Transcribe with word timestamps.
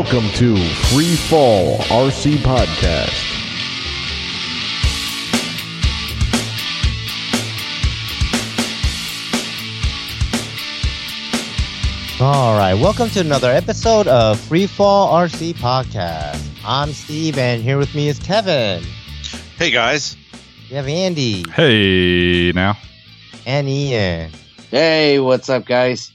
Welcome 0.00 0.30
to 0.36 0.56
Free 0.94 1.14
Fall 1.14 1.76
RC 1.90 2.36
Podcast. 2.38 3.12
All 12.20 12.54
right, 12.58 12.74
welcome 12.74 13.08
to 13.10 13.20
another 13.20 13.50
episode 13.50 14.06
of 14.06 14.38
Free 14.38 14.66
Fall 14.66 15.10
RC 15.14 15.54
Podcast. 15.54 16.46
I'm 16.66 16.92
Steve, 16.92 17.38
and 17.38 17.62
here 17.62 17.78
with 17.78 17.94
me 17.94 18.08
is 18.08 18.18
Kevin. 18.18 18.82
Hey 19.56 19.70
guys. 19.70 20.18
We 20.68 20.76
have 20.76 20.86
Andy 20.86 21.44
Hey, 21.50 22.52
now. 22.54 22.76
and 23.46 23.66
Ian. 23.70 24.30
Hey, 24.70 25.18
what's 25.18 25.48
up, 25.48 25.64
guys? 25.64 26.12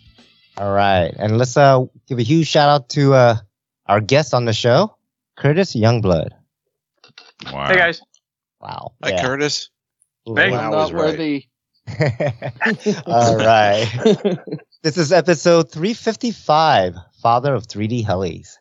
All 0.59 0.71
right, 0.73 1.11
and 1.17 1.39
let's 1.39 1.57
uh 1.57 1.85
give 2.07 2.19
a 2.19 2.23
huge 2.23 2.47
shout 2.47 2.69
out 2.69 2.89
to 2.89 3.15
uh 3.15 3.35
our 3.85 4.01
guest 4.01 4.33
on 4.33 4.45
the 4.45 4.53
show, 4.53 4.95
Curtis 5.35 5.75
Youngblood. 5.75 6.29
Wow. 7.51 7.67
Hey 7.67 7.75
guys. 7.75 8.01
Wow. 8.59 8.93
Hi 9.03 9.11
yeah. 9.11 9.21
Curtis. 9.21 9.69
Hey. 10.25 10.51
Wow. 10.51 10.57
I'm 10.57 10.71
not 10.71 10.91
right. 10.91 10.93
worthy. 10.93 11.47
All 13.05 13.37
right. 13.37 14.37
This 14.85 14.99
is 14.99 15.11
episode 15.11 15.71
355, 15.71 16.93
Father 17.19 17.55
of 17.55 17.65
3D 17.65 18.05
Helis. 18.05 18.57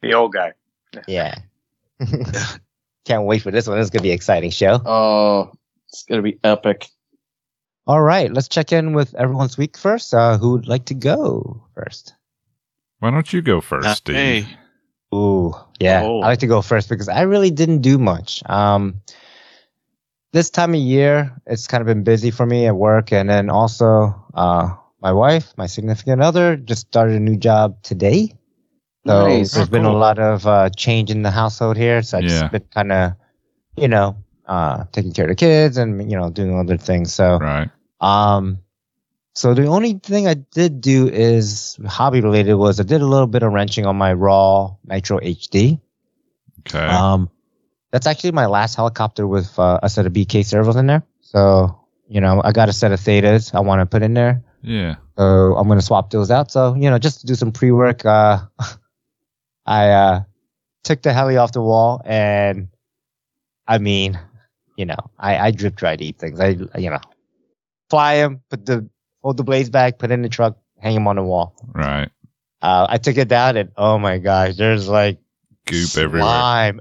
The 0.00 0.14
old 0.14 0.32
guy. 0.32 0.52
Yeah. 1.08 1.34
Can't 3.04 3.24
wait 3.24 3.42
for 3.42 3.50
this 3.50 3.66
one. 3.66 3.76
This 3.76 3.86
is 3.86 3.90
going 3.90 4.02
to 4.02 4.04
be 4.04 4.10
an 4.10 4.14
exciting 4.14 4.52
show. 4.52 4.80
oh, 4.86 5.50
it's 5.88 6.04
gonna 6.04 6.22
be 6.22 6.38
epic. 6.44 6.86
All 7.88 8.00
right, 8.00 8.32
let's 8.32 8.46
check 8.46 8.70
in 8.70 8.92
with 8.92 9.16
everyone's 9.16 9.58
week 9.58 9.76
first. 9.76 10.14
Uh, 10.14 10.38
who 10.38 10.52
would 10.52 10.68
like 10.68 10.84
to 10.84 10.94
go 10.94 11.64
first? 11.74 12.14
Why 13.02 13.10
don't 13.10 13.32
you 13.32 13.42
go 13.42 13.60
first, 13.60 13.88
Uh, 13.88 13.94
Steve? 13.96 14.14
hey. 14.16 14.46
Ooh, 15.12 15.52
yeah. 15.80 16.02
Oh. 16.04 16.22
I 16.22 16.28
like 16.28 16.38
to 16.38 16.46
go 16.46 16.62
first 16.62 16.88
because 16.88 17.08
I 17.08 17.22
really 17.22 17.50
didn't 17.50 17.80
do 17.80 17.98
much. 17.98 18.44
Um, 18.48 19.02
this 20.32 20.50
time 20.50 20.72
of 20.72 20.78
year, 20.80 21.36
it's 21.48 21.66
kind 21.66 21.80
of 21.80 21.88
been 21.88 22.04
busy 22.04 22.30
for 22.30 22.46
me 22.46 22.66
at 22.68 22.76
work, 22.76 23.12
and 23.12 23.28
then 23.28 23.50
also, 23.50 24.14
uh, 24.34 24.76
my 25.00 25.12
wife, 25.12 25.52
my 25.56 25.66
significant 25.66 26.22
other, 26.22 26.54
just 26.54 26.82
started 26.86 27.16
a 27.16 27.20
new 27.20 27.36
job 27.36 27.82
today. 27.82 28.36
So 29.08 29.18
Nice. 29.18 29.52
there's 29.52 29.66
Oh, 29.66 29.72
been 29.72 29.84
a 29.84 29.92
lot 29.92 30.20
of 30.20 30.46
uh, 30.46 30.70
change 30.70 31.10
in 31.10 31.22
the 31.22 31.30
household 31.32 31.76
here. 31.76 32.02
So 32.02 32.18
I've 32.18 32.24
Yeah. 32.24 32.30
just 32.30 32.52
been 32.52 32.64
kind 32.72 32.92
of, 32.92 33.12
you 33.76 33.88
know, 33.88 34.16
uh, 34.46 34.84
taking 34.92 35.12
care 35.12 35.24
of 35.24 35.30
the 35.30 35.34
kids 35.34 35.76
and 35.76 36.08
you 36.08 36.16
know 36.16 36.30
doing 36.30 36.56
other 36.56 36.76
things. 36.76 37.12
So 37.12 37.40
Right. 37.40 37.68
um, 38.00 38.58
so 39.34 39.54
the 39.54 39.66
only 39.66 39.94
thing 39.94 40.28
I 40.28 40.34
did 40.34 40.80
do 40.80 41.08
is 41.08 41.78
hobby 41.86 42.20
related 42.20 42.54
was 42.54 42.80
I 42.80 42.82
did 42.82 43.00
a 43.00 43.06
little 43.06 43.26
bit 43.26 43.42
of 43.42 43.52
wrenching 43.52 43.86
on 43.86 43.96
my 43.96 44.12
Raw 44.12 44.76
Nitro 44.84 45.18
HD. 45.20 45.80
Okay. 46.60 46.78
Um, 46.78 47.30
that's 47.90 48.06
actually 48.06 48.32
my 48.32 48.46
last 48.46 48.74
helicopter 48.74 49.26
with 49.26 49.58
uh, 49.58 49.80
a 49.82 49.88
set 49.88 50.06
of 50.06 50.12
BK 50.12 50.44
servos 50.44 50.76
in 50.76 50.86
there. 50.86 51.02
So 51.20 51.78
you 52.08 52.20
know 52.20 52.42
I 52.44 52.52
got 52.52 52.68
a 52.68 52.72
set 52.72 52.92
of 52.92 53.00
Thetas 53.00 53.54
I 53.54 53.60
want 53.60 53.80
to 53.80 53.86
put 53.86 54.02
in 54.02 54.14
there. 54.14 54.42
yeah. 54.62 54.96
So 55.16 55.56
I'm 55.56 55.68
gonna 55.68 55.82
swap 55.82 56.10
those 56.10 56.30
out. 56.30 56.50
So 56.50 56.74
you 56.74 56.90
know 56.90 56.98
just 56.98 57.20
to 57.20 57.26
do 57.26 57.34
some 57.34 57.52
pre 57.52 57.70
work. 57.70 58.04
Uh, 58.04 58.40
I 59.66 59.90
uh 59.90 60.22
took 60.84 61.02
the 61.02 61.12
heli 61.12 61.36
off 61.36 61.52
the 61.52 61.62
wall 61.62 62.02
and 62.04 62.68
I 63.66 63.78
mean, 63.78 64.18
you 64.76 64.84
know, 64.84 65.10
I 65.18 65.38
I 65.38 65.50
drip 65.52 65.76
dry 65.76 65.96
these 65.96 66.16
things. 66.16 66.40
I 66.40 66.48
you 66.76 66.90
know 66.90 67.00
fly 67.88 68.16
them, 68.16 68.42
put 68.50 68.66
the 68.66 68.88
hold 69.22 69.36
the 69.36 69.44
blades 69.44 69.70
back, 69.70 69.98
put 69.98 70.10
it 70.10 70.14
in 70.14 70.22
the 70.22 70.28
truck, 70.28 70.56
hang 70.78 70.94
them 70.94 71.08
on 71.08 71.16
the 71.16 71.22
wall. 71.22 71.54
Right. 71.72 72.08
Uh, 72.60 72.86
I 72.88 72.98
took 72.98 73.16
it 73.16 73.28
down 73.28 73.56
and 73.56 73.70
oh 73.76 73.98
my 73.98 74.18
gosh, 74.18 74.56
there's 74.56 74.88
like 74.88 75.18
Goop 75.66 75.96
everywhere. 75.96 76.28
slime 76.28 76.80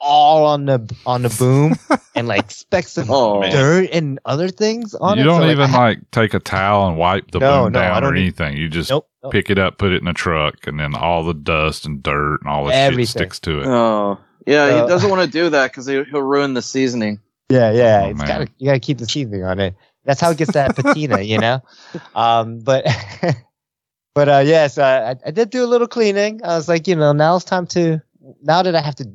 all 0.00 0.44
on 0.46 0.66
the 0.66 0.94
on 1.06 1.22
the 1.22 1.34
boom 1.38 1.74
and 2.14 2.28
like 2.28 2.50
specks 2.50 2.98
of 2.98 3.10
Oh, 3.10 3.40
man. 3.40 3.50
dirt 3.52 3.88
and 3.92 4.18
other 4.26 4.48
things 4.48 4.94
on 4.94 5.16
You 5.16 5.22
it. 5.22 5.24
You 5.24 5.30
don't 5.30 5.40
So, 5.42 5.50
even 5.50 5.64
I 5.64 5.66
ha- 5.68 5.82
like 5.84 6.10
take 6.10 6.34
a 6.34 6.40
towel 6.40 6.88
and 6.88 6.98
wipe 6.98 7.30
the 7.30 7.38
No, 7.38 7.64
boom 7.64 7.72
no, 7.72 7.80
down 7.80 8.04
or 8.04 8.14
anything. 8.14 8.56
You 8.56 8.68
just 8.68 8.90
nope, 8.90 9.08
nope. 9.22 9.32
pick 9.32 9.48
it 9.48 9.58
up, 9.58 9.78
put 9.78 9.92
it 9.92 10.02
in 10.02 10.08
a 10.08 10.12
truck, 10.12 10.66
and 10.66 10.78
then 10.78 10.94
all 10.94 11.24
the 11.24 11.32
dust 11.32 11.86
and 11.86 12.02
dirt 12.02 12.40
and 12.42 12.50
all 12.50 12.66
the 12.66 12.74
Everything. 12.74 13.04
shit 13.06 13.08
sticks 13.08 13.40
to 13.40 13.60
it. 13.60 13.66
oh, 13.66 14.18
yeah. 14.46 14.64
Uh, 14.64 14.82
he 14.82 14.88
doesn't 14.88 15.08
want 15.08 15.22
to 15.24 15.30
do 15.30 15.48
that 15.50 15.70
because 15.70 15.86
he, 15.86 15.94
he'll 16.10 16.20
ruin 16.20 16.52
the 16.52 16.60
seasoning. 16.62 17.20
Yeah, 17.48 17.70
yeah. 17.72 18.02
Oh, 18.04 18.08
it's 18.10 18.18
man. 18.18 18.28
gotta 18.28 18.48
you 18.58 18.66
gotta 18.66 18.80
keep 18.80 18.98
the 18.98 19.06
seasoning 19.06 19.44
on 19.44 19.58
it. 19.60 19.74
That's 20.04 20.20
how 20.20 20.30
it 20.30 20.38
gets 20.38 20.52
that 20.52 20.74
patina, 20.76 21.20
you 21.20 21.38
know. 21.38 21.60
Um, 22.14 22.60
but 22.60 22.84
but 24.14 24.28
uh, 24.28 24.42
yes, 24.44 24.78
uh, 24.78 25.14
I, 25.24 25.28
I 25.28 25.30
did 25.32 25.50
do 25.50 25.64
a 25.64 25.66
little 25.66 25.88
cleaning. 25.88 26.40
I 26.44 26.56
was 26.56 26.68
like, 26.68 26.86
you 26.88 26.96
know, 26.96 27.12
now 27.12 27.36
it's 27.36 27.44
time 27.44 27.66
to. 27.68 28.00
Now 28.42 28.62
that 28.62 28.74
I 28.74 28.80
have 28.80 28.94
to 28.96 29.10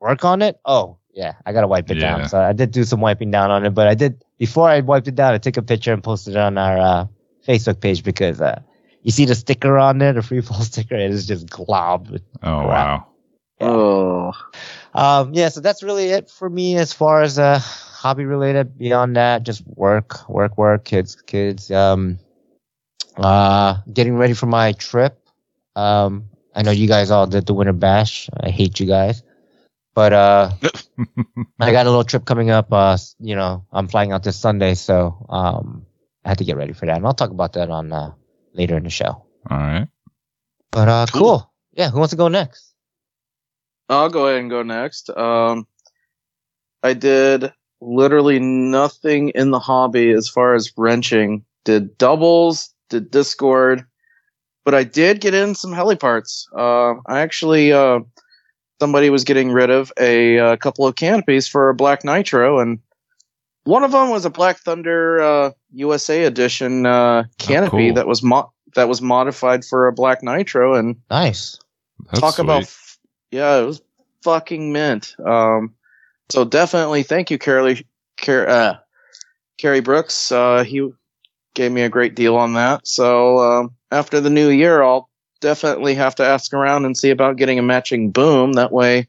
work 0.00 0.24
on 0.24 0.42
it, 0.42 0.58
oh 0.64 0.98
yeah, 1.14 1.34
I 1.46 1.52
gotta 1.52 1.66
wipe 1.68 1.90
it 1.90 1.96
Yeah. 1.98 2.18
down. 2.18 2.28
So 2.28 2.40
I 2.40 2.52
did 2.52 2.70
do 2.70 2.84
some 2.84 3.00
wiping 3.00 3.30
down 3.30 3.50
on 3.50 3.64
it, 3.64 3.70
but 3.70 3.86
I 3.88 3.94
did 3.94 4.24
before 4.38 4.68
I 4.68 4.80
wiped 4.80 5.08
it 5.08 5.14
down. 5.14 5.32
I 5.34 5.38
took 5.38 5.56
a 5.56 5.62
picture 5.62 5.92
and 5.92 6.02
posted 6.02 6.34
it 6.34 6.38
on 6.38 6.58
our 6.58 6.78
uh, 6.78 7.06
Facebook 7.46 7.80
page 7.80 8.02
because 8.04 8.40
uh, 8.40 8.60
you 9.02 9.10
see 9.10 9.24
the 9.24 9.34
sticker 9.34 9.78
on 9.78 9.98
there, 9.98 10.12
the 10.12 10.22
free 10.22 10.40
fall 10.42 10.60
sticker. 10.62 10.96
It 10.96 11.10
is 11.10 11.26
just 11.26 11.46
globbed 11.46 12.10
with 12.10 12.22
Oh, 12.42 12.64
Crap. 12.64 12.68
wow. 12.68 13.06
Yeah. 13.60 13.66
Oh, 13.68 14.32
um, 14.94 15.34
yeah, 15.34 15.48
so 15.48 15.60
that's 15.60 15.82
really 15.84 16.06
it 16.10 16.28
for 16.30 16.50
me 16.50 16.76
as 16.76 16.92
far 16.92 17.22
as 17.22 17.38
uh, 17.38 17.60
hobby 18.02 18.24
related. 18.24 18.76
Beyond 18.76 19.14
that, 19.14 19.44
just 19.44 19.62
work, 19.64 20.28
work, 20.28 20.58
work, 20.58 20.84
kids, 20.84 21.14
kids. 21.22 21.70
Um, 21.70 22.18
uh, 23.16 23.78
getting 23.92 24.16
ready 24.16 24.34
for 24.34 24.46
my 24.46 24.72
trip. 24.72 25.18
Um, 25.76 26.28
I 26.52 26.62
know 26.62 26.72
you 26.72 26.88
guys 26.88 27.12
all 27.12 27.28
did 27.28 27.46
the 27.46 27.54
winter 27.54 27.72
bash. 27.72 28.28
I 28.34 28.50
hate 28.50 28.80
you 28.80 28.86
guys, 28.86 29.22
but 29.94 30.12
uh, 30.12 30.50
I 31.60 31.70
got 31.70 31.86
a 31.86 31.90
little 31.90 32.02
trip 32.02 32.24
coming 32.24 32.50
up. 32.50 32.72
Uh, 32.72 32.98
you 33.20 33.36
know, 33.36 33.64
I'm 33.72 33.86
flying 33.86 34.10
out 34.10 34.24
this 34.24 34.36
Sunday, 34.36 34.74
so 34.74 35.24
um, 35.28 35.86
I 36.24 36.30
had 36.30 36.38
to 36.38 36.44
get 36.44 36.56
ready 36.56 36.72
for 36.72 36.86
that, 36.86 36.96
and 36.96 37.06
I'll 37.06 37.14
talk 37.14 37.30
about 37.30 37.52
that 37.52 37.70
on 37.70 37.92
uh, 37.92 38.12
later 38.52 38.76
in 38.76 38.82
the 38.82 38.90
show. 38.90 39.24
all 39.48 39.58
right. 39.58 39.86
But 40.72 40.88
uh, 40.88 41.06
cool. 41.12 41.20
Cool. 41.20 41.52
Yeah, 41.74 41.90
who 41.90 41.98
wants 41.98 42.10
to 42.10 42.16
go 42.16 42.28
next? 42.28 42.74
I'll 43.88 44.10
go 44.10 44.26
ahead 44.26 44.40
and 44.40 44.50
go 44.50 44.62
next. 44.62 45.08
Um, 45.08 45.66
I 46.82 46.94
did 46.94 47.52
literally 47.82 48.38
nothing 48.38 49.30
in 49.30 49.50
the 49.50 49.58
hobby 49.58 50.10
as 50.10 50.28
far 50.28 50.54
as 50.54 50.72
wrenching. 50.76 51.44
Did 51.64 51.98
doubles, 51.98 52.72
did 52.88 53.10
Discord, 53.10 53.84
but 54.64 54.74
I 54.74 54.84
did 54.84 55.20
get 55.20 55.34
in 55.34 55.54
some 55.54 55.72
heli 55.72 55.96
parts. 55.96 56.48
Uh, 56.56 56.94
I 57.06 57.20
actually, 57.20 57.72
uh, 57.72 58.00
somebody 58.80 59.10
was 59.10 59.24
getting 59.24 59.50
rid 59.52 59.70
of 59.70 59.92
a, 59.98 60.38
uh 60.38 60.56
couple 60.56 60.86
of 60.86 60.96
canopies 60.96 61.48
for 61.48 61.68
a 61.68 61.74
Black 61.74 62.04
Nitro, 62.04 62.60
and 62.60 62.78
one 63.64 63.84
of 63.84 63.92
them 63.92 64.10
was 64.10 64.24
a 64.24 64.30
Black 64.30 64.58
Thunder 64.58 65.20
uh, 65.20 65.50
USA 65.72 66.24
edition 66.24 66.86
uh, 66.86 67.24
canopy 67.38 67.88
cool. 67.88 67.94
that 67.94 68.06
was 68.06 68.22
mo- 68.22 68.52
that 68.74 68.88
was 68.88 69.02
modified 69.02 69.64
for 69.64 69.86
a 69.86 69.92
Black 69.92 70.22
Nitro, 70.22 70.74
and 70.74 70.96
Nice. 71.10 71.58
That's 72.06 72.20
talk 72.20 72.38
about 72.38 72.62
f- 72.62 72.98
yeah 73.30 73.58
it 73.58 73.66
was 73.66 73.80
fucking 74.22 74.72
mint 74.72 75.16
um 75.24 75.74
so 76.32 76.44
definitely 76.44 77.02
thank 77.02 77.30
you 77.30 77.38
carrie 77.38 77.86
Car- 78.16 78.48
uh, 78.48 78.76
Kerry 79.58 79.80
Brooks. 79.80 80.32
Uh 80.32 80.64
he 80.64 80.90
gave 81.54 81.70
me 81.70 81.82
a 81.82 81.88
great 81.90 82.16
deal 82.16 82.36
on 82.36 82.54
that. 82.54 82.86
So 82.86 83.38
um 83.38 83.74
after 83.90 84.20
the 84.20 84.30
new 84.30 84.48
year 84.48 84.82
i'll 84.82 85.10
definitely 85.40 85.94
have 85.94 86.14
to 86.14 86.24
ask 86.24 86.54
around 86.54 86.86
and 86.86 86.96
see 86.96 87.10
about 87.10 87.36
getting 87.36 87.58
a 87.58 87.62
matching 87.62 88.10
boom. 88.10 88.54
That 88.54 88.72
way 88.72 88.98
I 89.00 89.06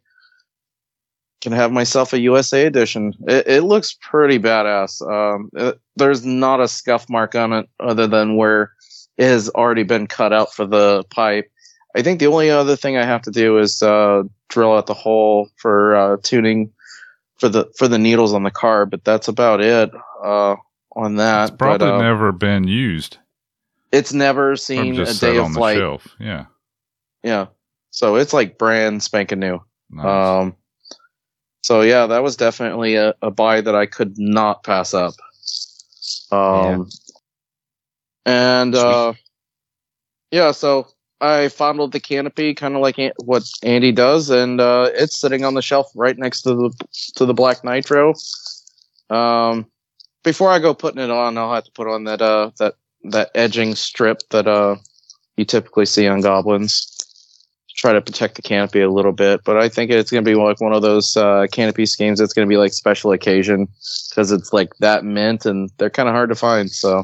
can 1.42 1.54
have 1.54 1.72
myself 1.72 2.12
a 2.12 2.20
usa 2.20 2.66
edition. 2.66 3.14
It, 3.28 3.48
it 3.48 3.62
looks 3.62 3.98
pretty 4.02 4.38
badass. 4.38 5.02
Um 5.02 5.50
it, 5.54 5.80
there's 5.96 6.26
not 6.26 6.60
a 6.60 6.68
scuff 6.68 7.10
mark 7.10 7.36
on 7.36 7.54
it 7.54 7.70
other 7.80 8.06
than 8.08 8.36
where 8.36 8.74
it 9.18 9.26
has 9.28 9.50
already 9.50 9.84
been 9.84 10.08
cut 10.08 10.34
out 10.34 10.54
for 10.54 10.66
the 10.66 11.04
pipe. 11.10 11.50
I 11.96 12.02
think 12.02 12.20
the 12.20 12.28
only 12.28 12.50
other 12.50 12.76
thing 12.76 12.98
I 12.98 13.06
have 13.06 13.22
to 13.22 13.32
do 13.32 13.60
is 13.60 13.82
uh, 13.84 14.24
drill 14.50 14.74
out 14.74 14.88
the 14.88 14.96
hole 14.96 15.50
for 15.58 15.96
uh, 15.96 16.18
tuning 16.24 16.72
for 17.40 17.50
the 17.50 17.72
for 17.78 17.88
the 17.88 18.00
needles 18.00 18.34
on 18.34 18.44
the 18.44 18.52
carb, 18.52 18.90
but 18.90 19.04
that's 19.04 19.28
about 19.28 19.62
it 19.62 19.92
uh, 20.24 20.56
on 20.96 21.16
that. 21.16 21.50
It's 21.50 21.58
probably 21.58 21.88
but, 21.88 21.96
uh, 21.96 22.02
never 22.02 22.32
been 22.32 22.68
used. 22.68 23.18
it's 23.92 24.14
never 24.14 24.56
seen 24.56 25.00
a 25.00 25.14
day 25.14 25.38
of 25.38 25.52
flight. 25.54 25.78
shelf. 25.78 26.08
Yeah. 26.20 26.46
Yeah, 27.24 27.48
so 27.90 28.18
it's 28.18 28.34
like 28.34 28.58
brand 28.58 29.02
spanking 29.02 29.40
new. 29.40 29.60
Nice. 29.90 30.06
Um, 30.06 30.56
so 31.62 31.82
yeah, 31.82 32.08
that 32.08 32.22
was 32.22 32.36
definitely 32.36 32.96
a, 32.96 33.16
a 33.22 33.32
buy 33.32 33.62
that 33.62 33.76
I 33.76 33.86
could 33.86 34.18
not 34.18 34.64
pass 34.64 34.94
up. 34.94 35.14
Um, 36.32 36.90
and 38.26 38.76
uh, 38.76 39.14
yeah, 40.32 40.52
so 40.52 40.88
I 41.22 41.48
fondled 41.48 41.94
the 41.94 42.00
canopy, 42.00 42.54
kind 42.54 42.76
of 42.76 42.82
like 42.82 42.98
what 43.18 43.44
Andy 43.64 43.92
does, 43.92 44.30
and 44.30 44.60
uh, 44.60 44.90
it's 44.94 45.18
sitting 45.18 45.46
on 45.46 45.54
the 45.54 45.62
shelf 45.62 45.90
right 45.96 46.18
next 46.18 46.42
to 46.42 46.50
the 46.54 46.88
to 47.16 47.26
the 47.26 47.34
Black 47.34 47.64
Nitro. 47.64 48.14
Um, 49.10 49.68
before 50.24 50.50
I 50.50 50.60
go 50.60 50.74
putting 50.74 51.02
it 51.02 51.10
on, 51.10 51.38
I'll 51.38 51.54
have 51.54 51.66
to 51.66 51.72
put 51.72 51.88
on 51.88 52.06
that 52.06 52.22
uh 52.22 52.52
that 52.60 52.76
that 53.06 53.32
edging 53.36 53.76
strip 53.76 54.20
that 54.30 54.48
uh 54.48 54.76
you 55.38 55.46
typically 55.46 55.86
see 55.86 56.08
on 56.08 56.22
goblins. 56.22 56.90
try 57.76 57.92
to 57.94 58.02
protect 58.02 58.36
the 58.36 58.42
canopy 58.42 58.82
a 58.82 58.90
little 58.90 59.12
bit. 59.12 59.42
But 59.44 59.58
I 59.58 59.68
think 59.70 59.92
it's 59.92 60.12
going 60.12 60.24
to 60.24 60.30
be 60.30 60.36
like 60.36 60.62
one 60.62 60.74
of 60.74 60.82
those 60.84 61.18
uh, 61.18 61.48
canopy 61.52 61.86
schemes 61.86 62.20
that's 62.20 62.34
going 62.34 62.48
to 62.48 62.50
be 62.50 62.58
like 62.58 62.72
special 62.74 63.12
occasion 63.12 63.68
because 64.10 64.32
it's 64.32 64.54
like 64.54 64.76
that 64.80 65.04
mint 65.04 65.46
and 65.46 65.70
they're 65.78 65.90
kind 65.90 66.08
of 66.08 66.14
hard 66.14 66.30
to 66.30 66.36
find. 66.36 66.70
So, 66.70 67.04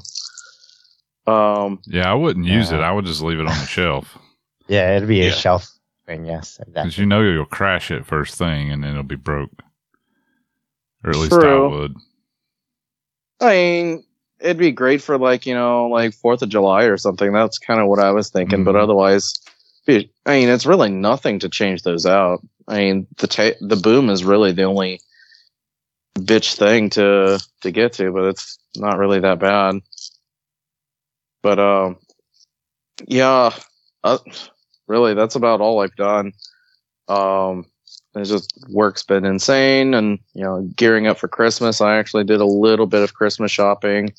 um, 1.29 1.79
Yeah, 1.85 2.11
I 2.11 2.15
wouldn't 2.15 2.45
use 2.45 2.71
it. 2.71 2.79
I 2.79 2.91
would 2.91 3.05
just 3.05 3.21
leave 3.21 3.39
it 3.39 3.47
on 3.47 3.57
the 3.57 3.65
shelf 3.65 4.17
Yeah, 4.67 4.95
it'd 4.97 5.07
be 5.09 5.17
Yeah. 5.17 5.25
a 5.29 5.31
shelf 5.31 5.67
thing. 6.05 6.25
Yes, 6.25 6.57
exactly. 6.59 6.73
because 6.83 6.97
you 6.97 7.05
know 7.05 7.21
you'll 7.21 7.45
crash 7.45 7.91
it 7.91 8.05
first 8.05 8.35
thing 8.37 8.71
and 8.71 8.83
then 8.83 8.91
it'll 8.91 9.03
be 9.03 9.15
broke. 9.15 9.51
Or 11.03 11.11
at 11.11 11.15
least 11.15 11.33
I 11.33 11.57
would. 11.59 11.95
I 13.41 13.49
mean, 13.51 14.03
it'd 14.41 14.57
be 14.57 14.71
great 14.71 15.01
for 15.01 15.17
like 15.17 15.45
you 15.45 15.53
know 15.53 15.87
like 15.87 16.13
Fourth 16.13 16.41
of 16.41 16.49
July 16.49 16.83
or 16.83 16.97
something. 16.97 17.31
That's 17.31 17.57
kind 17.57 17.79
of 17.79 17.87
what 17.87 17.99
I 17.99 18.11
was 18.11 18.29
thinking. 18.29 18.63
But 18.65 18.75
Mhm. 18.75 18.83
otherwise, 18.83 19.33
be- 19.85 20.11
I 20.25 20.39
mean, 20.39 20.49
it's 20.49 20.65
really 20.65 20.89
nothing 20.89 21.39
to 21.39 21.49
change 21.49 21.83
those 21.83 22.05
out. 22.05 22.41
I 22.67 22.77
mean, 22.79 23.07
the 23.17 23.27
ta- 23.27 23.57
the 23.61 23.77
boom 23.77 24.09
is 24.09 24.23
really 24.25 24.51
the 24.51 24.63
only 24.63 24.99
bitch 26.19 26.57
thing 26.57 26.89
to 26.91 27.39
to 27.61 27.71
get 27.71 27.93
to, 27.93 28.11
but 28.11 28.25
it's 28.25 28.59
not 28.75 28.97
really 28.97 29.19
that 29.21 29.39
bad. 29.39 29.75
But 31.41 31.59
um, 31.59 31.97
yeah, 33.07 33.51
uh, 34.03 34.17
really, 34.87 35.13
that's 35.13 35.35
about 35.35 35.61
all 35.61 35.81
I've 35.81 35.95
done. 35.95 36.33
Um, 37.07 37.65
it's 38.15 38.29
just 38.29 38.53
work's 38.69 39.03
been 39.03 39.25
insane, 39.25 39.93
and 39.93 40.19
you 40.33 40.43
know, 40.43 40.67
gearing 40.75 41.07
up 41.07 41.17
for 41.17 41.27
Christmas. 41.27 41.81
I 41.81 41.97
actually 41.97 42.23
did 42.23 42.41
a 42.41 42.45
little 42.45 42.87
bit 42.87 43.03
of 43.03 43.13
Christmas 43.13 43.51
shopping, 43.51 44.13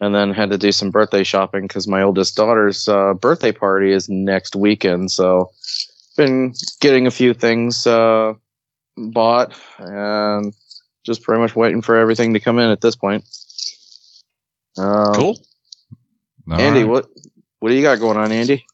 and 0.00 0.14
then 0.14 0.32
had 0.32 0.50
to 0.50 0.58
do 0.58 0.72
some 0.72 0.90
birthday 0.90 1.22
shopping 1.22 1.62
because 1.62 1.88
my 1.88 2.02
oldest 2.02 2.36
daughter's 2.36 2.88
uh, 2.88 3.14
birthday 3.14 3.52
party 3.52 3.92
is 3.92 4.08
next 4.08 4.56
weekend. 4.56 5.10
So, 5.10 5.50
been 6.16 6.54
getting 6.80 7.06
a 7.06 7.12
few 7.12 7.32
things 7.32 7.86
uh, 7.86 8.34
bought, 8.96 9.54
and 9.78 10.52
just 11.04 11.22
pretty 11.22 11.40
much 11.40 11.56
waiting 11.56 11.82
for 11.82 11.96
everything 11.96 12.34
to 12.34 12.40
come 12.40 12.58
in 12.58 12.70
at 12.70 12.80
this 12.80 12.96
point. 12.96 13.24
Um, 14.78 15.14
Cool. 15.14 15.38
All 16.52 16.60
Andy, 16.60 16.84
right. 16.84 16.84
what 16.84 17.06
what 17.60 17.70
do 17.70 17.74
you 17.74 17.82
got 17.82 17.98
going 18.00 18.16
on, 18.18 18.32
Andy? 18.32 18.64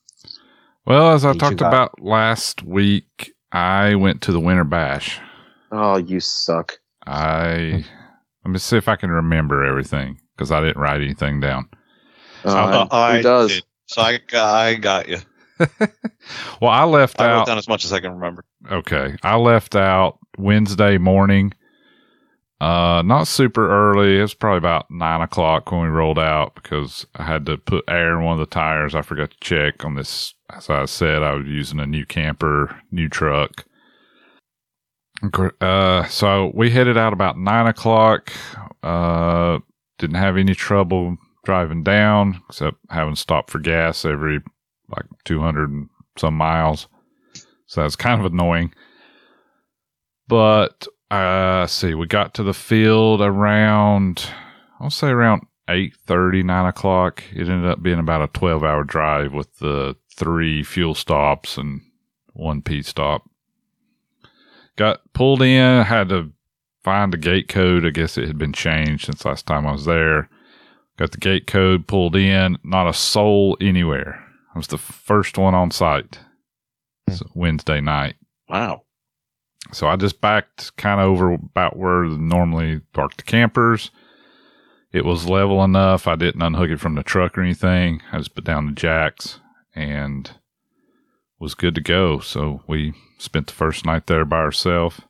Well, 0.86 1.12
as 1.12 1.24
I 1.24 1.32
What 1.32 1.38
talked 1.38 1.60
about 1.60 2.00
last 2.02 2.62
week, 2.62 3.34
I 3.52 3.94
went 3.94 4.22
to 4.22 4.32
the 4.32 4.40
Winter 4.40 4.64
Bash. 4.64 5.20
Oh, 5.70 5.96
you 5.98 6.20
suck. 6.20 6.78
I 7.06 7.84
let 8.44 8.50
me 8.52 8.58
see 8.58 8.76
if 8.76 8.88
I 8.88 8.96
can 8.96 9.10
remember 9.10 9.64
everything 9.64 10.20
because 10.36 10.50
I 10.52 10.60
didn't 10.60 10.78
write 10.80 11.00
anything 11.02 11.40
down. 11.40 11.68
Uh, 12.44 12.86
Uh, 12.90 13.06
who 13.06 13.18
I 13.18 13.22
does? 13.22 13.48
did. 13.48 13.64
So 13.86 14.02
I, 14.02 14.20
I 14.34 14.74
got 14.76 15.08
you. 15.08 15.18
well, 16.60 16.70
I 16.70 16.84
left 16.84 17.20
I 17.20 17.26
wrote 17.26 17.42
out. 17.42 17.46
down 17.46 17.58
as 17.58 17.68
much 17.68 17.84
as 17.84 17.92
I 17.92 18.00
can 18.00 18.12
remember. 18.12 18.44
Okay, 18.70 19.16
I 19.22 19.36
left 19.36 19.76
out 19.76 20.18
Wednesday 20.38 20.98
morning. 20.98 21.52
Uh, 22.60 23.02
not 23.04 23.28
super 23.28 23.70
early. 23.70 24.18
It 24.18 24.22
was 24.22 24.34
probably 24.34 24.58
about 24.58 24.90
nine 24.90 25.20
o'clock 25.20 25.70
when 25.70 25.82
we 25.82 25.88
rolled 25.88 26.18
out 26.18 26.56
because 26.56 27.06
I 27.14 27.22
had 27.22 27.46
to 27.46 27.56
put 27.56 27.84
air 27.88 28.18
in 28.18 28.24
one 28.24 28.32
of 28.32 28.40
the 28.40 28.52
tires. 28.52 28.94
I 28.96 29.02
forgot 29.02 29.30
to 29.30 29.36
check 29.40 29.84
on 29.84 29.94
this. 29.94 30.34
As 30.50 30.68
I 30.68 30.86
said, 30.86 31.22
I 31.22 31.34
was 31.34 31.46
using 31.46 31.78
a 31.78 31.86
new 31.86 32.04
camper, 32.04 32.80
new 32.90 33.08
truck. 33.08 33.64
Uh, 35.60 36.04
so 36.06 36.50
we 36.54 36.70
headed 36.70 36.96
out 36.96 37.12
about 37.12 37.38
nine 37.38 37.66
o'clock. 37.66 38.32
Uh, 38.82 39.58
didn't 39.98 40.16
have 40.16 40.36
any 40.36 40.54
trouble 40.54 41.16
driving 41.44 41.82
down 41.82 42.42
except 42.48 42.78
having 42.90 43.14
to 43.14 43.20
stop 43.20 43.50
for 43.50 43.58
gas 43.58 44.04
every 44.04 44.40
like 44.90 45.06
200 45.24 45.70
and 45.70 45.88
some 46.16 46.34
miles. 46.34 46.88
So 47.66 47.82
that's 47.82 47.96
kind 47.96 48.20
of 48.24 48.32
annoying. 48.32 48.72
But 50.26 50.86
uh 51.10 51.66
see, 51.66 51.94
we 51.94 52.06
got 52.06 52.34
to 52.34 52.42
the 52.42 52.54
field 52.54 53.20
around 53.20 54.30
I'll 54.80 54.90
say 54.90 55.08
around 55.08 55.46
8 55.68 55.94
30 56.06 56.42
9 56.42 56.66
o'clock. 56.66 57.22
It 57.32 57.48
ended 57.48 57.70
up 57.70 57.82
being 57.82 57.98
about 57.98 58.22
a 58.22 58.28
twelve 58.28 58.64
hour 58.64 58.84
drive 58.84 59.32
with 59.32 59.58
the 59.58 59.96
three 60.14 60.62
fuel 60.62 60.94
stops 60.94 61.56
and 61.56 61.80
one 62.32 62.62
pit 62.62 62.86
stop. 62.86 63.28
Got 64.76 65.00
pulled 65.12 65.42
in, 65.42 65.84
had 65.84 66.08
to 66.10 66.32
find 66.84 67.12
the 67.12 67.16
gate 67.18 67.48
code. 67.48 67.84
I 67.84 67.90
guess 67.90 68.16
it 68.16 68.26
had 68.26 68.38
been 68.38 68.52
changed 68.52 69.06
since 69.06 69.24
last 69.24 69.46
time 69.46 69.66
I 69.66 69.72
was 69.72 69.84
there. 69.84 70.28
Got 70.96 71.12
the 71.12 71.18
gate 71.18 71.46
code 71.46 71.86
pulled 71.86 72.16
in, 72.16 72.58
not 72.64 72.88
a 72.88 72.94
soul 72.94 73.56
anywhere. 73.60 74.24
I 74.54 74.58
was 74.58 74.68
the 74.68 74.78
first 74.78 75.38
one 75.38 75.54
on 75.54 75.70
site. 75.70 76.18
It's 77.06 77.22
Wednesday 77.34 77.80
night. 77.80 78.16
Wow. 78.48 78.82
So 79.72 79.86
I 79.86 79.96
just 79.96 80.20
backed 80.20 80.76
kind 80.76 81.00
of 81.00 81.08
over 81.08 81.32
about 81.32 81.76
where 81.76 82.04
normally 82.04 82.80
park 82.92 83.16
the 83.16 83.22
campers. 83.22 83.90
It 84.92 85.04
was 85.04 85.28
level 85.28 85.62
enough. 85.62 86.06
I 86.06 86.16
didn't 86.16 86.42
unhook 86.42 86.70
it 86.70 86.80
from 86.80 86.94
the 86.94 87.02
truck 87.02 87.36
or 87.36 87.42
anything. 87.42 88.02
I 88.10 88.18
just 88.18 88.34
put 88.34 88.44
down 88.44 88.66
the 88.66 88.72
jacks 88.72 89.40
and 89.74 90.30
was 91.38 91.54
good 91.54 91.74
to 91.74 91.80
go. 91.80 92.20
So 92.20 92.62
we 92.66 92.94
spent 93.18 93.48
the 93.48 93.52
first 93.52 93.84
night 93.84 94.06
there 94.06 94.24
by 94.24 94.38
ourselves. 94.38 95.00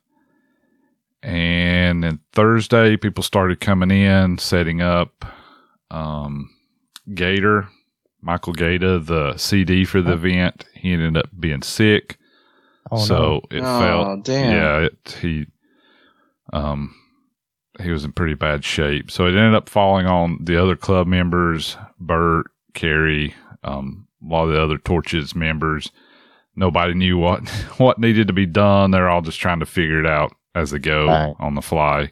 And 1.22 2.02
then 2.02 2.20
Thursday, 2.32 2.96
people 2.96 3.22
started 3.22 3.60
coming 3.60 3.90
in, 3.90 4.38
setting 4.38 4.80
up. 4.82 5.24
Um, 5.90 6.50
Gator, 7.14 7.68
Michael 8.20 8.52
Gator, 8.52 8.98
the 8.98 9.36
CD 9.36 9.84
for 9.84 10.02
the 10.02 10.12
event, 10.12 10.64
he 10.74 10.92
ended 10.92 11.16
up 11.16 11.30
being 11.38 11.62
sick 11.62 12.17
Oh, 12.90 12.98
so 13.04 13.14
no. 13.14 13.40
it 13.50 13.62
Oh, 13.62 13.80
felt 13.80 14.24
damn. 14.24 14.52
yeah 14.52 14.78
it, 14.86 15.18
he 15.20 15.46
um 16.52 16.94
he 17.80 17.90
was 17.90 18.04
in 18.04 18.12
pretty 18.12 18.34
bad 18.34 18.64
shape 18.64 19.10
so 19.10 19.24
it 19.26 19.30
ended 19.36 19.54
up 19.54 19.68
falling 19.68 20.06
on 20.06 20.38
the 20.42 20.60
other 20.60 20.76
club 20.76 21.06
members 21.06 21.76
bert 22.00 22.46
carrie 22.74 23.34
um 23.64 24.06
a 24.24 24.32
lot 24.32 24.44
of 24.48 24.52
the 24.52 24.60
other 24.62 24.78
torches 24.78 25.34
members 25.34 25.90
nobody 26.56 26.94
knew 26.94 27.18
what 27.18 27.48
what 27.78 27.98
needed 27.98 28.26
to 28.26 28.32
be 28.32 28.46
done 28.46 28.90
they're 28.90 29.08
all 29.08 29.22
just 29.22 29.38
trying 29.40 29.60
to 29.60 29.66
figure 29.66 30.00
it 30.00 30.06
out 30.06 30.32
as 30.54 30.70
they 30.70 30.78
go 30.78 31.06
Right. 31.06 31.34
on 31.38 31.54
the 31.54 31.62
fly 31.62 32.10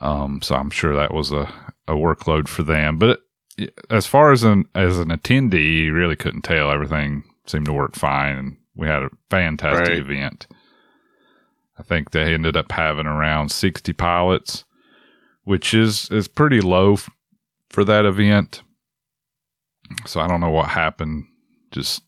um 0.00 0.40
so 0.42 0.54
i'm 0.54 0.70
sure 0.70 0.94
that 0.94 1.12
was 1.14 1.32
a, 1.32 1.52
a 1.88 1.92
workload 1.94 2.46
for 2.48 2.62
them 2.62 2.98
but 2.98 3.20
it, 3.58 3.74
as 3.90 4.06
far 4.06 4.32
as 4.32 4.44
an 4.44 4.66
as 4.74 4.98
an 4.98 5.08
attendee 5.08 5.84
you 5.84 5.92
really 5.92 6.16
couldn't 6.16 6.42
tell 6.42 6.70
everything 6.70 7.24
seemed 7.46 7.66
to 7.66 7.72
work 7.72 7.94
fine 7.96 8.36
and 8.36 8.56
we 8.74 8.86
had 8.86 9.02
a 9.02 9.10
fantastic 9.30 9.88
Right. 9.88 9.98
event. 9.98 10.46
I 11.78 11.82
think 11.82 12.10
they 12.10 12.34
ended 12.34 12.56
up 12.56 12.70
having 12.72 13.06
around 13.06 13.50
60 13.50 13.92
pilots 13.94 14.64
which 15.44 15.72
is 15.72 16.08
is 16.10 16.28
pretty 16.28 16.60
low 16.60 16.92
f- 16.92 17.08
for 17.70 17.82
that 17.84 18.04
event. 18.04 18.62
So 20.06 20.20
i 20.20 20.28
don't 20.28 20.40
know 20.40 20.50
what 20.50 20.68
happened 20.68 21.24
just 21.72 22.02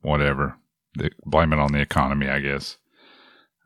whatever. 0.00 0.56
They 0.98 1.10
blame 1.24 1.52
it 1.52 1.58
on 1.58 1.72
the 1.72 1.80
economy 1.80 2.28
i 2.28 2.40
guess. 2.40 2.76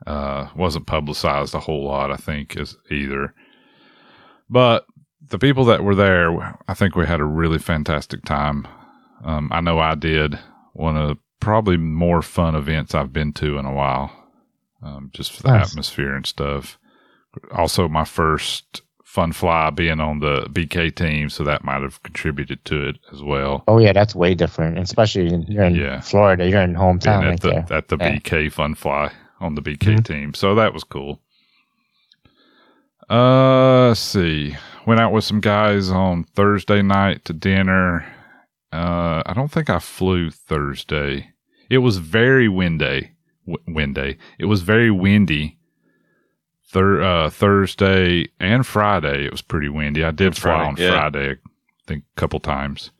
Uh 0.06 0.48
wasn't 0.56 0.86
publicized 0.86 1.54
a 1.54 1.60
whole 1.60 1.84
lot 1.84 2.10
i 2.10 2.16
think 2.16 2.56
as 2.56 2.76
either. 2.90 3.34
But 4.48 4.86
the 5.20 5.38
people 5.38 5.64
that 5.66 5.84
were 5.84 5.94
there 5.94 6.58
i 6.68 6.74
think 6.74 6.94
we 6.96 7.06
had 7.06 7.20
a 7.20 7.24
really 7.24 7.58
fantastic 7.58 8.24
time. 8.24 8.66
Um, 9.24 9.50
i 9.52 9.60
know 9.60 9.78
i 9.78 9.94
did. 9.94 10.38
One 10.72 10.96
of 10.96 11.08
the 11.08 11.16
probably 11.46 11.76
more 11.76 12.22
fun 12.22 12.56
events 12.56 12.92
i've 12.94 13.12
been 13.12 13.32
to 13.32 13.56
in 13.56 13.64
a 13.64 13.72
while 13.72 14.10
um, 14.82 15.10
just 15.14 15.30
for 15.32 15.42
the 15.44 15.48
Nice. 15.52 15.70
atmosphere 15.70 16.14
and 16.16 16.26
stuff 16.26 16.76
also 17.54 17.88
my 17.88 18.04
first 18.04 18.82
fun 19.04 19.30
fly 19.32 19.70
being 19.70 20.00
on 20.00 20.18
the 20.18 20.40
bk 20.50 20.94
team 20.96 21.30
so 21.30 21.44
that 21.44 21.62
might 21.64 21.82
have 21.82 22.02
contributed 22.02 22.64
to 22.64 22.88
it 22.88 22.96
as 23.12 23.22
well 23.22 23.62
Oh 23.68 23.78
yeah, 23.78 23.92
that's 23.92 24.14
way 24.14 24.34
different. 24.34 24.76
Especially 24.78 25.28
in, 25.32 25.42
you're 25.42 25.64
in 25.64 25.74
Yeah. 25.76 26.00
Florida. 26.00 26.48
You're 26.48 26.60
in 26.62 26.74
hometown 26.74 27.22
at 27.22 27.28
right 27.28 27.40
the 27.40 27.50
there. 27.50 27.66
at 27.78 27.88
the 27.88 27.96
Yeah. 27.98 28.18
BK 28.18 28.52
Fun 28.52 28.74
Fly 28.74 29.12
on 29.40 29.54
the 29.54 29.62
BK 29.62 29.94
Mhm. 29.96 30.04
team. 30.04 30.34
So 30.34 30.54
that 30.56 30.74
was 30.74 30.82
cool. 30.84 31.20
Uh, 33.08 33.88
let's 33.88 34.00
see. 34.00 34.56
Went 34.86 35.00
out 35.00 35.12
with 35.12 35.24
some 35.24 35.40
guys 35.40 35.90
on 35.90 36.24
Thursday 36.24 36.82
night 36.82 37.24
to 37.26 37.32
dinner. 37.32 38.04
Uh, 38.72 39.22
I 39.24 39.32
don't 39.34 39.50
think 39.50 39.70
I 39.70 39.78
flew 39.78 40.30
Thursday. 40.30 41.30
It 41.68 41.78
was 41.78 41.98
very 41.98 42.48
windy. 42.48 43.12
W- 43.46 43.74
windy. 43.74 44.18
It 44.38 44.46
was 44.46 44.62
very 44.62 44.90
windy. 44.90 45.58
Thur- 46.68 47.02
uh, 47.02 47.30
Thursday 47.30 48.28
and 48.40 48.66
Friday, 48.66 49.24
it 49.24 49.32
was 49.32 49.42
pretty 49.42 49.68
windy. 49.68 50.04
I 50.04 50.10
did 50.10 50.36
fly 50.36 50.64
on 50.64 50.76
yeah. 50.76 50.90
Friday, 50.90 51.30
I 51.32 51.36
think, 51.86 52.04
a 52.16 52.20
couple 52.20 52.40
times. 52.40 52.90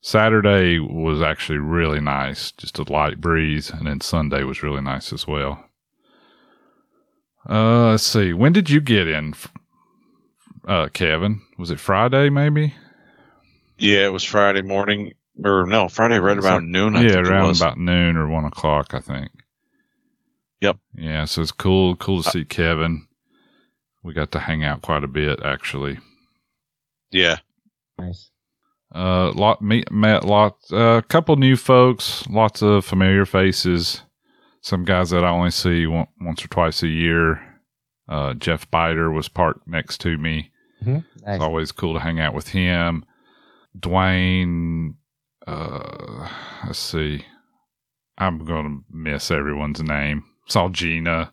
Saturday 0.00 0.78
was 0.78 1.20
actually 1.22 1.58
really 1.58 2.00
nice, 2.00 2.52
just 2.52 2.78
a 2.78 2.92
light 2.92 3.20
breeze, 3.20 3.70
and 3.70 3.86
then 3.86 4.00
Sunday 4.00 4.44
was 4.44 4.62
really 4.62 4.82
nice 4.82 5.12
as 5.12 5.26
well. 5.26 5.64
Uh, 7.48 7.90
let's 7.90 8.04
see. 8.06 8.32
When 8.32 8.52
did 8.52 8.70
you 8.70 8.80
get 8.80 9.08
in, 9.08 9.34
uh, 10.68 10.88
Kevin? 10.92 11.40
Was 11.58 11.70
it 11.70 11.80
Friday, 11.80 12.30
maybe? 12.30 12.74
Yeah, 13.76 14.06
it 14.06 14.12
was 14.12 14.24
Friday 14.24 14.62
morning. 14.62 15.14
Or 15.42 15.66
no, 15.66 15.88
Friday 15.88 16.18
right 16.18 16.36
It's 16.36 16.44
around 16.46 16.70
noon. 16.70 16.96
I 16.96 17.02
yeah, 17.02 17.08
think 17.08 17.26
it 17.26 17.28
around 17.30 17.48
was. 17.48 17.60
about 17.60 17.78
noon 17.78 18.16
or 18.16 18.28
one 18.28 18.44
o'clock, 18.44 18.94
I 18.94 19.00
think. 19.00 19.30
Yep. 20.60 20.76
Yeah, 20.96 21.24
so 21.24 21.42
it's 21.42 21.52
cool, 21.52 21.96
cool 21.96 22.20
Uh, 22.20 22.22
to 22.22 22.30
see 22.30 22.44
Kevin. 22.44 23.06
We 24.02 24.12
got 24.14 24.30
to 24.32 24.40
hang 24.40 24.64
out 24.64 24.82
quite 24.82 25.04
a 25.04 25.08
bit, 25.08 25.40
actually. 25.42 25.98
Yeah, 27.10 27.36
Nice. 27.98 28.30
Uh, 28.94 29.32
lot 29.32 29.60
meet, 29.60 29.90
met 29.90 30.24
lot, 30.24 30.56
a 30.70 30.76
uh, 30.78 31.00
couple 31.02 31.34
new 31.36 31.56
folks, 31.56 32.24
lots 32.28 32.62
of 32.62 32.84
familiar 32.84 33.26
faces. 33.26 34.02
Some 34.60 34.84
guys 34.84 35.10
that 35.10 35.24
I 35.24 35.30
only 35.30 35.50
see 35.50 35.86
one, 35.86 36.06
once 36.20 36.44
or 36.44 36.48
twice 36.48 36.82
a 36.82 36.88
year. 36.88 37.40
Uh, 38.08 38.34
Jeff 38.34 38.70
Biter 38.70 39.10
was 39.10 39.28
parked 39.28 39.66
next 39.66 39.98
to 40.02 40.16
me. 40.18 40.50
Nice. 40.84 41.02
It's 41.26 41.42
always 41.42 41.72
cool 41.72 41.94
to 41.94 42.00
hang 42.00 42.20
out 42.20 42.34
with 42.34 42.48
him. 42.48 43.04
Dwayne, 43.78 44.94
uh, 45.46 46.28
let's 46.66 46.78
see. 46.78 47.24
I'm 48.18 48.44
going 48.44 48.64
to 48.64 48.96
miss 48.96 49.30
everyone's 49.30 49.82
name. 49.82 50.24
Saw 50.46 50.68
Gina 50.68 51.32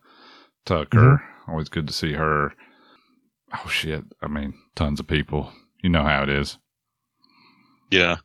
Tucker. 0.66 1.22
Always 1.48 1.70
good 1.70 1.88
to 1.88 1.94
see 1.94 2.14
her. 2.14 2.54
Oh, 3.54 3.68
shit. 3.68 4.04
I 4.22 4.28
mean, 4.28 4.54
tons 4.76 5.00
of 5.00 5.08
people. 5.08 5.52
You 5.84 5.90
know 5.90 6.04
how 6.04 6.24
it 6.24 6.30
is. 6.30 6.58
yeah, 7.90 8.18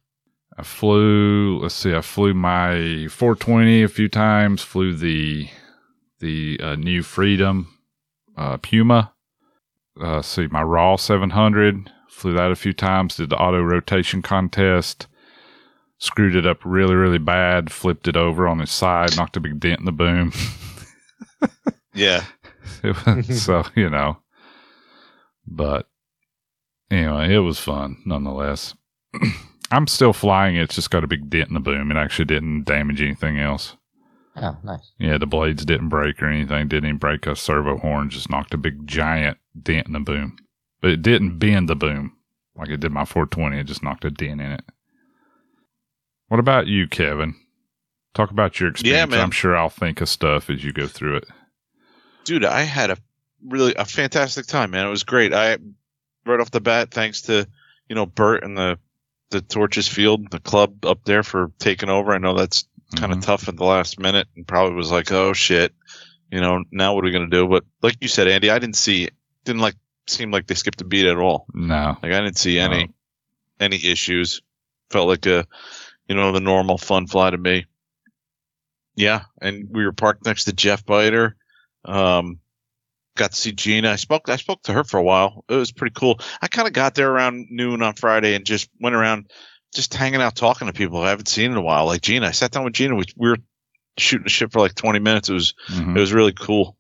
I 0.59 0.63
flew, 0.63 1.59
let's 1.61 1.75
see, 1.75 1.95
I 1.95 2.01
flew 2.01 2.33
my 2.35 3.09
420 3.11 3.83
a 3.83 3.89
few 3.89 4.09
times, 4.09 4.63
flew 4.63 4.95
the, 4.95 5.49
the 6.21 6.59
uh, 6.63 6.77
new 6.77 7.03
Freedom 7.03 7.69
uh, 8.37 8.57
Puma. 8.59 9.13
Uh, 10.01 10.23
see, 10.23 10.47
my 10.49 10.63
Raw 10.63 10.97
700, 10.97 11.91
flew 12.09 12.33
that 12.35 12.51
a 12.51 12.57
few 12.57 12.73
times, 12.73 13.17
did 13.17 13.31
the 13.31 13.37
auto 13.37 13.61
rotation 13.61 14.23
contest, 14.23 15.07
screwed 15.99 16.37
it 16.37 16.47
up 16.47 16.59
really, 16.65 16.95
really 16.95 17.19
bad, 17.19 17.73
flipped 17.73 18.09
it 18.09 18.17
over 18.17 18.47
on 18.47 18.61
its 18.61 18.73
side, 18.73 19.17
knocked 19.17 19.37
a 19.37 19.41
big 19.41 19.61
dent 19.61 19.81
in 19.81 19.87
the 19.87 19.93
boom. 19.93 20.33
yeah. 21.95 22.25
Was- 22.83 23.43
so, 23.43 23.65
you 23.75 23.91
know, 23.91 24.19
but 25.47 25.89
anyway, 26.91 27.35
it 27.35 27.39
was 27.39 27.59
fun 27.59 28.03
nonetheless. 28.05 28.75
I'm 29.71 29.87
still 29.87 30.13
flying 30.13 30.57
it. 30.57 30.63
It's 30.63 30.75
just 30.77 30.91
got 30.91 31.05
a 31.05 31.09
big 31.09 31.29
dent 31.29 31.49
in 31.49 31.55
the 31.55 31.61
boom. 31.61 31.91
It 31.91 31.97
actually 31.97 32.27
didn't 32.27 32.65
damage 32.65 33.01
anything 33.01 33.39
else. 33.39 33.77
Oh, 34.37 34.57
nice. 34.63 34.93
Yeah, 34.99 35.19
the 35.19 35.27
blades 35.27 35.65
didn't 35.65 35.89
break 35.89 36.23
or 36.23 36.27
anything. 36.27 36.69
Didn't 36.69 36.89
even 36.89 36.99
break 36.99 37.27
a 37.27 37.35
servo 37.35 37.79
horn. 37.79 38.11
Just 38.11 38.31
knocked 38.31 38.55
a 38.55 38.59
big 38.59 38.87
giant 38.87 39.39
dent 39.61 39.87
in 39.87 39.95
the 39.95 40.01
boom. 40.01 40.37
But 40.81 40.91
it 40.91 41.03
didn't 41.03 41.39
bend 41.39 41.69
the 41.69 41.75
boom 41.75 42.13
like 42.55 42.69
it 42.69 42.81
did 42.81 42.93
my 42.93 43.05
420. 43.05 43.59
It 43.59 43.65
just 43.65 43.83
knocked 43.83 44.05
a 44.05 44.11
dent 44.11 44.41
in 44.41 44.53
it. 44.53 44.65
What 46.29 46.41
about 46.41 46.67
you, 46.67 46.89
Kevin? 46.89 47.35
Talk 48.15 48.31
about 48.31 48.59
your 48.61 48.71
experience. 48.71 49.11
man. 49.11 49.21
I'm 49.21 49.31
sure 49.31 49.57
I'll 49.57 49.69
think 49.69 50.01
of 50.01 50.09
stuff 50.09 50.49
as 50.51 50.65
you 50.65 50.73
go 50.73 50.87
through 50.87 51.17
it. 51.19 51.25
dude, 52.25 52.45
I 52.45 52.63
had 52.63 52.91
a 52.91 52.97
really 53.47 53.75
a 53.77 53.85
fantastic 53.85 54.47
time, 54.47 54.71
man. 54.71 54.87
It 54.87 54.91
was 54.91 55.05
great. 55.05 55.33
I 55.33 55.59
right 56.25 56.41
off 56.41 56.51
the 56.51 56.61
bat, 56.61 56.91
thanks 56.91 57.23
to 57.23 57.47
you 57.89 57.95
know 57.95 58.07
Bert 58.07 58.43
and 58.43 58.57
the 58.57 58.79
the 59.31 59.41
Torches 59.41 59.87
Field, 59.89 60.31
the 60.31 60.41
club 60.41 60.85
up 60.85 61.05
there 61.05 61.23
for 61.23 61.51
taking 61.59 61.89
over. 61.91 62.13
I 62.13 62.19
know 62.19 62.35
that's 62.35 62.65
kind 62.97 63.13
of 63.13 63.19
Mhm. 63.19 63.25
tough 63.25 63.49
at 63.49 63.57
the 63.57 63.65
last 63.65 63.99
minute, 64.01 64.29
and 64.37 64.47
probably 64.47 64.75
was 64.77 64.91
like, 64.93 65.13
oh 65.13 65.33
shit, 65.33 65.75
you 66.31 66.41
know, 66.41 66.65
now 66.71 66.95
what 66.95 67.05
are 67.05 67.07
we 67.07 67.13
gonna 67.13 67.29
do? 67.29 67.47
But 67.49 67.65
like 67.83 67.97
you 68.01 68.09
said, 68.09 68.29
Andy, 68.29 68.51
I 68.51 68.59
didn't 68.59 68.77
see, 68.77 69.09
didn't 69.45 69.61
like 69.61 69.75
seem 70.07 70.31
like 70.31 70.47
they 70.47 70.55
skipped 70.55 70.81
a 70.81 70.85
beat 70.85 71.07
at 71.07 71.17
all. 71.19 71.47
No. 71.53 71.97
Like 72.03 72.13
I 72.13 72.21
didn't 72.21 72.39
see 72.39 72.59
any 72.59 72.89
any 73.61 73.85
issues. 73.85 74.41
Felt 74.91 75.09
like 75.09 75.27
a 75.27 75.45
you 76.09 76.15
know 76.15 76.33
the 76.33 76.41
normal 76.41 76.79
fun 76.79 77.07
fly 77.07 77.31
to 77.31 77.39
me. 77.39 77.67
Yeah, 78.95 79.23
and 79.41 79.69
we 79.71 79.85
were 79.85 79.93
parked 79.93 80.25
next 80.25 80.45
to 80.45 80.53
Jeff 80.53 80.85
Biter. 80.87 81.37
Um, 81.85 82.39
got 83.17 83.33
to 83.33 83.37
see 83.37 83.53
Gina. 83.53 83.91
I 83.91 83.97
spoke 83.97 84.29
I 84.29 84.37
spoke 84.37 84.63
to 84.65 84.73
her 84.73 84.85
for 84.85 84.99
a 84.99 85.03
while. 85.03 85.45
It 85.49 85.55
was 85.55 85.73
pretty 85.73 85.95
cool. 85.95 86.19
I 86.41 86.49
kind 86.49 86.67
of 86.67 86.73
got 86.75 86.95
there 86.95 87.11
around 87.11 87.49
noon 87.51 87.83
on 87.83 87.95
Friday 87.95 88.35
and 88.35 88.45
just 88.47 88.71
went 88.81 88.97
around 88.97 89.31
just 89.75 89.93
hanging 89.95 90.23
out 90.23 90.35
talking 90.35 90.67
to 90.69 90.73
people 90.73 91.01
I 91.03 91.11
haven't 91.11 91.29
seen 91.29 91.51
in 91.51 91.57
a 91.57 91.63
while. 91.63 91.85
Like 91.87 92.01
Gina, 92.03 92.27
I 92.27 92.31
sat 92.31 92.53
down 92.53 92.65
with 92.65 92.73
Gina. 92.73 92.95
We, 92.95 93.05
we 93.17 93.29
were 93.29 93.39
shooting 93.99 94.25
the 94.25 94.31
shit 94.31 94.53
for 94.53 94.61
like 94.61 94.75
20 94.75 94.99
minutes. 95.01 95.29
It 95.29 95.35
was 95.35 95.55
Mhm. 95.69 95.97
it 95.97 96.01
was 96.01 96.13
really 96.13 96.33
cool. 96.33 96.77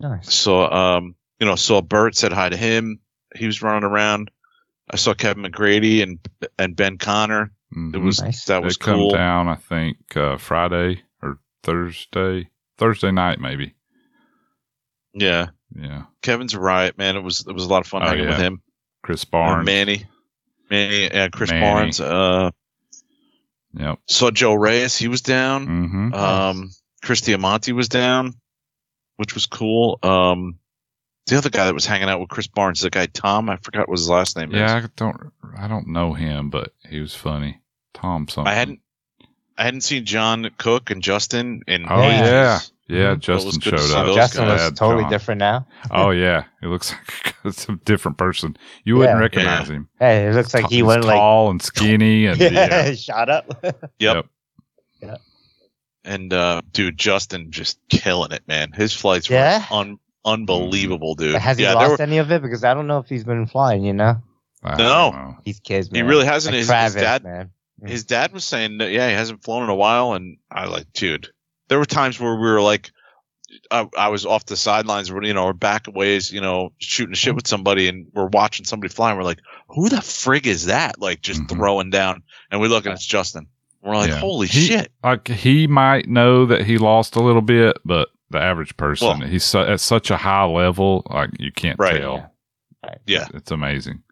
Nice. 0.00 0.32
So, 0.32 0.70
um, 0.70 1.16
you 1.40 1.46
know, 1.46 1.56
saw 1.56 1.80
Bert, 1.82 2.14
said 2.14 2.32
hi 2.32 2.48
to 2.48 2.56
him. 2.56 3.00
He 3.34 3.46
was 3.46 3.62
running 3.62 3.84
around. 3.84 4.30
I 4.90 4.96
saw 4.96 5.14
Kevin 5.14 5.42
McGrady 5.42 6.02
and 6.02 6.18
and 6.58 6.76
Ben 6.76 6.98
Connor. 6.98 7.52
Mhm. 7.74 7.94
It 7.94 7.98
was 7.98 8.20
Nice. 8.22 8.44
that 8.46 8.60
they 8.60 8.64
was 8.64 8.76
come 8.76 8.96
cool. 8.96 9.10
down, 9.10 9.48
I 9.48 9.54
think, 9.56 10.16
uh, 10.16 10.36
Friday 10.38 11.02
or 11.22 11.38
Thursday, 11.62 12.48
Thursday 12.78 13.10
night, 13.10 13.40
maybe. 13.40 13.74
Yeah, 15.14 15.48
Yeah. 15.74 16.04
Kevin's 16.22 16.54
right, 16.56 16.96
man. 16.96 17.16
It 17.16 17.20
was 17.22 17.44
it 17.46 17.52
was 17.52 17.64
a 17.64 17.68
lot 17.68 17.80
of 17.80 17.86
fun 17.86 18.02
Oh, 18.02 18.08
hanging 18.08 18.26
with 18.28 18.38
him. 18.38 18.62
Chris 19.02 19.24
Uh, 19.24 19.28
Barnes. 19.30 19.66
Manny, 19.66 20.04
Manny, 20.70 21.10
and 21.10 21.32
Chris 21.32 21.50
Manny. 21.50 21.64
Barnes. 21.64 22.00
Uh, 22.00 22.50
Yep. 23.74 23.98
saw 24.06 24.30
Joe 24.30 24.54
Reyes. 24.54 24.96
He 24.96 25.08
was 25.08 25.20
down. 25.20 25.66
hmm 25.66 26.14
Um, 26.14 26.70
Chris 27.04 27.20
Diamante 27.20 27.72
was 27.72 27.88
down, 27.88 28.34
which 29.16 29.34
was 29.34 29.46
cool. 29.46 29.98
Um, 30.02 30.58
the 31.28 31.36
other 31.38 31.50
guy 31.50 31.66
that 31.66 31.74
was 31.74 31.86
hanging 31.86 32.08
out 32.08 32.20
with 32.20 32.28
Chris 32.28 32.46
Barnes, 32.46 32.80
the 32.80 32.90
guy 32.90 33.06
Tom, 33.06 33.48
I 33.48 33.56
forgot 33.56 33.88
what 33.88 33.98
his 33.98 34.08
last 34.08 34.36
name 34.36 34.52
is. 34.54 34.58
Yeah, 34.58 34.76
I 34.76 34.88
don't, 34.96 35.16
I 35.56 35.68
don't 35.68 35.88
know 35.88 36.12
him, 36.14 36.50
but 36.50 36.72
he 36.88 37.00
was 37.00 37.14
funny. 37.14 37.60
Tom 37.94 38.28
something. 38.28 38.50
I 38.50 38.54
hadn't, 38.54 38.80
I 39.56 39.64
hadn't 39.64 39.80
seen 39.82 40.04
John 40.04 40.48
Cook 40.58 40.90
and 40.90 41.02
Justin 41.02 41.62
in. 41.66 41.86
Oh 41.88 42.00
Yeah. 42.00 42.08
yeah, 42.08 42.56
ages. 42.56 42.72
yeah. 42.88 43.14
Mhm. 43.14 43.20
Justin 43.20 43.72
was 43.72 43.82
showed 43.84 43.96
up. 44.08 44.14
Justin 44.14 44.44
guys. 44.46 44.60
looks 44.66 44.78
totally 44.78 45.02
John- 45.04 45.10
different 45.12 45.38
now. 45.40 45.66
Oh 45.90 46.10
yeah, 46.24 46.44
it 46.62 46.66
looks 46.66 46.92
like 46.92 47.34
it's 47.44 47.68
a 47.68 47.76
different 47.84 48.18
person. 48.18 48.56
You 48.84 48.96
wouldn't 48.96 49.16
Yeah. 49.16 49.20
recognize 49.22 49.68
him. 49.68 49.88
Hey, 49.98 50.26
it 50.28 50.34
looks 50.34 50.54
like 50.54 50.68
he 50.68 50.76
He's 50.76 50.84
went 50.84 51.04
like 51.04 51.16
tall 51.16 51.50
and 51.50 51.60
skinny, 51.60 52.26
and 52.26 52.38
yeah, 52.40 52.92
shot 52.94 53.28
up. 53.28 53.64
Yep. 53.98 54.26
Yep. 55.02 55.20
And 56.04 56.32
uh, 56.32 56.62
dude, 56.72 56.96
Justin 56.96 57.50
just 57.50 57.78
killing 57.90 58.32
it, 58.32 58.42
man. 58.46 58.72
His 58.72 58.94
flights 58.94 59.28
Yeah? 59.28 59.64
were 59.70 59.76
un- 59.76 59.98
unbelievable, 60.24 61.14
dude. 61.14 61.36
Has 61.36 61.58
he 61.58 61.64
yeah, 61.64 61.74
lost 61.74 61.98
were- 61.98 62.02
any 62.02 62.18
of 62.18 62.30
it? 62.30 62.42
Because 62.42 62.64
I 62.64 62.74
don't 62.74 62.86
know 62.86 62.98
if 62.98 63.08
he's 63.08 63.24
been 63.24 63.46
flying. 63.46 63.84
You 63.84 63.92
know, 63.92 64.16
I 64.62 64.70
No. 64.72 64.76
don't 64.78 65.14
know. 65.14 65.36
these 65.44 65.60
kids. 65.60 65.88
he 65.92 66.02
really 66.02 66.26
hasn't. 66.26 66.52
Like 66.54 66.58
his, 66.60 66.66
Travis, 66.68 66.94
his 66.94 67.02
dad, 67.02 67.24
man. 67.24 67.50
his 67.84 68.04
dad 68.04 68.32
was 68.32 68.44
saying 68.44 68.78
that 68.78 68.90
yeah, 68.90 69.08
he 69.08 69.14
hasn't 69.14 69.42
flown 69.44 69.62
in 69.64 69.68
a 69.70 69.74
while, 69.74 70.12
and 70.14 70.36
I 70.50 70.66
like, 70.66 70.92
dude. 70.92 71.28
There 71.68 71.78
were 71.78 71.84
times 71.84 72.18
where 72.18 72.34
we 72.34 72.40
were 72.50 72.62
like, 72.62 72.90
I, 73.70 73.86
I 73.96 74.08
was 74.08 74.24
off 74.24 74.46
the 74.46 74.56
sidelines, 74.56 75.10
you 75.10 75.34
know, 75.34 75.44
or 75.44 75.52
back 75.52 75.86
a 75.86 75.90
ways, 75.90 76.32
you 76.32 76.40
know, 76.40 76.70
shooting 76.78 77.14
shit 77.14 77.34
with 77.34 77.46
somebody, 77.46 77.88
and 77.88 78.06
we're 78.14 78.26
watching 78.26 78.64
somebody 78.64 78.92
fly, 78.92 79.10
and 79.10 79.18
we're 79.18 79.24
like, 79.24 79.40
who 79.68 79.88
the 79.90 79.96
frig 79.96 80.46
is 80.46 80.66
that? 80.66 80.98
Like 80.98 81.20
just 81.20 81.42
Mhm. 81.42 81.50
throwing 81.50 81.90
down, 81.90 82.22
and 82.50 82.60
we 82.60 82.68
look 82.68 82.86
and 82.86 82.94
it's 82.94 83.04
Justin. 83.04 83.48
We're 83.82 83.96
like, 83.96 84.08
Yeah. 84.10 84.16
holy 84.18 84.46
He- 84.48 84.66
shit! 84.66 84.90
Like 85.04 85.28
he 85.28 85.66
might 85.66 86.08
know 86.08 86.46
that 86.46 86.64
he 86.64 86.78
lost 86.78 87.16
a 87.16 87.20
little 87.22 87.42
bit, 87.42 87.76
but 87.84 88.08
the 88.30 88.38
average 88.38 88.76
person, 88.76 89.20
Well- 89.20 89.28
he's 89.28 89.44
su- 89.44 89.58
at 89.60 89.80
such 89.80 90.10
a 90.10 90.16
high 90.16 90.44
level, 90.44 91.02
like 91.10 91.30
you 91.38 91.52
can't 91.52 91.78
Right. 91.78 92.00
tell. 92.00 92.32
Yeah. 93.06 93.26
It's 93.34 93.50
amazing. 93.50 94.02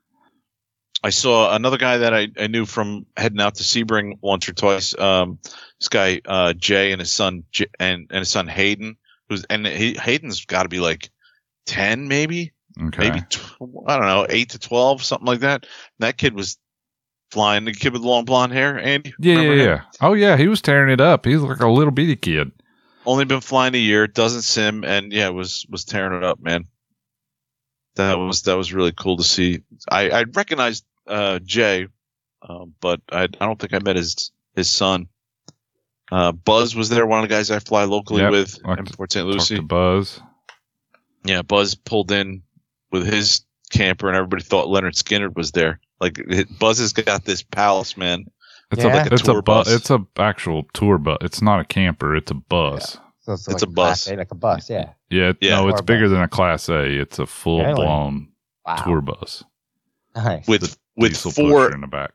I 1.04 1.10
saw 1.10 1.54
another 1.54 1.78
guy 1.78 1.98
that 1.98 2.12
I, 2.14 2.28
I 2.38 2.46
knew 2.48 2.66
from 2.66 3.06
heading 3.16 3.40
out 3.40 3.54
to 3.56 3.62
Sebring 3.62 4.14
once 4.22 4.48
or 4.48 4.52
twice. 4.54 4.98
Um, 4.98 5.38
this 5.78 5.88
guy 5.88 6.20
uh, 6.24 6.52
Jay 6.54 6.90
and 6.90 7.00
his 7.00 7.12
son 7.12 7.44
J- 7.52 7.66
and 7.78 8.06
and 8.10 8.20
his 8.20 8.28
son 8.30 8.48
Hayden, 8.48 8.96
who's 9.28 9.44
and 9.44 9.66
he, 9.66 9.94
Hayden's 9.94 10.44
got 10.46 10.64
to 10.64 10.68
be 10.68 10.80
like 10.80 11.10
ten, 11.66 12.08
maybe, 12.08 12.52
Okay. 12.82 13.08
maybe 13.10 13.20
tw- 13.28 13.52
I 13.86 13.96
don't 13.98 14.06
know, 14.06 14.26
eight 14.30 14.48
to 14.50 14.58
twelve, 14.58 15.04
something 15.04 15.26
like 15.26 15.40
that. 15.40 15.66
that 16.00 16.16
kid 16.16 16.34
was 16.34 16.58
flying. 17.30 17.66
The 17.66 17.72
kid 17.72 17.92
with 17.92 18.02
the 18.02 18.08
long 18.08 18.24
blonde 18.24 18.52
hair, 18.54 18.78
Andy. 18.78 19.14
yeah, 19.20 19.34
yeah, 19.34 19.40
him? 19.52 19.58
yeah. 19.58 19.80
Oh 20.00 20.14
yeah, 20.14 20.36
he 20.36 20.48
was 20.48 20.60
tearing 20.62 20.90
it 20.92 21.00
up. 21.00 21.24
He's 21.26 21.40
like 21.42 21.60
a 21.60 21.68
little 21.68 21.92
bitty 21.92 22.16
kid. 22.16 22.50
Only 23.06 23.24
been 23.24 23.40
flying 23.40 23.74
a 23.74 23.78
year, 23.78 24.06
doesn't 24.06 24.42
sim, 24.42 24.84
and 24.84 25.12
yeah, 25.12 25.28
was 25.28 25.64
was 25.70 25.84
tearing 25.84 26.16
it 26.16 26.24
up, 26.24 26.40
man. 26.40 26.64
That 27.94 28.18
was 28.18 28.42
that 28.42 28.56
was 28.56 28.72
really 28.74 28.92
cool 28.92 29.16
to 29.16 29.22
see. 29.22 29.62
I 29.88 30.10
I 30.10 30.22
recognized 30.24 30.84
uh, 31.06 31.38
Jay, 31.38 31.86
um, 32.42 32.74
but 32.80 33.00
I 33.10 33.22
I 33.22 33.26
don't 33.26 33.58
think 33.58 33.72
I 33.74 33.78
met 33.78 33.96
his 33.96 34.32
his 34.54 34.68
son. 34.68 35.08
Uh, 36.10 36.32
Buzz 36.32 36.76
was 36.76 36.88
there, 36.88 37.06
one 37.06 37.18
of 37.22 37.28
the 37.28 37.34
guys 37.34 37.50
I 37.50 37.58
fly 37.58 37.84
locally 37.84 38.22
Yep, 38.22 38.30
with 38.30 38.58
like 38.64 38.78
in 38.78 38.86
Port 38.86 39.12
St. 39.12 39.26
Lucie. 39.26 39.60
Buzz. 39.60 40.20
Yeah, 41.24 41.42
Buzz 41.42 41.74
pulled 41.74 42.12
in 42.12 42.42
with 42.92 43.06
his 43.06 43.44
camper, 43.70 44.08
and 44.08 44.16
everybody 44.16 44.42
thought 44.44 44.68
Lynyrd 44.68 44.94
Skynyrd 44.94 45.34
was 45.34 45.52
there. 45.52 45.80
Like 46.00 46.18
it, 46.18 46.58
Buzz 46.58 46.78
has 46.78 46.92
got 46.92 47.24
this 47.24 47.42
palace, 47.42 47.96
man. 47.96 48.26
It's 48.72 48.82
Yeah. 48.82 48.92
a 48.92 48.96
Like 48.96 49.10
a 49.10 49.14
it's 49.14 49.22
tour 49.22 49.38
a 49.38 49.42
bu- 49.42 49.46
bus. 49.46 49.70
It's 49.70 49.90
a 49.90 50.04
actual 50.16 50.64
tour 50.72 50.98
bus. 50.98 51.18
It's 51.20 51.40
not 51.42 51.60
a 51.60 51.64
camper. 51.64 52.16
It's 52.16 52.30
a 52.30 52.34
bus. 52.34 52.98
So 53.20 53.32
it's, 53.32 53.46
It's 53.48 53.62
like 53.62 53.62
a 53.62 53.66
bus. 53.72 54.08
A, 54.08 54.16
like 54.16 54.30
a 54.30 54.34
bus. 54.34 54.68
Yeah. 54.70 54.90
Yeah. 55.10 55.32
Yeah. 55.40 55.56
no, 55.60 55.68
it's 55.68 55.80
Tour 55.80 55.84
bigger 55.86 56.04
bus. 56.06 56.10
than 56.12 56.22
a 56.22 56.28
Class 56.28 56.68
A. 56.68 56.84
It's 57.00 57.18
a 57.18 57.26
full 57.26 57.62
blown 57.74 58.28
Wow. 58.66 58.74
tour 58.76 59.00
bus 59.00 59.44
Nice. 60.16 60.46
With 60.48 60.76
with 60.96 61.16
four 61.16 61.72
in 61.72 61.80
the 61.82 61.86
back. 61.86 62.10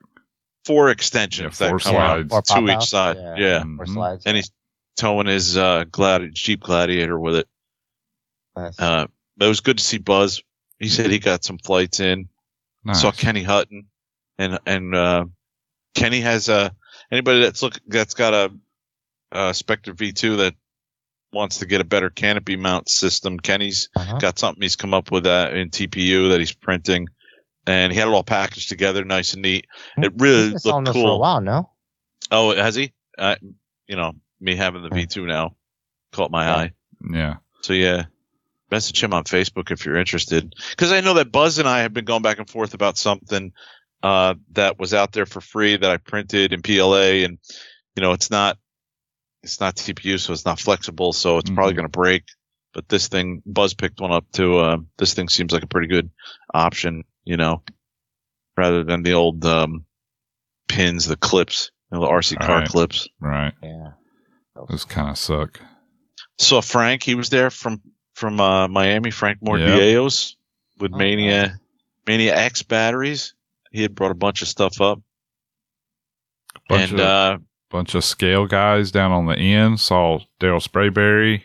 four 0.65 0.89
extensions 0.89 1.59
Yeah, 1.59 1.67
that 1.67 1.69
four 1.71 1.79
come 1.79 1.95
out, 1.95 2.29
slides. 2.29 2.33
Or 2.33 2.41
two 2.41 2.53
pop 2.53 2.63
each 2.63 2.69
out. 2.71 2.83
side. 2.83 3.17
Yeah. 3.17 3.35
Yeah. 3.37 3.57
Or 3.79 3.85
Mhm. 3.85 3.93
slides. 3.93 4.25
And 4.25 4.35
he's 4.35 4.51
towing 4.97 5.27
his 5.27 5.55
uh, 5.57 5.85
Gladi- 5.85 6.33
Jeep 6.33 6.61
Gladiator 6.61 7.17
with 7.19 7.35
it. 7.37 7.47
Nice. 8.55 8.77
Uh, 8.79 9.07
but 9.37 9.45
it 9.45 9.49
was 9.49 9.61
good 9.61 9.77
to 9.77 9.83
see 9.83 9.97
Buzz. 9.97 10.41
He 10.79 10.89
said 10.89 11.09
he 11.11 11.19
got 11.19 11.43
some 11.43 11.57
flights 11.59 11.99
in. 11.99 12.27
Nice. 12.83 13.01
Saw 13.01 13.11
Kenny 13.11 13.43
Hutton, 13.43 13.85
and 14.37 14.59
and 14.65 14.95
uh, 14.95 15.25
Kenny 15.93 16.21
has 16.21 16.49
a 16.49 16.73
anybody 17.11 17.41
that's 17.41 17.61
look 17.61 17.79
that's 17.87 18.13
got 18.13 18.33
a, 18.33 18.51
a 19.31 19.53
Spectre 19.53 19.93
V2 19.93 20.37
that 20.37 20.55
wants 21.33 21.59
to 21.59 21.65
get 21.65 21.81
a 21.81 21.85
better 21.85 22.09
canopy 22.09 22.55
mount 22.57 22.89
system. 22.89 23.39
Kenny's 23.39 23.89
Uh-huh. 23.95 24.17
got 24.19 24.37
something 24.39 24.61
he's 24.61 24.75
come 24.75 24.93
up 24.93 25.11
with 25.11 25.23
that 25.23 25.53
in 25.53 25.69
TPU 25.69 26.29
that 26.29 26.39
he's 26.39 26.53
printing, 26.53 27.07
and 27.65 27.91
he 27.93 27.97
had 27.99 28.07
it 28.07 28.11
all 28.13 28.23
packaged 28.23 28.69
together, 28.69 29.03
nice 29.05 29.33
and 29.33 29.41
neat. 29.41 29.65
It 29.97 30.13
really 30.17 30.43
He's 30.43 30.49
been 30.51 30.59
selling 30.59 30.85
looked 30.85 30.95
those 30.95 31.01
for 31.03 31.07
a 31.07 31.11
cool. 31.11 31.19
while, 31.19 31.41
no? 31.41 31.69
Oh, 32.31 32.55
has 32.55 32.75
he? 32.75 32.91
Uh, 33.17 33.35
you 33.87 33.95
know, 33.95 34.13
me 34.39 34.55
having 34.55 34.81
the 34.83 34.89
V2 34.89 35.25
now 35.27 35.55
caught 36.11 36.31
my 36.31 36.45
Yeah. 36.45 36.55
eye. 36.55 36.71
yeah. 37.13 37.35
So 37.61 37.73
yeah, 37.73 38.05
message 38.71 39.01
him 39.03 39.13
on 39.13 39.23
Facebook 39.25 39.71
if 39.71 39.85
you're 39.85 39.97
interested. 39.97 40.53
Because 40.71 40.91
I 40.91 41.01
know 41.01 41.13
that 41.15 41.31
Buzz 41.31 41.59
and 41.59 41.67
I 41.67 41.81
have 41.81 41.93
been 41.93 42.05
going 42.05 42.21
back 42.23 42.39
and 42.39 42.49
forth 42.49 42.73
about 42.73 42.97
something 42.97 43.53
uh, 44.03 44.35
that 44.53 44.79
was 44.79 44.93
out 44.93 45.11
there 45.11 45.25
for 45.25 45.41
free 45.41 45.75
that 45.77 45.89
I 45.91 45.97
printed 45.97 46.53
in 46.53 46.61
PLA, 46.61 47.23
and 47.25 47.37
you 47.95 48.01
know 48.01 48.11
it's 48.13 48.29
not 48.31 48.57
it's 49.43 49.59
not 49.59 49.75
TPU, 49.75 50.19
so 50.19 50.33
it's 50.33 50.45
not 50.45 50.59
flexible, 50.59 51.13
so 51.13 51.37
it's 51.39 51.49
probably 51.49 51.73
Mhm. 51.73 51.77
going 51.77 51.85
to 51.87 51.97
break. 51.97 52.23
But 52.73 52.87
this 52.87 53.07
thing, 53.07 53.41
Buzz 53.45 53.73
picked 53.73 53.99
one 53.99 54.11
up 54.11 54.25
too. 54.31 54.57
Uh, 54.59 54.77
this 54.97 55.13
thing 55.13 55.27
seems 55.29 55.51
like 55.51 55.63
a 55.63 55.67
pretty 55.67 55.87
good 55.87 56.09
option, 56.53 57.03
you 57.25 57.37
know, 57.37 57.63
rather 58.55 58.83
than 58.83 59.03
the 59.03 59.13
old 59.13 59.43
um, 59.45 59.85
pins, 60.69 61.05
the 61.05 61.17
clips, 61.17 61.71
you 61.91 61.97
know, 61.97 62.05
the 62.05 62.11
RC 62.11 62.37
car 62.39 62.59
Right. 62.59 62.67
clips. 62.69 63.07
Right. 63.19 63.53
Yeah. 63.63 63.91
Those 64.69 64.85
kind 64.85 65.09
of 65.09 65.17
suck. 65.17 65.59
Saw 66.37 66.61
Frank. 66.61 67.03
He 67.03 67.15
was 67.15 67.29
there 67.29 67.49
from 67.49 67.81
from 68.13 68.39
uh, 68.39 68.67
Miami. 68.67 69.09
Frank 69.11 69.39
Yep. 69.41 70.11
With 70.79 70.91
Oh, 70.93 70.97
Mania 70.97 71.47
nice. 71.47 71.57
Mania 72.07 72.35
X 72.35 72.63
batteries. 72.63 73.33
He 73.71 73.81
had 73.81 73.95
brought 73.95 74.11
a 74.11 74.15
bunch 74.15 74.41
of 74.41 74.47
stuff 74.47 74.79
up, 74.81 75.01
Bunch 76.69 76.91
and 76.91 76.99
of 76.99 77.05
uh, 77.05 77.37
bunch 77.69 77.95
of 77.95 78.03
scale 78.03 78.45
guys 78.45 78.91
down 78.91 79.11
on 79.11 79.25
the 79.27 79.35
end. 79.37 79.79
Saw 79.79 80.19
Daryl 80.39 80.61
Sprayberry. 80.65 81.43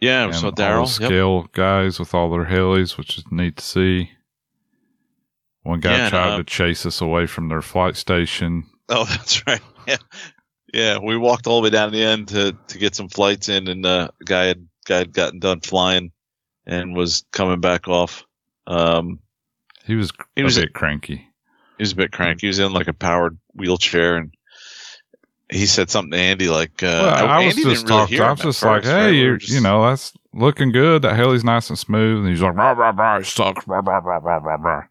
yeah, 0.00 0.24
and 0.24 0.34
the 0.34 0.52
Daryl. 0.52 0.86
Yep. 1.00 1.08
scale 1.08 1.42
guys 1.52 1.98
with 1.98 2.14
all 2.14 2.30
their 2.30 2.46
helis, 2.46 2.96
which 2.98 3.16
is 3.18 3.24
neat 3.30 3.56
to 3.58 3.64
see. 3.64 4.10
One 5.62 5.78
guy 5.80 5.92
Yeah, 5.92 6.02
and, 6.04 6.10
tried 6.10 6.32
uh, 6.32 6.36
to 6.38 6.44
chase 6.44 6.84
us 6.84 7.00
away 7.00 7.26
from 7.26 7.48
their 7.48 7.62
flight 7.62 7.96
station. 7.96 8.64
Oh, 8.88 9.04
that's 9.04 9.46
right. 9.46 9.60
Yeah, 9.86 9.96
yeah. 10.74 10.98
We 10.98 11.16
walked 11.16 11.46
all 11.46 11.60
the 11.60 11.64
way 11.64 11.70
down 11.70 11.90
to 11.92 11.96
the 11.96 12.04
end 12.04 12.28
to 12.28 12.56
to 12.68 12.78
get 12.78 12.94
some 12.94 13.08
flights 13.08 13.48
in, 13.48 13.66
and 13.68 13.86
uh, 13.86 14.08
the 14.18 14.24
guy 14.24 14.44
had 14.46 14.66
guy 14.86 14.98
had 14.98 15.12
gotten 15.12 15.38
done 15.38 15.60
flying 15.60 16.12
and 16.66 16.94
was 16.94 17.24
coming 17.32 17.60
back 17.60 17.88
off. 17.88 18.24
Um, 18.66 19.20
He 19.84 19.94
was 19.94 20.10
He 20.36 20.42
a 20.42 20.44
was- 20.44 20.58
bit 20.58 20.72
cranky. 20.74 21.26
He 21.78 21.82
was 21.82 21.92
a 21.92 21.96
bit 21.96 22.12
cranky. 22.12 22.46
He 22.46 22.48
was 22.48 22.58
in 22.58 22.72
like 22.72 22.88
a 22.88 22.92
powered 22.92 23.38
wheelchair, 23.54 24.16
and 24.16 24.32
he 25.50 25.66
said 25.66 25.90
something 25.90 26.12
to 26.12 26.16
Andy 26.18 26.48
like, 26.48 26.82
uh, 26.82 26.86
Well, 26.86 27.14
I 27.26 27.38
was 27.38 27.56
Andy 27.56 27.62
just 27.64 27.84
didn't 27.86 27.88
really 27.88 28.00
talking. 28.02 28.16
hear 28.16 28.24
I 28.24 28.26
him 28.26 28.30
was 28.32 28.40
just 28.40 28.62
like, 28.62 28.82
first, 28.82 28.92
right? 28.94 29.00
"Hey, 29.06 29.10
We 29.12 29.16
you, 29.18 29.36
just- 29.38 29.52
you 29.52 29.60
know, 29.60 29.82
that's 29.86 30.12
looking 30.32 30.72
good. 30.72 31.02
That 31.02 31.16
heli's 31.16 31.44
nice 31.44 31.68
and 31.68 31.78
smooth." 31.78 32.20
And 32.20 32.28
he's 32.28 32.40
like, 32.42 32.54
"Rah 32.56 32.72
rah 32.72 32.90
rah, 32.90 33.16
it 33.18 33.26
sucks." 33.26 33.66
Rah, 33.66 33.80
rah, 33.84 33.98
rah, 33.98 34.18
rah, 34.18 34.36
rah, 34.38 34.54
rah. 34.56 34.84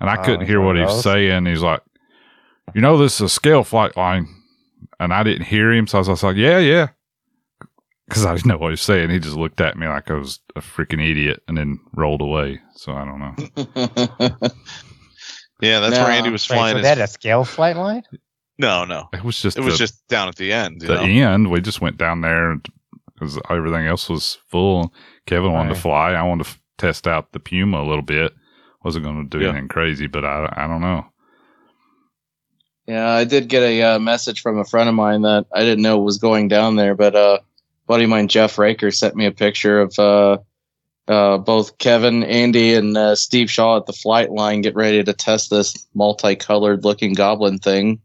And 0.00 0.10
I 0.10 0.16
Oh, 0.16 0.22
couldn't 0.22 0.40
he's 0.42 0.48
hear 0.50 0.60
what 0.60 0.76
he 0.76 0.82
was 0.82 1.02
saying. 1.02 1.46
He's 1.46 1.62
like, 1.62 1.80
"You 2.74 2.80
know, 2.82 2.98
this 2.98 3.14
is 3.16 3.20
a 3.22 3.28
scale 3.28 3.64
flight 3.64 3.96
line," 3.96 4.28
and 5.00 5.12
I 5.12 5.22
didn't 5.22 5.46
hear 5.46 5.72
him, 5.72 5.86
so 5.86 5.98
I 5.98 6.00
was 6.00 6.08
just 6.08 6.22
like, 6.22 6.36
"Yeah, 6.36 6.58
yeah," 6.58 6.88
because 8.06 8.24
I 8.26 8.34
didn't 8.34 8.46
know 8.46 8.58
what 8.58 8.68
he 8.68 8.72
was 8.72 8.82
saying. 8.82 9.10
He 9.10 9.18
just 9.18 9.36
looked 9.36 9.60
at 9.60 9.76
me 9.78 9.88
like 9.88 10.10
I 10.10 10.14
was 10.14 10.38
a 10.54 10.60
freaking 10.60 11.02
idiot, 11.04 11.42
and 11.48 11.56
then 11.56 11.80
rolled 11.94 12.20
away. 12.20 12.60
So 12.74 12.92
I 12.92 13.04
don't 13.06 13.18
know. 13.18 14.50
yeah, 15.60 15.80
that's 15.80 15.96
No. 15.96 16.02
where 16.04 16.12
Andy 16.12 16.30
was 16.30 16.48
Wait, 16.48 16.56
flying. 16.56 16.72
so 16.74 16.76
his- 16.78 16.84
they 16.84 16.88
had 16.88 16.98
a 16.98 17.06
scale 17.06 17.44
flight 17.44 17.76
line? 17.76 18.02
no, 18.58 18.84
no, 18.84 19.08
It 19.12 19.22
was 19.24 19.40
just 19.40 19.56
it 19.58 19.62
was 19.62 19.74
the, 19.74 19.78
just 19.78 20.06
down 20.08 20.28
at 20.28 20.36
the 20.36 20.52
end. 20.52 20.82
You 20.82 20.88
the 20.88 20.94
know? 20.94 21.02
end. 21.32 21.50
We 21.50 21.60
just 21.60 21.80
went 21.80 21.96
down 21.98 22.20
there 22.22 22.56
because 23.12 23.38
everything 23.50 23.86
else 23.86 24.08
was 24.08 24.38
full. 24.48 24.92
Kevin 25.26 25.52
wanted 25.52 25.74
to 25.74 25.80
fly. 25.80 26.12
I 26.12 26.22
wanted 26.22 26.44
to 26.44 26.50
f- 26.50 26.60
test 26.78 27.06
out 27.08 27.32
the 27.32 27.40
Puma 27.40 27.80
a 27.82 27.86
little 27.88 28.02
bit. 28.02 28.32
Wasn't 28.84 29.04
going 29.04 29.28
to 29.28 29.38
do 29.38 29.42
Yeah. 29.44 29.50
anything 29.50 29.68
crazy, 29.68 30.06
but 30.06 30.24
I 30.24 30.52
I 30.56 30.66
don't 30.66 30.80
know. 30.80 31.06
Yeah, 32.86 33.08
I 33.08 33.24
did 33.24 33.48
get 33.48 33.62
a 33.62 33.82
uh, 33.82 33.98
message 33.98 34.42
from 34.42 34.58
a 34.58 34.64
friend 34.64 34.88
of 34.88 34.94
mine 34.94 35.22
that 35.22 35.46
I 35.52 35.62
didn't 35.62 35.82
know 35.82 35.98
was 35.98 36.18
going 36.18 36.46
down 36.48 36.76
there, 36.76 36.94
but 36.94 37.16
uh, 37.16 37.38
buddy 37.88 38.04
of 38.04 38.10
mine, 38.10 38.28
Jeff 38.28 38.58
Raker, 38.58 38.90
sent 38.92 39.16
me 39.16 39.26
a 39.26 39.32
picture 39.32 39.80
of 39.80 39.98
uh, 39.98 40.38
uh, 41.08 41.38
both 41.38 41.78
Kevin, 41.78 42.22
Andy, 42.24 42.74
and 42.74 42.96
uh, 42.96 43.14
Steve 43.14 43.50
Shaw 43.50 43.76
at 43.78 43.86
the 43.86 43.92
flight 43.92 44.30
line 44.30 44.60
get 44.62 44.74
ready 44.74 45.02
to 45.04 45.12
test 45.12 45.50
this 45.50 45.86
multicolored 45.94 46.84
looking 46.84 47.12
goblin 47.14 47.58
thing. 47.58 48.00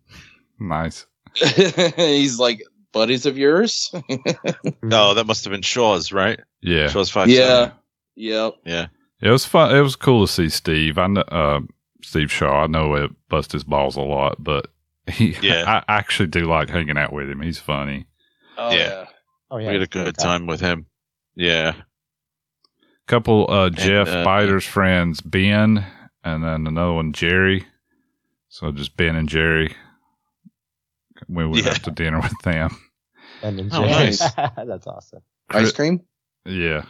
Nice. 0.59 1.05
He's 1.95 2.37
like, 2.39 2.61
buddies 2.91 3.25
of 3.25 3.37
yours? 3.37 3.93
No, 4.83 5.13
that 5.13 5.25
must 5.27 5.43
have 5.45 5.51
been 5.51 5.61
Shaw's, 5.61 6.11
right? 6.11 6.39
Yeah. 6.61 6.87
Shaw's 6.87 7.09
five. 7.09 7.29
yeah. 7.29 7.71
Yep. 8.15 8.53
Yeah. 8.65 8.87
It 9.21 9.29
was 9.29 9.45
fun. 9.45 9.75
It 9.75 9.81
was 9.81 9.95
cool 9.95 10.25
to 10.27 10.31
see 10.31 10.49
Steve. 10.49 10.97
I 10.97 11.07
know, 11.07 11.21
uh, 11.21 11.59
Steve 12.03 12.31
Shaw. 12.31 12.63
I 12.63 12.67
know 12.67 12.93
it 12.95 13.11
bust 13.29 13.51
his 13.51 13.63
balls 13.63 13.95
a 13.95 14.01
lot, 14.01 14.43
but 14.43 14.67
he, 15.07 15.35
Yeah. 15.41 15.63
I 15.87 15.97
actually 15.97 16.27
do 16.27 16.41
like 16.41 16.69
hanging 16.69 16.97
out 16.97 17.13
with 17.13 17.29
him. 17.29 17.41
He's 17.41 17.59
funny. 17.59 18.05
Oh, 18.57 18.71
Yeah. 18.71 18.77
yeah. 18.77 19.05
Oh, 19.49 19.57
yeah. 19.57 19.67
we 19.67 19.73
had 19.73 19.75
a 19.75 19.79
he's 19.79 19.87
good 19.87 20.17
guy. 20.17 20.23
time 20.23 20.45
with 20.47 20.59
him. 20.61 20.85
Yeah, 21.35 21.73
Couple 23.07 23.49
uh, 23.49 23.69
Jeff 23.69 24.07
uh, 24.07 24.23
Biter's 24.23 24.65
friends, 24.65 25.21
Ben, 25.21 25.85
and 26.23 26.43
then 26.43 26.67
another 26.67 26.93
one, 26.93 27.13
Jerry. 27.13 27.65
So 28.49 28.71
just 28.71 28.95
Ben 28.95 29.15
and 29.15 29.27
Jerry. 29.27 29.75
We 31.27 31.45
went 31.45 31.65
Yeah. 31.65 31.71
out 31.71 31.83
to 31.83 31.91
dinner 31.91 32.19
with 32.21 32.33
them. 32.43 32.75
And 33.43 33.57
then 33.59 33.69
Oh, 33.71 33.81
nice. 33.85 34.19
That's 34.35 34.87
awesome. 34.87 35.21
Ice 35.49 35.71
cream? 35.71 36.01
Yeah, 36.45 36.85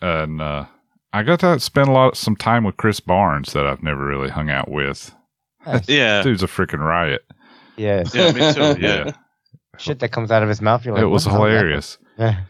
and 0.00 0.40
uh, 0.40 0.64
I 1.12 1.22
got 1.22 1.40
to 1.40 1.60
spend 1.60 1.88
a 1.88 1.92
lot, 1.92 2.16
some 2.16 2.36
time 2.36 2.64
with 2.64 2.76
Chris 2.76 2.98
Barnes 3.00 3.52
that 3.52 3.66
I've 3.66 3.82
never 3.82 4.04
really 4.04 4.28
hung 4.30 4.50
out 4.50 4.70
with. 4.70 5.14
Nice. 5.66 5.88
yeah, 5.88 6.22
Dude's 6.22 6.42
a 6.42 6.46
freaking 6.46 6.80
riot. 6.80 7.24
Yeah. 7.76 8.02
yeah, 8.14 8.32
me 8.32 8.52
too. 8.52 8.80
Yeah, 8.80 9.04
Yeah, 9.06 9.12
Shit 9.78 9.98
that 10.00 10.08
comes 10.10 10.30
out 10.30 10.42
of 10.42 10.48
his 10.48 10.60
mouth. 10.62 10.84
You're 10.84 10.94
like, 10.94 11.02
it 11.02 11.06
was 11.06 11.26
what 11.26 11.32
the 11.32 11.38
hell 11.38 11.44
is 11.46 11.52
that? 11.52 11.58
hilarious. 11.58 11.98
Yeah. 12.18 12.40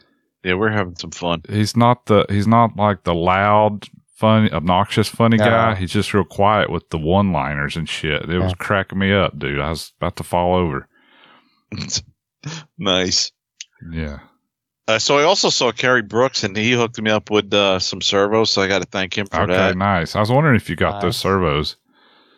Yeah, 0.46 0.54
we're 0.54 0.70
having 0.70 0.96
some 0.96 1.10
fun. 1.10 1.42
He's 1.48 1.76
not 1.76 2.06
the 2.06 2.24
he's 2.28 2.46
not 2.46 2.76
like 2.76 3.02
the 3.04 3.14
loud, 3.14 3.86
funny, 4.14 4.50
obnoxious, 4.52 5.08
funny 5.08 5.36
No. 5.36 5.44
guy. 5.44 5.74
He's 5.74 5.90
just 5.92 6.14
real 6.14 6.24
quiet 6.24 6.70
with 6.70 6.88
the 6.90 6.98
one 6.98 7.32
liners 7.32 7.76
and 7.76 7.88
shit. 7.88 8.30
It 8.30 8.38
was 8.38 8.54
cracking 8.58 8.98
me 8.98 9.12
up, 9.12 9.38
dude. 9.38 9.60
I 9.60 9.70
was 9.70 9.92
about 9.98 10.16
to 10.16 10.22
fall 10.22 10.54
over. 10.54 10.88
nice. 12.78 13.32
Yeah, 13.92 14.20
Uh, 14.88 14.98
so 14.98 15.18
I 15.18 15.24
also 15.24 15.50
saw 15.50 15.72
Kerry 15.72 16.00
Brooks, 16.02 16.44
and 16.44 16.56
he 16.56 16.72
hooked 16.72 17.00
me 17.00 17.10
up 17.10 17.30
with 17.30 17.52
uh, 17.52 17.78
some 17.78 18.00
servos. 18.00 18.50
So 18.50 18.62
I 18.62 18.68
got 18.68 18.78
to 18.80 18.86
thank 18.88 19.16
him 19.18 19.26
for 19.26 19.42
okay, 19.42 19.52
that. 19.52 19.76
nice. 19.76 20.16
I 20.16 20.20
was 20.20 20.30
wondering 20.30 20.56
if 20.56 20.70
you 20.70 20.76
got 20.76 21.02
those 21.02 21.16
servos. 21.16 21.76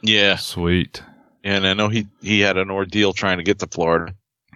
Yeah, 0.03 0.37
Sweet. 0.37 1.03
and 1.45 1.67
I 1.67 1.75
know 1.75 1.89
he 1.89 2.07
he 2.23 2.41
had 2.41 2.57
an 2.57 2.71
ordeal 2.71 3.13
trying 3.13 3.39
to 3.39 3.45
get 3.45 3.59
to 3.61 3.67
Florida. 3.67 4.15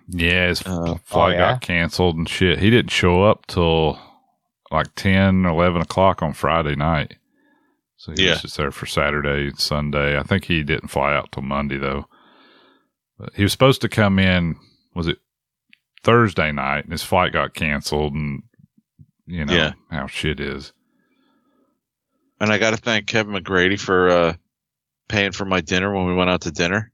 Yeah, 0.09 0.49
his 0.49 0.63
Uh, 0.67 0.97
flight 1.05 1.35
oh, 1.37 1.39
yeah? 1.39 1.53
got 1.53 1.61
canceled 1.63 2.17
and 2.17 2.29
shit. 2.29 2.59
He 2.59 2.71
didn't 2.71 2.91
show 2.91 3.23
up 3.23 3.47
till 3.47 3.99
like 4.71 4.95
10, 4.97 5.45
11 5.45 5.83
o'clock 5.83 6.23
on 6.23 6.33
Friday 6.33 6.75
night. 6.75 7.17
So 7.97 8.13
he 8.13 8.25
Yeah. 8.25 8.31
was 8.31 8.43
just 8.43 8.57
there 8.57 8.71
for 8.73 8.87
Saturday 8.87 9.49
and 9.49 9.59
Sunday. 9.59 10.19
I 10.19 10.23
think 10.23 10.45
he 10.47 10.63
didn't 10.65 10.89
fly 10.89 11.15
out 11.15 11.31
till 11.33 11.43
Monday 11.43 11.79
though. 11.79 12.07
But 13.19 13.35
he 13.35 13.43
was 13.43 13.53
supposed 13.53 13.81
to 13.83 13.89
come 13.89 14.19
in, 14.19 14.57
was 14.95 15.07
it 15.07 15.19
Thursday 16.03 16.51
night, 16.53 16.85
and 16.85 16.93
his 16.93 17.03
flight 17.05 17.33
got 17.33 17.55
canceled 17.55 18.15
and 18.15 18.43
you 19.27 19.45
know 19.45 19.55
Yeah. 19.55 19.73
how 19.91 20.07
shit 20.09 20.41
is. 20.41 20.73
And 22.41 22.53
I 22.53 22.59
got 22.59 22.71
to 22.71 22.77
thank 22.77 23.07
Kevin 23.07 23.35
McGrady 23.35 23.79
for 23.79 24.09
uh, 24.11 24.35
paying 25.09 25.31
for 25.33 25.45
my 25.45 25.61
dinner 25.61 25.93
when 25.95 26.07
we 26.07 26.15
went 26.15 26.29
out 26.31 26.41
to 26.43 26.51
dinner. 26.51 26.92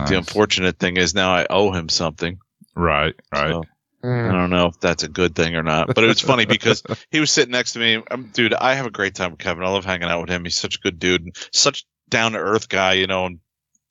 But 0.00 0.08
the 0.08 0.16
unfortunate 0.18 0.78
thing 0.78 0.96
is 0.96 1.14
now 1.14 1.34
I 1.34 1.46
owe 1.48 1.72
him 1.72 1.88
something. 1.88 2.38
Right, 2.74 3.14
right. 3.32 3.50
So 3.52 3.64
I 4.02 4.06
Mm. 4.06 4.32
don't 4.32 4.50
know 4.50 4.66
if 4.66 4.78
that's 4.80 5.02
a 5.02 5.08
good 5.08 5.34
thing 5.34 5.56
or 5.56 5.62
not. 5.62 5.94
But 5.94 6.04
it 6.04 6.08
was 6.08 6.20
funny 6.20 6.44
because 6.44 6.82
he 7.10 7.20
was 7.20 7.30
sitting 7.30 7.52
next 7.52 7.72
to 7.72 7.78
me. 7.78 8.02
Um, 8.10 8.30
dude, 8.34 8.52
I 8.52 8.74
have 8.74 8.84
a 8.84 8.90
great 8.90 9.14
time 9.14 9.30
with 9.30 9.40
Kevin. 9.40 9.64
I 9.64 9.68
love 9.70 9.86
hanging 9.86 10.08
out 10.10 10.20
with 10.20 10.28
him. 10.28 10.44
He's 10.44 10.56
such 10.56 10.76
a 10.76 10.80
good 10.80 10.98
dude, 10.98 11.22
and 11.22 11.36
such 11.52 11.86
down 12.10 12.32
to 12.32 12.38
earth 12.38 12.68
guy, 12.68 12.92
you 12.94 13.06
know, 13.06 13.24
and 13.26 13.38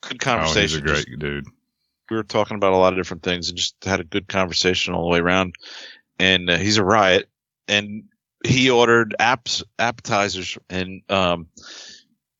good 0.02 0.22
Oh, 0.28 0.38
he's 0.44 0.46
conversation. 0.46 0.80
a 0.80 0.82
great 0.82 1.06
Just- 1.08 1.20
dude. 1.20 1.48
we 2.12 2.18
were 2.18 2.24
talking 2.24 2.58
about 2.58 2.74
a 2.74 2.78
lot 2.78 2.94
of 2.94 3.00
different 3.00 3.24
things 3.24 3.50
and 3.50 3.58
just 3.58 3.76
had 3.84 4.00
a 4.02 4.04
good 4.04 4.28
conversation 4.28 4.94
all 4.94 5.04
the 5.04 5.10
way 5.10 5.20
around. 5.20 5.56
And 6.20 6.48
uh, 6.50 6.58
he's 6.58 6.78
a 6.78 6.84
riot. 6.84 7.28
And 7.68 8.04
he 8.46 8.70
ordered 8.70 9.16
apps, 9.20 9.64
appetizers, 9.80 10.58
and 10.70 11.02
um, 11.10 11.48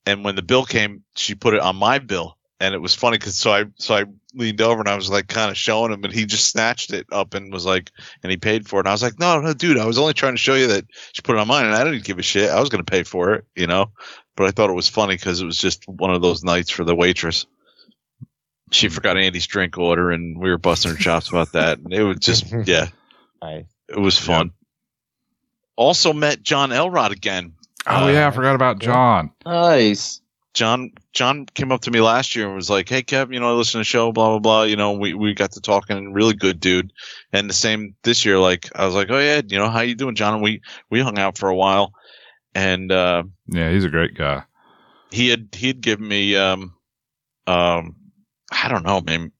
and 0.06 0.22
when 0.22 0.36
the 0.36 0.42
bill 0.42 0.64
came, 0.64 1.02
she 1.16 1.34
put 1.34 1.54
it 1.54 1.60
on 1.60 1.74
my 1.76 1.98
bill. 1.98 2.36
And 2.64 2.74
it 2.74 2.80
was 2.80 2.94
funny 2.94 3.18
because 3.18 3.36
so 3.36 3.52
I 3.52 3.64
so 3.76 3.94
I 3.94 4.04
leaned 4.34 4.60
over 4.60 4.80
and 4.80 4.88
I 4.88 4.96
was 4.96 5.10
like 5.10 5.28
kind 5.28 5.50
of 5.50 5.56
showing 5.56 5.92
him, 5.92 6.02
and 6.04 6.12
he 6.12 6.24
just 6.26 6.50
snatched 6.50 6.92
it 6.92 7.06
up 7.12 7.34
and 7.34 7.52
was 7.52 7.64
like, 7.66 7.90
and 8.22 8.30
he 8.30 8.36
paid 8.36 8.68
for 8.68 8.76
it. 8.76 8.80
And 8.80 8.88
I 8.88 8.92
was 8.92 9.02
like, 9.02 9.18
no, 9.18 9.40
no, 9.40 9.52
dude, 9.54 9.78
I 9.78 9.86
was 9.86 9.98
only 9.98 10.14
trying 10.14 10.34
to 10.34 10.38
show 10.40 10.54
you 10.54 10.66
that 10.68 10.84
she 11.12 11.22
put 11.22 11.36
it 11.36 11.38
on 11.40 11.48
mine, 11.48 11.66
and 11.66 11.74
I 11.74 11.84
didn't 11.84 12.04
give 12.04 12.18
a 12.18 12.22
shit. 12.22 12.50
I 12.50 12.60
was 12.60 12.68
gonna 12.68 12.84
pay 12.84 13.02
for 13.02 13.34
it, 13.34 13.44
you 13.54 13.66
know, 13.66 13.90
but 14.36 14.46
I 14.46 14.50
thought 14.50 14.70
it 14.70 14.74
was 14.74 14.88
funny 14.88 15.14
because 15.14 15.40
it 15.40 15.46
was 15.46 15.58
just 15.58 15.86
one 15.88 16.12
of 16.14 16.22
those 16.22 16.42
nights 16.44 16.70
for 16.70 16.84
the 16.84 16.94
waitress. 16.94 17.46
She 18.72 18.88
forgot 18.88 19.16
Andy's 19.16 19.46
drink 19.46 19.78
order, 19.78 20.10
and 20.10 20.38
we 20.38 20.50
were 20.50 20.58
busting 20.58 20.90
her 20.90 20.96
chops 20.96 21.28
about 21.28 21.52
that. 21.52 21.78
And 21.78 21.92
it 21.92 22.02
was 22.02 22.18
just, 22.18 22.46
yeah, 22.64 22.88
Nice. 23.42 23.66
it 23.88 23.98
was 23.98 24.18
fun. 24.18 24.50
Also 25.76 26.12
met 26.12 26.42
John 26.42 26.72
Elrod 26.72 27.12
again. 27.12 27.54
Oh 27.86 28.08
yeah, 28.08 28.24
I 28.24 28.28
uh, 28.28 28.30
forgot 28.30 28.54
about 28.54 28.78
John. 28.78 29.30
Nice. 29.44 30.20
John 30.54 30.92
John 31.14 31.46
came 31.46 31.70
up 31.70 31.82
to 31.82 31.90
me 31.92 32.00
last 32.00 32.34
year 32.34 32.46
and 32.46 32.56
was 32.56 32.68
like, 32.68 32.88
"Hey 32.88 33.02
Kev, 33.02 33.32
you 33.32 33.38
know, 33.40 33.48
I 33.48 33.52
listen 33.52 33.72
to 33.72 33.78
the 33.78 33.84
show, 33.84 34.10
blah 34.12 34.30
blah 34.30 34.38
blah. 34.40 34.62
You 34.64 34.76
know, 34.76 34.92
we 34.92 35.14
we 35.14 35.32
got 35.32 35.52
to 35.52 35.60
talking, 35.60 36.12
really 36.12 36.34
good 36.34 36.58
dude." 36.60 36.92
And 37.32 37.48
the 37.48 37.54
same 37.54 37.94
this 38.02 38.24
year, 38.24 38.38
like 38.38 38.68
I 38.74 38.84
was 38.84 38.94
like, 38.94 39.10
"Oh 39.10 39.18
yeah, 39.18 39.40
you 39.46 39.56
know, 39.56 39.70
how 39.70 39.80
you 39.80 39.94
doing, 39.94 40.16
John?" 40.16 40.34
And 40.34 40.42
we 40.42 40.60
we 40.90 41.00
hung 41.00 41.18
out 41.18 41.38
for 41.38 41.48
a 41.48 41.54
while, 41.54 41.94
and 42.54 42.90
uh, 42.90 43.22
Yeah, 43.46 43.70
he's 43.70 43.84
a 43.84 43.88
great 43.90 44.14
guy. 44.14 44.42
he 45.12 45.28
had 45.28 45.48
he 45.52 45.68
had 45.68 45.80
given 45.80 46.06
me 46.08 46.34
um 46.36 46.74
um 47.46 47.94
I 48.50 48.68
don't 48.68 48.84
know, 48.84 49.00
man, 49.00 49.30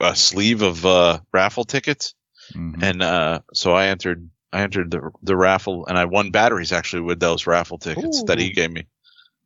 a 0.00 0.14
sleeve 0.14 0.60
of 0.62 0.84
uh 0.84 1.20
raffle 1.32 1.64
tickets, 1.64 2.14
Mhm. 2.54 2.82
and 2.82 3.02
uh 3.02 3.40
so 3.54 3.72
I 3.72 3.86
entered 3.86 4.28
I 4.52 4.60
entered 4.60 4.90
the 4.90 5.10
the 5.22 5.36
raffle 5.36 5.86
and 5.86 5.96
I 5.96 6.04
won 6.04 6.30
batteries 6.30 6.72
actually 6.72 7.02
with 7.02 7.20
those 7.20 7.46
raffle 7.46 7.78
tickets 7.78 8.22
that 8.24 8.38
he 8.38 8.50
gave 8.50 8.70
me, 8.70 8.84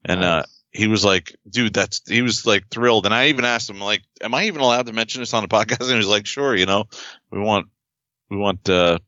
and 0.05 0.25
uh 0.25 0.43
he 0.71 0.87
was 0.87 1.05
like, 1.05 1.35
dude, 1.49 1.73
that's 1.75 2.03
he 2.09 2.23
was 2.23 2.47
like 2.47 2.69
thrilled. 2.71 3.07
And 3.07 3.15
I 3.15 3.29
even 3.29 3.45
asked 3.45 3.71
him, 3.71 3.81
like, 3.81 4.03
am 4.23 4.35
I 4.35 4.45
even 4.45 4.61
allowed 4.61 4.87
to 4.87 4.93
mention 4.93 5.23
this 5.23 5.35
on 5.35 5.43
the 5.43 5.49
podcast? 5.57 5.83
And 5.83 5.91
he 5.91 5.97
was 5.97 6.07
like, 6.09 6.27
sure, 6.27 6.55
you 6.55 6.67
know, 6.67 6.85
we 7.31 7.41
want 7.41 7.67
we 8.31 8.37
want 8.37 8.69
uh 8.69 8.99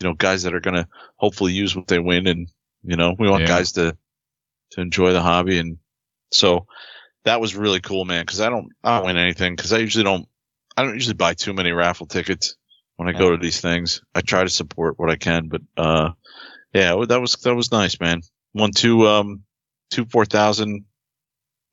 you 0.00 0.08
know, 0.08 0.14
guys 0.14 0.42
that 0.42 0.54
are 0.54 0.60
gonna 0.60 0.88
hopefully 1.16 1.52
use 1.52 1.76
what 1.76 1.86
they 1.86 1.98
win 1.98 2.26
and 2.26 2.48
you 2.82 2.96
know, 2.96 3.14
we 3.18 3.28
want 3.28 3.42
Yeah. 3.42 3.48
guys 3.48 3.72
to 3.72 3.96
to 4.72 4.80
enjoy 4.80 5.12
the 5.12 5.22
hobby 5.22 5.58
and 5.58 5.78
so 6.32 6.66
that 7.24 7.40
was 7.40 7.54
really 7.54 7.80
cool, 7.80 8.04
man, 8.04 8.22
because 8.22 8.40
I 8.40 8.50
don't 8.50 8.68
I 8.82 8.96
don't 8.98 9.06
win 9.06 9.16
anything 9.16 9.54
because 9.54 9.72
I 9.72 9.78
usually 9.78 10.04
don't 10.04 10.26
I 10.76 10.82
don't 10.82 10.94
usually 10.94 11.14
buy 11.14 11.34
too 11.34 11.54
many 11.54 11.72
raffle 11.72 12.06
tickets 12.06 12.56
when 12.96 13.08
I 13.08 13.12
go 13.12 13.30
to 13.30 13.36
these 13.36 13.60
things. 13.60 14.02
I 14.14 14.20
try 14.20 14.42
to 14.42 14.50
support 14.50 14.98
what 14.98 15.10
I 15.10 15.16
can, 15.16 15.48
but 15.48 15.62
uh 15.76 16.10
yeah, 16.72 16.96
that 17.08 17.20
was 17.20 17.36
that 17.44 17.54
was 17.54 17.70
nice, 17.70 18.00
man. 18.00 18.22
Won 18.52 18.72
two 18.72 19.06
um 19.06 19.44
two 19.94 20.04
four 20.06 20.24
thousand 20.24 20.84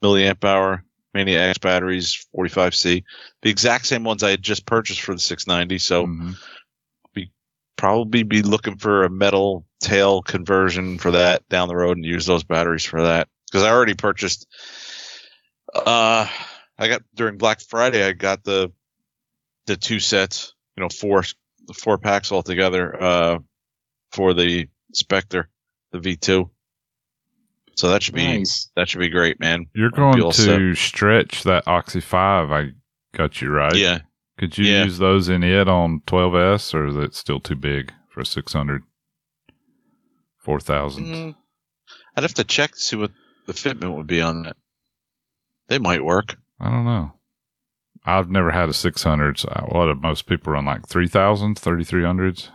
milliamp 0.04 0.44
hour 0.44 0.84
Mania 1.14 1.42
X 1.42 1.58
batteries, 1.58 2.26
45C, 2.38 3.04
the 3.42 3.50
exact 3.50 3.86
same 3.86 4.04
ones 4.04 4.24
I 4.24 4.30
had 4.30 4.42
just 4.42 4.66
purchased 4.66 5.02
for 5.02 5.14
the 5.14 5.20
690. 5.20 5.78
So 5.80 6.06
Mhm. 6.06 6.38
probably 7.78 8.22
be 8.22 8.44
looking 8.44 8.78
for 8.78 9.06
a 9.06 9.10
metal 9.10 9.66
tail 9.80 10.22
conversion 10.22 11.00
for 11.00 11.10
that 11.10 11.48
down 11.50 11.68
the 11.68 11.76
road 11.76 11.98
and 11.98 12.06
use 12.06 12.28
those 12.28 12.44
batteries 12.44 12.86
for 12.86 13.02
that 13.02 13.28
because 13.48 13.64
I 13.64 13.72
already 13.72 13.96
purchased. 13.96 14.46
Uh, 15.74 16.28
I 16.78 16.88
got 16.88 17.02
during 17.16 17.40
Black 17.40 17.60
Friday. 17.60 18.04
I 18.06 18.12
got 18.12 18.44
the 18.44 18.72
the 19.66 19.78
two 19.78 20.00
sets, 20.00 20.54
you 20.78 20.84
know, 20.84 20.90
four 20.90 21.24
four 21.74 21.98
packs 21.98 22.32
altogether. 22.32 23.02
Uh, 23.02 23.40
for 24.12 24.34
the 24.36 24.68
Spectre, 24.94 25.50
the 25.92 26.00
V2. 26.00 26.50
So 27.82 27.90
that 27.90 28.04
should 28.04 28.14
be 28.14 28.28
Nice. 28.28 28.70
that 28.76 28.88
should 28.88 29.00
be 29.00 29.10
great, 29.10 29.40
man. 29.40 29.66
You're 29.74 29.90
going 29.90 30.22
all 30.22 30.32
to 30.34 30.76
stretch 30.76 31.42
that 31.46 31.68
Oxy 31.68 32.00
Five. 32.00 32.52
I 32.52 32.74
got 33.18 33.42
you 33.42 33.50
right. 33.50 33.74
Yeah, 33.76 34.02
Could 34.38 34.56
you 34.56 34.66
Yeah. 34.66 34.84
use 34.84 35.00
those 35.00 35.30
in 35.30 35.42
it 35.42 35.68
on 35.68 36.02
12s, 36.06 36.76
or 36.76 36.86
is 36.86 36.96
it 36.96 37.16
still 37.16 37.40
too 37.40 37.56
big 37.56 37.92
for 38.14 38.24
600? 38.24 38.84
4000. 40.44 41.06
Mm, 41.06 41.36
I'd 42.16 42.24
have 42.24 42.36
to 42.36 42.44
check 42.44 42.74
to 42.74 42.80
see 42.80 42.98
what 42.98 43.14
the 43.48 43.54
fitment 43.54 43.96
would 43.96 44.06
be 44.06 44.22
on 44.22 44.44
that. 44.44 44.58
They 45.68 45.80
might 45.80 46.06
work. 46.06 46.36
I 46.60 46.70
don't 46.70 46.86
know. 46.86 47.14
I've 48.06 48.30
never 48.30 48.52
had 48.52 48.70
a 48.70 48.74
600. 48.74 49.40
So 49.40 49.50
I- 49.56 49.64
what 49.76 49.88
do 49.88 49.96
most 50.00 50.28
people 50.28 50.54
run 50.54 50.66
like 50.66 50.88
3000s, 50.88 51.60
3300s? 51.60 52.52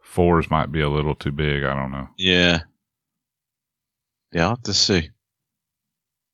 Fours 0.00 0.48
might 0.48 0.70
be 0.70 0.80
a 0.80 0.88
little 0.88 1.16
too 1.16 1.32
big. 1.32 1.64
I 1.64 1.74
don't 1.74 1.90
know. 1.90 2.08
Yeah. 2.16 2.60
Yeah, 4.34 4.42
I'll 4.44 4.48
have 4.50 4.62
to 4.64 4.74
see. 4.74 5.10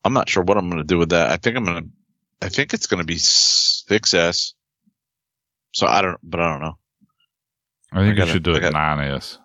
I'm 0.05 0.13
not 0.15 0.29
sure 0.29 0.43
what 0.43 0.57
I'm 0.57 0.69
going 0.71 0.83
to 0.83 0.87
do 0.87 0.99
with 0.99 1.11
that. 1.11 1.31
I 1.31 1.37
think 1.37 1.57
I'm 1.57 1.65
going 1.65 1.85
to, 1.85 1.89
I 2.47 2.49
think 2.49 2.73
it's 2.75 2.87
going 2.87 2.99
to 3.01 3.05
be 3.07 3.17
6S. 3.17 4.55
So 5.73 5.87
I 5.87 6.01
don't, 6.03 6.19
but 6.23 6.41
I 6.41 6.51
don't 6.51 6.63
know. 6.63 6.79
I 7.93 7.99
think 8.01 8.15
I 8.15 8.17
gotta- 8.17 8.27
you 8.29 8.33
should 8.33 8.43
do 8.43 8.55
I 8.55 8.57
it 8.57 8.61
got- 8.61 8.73
9S. 8.73 9.37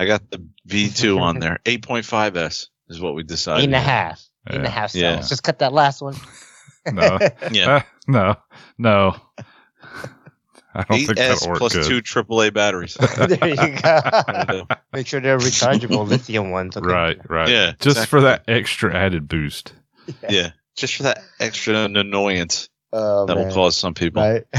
I 0.00 0.04
got 0.06 0.30
the 0.30 0.46
V2 0.68 1.18
on 1.20 1.40
there. 1.40 1.58
8.5S 1.64 2.66
is 2.88 3.00
what 3.00 3.14
we 3.16 3.24
decided. 3.24 3.62
Eight 3.62 3.64
and 3.64 3.74
a 3.74 3.80
half. 3.80 4.22
Eight 4.48 4.56
and 4.56 4.64
a 4.64 4.68
Yeah. 4.68 4.72
half 4.72 4.94
Yeah. 4.94 5.14
cells. 5.16 5.28
Just 5.30 5.42
cut 5.42 5.58
that 5.60 5.72
last 5.72 6.00
one. 6.02 6.14
No. 6.90 7.18
Yeah. 7.50 7.82
no, 8.06 8.36
no. 8.78 9.16
I 10.78 10.84
don't 10.84 11.06
think 11.06 11.18
that'll 11.18 11.48
work 11.48 11.58
plus 11.58 11.74
good. 11.74 11.84
two 11.84 12.02
AAA 12.02 12.54
batteries. 12.54 12.94
there 13.16 13.48
you 13.48 13.82
go. 13.82 14.66
Make 14.92 15.06
sure 15.06 15.20
they're 15.20 15.38
rechargeable 15.38 16.06
lithium 16.06 16.50
ones. 16.50 16.76
Okay? 16.76 16.86
Right, 16.86 17.30
right. 17.30 17.48
Yeah, 17.48 17.72
Just 17.80 17.98
exactly. 17.98 18.06
for 18.06 18.20
that 18.22 18.44
extra 18.48 18.94
added 18.94 19.28
boost. 19.28 19.72
yeah. 20.28 20.50
Just 20.76 20.96
for 20.96 21.02
that 21.04 21.22
extra 21.40 21.74
annoyance 21.74 22.68
Oh, 22.90 23.26
that'll 23.26 23.52
cause 23.52 23.76
some 23.76 23.94
people. 23.94 24.22
Right. 24.22 24.44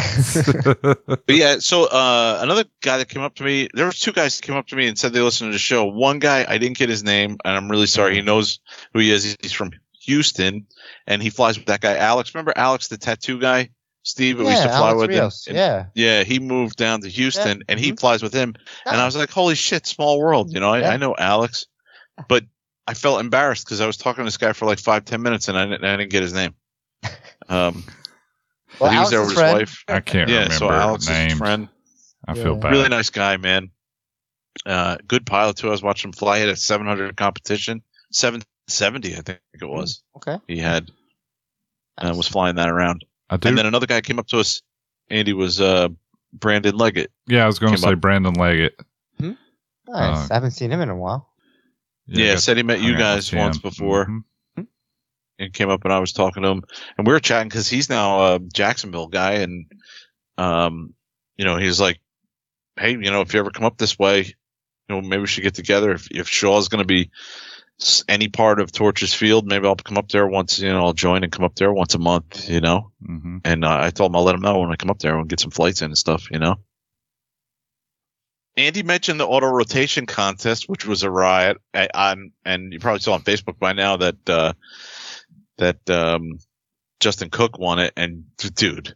But 1.06 1.36
yeah, 1.36 1.58
so 1.60 1.86
uh, 1.86 2.40
another 2.42 2.66
guy 2.82 2.98
that 3.00 3.10
came 3.10 3.24
up 3.24 3.36
to 3.36 3.44
me, 3.44 3.70
there 3.74 3.86
was 3.86 4.00
two 4.00 4.12
guys 4.12 4.38
that 4.38 4.46
came 4.46 4.56
up 4.56 4.68
to 4.68 4.76
me 4.76 4.88
and 4.88 4.98
said 4.98 5.14
they 5.14 5.20
listened 5.20 5.50
to 5.50 5.54
the 5.54 5.60
show. 5.60 5.86
One 5.86 6.20
guy, 6.20 6.46
I 6.48 6.58
didn't 6.58 6.78
get 6.78 6.90
his 6.90 7.04
name, 7.04 7.38
and 7.44 7.56
I'm 7.56 7.70
really 7.70 7.88
sorry. 7.88 8.16
He 8.16 8.22
knows 8.22 8.60
who 8.94 9.00
he 9.00 9.12
is. 9.12 9.36
He's 9.42 9.52
from 9.52 9.72
Houston, 10.02 10.68
and 11.08 11.22
he 11.24 11.30
flies 11.30 11.58
with 11.58 11.68
that 11.68 11.82
guy, 11.82 11.98
Alex. 11.98 12.34
Remember 12.34 12.54
Alex, 12.56 12.88
the 12.88 12.98
tattoo 12.98 13.40
guy, 13.40 13.70
Steve? 14.04 14.38
that 14.38 14.44
we 14.46 14.50
used 14.52 14.64
to 14.64 14.70
fly 14.70 14.90
Alex 14.90 15.00
with. 15.02 15.10
him? 15.12 15.16
Rios. 15.20 15.48
And- 15.48 15.58
Yeah. 15.58 15.86
yeah, 15.94 16.24
he 16.24 16.40
moved 16.40 16.78
down 16.78 17.02
to 17.02 17.10
Houston, 17.10 17.64
and 17.68 17.80
he 17.80 17.92
Mhm. 17.94 18.00
flies 18.00 18.24
with 18.24 18.34
him. 18.34 18.56
And 18.86 18.96
I 19.00 19.06
was 19.06 19.16
like, 19.16 19.30
"Holy 19.30 19.56
shit, 19.56 19.86
small 19.86 20.20
world!" 20.20 20.54
You 20.54 20.60
know, 20.60 20.72
I, 20.74 20.80
Yeah. 20.80 20.92
I 20.92 20.98
know 20.98 21.16
Alex, 21.18 21.66
but 22.28 22.44
I 22.88 22.94
felt 22.94 23.20
embarrassed 23.20 23.66
because 23.66 23.82
I 23.82 23.86
was 23.88 23.98
talking 23.98 24.24
to 24.24 24.28
this 24.28 24.38
guy 24.38 24.54
for 24.54 24.66
like 24.66 24.80
five, 24.80 25.06
ten 25.06 25.22
minutes, 25.22 25.48
and 25.48 25.58
I 25.58 25.66
didn't, 25.66 25.84
I 25.86 25.98
didn't 25.98 26.12
get 26.12 26.22
his 26.24 26.34
name. 26.34 26.56
Um, 27.50 27.84
well, 28.80 28.92
but 28.92 28.92
he 28.94 29.00
was 29.00 29.10
there 29.10 29.22
with 29.22 29.30
Alex's 29.30 29.32
his 29.32 29.40
friend. 29.40 29.58
wife. 29.58 29.84
I 29.88 30.00
can't 30.02 30.30
Yeah, 30.30 30.36
remember 30.44 30.56
so 30.56 30.70
Alex 30.72 31.04
is 31.06 31.10
names. 31.10 31.32
his 31.34 31.40
friend. 31.40 31.68
I 32.28 32.34
feel 32.36 32.54
Yeah. 32.54 32.60
bad. 32.60 32.72
Really 32.72 32.90
nice 32.90 33.10
guy, 33.10 33.38
man. 33.38 33.72
Uh, 34.68 34.98
good 35.08 35.26
pilot 35.26 35.58
too. 35.58 35.68
I 35.68 35.72
was 35.72 35.82
watching 35.82 36.10
him 36.10 36.14
fly. 36.14 36.36
He 36.38 36.42
had 36.42 36.50
a 36.50 36.56
700 36.56 37.18
competition, 37.18 37.82
770, 38.12 39.14
I 39.18 39.22
think 39.22 39.40
it 39.60 39.66
was. 39.66 40.04
Okay. 40.18 40.38
He 40.48 40.60
had 40.60 40.92
and 41.98 42.16
was 42.16 42.28
flying 42.28 42.56
that 42.58 42.70
around. 42.70 43.04
I 43.30 43.38
do. 43.38 43.50
And 43.50 43.58
then 43.58 43.66
another 43.66 43.86
guy 43.88 44.02
came 44.02 44.20
up 44.20 44.28
to 44.28 44.40
us. 44.40 44.62
Andy 45.10 45.34
was 45.34 45.60
uh, 45.62 45.90
Brandon 46.34 46.76
Leggett. 46.76 47.12
yeah, 47.28 47.44
I 47.44 47.48
was 47.48 47.60
going 47.60 47.74
to 47.74 47.80
say 47.82 47.94
up. 47.94 48.02
Brandon 48.02 48.34
Leggett. 48.34 48.80
Nice. 49.20 49.38
Uh, 49.88 50.28
I 50.30 50.34
haven't 50.36 50.52
seen 50.52 50.72
him 50.72 50.82
in 50.82 50.90
a 50.90 50.96
while. 50.96 51.30
Yeah, 52.06 52.34
I 52.34 52.36
said 52.36 52.58
he 52.58 52.64
met 52.64 52.82
you 52.82 52.96
guys 52.96 53.34
once 53.34 53.58
him. 53.58 53.62
before. 53.64 54.06
Mhm. 54.06 54.68
and 55.40 55.54
came 55.54 55.70
up 55.70 55.84
and 55.84 55.94
I 55.94 56.00
was 56.00 56.12
talking 56.14 56.44
to 56.44 56.50
him 56.50 56.64
and 56.98 57.08
we 57.08 57.14
were 57.14 57.20
chatting 57.20 57.48
because 57.50 57.68
he's 57.70 57.90
now 57.90 58.36
a 58.36 58.40
Jacksonville 58.40 59.08
guy 59.08 59.34
and 59.36 59.66
um 60.38 60.94
you 61.38 61.46
know 61.46 61.58
he's 61.58 61.80
like 61.80 62.00
hey 62.78 62.92
you 62.92 63.10
know 63.12 63.22
if 63.22 63.34
you 63.34 63.40
ever 63.40 63.50
come 63.52 63.66
up 63.66 63.78
this 63.78 63.98
way 63.98 64.20
you 64.26 64.34
know 64.90 65.02
maybe 65.02 65.22
we 65.22 65.28
should 65.28 65.44
get 65.44 65.54
together 65.56 65.92
if 65.92 66.08
if 66.12 66.28
Shaw's 66.28 66.68
going 66.68 66.82
to 66.84 66.88
be 66.88 67.04
s- 67.04 67.10
any 68.08 68.28
part 68.28 68.60
of 68.60 68.72
Torches 68.72 69.14
Field 69.14 69.48
maybe 69.48 69.66
I'll 69.68 69.76
come 69.76 69.98
up 69.98 70.10
there 70.10 70.28
once 70.28 70.60
you 70.60 70.70
know 70.70 70.86
I'll 70.86 70.94
join 70.94 71.24
and 71.24 71.32
come 71.32 71.46
up 71.46 71.56
there 71.56 71.72
once 71.72 71.96
a 71.96 72.00
month 72.00 72.50
you 72.50 72.62
know 72.62 72.92
Mhm. 73.08 73.42
and 73.46 73.64
uh, 73.64 73.78
I 73.82 73.90
told 73.92 74.12
him 74.12 74.16
I'll 74.18 74.24
let 74.24 74.36
him 74.36 74.42
know 74.42 74.60
when 74.60 74.72
I 74.72 74.76
come 74.76 74.90
up 74.90 75.00
there 75.00 75.18
and 75.18 75.30
get 75.30 75.40
some 75.40 75.52
flights 75.52 75.82
in 75.82 75.86
and 75.86 75.98
stuff 75.98 76.30
you 76.32 76.40
know 76.40 76.56
Andy 78.58 78.84
mentioned 78.84 79.22
the 79.22 79.28
auto 79.28 79.48
rotation 79.48 80.06
contest, 80.06 80.68
which 80.68 80.86
was 80.86 81.04
a 81.04 81.10
riot. 81.10 81.58
I, 81.74 81.88
on 81.94 82.34
and 82.44 82.74
you 82.74 82.80
probably 82.80 83.00
saw 83.00 83.14
on 83.14 83.22
Facebook 83.22 83.58
by 83.58 83.72
now 83.72 83.96
that 83.98 84.30
uh, 84.30 84.52
that 85.60 85.90
um, 85.90 86.40
Justin 87.00 87.30
Cook 87.30 87.58
won 87.58 87.80
it. 87.80 87.94
And 87.96 88.26
dude, 88.56 88.96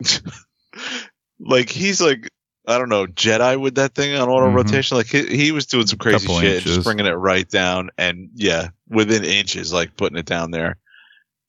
like 1.38 1.68
he's 1.68 2.00
like 2.00 2.28
I 2.66 2.78
don't 2.78 2.88
know 2.88 3.06
Jedi 3.06 3.60
with 3.60 3.76
that 3.76 3.94
thing 3.94 4.14
on 4.16 4.28
auto 4.28 4.48
Mhm. 4.50 4.54
rotation. 4.56 4.96
Like 4.96 5.06
he, 5.06 5.24
he 5.26 5.52
was 5.52 5.66
doing 5.66 5.86
some 5.86 5.98
crazy 5.98 6.26
Couple 6.26 6.40
shit, 6.40 6.62
just 6.62 6.82
bringing 6.84 7.06
it 7.06 7.10
right 7.12 7.48
down, 7.48 7.90
and 7.96 8.30
yeah, 8.34 8.68
within 8.88 9.24
inches, 9.24 9.72
like 9.72 9.96
putting 9.96 10.18
it 10.18 10.26
down 10.26 10.50
there. 10.50 10.76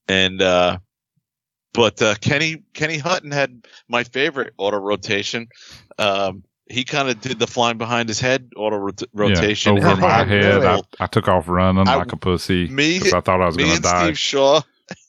And 0.07 0.41
uh, 0.41 0.77
but 1.73 2.01
uh, 2.01 2.15
Kenny 2.21 2.63
Kenny 2.73 2.97
Hutton 2.97 3.31
had 3.31 3.65
my 3.87 4.03
favorite 4.03 4.53
auto 4.57 4.77
rotation. 4.77 5.47
Um, 5.97 6.43
he 6.69 6.83
kind 6.83 7.09
of 7.09 7.19
did 7.21 7.39
the 7.39 7.47
flying 7.47 7.77
behind 7.77 8.09
his 8.09 8.19
head 8.19 8.51
auto 8.55 8.75
rot- 8.77 9.03
rotation. 9.13 9.77
Yeah, 9.77 9.91
over 9.91 10.01
my 10.01 10.23
head. 10.23 10.63
I, 10.65 10.81
I 10.99 11.07
took 11.07 11.27
off 11.27 11.47
running 11.47 11.87
I- 11.87 11.95
like 11.95 12.11
a 12.11 12.17
pussy 12.17 12.67
me- 12.67 12.99
because 12.99 13.13
I 13.13 13.21
thought 13.21 13.41
I 13.41 13.45
was 13.47 13.57
going 13.57 13.75
to 13.75 13.81
die. 13.81 14.03
Steve 14.05 14.19
Shaw 14.19 14.61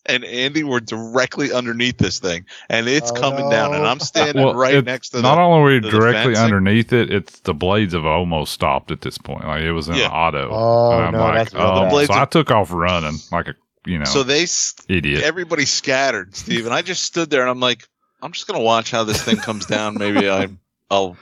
and 0.08 0.24
Andy 0.24 0.64
were 0.64 0.80
directly 0.80 1.52
underneath 1.52 1.98
this 1.98 2.18
thing, 2.18 2.46
and 2.68 2.88
it's 2.88 3.10
Oh, 3.10 3.14
coming 3.14 3.48
down, 3.50 3.74
and. 3.74 3.86
I'm 3.86 4.00
standing 4.00 4.42
Well, 4.44 4.54
right 4.54 4.84
next 4.84 5.10
to 5.10 5.20
Not 5.22 5.36
the. 5.36 5.40
only 5.42 5.60
were 5.62 5.80
we 5.80 5.90
directly 5.90 6.34
fencing. 6.34 6.44
underneath 6.44 6.92
it, 6.92 7.10
it's 7.12 7.40
the 7.40 7.54
blades 7.54 7.92
have 7.94 8.06
almost 8.06 8.52
stopped 8.52 8.90
at 8.90 9.00
this 9.02 9.18
point. 9.18 9.44
Like 9.46 9.62
it 9.62 9.72
was 9.72 9.88
in 9.88 9.94
Yeah. 9.96 10.08
auto. 10.08 10.48
Oh, 10.50 10.92
and 10.92 11.04
I'm 11.06 11.12
no, 11.12 11.18
like, 11.20 11.34
that's 11.34 11.54
oh, 11.54 11.82
bad. 11.82 11.90
Blades 11.90 12.08
so 12.08 12.14
are- 12.14 12.22
I 12.22 12.24
took 12.24 12.50
off 12.50 12.72
running 12.72 13.18
like 13.30 13.48
a 13.48 13.54
you 13.86 13.98
know 13.98 14.04
So 14.04 14.22
they, 14.22 14.42
s- 14.42 14.74
idiot. 14.88 15.22
everybody 15.22 15.64
scattered, 15.66 16.34
Steve, 16.36 16.64
and 16.66 16.74
I 16.74 16.82
just 16.82 17.02
stood 17.04 17.30
there, 17.30 17.42
and 17.42 17.50
I'm 17.50 17.60
like, 17.60 17.84
I'm 18.20 18.32
just 18.32 18.46
gonna 18.46 18.60
watch 18.62 18.90
how 18.90 19.04
this 19.04 19.22
thing 19.22 19.36
comes 19.36 19.66
down. 19.66 19.94
Maybe 19.98 20.28
I, 20.28 20.48
I'll, 20.90 21.16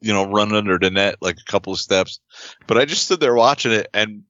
you 0.00 0.12
know, 0.12 0.28
run 0.28 0.52
under 0.54 0.78
the 0.78 0.90
net 0.90 1.16
like 1.20 1.36
a 1.38 1.50
couple 1.50 1.72
of 1.72 1.78
steps, 1.78 2.18
but 2.66 2.76
I 2.78 2.84
just 2.86 3.04
stood 3.04 3.20
there 3.20 3.34
watching 3.34 3.72
it, 3.72 3.88
and 3.94 4.22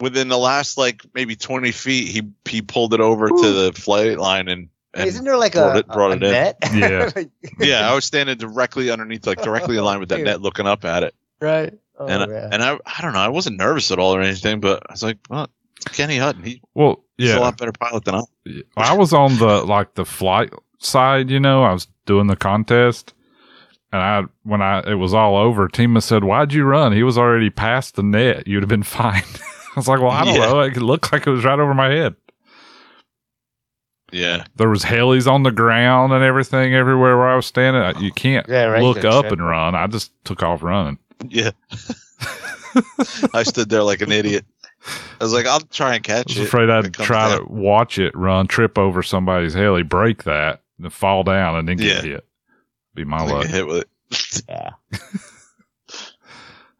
within 0.00 0.28
the 0.28 0.38
last 0.38 0.78
like 0.78 1.02
maybe 1.14 1.36
20 1.36 1.72
feet, 1.72 2.08
he 2.08 2.22
he 2.48 2.62
pulled 2.62 2.94
it 2.94 3.00
over 3.00 3.28
to 3.28 3.52
the 3.52 3.72
flight 3.74 4.18
line 4.18 4.48
and. 4.48 4.68
And 4.94 5.06
Isn't 5.06 5.24
there 5.26 5.36
like 5.36 5.52
brought 5.52 5.76
a, 5.76 5.78
it- 5.80 5.86
brought 5.88 6.10
a, 6.12 6.14
it 6.14 6.22
in. 6.22 6.30
net? 6.32 6.58
Yeah. 6.72 7.10
Yeah, 7.58 7.90
I 7.90 7.94
was 7.94 8.06
standing 8.06 8.38
directly 8.38 8.90
underneath, 8.90 9.26
like 9.26 9.42
directly 9.42 9.76
in 9.76 9.84
line 9.84 10.00
with 10.00 10.08
that 10.08 10.20
net, 10.22 10.40
looking 10.40 10.66
up 10.66 10.84
at 10.86 11.02
it. 11.02 11.14
right. 11.40 11.74
Oh, 12.00 12.06
and 12.06 12.22
I, 12.22 12.26
and 12.52 12.62
I, 12.62 12.78
I 12.86 13.02
don't 13.02 13.12
know, 13.12 13.18
I 13.18 13.28
wasn't 13.28 13.58
nervous 13.58 13.90
at 13.90 13.98
all 13.98 14.14
or 14.14 14.20
anything, 14.22 14.60
but 14.60 14.84
I 14.88 14.92
was 14.92 15.02
like, 15.02 15.18
well, 15.28 15.48
it's 15.76 15.96
Kenny 15.96 16.16
Hutton. 16.16 16.42
He, 16.44 16.62
well, 16.74 17.04
he's 17.18 17.32
a 17.32 17.40
lot 17.40 17.58
better 17.58 17.72
pilot 17.72 18.04
than 18.04 18.14
I. 18.14 18.22
I 18.76 18.94
was 18.96 19.12
on 19.12 19.36
the 19.38 19.62
like 19.64 19.94
the 19.94 20.04
flight 20.06 20.52
side. 20.78 21.28
You 21.28 21.40
know, 21.40 21.64
I 21.64 21.72
was 21.72 21.88
doing 22.06 22.28
the 22.28 22.36
contest, 22.36 23.14
and 23.92 24.00
I 24.00 24.22
when 24.44 24.62
I 24.62 24.78
it 24.90 24.94
was 24.94 25.12
all 25.12 25.36
over, 25.36 25.68
Tima 25.68 26.00
said, 26.02 26.22
"Why'd 26.24 26.52
you 26.52 26.64
run? 26.64 26.92
He 26.92 27.02
was 27.02 27.18
already 27.18 27.50
past 27.50 27.96
the 27.96 28.02
net. 28.04 28.46
You'd 28.46 28.62
have 28.62 28.68
been 28.70 28.82
fine." 28.84 29.22
I 29.78 29.80
was 29.80 29.88
like, 29.88 30.00
"Well, 30.00 30.10
I 30.10 30.24
don't 30.24 30.34
Yeah. 30.40 30.46
know. 30.46 30.60
It 30.60 30.76
looked 30.76 31.12
like 31.12 31.26
it 31.26 31.30
was 31.30 31.44
right 31.44 31.58
over 31.58 31.74
my 31.74 31.88
head." 31.90 32.14
Yeah, 34.10 34.44
There 34.56 34.70
was 34.70 34.82
helis 34.84 35.30
on 35.30 35.42
the 35.42 35.50
ground 35.50 36.14
and 36.14 36.24
everything 36.24 36.74
everywhere 36.74 37.18
where 37.18 37.28
I 37.28 37.36
was 37.36 37.44
standing. 37.44 37.82
I- 37.82 37.98
You 38.00 38.10
can't 38.10 38.48
Yeah, 38.48 38.64
right, 38.64 38.82
look 38.82 39.02
the 39.02 39.10
up 39.10 39.24
trip. 39.24 39.32
and 39.34 39.46
run. 39.46 39.74
I 39.74 39.86
just 39.86 40.12
took 40.24 40.42
off 40.42 40.62
running. 40.62 40.98
yeah. 41.28 41.50
I 43.34 43.42
stood 43.42 43.68
there 43.68 43.82
like 43.82 44.00
an 44.00 44.10
idiot. 44.12 44.46
I 45.20 45.24
was 45.24 45.32
like, 45.34 45.44
I'll 45.46 45.60
try 45.60 45.96
and 45.96 46.02
catch 46.04 46.20
it. 46.20 46.20
I 46.20 46.22
catch 46.22 46.28
was 46.36 46.38
it. 46.38 46.48
afraid 46.48 46.68
when 46.68 46.76
I'd 46.86 46.94
try 46.94 47.28
down. 47.36 47.46
to 47.46 47.52
watch 47.52 47.98
it 47.98 48.16
run, 48.16 48.46
trip 48.46 48.78
over 48.78 49.02
somebody's 49.02 49.52
heli, 49.52 49.82
break 49.82 50.22
that, 50.24 50.62
and 50.78 50.90
fall 50.90 51.22
down, 51.22 51.56
and 51.56 51.68
then 51.68 51.76
get 51.76 52.02
Yeah. 52.04 52.10
hit. 52.12 52.26
Be 52.94 53.04
my 53.04 53.22
luck. 53.22 53.44
hit 53.46 53.66
with 53.66 53.84
it. 54.10 54.42
yeah. 54.48 54.70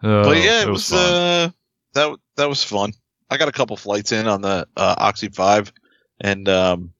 Oh, 0.00 0.22
but 0.24 0.36
yeah, 0.36 0.62
it 0.62 0.68
was, 0.68 0.88
fun. 0.90 0.98
uh, 0.98 1.50
that 1.98 2.16
that 2.36 2.48
was 2.48 2.64
fun. 2.64 2.92
I 3.30 3.36
got 3.36 3.48
a 3.48 3.52
couple 3.52 3.76
flights 3.76 4.12
in 4.12 4.26
on 4.26 4.40
the 4.40 4.66
uh, 4.76 4.94
Oxy 4.98 5.28
Five, 5.28 5.72
and 6.20 6.48
um, 6.48 6.92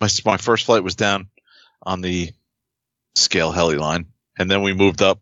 my 0.00 0.08
my 0.24 0.36
first 0.36 0.66
flight 0.66 0.84
was 0.84 0.94
down 0.94 1.28
on 1.82 2.00
the 2.00 2.32
scale 3.14 3.52
heli 3.52 3.76
line, 3.76 4.06
and 4.38 4.50
then 4.50 4.62
we 4.62 4.74
moved 4.74 5.02
up 5.02 5.20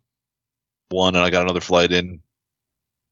one, 0.89 1.15
and 1.15 1.25
I 1.25 1.31
got 1.31 1.43
another 1.43 1.61
flight 1.61 1.93
in 1.93 2.21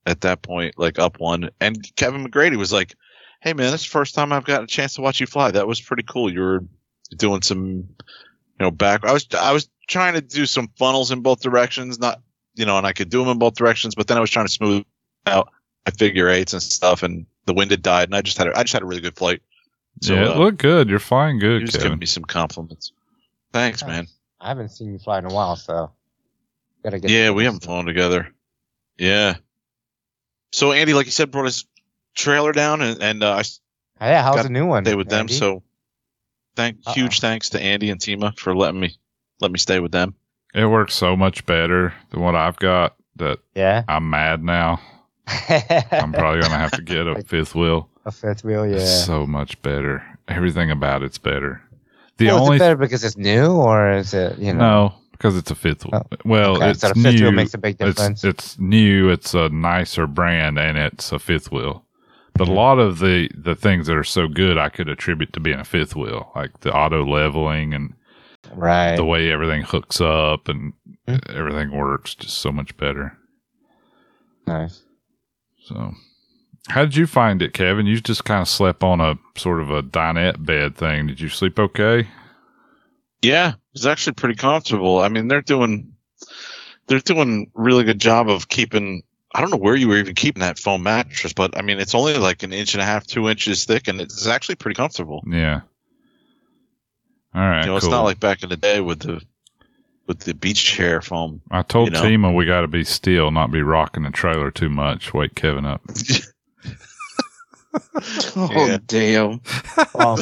at 0.07 0.23
that 0.23 0.43
point, 0.43 0.79
like 0.79 0.99
up 0.99 1.21
one. 1.21 1.51
And 1.61 1.79
Kevin 1.97 2.27
McGrady 2.27 2.57
was 2.57 2.73
like, 2.73 2.95
"Hey 3.43 3.53
man, 3.53 3.71
this 3.71 3.83
is 3.83 3.87
the 3.87 3.93
first 3.93 4.15
time 4.15 4.33
I've 4.33 4.45
gotten 4.45 4.65
a 4.65 4.69
chance 4.69 4.95
to 4.95 5.03
watch 5.03 5.21
you 5.21 5.27
fly. 5.27 5.51
That 5.51 5.69
was 5.69 5.81
pretty 5.81 6.05
cool. 6.05 6.33
You 6.33 6.41
were 6.41 6.65
doing 7.17 7.43
some, 7.43 7.61
you 7.61 8.61
know, 8.61 8.71
back. 8.71 9.05
I 9.05 9.13
was 9.13 9.27
I 9.39 9.53
was 9.53 9.69
trying 9.89 10.15
to 10.15 10.21
do 10.21 10.47
some 10.47 10.69
funnels 10.79 11.11
in 11.11 11.21
both 11.21 11.41
directions, 11.41 11.99
not 11.99 12.21
you 12.55 12.67
know, 12.67 12.79
and 12.79 12.87
I 12.87 12.93
could 12.93 13.11
do 13.11 13.21
them 13.21 13.29
in 13.29 13.39
both 13.39 13.55
directions, 13.55 13.95
but 13.95 14.09
then 14.09 14.17
I 14.17 14.21
was 14.21 14.31
trying 14.31 14.47
to 14.47 14.53
smooth 14.53 14.85
out 15.27 15.51
my 15.87 15.93
figure 15.93 16.29
eights 16.29 16.53
and 16.53 16.63
stuff, 16.63 17.03
and 17.03 17.27
the 17.47 17.55
wind 17.55 17.71
had 17.71 17.83
died, 17.83 18.09
and 18.09 18.15
I 18.15 18.23
just 18.23 18.39
had 18.39 18.49
a, 18.49 18.59
I 18.59 18.63
just 18.63 18.73
had 18.73 18.83
a 18.83 18.87
really 18.87 19.01
good 19.01 19.17
flight. 19.17 19.43
So 20.03 20.15
yeah, 20.15 20.29
uh, 20.29 20.35
it 20.35 20.37
looked 20.39 20.59
good. 20.59 20.89
You're 20.89 20.99
flying 20.99 21.37
he 21.37 21.41
good, 21.41 21.63
was 21.63 21.71
Kevin. 21.73 21.83
giving 21.85 21.99
me 22.01 22.07
some 22.07 22.25
compliments. 22.25 22.93
Thanks, 23.53 23.85
man. 23.85 24.07
I 24.41 24.49
haven't 24.49 24.71
seen 24.71 24.93
you 24.93 24.99
fly 24.99 25.19
in 25.19 25.25
a 25.25 25.33
while, 25.35 25.57
so 25.57 25.91
gotta 26.85 26.99
get. 27.01 27.11
Yeah, 27.11 27.31
we 27.31 27.45
haven't 27.45 27.65
flown 27.65 27.87
together. 27.87 28.33
Yeah. 28.99 29.37
So 30.53 30.73
Andy, 30.73 30.95
like 30.95 31.07
you 31.07 31.13
said, 31.13 31.31
brought 31.31 31.45
his 31.45 31.65
trailer 32.15 32.53
down, 32.53 32.81
and, 32.81 33.03
and 33.03 33.23
uh, 33.23 33.33
I 33.33 33.43
Oh, 34.01 34.07
yeah, 34.07 34.23
how's 34.23 34.37
got 34.37 34.43
the 34.45 34.49
new 34.49 34.67
one? 34.67 34.85
stay 34.85 34.95
with 34.95 35.09
them. 35.11 35.29
So 35.29 35.63
thank 36.57 36.79
Uh-oh. 36.87 36.93
huge 36.95 37.21
thanks 37.21 37.51
to 37.51 37.61
Andy 37.61 37.91
and 37.91 38.01
Tima 38.01 38.39
for 38.39 38.57
letting 38.57 38.81
me 38.81 38.97
let 39.41 39.51
me 39.53 39.59
stay 39.59 39.79
with 39.79 39.93
them. 39.93 40.15
It 40.55 40.67
works 40.67 40.95
so 40.95 41.17
much 41.17 41.45
better 41.47 41.93
than 42.11 42.21
what 42.21 42.35
I've 42.35 42.57
got 42.57 42.97
that 43.17 43.41
yeah, 43.55 43.85
I'm 43.89 44.09
mad 44.09 44.43
now. 44.43 44.81
I'm 45.93 46.13
probably 46.13 46.41
gonna 46.41 46.59
have 46.59 46.71
to 46.73 46.83
get 46.83 47.07
a 47.07 47.23
fifth 47.23 47.55
wheel. 47.55 47.89
a 48.05 48.11
fifth 48.13 48.45
wheel. 48.45 48.67
Yeah. 48.67 48.77
It's 48.77 49.05
so 49.05 49.27
much 49.27 49.61
better. 49.63 50.03
Everything 50.29 50.71
about 50.71 51.03
it's 51.03 51.19
better. 51.19 51.63
The 52.19 52.27
well, 52.27 52.37
is 52.37 52.43
only 52.43 52.57
it 52.57 52.59
better 52.61 52.77
because 52.77 53.05
it's 53.05 53.17
new, 53.17 53.53
or 53.53 53.93
is 53.93 54.13
it 54.15 54.39
you 54.39 54.53
know? 54.53 54.59
no, 54.59 54.95
because 55.13 55.37
it's 55.37 55.51
a 55.51 55.55
fifth 55.55 55.85
wheel. 55.87 56.07
Oh, 56.11 56.17
well, 56.25 56.57
okay, 56.57 56.71
it's 56.71 56.81
so 56.81 56.89
fifth 56.89 56.97
new. 57.15 57.23
wheel 57.23 57.33
makes 57.33 57.55
a 57.55 57.59
big 57.59 57.79
difference. 57.79 58.25
It's 58.25 58.45
it's 58.55 58.59
new. 58.59 59.09
It's 59.11 59.35
a 59.35 59.49
nicer 59.49 60.07
brand, 60.07 60.59
and 60.59 60.77
it's 60.77 61.13
a 61.13 61.19
fifth 61.19 61.51
wheel. 61.53 61.85
But 62.35 62.45
Mm-hmm. 62.45 62.53
a 62.53 62.57
lot 62.57 62.79
of 62.79 62.99
the 63.01 63.29
the 63.37 63.55
things 63.55 63.87
that 63.87 63.97
are 63.97 64.05
so 64.05 64.29
good, 64.29 64.59
I 64.59 64.69
could 64.69 64.89
attribute 64.89 65.33
to 65.35 65.41
being 65.41 65.61
a 65.61 65.65
fifth 65.65 65.95
wheel, 65.97 66.31
like 66.35 66.61
the 66.61 66.73
auto 66.75 67.05
leveling 67.05 67.75
and 67.75 67.95
right. 68.55 68.97
the 68.97 69.05
way 69.05 69.31
everything 69.31 69.63
hooks 69.63 70.01
up 70.01 70.49
and 70.49 70.73
Mhm. 71.09 71.35
everything 71.35 71.71
works 71.77 72.15
just 72.15 72.39
so 72.39 72.53
much 72.53 72.77
better. 72.77 73.17
nice. 74.47 74.83
So, 75.71 75.95
how 76.69 76.85
did 76.85 76.97
you 76.97 77.07
find 77.07 77.41
it, 77.43 77.53
Kevin? 77.53 77.87
You 77.87 78.01
just 78.01 78.25
kind 78.25 78.43
of 78.43 78.49
slept 78.49 78.83
on 78.83 79.01
a 79.01 79.17
sort 79.37 79.61
of 79.61 79.71
a 79.71 79.83
dinette 79.83 80.45
bed 80.45 80.77
thing. 80.77 81.07
Did 81.07 81.21
you 81.21 81.29
sleep 81.29 81.59
okay? 81.59 82.09
Yeah, 83.23 83.55
it's 83.73 83.87
actually 83.87 84.15
pretty 84.15 84.35
comfortable. 84.35 84.99
I 84.99 85.09
mean, 85.09 85.29
they're 85.29 85.43
doing 85.43 85.93
they're 86.89 86.99
doing 86.99 87.51
really 87.55 87.85
good 87.85 88.01
job 88.01 88.29
of 88.29 88.49
keeping. 88.49 89.03
I 89.33 89.41
don't 89.41 89.51
know 89.51 89.59
where 89.59 89.77
you 89.77 89.87
were 89.87 89.99
even 89.99 90.17
keeping 90.17 90.41
that 90.41 90.59
foam 90.59 90.83
mattress, 90.83 91.33
but 91.33 91.57
I 91.57 91.63
mean, 91.63 91.79
it's 91.79 91.95
only 91.95 92.15
like 92.15 92.43
an 92.43 92.53
inch 92.53 92.75
and 92.75 92.83
a 92.83 92.85
half, 92.85 93.07
two 93.07 93.29
inches 93.29 93.65
thick, 93.65 93.87
and 93.87 94.01
it's 94.01 94.27
actually 94.27 94.57
pretty 94.57 94.75
comfortable. 94.75 95.23
Yeah. 95.31 95.61
All 97.33 97.41
right. 97.41 97.61
you 97.61 97.67
know, 97.67 97.77
it's 97.77 97.87
not 97.87 98.03
like 98.03 98.19
back 98.19 98.43
in 98.43 98.49
the 98.49 98.57
day 98.57 98.81
with 98.81 99.01
the 99.01 99.23
with 100.11 100.19
the 100.21 100.35
beach 100.35 100.65
chair 100.65 101.01
foam. 101.01 101.41
I 101.53 101.63
told 101.63 101.87
you 101.89 101.93
know. 101.93 102.03
Tima 102.03 102.35
we 102.35 102.45
got 102.45 102.63
to 102.63 102.67
be 102.69 102.83
still, 102.83 103.31
not 103.31 103.53
be 103.53 103.63
rocking 103.63 104.03
the 104.03 104.11
trailer 104.11 104.51
too 104.51 104.69
much. 104.69 105.15
Wake 105.15 105.37
Kevin 105.37 105.65
up. 105.65 105.81
Oh 108.37 108.79
damn! 108.87 109.41
Well, 109.95 110.19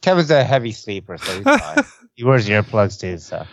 Kevin's 0.00 0.32
a 0.32 0.42
heavy 0.42 0.72
sleeper, 0.72 1.16
so 1.16 1.32
he's 1.36 1.44
fine. 1.44 1.84
he 2.16 2.24
wears 2.24 2.48
earplugs 2.48 2.98
too, 2.98 3.18
so 3.18 3.46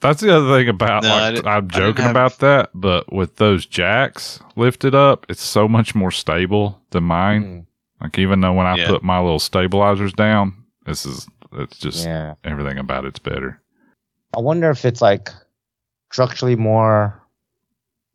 That's 0.00 0.20
the 0.20 0.34
other 0.36 0.48
thing 0.58 0.68
about 0.68 1.04
No, 1.04 1.10
like, 1.10 1.46
I'm 1.46 1.46
I 1.46 1.60
didn't 1.60 1.70
joking 1.72 2.02
have- 2.02 2.10
about 2.10 2.38
that, 2.40 2.70
but 2.74 3.12
with 3.12 3.36
those 3.36 3.66
jacks 3.66 4.40
lifted 4.56 4.96
up, 4.96 5.26
it's 5.28 5.42
so 5.42 5.68
much 5.68 5.94
more 5.94 6.10
stable 6.10 6.82
than 6.90 7.04
mine. 7.04 7.44
mm, 7.44 7.66
Like 8.02 8.18
even 8.18 8.40
though 8.40 8.52
when 8.54 8.66
I 8.66 8.76
Yeah. 8.78 8.88
put 8.88 9.04
my 9.04 9.20
little 9.20 9.38
stabilizers 9.38 10.12
down, 10.12 10.64
this 10.86 11.06
is 11.06 11.28
it's 11.52 11.78
just 11.78 12.04
yeah. 12.04 12.34
everything 12.42 12.78
about 12.78 13.04
it's 13.04 13.20
better. 13.20 13.60
I 14.36 14.40
wonder 14.40 14.70
if 14.70 14.84
it's 14.84 15.00
like 15.00 15.30
structurally 16.12 16.56
more 16.56 17.22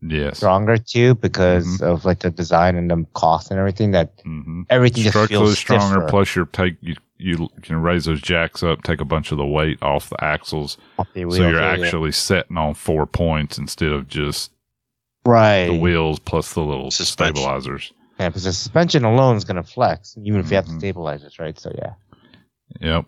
Yes. 0.03 0.37
stronger 0.37 0.77
too 0.77 1.15
because 1.15 1.65
Mhm. 1.77 1.81
of 1.81 2.05
like 2.05 2.19
the 2.19 2.31
design 2.31 2.75
and 2.75 2.89
the 2.89 3.05
cost 3.13 3.51
and 3.51 3.59
everything. 3.59 3.91
That 3.91 4.17
Mm-hmm. 4.23 4.63
everything 4.69 5.03
just 5.03 5.13
Structurally 5.15 5.45
feels 5.47 5.59
stronger. 5.59 5.95
stiffer 5.97 6.07
Plus, 6.09 6.35
you're 6.35 6.45
take 6.45 6.77
you 6.81 6.95
you 7.17 7.49
can 7.61 7.79
raise 7.83 8.05
those 8.05 8.19
jacks 8.21 8.63
up, 8.63 8.81
take 8.81 8.99
a 8.99 9.05
bunch 9.05 9.31
of 9.31 9.37
the 9.37 9.45
weight 9.45 9.77
off 9.83 10.09
the 10.09 10.23
axles, 10.23 10.77
off 10.97 11.07
the 11.13 11.21
so 11.29 11.47
you're 11.47 11.61
actually 11.61 12.11
setting 12.11 12.57
on 12.57 12.73
four 12.73 13.05
points 13.05 13.59
instead 13.59 13.91
of 13.91 14.07
just 14.07 14.51
right. 15.23 15.67
the 15.67 15.73
wheels 15.75 16.17
plus 16.17 16.53
the 16.53 16.61
little 16.61 16.89
Suspension. 16.89 17.35
stabilizers. 17.35 17.93
Yeah, 18.19 18.29
because 18.29 18.43
the 18.45 18.53
suspension 18.53 19.03
alone 19.03 19.35
is 19.37 19.43
gonna 19.43 19.61
flex, 19.61 20.15
even 20.23 20.39
if 20.39 20.49
you 20.49 20.55
have 20.55 20.65
the 20.67 20.73
stabilizers, 20.79 21.37
right? 21.37 21.59
So 21.59 21.71
yeah, 21.77 21.93
Yep. 22.79 23.05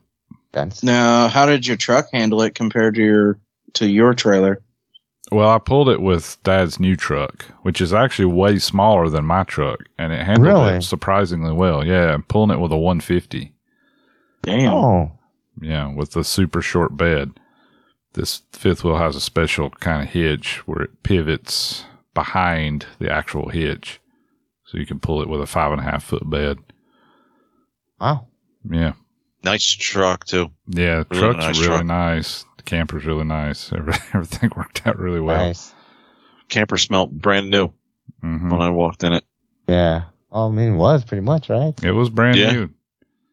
That's 0.53 0.83
Now, 0.83 1.27
how 1.27 1.45
did 1.45 1.67
your 1.67 1.77
truck 1.77 2.07
handle 2.13 2.41
it 2.41 2.55
compared 2.55 2.95
to 2.95 3.01
your 3.01 3.39
to 3.73 3.87
your 3.87 4.13
trailer? 4.13 4.61
Well, 5.31 5.49
I 5.49 5.57
pulled 5.57 5.89
it 5.89 6.01
with 6.01 6.37
Dad's 6.43 6.79
new 6.79 6.95
truck, 6.95 7.45
which 7.63 7.81
is 7.81 7.93
actually 7.93 8.25
way 8.25 8.59
smaller 8.59 9.09
than 9.09 9.25
my 9.25 9.43
truck, 9.43 9.79
and 9.97 10.13
it 10.13 10.23
handled 10.25 10.47
Really? 10.47 10.73
it 10.77 10.83
surprisingly 10.83 11.53
well. 11.53 11.83
Yeah, 11.85 12.13
I'm 12.13 12.23
pulling 12.23 12.51
it 12.51 12.59
with 12.61 12.71
a 12.71 12.77
150. 12.77 13.51
Damn. 14.43 14.73
oh 14.73 15.11
Yeah, 15.59 15.93
with 15.93 16.11
the 16.11 16.23
super 16.23 16.61
short 16.61 16.95
bed. 16.97 17.31
This 18.13 18.43
fifth 18.51 18.83
wheel 18.83 18.97
has 18.97 19.15
a 19.15 19.21
special 19.21 19.71
kind 19.71 20.03
of 20.03 20.09
hitch 20.13 20.57
where 20.67 20.83
it 20.83 21.01
pivots 21.03 21.85
behind 22.13 22.85
the 22.99 23.09
actual 23.11 23.49
hitch, 23.49 23.99
so 24.65 24.77
you 24.77 24.85
can 24.85 24.99
pull 24.99 25.21
it 25.23 25.29
with 25.29 25.41
a 25.41 25.47
five 25.47 25.71
and 25.71 25.81
a 25.81 25.83
half 25.85 26.03
foot 26.03 26.29
bed. 26.29 26.59
wow, 27.99 28.27
Yeah, 28.69 28.93
nice 29.43 29.63
truck 29.65 30.25
too. 30.25 30.51
yeah. 30.67 31.03
The 31.03 31.08
Really 31.12 31.21
truck's 31.34 31.45
nice 31.45 31.56
really 31.60 31.67
truck. 31.67 31.86
nice. 31.86 32.45
The 32.58 32.63
camper's 32.63 33.06
really 33.06 33.23
nice. 33.25 33.71
Everything 34.13 34.51
worked 34.56 34.86
out 34.86 34.97
really 34.99 35.19
well. 35.19 35.45
nice. 35.47 35.73
Camper 36.49 36.77
smelled 36.77 37.19
brand 37.21 37.49
new 37.49 37.73
hmm 38.21 38.49
when 38.49 38.62
I 38.62 38.69
walked 38.69 39.03
in 39.03 39.13
it. 39.13 39.23
Yeah. 39.67 40.03
Oh, 40.32 40.49
I 40.49 40.51
mean, 40.51 40.73
it 40.73 40.77
was 40.77 41.03
pretty 41.06 41.21
much 41.21 41.49
right. 41.49 41.73
It 41.84 41.91
was 41.91 42.10
brand 42.10 42.38
Yeah. 42.38 42.51
new. 42.51 42.69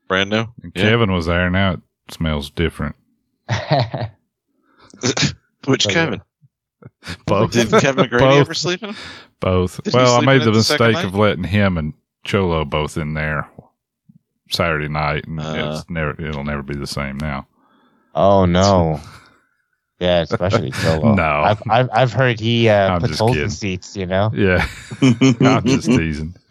Brand 0.09 0.31
new. 0.31 0.47
And 0.63 0.73
Yeah. 0.75 0.83
Kevin 0.91 1.13
was 1.13 1.27
there. 1.27 1.49
Now 1.51 1.73
it 1.75 1.81
smells 2.11 2.51
different. 2.51 2.97
Which 5.67 5.87
yeah. 5.87 5.93
Kevin? 5.93 6.23
Both. 7.27 7.53
Did 7.53 7.71
Kevin 7.71 8.07
McGrady 8.07 8.19
Both. 8.21 8.41
ever 8.41 8.55
sleep 8.55 8.83
in? 8.83 8.95
Both. 9.41 9.83
Did 9.85 9.93
he 9.93 9.99
well, 9.99 10.17
I 10.17 10.21
made 10.25 10.41
the 10.43 10.47
the 10.47 10.53
mistake 10.53 10.97
of 11.05 11.15
letting 11.15 11.45
him 11.45 11.77
and 11.79 11.93
Cholo 12.25 12.65
both 12.65 12.97
in 12.97 13.15
there 13.15 13.49
Saturday 14.51 14.89
night, 14.89 15.27
and 15.27 15.41
Uh. 15.41 15.73
it's 15.79 15.91
never. 15.91 16.11
It'll 16.21 16.45
never 16.45 16.63
be 16.63 16.75
the 16.77 16.87
same 16.87 17.17
now. 17.19 17.47
oh 18.15 18.45
no. 18.47 19.01
Yeah, 19.99 20.21
especially 20.23 20.71
Cholo. 20.83 21.15
No. 21.15 21.23
I've 21.43 21.63
I've, 21.69 21.91
I've 21.93 22.13
heard 22.13 22.41
he 22.41 22.69
uh, 22.71 22.95
I'm 22.95 23.01
puts 23.01 23.11
just 23.11 23.21
holes 23.21 23.33
kidding. 23.33 23.45
in 23.45 23.51
seats. 23.51 23.97
You 23.97 24.07
know. 24.07 24.31
Yeah, 24.35 24.67
I'm 25.03 25.65
just 25.67 25.87
teasing. 25.87 26.35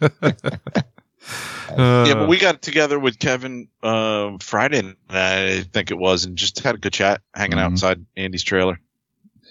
yeah, 1.76 2.14
but 2.14 2.28
we 2.28 2.38
got 2.38 2.62
together 2.62 2.98
with 2.98 3.18
Kevin 3.18 3.68
uh, 3.82 4.32
Friday, 4.40 4.82
night, 4.82 4.96
I 5.10 5.60
think 5.72 5.90
it 5.90 5.98
was, 5.98 6.24
and 6.24 6.36
just 6.36 6.60
had 6.60 6.74
a 6.74 6.78
good 6.78 6.92
chat, 6.92 7.22
hanging 7.34 7.58
Mhm. 7.58 7.62
outside 7.72 8.04
Andy's 8.16 8.42
trailer 8.42 8.80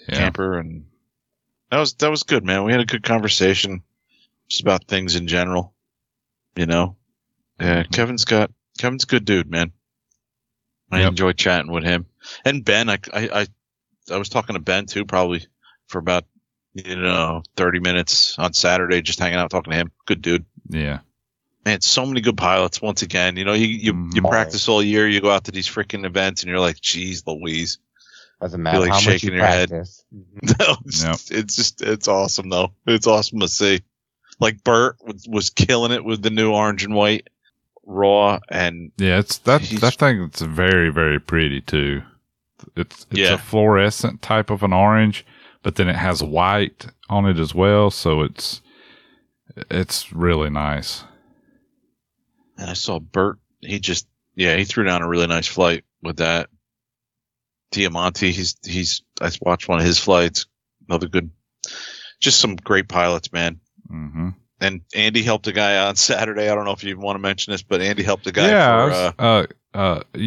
yeah. 0.08 0.16
camper, 0.16 0.58
and 0.58 0.84
that 1.70 1.78
was 1.78 1.94
that 1.94 2.10
was 2.10 2.22
good, 2.22 2.44
man. 2.44 2.64
We 2.64 2.72
had 2.72 2.80
a 2.80 2.86
good 2.86 3.02
conversation 3.02 3.82
just 4.48 4.62
about 4.62 4.84
things 4.86 5.14
in 5.16 5.26
general, 5.28 5.74
you 6.56 6.66
know. 6.66 6.96
Yeah, 7.60 7.82
Mhm. 7.84 7.92
Kevin's 7.92 8.24
got 8.24 8.50
Kevin's 8.78 9.04
a 9.04 9.06
good 9.06 9.24
dude, 9.24 9.50
man. 9.50 9.72
I 10.90 11.00
Yep. 11.00 11.08
enjoy 11.10 11.32
chatting 11.32 11.70
with 11.70 11.84
him 11.84 12.06
and 12.44 12.64
Ben. 12.64 12.88
I, 12.88 12.98
I 13.12 13.28
I 13.42 13.46
I 14.12 14.16
was 14.16 14.28
talking 14.28 14.54
to 14.54 14.60
Ben 14.60 14.86
too, 14.86 15.04
probably 15.04 15.46
for 15.88 15.98
about 15.98 16.24
you 16.74 16.96
know 16.96 17.42
thirty 17.56 17.78
minutes 17.80 18.36
on 18.38 18.52
Saturday, 18.54 19.02
just 19.02 19.18
hanging 19.20 19.36
out 19.38 19.50
talking 19.50 19.72
to 19.72 19.76
him. 19.76 19.92
Good 20.06 20.22
dude. 20.22 20.44
yeah. 20.68 21.00
Man, 21.66 21.82
so 21.82 22.06
many 22.06 22.22
good 22.22 22.38
pilots. 22.38 22.80
Once 22.80 23.02
again, 23.02 23.36
you 23.36 23.44
know, 23.44 23.52
you 23.52 23.66
you, 23.66 23.92
you 24.14 24.22
Mhm. 24.22 24.30
practice 24.30 24.66
all 24.66 24.82
year. 24.82 25.06
You 25.06 25.20
go 25.20 25.30
out 25.30 25.44
to 25.44 25.50
these 25.52 25.68
freaking 25.68 26.06
events, 26.06 26.42
and 26.42 26.48
you're 26.48 26.58
like, 26.58 26.80
"Geez, 26.80 27.22
Louise." 27.26 27.78
Doesn't 28.40 28.62
matter 28.62 28.78
like 28.80 28.88
how 28.88 28.94
much 28.94 29.04
shaking 29.04 29.32
you 29.32 29.36
your 29.36 29.46
head. 29.46 29.68
practice. 29.68 30.02
Mhm. 30.14 30.58
No, 30.58 30.76
it's, 30.86 31.04
Yep. 31.04 31.38
it's 31.38 31.56
just 31.56 31.82
it's 31.82 32.08
awesome 32.08 32.48
though. 32.48 32.72
It's 32.86 33.06
awesome 33.06 33.40
to 33.40 33.48
see. 33.48 33.82
Like 34.40 34.64
Bert 34.64 34.96
was, 35.06 35.28
was 35.28 35.50
killing 35.50 35.92
it 35.92 36.02
with 36.02 36.22
the 36.22 36.30
new 36.30 36.50
orange 36.50 36.82
and 36.82 36.94
white 36.94 37.28
raw, 37.90 38.38
and 38.50 38.92
Yeah, 38.96 39.18
it's 39.18 39.38
that 39.38 39.62
that 39.80 39.94
thing. 39.94 40.22
It's 40.22 40.40
very 40.42 40.90
very 40.90 41.18
pretty 41.20 41.60
too. 41.60 42.02
It's 42.76 43.06
it's 43.10 43.18
Yeah. 43.20 43.34
a 43.34 43.38
fluorescent 43.38 44.22
type 44.22 44.50
of 44.50 44.62
an 44.62 44.72
orange, 44.72 45.26
but 45.62 45.74
then 45.76 45.88
it 45.88 45.96
has 45.96 46.22
white 46.22 46.86
on 47.08 47.26
it 47.26 47.38
as 47.38 47.54
well, 47.54 47.90
so 47.90 48.22
it's 48.22 48.62
it's 49.70 50.12
really 50.12 50.50
nice. 50.50 51.04
and 52.58 52.70
I 52.70 52.74
saw 52.74 52.98
Bert. 53.00 53.38
He 53.60 53.80
just 53.80 54.06
yeah, 54.36 54.56
he 54.56 54.64
threw 54.64 54.84
down 54.84 55.02
a 55.02 55.08
really 55.08 55.26
nice 55.26 55.46
flight 55.48 55.84
with 56.02 56.18
that. 56.18 56.48
Diamante, 57.72 58.30
he's 58.32 58.56
he's 58.64 59.02
I 59.20 59.30
watched 59.42 59.68
one 59.68 59.78
of 59.78 59.84
his 59.84 59.98
flights. 59.98 60.46
Another 60.88 61.08
good, 61.08 61.30
just 62.20 62.40
some 62.40 62.56
great 62.56 62.88
pilots, 62.88 63.32
man. 63.32 63.60
hmm 63.88 64.30
And 64.60 64.82
Andy 64.94 65.22
helped 65.22 65.46
a 65.46 65.52
guy 65.52 65.86
on 65.86 65.96
Saturday. 65.96 66.48
I 66.50 66.54
don't 66.54 66.64
know 66.64 66.72
if 66.72 66.84
you 66.84 66.98
want 66.98 67.16
to 67.16 67.20
mention 67.20 67.52
this, 67.52 67.62
but 67.62 67.80
Andy 67.80 68.02
helped 68.02 68.26
a 68.26 68.32
guy 68.32 68.48
yeah, 68.48 68.76
for 68.82 68.88
was- 68.88 68.96
uh, 68.96 69.12
uh, 69.18 69.46
uh, 69.72 70.02
a 70.14 70.18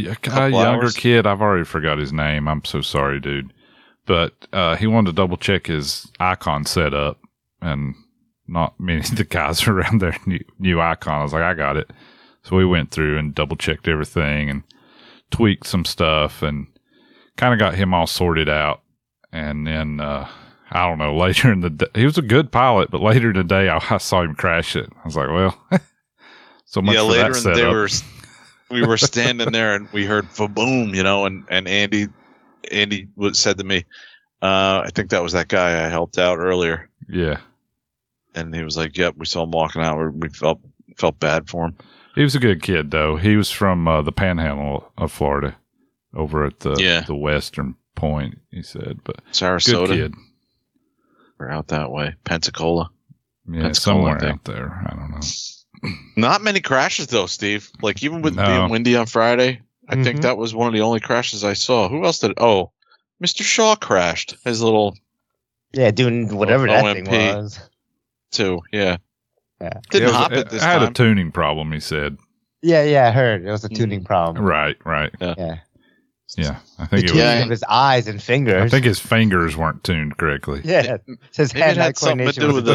younger 0.49 0.57
hours. 0.57 0.95
kid. 0.95 1.27
I've 1.27 1.41
already 1.41 1.65
forgot 1.65 1.97
his 1.97 2.13
name. 2.13 2.47
I'm 2.47 2.63
so 2.65 2.81
sorry, 2.81 3.19
dude. 3.19 3.53
But 4.05 4.33
uh, 4.51 4.75
he 4.75 4.87
wanted 4.87 5.11
to 5.11 5.15
double 5.15 5.37
check 5.37 5.67
his 5.67 6.09
icon 6.19 6.65
setup, 6.65 7.19
and 7.61 7.95
not 8.47 8.73
many 8.79 8.99
of 8.99 9.15
the 9.15 9.23
guys 9.23 9.67
around 9.67 10.01
there 10.01 10.17
knew, 10.25 10.43
knew 10.59 10.81
icon. 10.81 11.19
I 11.19 11.23
was 11.23 11.33
like, 11.33 11.43
I 11.43 11.53
got 11.53 11.77
it. 11.77 11.91
So 12.43 12.55
we 12.57 12.65
went 12.65 12.91
through 12.91 13.17
and 13.17 13.33
double 13.33 13.55
checked 13.55 13.87
everything 13.87 14.49
and 14.49 14.63
tweaked 15.31 15.65
some 15.65 15.85
stuff 15.85 16.41
and 16.41 16.67
kind 17.37 17.53
of 17.53 17.59
got 17.59 17.75
him 17.75 17.93
all 17.93 18.07
sorted 18.07 18.49
out. 18.49 18.81
And 19.31 19.65
then 19.65 19.99
uh, 20.01 20.27
I 20.73 20.87
don't 20.89 20.97
know. 20.97 21.15
Later 21.15 21.51
in 21.51 21.61
the 21.61 21.69
day, 21.69 21.85
he 21.95 22.05
was 22.05 22.17
a 22.17 22.21
good 22.21 22.51
pilot, 22.51 22.89
but 22.91 23.01
later 23.01 23.29
in 23.29 23.35
the 23.37 23.43
day, 23.43 23.69
I, 23.69 23.79
I 23.89 23.97
saw 23.97 24.21
him 24.23 24.35
crash 24.35 24.75
it. 24.75 24.89
I 24.95 25.05
was 25.05 25.15
like, 25.15 25.29
well, 25.29 25.57
so 26.65 26.81
much 26.81 26.95
yeah, 26.95 27.01
for 27.01 27.07
later 27.07 27.21
that 27.21 27.27
in 27.27 27.33
the 27.33 27.39
setup. 27.55 27.57
we 28.71 28.81
were, 28.81 28.81
we 28.81 28.87
were 28.87 28.97
standing 28.97 29.51
there 29.51 29.75
and 29.75 29.87
we 29.93 30.05
heard 30.05 30.27
boom, 30.49 30.95
you 30.95 31.03
know, 31.03 31.25
and, 31.25 31.45
and 31.49 31.67
Andy, 31.67 32.07
Andy 32.71 33.07
said 33.33 33.57
to 33.59 33.63
me, 33.63 33.85
uh, 34.41 34.83
I 34.85 34.89
think 34.93 35.11
that 35.11 35.23
was 35.23 35.33
that 35.33 35.47
guy 35.47 35.85
I 35.85 35.89
helped 35.89 36.17
out 36.17 36.39
earlier. 36.39 36.89
Yeah. 37.07 37.39
And 38.35 38.53
he 38.53 38.63
was 38.63 38.75
like, 38.75 38.97
yep, 38.97 39.13
we 39.15 39.25
saw 39.25 39.43
him 39.43 39.51
walking 39.51 39.81
out. 39.83 39.97
We, 40.13 40.27
felt, 40.29 40.59
felt 40.97 41.19
bad 41.19 41.47
for 41.49 41.65
him. 41.67 41.77
He 42.15 42.23
was 42.23 42.35
a 42.35 42.39
good 42.39 42.61
kid, 42.61 42.91
though. 42.91 43.15
He 43.15 43.35
was 43.37 43.51
from 43.51 43.87
uh, 43.87 44.01
the 44.01 44.11
Panhandle 44.11 44.91
of 44.97 45.11
Florida, 45.11 45.55
over 46.15 46.45
at 46.45 46.59
the 46.61 46.75
Yeah. 46.79 47.01
the 47.01 47.15
western 47.15 47.75
point. 47.95 48.39
He 48.51 48.61
said, 48.63 48.99
but 49.03 49.17
good 49.17 49.33
Sarasota 49.33 49.87
kid. 49.87 50.13
Or 51.43 51.51
out 51.51 51.67
that 51.69 51.91
way, 51.91 52.15
Pensacola. 52.23 52.89
Yeah, 53.49 53.63
That's 53.63 53.83
cool, 53.83 53.93
I 53.93 54.15
somewhere 54.15 54.25
out 54.31 54.43
there. 54.45 54.85
I 54.89 54.95
don't 54.95 55.11
know. 55.11 55.89
Not 56.15 56.41
many 56.41 56.61
crashes 56.61 57.07
though, 57.07 57.25
Steve. 57.25 57.69
Like 57.81 58.01
even 58.03 58.21
with 58.21 58.35
No. 58.35 58.45
being 58.45 58.69
windy 58.69 58.95
on 58.95 59.05
Friday, 59.05 59.61
I 59.89 59.95
think 60.01 60.19
Mhm. 60.19 60.21
that 60.23 60.37
was 60.37 60.55
one 60.55 60.67
of 60.67 60.73
the 60.73 60.81
only 60.81 60.99
crashes 61.01 61.43
I 61.43 61.53
saw. 61.53 61.89
Who 61.89 62.05
else 62.05 62.19
did? 62.19 62.33
Oh, 62.37 62.71
Mr. 63.23 63.43
Shaw 63.43 63.75
crashed 63.75 64.35
his 64.45 64.61
little 64.61 64.95
Yeah, 65.73 65.91
doing 65.91 66.35
whatever 66.35 66.67
that 66.67 66.83
OMP. 66.85 67.05
thing 67.07 67.35
was. 67.35 67.59
two. 68.31 68.61
Yeah, 68.71 68.97
Yeah. 69.61 69.69
didn't 69.91 70.07
Yeah, 70.07 70.13
it 70.13 70.15
hop 70.15 70.31
was- 70.31 70.39
it 70.41 70.49
this 70.49 70.63
I 70.63 70.71
had 70.71 70.79
time. 70.79 70.89
a 70.89 70.93
tuning 70.93 71.31
problem. 71.31 71.71
He 71.71 71.79
said, 71.79 72.17
Yeah, 72.61 72.83
yeah, 72.83 73.07
I 73.09 73.11
heard 73.11 73.45
it 73.45 73.51
was 73.51 73.65
a 73.65 73.69
tuning 73.69 74.01
Mm. 74.01 74.05
problem. 74.05 74.45
"Right, 74.45 74.77
right, 74.85 75.11
Yeah, 75.19 75.35
yeah." 75.37 75.55
I 76.39 76.41
the 76.79 76.87
think 76.87 77.03
it 77.05 77.11
was. 77.11 77.19
Yeah. 77.19 77.43
of 77.43 77.49
his 77.49 77.63
eyes 77.69 78.07
and 78.07 78.21
fingers. 78.21 78.61
I 78.63 78.67
think 78.69 78.85
his 78.85 78.99
fingers 78.99 79.55
weren't 79.55 79.83
tuned 79.83 80.17
correctly. 80.17 80.61
yeah, 80.63 80.97
his 81.35 81.53
Maybe 81.53 81.61
it 81.61 81.65
hand-eye 81.77 81.83
had 81.83 81.97
something 81.97 82.27
to 82.31 82.39
coordination 82.39 82.41
do 82.41 82.47
was 82.47 82.55
with 82.55 82.65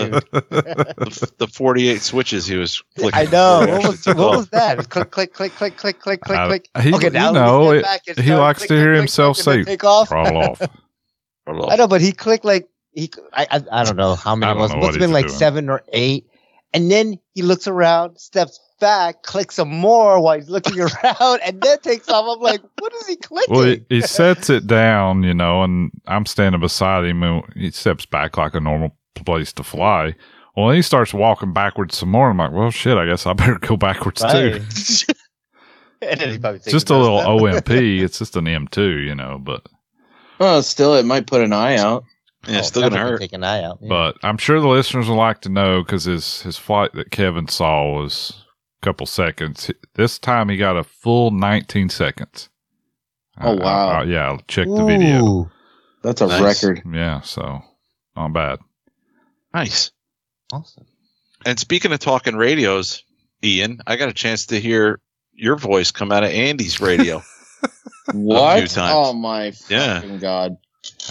the- 0.49 0.95
the, 1.29 1.33
the 1.39 1.47
48 1.49 2.01
switches 2.03 2.47
he 2.47 2.57
was 2.57 2.83
clicking. 2.97 3.19
I 3.29 3.31
know. 3.31 3.67
What 3.69 3.89
was, 3.89 4.07
what 4.07 4.19
off. 4.19 4.37
was 4.37 4.49
that? 4.51 4.77
Was 4.77 4.87
click, 4.87 5.11
click, 5.11 5.33
click, 5.33 5.55
click, 5.55 5.77
click, 5.77 5.99
click, 6.01 6.21
click, 6.21 6.39
uh, 6.39 6.47
click. 6.49 6.69
he- 6.81 6.95
okay, 6.95 7.07
you 7.07 7.11
know, 7.13 7.63
let 7.63 7.73
me 7.73 7.79
it- 7.79 7.81
step 7.81 7.83
back 7.83 8.03
and 8.09 8.17
he 8.19 8.25
start 8.27 8.41
likes 8.41 8.59
click, 8.61 8.69
to 8.69 8.75
click, 8.75 8.79
hear 8.81 8.93
click, 8.93 8.99
himself 9.01 9.37
click, 9.39 9.45
say, 9.45 9.65
take 9.65 9.85
off. 9.85 10.09
Crawl 10.09 10.37
off. 10.37 10.63
I 11.47 11.77
know, 11.77 11.89
but 11.89 12.01
he 12.01 12.13
clicked 12.13 12.45
like 12.45 12.69
he. 12.93 13.11
I 13.33 13.47
I, 13.51 13.81
I 13.81 13.85
don't 13.85 13.97
know 13.97 14.15
how 14.15 14.37
many 14.37 14.51
I 14.51 14.53
it 14.53 14.55
don't 14.55 14.63
was. 14.63 14.71
know 14.71 14.77
Must 14.77 14.85
what 14.87 14.95
have 14.95 15.01
been 15.01 15.09
he's 15.11 15.15
like 15.15 15.27
doing. 15.29 15.39
seven 15.39 15.71
or 15.71 15.83
eight. 15.93 16.27
And 16.75 16.91
then 16.91 17.19
he 17.33 17.41
looks 17.41 17.67
around, 17.67 18.19
steps 18.19 18.61
back, 18.79 19.23
clicks 19.23 19.57
some 19.57 19.69
more 19.71 20.21
while 20.21 20.37
he's 20.37 20.49
looking 20.49 20.81
around, 20.81 21.41
and 21.45 21.61
then 21.61 21.79
takes 21.81 22.09
off. 22.09 22.37
I'm 22.37 22.43
like, 22.43 22.61
what 22.79 22.93
is 22.95 23.07
he 23.07 23.17
clicking? 23.17 23.55
Well, 23.55 23.65
he, 23.65 23.85
he 23.89 24.01
sets 24.01 24.49
it 24.51 24.67
down, 24.67 25.23
you 25.23 25.35
know, 25.35 25.63
and 25.63 25.91
I'm 26.07 26.27
standing 26.27 26.61
beside 26.61 27.05
him, 27.05 27.23
and 27.23 27.43
he 27.55 27.71
steps 27.71 28.07
back 28.07 28.37
like 28.37 28.55
a 28.55 28.61
normal 28.61 28.97
place 29.15 29.53
to 29.55 29.63
fly. 29.63 30.15
Well, 30.57 30.69
then 30.69 30.77
he 30.77 30.83
starts 30.83 31.15
walking 31.15 31.53
backwards 31.53 31.97
some 31.97 32.09
more. 32.11 32.31
I'm 32.31 32.37
like, 32.39 32.53
well, 32.53 32.71
shit, 32.71 32.97
I 32.99 33.07
guess 33.07 33.27
I 33.27 33.33
better 33.33 33.59
go 33.59 33.77
backwards 33.77 34.21
too. 34.21 34.27
Right. 34.61 35.05
and 36.03 36.21
then 36.21 36.31
he 36.31 36.39
probably 36.39 36.61
just 36.67 36.91
a 36.91 36.97
little 36.97 37.21
step. 37.51 37.65
OMP. 37.67 38.03
It's 38.03 38.19
just 38.19 38.37
an 38.37 38.45
M2, 38.47 39.05
you 39.07 39.15
know, 39.15 39.39
but 39.39 39.67
Oh, 40.41 40.61
still, 40.61 40.95
it 40.95 41.05
might 41.05 41.27
put 41.27 41.41
an 41.43 41.53
eye 41.53 41.77
out. 41.77 42.05
Yeah, 42.47 42.55
Oh, 42.55 42.59
it's 42.59 42.69
still 42.69 42.83
gonna 42.89 42.99
hurt. 42.99 43.21
Take 43.21 43.33
an 43.33 43.43
eye 43.43 43.63
out. 43.65 43.79
yeah. 43.83 43.89
but 43.89 44.17
I'm 44.23 44.39
sure 44.39 44.61
the 44.61 44.69
listeners 44.69 45.09
would 45.09 45.17
like 45.17 45.41
to 45.41 45.49
know 45.49 45.83
because 45.83 46.05
his 46.05 46.43
his 46.43 46.57
flight 46.57 46.93
that 46.95 47.11
Kevin 47.11 47.49
saw 47.49 47.91
was 47.93 48.45
a 48.47 48.48
couple 48.81 49.07
seconds. 49.07 49.71
This 49.95 50.19
time 50.19 50.49
he 50.49 50.57
got 50.57 50.77
a 50.77 50.85
full 50.85 51.31
19 51.31 51.89
seconds. 51.89 52.49
Oh, 53.41 53.51
I- 53.51 53.53
I- 53.53 53.55
wow. 53.65 53.89
I- 53.89 54.05
yeah, 54.05 54.27
I'll 54.27 54.41
check 54.49 54.67
the 54.69 54.85
video. 54.85 55.51
That's 56.03 56.21
a 56.21 56.27
Nice. 56.27 56.41
record. 56.43 56.83
Yeah, 56.93 57.21
so 57.23 57.63
not 58.17 58.33
bad. 58.33 58.59
Nice. 59.55 59.91
Awesome. 60.53 60.87
And 61.47 61.59
speaking 61.59 61.93
of 61.93 61.99
talking 62.01 62.37
radios, 62.37 63.03
Ian, 63.45 63.81
I 63.87 63.97
got 63.97 64.09
a 64.09 64.13
chance 64.13 64.47
to 64.47 64.61
hear 64.61 65.01
your 65.35 65.57
voice 65.57 65.91
come 65.91 66.11
out 66.13 66.25
of 66.25 66.31
Andy's 66.31 66.81
radio. 66.81 67.23
What? 68.13 68.71
times. 68.71 68.77
Oh 68.79 69.13
my 69.13 69.53
Yeah. 69.69 70.01
fucking 70.01 70.19
god! 70.21 70.57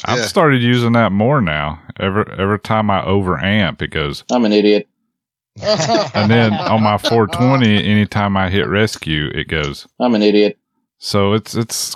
I've 0.05 0.17
Yeah. 0.19 0.25
started 0.25 0.63
using 0.63 0.93
that 0.93 1.11
more 1.11 1.41
now. 1.41 1.79
Every 1.99 2.25
every 2.37 2.57
time 2.59 2.89
I 2.89 3.01
overamp, 3.01 3.81
it 3.83 3.91
goes. 3.91 4.23
I'm 4.31 4.45
an 4.45 4.51
idiot. 4.53 4.87
And 6.13 6.29
then 6.29 6.53
on 6.53 6.83
my 6.83 6.97
420, 6.97 7.83
anytime 7.83 8.37
I 8.37 8.49
hit 8.49 8.67
rescue, 8.67 9.29
it 9.33 9.47
goes. 9.47 9.87
I'm 9.99 10.15
an 10.15 10.21
idiot. 10.21 10.57
So 10.99 11.33
it's 11.33 11.55
it's 11.55 11.95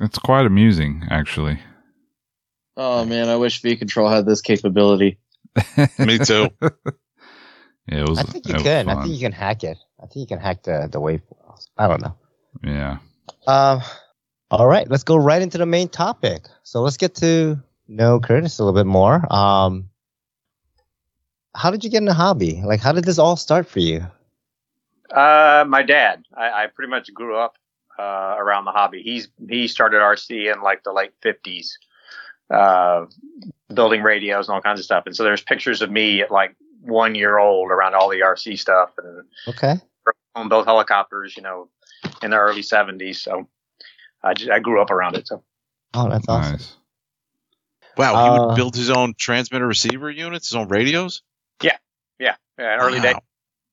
it's 0.00 0.18
quite 0.18 0.46
amusing, 0.46 1.04
actually. 1.10 1.60
Oh 2.76 3.04
man, 3.04 3.28
I 3.28 3.36
wish 3.36 3.60
V 3.60 3.76
Control 3.76 4.08
had 4.08 4.26
this 4.26 4.40
capability. 4.40 5.18
Me 5.98 6.18
too. 6.18 6.48
Yeah, 7.90 8.00
it 8.00 8.08
was. 8.08 8.18
I 8.18 8.22
think 8.24 8.46
you 8.46 8.54
it 8.54 8.62
can. 8.62 8.88
I 8.90 9.02
think 9.02 9.14
you 9.14 9.18
can 9.20 9.32
hack 9.32 9.64
it. 9.64 9.78
I 9.98 10.02
think 10.02 10.16
you 10.16 10.26
can 10.26 10.38
hack 10.38 10.62
the 10.62 10.88
the 10.92 11.00
wave. 11.00 11.22
I 11.78 11.88
don't 11.88 12.02
know. 12.02 12.14
Yeah. 12.62 12.98
Um. 13.46 13.80
All 14.50 14.66
right, 14.66 14.86
let's 14.90 15.04
go 15.04 15.16
right 15.16 15.40
into 15.40 15.56
the 15.56 15.64
main 15.64 15.88
topic. 15.88 16.42
So 16.64 16.82
let's 16.82 16.98
get 16.98 17.14
to 17.16 17.58
know 17.86 18.20
Curtis 18.20 18.58
a 18.58 18.64
little 18.64 18.78
bit 18.78 18.86
more. 18.86 19.24
Um. 19.32 19.88
How 21.58 21.72
did 21.72 21.82
you 21.82 21.90
get 21.90 21.98
in 21.98 22.04
the 22.04 22.14
hobby? 22.14 22.62
Like, 22.64 22.78
how 22.78 22.92
did 22.92 23.02
this 23.02 23.18
all 23.18 23.34
start 23.34 23.66
for 23.66 23.80
you? 23.80 24.06
Uh, 25.10 25.64
my 25.66 25.82
dad. 25.82 26.22
I, 26.32 26.50
I 26.50 26.66
pretty 26.68 26.88
much 26.88 27.12
grew 27.12 27.36
up 27.36 27.56
uh, 27.98 28.36
around 28.38 28.64
the 28.64 28.70
hobby. 28.70 29.02
He's 29.02 29.26
he 29.48 29.66
started 29.66 29.96
RC 30.00 30.52
in 30.52 30.62
like 30.62 30.84
the 30.84 30.92
late 30.92 31.14
fifties, 31.20 31.76
uh, 32.48 33.06
building 33.74 34.04
radios 34.04 34.46
and 34.46 34.54
all 34.54 34.62
kinds 34.62 34.78
of 34.78 34.84
stuff. 34.84 35.04
And 35.06 35.16
so 35.16 35.24
there's 35.24 35.42
pictures 35.42 35.82
of 35.82 35.90
me 35.90 36.22
at 36.22 36.30
like 36.30 36.54
one 36.80 37.16
year 37.16 37.38
old 37.38 37.72
around 37.72 37.96
all 37.96 38.08
the 38.08 38.20
RC 38.20 38.56
stuff 38.56 38.90
and 39.02 39.24
Okay. 39.48 39.80
on 40.36 40.48
both 40.48 40.66
helicopters. 40.66 41.36
You 41.36 41.42
know, 41.42 41.68
in 42.22 42.30
the 42.30 42.36
early 42.38 42.62
seventies. 42.62 43.20
So 43.20 43.48
I 44.22 44.34
just, 44.34 44.48
I 44.48 44.60
grew 44.60 44.80
up 44.80 44.92
around 44.92 45.16
it. 45.16 45.26
So 45.26 45.42
Oh, 45.94 46.08
that's 46.08 46.28
awesome. 46.28 46.52
Nice. 46.52 46.76
Wow, 47.96 48.22
he 48.22 48.28
Uh, 48.28 48.32
would 48.46 48.54
build 48.54 48.76
his 48.76 48.90
own 48.90 49.14
transmitter 49.18 49.66
receiver 49.66 50.08
units, 50.08 50.50
his 50.50 50.54
own 50.56 50.68
radios. 50.68 51.22
Yeah, 52.18 52.36
yeah 52.58 52.76
early 52.76 52.98
Wow. 52.98 53.02
days, 53.02 53.16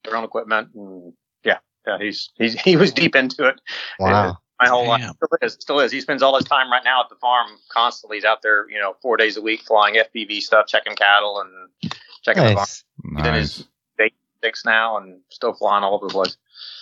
their 0.04 0.16
own 0.16 0.24
equipment, 0.24 0.70
and 0.76 1.14
yeah, 1.44 1.60
yeah. 1.88 1.98
He's 2.00 2.32
he's 2.36 2.60
he 2.62 2.76
was 2.78 2.92
deep 2.92 3.16
into 3.16 3.48
it. 3.48 3.60
Wow. 4.00 4.38
my 4.60 4.68
whole 4.68 4.88
life. 4.88 5.02
Damn. 5.02 5.14
Still 5.16 5.38
is, 5.42 5.58
still 5.60 5.80
is. 5.80 5.92
He 5.92 6.02
spends 6.02 6.22
all 6.22 6.36
his 6.36 6.46
time 6.46 6.72
right 6.72 6.84
now 6.84 7.02
at 7.02 7.10
the 7.10 7.16
farm 7.16 7.48
constantly. 7.70 8.18
He's 8.18 8.26
out 8.26 8.42
there, 8.42 8.70
you 8.70 8.80
know, 8.80 8.96
four 9.02 9.18
days 9.18 9.38
a 9.38 9.42
week 9.42 9.62
flying 9.64 9.96
FPV 9.96 10.42
stuff, 10.42 10.68
checking 10.68 10.96
cattle 10.96 11.42
and 11.42 11.94
checking 12.22 12.44
the 12.44 12.54
farm 12.54 12.68
Nice. 13.04 13.60
Nice. 13.60 13.64
six 14.42 14.66
now 14.66 14.98
and 14.98 15.22
still 15.30 15.54
flying 15.54 15.84
all 15.84 15.96
over 15.96 16.08
the 16.08 16.14
place. 16.14 16.38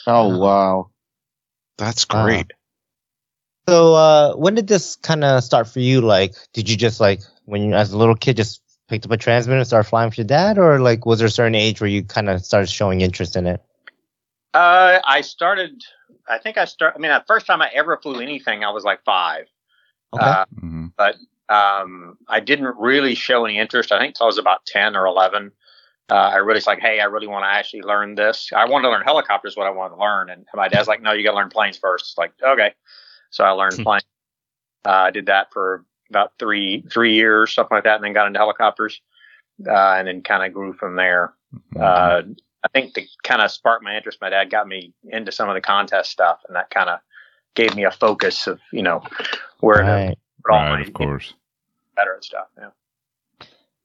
Oh 0.05 0.37
wow. 0.37 0.89
That's 1.77 2.05
Wow. 2.11 2.25
great. 2.25 2.51
So, 3.67 3.93
uh, 3.95 4.33
when 4.35 4.55
did 4.55 4.67
this 4.67 4.97
kind 4.97 5.23
of 5.23 5.41
start 5.43 5.67
for 5.69 5.79
you? 5.79 6.01
Like, 6.01 6.33
did 6.51 6.69
you 6.69 6.75
just 6.75 6.99
like 6.99 7.21
when 7.45 7.63
you, 7.63 7.73
as 7.73 7.93
a 7.93 7.97
little 7.97 8.15
kid, 8.15 8.35
just 8.35 8.61
picked 8.87 9.05
up 9.05 9.11
a 9.11 9.17
transmitter 9.17 9.59
and 9.59 9.67
started 9.67 9.89
flying 9.89 10.09
with 10.09 10.17
your 10.17 10.27
dad, 10.27 10.57
or 10.57 10.79
like 10.79 11.05
was 11.05 11.19
there 11.19 11.27
a 11.27 11.31
certain 11.31 11.55
age 11.55 11.81
where 11.81 11.89
you 11.89 12.03
kind 12.03 12.29
of 12.29 12.43
started 12.43 12.67
showing 12.69 13.01
interest 13.01 13.35
in 13.35 13.47
it? 13.47 13.61
Uh, 14.53 14.99
I 15.03 15.21
started, 15.21 15.81
I 16.27 16.37
think 16.37 16.57
I 16.57 16.65
started, 16.65 16.97
I 16.97 17.01
mean, 17.01 17.11
the 17.11 17.23
first 17.27 17.47
time 17.47 17.61
I 17.61 17.69
ever 17.73 17.97
flew 17.97 18.19
anything, 18.19 18.63
I 18.63 18.69
was 18.69 18.83
like 18.83 19.03
five. 19.03 19.45
Okay. 20.13 20.23
Uh, 20.23 20.45
hmm 20.59 20.87
um, 21.49 22.17
I 22.27 22.39
didn't 22.39 22.75
really 22.77 23.15
show 23.15 23.45
any 23.45 23.59
interest. 23.59 23.91
I 23.91 23.99
think 23.99 24.11
until 24.11 24.25
I 24.25 24.27
was 24.27 24.37
about 24.37 24.65
10 24.65 24.95
or 24.95 25.05
11. 25.05 25.51
Uh, 26.09 26.15
I 26.15 26.35
really 26.37 26.57
was 26.57 26.67
like, 26.67 26.79
hey, 26.79 26.99
I 26.99 27.05
really 27.05 27.27
want 27.27 27.43
to 27.43 27.47
actually 27.47 27.81
learn 27.81 28.15
this. 28.15 28.51
I 28.55 28.65
wanted 28.65 28.83
to 28.83 28.91
learn 28.91 29.03
helicopters, 29.03 29.55
what 29.55 29.67
I 29.67 29.71
wanted 29.71 29.95
to 29.95 30.01
learn. 30.01 30.29
And 30.29 30.45
my 30.53 30.67
dad's 30.67 30.87
like, 30.87 31.01
no, 31.01 31.11
you 31.11 31.23
got 31.23 31.31
to 31.31 31.37
learn 31.37 31.49
planes 31.49 31.77
first. 31.77 32.11
It's 32.11 32.17
like, 32.17 32.33
okay. 32.41 32.73
So 33.29 33.43
I 33.43 33.51
learned 33.51 33.77
Hmm. 33.77 33.83
planes. 33.83 34.03
Uh, 34.85 34.89
I 34.89 35.11
did 35.11 35.27
that 35.27 35.51
for 35.51 35.85
about 36.13 36.33
three, 36.39 36.83
three 36.91 37.15
years, 37.15 37.53
something 37.53 37.75
like 37.75 37.85
that, 37.85 37.95
and 37.95 38.03
then 38.03 38.13
got 38.13 38.27
into 38.27 38.39
helicopters. 38.39 39.01
Uh, 39.67 39.95
and 39.97 40.07
then 40.07 40.23
kind 40.23 40.43
of 40.43 40.51
grew 40.51 40.73
from 40.73 40.95
there. 40.95 41.33
Uh, 41.79 42.23
I 42.63 42.67
think 42.73 42.95
to 42.95 43.03
kind 43.23 43.41
of 43.41 43.51
spark 43.51 43.83
my 43.83 43.95
interest, 43.95 44.17
my 44.19 44.29
dad 44.29 44.49
got 44.49 44.67
me 44.67 44.93
into 45.03 45.31
some 45.31 45.47
of 45.47 45.53
the 45.53 45.61
contest 45.61 46.09
stuff, 46.09 46.39
and 46.47 46.55
that 46.55 46.71
kind 46.71 46.89
of 46.89 46.99
gave 47.53 47.75
me 47.75 47.83
a 47.83 47.91
focus 47.91 48.47
of, 48.47 48.59
you 48.71 48.81
know, 48.81 49.03
where 49.59 49.81
to 49.81 49.83
right. 49.83 50.17
put 50.43 50.53
all 50.53 50.59
right, 50.59 50.79
my 50.79 50.81
of 50.81 50.93
course. 50.93 51.33
better 51.95 52.15
and 52.15 52.23
stuff. 52.23 52.47
Yeah. 52.57 52.69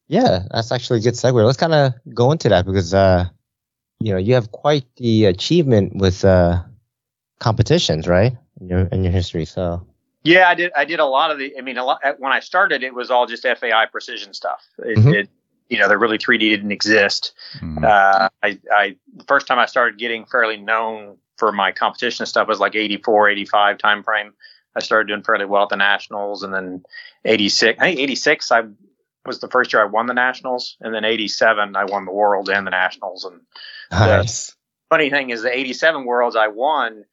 Yeah, 0.07 0.45
that's 0.51 0.72
actually 0.72 1.01
a 1.01 1.03
good 1.03 1.14
segue. 1.14 1.45
Let's 1.45 1.59
kind 1.59 1.74
of 1.74 1.93
go 2.14 2.33
into 2.33 2.49
that 2.49 2.64
because, 2.64 2.95
uh, 2.95 3.26
you 4.01 4.12
know, 4.12 4.18
you 4.18 4.35
have 4.35 4.51
quite 4.51 4.87
the 4.97 5.26
achievement 5.26 5.97
with 5.97 6.24
uh, 6.24 6.62
competitions, 7.41 8.09
right? 8.09 8.37
In 8.59 8.68
your 8.68 8.81
in 8.87 9.05
your 9.05 9.12
history. 9.12 9.45
So, 9.45 9.87
Yeah, 10.29 10.49
I 10.49 10.55
did. 10.55 10.72
I 10.76 10.85
did 10.85 11.01
a 11.01 11.07
lot 11.07 11.31
of 11.31 11.39
the. 11.39 11.57
I 11.59 11.62
mean, 11.62 11.79
a 11.79 11.85
lot 11.85 12.01
when 12.18 12.33
I 12.33 12.41
started, 12.41 12.83
it 12.83 12.95
was 12.95 13.11
all 13.11 13.26
just 13.26 13.45
FAI 13.45 13.87
precision 13.91 14.35
stuff. 14.35 14.62
It, 14.79 14.99
Mhm. 14.99 15.14
it 15.14 15.31
you 15.68 15.79
know, 15.79 15.89
the 15.89 15.99
really 15.99 16.18
3D 16.18 16.49
didn't 16.49 16.72
exist. 16.72 17.33
Mhm. 17.61 17.85
Uh, 17.85 18.29
I, 18.43 18.59
I 18.72 18.97
the 19.16 19.24
first 19.24 19.47
time 19.47 19.59
I 19.59 19.66
started 19.66 19.99
getting 19.99 20.24
fairly 20.26 20.57
known 20.57 21.18
for 21.37 21.53
my 21.53 21.72
competition 21.72 22.26
stuff 22.26 22.49
was 22.49 22.59
like 22.59 22.74
84, 22.74 23.29
85 23.29 23.79
time 23.79 24.03
frame. 24.03 24.33
I 24.74 24.81
started 24.81 25.09
doing 25.09 25.22
fairly 25.22 25.45
well 25.45 25.64
at 25.64 25.68
the 25.70 25.76
nationals, 25.76 26.43
and 26.43 26.53
then 26.55 26.85
86. 27.24 27.79
I 27.81 27.85
think 27.89 28.01
86. 28.01 28.53
I 28.53 28.62
was 29.26 29.41
the 29.41 29.49
first 29.49 29.72
year 29.72 29.83
I 29.83 29.87
won 29.87 30.07
the 30.07 30.14
nationals, 30.14 30.76
and 30.81 30.95
then 30.95 31.05
87 31.05 31.76
I 31.76 31.85
won 31.85 32.05
the 32.05 32.12
world 32.12 32.49
and 32.49 32.66
the 32.66 32.70
nationals. 32.70 33.24
And 33.24 33.41
nice. 33.91 34.55
funny 34.89 35.11
thing 35.11 35.31
is, 35.31 35.43
the 35.43 35.57
87 35.57 36.05
worlds 36.05 36.37
I 36.37 36.49
won, 36.49 37.05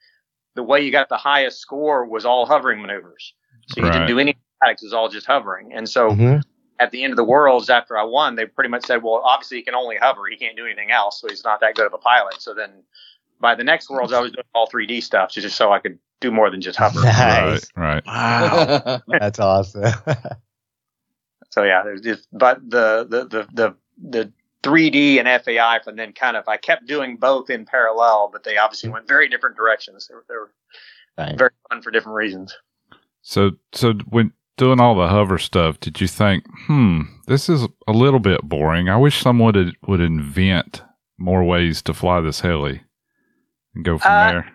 the 0.55 0.63
way 0.63 0.81
you 0.81 0.91
got 0.91 1.09
the 1.09 1.17
highest 1.17 1.59
score 1.59 2.05
was 2.05 2.25
all 2.25 2.45
hovering 2.45 2.81
maneuvers. 2.81 3.33
So 3.67 3.81
you 3.81 3.85
Right. 3.87 3.93
didn't 3.93 4.07
do 4.07 4.19
any 4.19 4.37
statics; 4.57 4.81
it 4.83 4.87
was 4.87 4.93
all 4.93 5.09
just 5.09 5.27
hovering. 5.27 5.73
And 5.73 5.87
so 5.87 6.11
Mhm. 6.11 6.43
at 6.79 6.91
the 6.91 7.03
end 7.03 7.13
of 7.13 7.17
the 7.17 7.23
worlds, 7.23 7.69
after 7.69 7.97
I 7.97 8.03
won, 8.03 8.35
they 8.35 8.45
pretty 8.45 8.69
much 8.69 8.85
said, 8.85 9.03
"Well, 9.03 9.21
obviously 9.23 9.57
he 9.57 9.63
can 9.63 9.75
only 9.75 9.97
hover; 9.97 10.27
he 10.27 10.37
can't 10.37 10.55
do 10.57 10.65
anything 10.65 10.91
else, 10.91 11.21
so 11.21 11.27
he's 11.29 11.43
not 11.43 11.59
that 11.61 11.75
good 11.75 11.85
of 11.85 11.93
a 11.93 11.97
pilot." 11.97 12.41
So 12.41 12.53
then, 12.53 12.83
by 13.39 13.55
the 13.55 13.63
next 13.63 13.89
worlds, 13.89 14.13
I 14.13 14.19
was 14.21 14.31
doing 14.31 14.45
all 14.53 14.67
3D 14.67 15.01
stuff 15.01 15.31
just 15.31 15.55
so 15.55 15.71
I 15.71 15.79
could 15.79 15.99
do 16.21 16.31
more 16.31 16.49
than 16.49 16.61
just 16.61 16.77
hover. 16.79 17.01
Nice. 17.01 17.69
Right, 17.75 18.03
right. 18.03 18.05
Wow. 18.05 19.01
That's 19.19 19.39
awesome. 19.39 19.83
So 21.51 21.63
yeah, 21.63 21.83
there's 21.83 22.01
just, 22.01 22.27
but 22.33 22.59
the 22.69 23.05
the 23.09 23.25
the 23.25 23.47
the 23.53 23.75
the 24.09 24.33
3D 24.65 25.19
and 25.19 25.43
FAI, 25.43 25.79
and 25.87 25.97
then 25.97 26.11
kind 26.13 26.35
of 26.35 26.47
I 26.47 26.57
kept 26.57 26.87
doing 26.87 27.17
both 27.17 27.49
in 27.49 27.65
parallel, 27.65 28.29
but 28.31 28.43
they 28.43 28.57
obviously 28.57 28.89
went 28.89 29.07
very 29.07 29.29
different 29.29 29.55
directions. 29.55 30.07
They 30.07 30.15
were, 30.15 30.25
they 30.27 30.35
were 30.35 30.51
Right. 31.17 31.37
very 31.37 31.51
fun 31.69 31.81
for 31.81 31.91
different 31.91 32.17
reasons. 32.17 32.53
So, 33.21 33.51
so 33.73 33.93
when 34.09 34.33
doing 34.57 34.81
all 34.81 34.95
the 34.95 35.07
hover 35.07 35.37
stuff, 35.37 35.79
did 35.79 36.01
you 36.01 36.07
think, 36.07 36.43
hmm, 36.67 37.01
this 37.27 37.47
is 37.47 37.67
a 37.87 37.93
little 37.93 38.19
bit 38.19 38.41
boring? 38.43 38.89
I 38.89 38.97
wish 38.97 39.21
someone 39.21 39.53
would 39.53 39.75
would 39.87 40.01
invent 40.01 40.83
more 41.17 41.43
ways 41.45 41.81
to 41.83 41.93
fly 41.93 42.19
this 42.19 42.41
heli 42.41 42.81
and 43.73 43.85
go 43.85 43.97
from 43.97 44.11
Uh, 44.11 44.31
there. 44.31 44.51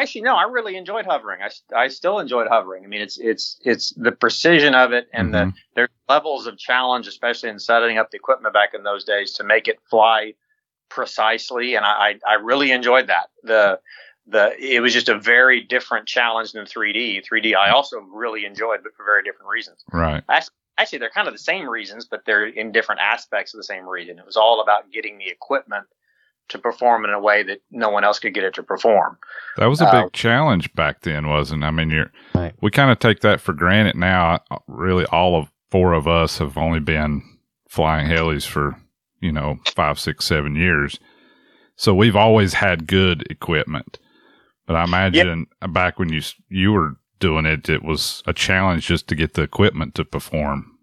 Actually, 0.00 0.20
no, 0.22 0.36
I 0.36 0.44
really 0.44 0.76
enjoyed 0.76 1.06
hovering. 1.06 1.40
I, 1.42 1.50
I 1.76 1.88
still 1.88 2.18
enjoyed 2.20 2.46
hovering. 2.48 2.84
I 2.84 2.86
mean, 2.86 3.00
it's 3.00 3.18
it's 3.18 3.58
it's 3.64 3.90
the 3.96 4.12
precision 4.12 4.74
of 4.74 4.92
it 4.92 5.08
and 5.12 5.34
the 5.34 5.38
Mhm. 5.38 5.54
there's 5.74 5.88
levels 6.08 6.46
of 6.46 6.56
challenge, 6.56 7.06
especially 7.06 7.48
in 7.50 7.58
setting 7.58 7.98
up 7.98 8.10
the 8.10 8.16
equipment 8.16 8.54
back 8.54 8.74
in 8.74 8.82
those 8.84 9.04
days 9.04 9.32
to 9.34 9.44
make 9.44 9.66
it 9.68 9.78
fly 9.90 10.34
precisely. 10.88 11.74
And 11.74 11.84
I, 11.84 11.90
I, 11.90 12.18
I 12.26 12.34
really 12.34 12.70
enjoyed 12.70 13.08
that. 13.08 13.28
The, 13.42 13.80
the, 14.26 14.54
it 14.58 14.80
was 14.80 14.92
just 14.92 15.08
a 15.08 15.18
very 15.18 15.62
different 15.62 16.06
challenge 16.06 16.52
than 16.52 16.64
3D. 16.64 17.24
3D 17.26 17.54
I 17.56 17.70
also 17.70 17.98
really 18.00 18.44
enjoyed, 18.44 18.80
but 18.82 18.94
for 18.94 19.04
very 19.04 19.22
different 19.22 19.50
reasons. 19.50 19.84
Right. 19.92 20.22
Actually, 20.78 21.00
they're 21.00 21.10
kind 21.10 21.26
of 21.26 21.34
the 21.34 21.38
same 21.38 21.68
reasons, 21.68 22.06
but 22.06 22.24
they're 22.24 22.46
in 22.46 22.70
different 22.70 23.00
aspects 23.00 23.52
of 23.52 23.58
the 23.58 23.64
same 23.64 23.86
reason. 23.86 24.18
It 24.18 24.24
was 24.24 24.36
all 24.36 24.60
about 24.60 24.92
getting 24.92 25.18
the 25.18 25.28
equipment 25.28 25.86
to 26.48 26.58
perform 26.58 27.04
in 27.04 27.10
a 27.10 27.20
way 27.20 27.42
that 27.42 27.60
no 27.70 27.90
one 27.90 28.04
else 28.04 28.18
could 28.18 28.34
get 28.34 28.44
it 28.44 28.54
to 28.54 28.62
perform. 28.62 29.18
That 29.56 29.66
was 29.66 29.80
a 29.80 29.86
Uh, 29.86 30.02
big 30.04 30.12
challenge 30.12 30.72
back 30.74 31.02
then, 31.02 31.28
wasn't? 31.28 31.62
it? 31.62 31.66
I 31.66 31.70
mean, 31.70 31.90
you're 31.90 32.10
Right. 32.34 32.54
we 32.60 32.70
kind 32.70 32.90
of 32.90 32.98
take 32.98 33.20
that 33.20 33.40
for 33.40 33.52
granted 33.52 33.96
now. 33.96 34.40
Really, 34.66 35.04
all 35.06 35.36
of 35.38 35.48
four 35.70 35.92
of 35.92 36.06
us 36.08 36.38
have 36.38 36.56
only 36.56 36.80
been 36.80 37.22
flying 37.68 38.06
helis 38.08 38.46
for 38.46 38.76
you 39.20 39.32
know 39.32 39.58
five, 39.74 39.98
six, 39.98 40.24
seven 40.24 40.54
years, 40.56 40.98
so 41.76 41.94
we've 41.94 42.16
always 42.16 42.54
had 42.54 42.86
good 42.86 43.26
equipment. 43.30 43.98
But 44.66 44.76
I 44.76 44.84
imagine 44.84 45.46
back 45.70 45.98
when 45.98 46.10
you 46.12 46.22
you 46.48 46.72
were 46.72 46.96
doing 47.20 47.46
it, 47.46 47.68
it 47.68 47.82
was 47.82 48.22
a 48.26 48.32
challenge 48.32 48.86
just 48.86 49.08
to 49.08 49.14
get 49.16 49.34
the 49.34 49.42
equipment 49.42 49.94
to 49.96 50.04
perform. 50.04 50.77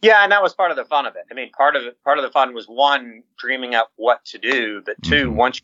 Yeah, 0.00 0.22
and 0.22 0.30
that 0.32 0.42
was 0.42 0.54
part 0.54 0.70
of 0.70 0.76
the 0.76 0.84
fun 0.84 1.06
of 1.06 1.16
it. 1.16 1.24
I 1.30 1.34
mean, 1.34 1.50
part 1.50 1.74
of 1.76 1.82
it, 1.84 2.02
part 2.04 2.18
of 2.18 2.22
the 2.24 2.30
fun 2.30 2.54
was 2.54 2.66
one 2.66 3.22
dreaming 3.38 3.74
up 3.74 3.90
what 3.96 4.24
to 4.26 4.38
do, 4.38 4.80
but 4.86 5.00
2 5.02 5.30
Mhm. 5.30 5.34
once 5.34 5.60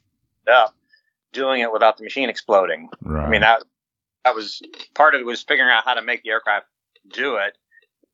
you 0.46 0.52
up, 0.52 0.74
doing 1.32 1.60
it 1.60 1.72
without 1.72 1.96
the 1.96 2.02
machine 2.04 2.28
exploding. 2.28 2.88
Right. 3.02 3.24
I 3.26 3.28
mean, 3.28 3.40
that 3.42 3.62
that 4.24 4.34
was 4.34 4.60
part 4.94 5.14
of 5.14 5.20
it 5.20 5.24
was 5.24 5.42
figuring 5.42 5.70
out 5.70 5.84
how 5.84 5.94
to 5.94 6.02
make 6.02 6.22
the 6.22 6.30
aircraft 6.30 6.66
do 7.08 7.36
it. 7.36 7.56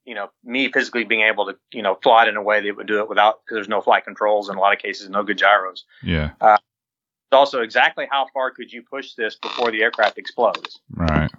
You 0.05 0.15
know, 0.15 0.31
me 0.45 0.71
physically 0.73 1.05
being 1.05 1.21
able 1.23 1.47
to 1.47 1.57
you 1.73 1.83
know 1.83 1.97
fly 2.03 2.25
it 2.25 2.29
in 2.29 2.37
a 2.37 2.43
way 2.43 2.61
that 2.61 2.77
would 2.77 2.87
do 2.87 3.01
it 3.01 3.09
without 3.09 3.41
because 3.45 3.57
there's 3.57 3.69
no 3.69 3.81
flight 3.81 4.05
controls 4.05 4.49
in 4.49 4.57
a 4.57 4.61
lot 4.61 4.73
of 4.75 4.79
cases, 4.81 5.09
no 5.09 5.23
good 5.23 5.39
gyros. 5.39 5.85
yeah. 6.03 6.31
It's 6.43 7.37
also 7.37 7.63
exactly 7.63 8.09
how 8.11 8.27
far 8.35 8.51
could 8.51 8.73
you 8.73 8.83
push 8.83 9.15
this 9.15 9.37
before 9.37 9.71
the 9.71 9.83
aircraft 9.85 10.19
explodes. 10.19 10.81
Right. 10.93 11.31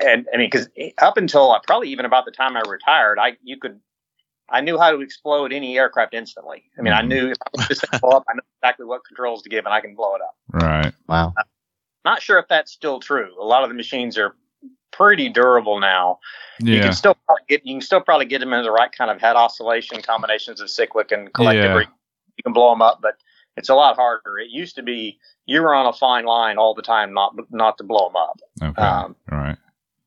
And 0.00 0.26
I 0.32 0.36
mean, 0.36 0.50
because 0.50 0.68
up 0.98 1.16
until 1.16 1.52
uh, 1.52 1.60
probably 1.66 1.88
even 1.90 2.04
about 2.04 2.24
the 2.24 2.30
time 2.30 2.56
I 2.56 2.62
retired, 2.68 3.18
I 3.18 3.36
you 3.42 3.56
could, 3.58 3.80
I 4.48 4.60
knew 4.60 4.78
how 4.78 4.90
to 4.90 5.00
explode 5.00 5.52
any 5.52 5.78
aircraft 5.78 6.14
instantly. 6.14 6.64
I 6.78 6.82
mean, 6.82 6.92
I 6.92 7.02
Mhm. 7.02 7.08
knew 7.08 7.30
if 7.30 7.36
I 7.46 7.50
put 7.56 7.68
this 7.68 7.84
blow 8.00 8.10
up, 8.10 8.24
I 8.28 8.34
know 8.34 8.42
exactly 8.62 8.86
what 8.86 9.04
controls 9.04 9.42
to 9.42 9.48
give, 9.48 9.64
and 9.64 9.74
I 9.74 9.80
can 9.80 9.94
blow 9.94 10.14
it 10.14 10.22
up. 10.22 10.36
Right. 10.52 10.92
wow. 11.08 11.34
Not 12.04 12.22
sure 12.22 12.38
if 12.38 12.48
that's 12.48 12.72
still 12.72 13.00
true. 13.00 13.34
A 13.40 13.44
lot 13.44 13.64
of 13.64 13.68
the 13.68 13.74
machines 13.74 14.16
are 14.16 14.34
pretty 14.92 15.28
durable 15.28 15.80
now. 15.80 16.20
Yeah. 16.60 16.76
You 16.76 16.82
can 16.82 16.92
still 16.92 17.16
probably 17.26 17.44
get 17.48 17.66
you 17.66 17.74
can 17.74 17.80
still 17.82 18.00
probably 18.00 18.26
get 18.26 18.38
them 18.40 18.52
in 18.52 18.62
the 18.62 18.70
right 18.70 18.90
kind 18.90 19.10
of 19.10 19.20
head 19.20 19.36
oscillation 19.36 20.00
combinations 20.02 20.60
of 20.60 20.70
cyclic 20.70 21.12
and 21.12 21.32
collective. 21.32 21.64
Yeah. 21.64 21.80
You 22.36 22.42
can 22.44 22.52
blow 22.52 22.70
them 22.70 22.82
up, 22.82 23.00
but 23.02 23.16
it's 23.58 23.68
a 23.68 23.74
lot 23.74 23.96
harder. 23.96 24.38
It 24.38 24.48
used 24.50 24.76
to 24.76 24.82
be 24.82 25.18
you 25.46 25.60
were 25.62 25.74
on 25.74 25.86
a 25.86 25.92
fine 25.92 26.24
line 26.24 26.56
all 26.58 26.74
the 26.74 26.82
time, 26.82 27.12
not 27.14 27.34
not 27.50 27.78
to 27.78 27.84
blow 27.84 28.08
them 28.08 28.16
up. 28.16 28.40
Okay. 28.62 28.82
Um, 28.82 29.16
right. 29.30 29.56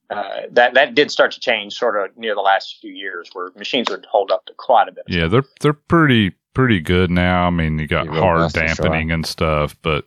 uh, 0.09 0.41
that 0.51 0.73
that 0.73 0.95
did 0.95 1.11
start 1.11 1.31
to 1.33 1.39
change 1.39 1.73
sort 1.73 1.95
of 2.03 2.17
near 2.17 2.35
the 2.35 2.41
last 2.41 2.77
few 2.81 2.91
years, 2.93 3.29
where 3.33 3.49
machines 3.55 3.89
would 3.89 4.05
hold 4.09 4.31
up 4.31 4.45
to 4.45 4.53
quite 4.57 4.87
a 4.87 4.91
bit. 4.91 5.03
Yeah, 5.07 5.27
they're 5.27 5.45
they're 5.61 5.73
pretty 5.73 6.31
pretty 6.53 6.79
good 6.81 7.09
now. 7.11 7.47
I 7.47 7.49
mean, 7.49 7.79
you 7.79 7.87
got 7.87 8.05
Pretty 8.07 8.19
hard 8.19 8.37
robust 8.39 8.55
sure. 8.55 8.65
dampening 8.67 9.11
and 9.11 9.25
stuff, 9.25 9.75
but 9.81 10.05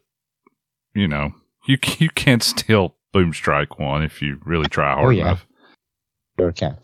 you 0.95 1.09
know, 1.09 1.33
you 1.67 1.79
you 1.99 2.09
can't 2.11 2.43
still 2.43 2.97
boom 3.13 3.33
strike 3.33 3.79
one 3.79 4.03
if 4.03 4.21
you 4.21 4.41
really 4.45 4.69
try 4.69 4.93
hard 4.95 5.07
Oh, 5.07 5.11
yeah. 5.11 5.23
enough. 5.23 5.47
Sure 6.39 6.53
can. 6.53 6.77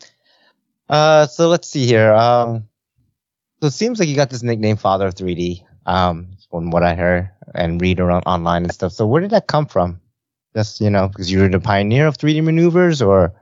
Uh, 0.89 1.27
so 1.27 1.49
let's 1.49 1.69
see 1.69 1.87
here. 1.87 2.13
Um, 2.15 2.65
so 3.61 3.67
it 3.67 3.73
seems 3.73 3.99
like 4.01 4.09
you 4.09 4.17
got 4.17 4.31
this 4.31 4.43
nickname, 4.43 4.77
Father 4.77 5.07
of 5.07 5.15
3D. 5.15 5.63
Um, 5.87 6.37
from 6.51 6.71
what 6.71 6.83
I 6.83 6.95
heard 6.95 7.31
and 7.55 7.81
read 7.81 8.01
around 8.01 8.23
online 8.27 8.65
and 8.65 8.73
stuff. 8.73 8.93
So 8.93 9.07
where 9.07 9.21
did 9.21 9.31
that 9.31 9.47
come 9.47 9.67
from? 9.67 10.01
Just 10.55 10.81
you 10.81 10.91
know, 10.91 11.09
because 11.09 11.31
you 11.31 11.41
were 11.41 11.49
the 11.49 11.61
pioneer 11.61 12.07
of 12.07 12.19
3D 12.19 12.43
maneuvers, 12.43 13.01
or 13.01 13.33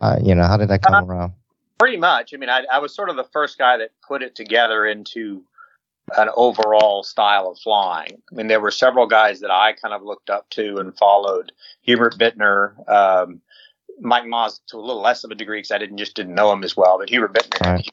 uh, 0.00 0.18
you 0.22 0.34
know, 0.34 0.44
how 0.44 0.56
did 0.56 0.68
that 0.68 0.82
come 0.82 1.10
around? 1.10 1.32
Pretty 1.78 1.96
much. 1.96 2.32
I 2.32 2.36
mean, 2.36 2.48
I, 2.48 2.62
I 2.72 2.78
was 2.78 2.94
sort 2.94 3.08
of 3.10 3.16
the 3.16 3.24
first 3.24 3.58
guy 3.58 3.78
that 3.78 3.90
put 4.06 4.22
it 4.22 4.36
together 4.36 4.86
into 4.86 5.42
an 6.16 6.28
overall 6.36 7.02
style 7.02 7.48
of 7.48 7.58
flying. 7.58 8.22
I 8.30 8.34
mean, 8.34 8.46
there 8.46 8.60
were 8.60 8.70
several 8.70 9.06
guys 9.06 9.40
that 9.40 9.50
I 9.50 9.72
kind 9.72 9.94
of 9.94 10.02
looked 10.02 10.30
up 10.30 10.48
to 10.50 10.76
and 10.78 10.96
followed. 10.96 11.52
Hubert 11.80 12.16
Bittner, 12.16 12.88
um, 12.88 13.40
Mike 14.00 14.26
Moss 14.26 14.60
to 14.68 14.76
a 14.76 14.80
little 14.80 15.02
less 15.02 15.24
of 15.24 15.32
a 15.32 15.34
degree 15.34 15.58
because 15.58 15.72
I 15.72 15.78
didn't 15.78 15.98
just 15.98 16.14
didn't 16.14 16.34
know 16.34 16.52
him 16.52 16.62
as 16.62 16.76
well. 16.76 16.98
But 16.98 17.10
Hubert 17.10 17.32
Bittner, 17.34 17.60
Right. 17.60 17.88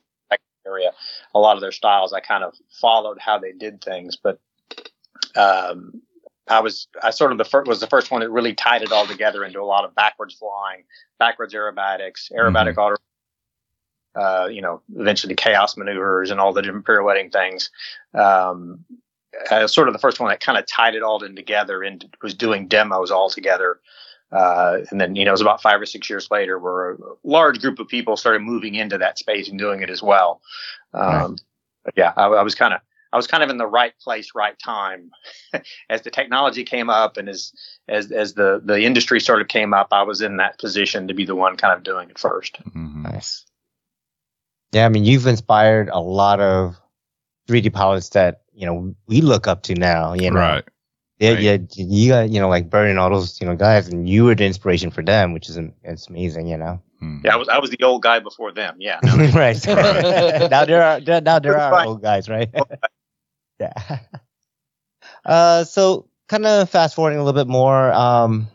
area, 0.65 0.91
a 1.34 1.39
lot 1.39 1.55
of 1.55 1.61
their 1.61 1.72
styles, 1.72 2.13
I 2.13 2.20
kind 2.20 2.43
of 2.43 2.53
followed 2.70 3.17
how 3.20 3.39
they 3.39 3.53
did 3.53 3.84
things. 3.84 4.15
But 4.15 4.39
um, 5.36 6.02
I 6.48 6.60
was 6.62 6.88
I 7.04 7.12
sort 7.12 7.32
of 7.32 7.38
the 7.38 7.46
first 7.46 7.68
was 7.68 7.80
the 7.80 7.88
first 7.88 8.12
one 8.12 8.22
that 8.22 8.30
really 8.30 8.54
tied 8.54 8.82
it 8.82 8.92
all 8.92 9.06
together 9.06 9.44
into 9.44 9.62
a 9.62 9.66
lot 9.66 9.86
of 9.86 9.94
backwards 9.96 10.36
flying, 10.36 10.84
backwards 11.20 11.54
aerobatics, 11.54 12.32
aerobatic 12.32 12.78
auto 12.78 12.96
uh, 14.16 14.48
you 14.52 14.62
know, 14.62 14.82
eventually 14.96 15.36
chaos 15.36 15.78
maneuvers 15.78 16.32
and 16.32 16.40
all 16.40 16.54
the 16.54 16.62
different 16.62 16.86
pirouetting 16.86 17.32
things. 17.32 17.70
Um, 18.14 18.84
I 19.52 19.64
was 19.64 19.74
sort 19.74 19.88
of 19.88 19.94
the 19.94 20.00
first 20.00 20.20
one 20.20 20.30
that 20.30 20.40
kind 20.40 20.58
of 20.58 20.66
tied 20.66 20.96
it 20.96 21.04
all 21.04 21.24
in 21.24 21.36
together 21.36 21.84
and 21.84 22.04
was 22.22 22.34
doing 22.34 22.68
demos 22.68 23.12
all 23.12 23.30
together. 23.30 23.80
Uh, 24.32 24.80
and 24.92 25.00
then, 25.00 25.16
you 25.16 25.26
know, 25.26 25.30
it 25.30 25.34
was 25.34 25.42
about 25.42 25.62
five 25.62 25.80
or 25.80 25.86
six 25.86 26.10
years 26.10 26.30
later 26.32 26.60
where 26.60 26.92
a 26.92 26.98
large 27.24 27.62
group 27.62 27.80
of 27.80 27.88
people 27.88 28.18
started 28.18 28.42
moving 28.42 28.76
into 28.76 28.98
that 28.98 29.18
space 29.18 29.50
and 29.50 29.60
doing 29.60 29.82
it 29.82 29.90
as 29.90 30.04
well. 30.04 30.42
Um, 30.94 31.38
but 31.86 31.94
yeah, 31.96 32.14
I, 32.18 32.26
I 32.26 32.44
was 32.44 32.56
kind 32.56 32.74
of, 32.74 32.82
I 33.12 33.18
was 33.18 33.28
kind 33.28 33.43
of 33.43 33.49
in 33.49 33.57
the 33.57 33.66
right 33.68 33.93
place, 34.01 34.32
right 34.36 34.57
time. 34.64 35.12
as 35.89 36.01
the 36.03 36.12
technology 36.12 36.64
came 36.64 36.89
up 36.89 37.18
and 37.18 37.28
as, 37.28 37.51
as, 37.88 38.12
as 38.12 38.34
the, 38.36 38.62
the 38.64 38.84
industry 38.84 39.20
sort 39.20 39.41
of 39.41 39.47
came 39.47 39.74
up, 39.74 39.88
I 39.91 40.03
was 40.03 40.22
in 40.22 40.38
that 40.38 40.60
position 40.60 41.07
to 41.07 41.14
be 41.14 41.26
the 41.26 41.36
one 41.36 41.57
kind 41.57 41.74
of 41.76 41.84
doing 41.84 42.10
it 42.10 42.20
first. 42.20 42.57
hmm 42.57 43.03
Nice. 43.03 43.45
Yeah, 44.72 44.86
I 44.86 44.89
mean, 44.89 45.03
you've 45.05 45.26
inspired 45.26 45.89
a 45.89 45.99
lot 45.99 46.39
of 46.39 46.76
3D 47.47 47.74
pilots 47.74 48.10
that 48.10 48.41
you 48.53 48.66
know 48.68 48.93
we 49.07 49.22
look 49.22 49.47
up 49.47 49.64
to 49.64 49.74
now. 49.74 50.14
You 50.14 50.30
know, 50.30 50.39
Right. 50.39 50.64
Yeah, 51.18 51.32
Right. 51.32 51.39
yeah, 51.39 51.57
you 51.76 52.10
got 52.10 52.30
you 52.30 52.39
know 52.39 52.47
like 52.47 52.70
Bernie 52.70 52.91
and 52.91 52.99
all 52.99 53.10
those 53.10 53.41
you 53.41 53.47
know 53.47 53.55
guys, 53.55 53.88
and 53.88 54.07
you 54.07 54.26
were 54.26 54.36
the 54.36 54.45
inspiration 54.45 54.91
for 54.91 55.01
them, 55.03 55.34
which 55.34 55.49
is 55.49 55.57
it's 55.84 56.07
amazing. 56.07 56.47
You 56.47 56.57
know. 56.57 56.82
Mhm. 57.01 57.24
Yeah, 57.24 57.34
I 57.34 57.38
was, 57.38 57.49
I 57.49 57.57
was 57.57 57.72
the 57.72 57.84
old 57.84 58.03
guy 58.03 58.20
before 58.20 58.51
them. 58.51 58.76
Yeah. 58.80 58.99
no. 59.03 59.16
right. 59.34 59.57
now 60.51 60.66
there 60.66 60.84
are 60.84 60.99
now 61.22 61.39
there 61.39 61.57
are 61.60 61.86
old 61.86 62.03
guys, 62.03 62.30
right? 62.30 62.49
Yeah. 63.60 63.99
Uh, 65.26 65.64
so 65.64 66.07
kind 66.28 66.45
of 66.45 66.70
fast 66.70 66.95
forwarding 66.95 67.20
a 67.20 67.24
little 67.24 67.39
bit 67.39 67.49
more. 67.49 67.91
Um, 67.93 68.47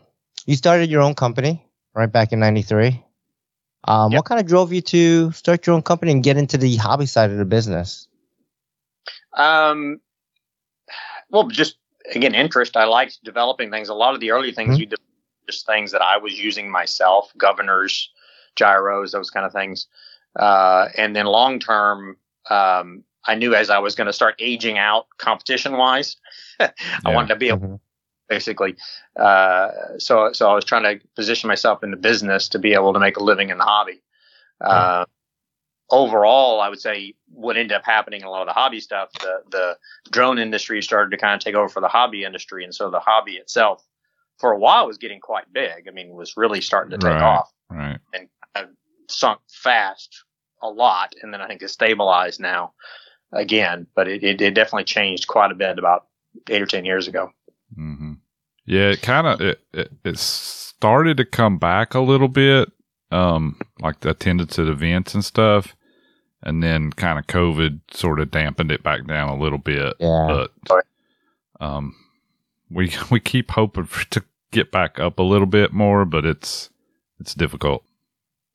you 0.45 0.55
started 0.55 0.89
your 0.89 1.01
own 1.01 1.15
company 1.15 1.63
right 1.93 2.11
back 2.11 2.31
in 2.31 2.39
'93. 2.39 3.03
Um, 3.87 4.11
Yep. 4.11 4.17
what 4.19 4.25
kind 4.25 4.39
of 4.41 4.47
drove 4.47 4.71
you 4.73 4.81
to 4.81 5.31
start 5.31 5.65
your 5.65 5.75
own 5.75 5.81
company 5.81 6.11
and 6.11 6.23
get 6.23 6.37
into 6.37 6.57
the 6.57 6.75
hobby 6.77 7.05
side 7.05 7.31
of 7.31 7.37
the 7.37 7.45
business? 7.45 8.07
Um, 9.33 9.99
well, 11.29 11.47
just 11.47 11.77
again, 12.13 12.35
interest. 12.35 12.77
I 12.77 12.85
liked 12.85 13.23
developing 13.23 13.71
things. 13.71 13.89
A 13.89 13.93
lot 13.93 14.13
of 14.13 14.19
the 14.19 14.31
early 14.31 14.51
things 14.51 14.75
Mhm. 14.75 14.79
we 14.79 14.85
did, 14.85 14.99
just 15.47 15.65
things 15.65 15.91
that 15.91 16.01
I 16.01 16.17
was 16.17 16.39
using 16.39 16.69
myself, 16.69 17.31
governors, 17.37 18.11
gyros, 18.55 19.11
those 19.11 19.29
kind 19.29 19.45
of 19.45 19.51
things. 19.51 19.87
Uh, 20.35 20.89
and 20.97 21.15
then 21.15 21.25
long 21.25 21.59
term, 21.59 22.17
um, 22.49 23.03
I 23.27 23.35
knew 23.35 23.55
as 23.55 23.69
I 23.69 23.79
was 23.79 23.95
going 23.95 24.07
to 24.07 24.13
start 24.13 24.35
aging 24.39 24.77
out 24.77 25.07
competition 25.17 25.77
wise, 25.77 26.17
I 26.59 26.71
Yeah. 27.05 27.13
wanted 27.13 27.29
to 27.29 27.35
be 27.35 27.49
able 27.49 27.59
Mhm. 27.59 27.79
basically. 28.27 28.75
Uh, 29.15 29.69
so, 29.97 30.33
so 30.33 30.49
I 30.49 30.53
was 30.53 30.65
trying 30.65 30.83
to 30.83 31.07
position 31.15 31.47
myself 31.47 31.83
in 31.83 31.91
the 31.91 31.97
business 31.97 32.49
to 32.49 32.59
be 32.59 32.73
able 32.73 32.93
to 32.93 32.99
make 32.99 33.17
a 33.17 33.23
living 33.23 33.49
in 33.49 33.57
the 33.57 33.63
hobby. 33.63 34.01
Uh, 34.61 35.05
overall, 35.91 36.61
I 36.61 36.69
would 36.69 36.81
say 36.81 37.13
what 37.27 37.57
ended 37.57 37.75
up 37.75 37.85
happening 37.85 38.21
in 38.21 38.27
a 38.27 38.31
lot 38.31 38.41
of 38.41 38.47
the 38.47 38.53
hobby 38.53 38.79
stuff, 38.79 39.09
the, 39.13 39.43
the 39.51 39.77
drone 40.11 40.39
industry 40.39 40.81
started 40.81 41.11
to 41.11 41.17
kind 41.17 41.35
of 41.35 41.39
take 41.41 41.55
over 41.55 41.69
for 41.69 41.81
the 41.81 41.87
hobby 41.87 42.23
industry. 42.23 42.63
And 42.63 42.73
so 42.73 42.89
the 42.89 42.99
hobby 42.99 43.33
itself 43.33 43.85
for 44.39 44.51
a 44.51 44.57
while 44.57 44.87
was 44.87 44.97
getting 44.97 45.19
quite 45.19 45.51
big. 45.53 45.87
I 45.87 45.91
mean, 45.91 46.15
was 46.15 46.35
really 46.37 46.61
starting 46.61 46.91
to 46.91 46.97
take 46.97 47.21
Right. 47.21 47.21
off 47.21 47.51
Right. 47.69 47.99
and 48.13 48.29
of 48.55 48.69
sunk 49.09 49.39
fast 49.49 50.23
a 50.61 50.69
lot. 50.69 51.13
And 51.21 51.33
then 51.33 51.41
I 51.41 51.47
think 51.47 51.61
it's 51.61 51.73
stabilized 51.73 52.39
now 52.39 52.73
again, 53.31 53.87
but 53.95 54.07
it, 54.07 54.23
it, 54.23 54.41
it 54.41 54.53
definitely 54.53 54.83
changed 54.83 55.27
quite 55.27 55.51
a 55.51 55.55
bit 55.55 55.77
about 55.77 56.07
eight 56.49 56.61
or 56.61 56.65
10 56.65 56.85
years 56.85 57.07
ago. 57.07 57.31
hmm 57.75 58.13
Yeah, 58.65 58.89
it 58.91 59.01
kind 59.01 59.27
of 59.27 59.41
it, 59.41 59.61
it 59.73 59.91
it 60.03 60.17
started 60.17 61.17
to 61.17 61.25
come 61.25 61.57
back 61.57 61.93
a 61.93 61.99
little 61.99 62.27
bit, 62.27 62.71
um, 63.11 63.59
like 63.79 64.01
the 64.01 64.09
attendance 64.09 64.59
at 64.59 64.67
events 64.67 65.13
and 65.13 65.23
stuff, 65.23 65.75
and 66.43 66.61
then 66.61 66.91
kind 66.91 67.19
of 67.19 67.27
COVID 67.27 67.79
sort 67.91 68.19
of 68.19 68.31
dampened 68.31 68.71
it 68.71 68.83
back 68.83 69.05
down 69.05 69.29
a 69.29 69.41
little 69.41 69.57
bit. 69.57 69.93
Yeah. 69.99 70.45
But 70.67 70.85
um, 71.59 71.95
we 72.69 72.91
we 73.11 73.19
keep 73.19 73.51
hoping 73.51 73.85
for 73.85 74.05
to 74.11 74.23
get 74.51 74.71
back 74.71 74.99
up 74.99 75.19
a 75.19 75.23
little 75.23 75.47
bit 75.47 75.73
more, 75.73 76.05
but 76.05 76.25
it's 76.25 76.69
it's 77.19 77.33
difficult. 77.33 77.83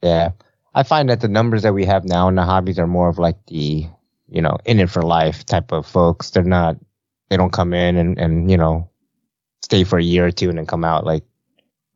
Yeah. 0.03 0.31
I 0.75 0.83
find 0.85 1.09
that 1.09 1.21
the 1.21 1.29
numbers 1.29 1.63
that 1.63 1.75
we 1.75 1.85
have 1.85 2.05
now 2.05 2.29
in 2.29 2.37
the 2.37 2.45
hobbies 2.45 2.79
are 2.79 2.87
more 2.87 3.09
of 3.09 3.19
like 3.19 3.45
the, 3.47 3.87
you 4.31 4.41
know, 4.41 4.57
in 4.65 4.81
it 4.81 4.91
for 4.91 5.03
life 5.03 5.45
type 5.45 5.73
of 5.73 5.87
folks. 5.87 6.31
They're 6.31 6.43
not, 6.43 6.77
they 7.29 7.37
don't 7.37 7.53
come 7.53 7.75
in 7.75 7.97
and, 7.97 8.19
and, 8.19 8.51
you 8.51 8.57
know, 8.57 8.89
stay 9.63 9.85
for 9.85 9.99
a 9.99 10.03
year 10.03 10.27
or 10.27 10.31
two 10.31 10.49
and 10.49 10.59
then 10.59 10.67
come 10.67 10.85
out. 10.85 11.05
Like, 11.05 11.25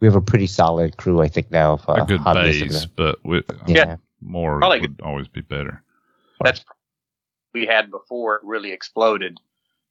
we 0.00 0.06
have 0.06 0.16
a 0.16 0.20
pretty 0.20 0.46
solid 0.46 0.96
crew, 0.96 1.22
I 1.22 1.28
think, 1.28 1.50
now 1.50 1.74
of 1.74 1.88
uh, 1.88 1.92
a 1.94 2.06
good 2.06 2.20
hobbyists 2.20 2.68
base, 2.68 2.86
but 2.86 3.24
with, 3.24 3.44
Yeah. 3.66 3.96
more 4.20 4.58
Probably 4.58 4.80
would 4.80 5.00
always 5.02 5.28
be 5.28 5.40
better. 5.40 5.82
that's 6.42 6.64
we 7.52 7.66
had 7.66 7.90
before 7.90 8.36
it 8.36 8.42
really 8.44 8.72
exploded 8.72 9.38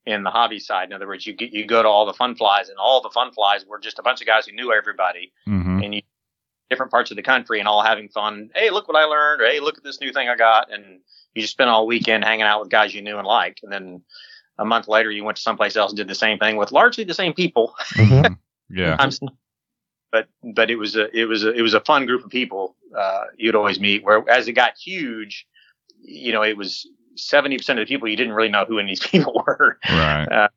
in 0.05 0.23
the 0.23 0.29
hobby 0.29 0.59
side. 0.59 0.89
In 0.89 0.93
other 0.93 1.07
words, 1.07 1.25
you 1.25 1.33
get 1.33 1.51
you 1.53 1.65
go 1.65 1.81
to 1.81 1.87
all 1.87 2.05
the 2.05 2.13
fun 2.13 2.35
flies, 2.35 2.67
and 2.69 2.77
all 2.77 3.01
the 3.01 3.09
fun 3.09 3.31
flies 3.31 3.65
were 3.65 3.79
just 3.79 3.99
a 3.99 4.03
bunch 4.03 4.19
of 4.21 4.27
guys 4.27 4.45
who 4.45 4.53
knew 4.53 4.73
everybody, 4.73 5.31
hmm 5.45 5.81
and 5.81 5.95
you 5.95 6.01
different 6.69 6.91
parts 6.91 7.11
of 7.11 7.17
the 7.17 7.23
country, 7.23 7.59
and 7.59 7.67
all 7.67 7.83
having 7.83 8.09
fun. 8.09 8.49
Hey, 8.55 8.69
look 8.69 8.87
what 8.87 8.97
I 8.97 9.05
learned! 9.05 9.41
Or, 9.41 9.45
hey, 9.45 9.59
look 9.59 9.77
at 9.77 9.83
this 9.83 10.01
new 10.01 10.11
thing 10.11 10.27
I 10.27 10.35
got! 10.35 10.73
And 10.73 10.99
you 11.35 11.41
just 11.41 11.53
spent 11.53 11.69
all 11.69 11.87
weekend 11.87 12.23
hanging 12.23 12.43
out 12.45 12.61
with 12.61 12.69
guys 12.69 12.93
you 12.93 13.01
knew 13.01 13.17
and 13.17 13.27
liked, 13.27 13.61
and 13.63 13.71
then 13.71 14.01
a 14.59 14.65
month 14.65 14.87
later 14.87 15.09
you 15.11 15.23
went 15.23 15.35
to 15.37 15.41
someplace 15.43 15.75
else 15.75 15.91
and 15.91 15.97
did 15.97 16.07
the 16.07 16.15
same 16.15 16.37
thing 16.37 16.57
with 16.57 16.71
largely 16.71 17.03
the 17.03 17.13
same 17.13 17.33
people. 17.33 17.75
Mhm. 17.95 18.37
Yeah. 18.69 18.97
But 20.11 20.27
but 20.43 20.69
it 20.71 20.75
was 20.77 20.95
a 20.95 21.09
it 21.15 21.25
was 21.25 21.43
a 21.43 21.51
it 21.51 21.61
was 21.61 21.73
a 21.73 21.79
fun 21.81 22.05
group 22.05 22.23
of 22.23 22.29
people 22.31 22.75
uh, 22.97 23.23
you'd 23.37 23.55
always 23.55 23.79
meet. 23.79 24.03
Where 24.03 24.27
as 24.29 24.47
it 24.47 24.53
got 24.53 24.77
huge, 24.77 25.45
you 26.01 26.31
know, 26.31 26.43
it 26.43 26.55
was 26.55 26.87
seventy 27.15 27.57
percent 27.57 27.79
of 27.79 27.87
the 27.87 27.93
people 27.93 28.07
you 28.07 28.15
didn't 28.15 28.33
really 28.33 28.49
know 28.49 28.65
who 28.65 28.77
any 28.79 28.93
of 28.93 28.99
these 28.99 29.07
people 29.11 29.43
were, 29.45 29.77
Right. 29.89 30.47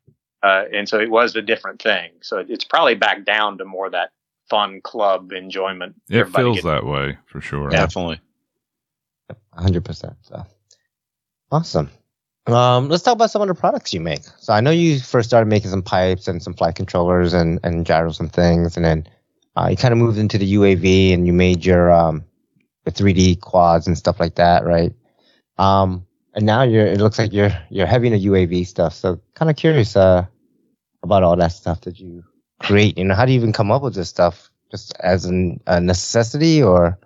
uh, 0.43 0.63
and 0.73 0.87
so 0.87 0.99
it 0.99 1.09
was 1.09 1.35
a 1.35 1.41
different 1.41 1.81
thing. 1.81 2.11
So 2.21 2.43
it's 2.47 2.63
probably 2.63 2.95
back 2.95 3.25
down 3.25 3.57
to 3.57 3.65
more 3.65 3.89
that 3.89 4.11
fun 4.49 4.79
club 4.81 5.31
enjoyment. 5.33 5.95
It 6.09 6.17
Everybody 6.19 6.43
feels 6.43 6.55
gets- 6.57 6.65
that 6.65 6.85
way 6.85 7.17
for 7.25 7.41
sure. 7.41 7.69
Definitely. 7.69 8.19
hundred 9.53 9.85
percent. 9.85 10.13
So 10.21 10.45
awesome. 11.51 11.89
Um, 12.47 12.87
let's 12.87 13.03
talk 13.03 13.13
about 13.13 13.31
some 13.31 13.41
of 13.41 13.49
the 13.49 13.55
products 13.55 13.93
you 13.93 13.99
make. 13.99 14.23
So 14.39 14.53
I 14.53 14.61
know 14.61 14.71
you 14.71 14.99
first 14.99 15.29
started 15.29 15.47
making 15.47 15.69
some 15.69 15.81
pipes 15.81 16.27
and 16.27 16.41
some 16.41 16.53
flight 16.53 16.75
controllers 16.75 17.33
and, 17.33 17.59
and 17.63 17.85
gyros 17.85 18.19
and 18.19 18.31
things, 18.31 18.77
and 18.77 18.85
then 18.85 19.07
uh, 19.57 19.67
you 19.69 19.75
kind 19.75 19.91
of 19.91 19.97
moved 19.97 20.17
into 20.17 20.37
the 20.37 20.53
UAV 20.53 21.13
and 21.13 21.27
you 21.27 21.33
made 21.33 21.65
your 21.65 21.91
um, 21.91 22.23
the 22.85 22.91
3D 22.91 23.41
quads 23.41 23.87
and 23.87 23.97
stuff 23.97 24.19
like 24.19 24.35
that, 24.35 24.63
right? 24.63 24.93
Um, 25.57 26.05
and 26.33 26.45
now 26.45 26.61
you're 26.61 26.85
it 26.85 26.99
looks 26.99 27.17
like 27.17 27.33
you're 27.33 27.51
you're 27.69 27.87
heavy 27.87 28.07
into 28.07 28.29
UAV 28.29 28.65
stuff. 28.65 28.93
So 28.93 29.19
kind 29.33 29.49
of 29.49 29.57
curious 29.57 29.95
uh, 29.95 30.25
about 31.03 31.23
all 31.23 31.35
that 31.35 31.51
stuff 31.51 31.81
that 31.81 31.99
you 31.99 32.23
create. 32.59 32.97
You 32.97 33.05
know, 33.05 33.15
how 33.15 33.25
do 33.25 33.31
you 33.31 33.39
even 33.39 33.51
come 33.51 33.71
up 33.71 33.81
with 33.81 33.95
this 33.95 34.09
stuff? 34.09 34.49
Just 34.69 34.95
as 34.99 35.25
an, 35.25 35.59
a 35.65 35.81
necessity, 35.81 36.61
or 36.61 36.99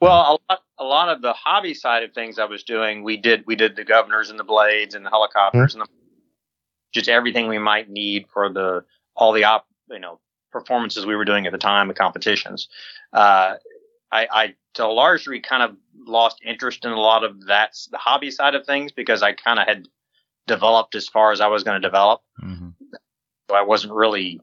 Well, 0.00 0.12
a 0.48 0.52
lot, 0.52 0.62
a 0.78 0.84
lot 0.84 1.08
of 1.08 1.22
the 1.22 1.32
hobby 1.32 1.74
side 1.74 2.02
of 2.02 2.12
things 2.12 2.38
I 2.38 2.44
was 2.44 2.62
doing, 2.62 3.02
we 3.02 3.16
did 3.16 3.44
we 3.46 3.56
did 3.56 3.76
the 3.76 3.84
governors 3.84 4.30
and 4.30 4.38
the 4.38 4.44
blades 4.44 4.94
and 4.94 5.04
the 5.04 5.10
helicopters 5.10 5.74
and 5.74 5.82
the, 5.82 5.88
just 6.92 7.08
everything 7.08 7.48
we 7.48 7.58
might 7.58 7.88
need 7.88 8.26
for 8.32 8.52
the 8.52 8.84
all 9.14 9.32
the 9.32 9.44
op 9.44 9.66
you 9.90 9.98
know 9.98 10.20
performances 10.52 11.04
we 11.04 11.16
were 11.16 11.24
doing 11.24 11.46
at 11.46 11.52
the 11.52 11.58
time, 11.58 11.88
the 11.88 11.94
competitions. 11.94 12.68
Uh, 13.12 13.54
I, 14.12 14.28
I 14.30 14.54
to 14.74 14.84
a 14.84 14.86
large 14.86 15.24
degree 15.24 15.40
kind 15.40 15.62
of 15.62 15.76
lost 16.06 16.40
interest 16.44 16.84
in 16.84 16.92
a 16.92 17.00
lot 17.00 17.24
of 17.24 17.44
that's 17.46 17.86
the 17.86 17.98
hobby 17.98 18.30
side 18.30 18.54
of 18.54 18.64
things 18.64 18.92
because 18.92 19.22
I 19.22 19.32
kind 19.32 19.58
of 19.58 19.66
had 19.66 19.88
developed 20.46 20.94
as 20.94 21.08
far 21.08 21.32
as 21.32 21.40
I 21.40 21.48
was 21.48 21.64
going 21.64 21.80
to 21.80 21.86
develop. 21.86 22.22
hmm 22.38 22.70
So 23.48 23.56
I 23.56 23.62
wasn't 23.62 23.92
really, 23.92 24.40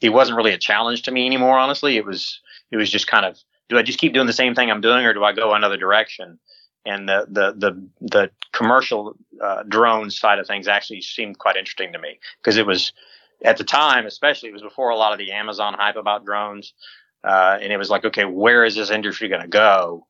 it 0.00 0.10
wasn't 0.10 0.36
really 0.36 0.52
a 0.52 0.58
challenge 0.58 1.02
to 1.02 1.10
me 1.10 1.26
anymore. 1.26 1.58
Honestly, 1.58 1.96
it 1.96 2.04
was, 2.04 2.40
it 2.70 2.76
was 2.76 2.90
just 2.90 3.06
kind 3.06 3.24
of, 3.24 3.38
do 3.68 3.78
I 3.78 3.82
just 3.82 3.98
keep 3.98 4.12
doing 4.12 4.26
the 4.26 4.32
same 4.32 4.54
thing 4.54 4.70
I'm 4.70 4.80
doing, 4.80 5.04
or 5.04 5.14
do 5.14 5.24
I 5.24 5.32
go 5.32 5.54
another 5.54 5.76
direction? 5.76 6.38
And 6.84 7.08
the 7.08 7.26
the 7.28 7.52
the 7.52 7.88
the 8.00 8.30
commercial 8.52 9.16
uh, 9.42 9.64
drone 9.64 10.10
side 10.10 10.38
of 10.38 10.46
things 10.46 10.68
actually 10.68 11.00
seemed 11.00 11.38
quite 11.38 11.56
interesting 11.56 11.92
to 11.92 11.98
me 11.98 12.18
because 12.38 12.56
it 12.56 12.66
was 12.66 12.92
at 13.44 13.56
the 13.56 13.64
time, 13.64 14.06
especially, 14.06 14.48
it 14.48 14.52
was 14.52 14.62
before 14.62 14.90
a 14.90 14.96
lot 14.96 15.12
of 15.12 15.18
the 15.18 15.32
Amazon 15.32 15.74
hype 15.74 15.96
about 15.96 16.24
drones, 16.24 16.72
uh, 17.24 17.58
and 17.60 17.72
it 17.72 17.76
was 17.76 17.90
like, 17.90 18.04
okay, 18.04 18.24
where 18.24 18.64
is 18.64 18.74
this 18.74 18.90
industry 18.90 19.28
going 19.28 19.42
to 19.42 19.48
go? 19.48 20.06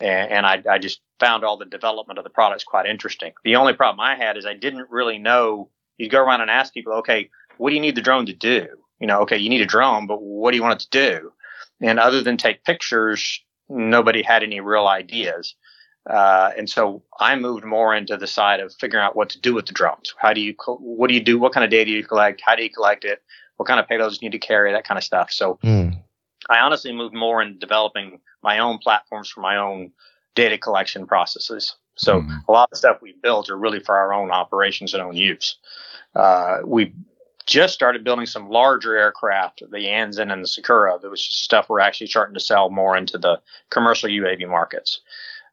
And, 0.00 0.30
and 0.30 0.46
I, 0.46 0.62
I 0.68 0.78
just 0.78 1.00
found 1.20 1.44
all 1.44 1.56
the 1.56 1.66
development 1.66 2.18
of 2.18 2.24
the 2.24 2.30
products 2.30 2.64
quite 2.64 2.86
interesting. 2.86 3.32
The 3.44 3.56
only 3.56 3.74
problem 3.74 4.00
I 4.00 4.16
had 4.16 4.36
is 4.36 4.46
I 4.46 4.54
didn't 4.54 4.90
really 4.90 5.18
know. 5.18 5.68
You'd 5.98 6.10
go 6.10 6.22
around 6.22 6.40
and 6.40 6.50
ask 6.50 6.72
people, 6.72 6.94
okay, 6.94 7.30
what 7.58 7.70
do 7.70 7.76
you 7.76 7.82
need 7.82 7.94
the 7.94 8.02
drone 8.02 8.26
to 8.26 8.32
do? 8.32 8.66
You 8.98 9.06
know, 9.06 9.20
okay, 9.22 9.36
you 9.36 9.50
need 9.50 9.60
a 9.60 9.66
drone, 9.66 10.06
but 10.06 10.22
what 10.22 10.52
do 10.52 10.56
you 10.56 10.62
want 10.62 10.80
it 10.80 10.90
to 10.90 11.10
do? 11.10 11.32
And 11.82 11.98
other 11.98 12.22
than 12.22 12.36
take 12.36 12.64
pictures, 12.64 13.40
nobody 13.68 14.22
had 14.22 14.42
any 14.42 14.60
real 14.60 14.86
ideas. 14.86 15.54
Uh, 16.08 16.50
and 16.56 16.68
so 16.68 17.02
I 17.20 17.36
moved 17.36 17.64
more 17.64 17.94
into 17.94 18.16
the 18.16 18.26
side 18.26 18.60
of 18.60 18.74
figuring 18.74 19.04
out 19.04 19.14
what 19.16 19.30
to 19.30 19.40
do 19.40 19.54
with 19.54 19.66
the 19.66 19.72
drones. 19.72 20.14
How 20.18 20.32
do 20.32 20.40
you, 20.40 20.54
what 20.66 21.08
do 21.08 21.14
you 21.14 21.22
do? 21.22 21.38
What 21.38 21.52
kind 21.52 21.64
of 21.64 21.70
data 21.70 21.86
do 21.86 21.92
you 21.92 22.04
collect? 22.04 22.40
How 22.44 22.56
do 22.56 22.62
you 22.62 22.70
collect 22.70 23.04
it? 23.04 23.22
What 23.56 23.68
kind 23.68 23.78
of 23.78 23.86
payloads 23.86 24.20
you 24.20 24.28
need 24.28 24.32
to 24.40 24.44
carry? 24.46 24.72
That 24.72 24.84
kind 24.84 24.98
of 24.98 25.04
stuff. 25.04 25.30
So 25.30 25.58
Hmm. 25.62 25.90
I 26.50 26.58
honestly 26.58 26.92
moved 26.92 27.14
more 27.14 27.40
into 27.40 27.58
developing 27.58 28.20
my 28.42 28.58
own 28.58 28.78
platforms 28.78 29.30
for 29.30 29.40
my 29.40 29.56
own 29.56 29.92
data 30.34 30.58
collection 30.58 31.06
processes. 31.06 31.76
So 31.94 32.22
Mhm. 32.22 32.44
a 32.48 32.52
lot 32.52 32.64
of 32.64 32.70
the 32.70 32.76
stuff 32.76 33.00
we 33.00 33.14
built 33.22 33.48
are 33.50 33.56
really 33.56 33.78
for 33.78 33.96
our 33.96 34.12
own 34.12 34.30
operations 34.32 34.94
and 34.94 35.02
own 35.02 35.16
use. 35.16 35.56
Uh, 36.16 36.58
we 36.64 36.92
just 37.46 37.74
started 37.74 38.04
building 38.04 38.26
some 38.26 38.48
larger 38.48 38.96
aircraft, 38.96 39.62
the 39.70 39.86
Anzen 39.86 40.32
and 40.32 40.42
the 40.42 40.48
Sakura. 40.48 40.98
That 41.00 41.10
was 41.10 41.20
stuff 41.20 41.68
we're 41.68 41.80
actually 41.80 42.06
starting 42.08 42.34
to 42.34 42.40
sell 42.40 42.70
more 42.70 42.96
into 42.96 43.18
the 43.18 43.40
commercial 43.70 44.08
UAV 44.08 44.48
markets. 44.48 45.00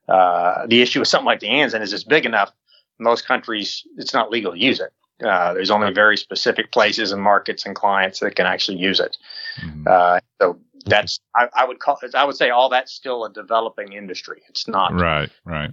Uh, 0.08 0.66
the 0.68 0.82
issue 0.82 1.00
with 1.00 1.08
something 1.08 1.26
like 1.26 1.40
the 1.40 1.48
Anzen 1.48 1.82
is 1.82 1.94
it's 1.94 2.04
big 2.04 2.26
enough. 2.26 2.52
Most 3.00 3.26
countries, 3.28 3.84
it's 3.98 4.14
not 4.14 4.30
legal 4.32 4.52
to 4.52 4.60
use 4.60 4.80
it. 4.80 4.92
Uh, 5.24 5.54
there's 5.54 5.72
only 5.72 5.92
very 5.92 6.18
specific 6.18 6.72
places 6.72 7.12
and 7.12 7.22
markets 7.22 7.66
and 7.66 7.76
clients 7.76 8.20
that 8.20 8.36
can 8.36 8.46
actually 8.46 8.78
use 8.78 9.00
it. 9.00 9.18
Mhm. 9.58 9.86
Uh, 9.88 10.20
so 10.42 10.58
that's 10.86 11.20
I, 11.36 11.50
I 11.54 11.66
would 11.66 11.80
call 11.80 12.00
I 12.16 12.24
would 12.24 12.38
say 12.38 12.50
all 12.50 12.70
that's 12.70 12.92
still 12.94 13.26
a 13.26 13.30
developing 13.32 13.92
industry. 13.94 14.42
It's 14.48 14.68
not 14.68 14.94
Right, 14.94 15.30
right. 15.44 15.72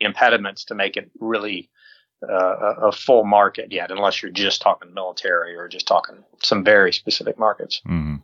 impediments 0.00 0.64
to 0.66 0.74
make 0.74 0.96
it 0.96 1.10
really 1.20 1.70
uh, 2.28 2.34
a, 2.34 2.88
a 2.88 2.92
full 2.92 3.24
market 3.24 3.72
yet, 3.72 3.90
unless 3.90 4.22
you're 4.22 4.32
just 4.32 4.62
talking 4.62 4.94
military 4.94 5.56
or 5.56 5.68
just 5.68 5.86
talking 5.86 6.24
some 6.42 6.64
very 6.64 6.92
specific 6.92 7.38
markets. 7.38 7.80
hmm 7.84 8.16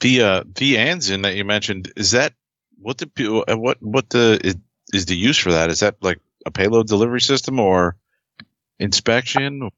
The 0.00 0.22
uh 0.22 0.44
the 0.54 0.76
Anzen 0.76 1.22
that 1.22 1.34
you 1.34 1.44
mentioned 1.44 1.92
is 1.96 2.12
that 2.12 2.32
what 2.78 2.98
the 2.98 3.06
pe- 3.06 3.26
uh, 3.26 3.56
what 3.56 3.78
what 3.82 4.10
the 4.10 4.40
is, 4.42 4.56
is 4.92 5.06
the 5.06 5.16
use 5.16 5.38
for 5.38 5.52
that? 5.52 5.70
Is 5.70 5.80
that 5.80 5.96
like 6.00 6.20
a 6.46 6.50
payload 6.50 6.88
delivery 6.88 7.20
system 7.20 7.60
or 7.60 7.96
inspection? 8.78 9.70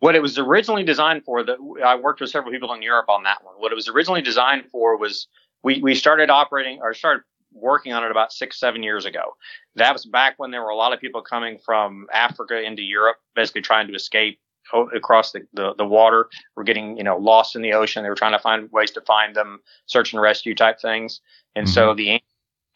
What 0.00 0.14
it 0.14 0.20
was 0.20 0.38
originally 0.38 0.84
designed 0.84 1.24
for, 1.24 1.42
that 1.42 1.56
I 1.84 1.96
worked 1.96 2.20
with 2.20 2.28
several 2.28 2.52
people 2.52 2.74
in 2.74 2.82
Europe 2.82 3.08
on 3.08 3.22
that 3.22 3.42
one. 3.42 3.54
What 3.56 3.72
it 3.72 3.74
was 3.74 3.88
originally 3.88 4.20
designed 4.20 4.66
for 4.70 4.98
was 4.98 5.28
we 5.62 5.80
we 5.80 5.94
started 5.94 6.28
operating 6.30 6.80
or 6.82 6.92
started 6.92 7.22
working 7.54 7.92
on 7.92 8.04
it 8.04 8.10
about 8.10 8.32
six 8.32 8.58
seven 8.58 8.82
years 8.82 9.06
ago. 9.06 9.36
That 9.76 9.92
was 9.92 10.04
back 10.04 10.34
when 10.38 10.50
there 10.50 10.62
were 10.62 10.70
a 10.70 10.76
lot 10.76 10.92
of 10.92 11.00
people 11.00 11.22
coming 11.22 11.58
from 11.64 12.06
Africa 12.12 12.60
into 12.60 12.82
Europe, 12.82 13.16
basically 13.34 13.62
trying 13.62 13.88
to 13.88 13.94
escape 13.94 14.38
across 14.94 15.32
the, 15.32 15.46
the, 15.52 15.74
the 15.74 15.84
water. 15.84 16.28
We're 16.56 16.64
getting, 16.64 16.96
you 16.96 17.04
know, 17.04 17.16
lost 17.16 17.54
in 17.54 17.62
the 17.62 17.74
ocean. 17.74 18.02
They 18.02 18.08
were 18.08 18.14
trying 18.14 18.32
to 18.32 18.38
find 18.38 18.70
ways 18.72 18.90
to 18.92 19.00
find 19.02 19.34
them, 19.34 19.60
search 19.86 20.12
and 20.12 20.22
rescue 20.22 20.54
type 20.54 20.80
things. 20.80 21.20
And 21.54 21.68
so 21.68 21.88
mm-hmm. 21.88 21.96
the 21.96 22.22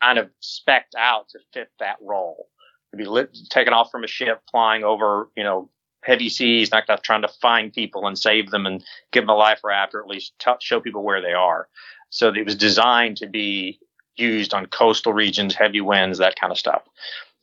kind 0.03 0.18
of 0.18 0.31
specced 0.43 0.95
out 0.97 1.29
to 1.31 1.39
fit 1.53 1.70
that 1.81 1.97
role. 2.01 2.49
To 2.93 2.97
be 2.97 3.05
lit, 3.05 3.37
taken 3.51 3.72
off 3.72 3.91
from 3.91 4.05
a 4.05 4.07
ship, 4.07 4.43
flying 4.51 4.85
over, 4.85 5.29
you 5.37 5.45
know, 5.45 5.68
heavy 6.05 6.29
seas, 6.29 6.70
not 6.70 6.87
trying 7.03 7.22
to 7.22 7.29
find 7.29 7.72
people 7.72 8.07
and 8.07 8.18
save 8.18 8.51
them 8.51 8.64
and 8.64 8.83
give 9.12 9.24
them 9.24 9.31
a 9.31 9.35
life 9.35 9.61
raft, 9.64 9.95
or 9.95 10.01
at 10.01 10.09
least 10.09 10.33
t- 10.39 10.51
show 10.61 10.81
people 10.81 11.03
where 11.03 11.20
they 11.20 11.35
are. 11.35 11.68
So 12.11 12.29
it 12.29 12.45
was 12.47 12.55
designed 12.55 13.18
to 13.18 13.26
be 13.26 13.81
used 14.19 14.55
on 14.55 14.66
coastal 14.66 15.12
regions, 15.12 15.55
heavy 15.55 15.81
winds, 15.81 16.19
that 16.19 16.37
kind 16.39 16.51
of 16.51 16.59
stuff. 16.59 16.83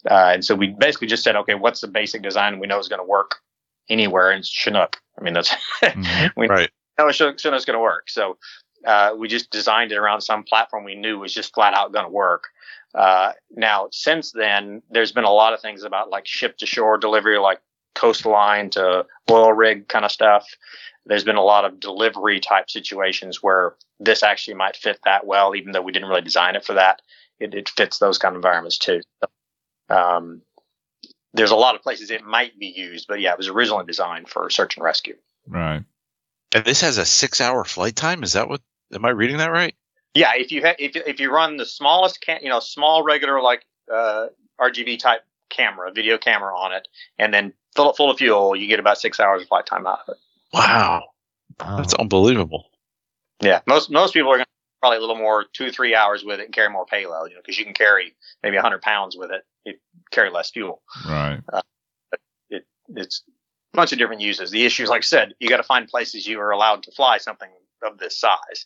Uh, 0.09 0.31
and 0.33 0.45
so 0.45 0.53
we 0.55 0.67
basically 0.67 1.07
just 1.07 1.23
said, 1.23 1.35
okay, 1.35 1.55
what's 1.55 1.81
the 1.81 1.87
basic 1.87 2.21
design 2.21 2.59
we 2.59 2.67
know 2.67 2.79
is 2.79 2.87
going 2.87 2.99
to 2.99 3.05
work 3.05 3.37
anywhere? 3.89 4.31
And 4.31 4.39
it's 4.39 4.49
Chinook. 4.49 4.97
I 5.19 5.23
mean, 5.23 5.33
that's 5.33 5.49
Mhm. 5.81 6.31
we 6.37 6.47
Right. 6.47 6.69
know 6.99 7.11
Chinook, 7.11 7.39
Chinook's 7.39 7.65
going 7.65 7.77
to 7.77 7.81
work. 7.81 8.09
So 8.09 8.37
uh, 8.85 9.15
we 9.17 9.27
just 9.27 9.49
designed 9.49 9.91
it 9.91 9.97
around 9.97 10.21
some 10.21 10.43
platform 10.43 10.83
we 10.83 10.95
knew 10.95 11.19
was 11.19 11.33
just 11.33 11.53
flat 11.53 11.73
out 11.73 11.91
going 11.91 12.05
to 12.05 12.11
work. 12.11 12.49
Uh, 12.93 13.33
now, 13.51 13.87
since 13.91 14.31
then, 14.31 14.81
there's 14.91 15.11
been 15.11 15.23
a 15.23 15.31
lot 15.31 15.53
of 15.53 15.61
things 15.61 15.83
about 15.83 16.09
like 16.09 16.27
ship 16.27 16.57
to 16.57 16.65
shore 16.65 16.97
delivery, 16.97 17.37
like 17.39 17.59
coastline 17.95 18.69
to 18.69 19.05
oil 19.29 19.51
rig 19.53 19.87
kind 19.87 20.05
of 20.05 20.11
stuff. 20.11 20.45
There's 21.05 21.23
been 21.23 21.35
a 21.35 21.43
lot 21.43 21.65
of 21.65 21.79
delivery 21.79 22.39
type 22.39 22.69
situations 22.69 23.41
where 23.41 23.75
this 23.99 24.23
actually 24.23 24.55
might 24.55 24.75
fit 24.75 24.99
that 25.05 25.25
well, 25.25 25.55
even 25.55 25.71
though 25.71 25.81
we 25.81 25.91
didn't 25.91 26.09
really 26.09 26.21
design 26.21 26.55
it 26.55 26.65
for 26.65 26.73
that. 26.73 27.01
It, 27.39 27.53
it 27.53 27.69
fits 27.69 27.99
those 27.99 28.17
kind 28.17 28.33
of 28.33 28.37
environments 28.37 28.77
too. 28.77 29.01
So, 29.21 29.95
um, 29.95 30.41
there's 31.33 31.51
a 31.51 31.55
lot 31.55 31.75
of 31.75 31.81
places 31.81 32.11
it 32.11 32.23
might 32.23 32.57
be 32.57 32.67
used, 32.67 33.07
but 33.07 33.19
yeah, 33.19 33.33
it 33.33 33.37
was 33.37 33.49
originally 33.49 33.85
designed 33.85 34.29
for 34.29 34.49
search 34.49 34.77
and 34.77 34.83
rescue. 34.83 35.15
Right. 35.47 35.83
And 36.53 36.65
this 36.65 36.81
has 36.81 36.97
a 36.97 37.05
six 37.05 37.41
hour 37.41 37.63
flight 37.65 37.95
time. 37.95 38.23
Is 38.23 38.33
that 38.33 38.47
what? 38.47 38.61
Am 38.93 39.03
I 39.03 39.09
reading 39.09 39.37
that 39.37 39.51
right? 39.51 39.75
Yeah, 40.13 40.31
if 40.35 40.51
you 40.51 40.61
ha- 40.63 40.75
if 40.79 40.95
if 40.95 41.19
you 41.19 41.31
run 41.31 41.57
the 41.57 41.65
smallest 41.65 42.21
can 42.21 42.39
you 42.41 42.49
know 42.49 42.61
small 42.61 43.03
regular 43.03 43.41
like 43.41 43.65
uh, 43.93 44.27
RGB 44.59 44.97
type 44.99 45.21
camera, 45.49 45.91
video 45.91 46.17
camera 46.17 46.57
on 46.57 46.71
it, 46.73 46.87
and 47.19 47.33
then 47.33 47.53
fill 47.75 47.89
it 47.89 47.97
full 47.97 48.09
of 48.09 48.17
fuel, 48.17 48.55
you 48.55 48.67
get 48.67 48.79
about 48.79 48.97
six 48.97 49.19
hours 49.19 49.41
of 49.41 49.47
flight 49.49 49.65
time 49.65 49.85
out 49.85 49.99
of 50.07 50.13
it. 50.13 50.17
Wow, 50.55 51.03
Wow. 51.59 51.77
that's 51.77 51.93
unbelievable. 51.93 52.69
Yeah, 53.41 53.59
most 53.67 53.91
most 53.91 54.13
people 54.13 54.29
are 54.31 54.37
going 54.37 54.45
to 54.45 54.51
probably 54.81 54.97
a 54.97 55.01
little 55.01 55.17
more 55.17 55.45
two 55.53 55.71
three 55.71 55.93
hours 55.95 56.23
with 56.23 56.39
it 56.39 56.45
and 56.45 56.53
carry 56.53 56.69
more 56.69 56.85
payload, 56.85 57.29
you 57.29 57.35
know, 57.35 57.41
because 57.41 57.57
you 57.57 57.65
can 57.65 57.73
carry 57.73 58.15
maybe 58.41 58.55
100 58.55 58.81
pounds 58.81 59.17
with 59.17 59.31
it, 59.31 59.43
it 59.65 59.79
carry 60.11 60.29
less 60.29 60.51
fuel. 60.51 60.81
Right. 61.07 61.41
It 62.49 62.65
It's 62.95 63.23
a 63.73 63.77
bunch 63.77 63.91
of 63.91 63.97
different 63.97 64.21
uses. 64.21 64.51
The 64.51 64.65
issue 64.65 64.83
is, 64.83 64.89
like 64.89 64.99
I 64.99 65.01
said, 65.01 65.33
you 65.39 65.49
got 65.49 65.57
to 65.57 65.63
find 65.63 65.87
places 65.87 66.25
you 66.25 66.39
are 66.39 66.51
allowed 66.51 66.83
to 66.83 66.91
fly 66.91 67.17
something 67.17 67.49
of 67.83 67.97
this 67.97 68.17
size, 68.17 68.65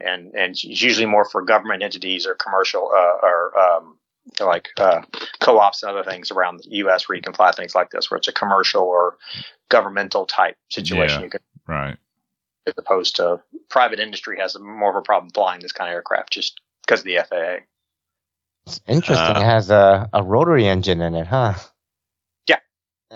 and 0.00 0.32
and 0.34 0.52
it's 0.52 0.62
usually 0.64 1.06
more 1.06 1.24
for 1.24 1.42
government 1.42 1.82
entities 1.82 2.26
or 2.26 2.34
commercial 2.34 2.90
uh, 2.94 3.26
or 3.26 3.58
um, 3.58 3.98
like 4.40 4.68
uh, 4.78 5.02
co-ops 5.40 5.82
and 5.82 5.90
other 5.90 6.08
things 6.08 6.30
around 6.30 6.58
the 6.58 6.76
U.S. 6.78 7.08
where 7.08 7.16
you 7.16 7.22
can 7.22 7.34
fly 7.34 7.52
things 7.52 7.74
like 7.74 7.90
this, 7.90 8.10
where 8.10 8.18
it's 8.18 8.28
a 8.28 8.32
commercial 8.32 8.82
or 8.82 9.16
governmental 9.68 10.26
type 10.26 10.56
situation. 10.70 11.20
Yeah. 11.20 11.24
You 11.24 11.30
can, 11.30 11.40
Right. 11.66 11.96
as 12.66 12.74
opposed 12.76 13.16
to 13.16 13.40
private 13.70 14.00
industry 14.00 14.38
has 14.38 14.58
more 14.58 14.90
of 14.90 14.96
a 14.96 15.02
problem 15.02 15.30
flying 15.32 15.60
this 15.60 15.72
kind 15.72 15.88
of 15.88 15.94
aircraft 15.94 16.32
just 16.32 16.60
because 16.86 17.00
of 17.00 17.06
the 17.06 17.16
FAA. 17.28 17.64
It's 18.66 18.80
interesting. 18.86 19.36
Uh, 19.36 19.40
it 19.40 19.44
has 19.44 19.70
a, 19.70 20.08
a 20.12 20.22
rotary 20.22 20.66
engine 20.66 21.00
in 21.00 21.14
it, 21.14 21.26
huh? 21.26 21.54
Yeah. 22.46 22.58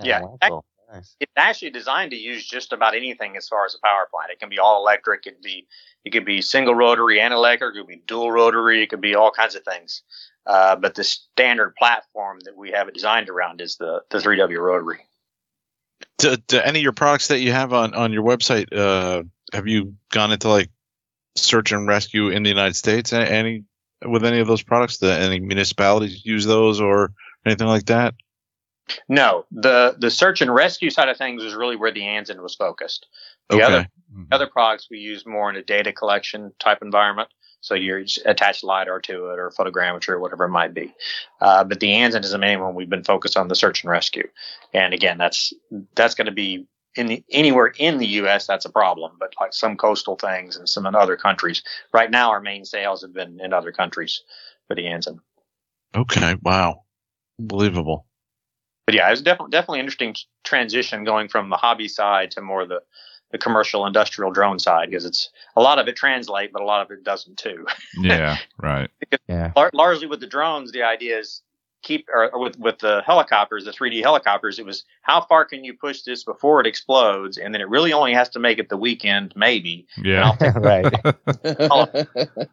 Yeah. 0.02 0.20
wow, 0.22 0.38
cool. 0.42 0.64
Nice. 0.92 1.16
it's 1.20 1.32
actually 1.36 1.70
designed 1.70 2.12
to 2.12 2.16
use 2.16 2.46
just 2.46 2.72
about 2.72 2.94
anything 2.94 3.36
as 3.36 3.46
far 3.46 3.66
as 3.66 3.74
a 3.74 3.78
power 3.86 4.08
plant. 4.10 4.30
It 4.30 4.40
can 4.40 4.48
be 4.48 4.58
all 4.58 4.80
electric. 4.80 5.26
It 5.26 5.34
could 5.34 5.42
be 5.42 5.66
it 6.04 6.10
could 6.10 6.24
be 6.24 6.40
single 6.40 6.74
rotary 6.74 7.20
and 7.20 7.34
electric. 7.34 7.74
It 7.74 7.80
could 7.80 7.88
be 7.88 8.02
dual 8.06 8.32
rotary. 8.32 8.82
It 8.82 8.88
could 8.88 9.00
be 9.00 9.14
all 9.14 9.30
kinds 9.30 9.54
of 9.54 9.64
things. 9.64 10.02
Uh, 10.46 10.76
but 10.76 10.94
the 10.94 11.04
standard 11.04 11.74
platform 11.76 12.38
that 12.44 12.56
we 12.56 12.70
have 12.70 12.88
it 12.88 12.94
designed 12.94 13.28
around 13.28 13.60
is 13.60 13.76
the 13.76 14.00
the 14.10 14.18
3W 14.18 14.58
rotary. 14.58 15.00
Do, 16.18 16.36
do 16.36 16.58
any 16.58 16.78
of 16.78 16.82
your 16.82 16.92
products 16.92 17.28
that 17.28 17.40
you 17.40 17.52
have 17.52 17.72
on 17.72 17.94
on 17.94 18.12
your 18.12 18.22
website, 18.24 18.72
uh, 18.72 19.24
have 19.52 19.68
you 19.68 19.94
gone 20.10 20.32
into 20.32 20.48
like 20.48 20.70
search 21.36 21.72
and 21.72 21.86
rescue 21.86 22.28
in 22.28 22.42
the 22.42 22.48
United 22.48 22.76
States? 22.76 23.12
Any 23.12 23.64
with 24.06 24.24
any 24.24 24.40
of 24.40 24.46
those 24.46 24.62
products? 24.62 24.98
Do 24.98 25.10
any 25.10 25.40
municipalities 25.40 26.24
use 26.24 26.46
those 26.46 26.80
or 26.80 27.12
anything 27.44 27.66
like 27.66 27.86
that? 27.86 28.14
No, 29.08 29.44
the 29.50 29.96
the 29.98 30.10
search 30.10 30.40
and 30.40 30.52
rescue 30.54 30.90
side 30.90 31.08
of 31.08 31.16
things 31.16 31.42
is 31.42 31.54
really 31.54 31.76
where 31.76 31.92
the 31.92 32.02
Anzen 32.02 32.42
was 32.42 32.54
focused. 32.54 33.06
The 33.48 33.56
Okay. 33.56 33.64
other 33.64 33.88
Mhm. 34.14 34.26
other 34.32 34.46
products 34.46 34.88
we 34.90 34.98
use 34.98 35.26
more 35.26 35.50
in 35.50 35.56
a 35.56 35.62
data 35.62 35.92
collection 35.92 36.52
type 36.58 36.82
environment. 36.82 37.28
So 37.60 37.74
you 37.74 38.04
attach 38.24 38.62
lidar 38.62 39.00
to 39.00 39.30
it 39.30 39.38
or 39.38 39.50
photogrammetry 39.50 40.10
or 40.10 40.20
whatever 40.20 40.44
it 40.44 40.50
might 40.50 40.74
be. 40.74 40.94
Uh, 41.40 41.64
but 41.64 41.80
the 41.80 41.90
Anzen 41.90 42.22
is 42.22 42.30
the 42.30 42.38
main 42.38 42.60
one 42.60 42.74
we've 42.74 42.88
been 42.88 43.02
focused 43.04 43.36
on 43.36 43.48
the 43.48 43.56
search 43.56 43.82
and 43.82 43.90
rescue. 43.90 44.28
And 44.72 44.94
again, 44.94 45.18
that's 45.18 45.52
that's 45.94 46.14
going 46.14 46.26
to 46.26 46.32
be 46.32 46.66
in 46.94 47.06
the, 47.06 47.24
anywhere 47.30 47.72
in 47.78 47.98
the 47.98 48.06
U.S. 48.06 48.46
That's 48.46 48.64
a 48.64 48.70
problem. 48.70 49.12
But 49.18 49.34
like 49.40 49.54
some 49.54 49.76
coastal 49.76 50.16
things 50.16 50.56
and 50.56 50.68
some 50.68 50.86
in 50.86 50.94
other 50.94 51.16
countries. 51.16 51.62
Right 51.92 52.10
now, 52.10 52.30
our 52.30 52.40
main 52.40 52.64
sales 52.64 53.02
have 53.02 53.12
been 53.12 53.40
in 53.40 53.52
other 53.52 53.72
countries 53.72 54.22
for 54.66 54.74
the 54.74 54.82
Anzen. 54.84 55.18
Okay. 55.94 56.36
Wow. 56.42 56.84
Unbelievable. 57.38 58.06
But 58.88 58.94
yeah, 58.94 59.06
it 59.06 59.10
was 59.10 59.20
definitely 59.20 59.50
definitely 59.50 59.80
interesting 59.80 60.16
transition 60.44 61.04
going 61.04 61.28
from 61.28 61.50
the 61.50 61.58
hobby 61.58 61.88
side 61.88 62.30
to 62.30 62.40
more 62.40 62.64
the 62.64 62.80
the 63.32 63.36
commercial 63.36 63.84
industrial 63.84 64.30
drone 64.30 64.58
side 64.58 64.88
because 64.88 65.04
it's 65.04 65.28
a 65.56 65.60
lot 65.60 65.78
of 65.78 65.88
it 65.88 65.94
translate, 65.94 66.54
but 66.54 66.62
a 66.62 66.64
lot 66.64 66.80
of 66.80 66.90
it 66.90 67.04
doesn't 67.04 67.36
too. 67.36 67.66
Yeah, 68.00 68.38
right. 68.56 68.88
Yeah. 69.28 69.52
Lar- 69.54 69.70
largely 69.74 70.06
with 70.06 70.20
the 70.20 70.26
drones, 70.26 70.72
the 70.72 70.84
idea 70.84 71.18
is 71.18 71.42
keep 71.82 72.06
or, 72.08 72.30
or 72.30 72.40
with 72.40 72.58
with 72.58 72.78
the 72.78 73.02
helicopters, 73.04 73.66
the 73.66 73.72
3D 73.72 74.00
helicopters. 74.00 74.58
It 74.58 74.64
was 74.64 74.84
how 75.02 75.20
far 75.20 75.44
can 75.44 75.64
you 75.64 75.74
push 75.74 76.00
this 76.00 76.24
before 76.24 76.58
it 76.62 76.66
explodes, 76.66 77.36
and 77.36 77.52
then 77.52 77.60
it 77.60 77.68
really 77.68 77.92
only 77.92 78.14
has 78.14 78.30
to 78.30 78.38
make 78.38 78.58
it 78.58 78.70
the 78.70 78.78
weekend, 78.78 79.34
maybe. 79.36 79.86
Yeah. 80.02 80.34
right. 80.56 80.90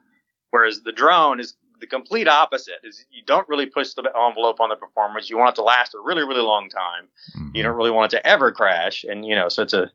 Whereas 0.52 0.82
the 0.82 0.92
drone 0.92 1.40
is 1.40 1.56
the 1.80 1.88
complete 1.88 2.28
opposite. 2.28 2.80
Is 2.84 3.06
you 3.12 3.24
don't 3.26 3.48
really 3.50 3.66
push 3.66 3.94
the 3.94 4.04
envelope 4.04 4.60
on 4.60 4.70
the 4.70 4.76
performance. 4.76 5.30
You 5.30 5.38
want 5.38 5.52
it 5.52 5.56
to 5.56 5.64
last 5.64 5.94
a 5.94 6.00
really 6.00 6.24
really 6.24 6.42
long 6.42 6.70
time. 6.70 7.08
Mhm. 7.38 7.56
You 7.56 7.64
don't 7.64 7.76
really 7.76 7.92
want 7.92 8.14
it 8.14 8.18
to 8.18 8.28
ever 8.28 8.52
crash, 8.52 9.04
and 9.04 9.26
you 9.26 9.36
know, 9.36 9.50
so 9.50 9.64
it's 9.64 9.74
a 9.74 9.92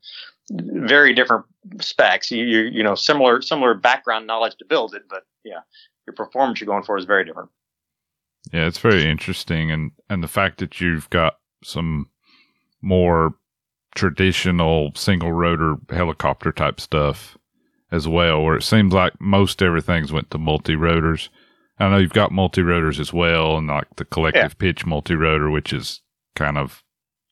very 0.50 1.14
different 1.14 1.46
specs. 1.80 2.30
You 2.30 2.44
you, 2.44 2.60
you 2.60 2.82
know 2.82 2.94
similar 2.94 3.42
similar 3.42 3.74
background 3.74 4.26
knowledge 4.26 4.56
to 4.56 4.64
build 4.64 4.94
it, 4.94 5.02
but 5.08 5.24
yeah, 5.44 5.60
your 6.06 6.14
performance 6.14 6.60
you're 6.60 6.66
going 6.66 6.84
for 6.84 6.96
is 6.98 7.04
very 7.04 7.24
different. 7.24 7.50
Yeah, 8.52 8.66
it's 8.66 8.78
very 8.78 9.08
interesting, 9.08 9.70
and 9.70 9.92
and 10.08 10.22
the 10.22 10.28
fact 10.28 10.58
that 10.58 10.80
you've 10.80 11.08
got 11.10 11.38
some 11.62 12.08
more 12.82 13.34
traditional 13.94 14.92
single 14.94 15.32
rotor 15.32 15.76
helicopter 15.90 16.52
type 16.52 16.80
stuff 16.80 17.36
as 17.92 18.06
well, 18.06 18.42
where 18.42 18.56
it 18.56 18.62
seems 18.62 18.92
like 18.92 19.20
most 19.20 19.62
everything's 19.62 20.12
went 20.12 20.30
to 20.30 20.38
multi 20.38 20.76
rotors. 20.76 21.28
I 21.80 21.88
know 21.88 21.96
you've 21.98 22.12
got 22.12 22.30
multi 22.30 22.62
rotors 22.62 23.00
as 23.00 23.12
well, 23.12 23.56
and 23.56 23.66
like 23.66 23.88
the 23.96 24.04
collective 24.04 24.58
pitch 24.58 24.84
multi 24.86 25.14
rotor, 25.14 25.50
which 25.50 25.72
is 25.72 26.00
kind 26.36 26.58
of 26.58 26.82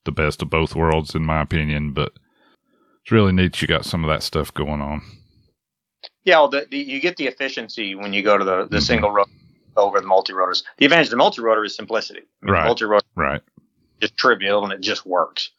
the 0.04 0.12
best 0.12 0.40
of 0.42 0.48
both 0.50 0.74
worlds 0.74 1.14
in 1.14 1.24
my 1.24 1.42
opinion. 1.42 1.92
But 1.92 2.12
it's 3.02 3.12
really 3.12 3.32
neat 3.32 3.60
you 3.60 3.68
got 3.68 3.84
some 3.84 4.02
of 4.04 4.08
that 4.08 4.22
stuff 4.22 4.52
going 4.54 4.80
on. 4.80 5.02
Yeah, 6.24 6.38
well, 6.38 6.48
the, 6.48 6.66
the, 6.70 6.78
you 6.78 7.00
get 7.00 7.16
the 7.16 7.26
efficiency 7.26 7.94
when 7.94 8.12
you 8.12 8.22
go 8.22 8.38
to 8.38 8.44
the, 8.44 8.66
the 8.70 8.78
Mhm. 8.78 8.82
single 8.82 9.10
rotor 9.10 9.30
over 9.76 10.00
the 10.00 10.06
multi 10.06 10.32
rotors. 10.32 10.64
The 10.78 10.86
advantage 10.86 11.06
of 11.08 11.10
the 11.12 11.16
multi 11.16 11.42
rotor 11.42 11.64
is 11.64 11.76
simplicity. 11.76 12.20
I 12.42 12.46
mean, 12.46 12.54
Right. 12.54 12.64
Multi 12.66 12.84
rotor 12.86 13.06
Right. 13.16 13.40
is 14.00 14.08
just 14.10 14.16
trivial 14.16 14.64
and 14.64 14.72
it 14.72 14.80
just 14.80 15.04
works. 15.06 15.50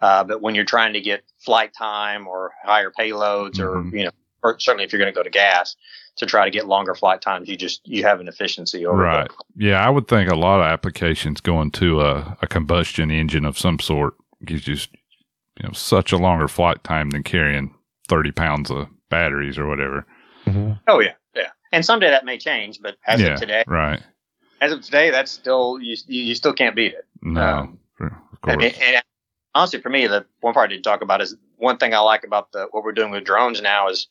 Uh, 0.00 0.22
but 0.24 0.40
when 0.42 0.54
you're 0.54 0.64
trying 0.64 0.92
to 0.92 1.00
get 1.00 1.24
flight 1.44 1.72
time 1.76 2.26
or 2.28 2.52
higher 2.64 2.90
payloads, 2.96 3.54
Mhm. 3.56 3.92
or 3.92 3.96
you 3.96 4.04
know, 4.04 4.10
or 4.42 4.58
certainly 4.60 4.84
if 4.84 4.92
you're 4.92 5.00
going 5.00 5.12
to 5.12 5.18
go 5.18 5.22
to 5.22 5.30
gas 5.30 5.74
to 6.16 6.26
try 6.26 6.44
to 6.44 6.50
get 6.50 6.66
longer 6.66 6.94
flight 6.94 7.20
times, 7.20 7.48
you 7.48 7.56
just 7.56 7.86
you 7.86 8.02
have 8.04 8.20
an 8.20 8.28
efficiency 8.28 8.86
over 8.86 8.96
the- 8.98 9.02
Right. 9.02 9.30
Yeah, 9.56 9.86
I 9.86 9.90
would 9.90 10.08
think 10.08 10.30
a 10.30 10.34
lot 10.36 10.60
of 10.60 10.66
applications 10.66 11.40
going 11.40 11.70
to 11.72 12.00
a, 12.00 12.36
a 12.42 12.46
combustion 12.46 13.10
engine 13.10 13.44
of 13.44 13.58
some 13.58 13.78
sort 13.78 14.14
gives 14.44 14.66
you, 14.66 14.74
you 14.74 15.64
know, 15.64 15.72
such 15.72 16.12
a 16.12 16.16
longer 16.18 16.48
flight 16.48 16.82
time 16.84 17.10
than 17.10 17.22
carrying 17.22 17.74
30 18.08 18.32
pounds 18.32 18.70
of 18.70 18.86
batteries 19.10 19.58
or 19.58 19.66
whatever. 19.66 20.06
Mhm. 20.46 20.78
Oh 20.88 21.00
yeah, 21.00 21.12
yeah. 21.34 21.50
And 21.72 21.84
someday 21.84 22.08
that 22.10 22.24
may 22.24 22.38
change, 22.38 22.80
but 22.80 22.96
as 23.06 23.20
yeah. 23.20 23.34
of 23.34 23.40
today, 23.40 23.64
Right. 23.66 24.00
as 24.60 24.72
of 24.72 24.82
today, 24.82 25.10
that's 25.10 25.30
still 25.32 25.78
you 25.80 25.96
you 26.06 26.22
you 26.22 26.34
still 26.34 26.52
can't 26.52 26.74
beat 26.76 26.92
it. 26.94 27.04
No. 27.22 27.42
Um, 27.42 27.78
of 28.00 28.10
I 28.42 28.54
course. 28.54 28.56
mean, 28.58 28.72
and 28.82 29.02
honestly, 29.54 29.80
for 29.80 29.88
me, 29.90 30.06
the 30.06 30.24
one 30.40 30.54
part 30.54 30.70
I 30.70 30.72
didn't 30.74 30.84
talk 30.84 31.02
about 31.02 31.20
is 31.20 31.36
one 31.56 31.78
thing 31.78 31.94
I 31.94 31.98
like 32.00 32.22
about 32.24 32.52
the 32.52 32.68
what 32.70 32.84
we're 32.84 32.92
doing 32.92 33.10
with 33.10 33.24
drones 33.24 33.60
now 33.62 33.88
is 33.88 34.06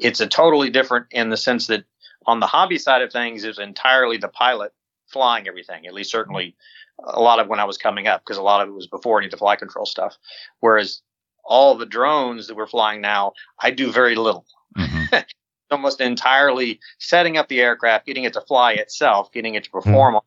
it's 0.00 0.20
a 0.20 0.26
totally 0.26 0.70
different 0.70 1.06
in 1.10 1.30
the 1.30 1.36
sense 1.36 1.66
that 1.68 1.84
on 2.26 2.40
the 2.40 2.46
hobby 2.46 2.78
side 2.78 3.02
of 3.02 3.12
things 3.12 3.44
is 3.44 3.58
entirely 3.58 4.16
the 4.16 4.28
pilot 4.28 4.72
flying 5.08 5.46
everything. 5.48 5.86
At 5.86 5.94
least 5.94 6.10
certainly 6.10 6.56
a 7.02 7.20
lot 7.20 7.38
of 7.40 7.48
when 7.48 7.60
I 7.60 7.64
was 7.64 7.78
coming 7.78 8.06
up 8.06 8.22
because 8.22 8.36
a 8.36 8.42
lot 8.42 8.62
of 8.62 8.68
it 8.68 8.72
was 8.72 8.86
before 8.86 9.18
any 9.18 9.26
of 9.26 9.30
the 9.30 9.36
flight 9.36 9.58
control 9.58 9.86
stuff. 9.86 10.16
Whereas 10.60 11.02
all 11.44 11.74
the 11.76 11.86
drones 11.86 12.46
that 12.46 12.56
we're 12.56 12.66
flying 12.66 13.00
now, 13.00 13.32
I 13.58 13.70
do 13.70 13.92
very 13.92 14.14
little. 14.14 14.46
Mhm. 14.78 15.24
Almost 15.72 16.00
entirely 16.00 16.80
setting 16.98 17.36
up 17.36 17.46
the 17.48 17.60
aircraft, 17.60 18.06
getting 18.06 18.24
it 18.24 18.32
to 18.32 18.40
fly 18.40 18.72
itself, 18.72 19.30
getting 19.32 19.54
it 19.54 19.64
to 19.64 19.70
perform 19.70 20.16
on 20.16 20.22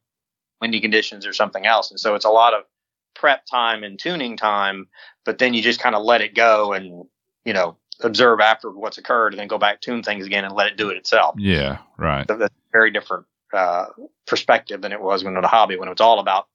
windy 0.61 0.79
conditions 0.79 1.25
or 1.25 1.33
something 1.33 1.65
else. 1.65 1.91
And 1.91 1.99
so 1.99 2.15
it's 2.15 2.23
a 2.23 2.29
lot 2.29 2.53
of 2.53 2.63
prep 3.13 3.45
time 3.45 3.83
and 3.83 3.99
tuning 3.99 4.37
time, 4.37 4.87
but 5.25 5.39
then 5.39 5.53
you 5.53 5.61
just 5.61 5.81
kind 5.81 5.95
of 5.95 6.03
let 6.03 6.21
it 6.21 6.33
go 6.33 6.71
and, 6.71 7.05
you 7.43 7.51
know, 7.53 7.77
observe 8.01 8.39
after 8.39 8.69
what's 8.71 8.97
occurred 8.97 9.33
and 9.33 9.39
then 9.39 9.47
go 9.47 9.57
back, 9.57 9.81
tune 9.81 10.03
things 10.03 10.25
again 10.25 10.45
and 10.45 10.53
let 10.55 10.67
it 10.67 10.77
do 10.77 10.89
it 10.89 10.97
itself. 10.97 11.35
Yeah. 11.37 11.79
Right. 11.97 12.25
So 12.27 12.37
that's 12.37 12.53
a 12.53 12.71
very 12.71 12.91
different 12.91 13.25
uh, 13.53 13.85
perspective 14.25 14.81
than 14.81 14.91
it 14.91 15.01
was 15.01 15.23
when 15.23 15.33
it 15.33 15.37
was 15.37 15.45
a 15.45 15.49
hobby, 15.49 15.77
when 15.77 15.87
it 15.87 15.91
was 15.91 16.01
all 16.01 16.19
about 16.19 16.47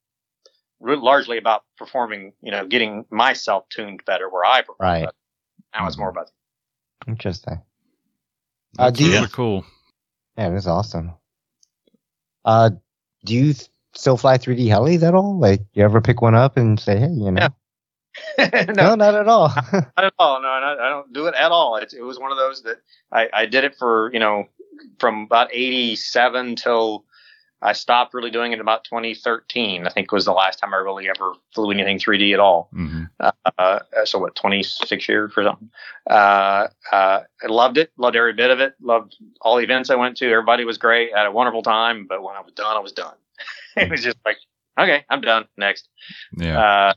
largely 0.80 1.38
about 1.38 1.64
performing, 1.76 2.32
you 2.42 2.50
know, 2.52 2.66
getting 2.66 3.04
myself 3.10 3.68
tuned 3.68 4.04
better 4.04 4.28
where 4.28 4.44
I 4.44 4.60
perform. 4.60 4.76
Right. 4.80 5.00
better. 5.00 5.12
Now 5.74 5.86
it's 5.86 5.98
more 5.98 6.08
about 6.08 6.30
Interesting. 7.06 7.62
Uh, 8.78 8.84
That's 8.90 8.98
do 8.98 9.04
you- 9.06 9.26
cool. 9.28 9.64
Yeah, 10.36 10.50
that's 10.50 10.66
awesome. 10.68 11.14
Uh, 12.44 12.70
do 13.24 13.34
you 13.34 13.52
th- 13.54 13.68
still 13.94 14.16
fly 14.16 14.38
3D 14.38 14.66
helis 14.66 15.02
at 15.02 15.14
all? 15.14 15.38
Like, 15.38 15.62
you 15.72 15.82
ever 15.84 16.00
pick 16.00 16.22
one 16.22 16.34
up 16.36 16.56
and 16.56 16.78
say, 16.78 16.96
hey, 16.98 17.08
you 17.08 17.32
know? 17.32 17.48
Yeah. 18.38 18.64
no, 18.68 18.72
no, 18.72 18.94
not 18.94 19.14
at 19.16 19.26
all. 19.26 19.48
not 19.48 19.92
at 19.96 20.12
all. 20.18 20.40
No, 20.40 20.48
no, 20.60 20.76
I 20.80 20.87
don't 21.12 21.22
do 21.22 21.26
it 21.26 21.34
at 21.34 21.50
all. 21.50 21.76
It, 21.76 21.92
it 21.92 22.02
was 22.02 22.18
one 22.18 22.32
of 22.32 22.38
those 22.38 22.62
that 22.62 22.78
I, 23.12 23.28
I 23.32 23.46
did 23.46 23.64
it 23.64 23.74
for, 23.76 24.10
you 24.12 24.20
know, 24.20 24.48
from 24.98 25.22
about 25.22 25.48
87 25.52 26.56
till 26.56 27.04
I 27.60 27.72
stopped 27.72 28.14
really 28.14 28.30
doing 28.30 28.52
it 28.52 28.60
about 28.60 28.84
2013. 28.84 29.86
I 29.86 29.90
think 29.90 30.12
was 30.12 30.24
the 30.24 30.32
last 30.32 30.58
time 30.60 30.72
I 30.72 30.78
really 30.78 31.08
ever 31.08 31.32
flew 31.54 31.70
anything 31.70 31.98
3D 31.98 32.32
at 32.32 32.40
all. 32.40 32.68
hmm 32.72 33.04
Uh, 33.58 33.80
so 34.04 34.18
what, 34.18 34.36
26 34.36 35.08
years 35.08 35.32
or 35.36 35.42
something. 35.42 35.70
Uh, 36.08 36.68
uh, 36.92 37.20
I 37.42 37.46
loved 37.46 37.76
it. 37.78 37.90
Loved 37.96 38.14
every 38.14 38.32
bit 38.32 38.50
of 38.50 38.60
it. 38.60 38.74
Loved 38.80 39.16
all 39.40 39.56
the 39.56 39.64
events 39.64 39.90
I 39.90 39.96
went 39.96 40.16
to. 40.18 40.30
Everybody 40.30 40.64
was 40.64 40.78
great. 40.78 41.12
I 41.12 41.18
had 41.18 41.26
a 41.26 41.32
wonderful 41.32 41.62
time. 41.62 42.06
But 42.08 42.22
when 42.22 42.36
I 42.36 42.40
was 42.40 42.52
done, 42.52 42.76
I 42.76 42.80
was 42.80 42.92
done. 42.92 43.14
it 43.76 43.90
was 43.90 44.04
just 44.04 44.18
like, 44.24 44.36
okay, 44.78 45.04
I'm 45.10 45.20
done. 45.20 45.46
Next. 45.56 45.88
Yeah. 46.36 46.92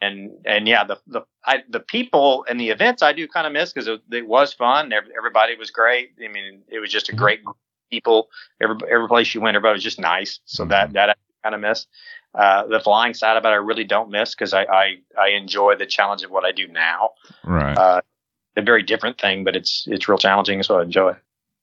And 0.00 0.30
and 0.44 0.68
yeah, 0.68 0.84
the 0.84 0.98
the 1.06 1.22
I, 1.44 1.62
the 1.68 1.80
people 1.80 2.44
and 2.48 2.60
the 2.60 2.70
events 2.70 3.02
I 3.02 3.12
do 3.12 3.26
kind 3.26 3.46
of 3.46 3.52
miss 3.52 3.72
because 3.72 3.88
it, 3.88 4.00
it 4.12 4.26
was 4.26 4.52
fun. 4.52 4.92
Everybody 4.92 5.56
was 5.56 5.70
great. 5.70 6.10
I 6.22 6.28
mean, 6.28 6.62
it 6.68 6.78
was 6.78 6.90
just 6.90 7.08
a 7.08 7.16
great 7.16 7.44
group 7.44 7.56
of 7.56 7.90
people. 7.90 8.28
Every 8.60 8.76
every 8.90 9.08
place 9.08 9.34
you 9.34 9.40
went, 9.40 9.56
everybody 9.56 9.74
was 9.74 9.82
just 9.82 9.98
nice. 9.98 10.38
So 10.44 10.64
that 10.66 10.92
that 10.92 11.10
I 11.10 11.14
kind 11.42 11.54
of 11.54 11.60
miss. 11.60 11.86
Uh, 12.34 12.66
the 12.66 12.78
flying 12.78 13.14
side 13.14 13.36
of 13.36 13.44
it, 13.44 13.48
I 13.48 13.54
really 13.54 13.84
don't 13.84 14.10
miss 14.10 14.34
because 14.34 14.54
I, 14.54 14.64
I 14.64 14.96
I 15.20 15.28
enjoy 15.30 15.76
the 15.76 15.86
challenge 15.86 16.22
of 16.22 16.30
what 16.30 16.44
I 16.44 16.52
do 16.52 16.68
now. 16.68 17.10
right. 17.44 17.76
Uh, 17.76 18.00
a 18.56 18.62
very 18.62 18.82
different 18.82 19.20
thing, 19.20 19.44
but 19.44 19.56
it's 19.56 19.84
it's 19.86 20.08
real 20.08 20.18
challenging, 20.18 20.62
so 20.62 20.78
I 20.78 20.82
enjoy 20.82 21.10
it. 21.10 21.16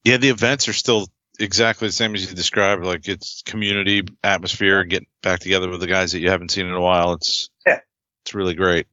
Yeah, 0.03 0.17
the 0.17 0.29
events 0.29 0.67
are 0.67 0.73
still 0.73 1.07
exactly 1.39 1.87
the 1.87 1.91
same 1.91 2.15
as 2.15 2.27
you 2.27 2.35
described. 2.35 2.85
Like 2.85 3.07
it's 3.07 3.41
community 3.43 4.03
atmosphere, 4.23 4.83
getting 4.83 5.07
back 5.21 5.39
together 5.39 5.69
with 5.69 5.81
the 5.81 5.87
guys 5.87 6.13
that 6.13 6.19
you 6.19 6.29
haven't 6.29 6.51
seen 6.51 6.65
in 6.65 6.73
a 6.73 6.81
while. 6.81 7.13
It's 7.13 7.49
Yeah. 7.67 7.79
It's 8.25 8.33
really 8.33 8.55
great. 8.55 8.87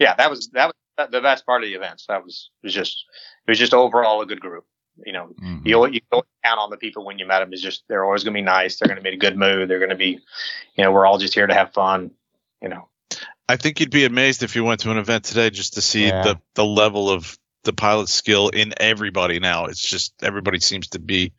Yeah, 0.00 0.14
that 0.16 0.28
was 0.28 0.48
that 0.50 0.66
was 0.98 1.08
the 1.10 1.20
best 1.20 1.46
part 1.46 1.62
of 1.62 1.68
the 1.68 1.74
events. 1.74 2.06
That 2.08 2.24
was 2.24 2.50
it 2.62 2.66
was 2.66 2.74
just 2.74 3.04
it 3.46 3.50
was 3.50 3.58
just 3.58 3.72
overall 3.74 4.20
a 4.22 4.26
good 4.26 4.40
group. 4.40 4.64
You 5.06 5.12
know, 5.12 5.34
Mhm. 5.40 5.64
you 5.64 5.86
you 5.86 6.00
don't 6.10 6.26
count 6.44 6.58
on 6.58 6.70
the 6.70 6.76
people 6.76 7.04
when 7.04 7.18
you 7.18 7.26
met 7.26 7.38
them. 7.40 7.52
Is 7.52 7.62
just 7.62 7.84
they're 7.88 8.04
always 8.04 8.24
going 8.24 8.34
to 8.34 8.38
be 8.38 8.42
nice. 8.44 8.78
They're 8.78 8.88
going 8.88 8.96
to 8.96 9.02
be 9.02 9.10
in 9.10 9.14
a 9.14 9.18
good 9.18 9.36
mood. 9.38 9.68
They're 9.70 9.78
going 9.78 9.90
to 9.90 9.96
be, 9.96 10.18
you 10.74 10.84
know, 10.84 10.90
we're 10.90 11.06
all 11.06 11.18
just 11.18 11.32
here 11.34 11.46
to 11.46 11.54
have 11.54 11.72
fun. 11.72 12.10
You 12.60 12.68
know, 12.68 12.88
I 13.48 13.56
think 13.56 13.78
you'd 13.80 13.90
be 13.90 14.04
amazed 14.04 14.42
if 14.42 14.54
you 14.56 14.64
went 14.64 14.80
to 14.80 14.90
an 14.90 14.98
event 14.98 15.24
today 15.24 15.48
just 15.50 15.74
to 15.74 15.80
see 15.82 16.06
Yeah. 16.08 16.22
the 16.24 16.40
the 16.54 16.64
level 16.64 17.08
of 17.08 17.38
the 17.64 17.72
pilot 17.72 18.08
skill 18.08 18.48
in 18.48 18.74
everybody 18.78 19.38
now. 19.38 19.66
It's 19.66 19.80
just 19.88 20.14
everybody 20.22 20.58
seems 20.58 20.88
to 20.88 20.98
be 20.98 21.32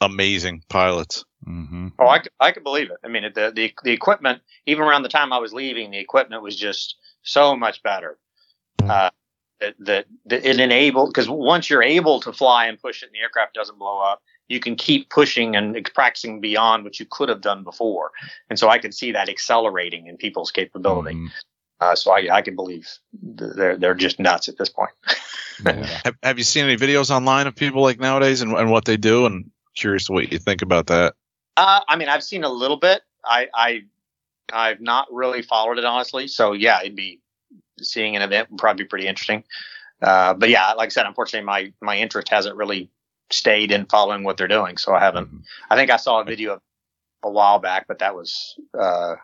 amazing 0.00 0.62
pilots. 0.68 1.24
Hmm 1.44 1.88
oh, 1.98 2.08
I 2.08 2.18
could, 2.20 2.32
I 2.40 2.52
could 2.52 2.62
believe 2.62 2.90
it. 2.90 2.98
I 3.04 3.08
mean, 3.08 3.24
the 3.34 3.50
the 3.54 3.72
the 3.82 3.92
equipment 3.92 4.42
even 4.66 4.84
around 4.84 5.02
the 5.02 5.08
time 5.08 5.32
I 5.32 5.38
was 5.38 5.52
leaving, 5.52 5.90
the 5.90 5.98
equipment 5.98 6.42
was 6.42 6.56
just 6.56 6.96
so 7.22 7.56
much 7.56 7.82
better. 7.82 8.18
Uh, 8.82 9.10
that, 9.60 9.74
that, 9.78 10.06
that 10.26 10.44
it 10.44 10.58
enabled 10.58 11.10
because 11.10 11.28
once 11.28 11.70
you're 11.70 11.82
able 11.82 12.20
to 12.20 12.32
fly 12.32 12.66
and 12.66 12.80
push 12.80 13.02
it 13.02 13.06
and 13.06 13.14
the 13.14 13.20
aircraft 13.20 13.54
doesn't 13.54 13.78
blow 13.78 14.00
up, 14.00 14.20
you 14.48 14.60
can 14.60 14.74
keep 14.76 15.08
pushing 15.08 15.54
and 15.56 15.88
practicing 15.94 16.40
beyond 16.40 16.84
what 16.84 16.98
you 16.98 17.06
could 17.08 17.28
have 17.28 17.40
done 17.40 17.62
before. 17.62 18.10
And 18.50 18.58
so 18.58 18.68
I 18.68 18.78
could 18.78 18.92
see 18.92 19.12
that 19.12 19.28
accelerating 19.28 20.08
in 20.08 20.16
people's 20.16 20.50
capability. 20.50 21.14
Mhm. 21.14 21.28
Uh, 21.80 21.94
so 21.94 22.12
I, 22.12 22.28
I 22.36 22.42
can 22.42 22.54
believe 22.54 22.88
they're 23.12 23.76
they're 23.76 23.94
just 23.94 24.20
nuts 24.20 24.48
at 24.48 24.58
this 24.58 24.68
point. 24.68 24.92
Yeah. 25.64 26.00
Have, 26.04 26.16
have 26.22 26.38
you 26.38 26.44
seen 26.44 26.64
any 26.64 26.76
videos 26.76 27.10
online 27.10 27.46
of 27.46 27.54
people 27.54 27.82
like 27.82 28.00
nowadays 28.00 28.40
and, 28.40 28.52
and 28.52 28.70
what 28.70 28.84
they 28.84 28.96
do? 28.96 29.26
And 29.26 29.50
curious 29.76 30.08
what 30.08 30.32
you 30.32 30.38
think 30.38 30.62
about 30.62 30.88
that. 30.88 31.14
Uh, 31.56 31.80
I 31.86 31.96
mean, 31.96 32.08
I've 32.08 32.22
seen 32.22 32.44
a 32.44 32.48
little 32.48 32.76
bit. 32.78 33.02
I, 33.24 33.48
I 33.54 33.82
I've 34.52 34.80
not 34.80 35.08
really 35.12 35.42
followed 35.42 35.78
it 35.78 35.84
honestly. 35.84 36.28
So 36.28 36.52
yeah, 36.52 36.80
it'd 36.80 36.96
be 36.96 37.20
seeing 37.80 38.16
an 38.16 38.22
event 38.22 38.50
would 38.50 38.58
probably 38.58 38.84
be 38.84 38.88
pretty 38.88 39.06
interesting. 39.06 39.44
Uh, 40.00 40.34
but 40.34 40.48
yeah, 40.48 40.72
like 40.72 40.88
I 40.88 40.90
said, 40.90 41.06
unfortunately, 41.06 41.46
my 41.46 41.72
my 41.80 41.96
interest 41.96 42.28
hasn't 42.28 42.56
really 42.56 42.90
stayed 43.30 43.72
in 43.72 43.86
following 43.86 44.24
what 44.24 44.36
they're 44.36 44.48
doing. 44.48 44.76
So 44.76 44.94
I 44.94 45.00
haven't. 45.00 45.28
I 45.70 45.76
think 45.76 45.90
I 45.90 45.96
saw 45.96 46.20
a 46.20 46.24
video 46.24 46.60
a 47.22 47.30
while 47.30 47.58
back, 47.58 47.86
but 47.86 48.00
that 48.00 48.14
was 48.14 48.58
uh, 48.78 49.14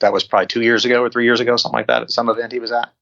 that 0.00 0.12
was 0.12 0.24
probably 0.24 0.46
two 0.46 0.62
years 0.62 0.84
ago 0.84 1.02
or 1.02 1.10
three 1.10 1.24
years 1.24 1.40
ago, 1.40 1.56
something 1.56 1.78
like 1.78 1.86
that, 1.86 2.02
at 2.02 2.10
some 2.10 2.28
event 2.28 2.52
he 2.52 2.60
was 2.60 2.72
at. 2.72 2.92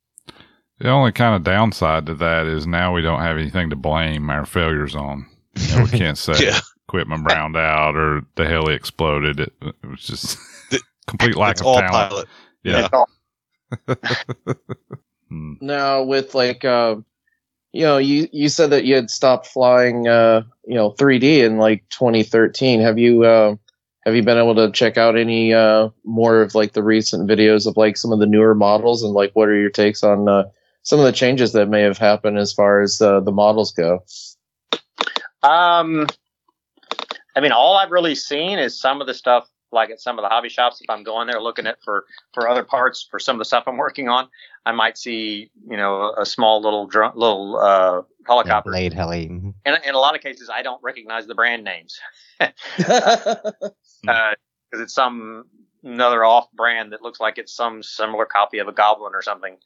The 0.79 0.89
only 0.89 1.13
kind 1.13 1.35
of 1.35 1.45
downside 1.45 2.07
to 2.07 2.15
that 2.15 2.47
is 2.47 2.67
now 2.67 2.95
we 2.95 3.03
don't 3.03 3.21
have 3.21 3.37
anything 3.37 3.71
to 3.71 3.77
blame 3.77 4.31
our 4.31 4.47
failures 4.47 4.97
on. 4.97 5.27
You 5.57 5.77
know, 5.77 5.83
we 5.85 5.99
can't 5.99 6.17
say 6.19 6.35
Yeah. 6.39 6.61
Equipment 6.91 7.23
browned 7.23 7.57
out 7.57 7.95
or 7.95 8.23
the 8.35 8.45
heli 8.49 8.75
exploded. 8.75 9.39
It, 9.39 9.53
it 9.63 9.87
was 9.89 10.01
just 10.03 10.37
The- 10.71 10.81
complete 11.07 11.37
lack 11.37 11.53
it's 11.53 11.61
of 11.61 11.67
all 11.69 11.77
talent. 11.79 11.93
pilot. 12.11 12.29
Yeah. 12.65 12.85
It's 12.87 12.93
all- 12.93 13.97
Hmm. 15.29 15.53
Now 15.61 16.03
with 16.03 16.35
like 16.35 16.65
uh, 16.65 16.97
you 17.73 17.83
know, 17.83 17.99
you 17.99 18.27
you 18.33 18.49
said 18.49 18.71
that 18.71 18.85
you 18.85 18.97
had 18.97 19.11
stopped 19.11 19.47
flying 19.47 20.09
uh, 20.09 20.43
you 20.67 20.75
know, 20.75 20.91
3D 20.91 21.45
in 21.45 21.57
like 21.59 21.85
2013. 21.91 22.81
Have 22.81 22.99
you 22.99 23.23
uh 23.23 23.55
have 24.05 24.17
you 24.17 24.25
been 24.25 24.39
able 24.39 24.57
to 24.57 24.73
check 24.73 24.99
out 24.99 25.17
any 25.17 25.55
uh 25.55 25.91
more 26.05 26.43
of 26.43 26.57
like 26.57 26.73
the 26.73 26.83
recent 26.83 27.31
videos 27.31 27.69
of 27.69 27.77
like 27.77 27.97
some 27.97 28.11
of 28.11 28.19
the 28.19 28.27
newer 28.27 28.57
models 28.57 29.05
and 29.05 29.13
like 29.13 29.31
what 29.35 29.49
are 29.49 29.55
your 29.57 29.71
takes 29.71 30.03
on 30.03 30.29
uh 30.29 30.43
some 30.83 30.99
of 30.99 31.05
the 31.05 31.13
changes 31.13 31.53
that 31.53 31.69
may 31.69 31.83
have 31.83 31.99
happened 31.99 32.37
as 32.37 32.53
far 32.53 32.81
as 32.81 33.01
uh, 33.01 33.21
the 33.21 33.31
models 33.31 33.71
go? 33.71 34.01
Um, 35.45 36.09
I 37.41 37.43
mean, 37.43 37.53
all 37.53 37.79
I've 37.79 37.91
really 37.91 38.15
seen 38.15 38.59
is 38.59 38.79
some 38.79 39.01
of 39.01 39.07
the 39.07 39.15
stuff, 39.15 39.49
like 39.73 39.89
at 39.89 39.99
some 39.99 40.19
of 40.19 40.23
the 40.23 40.29
hobby 40.29 40.51
shops. 40.51 40.79
If 40.83 40.91
I'm 40.91 41.03
going 41.03 41.27
there 41.27 41.41
looking 41.41 41.67
at 41.67 41.83
for 41.83 42.05
for 42.35 42.47
other 42.47 42.63
parts 42.63 43.09
for 43.11 43.19
some 43.19 43.37
of 43.37 43.39
the 43.39 43.47
stuff 43.47 43.65
I'm 43.67 43.79
working 43.79 44.11
on, 44.11 44.29
I 44.67 44.73
might 44.73 44.99
see 44.99 45.51
you 45.67 45.79
know 45.79 46.15
a 46.19 46.27
small 46.27 46.61
little 46.61 46.87
dr- 46.87 47.17
little 47.17 47.57
uh, 47.57 48.03
helicopter. 48.27 48.71
blade 48.71 48.93
heli. 48.93 49.29
mhm. 49.29 49.55
And 49.65 49.81
in 49.87 49.95
a 49.95 49.99
lot 49.99 50.15
of 50.15 50.21
cases, 50.21 50.51
I 50.53 50.61
don't 50.61 50.83
recognize 50.83 51.27
the 51.27 51.35
brand 51.35 51.65
names 51.65 51.99
because 52.77 53.55
it's 54.75 54.93
some 54.93 55.47
another 55.83 56.23
off 56.27 56.53
brand 56.53 56.93
that 56.93 57.01
looks 57.01 57.21
like 57.21 57.39
it's 57.39 57.55
some 57.55 57.83
similar 57.83 58.27
copy 58.27 58.59
of 58.59 58.69
a 58.69 58.73
Goblin 58.73 59.15
or 59.15 59.23
something. 59.23 59.57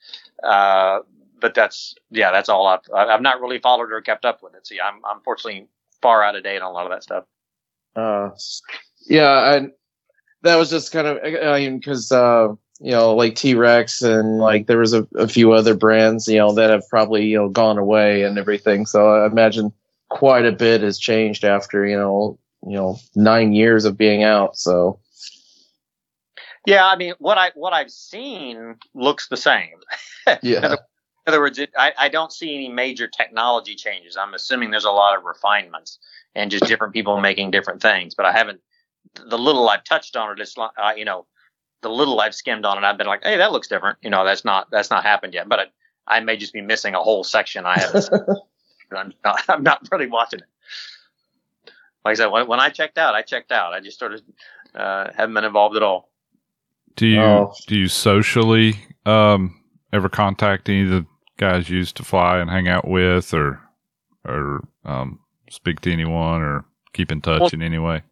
Uh, 0.45 1.01
but 1.41 1.55
that's 1.55 1.97
yeah, 2.11 2.31
that's 2.31 2.49
all 2.49 2.69
I've 2.69 2.83
I've 2.95 3.21
not 3.21 3.41
really 3.41 3.59
followed 3.59 3.91
or 3.91 4.01
kept 4.01 4.25
up 4.25 4.45
with 4.45 4.55
it. 4.55 4.65
See, 4.65 4.79
I'm 4.79 5.05
I'm 5.05 5.23
fortunately 5.25 5.67
far 6.01 6.23
out 6.23 6.37
of 6.37 6.45
date 6.45 6.63
on 6.63 6.71
a 6.71 6.73
lot 6.73 6.87
of 6.87 6.93
that 6.93 7.03
stuff. 7.03 7.25
Uh, 7.97 8.31
yeah, 9.07 9.55
and 9.55 9.73
that 10.43 10.57
was 10.57 10.71
just 10.71 10.93
kind 10.93 11.07
of 11.07 11.19
I 11.25 11.59
mean 11.61 11.79
because 11.79 12.11
uh, 12.13 12.49
you 12.81 12.91
know 12.91 13.15
like 13.15 13.35
T 13.35 13.55
Rex 13.55 14.03
and 14.03 14.39
like 14.39 14.67
there 14.67 14.79
was 14.79 14.95
a, 14.95 15.07
a 15.17 15.29
few 15.29 15.53
other 15.53 15.75
brands 15.75 16.29
you 16.29 16.39
know 16.39 16.53
that 16.55 16.71
have 16.71 16.89
probably 16.89 17.27
you 17.27 17.37
know 17.37 17.49
gone 17.49 17.79
away 17.79 18.23
and 18.23 18.39
everything. 18.39 18.87
So 18.87 19.09
I 19.09 19.27
imagine 19.27 19.73
quite 20.09 20.45
a 20.45 20.53
bit 20.53 20.83
has 20.83 20.99
changed 20.99 21.45
after 21.45 21.87
you 21.87 21.97
know 21.97 22.39
you 22.67 22.77
know 22.77 22.99
nine 23.15 23.53
years 23.53 23.85
of 23.85 23.97
being 23.97 24.23
out. 24.23 24.57
So 24.57 24.99
Yeah, 26.67 26.87
I 26.87 26.97
mean, 26.97 27.15
what 27.19 27.39
I 27.39 27.53
what 27.55 27.73
I've 27.73 27.91
seen 27.91 28.77
looks 28.95 29.29
the 29.29 29.37
same. 29.37 29.77
yeah, 30.43 30.77
In 31.27 31.33
other 31.33 31.41
words, 31.41 31.59
it, 31.59 31.71
I, 31.77 31.93
I 31.99 32.09
don't 32.09 32.33
see 32.33 32.55
any 32.55 32.69
major 32.69 33.09
technology 33.09 33.75
changes. 33.75 34.17
I'm 34.17 34.35
assuming 34.35 34.71
there's 34.71 34.85
a 34.85 34.91
lot 34.91 35.17
of 35.17 35.25
refinements 35.25 35.99
and 36.35 36.51
just 36.51 36.65
different 36.67 36.93
people 36.93 37.19
making 37.21 37.51
different 37.51 37.81
things. 37.81 38.15
But 38.15 38.27
I 38.27 38.33
haven't. 38.33 38.61
The 39.27 39.39
little 39.39 39.69
I've 39.69 39.85
touched 39.85 40.17
on 40.17 40.33
it, 40.33 40.41
it's 40.41 40.55
uh, 40.59 40.69
you 40.97 41.05
know, 41.05 41.27
the 41.83 41.89
little 41.89 42.21
I've 42.21 42.35
skimmed 42.35 42.65
on 42.67 42.77
it, 42.77 42.85
I've 42.85 42.99
been 42.99 43.07
like, 43.07 43.23
hey, 43.23 43.37
that 43.39 43.53
looks 43.53 43.69
different. 43.69 43.99
You 44.03 44.11
know, 44.11 44.25
that's 44.25 44.45
not 44.45 44.71
that's 44.71 44.91
not 44.91 45.03
happened 45.03 45.33
yet. 45.35 45.49
But 45.49 45.61
I, 46.07 46.17
I 46.17 46.21
may 46.21 46.37
just 46.37 46.53
be 46.53 46.61
missing 46.61 46.95
a 46.95 47.01
whole 47.03 47.25
section 47.25 47.65
I 47.65 47.79
haven't. 47.79 48.09
I'm, 48.95 49.15
not, 49.25 49.43
I'm 49.49 49.63
not 49.63 49.89
really 49.91 50.07
watching 50.07 50.41
it. 50.41 50.47
Like 52.05 52.13
I 52.13 52.15
said, 52.15 52.27
when, 52.27 52.47
when 52.47 52.61
I 52.61 52.69
checked 52.69 52.99
out, 52.99 53.15
I 53.15 53.23
checked 53.23 53.51
out. 53.51 53.73
I 53.73 53.81
just 53.81 53.99
sort 53.99 54.13
of 54.13 54.21
uh, 54.75 55.11
haven't 55.17 55.35
been 55.35 55.45
involved 55.45 55.77
at 55.77 55.83
all. 55.83 56.11
Do 56.97 57.07
you 57.07 57.21
Oh. 57.21 57.53
do 57.67 57.77
you 57.77 57.89
socially 57.89 58.75
um, 59.07 59.61
ever 59.93 60.09
contact 60.09 60.69
any 60.69 60.83
of 60.83 60.91
the 60.91 61.07
guys 61.37 61.69
used 61.69 61.97
to 61.97 62.05
fly 62.05 62.39
and 62.39 62.51
hang 62.51 62.69
out 62.69 62.87
with, 62.87 63.33
or 63.35 63.61
or 64.25 64.67
um, 64.85 65.19
speak 65.51 65.81
to 65.83 65.93
anyone, 65.93 66.41
or 66.43 66.65
keep 66.93 67.11
in 67.13 67.21
touch 67.21 67.41
Well- 67.41 67.51
in 67.53 67.63
any 67.63 67.79
way? 67.79 68.03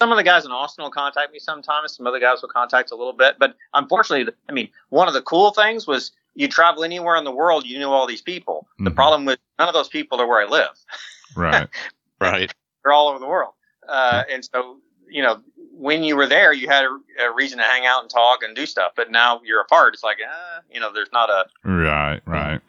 some 0.00 0.10
of 0.10 0.16
the 0.18 0.24
guys 0.24 0.44
in 0.44 0.50
Austin 0.50 0.82
will 0.82 0.90
contact 0.90 1.32
me 1.32 1.38
sometimes. 1.38 1.96
Some 1.96 2.06
other 2.06 2.18
guys 2.18 2.42
will 2.42 2.48
contact 2.50 2.90
a 2.90 2.94
little 2.96 3.12
bit. 3.14 3.36
But 3.38 3.54
unfortunately, 3.72 4.30
I 4.50 4.52
mean, 4.52 4.68
one 4.90 5.08
of 5.08 5.14
the 5.14 5.22
cool 5.22 5.52
things 5.52 5.86
was 5.86 6.10
you 6.34 6.46
travel 6.48 6.84
anywhere 6.84 7.16
in 7.16 7.24
the 7.24 7.30
world, 7.30 7.64
you 7.64 7.78
knew 7.78 7.88
all 7.88 8.06
these 8.06 8.20
people. 8.20 8.66
The 8.80 8.90
Mhm. 8.90 8.94
problem 8.96 9.24
with 9.24 9.38
none 9.58 9.68
of 9.68 9.72
those 9.72 9.88
people 9.88 10.20
are 10.20 10.26
where 10.26 10.42
I 10.46 10.50
live. 10.50 10.68
Right. 11.36 11.68
Right. 12.20 12.52
They're 12.84 12.92
all 12.92 13.08
over 13.08 13.18
the 13.20 13.26
world. 13.26 13.54
Uh, 13.88 14.24
and 14.30 14.44
so, 14.44 14.78
you 15.08 15.22
know, 15.22 15.40
when 15.76 16.02
you 16.04 16.16
were 16.16 16.26
there, 16.26 16.52
you 16.52 16.68
had 16.68 16.84
a, 16.84 17.24
a 17.28 17.34
reason 17.34 17.58
to 17.58 17.64
hang 17.64 17.84
out 17.86 18.00
and 18.02 18.10
talk 18.10 18.42
and 18.42 18.54
do 18.56 18.66
stuff. 18.66 18.92
But 18.96 19.10
now 19.10 19.40
you're 19.44 19.60
apart. 19.60 19.94
It's 19.94 20.02
like, 20.04 20.18
uh, 20.24 20.60
you 20.72 20.80
know, 20.80 20.92
there's 20.92 21.10
not 21.12 21.30
a, 21.30 21.44
right. 21.68 22.20
Right. 22.26 22.60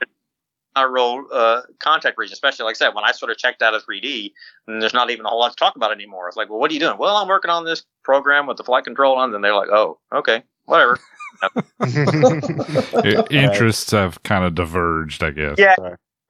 not 0.76 0.86
a 0.86 0.90
real 0.90 1.26
uh, 1.32 1.62
contact 1.80 2.18
reason, 2.18 2.34
especially 2.34 2.66
like 2.66 2.76
I 2.76 2.80
said, 2.80 2.90
when 2.96 3.04
I 3.06 3.12
sort 3.12 3.32
of 3.32 3.38
checked 3.38 3.62
out 3.62 3.74
of 3.74 3.86
3D, 3.86 4.32
and 4.68 4.82
there's 4.82 4.94
not 4.94 5.10
even 5.12 5.26
a 5.26 5.30
whole 5.30 5.40
lot 5.40 5.50
to 5.52 5.56
talk 5.56 5.76
about 5.76 5.92
anymore. 5.92 6.28
It's 6.28 6.36
like, 6.38 6.50
well, 6.50 6.60
what 6.60 6.72
are 6.72 6.74
you 6.74 6.80
doing? 6.80 6.98
Well, 6.98 7.16
I'm 7.16 7.28
working 7.28 7.52
on 7.52 7.64
this 7.64 7.84
program 8.04 8.48
with 8.48 8.58
the 8.58 8.64
flight 8.64 8.84
control 8.84 9.16
on. 9.18 9.34
And 9.34 9.44
they're 9.44 9.56
like, 9.56 9.70
oh, 9.70 10.00
okay, 10.14 10.44
whatever. 10.66 11.00
I- 11.82 13.26
interests 13.30 13.92
have 13.92 14.22
kind 14.24 14.44
of 14.46 14.56
diverged, 14.56 15.24
I 15.24 15.32
guess. 15.32 15.56
Yeah, 15.58 15.76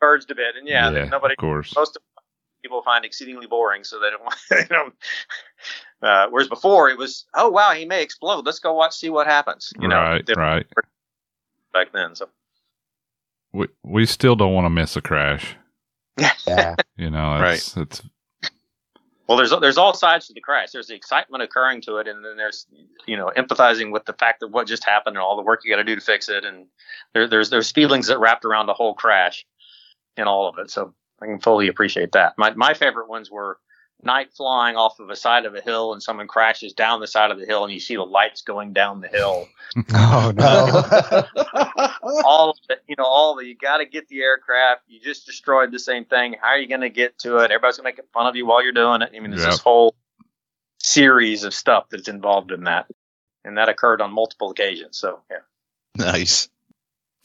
Urged 0.01 0.29
a 0.31 0.35
bit, 0.35 0.55
and 0.57 0.67
yeah, 0.67 0.91
Yeah, 0.91 1.05
nobody, 1.05 1.33
Of 1.33 1.37
course. 1.37 1.73
most 1.75 1.97
people 2.61 2.81
find 2.83 3.05
exceedingly 3.05 3.47
boring, 3.47 3.83
so 3.83 3.99
they 3.99 4.09
don't 4.09 4.21
want. 4.23 4.35
They 4.49 4.65
don't. 4.65 4.93
Uh, 6.05 6.27
whereas 6.29 6.47
before 6.47 6.87
it 6.87 6.99
was, 6.99 7.25
oh 7.33 7.49
wow, 7.49 7.71
he 7.71 7.83
may 7.83 8.03
explode. 8.03 8.45
Let's 8.45 8.59
go 8.59 8.73
watch, 8.73 8.93
see 8.93 9.09
what 9.09 9.25
happens. 9.25 9.73
You 9.79 9.87
know, 9.87 9.95
right. 9.95 10.29
Right. 10.37 10.65
back 11.73 11.91
then. 11.93 12.15
So 12.15 12.29
We 13.53 13.67
we 13.83 14.05
still 14.05 14.35
don't 14.35 14.53
want 14.53 14.65
to 14.65 14.69
miss 14.69 14.95
a 14.95 15.01
crash. 15.01 15.55
yeah. 16.47 16.75
You 16.95 17.09
know, 17.09 17.43
it's, 17.43 17.75
it's 17.75 18.03
Well, 19.27 19.35
there's 19.35 19.51
there's 19.59 19.79
all 19.79 19.95
sides 19.95 20.27
to 20.27 20.33
the 20.33 20.41
crash. 20.41 20.71
There's 20.71 20.87
the 20.87 20.95
excitement 20.95 21.41
occurring 21.41 21.81
to 21.81 21.97
it, 21.97 22.07
and 22.07 22.23
then 22.23 22.37
there's 22.37 22.67
you 23.07 23.17
know 23.17 23.31
empathizing 23.35 23.91
with 23.91 24.05
the 24.05 24.13
fact 24.13 24.41
that 24.41 24.49
what 24.49 24.67
just 24.67 24.85
happened 24.85 25.15
and 25.15 25.23
all 25.23 25.35
the 25.35 25.41
work 25.41 25.61
you 25.63 25.71
got 25.71 25.77
to 25.77 25.83
do 25.83 25.95
to 25.95 26.01
fix 26.01 26.29
it, 26.29 26.45
and 26.45 26.67
there, 27.15 27.27
there's 27.27 27.49
there's 27.49 27.71
feelings 27.71 28.05
that 28.07 28.19
wrapped 28.19 28.45
around 28.45 28.67
the 28.67 28.75
whole 28.75 28.93
crash 28.93 29.43
and 30.17 30.29
all 30.29 30.47
of 30.47 30.59
it. 30.59 30.69
So 30.69 30.93
I 31.19 31.25
can 31.25 31.39
fully 31.39 31.67
appreciate 31.67 32.11
that. 32.11 32.35
My 32.37 32.53
my 32.53 32.75
favorite 32.75 33.09
ones 33.09 33.31
were 33.31 33.57
night 34.05 34.31
flying 34.33 34.75
off 34.75 34.99
of 34.99 35.09
a 35.09 35.15
side 35.15 35.45
of 35.45 35.55
a 35.55 35.61
hill, 35.61 35.93
and 35.93 36.01
someone 36.01 36.27
crashes 36.27 36.73
down 36.73 36.99
the 37.01 37.07
side 37.07 37.31
of 37.31 37.39
the 37.39 37.45
hill, 37.45 37.63
and 37.63 37.73
you 37.73 37.79
see 37.79 37.95
the 37.95 38.03
lights 38.03 38.41
going 38.41 38.73
down 38.73 39.01
the 39.01 39.07
hill. 39.07 39.47
Oh 39.93 40.31
no. 40.33 41.25
all 42.23 42.51
of 42.51 42.57
it, 42.69 42.81
you 42.87 42.95
know, 42.97 43.03
all 43.03 43.35
the 43.35 43.45
you 43.45 43.55
got 43.57 43.77
to 43.79 43.85
get 43.85 44.07
the 44.07 44.21
aircraft. 44.21 44.83
You 44.87 45.01
just 45.01 45.25
destroyed 45.25 45.71
the 45.73 45.79
same 45.79 46.05
thing. 46.05 46.35
How 46.39 46.49
are 46.49 46.57
you 46.57 46.67
going 46.69 46.79
to 46.81 46.89
get 46.89 47.17
to 47.19 47.37
it? 47.39 47.51
Everybody's 47.51 47.77
going 47.77 47.93
to 47.93 48.01
make 48.01 48.11
fun 48.13 48.25
of 48.25 48.37
you 48.37 48.45
while 48.45 48.63
you're 48.63 48.71
doing 48.71 49.01
it. 49.01 49.11
I 49.13 49.19
mean, 49.19 49.31
there's 49.31 49.41
Yep. 49.41 49.51
this 49.51 49.59
whole 49.59 49.95
series 50.79 51.43
of 51.43 51.53
stuff 51.53 51.89
that's 51.89 52.07
involved 52.07 52.51
in 52.51 52.63
that, 52.65 52.85
and 53.43 53.57
that 53.57 53.67
occurred 53.67 54.01
on 54.01 54.11
multiple 54.13 54.49
occasions. 54.51 54.97
So 54.97 55.19
yeah, 55.29 55.37
Nice. 55.97 56.47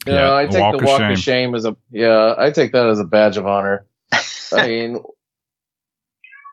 Yeah, 0.05 0.33
I 0.35 0.47
take 0.47 0.59
walk 0.61 0.71
the 0.73 0.77
of 0.79 0.83
walk 0.85 0.99
shame. 0.99 1.11
of 1.11 1.19
shame 1.19 1.55
as 1.55 1.65
a 1.65 1.75
yeah. 1.91 2.33
I 2.37 2.49
take 2.51 2.71
that 2.73 2.87
as 2.87 2.99
a 2.99 3.03
badge 3.05 3.37
of 3.37 3.45
honor. 3.47 3.85
I 4.11 4.21
mean, 4.67 5.03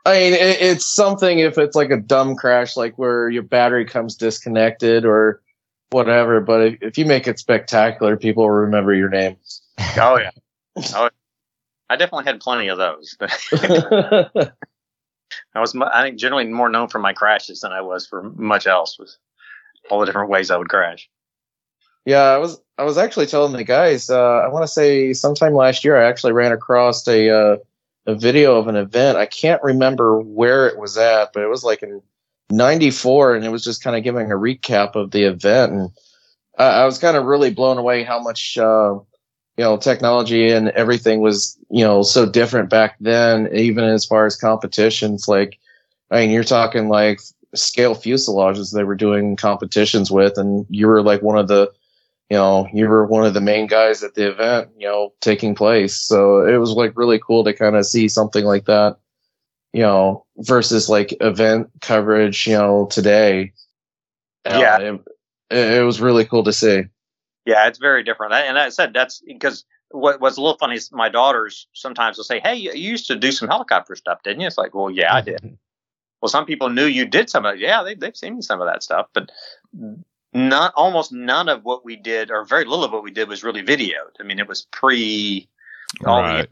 I 0.06 0.12
mean, 0.12 0.32
it, 0.32 0.60
it's 0.60 0.86
something 0.86 1.38
if 1.38 1.58
it's 1.58 1.76
like 1.76 1.90
a 1.90 1.96
dumb 1.96 2.36
crash, 2.36 2.76
like 2.76 2.96
where 2.96 3.28
your 3.28 3.42
battery 3.42 3.84
comes 3.84 4.16
disconnected 4.16 5.04
or 5.04 5.42
whatever. 5.90 6.40
But 6.40 6.62
if, 6.62 6.82
if 6.82 6.98
you 6.98 7.06
make 7.06 7.26
it 7.26 7.38
spectacular, 7.38 8.16
people 8.16 8.44
will 8.44 8.50
remember 8.50 8.94
your 8.94 9.10
name. 9.10 9.36
oh 9.96 10.18
yeah, 10.18 10.30
oh, 10.94 11.10
I 11.90 11.96
definitely 11.96 12.24
had 12.24 12.40
plenty 12.40 12.68
of 12.68 12.78
those. 12.78 13.16
I 15.54 15.60
was, 15.60 15.74
I 15.76 16.02
think, 16.02 16.18
generally 16.18 16.46
more 16.46 16.68
known 16.68 16.88
for 16.88 16.98
my 16.98 17.12
crashes 17.12 17.60
than 17.60 17.72
I 17.72 17.80
was 17.80 18.06
for 18.06 18.22
much 18.22 18.66
else. 18.66 18.98
Was 18.98 19.18
all 19.90 20.00
the 20.00 20.06
different 20.06 20.30
ways 20.30 20.50
I 20.50 20.56
would 20.56 20.68
crash. 20.68 21.08
Yeah, 22.04 22.22
I 22.22 22.38
was 22.38 22.60
I 22.78 22.84
was 22.84 22.96
actually 22.96 23.26
telling 23.26 23.52
the 23.52 23.64
guys. 23.64 24.08
Uh, 24.08 24.38
I 24.38 24.48
want 24.48 24.62
to 24.62 24.68
say 24.68 25.12
sometime 25.12 25.54
last 25.54 25.84
year, 25.84 25.96
I 25.96 26.08
actually 26.08 26.32
ran 26.32 26.52
across 26.52 27.06
a 27.06 27.28
uh, 27.28 27.56
a 28.06 28.14
video 28.14 28.56
of 28.56 28.68
an 28.68 28.76
event. 28.76 29.18
I 29.18 29.26
can't 29.26 29.62
remember 29.62 30.20
where 30.20 30.66
it 30.66 30.78
was 30.78 30.96
at, 30.96 31.32
but 31.32 31.42
it 31.42 31.48
was 31.48 31.64
like 31.64 31.82
in 31.82 32.02
'94, 32.50 33.36
and 33.36 33.44
it 33.44 33.50
was 33.50 33.64
just 33.64 33.82
kind 33.82 33.96
of 33.96 34.04
giving 34.04 34.32
a 34.32 34.36
recap 34.36 34.94
of 34.94 35.10
the 35.10 35.24
event. 35.24 35.72
And 35.72 35.90
I, 36.58 36.64
I 36.64 36.84
was 36.86 36.98
kind 36.98 37.16
of 37.16 37.24
really 37.24 37.50
blown 37.52 37.78
away 37.78 38.04
how 38.04 38.20
much 38.20 38.56
uh, 38.58 38.94
you 39.56 39.64
know 39.64 39.76
technology 39.76 40.50
and 40.50 40.68
everything 40.70 41.20
was 41.20 41.58
you 41.70 41.84
know 41.84 42.02
so 42.02 42.24
different 42.24 42.70
back 42.70 42.96
then. 43.00 43.48
Even 43.54 43.84
as 43.84 44.04
far 44.04 44.26
as 44.26 44.36
competitions, 44.36 45.28
like 45.28 45.58
I 46.10 46.20
mean, 46.20 46.30
you're 46.30 46.44
talking 46.44 46.88
like 46.88 47.20
scale 47.54 47.94
fuselages 47.94 48.72
they 48.72 48.84
were 48.84 48.96
doing 48.96 49.36
competitions 49.36 50.10
with, 50.10 50.38
and 50.38 50.66
you 50.70 50.86
were 50.86 51.02
like 51.02 51.22
one 51.22 51.38
of 51.38 51.48
the 51.48 51.70
you 52.30 52.36
know, 52.36 52.68
you 52.72 52.88
were 52.88 53.06
one 53.06 53.24
of 53.24 53.34
the 53.34 53.40
main 53.40 53.66
guys 53.66 54.02
at 54.02 54.14
the 54.14 54.30
event, 54.30 54.70
you 54.76 54.86
know, 54.86 55.12
taking 55.20 55.54
place. 55.54 55.96
So 55.96 56.46
it 56.46 56.58
was 56.58 56.72
like 56.72 56.96
really 56.96 57.18
cool 57.18 57.44
to 57.44 57.54
kind 57.54 57.74
of 57.76 57.86
see 57.86 58.08
something 58.08 58.44
like 58.44 58.66
that, 58.66 58.98
you 59.72 59.82
know, 59.82 60.26
versus 60.36 60.88
like 60.88 61.16
event 61.20 61.70
coverage, 61.80 62.46
you 62.46 62.54
know, 62.54 62.86
today. 62.90 63.52
Uh, 64.44 64.58
Yeah. 64.58 64.78
it, 64.78 65.00
it, 65.50 65.74
it 65.78 65.82
was 65.84 66.00
really 66.00 66.26
cool 66.26 66.44
to 66.44 66.52
see. 66.52 66.82
Yeah, 67.46 67.66
it's 67.66 67.78
very 67.78 68.02
different. 68.02 68.34
And 68.34 68.58
I 68.58 68.68
said 68.68 68.92
that's 68.92 69.22
because 69.26 69.64
what, 69.90 70.20
what's 70.20 70.36
a 70.36 70.42
little 70.42 70.58
funny 70.58 70.74
is 70.74 70.92
my 70.92 71.08
daughters 71.08 71.66
sometimes 71.72 72.18
will 72.18 72.24
say, 72.24 72.40
"Hey, 72.40 72.56
you 72.56 72.72
used 72.72 73.06
to 73.06 73.16
do 73.16 73.32
some 73.32 73.48
helicopter 73.48 73.96
stuff, 73.96 74.22
didn't 74.22 74.42
you?" 74.42 74.46
It's 74.46 74.58
like, 74.58 74.74
"Well, 74.74 74.90
yeah, 74.90 75.14
I 75.14 75.22
did." 75.22 75.40
well, 76.20 76.28
some 76.28 76.44
people 76.44 76.68
knew 76.68 76.84
you 76.84 77.06
did 77.06 77.30
some 77.30 77.46
of 77.46 77.54
it. 77.54 77.60
Yeah, 77.60 77.82
they, 77.82 77.94
they've 77.94 78.14
seen 78.14 78.42
some 78.42 78.60
of 78.60 78.66
that 78.66 78.82
stuff, 78.82 79.06
but 79.14 79.30
not 80.32 80.72
almost 80.76 81.12
none 81.12 81.48
of 81.48 81.64
what 81.64 81.84
we 81.84 81.96
did, 81.96 82.30
or 82.30 82.44
very 82.44 82.64
little 82.64 82.84
of 82.84 82.92
what 82.92 83.02
we 83.02 83.10
did, 83.10 83.28
was 83.28 83.42
really 83.44 83.62
videoed. 83.62 84.12
I 84.20 84.22
mean, 84.24 84.38
it 84.38 84.48
was 84.48 84.66
pre. 84.70 85.48
all 86.06 86.22
the- 86.22 86.28
Right. 86.28 86.48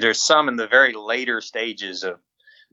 there's 0.00 0.20
some 0.22 0.48
in 0.48 0.56
the 0.56 0.66
very 0.66 0.92
later 0.92 1.40
stages 1.40 2.04
of 2.04 2.20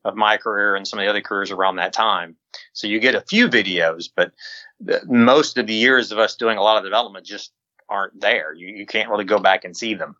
of 0.05 0.15
my 0.15 0.38
career 0.38 0.75
and 0.75 0.88
some 0.88 0.97
of 0.97 1.03
the 1.03 1.09
other 1.09 1.19
careers 1.21 1.51
around 1.51 1.75
that 1.75 1.91
time. 1.91 2.38
So 2.71 2.88
you 2.88 2.99
get 3.01 3.15
a 3.15 3.21
few 3.21 3.49
videos, 3.49 4.09
but 4.15 4.32
the, 4.80 5.01
most 5.07 5.57
of 5.57 5.67
the 5.67 5.73
years 5.73 6.13
of 6.13 6.19
us 6.19 6.38
doing 6.38 6.57
a 6.57 6.61
lot 6.61 6.77
of 6.77 6.84
development 6.86 7.25
just 7.25 7.51
aren't 7.89 8.17
there. 8.21 8.53
You, 8.53 8.67
you 8.67 8.86
can't 8.86 9.09
really 9.09 9.25
go 9.25 9.39
back 9.39 9.65
and 9.65 9.75
see 9.75 9.95
them, 9.95 10.15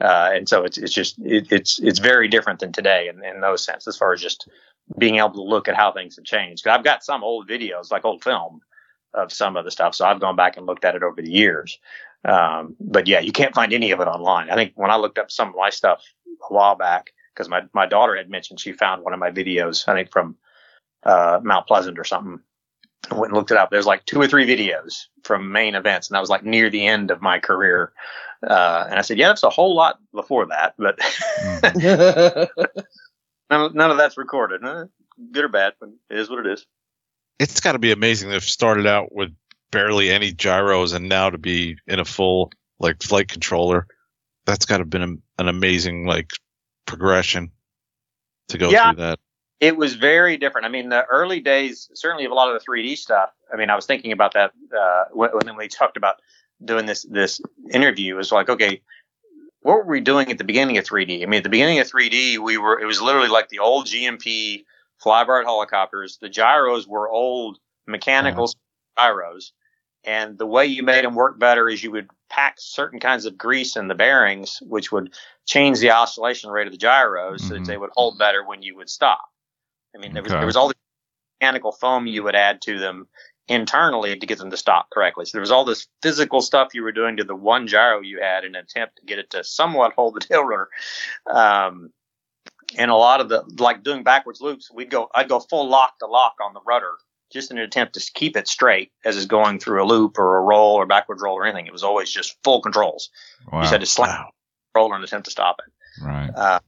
uh, 0.00 0.30
and 0.32 0.48
so 0.48 0.64
it's 0.64 0.78
it's 0.78 0.92
just 0.94 1.18
it, 1.18 1.50
it's 1.52 1.78
it's 1.80 1.98
very 1.98 2.28
different 2.28 2.60
than 2.60 2.72
today 2.72 3.08
in, 3.08 3.22
in 3.24 3.40
those 3.40 3.64
sense 3.64 3.86
as 3.88 3.96
far 3.98 4.12
as 4.14 4.20
just 4.22 4.48
being 4.98 5.16
able 5.16 5.32
to 5.32 5.42
look 5.42 5.68
at 5.68 5.76
how 5.76 5.92
things 5.92 6.16
have 6.16 6.24
changed. 6.24 6.64
'Cause 6.64 6.72
I've 6.76 6.84
got 6.84 7.04
some 7.04 7.22
old 7.24 7.48
videos, 7.48 7.90
like 7.90 8.04
old 8.06 8.22
film, 8.24 8.60
of 9.14 9.32
some 9.32 9.56
of 9.56 9.64
the 9.64 9.70
stuff, 9.70 9.94
so 9.94 10.04
I've 10.06 10.20
gone 10.20 10.36
back 10.36 10.56
and 10.56 10.66
looked 10.66 10.84
at 10.84 10.94
it 10.94 11.02
over 11.02 11.20
the 11.20 11.30
years. 11.30 11.78
Um, 12.24 12.76
but 12.80 13.06
yeah, 13.06 13.20
you 13.20 13.32
can't 13.32 13.54
find 13.54 13.72
any 13.72 13.90
of 13.92 14.00
it 14.00 14.08
online. 14.08 14.50
I 14.50 14.54
think 14.54 14.72
when 14.74 14.90
I 14.90 14.96
looked 14.96 15.18
up 15.18 15.30
some 15.30 15.48
of 15.48 15.54
my 15.56 15.70
stuff 15.70 16.02
a 16.48 16.52
while 16.52 16.74
back, 16.74 17.12
because 17.34 17.48
my, 17.48 17.62
my 17.72 17.86
daughter 17.86 18.16
had 18.16 18.28
mentioned 18.30 18.60
she 18.60 18.72
found 18.72 19.02
one 19.02 19.12
of 19.12 19.20
my 19.20 19.30
videos, 19.30 19.86
I 19.88 19.94
think 19.94 20.10
from 20.10 20.36
uh, 21.04 21.40
Mount 21.42 21.66
Pleasant 21.66 21.98
or 21.98 22.04
something. 22.04 22.40
I 23.10 23.14
went 23.14 23.30
and 23.30 23.36
looked 23.36 23.52
it 23.52 23.56
up. 23.56 23.70
There's 23.70 23.86
like 23.86 24.04
two 24.04 24.20
or 24.20 24.26
three 24.26 24.46
videos 24.46 25.06
from 25.22 25.52
main 25.52 25.74
events, 25.76 26.08
and 26.08 26.14
that 26.16 26.20
was 26.20 26.28
like 26.28 26.44
near 26.44 26.68
the 26.68 26.86
end 26.86 27.10
of 27.10 27.22
my 27.22 27.38
career. 27.38 27.92
Uh, 28.46 28.86
and 28.90 28.98
I 28.98 29.02
said, 29.02 29.18
yeah, 29.18 29.28
that's 29.28 29.44
a 29.44 29.50
whole 29.50 29.74
lot 29.74 29.98
before 30.12 30.46
that, 30.46 30.74
but 30.76 30.98
Mhm. 30.98 32.48
none, 33.50 33.60
of- 33.62 33.74
none 33.74 33.90
of 33.90 33.96
that's 33.96 34.18
recorded. 34.18 34.60
Good 35.32 35.44
or 35.44 35.48
bad, 35.48 35.74
but 35.80 35.90
it 36.10 36.18
is 36.18 36.28
what 36.28 36.44
it 36.44 36.52
is. 36.52 36.66
It's 37.38 37.60
got 37.60 37.72
to 37.72 37.78
be 37.78 37.92
amazing 37.92 38.28
to 38.28 38.34
have 38.34 38.44
started 38.44 38.86
out 38.86 39.12
with 39.14 39.30
barely 39.70 40.10
any 40.10 40.32
gyros 40.32 40.92
and 40.92 41.08
now 41.08 41.30
to 41.30 41.38
be 41.38 41.76
in 41.86 42.00
a 42.00 42.04
full 42.04 42.50
like 42.78 43.02
flight 43.02 43.28
controller. 43.28 43.86
That's 44.46 44.64
got 44.66 44.78
to 44.78 44.82
have 44.82 44.90
been 44.90 45.02
a, 45.02 45.42
an 45.42 45.48
amazing 45.48 46.06
like 46.06 46.30
progression 46.86 47.50
to 48.48 48.58
go 48.58 48.70
Yeah. 48.70 48.92
through 48.92 49.02
that. 49.02 49.18
it 49.60 49.76
was 49.76 49.94
very 49.94 50.36
different. 50.36 50.64
I 50.64 50.70
mean, 50.70 50.88
the 50.88 51.04
early 51.06 51.40
days, 51.40 51.90
certainly 51.94 52.24
of 52.24 52.30
a 52.32 52.34
lot 52.34 52.48
of 52.54 52.60
the 52.60 52.64
3D 52.64 52.96
stuff. 52.96 53.30
I 53.52 53.56
mean, 53.56 53.70
I 53.70 53.76
was 53.76 53.86
thinking 53.86 54.12
about 54.12 54.34
that 54.34 54.52
uh, 54.76 55.04
when, 55.12 55.30
when 55.30 55.56
we 55.56 55.68
talked 55.68 55.96
about 55.96 56.16
doing 56.64 56.86
this 56.86 57.02
this 57.04 57.40
interview. 57.72 58.14
It 58.14 58.18
was 58.18 58.32
like, 58.32 58.48
okay, 58.48 58.80
what 59.60 59.74
were 59.78 59.84
we 59.92 60.00
doing 60.00 60.30
at 60.30 60.38
the 60.38 60.44
beginning 60.44 60.78
of 60.78 60.84
3D? 60.84 61.22
I 61.22 61.26
mean, 61.26 61.38
at 61.38 61.42
the 61.44 61.48
beginning 61.50 61.78
of 61.78 61.90
3D, 61.90 62.38
we 62.38 62.56
were 62.58 62.80
it 62.80 62.86
was 62.86 63.00
literally 63.02 63.28
like 63.28 63.48
the 63.48 63.58
old 63.58 63.86
GMP 63.86 64.64
flybarred 65.04 65.44
helicopters. 65.44 66.18
The 66.20 66.28
gyros 66.28 66.86
were 66.86 67.08
old 67.08 67.58
mechanical 67.86 68.52
gyros, 68.96 69.52
and 70.04 70.38
the 70.38 70.46
way 70.46 70.66
you 70.66 70.82
made 70.82 71.04
them 71.04 71.14
work 71.14 71.38
better 71.38 71.68
is 71.68 71.82
you 71.82 71.90
would 71.92 72.08
pack 72.30 72.56
certain 72.58 73.00
kinds 73.00 73.24
of 73.24 73.38
grease 73.38 73.76
in 73.76 73.88
the 73.88 73.94
bearings, 73.94 74.58
which 74.62 74.92
would 74.92 75.14
change 75.46 75.78
the 75.80 75.90
oscillation 75.90 76.50
rate 76.50 76.66
of 76.66 76.72
the 76.72 76.78
gyros 76.78 77.42
so 77.42 77.54
that 77.54 77.62
Mhm. 77.62 77.66
they 77.66 77.78
would 77.78 77.90
hold 77.96 78.18
better 78.18 78.44
when 78.44 78.62
you 78.62 78.76
would 78.76 78.90
stop. 78.90 79.30
I 79.94 79.98
mean, 79.98 80.12
there 80.12 80.22
was 80.22 80.32
Okay. 80.32 80.40
there 80.40 80.46
was 80.46 80.56
all 80.56 80.68
the 80.68 80.74
mechanical 81.40 81.72
foam 81.72 82.06
you 82.06 82.22
would 82.22 82.34
add 82.36 82.60
to 82.62 82.78
them 82.78 83.08
internally 83.48 84.18
to 84.18 84.26
get 84.26 84.38
them 84.38 84.50
to 84.50 84.56
stop 84.58 84.90
correctly. 84.90 85.24
So 85.24 85.32
there 85.32 85.40
was 85.40 85.50
all 85.50 85.64
this 85.64 85.86
physical 86.02 86.42
stuff 86.42 86.74
you 86.74 86.82
were 86.82 86.92
doing 86.92 87.16
to 87.16 87.24
the 87.24 87.34
one 87.34 87.66
gyro 87.66 88.00
you 88.00 88.20
had 88.20 88.44
in 88.44 88.54
an 88.54 88.62
attempt 88.64 88.96
to 88.96 89.06
get 89.06 89.18
it 89.18 89.30
to 89.30 89.42
somewhat 89.42 89.94
hold 89.94 90.14
the 90.14 90.20
tail 90.20 90.44
rotor. 90.44 90.68
Um, 91.26 91.92
and 92.76 92.90
a 92.90 92.94
lot 92.96 93.20
of 93.20 93.28
the 93.28 93.42
like 93.58 93.82
doing 93.82 94.02
backwards 94.02 94.40
loops, 94.40 94.70
we'd 94.72 94.90
go 94.90 95.08
I'd 95.14 95.28
go 95.28 95.40
full 95.40 95.68
lock 95.68 95.98
to 96.00 96.06
lock 96.06 96.34
on 96.44 96.54
the 96.54 96.60
rudder 96.66 96.92
just 97.32 97.50
in 97.50 97.58
an 97.58 97.64
attempt 97.64 97.94
to 97.94 98.10
keep 98.14 98.36
it 98.36 98.48
straight 98.48 98.90
as 99.04 99.16
it's 99.16 99.26
going 99.26 99.58
through 99.58 99.82
a 99.82 99.86
loop 99.86 100.18
or 100.18 100.38
a 100.38 100.40
roll 100.40 100.74
or 100.74 100.86
backwards 100.86 101.20
roll 101.22 101.34
or 101.34 101.44
anything. 101.44 101.66
It 101.66 101.72
was 101.72 101.84
always 101.84 102.10
just 102.10 102.36
full 102.42 102.62
controls. 102.62 103.10
You 103.52 103.60
just 103.60 103.72
had 103.72 103.80
to 103.80 103.86
slam 103.86 104.08
Wow. 104.08 104.30
the 104.74 104.78
roller 104.80 104.94
and 104.94 105.04
attempt 105.04 105.26
to 105.26 105.30
stop 105.30 105.56
it. 105.66 106.02
Right. 106.04 106.30
Uh, 106.34 106.60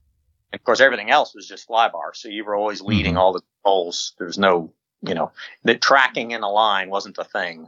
of 0.52 0.64
course, 0.64 0.80
everything 0.80 1.10
else 1.10 1.34
was 1.34 1.48
just 1.48 1.66
flybar. 1.68 2.14
So 2.14 2.28
you 2.28 2.44
were 2.44 2.56
always 2.56 2.82
leading 2.82 3.14
Mhm. 3.14 3.18
all 3.18 3.32
the 3.32 3.40
controls. 3.64 4.12
There 4.18 4.26
was 4.26 4.36
no, 4.36 4.72
you 5.00 5.14
know, 5.14 5.32
the 5.64 5.76
tracking 5.76 6.32
in 6.32 6.42
a 6.42 6.50
line 6.50 6.90
wasn't 6.90 7.16
a 7.18 7.24
thing. 7.24 7.66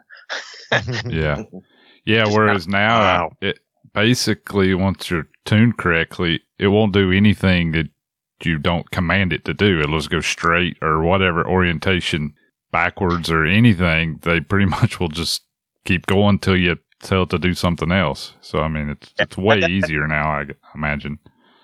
Yeah. 1.06 1.42
Yeah. 2.04 2.24
Just 2.24 2.36
Whereas 2.36 2.66
now, 2.68 2.98
Wow. 2.98 3.32
it 3.40 3.60
basically 3.94 4.74
once 4.74 5.08
you're 5.10 5.28
tuned 5.44 5.78
correctly, 5.78 6.40
it 6.58 6.66
won't 6.68 6.92
do 6.92 7.12
anything 7.12 7.72
that 7.72 7.86
you 8.46 8.58
don't 8.58 8.90
command 8.90 9.32
it 9.32 9.44
to 9.46 9.54
do. 9.54 9.80
It'll 9.80 9.98
just 9.98 10.10
go 10.10 10.20
straight 10.20 10.76
or 10.82 11.02
whatever 11.02 11.46
orientation 11.46 12.34
backwards 12.70 13.30
or 13.30 13.44
anything. 13.44 14.18
They 14.22 14.40
pretty 14.40 14.66
much 14.80 14.98
will 15.00 15.08
just 15.08 15.42
keep 15.84 16.06
going 16.06 16.38
till 16.38 16.56
you 16.56 16.78
tell 17.02 17.24
it 17.24 17.30
to 17.30 17.38
do 17.38 17.54
something 17.54 17.90
else. 17.92 18.34
So 18.40 18.60
I 18.60 18.68
mean, 18.68 18.88
it's 18.90 19.12
it's 19.18 19.36
way 19.36 19.60
easier 19.68 20.06
now. 20.06 20.30
I 20.30 20.46
imagine. 20.74 21.18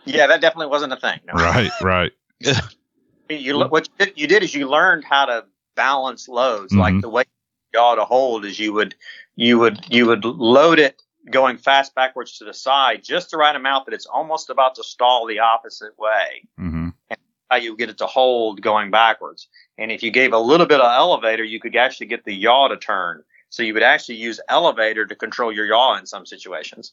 Yeah, 0.05 0.26
that 0.26 0.41
definitely 0.41 0.68
wasn't 0.68 0.93
a 0.95 0.97
thing. 0.97 1.20
No. 1.26 1.35
Right. 1.35 1.70
Right. 1.83 2.12
You 3.31 3.59
what 3.68 3.87
you 3.99 4.07
did, 4.07 4.18
you 4.18 4.26
did 4.26 4.43
is 4.43 4.55
you 4.55 4.66
learned 4.70 5.05
how 5.05 5.26
to 5.26 5.45
balance 5.76 6.29
loads. 6.29 6.72
Like 6.74 6.95
Mhm. 6.95 7.03
the 7.03 7.11
way 7.11 7.24
you 7.74 7.79
ought 7.81 7.97
to 7.97 8.07
hold 8.07 8.47
is 8.47 8.59
you 8.59 8.72
would 8.72 8.95
you 9.37 9.59
would 9.59 9.85
you 9.91 10.07
would 10.07 10.24
load 10.24 10.79
it 10.79 11.03
going 11.31 11.59
fast 11.59 11.95
backwards 11.95 12.39
to 12.39 12.45
the 12.45 12.55
side 12.55 13.03
just 13.05 13.31
the 13.31 13.37
right 13.37 13.57
amount 13.57 13.87
that 13.87 13.95
it's 13.95 14.07
almost 14.07 14.51
about 14.51 14.74
to 14.74 14.85
stall 14.85 15.26
the 15.26 15.39
opposite 15.41 15.99
way. 15.99 16.45
hmm 16.57 16.89
how 17.51 17.57
you 17.57 17.76
get 17.76 17.89
it 17.89 17.97
to 17.99 18.07
hold 18.07 18.61
going 18.61 18.91
backwards. 18.91 19.49
And 19.79 19.91
if 19.91 20.03
you 20.03 20.11
gave 20.11 20.35
a 20.35 20.39
little 20.39 20.66
bit 20.66 20.81
of 20.81 20.93
elevator, 20.93 21.43
you 21.45 21.61
could 21.61 21.74
actually 21.76 22.07
get 22.07 22.24
the 22.24 22.35
yaw 22.35 22.68
to 22.68 22.76
turn. 22.76 23.24
So 23.51 23.62
you 23.62 23.72
would 23.72 23.83
actually 23.83 24.16
use 24.16 24.39
elevator 24.49 25.07
to 25.07 25.14
control 25.14 25.51
your 25.51 25.64
yaw 25.64 25.97
in 25.97 26.05
some 26.05 26.26
situations. 26.26 26.93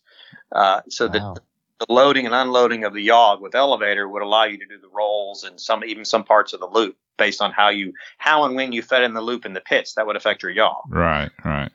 Uh, 0.54 0.82
so 0.90 1.08
Wow. 1.08 1.12
that 1.12 1.42
the 1.80 1.94
loading 1.94 2.26
and 2.26 2.34
unloading 2.34 2.86
of 2.86 2.94
the 2.94 3.02
yaw 3.02 3.36
with 3.38 3.54
elevator 3.54 4.08
would 4.08 4.22
allow 4.22 4.46
you 4.46 4.58
to 4.58 4.66
do 4.66 4.78
the 4.80 4.88
rolls 4.88 5.44
and 5.44 5.60
some 5.60 5.84
even 5.84 6.06
some 6.06 6.24
parts 6.24 6.54
of 6.54 6.62
the 6.62 6.68
loop 6.68 6.96
based 7.18 7.42
on 7.42 7.52
how 7.52 7.68
you 7.68 7.92
how 8.18 8.46
and 8.46 8.56
when 8.56 8.72
you 8.72 8.82
fed 8.82 9.04
in 9.04 9.14
the 9.14 9.20
loop 9.20 9.46
in 9.46 9.52
the 9.52 9.60
pits. 9.60 9.96
That 9.96 10.08
would 10.08 10.16
affect 10.16 10.42
your 10.42 10.54
yaw. 10.54 10.80
Right. 10.88 11.32
Right. 11.44 11.72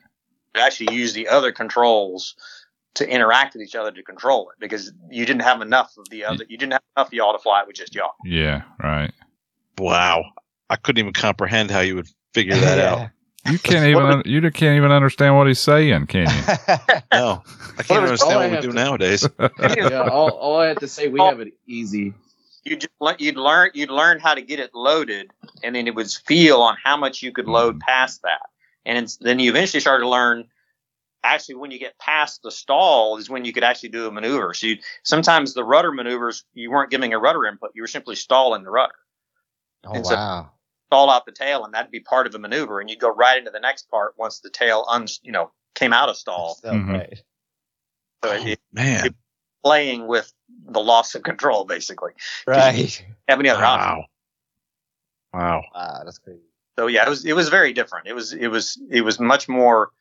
You 0.55 0.61
actually 0.61 0.95
use 0.95 1.13
the 1.13 1.27
other 1.27 1.51
controls 1.51 2.35
to 2.95 3.09
interact 3.09 3.53
with 3.53 3.63
each 3.63 3.75
other 3.75 3.91
to 3.91 4.03
control 4.03 4.49
it 4.49 4.59
because 4.59 4.91
you 5.09 5.25
didn't 5.25 5.43
have 5.43 5.61
enough 5.61 5.95
of 5.97 6.09
the 6.09 6.25
other. 6.25 6.45
You 6.49 6.57
didn't 6.57 6.73
have 6.73 6.81
enough 6.97 7.13
yaw 7.13 7.31
to 7.31 7.39
fly 7.39 7.61
it 7.61 7.67
with 7.67 7.77
just 7.77 7.95
yaw. 7.95 8.09
Yeah. 8.25 8.63
Right. 8.81 9.11
Wow. 9.77 10.25
I 10.69 10.75
couldn't 10.75 10.99
even 10.99 11.13
comprehend 11.13 11.71
how 11.71 11.79
you 11.79 11.95
would 11.95 12.07
figure 12.33 12.55
that 12.55 12.79
out. 12.79 13.09
You 13.49 13.57
can't 13.63 13.85
even 13.85 14.03
un- 14.03 14.23
you 14.25 14.41
can't 14.51 14.77
even 14.77 14.91
understand 14.91 15.35
what 15.35 15.47
he's 15.47 15.59
saying, 15.59 16.07
can 16.07 16.27
you? 16.29 16.55
No, 17.11 17.43
I 17.77 17.83
can't 17.83 18.01
was- 18.01 18.21
understand 18.21 18.39
what 18.39 18.51
we 18.51 18.61
do 18.61 18.69
to- 18.69 18.73
nowadays. 18.73 19.27
yeah, 19.59 20.07
all, 20.09 20.29
all 20.29 20.59
I 20.59 20.67
have 20.67 20.79
to 20.79 20.87
say, 20.87 21.07
we 21.07 21.19
have 21.19 21.39
it 21.39 21.53
easy. 21.67 22.13
You 22.63 22.75
just 22.75 22.91
you'd 23.19 23.37
learn 23.37 23.71
you'd 23.73 23.89
learn 23.89 24.19
how 24.19 24.35
to 24.35 24.41
get 24.41 24.59
it 24.59 24.75
loaded, 24.75 25.31
and 25.63 25.75
then 25.75 25.87
it 25.87 25.95
would 25.95 26.11
feel 26.11 26.61
on 26.61 26.77
how 26.83 26.95
much 26.95 27.23
you 27.23 27.31
could 27.31 27.47
load 27.47 27.77
mm. 27.77 27.81
past 27.81 28.21
that, 28.21 28.49
and 28.85 29.07
then 29.21 29.39
you 29.39 29.49
eventually 29.51 29.81
started 29.81 30.03
to 30.03 30.09
learn. 30.09 30.45
Actually, 31.23 31.55
when 31.55 31.69
you 31.69 31.77
get 31.77 31.99
past 31.99 32.41
the 32.41 32.49
stall, 32.49 33.17
is 33.17 33.29
when 33.29 33.45
you 33.45 33.53
could 33.53 33.63
actually 33.63 33.89
do 33.89 34.07
a 34.07 34.11
maneuver. 34.11 34.55
So 34.55 34.65
you, 34.67 34.77
sometimes 35.03 35.53
the 35.53 35.63
rudder 35.63 35.91
maneuvers, 35.91 36.45
you 36.55 36.71
weren't 36.71 36.89
giving 36.89 37.13
a 37.13 37.19
rudder 37.19 37.45
input; 37.45 37.71
you 37.75 37.83
were 37.83 37.87
simply 37.87 38.15
stalling 38.15 38.63
the 38.63 38.71
rudder, 38.71 38.95
oh 39.85 39.93
And 39.93 40.05
so- 40.05 40.15
wow. 40.15 40.51
stall 40.87 41.09
out 41.11 41.25
the 41.27 41.31
tail, 41.31 41.63
and 41.63 41.73
that'd 41.73 41.91
be 41.91 41.99
part 41.99 42.25
of 42.27 42.33
a 42.35 42.39
maneuver. 42.39 42.79
And 42.81 42.89
you'd 42.89 42.99
go 42.99 43.13
right 43.13 43.37
into 43.37 43.51
the 43.51 43.59
next 43.59 43.89
part 43.89 44.15
once 44.17 44.39
the 44.39 44.49
tail, 44.49 44.83
un, 44.89 45.05
you 45.21 45.31
know, 45.31 45.51
came 45.75 45.93
out 45.93 46.09
of 46.09 46.17
stall. 46.17 46.55
So 46.61 46.71
Mhm. 46.73 46.85
great. 46.87 47.23
So 48.23 48.31
Oh, 48.31 48.47
it, 48.47 48.59
man, 48.73 49.15
playing 49.63 50.07
with 50.07 50.33
the 50.65 50.81
loss 50.81 51.15
of 51.15 51.23
control, 51.23 51.65
basically. 51.65 52.13
Right. 52.47 53.05
Have 53.27 53.39
any 53.39 53.49
other 53.49 53.63
option? 53.63 53.89
wow, 53.89 54.05
wow. 55.33 55.61
Wow, 55.73 56.01
that's 56.03 56.17
crazy. 56.17 56.41
So 56.81 56.87
yeah, 56.87 57.05
it 57.05 57.09
was 57.09 57.23
it 57.25 57.33
was 57.33 57.49
very 57.49 57.73
different. 57.73 58.07
It 58.07 58.13
was 58.13 58.33
it 58.33 58.47
was 58.47 58.81
it 58.89 59.01
was 59.01 59.19
much 59.19 59.47
more. 59.47 59.91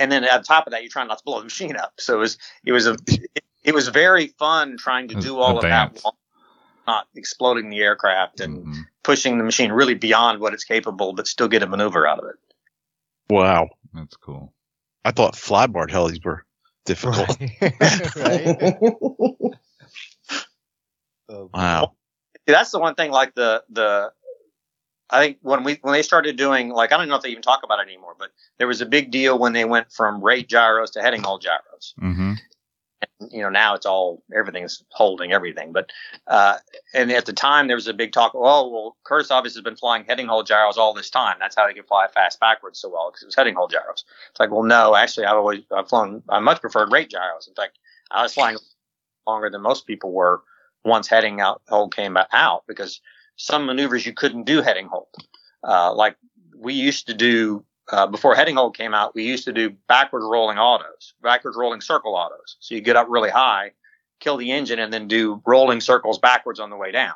And 0.00 0.10
then 0.10 0.24
on 0.24 0.42
top 0.42 0.66
of 0.66 0.72
that, 0.72 0.82
you're 0.82 0.90
trying 0.90 1.06
not 1.06 1.18
to 1.18 1.24
blow 1.24 1.38
the 1.38 1.44
machine 1.52 1.76
up. 1.76 1.92
So 2.00 2.14
it 2.14 2.18
was 2.18 2.38
it 2.64 2.72
was 2.72 2.88
a 2.88 2.96
it, 3.06 3.44
it 3.62 3.72
was 3.72 3.86
very 3.86 4.26
fun 4.26 4.76
trying 4.76 5.06
to 5.08 5.14
do 5.14 5.38
all 5.38 5.52
a 5.52 5.56
of 5.58 5.62
that, 5.62 6.00
while 6.02 6.18
not 6.88 7.06
exploding 7.14 7.70
the 7.70 7.78
aircraft 7.82 8.40
and 8.40 8.66
Mhm. 8.66 8.84
pushing 9.04 9.38
the 9.38 9.44
machine 9.44 9.70
really 9.70 9.94
beyond 9.94 10.40
what 10.40 10.54
it's 10.54 10.64
capable, 10.64 11.12
but 11.12 11.28
still 11.28 11.46
get 11.46 11.62
a 11.62 11.68
maneuver 11.68 12.04
out 12.04 12.18
of 12.18 12.24
it. 12.24 12.34
Wow. 13.30 13.68
That's 13.92 14.16
cool. 14.16 14.52
I 15.04 15.12
thought 15.12 15.36
flybar 15.36 15.88
helis 15.88 16.24
were 16.24 16.44
difficult. 16.84 17.38
Right. 17.38 18.16
right. 18.16 18.56
Oh, 21.28 21.50
Wow. 21.54 21.92
That's 22.44 22.72
the 22.72 22.80
one 22.80 22.96
thing 22.96 23.12
like 23.12 23.36
the 23.36 23.62
the 23.70 24.10
I 25.14 25.20
think 25.20 25.38
when 25.42 25.62
we 25.62 25.78
when 25.82 25.92
they 25.92 26.02
started 26.02 26.36
doing 26.36 26.70
like 26.70 26.92
I 26.92 26.96
don't 26.96 27.08
know 27.08 27.14
if 27.14 27.22
they 27.22 27.28
even 27.28 27.42
talk 27.42 27.60
about 27.62 27.78
it 27.78 27.86
anymore, 27.86 28.16
but 28.18 28.30
there 28.58 28.66
was 28.66 28.80
a 28.80 28.86
big 28.86 29.12
deal 29.12 29.38
when 29.38 29.52
they 29.52 29.64
went 29.64 29.92
from 29.92 30.22
rate 30.22 30.48
gyros 30.48 30.90
to 30.92 31.02
heading 31.02 31.22
hold 31.22 31.40
gyros. 31.40 31.94
Mm-hmm. 32.02 32.32
And, 33.20 33.32
you 33.32 33.40
know, 33.40 33.48
now 33.48 33.74
it's 33.74 33.86
all 33.86 34.24
everything's 34.36 34.82
holding 34.90 35.32
everything. 35.32 35.72
But 35.72 35.90
uh, 36.26 36.56
and 36.94 37.12
at 37.12 37.26
the 37.26 37.32
time 37.32 37.68
there 37.68 37.76
was 37.76 37.86
a 37.86 37.94
big 37.94 38.12
talk. 38.12 38.32
Oh 38.34 38.68
well, 38.68 38.96
Curtis 39.04 39.30
obviously 39.30 39.60
has 39.60 39.64
been 39.64 39.76
flying 39.76 40.04
heading 40.04 40.26
hold 40.26 40.48
gyros 40.48 40.78
all 40.78 40.94
this 40.94 41.10
time. 41.10 41.36
That's 41.38 41.54
how 41.54 41.64
they 41.68 41.74
can 41.74 41.84
fly 41.84 42.08
fast 42.12 42.40
backwards 42.40 42.80
so 42.80 42.88
well 42.88 43.10
because 43.10 43.22
it 43.22 43.26
was 43.26 43.36
heading 43.36 43.54
hold 43.54 43.70
gyros. 43.70 44.04
It's 44.30 44.40
like, 44.40 44.50
well, 44.50 44.64
no, 44.64 44.96
actually, 44.96 45.26
I've 45.26 45.36
always 45.36 45.60
I've 45.70 45.88
flown. 45.88 46.24
I 46.28 46.40
much 46.40 46.60
preferred 46.60 46.90
rate 46.90 47.10
gyros. 47.10 47.46
In 47.46 47.54
fact, 47.54 47.78
I 48.10 48.22
was 48.22 48.34
flying 48.34 48.56
longer 49.28 49.48
than 49.48 49.62
most 49.62 49.86
people 49.86 50.10
were 50.10 50.42
once 50.84 51.06
heading 51.06 51.40
out 51.40 51.62
hole 51.68 51.88
came 51.88 52.16
out 52.32 52.64
because 52.66 53.00
some 53.36 53.66
maneuvers 53.66 54.04
you 54.06 54.12
couldn't 54.12 54.44
do 54.44 54.62
heading 54.62 54.86
hold. 54.86 55.08
Uh, 55.66 55.92
like 55.94 56.16
we 56.56 56.74
used 56.74 57.06
to 57.08 57.14
do 57.14 57.64
uh, 57.92 58.06
before 58.06 58.34
heading 58.34 58.56
hold 58.56 58.76
came 58.76 58.94
out, 58.94 59.14
we 59.14 59.24
used 59.24 59.44
to 59.44 59.52
do 59.52 59.70
backward 59.88 60.26
rolling 60.26 60.58
autos, 60.58 61.14
backward 61.22 61.54
rolling 61.56 61.80
circle 61.80 62.14
autos. 62.14 62.56
So 62.60 62.74
you 62.74 62.80
get 62.80 62.96
up 62.96 63.06
really 63.10 63.30
high, 63.30 63.72
kill 64.20 64.36
the 64.38 64.52
engine, 64.52 64.78
and 64.78 64.92
then 64.92 65.06
do 65.08 65.42
rolling 65.46 65.80
circles 65.80 66.18
backwards 66.18 66.60
on 66.60 66.70
the 66.70 66.76
way 66.76 66.92
down 66.92 67.14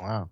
Wow. 0.00 0.30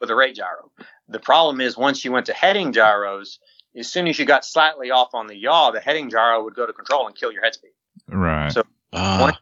with 0.00 0.10
a 0.10 0.14
rate 0.16 0.34
gyro. 0.34 0.72
The 1.08 1.20
problem 1.20 1.60
is 1.60 1.76
once 1.76 2.04
you 2.04 2.10
went 2.12 2.26
to 2.26 2.32
heading 2.32 2.72
gyros, 2.72 3.38
as 3.76 3.88
soon 3.88 4.08
as 4.08 4.18
you 4.18 4.24
got 4.24 4.44
slightly 4.44 4.90
off 4.90 5.14
on 5.14 5.28
the 5.28 5.36
yaw, 5.36 5.70
the 5.70 5.80
heading 5.80 6.10
gyro 6.10 6.42
would 6.42 6.54
go 6.56 6.66
to 6.66 6.72
control 6.72 7.06
and 7.06 7.14
kill 7.14 7.30
your 7.30 7.42
head 7.44 7.54
speed. 7.54 7.72
Right. 8.08 8.50
So- 8.52 8.64
Once 8.92 9.36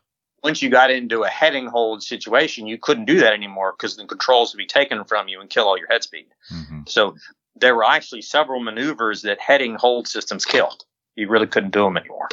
you 0.56 0.70
got 0.70 0.90
into 0.90 1.22
a 1.22 1.28
heading 1.28 1.66
hold 1.66 2.02
situation, 2.02 2.66
you 2.66 2.78
couldn't 2.78 3.04
do 3.04 3.20
that 3.20 3.32
anymore 3.32 3.74
because 3.76 3.96
the 3.96 4.04
controls 4.06 4.52
would 4.52 4.58
be 4.58 4.66
taken 4.66 5.04
from 5.04 5.28
you 5.28 5.40
and 5.40 5.50
kill 5.50 5.64
all 5.64 5.78
your 5.78 5.88
head 5.88 6.02
speed. 6.02 6.26
hmm 6.48 6.80
So 6.86 7.16
there 7.56 7.74
were 7.74 7.84
actually 7.84 8.22
several 8.22 8.60
maneuvers 8.60 9.22
that 9.22 9.40
heading 9.40 9.74
hold 9.74 10.06
systems 10.06 10.44
killed. 10.44 10.84
You 11.16 11.28
really 11.28 11.46
couldn't 11.46 11.70
do 11.70 11.84
them 11.84 11.96
anymore. 11.96 12.28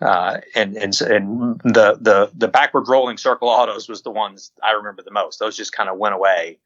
Uh, 0.00 0.40
and 0.54 0.76
and 0.76 1.00
and 1.02 1.60
the 1.60 1.96
the 2.00 2.30
the 2.34 2.48
backward 2.48 2.88
rolling 2.88 3.16
circle 3.16 3.48
autos 3.48 3.88
was 3.88 4.02
the 4.02 4.10
ones 4.10 4.50
I 4.62 4.72
remember 4.72 5.02
the 5.02 5.12
most. 5.12 5.38
Those 5.38 5.56
just 5.56 5.72
kind 5.72 5.88
of 5.88 5.96
went 5.96 6.14
away 6.14 6.58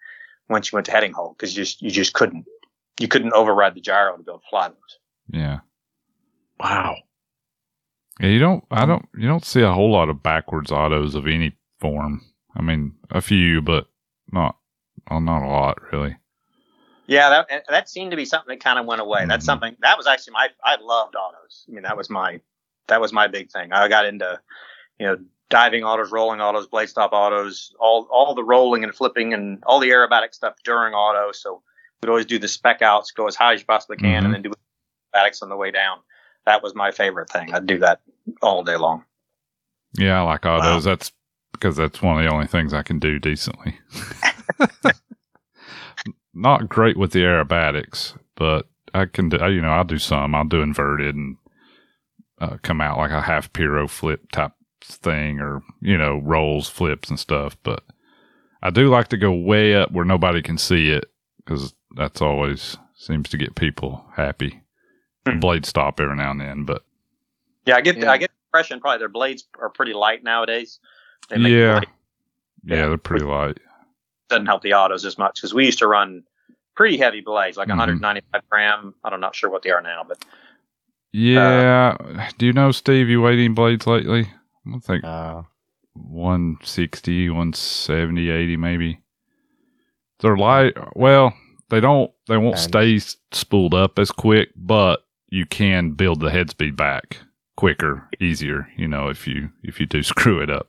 once 0.48 0.72
you 0.72 0.76
went 0.76 0.86
to 0.86 0.92
heading 0.92 1.12
hold 1.12 1.36
because 1.36 1.54
you 1.54 1.62
just 1.62 1.82
you 1.82 1.90
just 1.90 2.14
couldn't 2.14 2.46
you 2.98 3.08
couldn't 3.08 3.34
override 3.34 3.74
the 3.74 3.80
gyro 3.80 4.16
to 4.16 4.22
be 4.22 4.30
able 4.30 4.38
to 4.38 4.46
fly 4.48 4.68
those. 4.68 4.98
Yeah. 5.28 5.60
wow. 6.58 6.96
Yeah, 8.20 8.28
you 8.28 8.38
don't. 8.38 8.64
I 8.70 8.86
don't. 8.86 9.06
You 9.16 9.26
don't 9.28 9.44
see 9.44 9.62
a 9.62 9.72
whole 9.72 9.90
lot 9.92 10.08
of 10.08 10.22
backwards 10.22 10.72
autos 10.72 11.14
of 11.14 11.26
any 11.26 11.56
form. 11.80 12.22
I 12.56 12.62
mean, 12.62 12.94
a 13.10 13.20
few, 13.20 13.60
but 13.62 13.86
not. 14.32 14.56
Well, 15.10 15.20
not 15.20 15.42
a 15.42 15.48
lot, 15.48 15.78
really. 15.92 16.16
Yeah, 17.06 17.28
that 17.48 17.64
that 17.68 17.88
seemed 17.88 18.10
to 18.12 18.16
be 18.16 18.24
something 18.24 18.48
that 18.56 18.64
kind 18.64 18.78
of 18.78 18.86
went 18.86 19.00
away. 19.00 19.24
That's 19.26 19.44
Mhm. 19.44 19.46
something 19.46 19.76
that 19.80 19.96
was 19.96 20.06
actually 20.06 20.32
my 20.32 20.48
I 20.64 20.76
loved 20.80 21.14
autos. 21.14 21.64
I 21.68 21.72
mean, 21.72 21.82
that 21.82 21.96
was 21.96 22.10
my 22.10 22.40
that 22.88 23.00
was 23.00 23.12
my 23.12 23.26
big 23.28 23.50
thing. 23.50 23.72
I 23.72 23.86
got 23.88 24.06
into 24.06 24.40
you 24.98 25.06
know 25.06 25.18
diving 25.48 25.84
autos, 25.84 26.10
rolling 26.10 26.40
autos, 26.40 26.66
blade 26.66 26.88
stop 26.88 27.12
autos, 27.12 27.74
all 27.78 28.08
all 28.10 28.34
the 28.34 28.42
rolling 28.42 28.82
and 28.82 28.92
flipping 28.94 29.34
and 29.34 29.62
all 29.66 29.78
the 29.78 29.90
aerobatic 29.90 30.34
stuff 30.34 30.54
during 30.64 30.94
auto. 30.94 31.30
So 31.32 31.62
we'd 32.02 32.08
always 32.08 32.26
do 32.26 32.38
the 32.40 32.48
spec 32.48 32.82
outs, 32.82 33.12
go 33.12 33.28
as 33.28 33.36
high 33.36 33.52
as 33.54 33.60
you 33.60 33.66
possibly 33.66 33.98
can, 33.98 34.22
Mhm. 34.22 34.24
and 34.24 34.34
then 34.34 34.42
do 34.42 34.52
aerobatics 35.14 35.42
on 35.42 35.48
the 35.48 35.56
way 35.56 35.70
down. 35.70 36.00
That 36.46 36.62
was 36.62 36.74
my 36.74 36.92
favorite 36.92 37.28
thing. 37.28 37.52
I'd 37.52 37.66
do 37.66 37.78
that 37.78 38.00
all 38.40 38.62
day 38.62 38.76
long. 38.76 39.04
Yeah, 39.98 40.20
I 40.20 40.22
like 40.22 40.46
autos. 40.46 40.84
That's 40.84 41.12
because 41.52 41.76
that's 41.76 42.02
one 42.02 42.18
of 42.18 42.24
the 42.24 42.32
only 42.32 42.46
things 42.46 42.72
I 42.72 42.82
can 42.82 42.98
do 42.98 43.18
decently. 43.18 43.78
Not 46.34 46.68
great 46.68 46.96
with 46.96 47.12
the 47.12 47.20
aerobatics, 47.20 48.16
but 48.36 48.68
I 48.94 49.06
can 49.06 49.28
do. 49.28 49.38
You 49.38 49.60
know, 49.62 49.70
I'll 49.70 49.84
do 49.84 49.98
some. 49.98 50.34
I'll 50.34 50.44
do 50.44 50.60
inverted 50.60 51.14
and 51.14 51.36
uh, 52.40 52.58
come 52.62 52.80
out 52.80 52.98
like 52.98 53.10
a 53.10 53.22
half 53.22 53.52
pyro 53.52 53.88
flip 53.88 54.30
type 54.32 54.52
thing, 54.82 55.40
or 55.40 55.62
you 55.80 55.96
know, 55.96 56.18
rolls, 56.18 56.68
flips, 56.68 57.08
and 57.08 57.18
stuff. 57.18 57.56
But 57.62 57.82
I 58.62 58.70
do 58.70 58.88
like 58.88 59.08
to 59.08 59.16
go 59.16 59.32
way 59.32 59.74
up 59.74 59.92
where 59.92 60.04
nobody 60.04 60.42
can 60.42 60.58
see 60.58 60.90
it 60.90 61.06
because 61.38 61.74
that's 61.96 62.20
always 62.20 62.76
seems 62.94 63.28
to 63.30 63.38
get 63.38 63.54
people 63.54 64.04
happy. 64.14 64.62
Hmm. 65.34 65.40
Blade 65.40 65.66
stop 65.66 66.00
every 66.00 66.16
now 66.16 66.30
and 66.30 66.40
then, 66.40 66.64
but 66.64 66.84
Yeah, 67.66 67.76
I 67.76 67.80
get 67.80 67.96
Yeah. 67.98 68.10
I 68.10 68.16
get 68.18 68.30
the 68.30 68.46
impression 68.58 68.80
probably 68.80 68.98
their 68.98 69.08
blades 69.08 69.44
are 69.60 69.68
pretty 69.70 69.92
light 69.92 70.22
nowadays. 70.22 70.78
They 71.28 71.38
make 71.38 71.52
yeah, 71.52 71.80
blade- 71.80 71.88
yeah, 72.78 72.86
they're 72.88 72.98
pretty 72.98 73.24
light. 73.24 73.58
doesn't 74.28 74.46
help 74.46 74.62
the 74.62 74.74
autos 74.74 75.04
as 75.04 75.18
much 75.18 75.36
because 75.36 75.54
we 75.54 75.66
used 75.66 75.78
to 75.78 75.86
run 75.86 76.22
pretty 76.74 76.96
heavy 76.96 77.20
blades, 77.20 77.56
like 77.56 77.68
Mhm. 77.68 77.76
195 77.78 78.42
gram. 78.50 78.94
I 79.04 79.10
don't 79.10 79.20
not 79.20 79.34
sure 79.36 79.48
what 79.50 79.62
they 79.62 79.70
are 79.70 79.80
now, 79.82 80.04
but 80.06 80.24
Yeah. 81.12 81.96
Do 82.38 82.46
you 82.46 82.52
know, 82.52 82.70
Steve, 82.72 83.08
you 83.08 83.22
weighed 83.22 83.38
any 83.38 83.48
blades 83.48 83.86
lately? 83.86 84.22
I 84.66 84.70
don't 84.70 84.80
think 84.84 85.04
Uh, 85.04 85.42
160, 85.94 87.28
170, 87.30 88.30
80 88.30 88.56
maybe. 88.56 89.00
They're 90.20 90.36
light. 90.36 90.74
Well, 90.96 91.32
they 91.70 91.80
don't, 91.80 92.10
they 92.28 92.36
won't 92.36 92.58
stay 92.58 92.98
spooled 93.32 93.74
up 93.74 93.98
as 93.98 94.10
quick, 94.10 94.50
but 94.56 95.05
you 95.36 95.46
can 95.46 95.90
build 95.92 96.20
the 96.20 96.30
head 96.30 96.50
speed 96.50 96.76
back 96.76 97.18
quicker, 97.56 98.08
easier, 98.20 98.68
you 98.76 98.88
know, 98.88 99.08
if 99.08 99.26
you, 99.26 99.50
if 99.62 99.78
you 99.80 99.86
do 99.86 100.02
screw 100.12 100.40
it 100.40 100.50
up. 100.50 100.68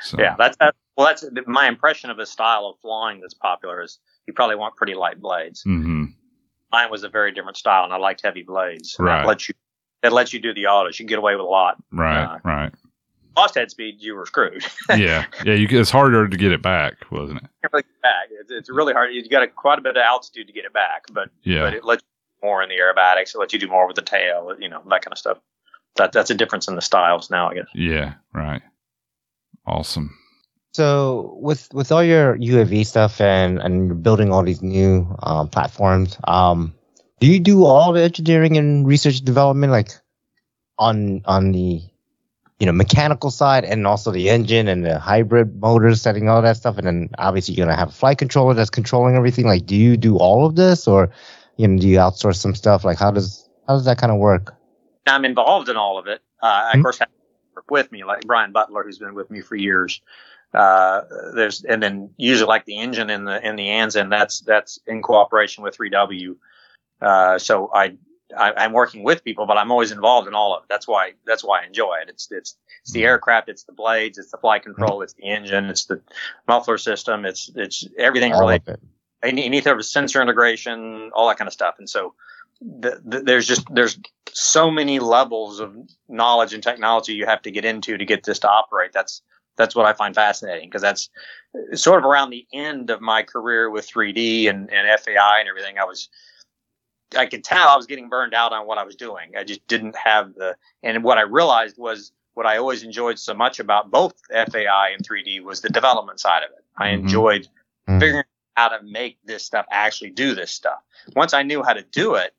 So, 0.00 0.18
yeah, 0.18 0.34
that's 0.38 0.56
that. 0.58 0.74
Well, 0.96 1.06
that's 1.06 1.24
my 1.46 1.66
impression 1.66 2.10
of 2.10 2.18
a 2.18 2.26
style 2.26 2.66
of 2.66 2.78
flying 2.80 3.20
that's 3.20 3.34
popular. 3.34 3.82
Is 3.82 3.98
you 4.26 4.32
probably 4.32 4.56
want 4.56 4.76
pretty 4.76 4.94
light 4.94 5.20
blades. 5.20 5.62
hmm 5.62 6.04
Mine 6.72 6.90
was 6.90 7.04
a 7.04 7.08
very 7.08 7.30
different 7.32 7.56
style, 7.56 7.84
and 7.84 7.92
I 7.92 7.96
liked 7.98 8.22
heavy 8.24 8.42
blades. 8.42 8.96
Right. 8.98 9.20
That 9.22 9.26
lets 9.28 9.48
you 9.48 9.54
that 10.02 10.12
lets 10.12 10.32
you 10.32 10.40
do 10.40 10.52
the 10.52 10.66
autos. 10.66 10.98
You 10.98 11.04
can 11.04 11.08
get 11.08 11.18
away 11.18 11.34
with 11.34 11.40
a 11.40 11.48
lot. 11.48 11.76
Right, 11.92 12.24
Uh, 12.24 12.38
right. 12.44 12.72
Lost 13.36 13.54
head 13.56 13.70
speed, 13.70 13.96
you 13.98 14.14
were 14.14 14.26
screwed. 14.26 14.64
yeah. 14.90 15.24
Yeah. 15.44 15.54
You, 15.54 15.66
it's 15.70 15.90
harder 15.90 16.28
to 16.28 16.36
get 16.36 16.52
it 16.52 16.62
back, 16.62 16.94
wasn't 17.10 17.42
it? 17.42 17.48
Really 17.72 17.84
back. 18.02 18.28
It's, 18.40 18.50
it's 18.50 18.70
really 18.70 18.92
hard. 18.92 19.10
You've 19.12 19.28
got 19.30 19.42
a, 19.42 19.48
quite 19.48 19.78
a 19.78 19.82
bit 19.82 19.96
of 19.96 20.02
altitude 20.02 20.46
to 20.48 20.52
get 20.52 20.64
it 20.64 20.72
back, 20.72 21.04
but 21.12 21.30
Yeah. 21.42 21.62
but 21.62 21.74
it 21.74 21.84
lets 21.84 22.02
more 22.44 22.62
in 22.62 22.68
the 22.68 22.76
aerobatics. 22.76 23.34
It 23.34 23.38
lets 23.38 23.52
you 23.52 23.58
do 23.58 23.68
more 23.68 23.86
with 23.86 23.96
the 23.96 24.02
tail. 24.02 24.54
You 24.58 24.68
know 24.68 24.82
that 24.90 25.02
kind 25.02 25.12
of 25.12 25.18
stuff. 25.18 25.38
That 25.96 26.12
that's 26.12 26.30
a 26.30 26.34
difference 26.34 26.68
in 26.68 26.76
the 26.76 26.82
styles 26.82 27.30
now, 27.30 27.50
I 27.50 27.54
guess. 27.54 27.68
yeah. 27.74 28.14
Right. 28.32 28.62
Awesome. 29.66 30.16
So 30.72 31.38
with 31.40 31.72
with 31.72 31.92
all 31.92 32.02
your 32.02 32.36
UAV 32.36 32.84
stuff 32.84 33.20
and 33.20 33.58
and 33.60 33.86
you're 33.86 33.94
building 33.94 34.32
all 34.32 34.42
these 34.42 34.60
new 34.60 35.06
um, 35.22 35.48
platforms, 35.48 36.18
um, 36.24 36.74
do 37.20 37.28
you 37.28 37.38
do 37.38 37.64
all 37.64 37.92
the 37.92 38.02
engineering 38.02 38.56
and 38.58 38.86
research 38.86 39.18
and 39.18 39.26
development 39.26 39.70
like 39.72 39.90
on 40.78 41.22
on 41.26 41.52
the 41.52 41.80
you 42.58 42.66
know 42.66 42.72
mechanical 42.72 43.30
side 43.30 43.64
and 43.64 43.86
also 43.86 44.10
the 44.10 44.28
engine 44.28 44.66
and 44.68 44.84
the 44.84 44.98
hybrid 44.98 45.60
motors, 45.60 46.02
setting 46.02 46.28
all 46.28 46.42
that 46.42 46.56
stuff, 46.56 46.76
and 46.76 46.86
then 46.86 47.08
obviously 47.18 47.54
you're 47.54 47.66
gonna 47.66 47.78
have 47.78 47.90
a 47.90 47.92
flight 47.92 48.18
controller 48.18 48.54
that's 48.54 48.70
controlling 48.70 49.16
everything. 49.16 49.46
Like, 49.46 49.66
do 49.66 49.76
you 49.76 49.96
do 49.96 50.16
all 50.18 50.44
of 50.44 50.56
this, 50.56 50.88
or 50.88 51.10
you 51.56 51.68
know, 51.68 51.78
do 51.80 51.88
you 51.88 51.98
outsource 51.98 52.36
some 52.36 52.54
stuff? 52.54 52.84
Like, 52.84 52.98
how 52.98 53.10
does 53.10 53.48
how 53.66 53.74
does 53.74 53.84
that 53.84 53.98
kind 53.98 54.12
of 54.12 54.18
work? 54.18 54.54
I'm 55.06 55.24
involved 55.24 55.68
in 55.68 55.76
all 55.76 55.98
of 55.98 56.06
it. 56.06 56.22
Uh, 56.42 56.46
I, 56.46 56.72
Hmm. 56.72 56.78
of 56.78 56.84
course, 56.84 56.98
have 56.98 57.08
work 57.54 57.70
with 57.70 57.92
me, 57.92 58.04
like 58.04 58.26
Brian 58.26 58.52
Butler, 58.52 58.82
who's 58.82 58.98
been 58.98 59.14
with 59.14 59.30
me 59.30 59.40
for 59.40 59.56
years. 59.56 60.00
Uh, 60.52 61.02
there's, 61.34 61.64
and 61.64 61.82
then 61.82 62.10
usually 62.16 62.46
like 62.46 62.64
the 62.64 62.78
engine 62.78 63.10
in 63.10 63.24
the, 63.24 63.46
in 63.46 63.56
the 63.56 63.66
Anzen, 63.66 64.10
that's, 64.10 64.40
that's 64.40 64.78
in 64.86 65.02
cooperation 65.02 65.64
with 65.64 65.76
3W. 65.76 66.36
Uh, 67.00 67.38
so 67.38 67.70
I, 67.74 67.96
I, 68.36 68.52
I'm 68.52 68.72
working 68.72 69.02
with 69.02 69.24
people, 69.24 69.46
but 69.46 69.56
I'm 69.56 69.70
always 69.70 69.90
involved 69.90 70.28
in 70.28 70.34
all 70.34 70.56
of 70.56 70.62
it. 70.64 70.68
That's 70.68 70.86
why, 70.86 71.12
that's 71.26 71.42
why 71.42 71.62
I 71.62 71.66
enjoy 71.66 71.96
it. 72.02 72.08
It's, 72.08 72.30
it's, 72.30 72.56
it's 72.82 72.92
the 72.92 73.04
aircraft, 73.04 73.48
it's 73.48 73.64
the 73.64 73.72
blades, 73.72 74.18
it's 74.18 74.30
the 74.30 74.38
flight 74.38 74.62
control, 74.62 75.02
it's 75.02 75.14
the 75.14 75.24
engine, 75.24 75.66
it's 75.66 75.86
the 75.86 76.00
muffler 76.46 76.78
system, 76.78 77.24
it's, 77.24 77.50
it's 77.56 77.86
everything 77.98 78.32
All 78.32 78.40
related 78.40 78.80
of 79.24 79.28
it. 79.28 79.30
and 79.30 79.38
you 79.38 79.50
need 79.50 79.62
to 79.64 79.68
have 79.70 79.78
a 79.78 79.82
sensor 79.82 80.22
integration, 80.22 81.10
all 81.14 81.28
that 81.28 81.38
kind 81.38 81.48
of 81.48 81.52
stuff. 81.52 81.76
And 81.78 81.88
so 81.88 82.14
the, 82.60 83.00
the, 83.04 83.20
there's 83.20 83.46
just 83.46 83.66
there's 83.72 83.98
so 84.32 84.70
many 84.70 84.98
levels 84.98 85.60
of 85.60 85.76
knowledge 86.08 86.54
and 86.54 86.62
technology 86.62 87.14
you 87.14 87.26
have 87.26 87.42
to 87.42 87.50
get 87.50 87.64
into 87.64 87.96
to 87.98 88.04
get 88.04 88.24
this 88.24 88.38
to 88.40 88.48
operate. 88.48 88.92
That's 88.92 89.22
that's 89.56 89.76
what 89.76 89.86
I 89.86 89.92
find 89.92 90.14
fascinating 90.14 90.68
because 90.68 90.82
that's 90.82 91.10
sort 91.74 91.98
of 91.98 92.04
around 92.04 92.30
the 92.30 92.46
end 92.52 92.90
of 92.90 93.00
my 93.00 93.22
career 93.22 93.70
with 93.70 93.88
3D 93.88 94.48
and, 94.48 94.68
and 94.72 95.00
FAI 95.00 95.38
and 95.40 95.48
everything. 95.48 95.78
I 95.78 95.84
was 95.84 96.08
I 97.16 97.26
could 97.26 97.44
tell 97.44 97.68
I 97.68 97.76
was 97.76 97.86
getting 97.86 98.08
burned 98.08 98.34
out 98.34 98.52
on 98.52 98.66
what 98.66 98.78
I 98.78 98.84
was 98.84 98.96
doing. 98.96 99.32
I 99.38 99.44
just 99.44 99.66
didn't 99.68 99.96
have 99.96 100.34
the 100.34 100.56
and 100.82 101.04
what 101.04 101.18
I 101.18 101.22
realized 101.22 101.76
was 101.78 102.12
what 102.34 102.46
I 102.46 102.56
always 102.56 102.82
enjoyed 102.82 103.18
so 103.18 103.34
much 103.34 103.60
about 103.60 103.90
both 103.92 104.14
FAI 104.30 104.90
and 104.92 105.06
3D 105.06 105.42
was 105.44 105.60
the 105.60 105.68
development 105.68 106.18
side 106.18 106.42
of 106.42 106.50
it. 106.50 106.64
I 106.76 106.88
Mhm. 106.88 106.92
enjoyed 106.94 107.48
Mhm. 107.88 108.00
figuring 108.00 108.18
out 108.18 108.33
how 108.54 108.68
to 108.68 108.82
make 108.82 109.18
this 109.24 109.44
stuff 109.44 109.66
actually 109.70 110.10
do 110.10 110.34
this 110.34 110.50
stuff. 110.52 110.78
Once 111.14 111.34
I 111.34 111.42
knew 111.42 111.62
how 111.62 111.72
to 111.72 111.82
do 111.82 112.14
it, 112.14 112.34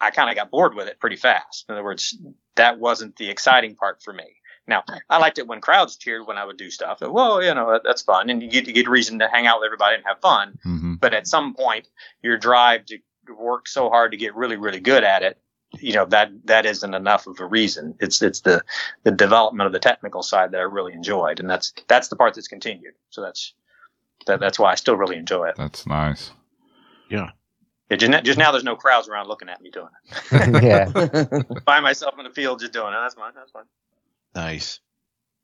I 0.00 0.10
kind 0.10 0.30
of 0.30 0.36
got 0.36 0.50
bored 0.50 0.74
with 0.74 0.86
it 0.88 1.00
pretty 1.00 1.16
fast. 1.16 1.64
In 1.68 1.74
other 1.74 1.84
words, 1.84 2.16
that 2.56 2.78
wasn't 2.78 3.16
the 3.16 3.30
exciting 3.30 3.74
part 3.74 4.02
for 4.02 4.12
me. 4.12 4.24
Now, 4.66 4.84
I 5.08 5.18
liked 5.18 5.38
it 5.38 5.46
when 5.46 5.62
crowds 5.62 5.96
cheered 5.96 6.26
when 6.26 6.36
I 6.36 6.44
would 6.44 6.58
do 6.58 6.70
stuff. 6.70 6.98
Well, 7.00 7.42
you 7.42 7.54
know, 7.54 7.72
that, 7.72 7.82
that's 7.84 8.02
fun, 8.02 8.28
and 8.28 8.42
you 8.42 8.50
get, 8.50 8.66
you 8.66 8.74
get 8.74 8.88
reason 8.88 9.18
to 9.20 9.28
hang 9.28 9.46
out 9.46 9.60
with 9.60 9.66
everybody 9.66 9.96
and 9.96 10.04
have 10.06 10.20
fun. 10.20 10.58
hmm 10.62 10.94
But 10.96 11.14
at 11.14 11.26
some 11.26 11.54
point, 11.54 11.88
your 12.22 12.36
drive 12.36 12.84
to 12.86 12.98
work 13.36 13.66
so 13.66 13.88
hard 13.88 14.12
to 14.12 14.18
get 14.18 14.34
really, 14.34 14.56
really 14.56 14.80
good 14.80 15.04
at 15.04 15.22
it, 15.22 15.38
you 15.78 15.92
know, 15.92 16.04
that 16.06 16.30
that 16.44 16.66
isn't 16.66 16.94
enough 16.94 17.26
of 17.26 17.40
a 17.40 17.46
reason. 17.46 17.94
It's 18.00 18.22
it's 18.22 18.40
the 18.40 18.64
the 19.04 19.10
development 19.10 19.66
of 19.66 19.72
the 19.72 19.78
technical 19.78 20.22
side 20.22 20.52
that 20.52 20.60
I 20.60 20.64
really 20.64 20.92
enjoyed, 20.92 21.40
and 21.40 21.48
that's 21.48 21.72
that's 21.88 22.08
the 22.08 22.16
part 22.16 22.34
that's 22.34 22.48
continued. 22.48 22.94
So 23.10 23.20
that's 23.20 23.54
that, 24.26 24.40
that's 24.40 24.58
why 24.58 24.72
I 24.72 24.74
still 24.74 24.96
really 24.96 25.16
enjoy 25.16 25.48
it. 25.48 25.56
That's 25.56 25.86
nice. 25.86 26.30
Yeah. 27.10 27.30
It 27.90 28.00
just, 28.00 28.24
just 28.24 28.38
now, 28.38 28.52
there's 28.52 28.64
no 28.64 28.76
crowds 28.76 29.08
around 29.08 29.28
looking 29.28 29.48
at 29.48 29.62
me 29.62 29.70
doing 29.70 29.88
it. 30.04 30.62
yeah. 30.62 30.84
Find 31.64 31.82
myself 31.82 32.14
in 32.18 32.24
the 32.24 32.30
field 32.30 32.60
just 32.60 32.72
doing 32.72 32.92
it. 32.92 32.98
That's 33.00 33.14
fine. 33.14 33.32
That's 33.34 33.50
fine. 33.50 33.64
Nice. 34.34 34.80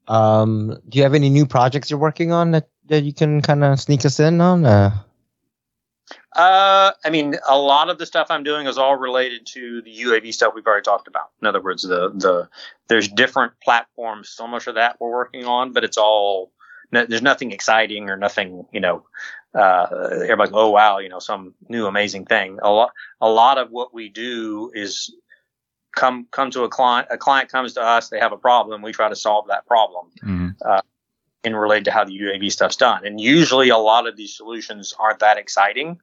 Um, 0.07 0.79
do 0.89 0.99
you 0.99 1.05
have 1.05 1.15
any 1.15 1.31
new 1.31 1.47
projects 1.47 1.91
you're 1.91 1.99
working 1.99 2.33
on 2.33 2.51
that, 2.51 2.69
that 2.87 3.05
you 3.05 3.15
can 3.15 3.41
kind 3.41 3.65
of 3.65 3.81
sneak 3.81 4.05
us 4.05 4.21
in 4.21 4.41
on? 4.41 4.67
Uh, 4.67 4.91
Uh, 6.37 6.91
I 7.05 7.11
mean, 7.11 7.37
a 7.49 7.57
lot 7.57 7.89
of 7.89 7.99
the 7.99 8.07
stuff 8.07 8.27
I'm 8.29 8.43
doing 8.43 8.67
is 8.67 8.77
all 8.77 8.97
related 8.97 9.47
to 9.55 9.81
the 9.83 9.91
UAV 10.03 10.35
stuff 10.35 10.53
we've 10.55 10.67
already 10.67 10.83
talked 10.83 11.07
about. 11.09 11.31
In 11.41 11.47
other 11.47 11.63
words, 11.63 11.83
the 11.83 12.11
the 12.11 12.49
there's 12.89 13.09
different 13.09 13.53
platforms. 13.63 14.29
So 14.31 14.47
much 14.47 14.67
of 14.67 14.75
that 14.75 15.01
we're 15.01 15.11
working 15.11 15.47
on, 15.47 15.73
but 15.73 15.85
it's 15.85 15.97
all 15.97 16.51
no, 16.95 17.07
there's 17.07 17.23
nothing 17.23 17.53
exciting 17.53 18.09
or 18.09 18.17
nothing. 18.17 18.67
You 18.73 18.81
know, 18.81 19.07
uh, 19.55 19.87
everybody's 20.23 20.55
oh 20.55 20.71
wow, 20.71 20.99
you 20.99 21.09
know, 21.09 21.19
some 21.19 21.55
new 21.69 21.87
amazing 21.87 22.25
thing. 22.27 22.59
A 22.63 22.71
lot 22.71 22.93
a 23.21 23.29
lot 23.29 23.59
of 23.59 23.71
what 23.71 23.93
we 23.93 24.09
do 24.09 24.71
is 24.75 25.15
come 25.95 26.27
come 26.31 26.51
to 26.53 26.63
a 26.63 26.69
client. 26.69 27.09
A 27.11 27.19
client 27.19 27.51
comes 27.51 27.75
to 27.75 27.83
us, 27.83 28.09
they 28.09 28.19
have 28.21 28.33
a 28.33 28.39
problem, 28.39 28.83
we 28.83 28.93
try 28.93 29.09
to 29.09 29.17
solve 29.17 29.49
that 29.49 29.67
problem 29.67 30.07
hmm 30.21 30.49
in 31.45 31.55
related 31.55 31.85
to 31.85 31.91
how 31.91 32.05
the 32.05 32.19
UAV 32.19 32.51
stuff's 32.51 32.77
done. 32.77 33.07
And 33.07 33.21
usually 33.21 33.69
a 33.69 33.77
lot 33.77 34.09
of 34.09 34.17
these 34.17 34.35
solutions 34.35 34.95
aren't 34.99 35.19
that 35.21 35.37
exciting, 35.37 36.01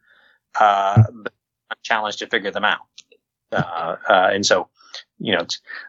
uh, 0.59 1.03
but 1.11 1.34
I'm 1.69 1.77
challenged 1.81 2.19
to 2.19 2.27
figure 2.27 2.51
them 2.51 2.63
out. 2.63 2.85
Uh, 3.51 3.95
uh, 4.07 4.30
and 4.31 4.45
so, 4.45 4.69
you 5.22 5.34
know, 5.34 5.45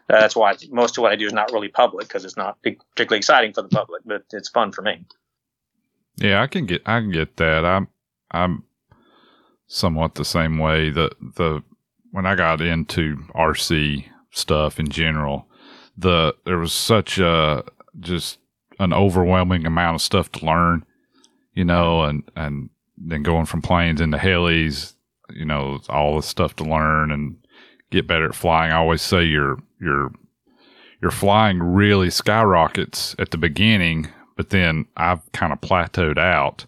that's 0.07 0.35
why 0.35 0.55
most 0.69 0.97
of 0.97 1.01
what 1.01 1.11
I 1.11 1.15
do 1.15 1.25
is 1.25 1.33
not 1.33 1.51
really 1.51 1.67
public 1.67 2.07
because 2.07 2.23
it's 2.23 2.37
not 2.37 2.61
particularly 2.61 3.17
exciting 3.17 3.51
for 3.51 3.63
the 3.63 3.69
public, 3.69 4.03
but 4.05 4.23
it's 4.31 4.49
fun 4.49 4.71
for 4.71 4.83
me. 4.83 5.05
Yeah, 6.17 6.41
I 6.41 6.47
can 6.47 6.67
get 6.67 6.83
I 6.85 6.99
can 6.99 7.11
get 7.11 7.37
that. 7.37 7.65
I'm 7.65 7.87
I'm 8.29 8.63
somewhat 9.67 10.15
the 10.15 10.25
same 10.25 10.59
way. 10.59 10.91
The 10.91 11.11
the 11.35 11.63
when 12.11 12.27
I 12.27 12.35
got 12.35 12.61
into 12.61 13.17
RC 13.35 14.05
stuff 14.29 14.79
in 14.79 14.89
general, 14.89 15.47
the 15.97 16.35
there 16.45 16.59
was 16.59 16.71
such 16.71 17.17
a 17.17 17.63
just 17.99 18.37
an 18.79 18.93
overwhelming 18.93 19.65
amount 19.65 19.95
of 19.95 20.01
stuff 20.01 20.31
to 20.33 20.45
learn, 20.45 20.85
you 21.53 21.65
know, 21.65 22.03
and 22.03 22.23
and 22.35 22.69
then 22.97 23.23
going 23.23 23.45
from 23.47 23.63
planes 23.63 23.99
into 23.99 24.17
helis, 24.17 24.93
you 25.31 25.45
know, 25.45 25.79
all 25.89 26.15
the 26.15 26.21
stuff 26.21 26.55
to 26.57 26.63
learn 26.63 27.11
and 27.11 27.37
get 27.93 28.07
better 28.07 28.25
at 28.25 28.35
flying. 28.35 28.71
I 28.71 28.77
always 28.77 29.01
say 29.01 29.23
your 29.23 29.59
your 29.79 30.11
your 31.01 31.11
flying 31.11 31.61
really 31.61 32.09
skyrockets 32.09 33.15
at 33.19 33.31
the 33.31 33.37
beginning, 33.37 34.09
but 34.35 34.49
then 34.49 34.85
I've 34.97 35.29
kind 35.31 35.53
of 35.53 35.61
plateaued 35.61 36.17
out 36.17 36.65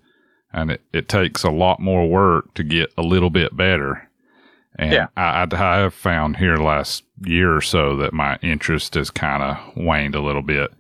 and 0.54 0.72
it, 0.72 0.82
it 0.94 1.10
takes 1.10 1.44
a 1.44 1.50
lot 1.50 1.80
more 1.80 2.08
work 2.08 2.54
to 2.56 2.64
get 2.64 2.94
a 2.98 3.02
little 3.02 3.30
bit 3.30 3.56
better. 3.56 4.10
And 4.78 4.94
Yeah. 4.94 5.08
I, 5.16 5.48
I, 5.52 5.78
have 5.78 5.94
found 5.94 6.38
here 6.38 6.58
last 6.58 7.04
year 7.26 7.56
or 7.56 7.62
so 7.62 7.96
that 7.98 8.14
my 8.14 8.38
interest 8.42 8.96
has 8.96 9.10
kind 9.10 9.42
of 9.42 9.78
waned 9.78 10.16
a 10.16 10.22
little 10.22 10.42
bit. 10.42 10.72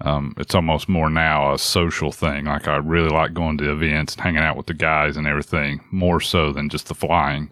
Um, 0.00 0.34
it's 0.36 0.54
almost 0.54 0.88
more 0.88 1.08
now 1.08 1.54
a 1.54 1.58
social 1.58 2.12
thing. 2.12 2.44
Like 2.44 2.68
I 2.68 2.76
really 2.76 3.08
like 3.08 3.32
going 3.32 3.56
to 3.58 3.72
events 3.72 4.14
and 4.14 4.22
hanging 4.22 4.42
out 4.42 4.56
with 4.56 4.66
the 4.66 4.74
guys 4.74 5.16
and 5.16 5.26
everything 5.26 5.80
more 5.90 6.20
so 6.20 6.52
than 6.52 6.68
just 6.68 6.88
the 6.88 6.94
flying. 6.94 7.50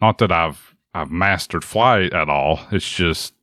Not 0.00 0.18
that 0.18 0.32
I've 0.32 0.74
I've 1.00 1.10
mastered 1.10 1.64
flight 1.64 2.12
at 2.12 2.28
all. 2.28 2.60
It's 2.72 2.88
just 2.88 3.34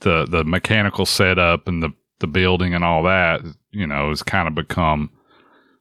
the 0.00 0.26
the 0.26 0.44
mechanical 0.44 1.06
setup 1.06 1.68
and 1.68 1.82
the 1.82 1.92
the 2.20 2.26
building 2.26 2.74
and 2.74 2.84
all 2.84 3.02
that. 3.04 3.42
You 3.70 3.86
know, 3.86 4.10
has 4.10 4.22
kind 4.22 4.48
of 4.48 4.54
become 4.54 5.10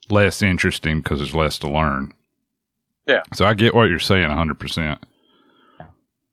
less 0.10 0.42
interesting 0.42 1.02
because 1.02 1.20
there's 1.20 1.36
less 1.36 1.58
to 1.60 1.70
learn. 1.70 2.14
Yeah. 3.08 3.22
So 3.34 3.46
I 3.46 3.54
get 3.54 3.76
what 3.76 3.90
you're 3.90 4.00
saying 4.00 4.28
100. 4.28 4.60
percent 4.60 5.04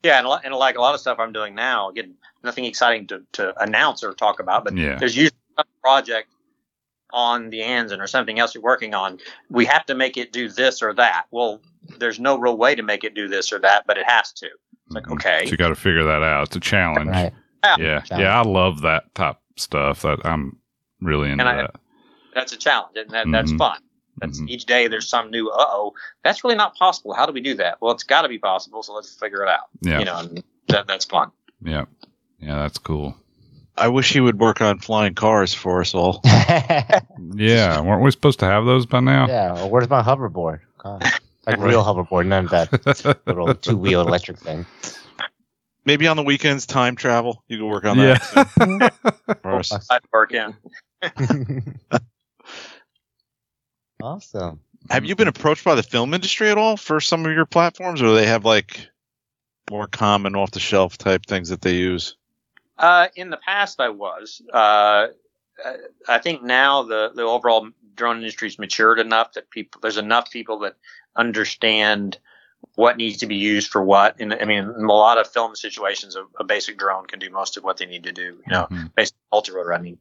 Yeah, 0.03 0.19
and, 0.19 0.45
and 0.45 0.55
like 0.55 0.77
a 0.77 0.81
lot 0.81 0.93
of 0.95 1.01
stuff 1.01 1.19
I'm 1.19 1.33
doing 1.33 1.53
now, 1.53 1.89
again, 1.89 2.15
nothing 2.43 2.65
exciting 2.65 3.07
to, 3.07 3.21
to 3.33 3.61
announce 3.61 4.03
or 4.03 4.13
talk 4.13 4.39
about, 4.39 4.63
but 4.63 4.75
Yeah. 4.77 4.95
there's 4.97 5.15
usually 5.15 5.37
a 5.57 5.63
project 5.81 6.29
on 7.13 7.49
the 7.49 7.59
Anzen 7.59 7.99
or 7.99 8.07
something 8.07 8.39
else 8.39 8.55
you're 8.55 8.63
working 8.63 8.93
on. 8.93 9.19
We 9.49 9.65
have 9.65 9.85
to 9.87 9.95
make 9.95 10.15
it 10.17 10.31
do 10.31 10.47
this 10.47 10.81
or 10.81 10.93
that. 10.93 11.25
Well, 11.31 11.61
there's 11.99 12.19
no 12.19 12.37
real 12.37 12.57
way 12.57 12.73
to 12.73 12.83
make 12.83 13.03
it 13.03 13.13
do 13.15 13.27
this 13.27 13.51
or 13.51 13.59
that, 13.59 13.85
but 13.85 13.97
it 13.97 14.05
has 14.07 14.31
to. 14.33 14.49
It's 14.97 15.07
like, 15.07 15.11
okay. 15.11 15.45
So 15.45 15.51
you 15.51 15.57
got 15.57 15.69
to 15.69 15.75
figure 15.75 16.03
that 16.03 16.21
out. 16.23 16.47
It's 16.47 16.55
a 16.55 16.59
challenge. 16.59 17.09
right. 17.09 17.33
Yeah. 17.63 18.01
Challenge. 18.01 18.09
Yeah. 18.23 18.39
I 18.39 18.43
love 18.43 18.81
that 18.81 19.13
type 19.15 19.37
stuff. 19.55 20.01
That 20.01 20.19
I'm 20.25 20.57
really 21.01 21.31
into 21.31 21.43
And 21.45 21.49
I- 21.49 21.61
that. 21.63 21.75
That's 22.33 22.53
a 22.53 22.57
challenge, 22.57 22.95
and 22.95 23.09
that, 23.09 23.27
that's 23.31 23.51
Mhm. 23.51 23.57
fun. 23.57 23.77
That's 24.17 24.39
Mhm. 24.41 24.49
each 24.49 24.65
day 24.65 24.87
there's 24.87 25.07
some 25.09 25.31
new. 25.31 25.49
Uh 25.49 25.55
oh, 25.67 25.93
that's 26.23 26.43
really 26.45 26.55
not 26.55 26.75
possible. 26.75 27.13
How 27.13 27.25
do 27.25 27.33
we 27.33 27.41
do 27.41 27.55
that? 27.55 27.77
Well, 27.81 27.91
it's 27.93 28.03
got 28.03 28.21
to 28.21 28.29
be 28.29 28.39
possible, 28.39 28.81
so 28.83 28.93
let's 28.93 29.13
figure 29.19 29.43
it 29.43 29.49
out. 29.49 29.65
Yeah. 29.81 29.99
You 29.99 30.05
know, 30.05 30.17
and 30.19 30.43
that, 30.69 30.87
that's 30.87 31.03
fun. 31.05 31.31
Yeah. 31.61 31.85
Yeah. 32.39 32.55
That's 32.59 32.77
cool. 32.77 33.15
I 33.77 33.87
wish 33.89 34.13
he 34.13 34.19
would 34.21 34.39
work 34.39 34.61
on 34.61 34.79
flying 34.79 35.13
cars 35.13 35.53
for 35.53 35.81
us 35.81 35.93
all. 35.93 36.21
Yeah. 37.35 37.79
Weren't 37.81 38.01
we 38.03 38.11
supposed 38.11 38.39
to 38.39 38.45
have 38.45 38.65
those 38.65 38.85
by 38.85 38.99
now? 38.99 39.27
yeah. 39.27 39.53
Well, 39.53 39.69
where's 39.69 39.89
my 39.89 40.01
hoverboard? 40.01 40.59
God. 40.77 41.03
Like 41.47 41.57
real 41.59 41.83
hoverboard, 41.83 42.27
none 42.27 42.45
of 42.45 42.51
that 42.51 43.19
little 43.25 43.53
two 43.55 43.75
wheel 43.77 44.01
electric 44.01 44.37
thing. 44.37 44.65
Maybe 45.85 46.07
on 46.07 46.15
the 46.15 46.23
weekends, 46.23 46.67
time 46.67 46.95
travel. 46.95 47.43
You 47.47 47.57
can 47.57 47.67
work 47.67 47.85
on 47.85 47.97
Yeah. 47.97 48.19
that 48.35 48.93
for 49.41 49.55
us. 49.55 49.87
I'd 49.89 50.01
work 50.13 50.33
in. 50.33 50.55
awesome. 54.01 54.59
Have 54.89 55.05
you 55.05 55.15
been 55.15 55.27
approached 55.27 55.63
by 55.63 55.75
the 55.75 55.83
film 55.83 56.13
industry 56.13 56.49
at 56.49 56.57
all 56.57 56.77
for 56.77 56.99
some 57.01 57.25
of 57.25 57.31
your 57.31 57.45
platforms, 57.45 58.01
or 58.01 58.05
do 58.05 58.15
they 58.15 58.27
have 58.27 58.45
like 58.45 58.89
more 59.69 59.87
common 59.87 60.35
off 60.35 60.51
the 60.51 60.59
shelf 60.59 60.97
type 60.97 61.25
things 61.25 61.49
that 61.49 61.61
they 61.61 61.75
use? 61.75 62.15
Uh, 62.77 63.07
in 63.15 63.29
the 63.29 63.37
past, 63.37 63.79
I 63.79 63.89
was. 63.89 64.41
Uh, 64.51 65.07
I 66.07 66.17
think 66.19 66.43
now 66.43 66.83
the 66.83 67.11
the 67.13 67.23
overall 67.23 67.69
drone 67.95 68.17
industry's 68.17 68.57
matured 68.57 68.99
enough 68.99 69.33
that 69.33 69.49
people 69.49 69.79
there's 69.81 69.97
enough 69.97 70.31
people 70.31 70.59
that 70.59 70.75
understand 71.15 72.17
what 72.75 72.97
needs 72.97 73.17
to 73.17 73.27
be 73.27 73.35
used 73.35 73.69
for 73.69 73.83
what. 73.83 74.19
And 74.19 74.33
I 74.33 74.45
mean, 74.45 74.63
in 74.63 74.85
a 74.85 74.93
lot 74.93 75.17
of 75.17 75.27
film 75.27 75.55
situations, 75.55 76.15
a, 76.15 76.25
a 76.39 76.43
basic 76.43 76.77
drone 76.77 77.05
can 77.05 77.19
do 77.19 77.29
most 77.29 77.57
of 77.57 77.63
what 77.63 77.77
they 77.77 77.85
need 77.85 78.03
to 78.03 78.11
do. 78.11 78.41
You 78.45 78.51
know, 78.51 78.67
Mhm. 78.71 78.95
basic. 78.95 79.15
I 79.33 79.77
mean, 79.77 79.97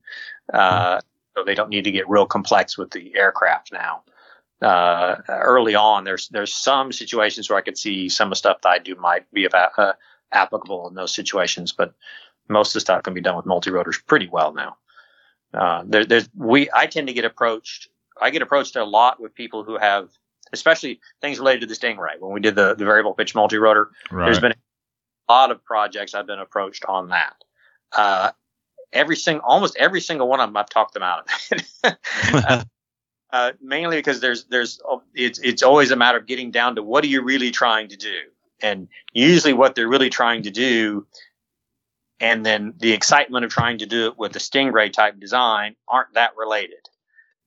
uh, 0.52 1.00
so 1.36 1.44
they 1.44 1.54
don't 1.54 1.68
need 1.68 1.84
to 1.84 1.92
get 1.92 2.08
real 2.08 2.26
complex 2.26 2.76
with 2.76 2.90
the 2.90 3.16
aircraft 3.16 3.72
now. 3.72 4.02
Uh, 4.60 5.16
early 5.28 5.74
on, 5.74 6.04
there's 6.04 6.28
there's 6.28 6.54
some 6.54 6.92
situations 6.92 7.48
where 7.48 7.58
I 7.58 7.62
could 7.62 7.78
see 7.78 8.08
some 8.08 8.28
of 8.28 8.30
the 8.30 8.36
stuff 8.36 8.60
that 8.62 8.68
I 8.68 8.78
do 8.78 8.94
might 8.96 9.30
be 9.32 9.44
about, 9.44 9.78
uh, 9.78 9.94
applicable 10.32 10.88
in 10.88 10.94
those 10.94 11.14
situations, 11.14 11.72
but 11.72 11.94
most 12.48 12.70
of 12.70 12.74
the 12.74 12.80
stuff 12.80 13.02
can 13.04 13.14
be 13.14 13.20
done 13.20 13.36
with 13.36 13.46
multi-rotors 13.46 13.98
pretty 13.98 14.28
well 14.28 14.52
now. 14.52 14.76
Uh, 15.54 15.82
there, 15.86 16.04
there's 16.04 16.28
we 16.34 16.68
I 16.74 16.86
tend 16.86 17.06
to 17.06 17.14
get 17.14 17.24
approached. 17.24 17.88
I 18.20 18.30
get 18.30 18.42
approached 18.42 18.76
a 18.76 18.84
lot 18.84 19.20
with 19.20 19.34
people 19.34 19.64
who 19.64 19.78
have, 19.78 20.10
especially 20.52 21.00
things 21.20 21.38
related 21.38 21.60
to 21.60 21.66
the 21.66 21.74
Stingray. 21.74 22.18
When 22.18 22.32
we 22.32 22.40
did 22.40 22.54
the, 22.54 22.74
the 22.74 22.84
variable 22.84 23.14
pitch 23.14 23.34
multi-rotor, 23.34 23.90
Right. 24.10 24.26
there's 24.26 24.40
been 24.40 24.52
a 24.52 25.32
lot 25.32 25.50
of 25.50 25.64
projects 25.64 26.14
I've 26.14 26.26
been 26.26 26.38
approached 26.40 26.84
on 26.86 27.08
that. 27.08 27.34
Uh, 27.92 28.30
every 28.92 29.16
single, 29.16 29.44
almost 29.46 29.76
every 29.76 30.00
single 30.00 30.28
one 30.28 30.40
of 30.40 30.48
them, 30.48 30.56
I've 30.56 30.68
talked 30.68 30.94
them 30.94 31.02
out 31.02 31.28
of 31.28 31.62
it. 31.84 32.64
uh, 33.32 33.52
mainly 33.60 33.96
because 33.96 34.20
there's 34.20 34.44
there's 34.44 34.80
it's 35.14 35.38
it's 35.38 35.62
always 35.62 35.90
a 35.90 35.96
matter 35.96 36.18
of 36.18 36.26
getting 36.26 36.50
down 36.50 36.74
to 36.76 36.82
what 36.82 37.04
are 37.04 37.08
you 37.08 37.22
really 37.22 37.50
trying 37.50 37.88
to 37.88 37.96
do, 37.96 38.16
and 38.62 38.88
usually 39.12 39.52
what 39.52 39.74
they're 39.74 39.88
really 39.88 40.10
trying 40.10 40.42
to 40.42 40.50
do, 40.50 41.06
and 42.18 42.44
then 42.44 42.74
the 42.78 42.92
excitement 42.92 43.44
of 43.44 43.50
trying 43.50 43.78
to 43.78 43.86
do 43.86 44.06
it 44.08 44.18
with 44.18 44.32
the 44.32 44.40
Stingray 44.40 44.92
type 44.92 45.18
design 45.20 45.76
aren't 45.88 46.14
that 46.14 46.36
related. 46.36 46.88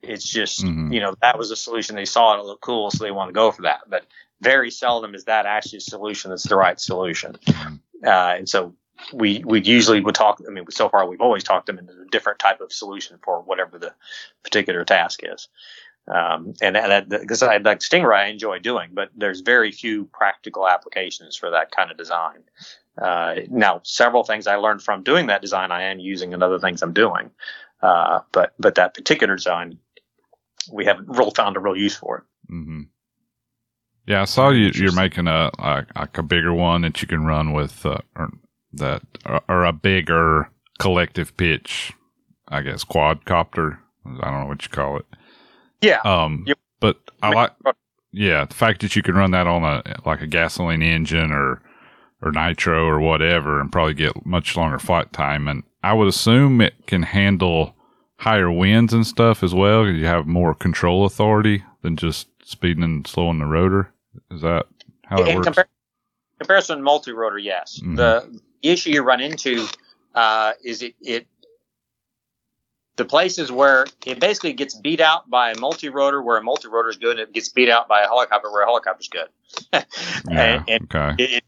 It's 0.03 0.25
just 0.27 0.63
Mhm. 0.63 0.93
you 0.93 0.99
know 0.99 1.15
that 1.21 1.37
was 1.37 1.49
a 1.51 1.55
solution 1.55 1.95
they 1.95 2.05
saw 2.05 2.37
it 2.37 2.45
looked 2.45 2.61
cool, 2.61 2.91
so 2.91 3.03
they 3.03 3.11
want 3.11 3.29
to 3.29 3.33
go 3.33 3.51
for 3.51 3.63
that. 3.63 3.81
But 3.87 4.05
very 4.41 4.69
seldom 4.69 5.15
is 5.15 5.23
that 5.25 5.45
actually 5.45 5.77
a 5.77 5.81
solution 5.81 6.29
that's 6.29 6.43
the 6.47 6.57
right 6.57 6.79
solution. 6.79 7.37
Uh, 8.05 8.35
and 8.37 8.49
so 8.49 8.75
we 9.13 9.41
we 9.45 9.61
usually 9.61 10.01
would 10.01 10.15
talk. 10.15 10.41
I 10.45 10.51
mean, 10.51 10.65
so 10.69 10.89
far 10.89 11.07
we've 11.07 11.21
always 11.21 11.43
talked 11.43 11.67
them 11.67 11.79
into 11.79 11.93
a 11.93 12.05
different 12.11 12.39
type 12.39 12.61
of 12.61 12.71
solution 12.71 13.17
for 13.23 13.41
whatever 13.41 13.79
the 13.79 13.93
particular 14.43 14.83
task 14.83 15.21
is. 15.23 15.47
Um, 16.07 16.53
and 16.61 16.75
that 16.75 17.07
because 17.07 17.41
I 17.41 17.57
like 17.57 17.79
Stingray, 17.79 18.17
I 18.17 18.27
enjoy 18.27 18.59
doing, 18.59 18.89
but 18.93 19.09
there's 19.15 19.39
very 19.39 19.71
few 19.71 20.05
practical 20.05 20.67
applications 20.67 21.37
for 21.37 21.49
that 21.51 21.71
kind 21.71 21.91
of 21.91 21.97
design. 21.97 22.43
Uh, 23.01 23.35
now, 23.49 23.79
several 23.83 24.23
things 24.23 24.45
I 24.45 24.55
learned 24.57 24.83
from 24.83 25.03
doing 25.03 25.27
that 25.27 25.41
design, 25.41 25.71
I 25.71 25.83
am 25.83 25.99
using 25.99 26.33
in 26.33 26.43
other 26.43 26.59
things 26.59 26.81
I'm 26.81 26.93
doing. 26.93 27.31
Uh, 27.81 28.19
but 28.31 28.53
but 28.59 28.75
that 28.75 28.93
particular 28.93 29.35
design, 29.35 29.77
we 30.71 30.85
haven't 30.85 31.07
really 31.09 31.31
found 31.35 31.57
a 31.57 31.59
real 31.59 31.75
use 31.75 31.95
for 31.95 32.17
it. 32.19 32.23
hmm 32.49 32.81
Yeah, 34.07 34.21
I 34.21 34.25
saw 34.25 34.49
you. 34.49 34.71
You're 34.73 34.95
making 34.95 35.27
a 35.27 35.49
like, 35.59 35.87
like 35.95 36.17
a 36.17 36.23
bigger 36.23 36.53
one 36.53 36.81
that 36.81 37.01
you 37.01 37.07
can 37.07 37.25
run 37.25 37.53
with, 37.53 37.85
uh, 37.85 37.99
or 38.15 38.29
that 38.73 39.01
or, 39.25 39.41
or 39.47 39.65
a 39.65 39.73
bigger 39.73 40.49
collective 40.79 41.35
pitch. 41.37 41.93
I 42.49 42.61
guess 42.61 42.83
quadcopter. 42.83 43.77
I 44.05 44.29
don't 44.29 44.41
know 44.41 44.47
what 44.47 44.63
you 44.63 44.69
call 44.69 44.97
it. 44.97 45.05
Yeah. 45.81 45.99
Um, 46.05 46.43
Yep. 46.47 46.57
but 46.79 46.97
I 47.21 47.29
like 47.29 47.51
yeah 48.11 48.45
the 48.45 48.53
fact 48.53 48.81
that 48.81 48.95
you 48.95 49.01
can 49.01 49.15
run 49.15 49.31
that 49.31 49.47
on 49.47 49.63
a 49.63 49.81
like 50.05 50.21
a 50.21 50.27
gasoline 50.27 50.83
engine 50.83 51.31
or 51.31 51.61
or 52.21 52.31
nitro 52.31 52.85
or 52.85 52.99
whatever 52.99 53.59
and 53.59 53.71
probably 53.71 53.93
get 53.95 54.25
much 54.25 54.55
longer 54.55 54.77
flight 54.77 55.11
time 55.11 55.47
and 55.47 55.63
i 55.81 55.91
would 55.91 56.07
assume 56.07 56.61
it 56.61 56.73
can 56.85 57.01
handle 57.01 57.75
higher 58.23 58.51
winds 58.51 58.93
and 58.93 59.05
stuff 59.05 59.43
as 59.43 59.53
well 59.53 59.85
you 59.87 60.05
have 60.05 60.25
more 60.25 60.53
control 60.55 61.05
authority 61.05 61.63
than 61.81 61.95
just 61.97 62.27
speeding 62.43 62.83
and 62.83 63.05
slowing 63.05 63.39
the 63.39 63.45
rotor 63.45 63.91
is 64.31 64.41
that 64.41 64.65
how 65.05 65.17
that 65.17 65.27
in 65.27 65.35
works 65.35 65.47
compar- 65.47 65.65
comparison 66.39 66.77
to 66.77 66.83
multi-rotor, 66.83 67.37
yes. 67.37 67.79
Mhm. 67.83 67.95
The, 67.95 68.39
the 68.61 68.69
issue 68.69 68.91
you 68.91 69.01
run 69.01 69.21
into 69.21 69.67
uh, 70.15 70.53
is 70.63 70.81
it, 70.81 70.95
it 71.01 71.27
the 72.95 73.05
places 73.05 73.51
where 73.51 73.85
it 74.05 74.19
basically 74.19 74.53
gets 74.53 74.75
beat 74.75 75.01
out 75.01 75.29
by 75.29 75.51
a 75.51 75.59
multi-rotor, 75.59 76.21
where 76.21 76.37
a 76.37 76.43
multi-rotor 76.43 76.89
is 76.89 76.97
good, 76.97 77.19
and 77.19 77.29
it 77.29 77.33
gets 77.33 77.49
beat 77.49 77.69
out 77.69 77.87
by 77.87 78.01
a 78.01 78.05
helicopter, 78.07 78.51
where 78.51 78.63
a 78.63 78.65
helicopter 78.65 79.01
is 79.01 79.07
good. 79.09 79.27
yeah 80.29 80.63
and, 80.67 80.69
and 80.69 80.83
okay 80.83 81.23
it, 81.23 81.31
it 81.37 81.43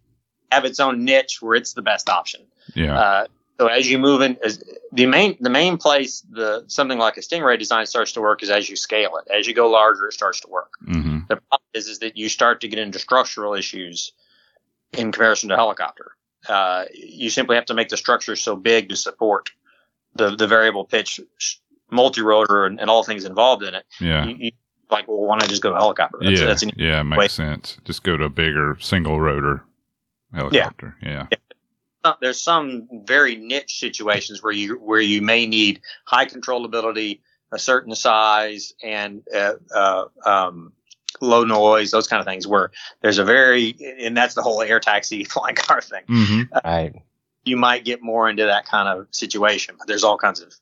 have 0.52 0.66
its 0.66 0.80
own 0.80 1.04
niche 1.04 1.42
where 1.42 1.56
it's 1.56 1.74
the 1.74 1.82
best 1.82 2.10
option. 2.10 2.42
yeah 2.74 2.98
Uh, 3.00 3.28
so 3.60 3.68
as 3.68 3.90
you 3.90 3.98
move 3.98 4.22
in, 4.22 4.38
as 4.44 4.64
the 4.92 5.06
main 5.06 5.38
the 5.40 5.50
main 5.50 5.78
place 5.78 6.22
the 6.30 6.64
something 6.68 6.98
like 7.00 7.18
a 7.18 7.22
Stingray 7.22 7.58
design 7.58 7.86
starts 7.86 8.12
to 8.14 8.22
work 8.22 8.44
is 8.44 8.50
as 8.50 8.70
you 8.70 8.76
scale 8.76 9.18
it. 9.18 9.32
As 9.32 9.48
you 9.48 9.54
go 9.54 9.70
larger, 9.70 10.08
it 10.08 10.14
starts 10.14 10.42
to 10.42 10.50
work. 10.50 10.74
hmm 10.84 11.20
The 11.30 11.38
problem 11.38 11.68
is, 11.74 11.88
is 11.88 12.00
that 12.00 12.18
you 12.18 12.30
start 12.30 12.62
to 12.62 12.68
get 12.68 12.80
into 12.80 13.00
structural 13.00 13.54
issues 13.54 14.12
in 14.94 15.12
comparison 15.12 15.50
to 15.50 15.56
helicopter. 15.56 16.12
Uh, 16.48 16.86
you 16.94 17.30
simply 17.30 17.56
have 17.56 17.66
to 17.66 17.74
make 17.74 17.90
the 17.90 17.98
structure 17.98 18.36
so 18.36 18.56
big 18.56 18.90
to 18.90 18.96
support 18.96 19.50
the, 20.14 20.36
the 20.36 20.48
variable 20.48 20.86
pitch 20.86 21.20
multi-rotor 21.92 22.66
and, 22.66 22.80
and 22.80 22.90
all 22.90 23.04
things 23.04 23.26
involved 23.26 23.64
in 23.64 23.74
it. 23.74 23.86
yeah 24.00 24.26
You, 24.26 24.36
you 24.38 24.52
like, 24.92 25.08
well, 25.08 25.18
why 25.22 25.38
not 25.38 25.50
just 25.50 25.64
go 25.64 25.72
to 25.72 25.76
helicopter? 25.78 26.20
That's, 26.22 26.40
yeah 26.40 26.46
that's 26.46 26.64
yeah 26.78 27.04
makes 27.04 27.20
way. 27.20 27.28
sense 27.28 27.78
just 27.86 28.04
go 28.04 28.16
to 28.18 28.26
a 28.26 28.30
bigger 28.30 28.78
single 28.80 29.20
rotor 29.20 29.64
helicopter 30.34 30.96
yeah 31.02 31.28
there's 32.22 32.42
some 32.42 32.88
very 33.06 33.36
niche 33.36 33.80
situations 33.80 34.42
where 34.44 34.54
you 34.54 34.76
where 34.76 35.02
you 35.02 35.22
may 35.22 35.46
need 35.46 35.82
high 36.06 36.26
controllability, 36.26 37.20
a 37.52 37.60
certain 37.60 37.96
size, 37.96 38.74
and 38.84 39.24
uh, 39.34 39.54
uh, 39.74 40.06
um, 40.26 40.74
low 41.22 41.44
noise, 41.44 41.92
those 41.92 42.08
kind 42.08 42.20
of 42.20 42.26
things. 42.26 42.48
Where 42.48 42.72
there's 43.02 43.18
a 43.18 43.24
very 43.24 43.76
and 44.02 44.16
that's 44.16 44.34
the 44.36 44.42
whole 44.42 44.62
air 44.62 44.80
taxi 44.80 45.24
flying 45.34 45.56
car 45.56 45.82
thing. 45.82 46.04
hmm 46.08 46.42
Right. 46.64 46.94
you 47.44 47.58
might 47.58 47.86
get 47.86 48.02
more 48.02 48.30
into 48.30 48.46
that 48.46 48.66
kind 48.66 48.88
of 48.90 49.08
situation. 49.12 49.76
But 49.78 49.88
there's 49.88 50.04
all 50.04 50.18
kinds 50.18 50.42
of, 50.42 50.54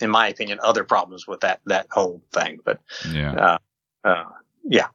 in 0.00 0.10
my 0.10 0.28
opinion, 0.28 0.58
other 0.62 0.84
problems 0.84 1.26
with 1.26 1.40
that 1.40 1.60
that 1.66 1.86
whole 1.90 2.22
thing. 2.32 2.58
But 2.64 2.80
yeah 3.10 3.32
uh, 3.34 3.58
uh, 4.08 4.24
yeah, 4.64 4.88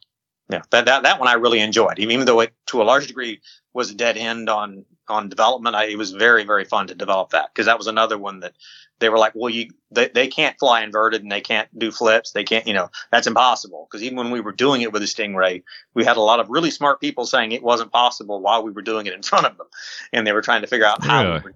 yeah, 0.49 0.61
that, 0.71 0.85
that 0.85 1.03
that 1.03 1.19
one 1.19 1.27
I 1.27 1.34
really 1.34 1.59
enjoyed, 1.59 1.99
even 1.99 2.26
though 2.26 2.39
it 2.39 2.53
to 2.67 2.81
a 2.81 2.84
large 2.84 3.07
degree 3.07 3.41
was 3.73 3.91
a 3.91 3.95
dead 3.95 4.17
end 4.17 4.49
on 4.49 4.85
on 5.07 5.30
development. 5.30 5.76
I, 5.76 5.85
it 5.85 5.97
was 5.97 6.11
very 6.11 6.43
very 6.43 6.65
fun 6.65 6.88
to 6.88 6.95
develop 6.95 7.31
that 7.31 7.49
because 7.53 7.67
that 7.67 7.77
was 7.77 7.88
another 7.88 8.17
one 8.17 8.39
that 8.39 8.53
they 8.99 9.09
were 9.09 9.17
like, 9.17 9.34
well, 9.35 9.49
you 9.49 9.69
they, 9.91 10.09
they 10.09 10.27
can't 10.27 10.57
fly 10.59 10.84
inverted 10.84 11.21
and 11.21 11.31
they 11.31 11.41
can't 11.41 11.67
do 11.77 11.91
flips. 11.91 12.31
They 12.31 12.43
can't, 12.43 12.67
you 12.67 12.73
know, 12.73 12.89
that's 13.11 13.27
impossible. 13.27 13.88
Because 13.89 14.03
even 14.03 14.17
when 14.17 14.31
we 14.31 14.41
were 14.41 14.51
doing 14.51 14.81
it 14.81 14.91
with 14.91 15.01
the 15.01 15.07
Stingray, 15.07 15.63
we 15.93 16.03
had 16.03 16.17
a 16.17 16.21
lot 16.21 16.39
of 16.39 16.49
really 16.49 16.71
smart 16.71 16.99
people 16.99 17.26
saying 17.26 17.51
it 17.51 17.63
wasn't 17.63 17.91
possible 17.91 18.41
while 18.41 18.63
we 18.63 18.71
were 18.71 18.81
doing 18.81 19.05
it 19.05 19.13
in 19.13 19.23
front 19.23 19.45
of 19.45 19.57
them, 19.57 19.67
and 20.13 20.26
they 20.26 20.34
were 20.34 20.41
trying 20.41 20.61
to 20.61 20.67
figure 20.67 20.85
out 20.85 21.03
how. 21.03 21.23
Really? 21.23 21.39
We 21.39 21.43
were, 21.43 21.55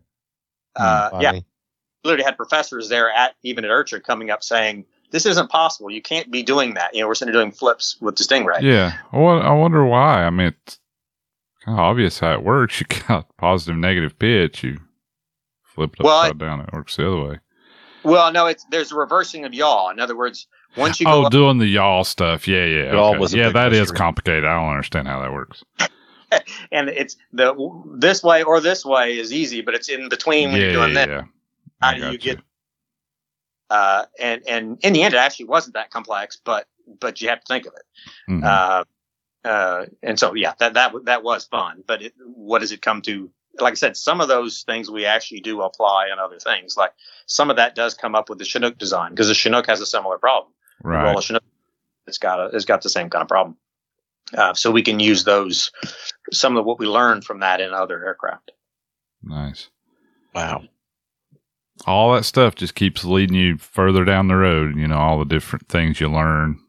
uh, 0.75 1.09
yeah, 1.19 1.39
literally 2.03 2.23
had 2.23 2.37
professors 2.37 2.89
there 2.89 3.09
at 3.09 3.35
even 3.43 3.65
at 3.65 3.71
IRCHA 3.71 4.03
coming 4.03 4.29
up 4.29 4.43
saying 4.43 4.85
this 5.13 5.25
isn't 5.25 5.49
possible. 5.49 5.89
You 5.89 6.01
can't 6.01 6.29
be 6.29 6.43
doing 6.43 6.73
that. 6.73 6.93
You 6.93 7.01
know, 7.01 7.07
we're 7.07 7.15
sitting 7.15 7.31
doing 7.33 7.51
flips 7.53 7.95
with 8.01 8.17
the 8.17 8.25
Stingray. 8.25 8.61
Yeah. 8.61 8.97
I 9.13 9.17
I 9.17 9.51
wonder 9.53 9.85
why. 9.85 10.25
I 10.25 10.29
mean, 10.29 10.47
it's 10.65 10.79
kind 11.63 11.77
of 11.79 11.83
obvious 11.83 12.19
how 12.19 12.33
it 12.33 12.43
works. 12.43 12.81
You 12.81 12.85
got 13.07 13.35
positive, 13.37 13.77
negative 13.77 14.19
pitch. 14.19 14.63
You 14.63 14.79
flip 15.63 15.93
it 15.97 16.03
Well, 16.03 16.17
I- 16.17 16.25
upside 16.27 16.39
down. 16.39 16.59
It 16.59 16.73
works 16.73 16.97
the 16.97 17.07
other 17.07 17.21
way. 17.29 17.39
Well, 18.03 18.33
no, 18.33 18.47
it's 18.47 18.65
there's 18.69 18.91
a 18.91 18.95
reversing 18.95 19.45
of 19.45 19.53
yaw. 19.53 19.89
In 19.89 19.99
other 20.01 20.17
words, 20.17 20.47
once 20.75 20.99
you 20.99 21.05
go 21.05 21.21
Oh, 21.21 21.23
up, 21.27 21.31
doing 21.31 21.57
the 21.59 21.67
yaw 21.67 22.03
stuff. 22.03 22.47
Yeah, 22.49 22.65
yeah. 22.65 22.89
It 22.89 22.95
all 22.95 23.11
okay. 23.11 23.19
was 23.19 23.33
yeah, 23.33 23.45
big 23.45 23.53
that 23.53 23.71
is 23.73 23.79
mystery. 23.79 23.97
complicated. 23.97 24.43
I 24.45 24.59
don't 24.59 24.71
understand 24.71 25.07
how 25.07 25.21
that 25.21 25.31
works. 25.31 25.63
and 26.71 26.89
it's 26.89 27.15
the 27.31 27.53
this 27.97 28.21
way 28.23 28.43
or 28.43 28.59
this 28.59 28.83
way 28.83 29.17
is 29.17 29.31
easy, 29.31 29.61
but 29.61 29.73
it's 29.75 29.87
in 29.87 30.09
between 30.09 30.51
when 30.51 30.59
yeah, 30.59 30.67
you're 30.67 30.73
doing 30.73 30.89
yeah, 30.95 31.05
that. 31.05 31.09
yeah. 31.09 31.21
How 31.81 31.89
I 31.89 31.93
do 31.93 31.99
you 31.99 32.11
got 32.11 32.19
get? 32.19 32.39
Uh, 33.69 34.05
and 34.19 34.41
and 34.47 34.79
in 34.83 34.93
the 34.93 35.03
end, 35.03 35.13
it 35.13 35.17
actually 35.17 35.45
wasn't 35.45 35.73
that 35.75 35.89
complex, 35.89 36.39
but 36.43 36.67
but 36.99 37.21
you 37.21 37.29
have 37.29 37.39
to 37.39 37.45
think 37.47 37.65
of 37.65 37.73
it. 37.73 38.31
Mhm. 38.31 38.43
Uh, 38.43 38.83
uh, 39.47 39.85
and 40.01 40.19
so 40.19 40.33
yeah, 40.35 40.53
that 40.59 40.73
that 40.75 40.93
that 41.05 41.23
was 41.23 41.45
fun. 41.45 41.83
But 41.85 42.01
it, 42.01 42.13
what 42.25 42.59
does 42.59 42.71
it 42.71 42.81
come 42.81 43.01
to? 43.03 43.29
Like 43.59 43.73
I 43.73 43.75
said, 43.75 43.95
some 43.95 44.19
of 44.19 44.27
those 44.27 44.63
things 44.63 44.89
we 44.89 45.05
actually 45.05 45.41
do 45.41 45.61
apply 45.61 46.09
on 46.11 46.17
other 46.19 46.39
things. 46.39 46.75
Like 46.75 46.91
some 47.27 47.49
of 47.49 47.57
that 47.57 47.75
does 47.75 47.93
come 47.93 48.15
up 48.15 48.29
with 48.29 48.39
the 48.39 48.45
Chinook 48.45 48.77
design 48.77 49.11
because 49.11 49.27
the 49.27 49.35
Chinook 49.35 49.67
has 49.67 49.79
a 49.79 49.85
similar 49.85 50.17
problem. 50.17 50.51
right. 50.83 51.03
Well, 51.03 51.19
a 51.19 51.21
Chinook, 51.21 51.43
it's 52.07 52.17
got 52.17 52.39
a, 52.39 52.55
it's 52.55 52.65
got 52.65 52.81
the 52.81 52.89
same 52.89 53.09
kind 53.09 53.21
of 53.21 53.27
problem. 53.27 53.57
Uh, 54.35 54.53
so 54.53 54.71
we 54.71 54.81
can 54.81 54.99
use 54.99 55.23
those 55.23 55.71
some 56.31 56.57
of 56.57 56.65
what 56.65 56.79
we 56.79 56.87
learned 56.87 57.23
from 57.23 57.41
that 57.41 57.61
in 57.61 57.73
other 57.73 58.03
aircraft. 58.05 58.51
nice. 59.21 59.69
Wow. 60.33 60.63
All 61.87 62.13
that 62.13 62.23
stuff 62.25 62.55
just 62.55 62.75
keeps 62.75 63.03
leading 63.03 63.35
you 63.35 63.57
further 63.57 64.05
down 64.05 64.27
the 64.27 64.35
road. 64.35 64.77
You 64.77 64.87
know, 64.87 64.97
all 64.97 65.19
the 65.19 65.25
different 65.25 65.67
things 65.69 65.99
you 65.99 66.09
learn 66.09 66.59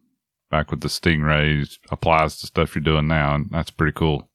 back 0.50 0.70
with 0.70 0.80
the 0.80 0.88
Stingrays 0.88 1.78
applies 1.90 2.38
to 2.38 2.46
stuff 2.46 2.74
you're 2.74 2.82
doing 2.82 3.06
now, 3.06 3.34
and 3.34 3.50
that's 3.50 3.70
pretty 3.70 3.92
cool. 3.92 4.28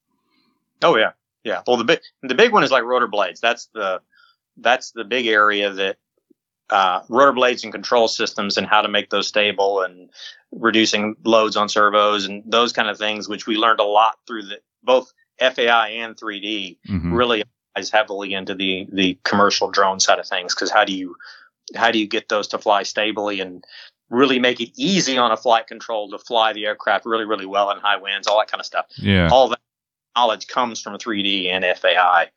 Oh 0.84 0.96
yeah, 0.96 1.12
yeah. 1.44 1.62
Well, 1.66 1.78
the 1.78 1.84
big 1.84 2.00
the 2.22 2.36
big 2.36 2.54
one 2.54 2.64
is 2.64 2.72
like 2.72 2.84
rotor 2.84 3.08
blades. 3.08 3.41
That's 3.41 3.68
the 3.74 4.02
that's 4.58 4.91
the 4.91 5.04
big 5.04 5.28
area 5.28 5.72
that 5.72 5.98
uh, 6.70 7.02
rotor 7.10 7.34
blades 7.34 7.64
and 7.64 7.74
control 7.74 8.08
systems 8.08 8.58
and 8.58 8.68
how 8.68 8.82
to 8.82 8.88
make 8.88 9.10
those 9.10 9.28
stable 9.28 9.82
and 9.82 10.10
reducing 10.52 11.16
loads 11.24 11.56
on 11.56 11.70
servos 11.70 12.26
and 12.26 12.44
those 12.46 12.74
kind 12.74 12.90
of 12.90 12.98
things, 12.98 13.28
which 13.28 13.48
we 13.48 13.56
learned 13.56 13.80
a 13.80 13.84
lot 13.84 14.18
through 14.28 14.44
the 14.44 14.60
both 14.84 15.12
FAI 15.40 15.90
and 15.90 16.16
3D. 16.16 16.78
hmm 16.86 17.14
Really 17.14 17.44
heavily 17.88 18.34
into 18.34 18.56
the 18.56 18.88
the 18.91 19.15
commercial 19.23 19.69
drone 19.69 19.99
side 19.99 20.18
of 20.18 20.27
things 20.27 20.56
because 20.56 20.72
how 20.72 20.84
do 20.84 20.91
you 20.91 21.15
how 21.76 21.91
do 21.91 21.99
you 21.99 22.07
get 22.07 22.30
those 22.30 22.47
to 22.47 22.57
fly 22.57 22.81
stably 22.81 23.39
and 23.39 23.64
really 24.10 24.39
make 24.39 24.60
it 24.60 24.72
easy 24.76 25.19
on 25.19 25.31
a 25.31 25.38
flight 25.38 25.68
control 25.68 26.10
to 26.10 26.18
fly 26.18 26.51
the 26.51 26.65
aircraft 26.65 27.06
really 27.06 27.26
really 27.26 27.45
well 27.45 27.69
in 27.69 27.77
high 27.77 27.97
winds, 27.97 28.26
all 28.27 28.39
that 28.39 28.49
kind 28.49 28.60
of 28.60 28.65
stuff 28.65 28.88
Yeah. 28.97 29.30
all 29.31 29.49
that 29.49 29.60
knowledge 30.15 30.47
comes 30.47 30.81
from 30.81 30.97
3D 30.97 31.45
and 31.47 31.64
FAI 31.77 32.31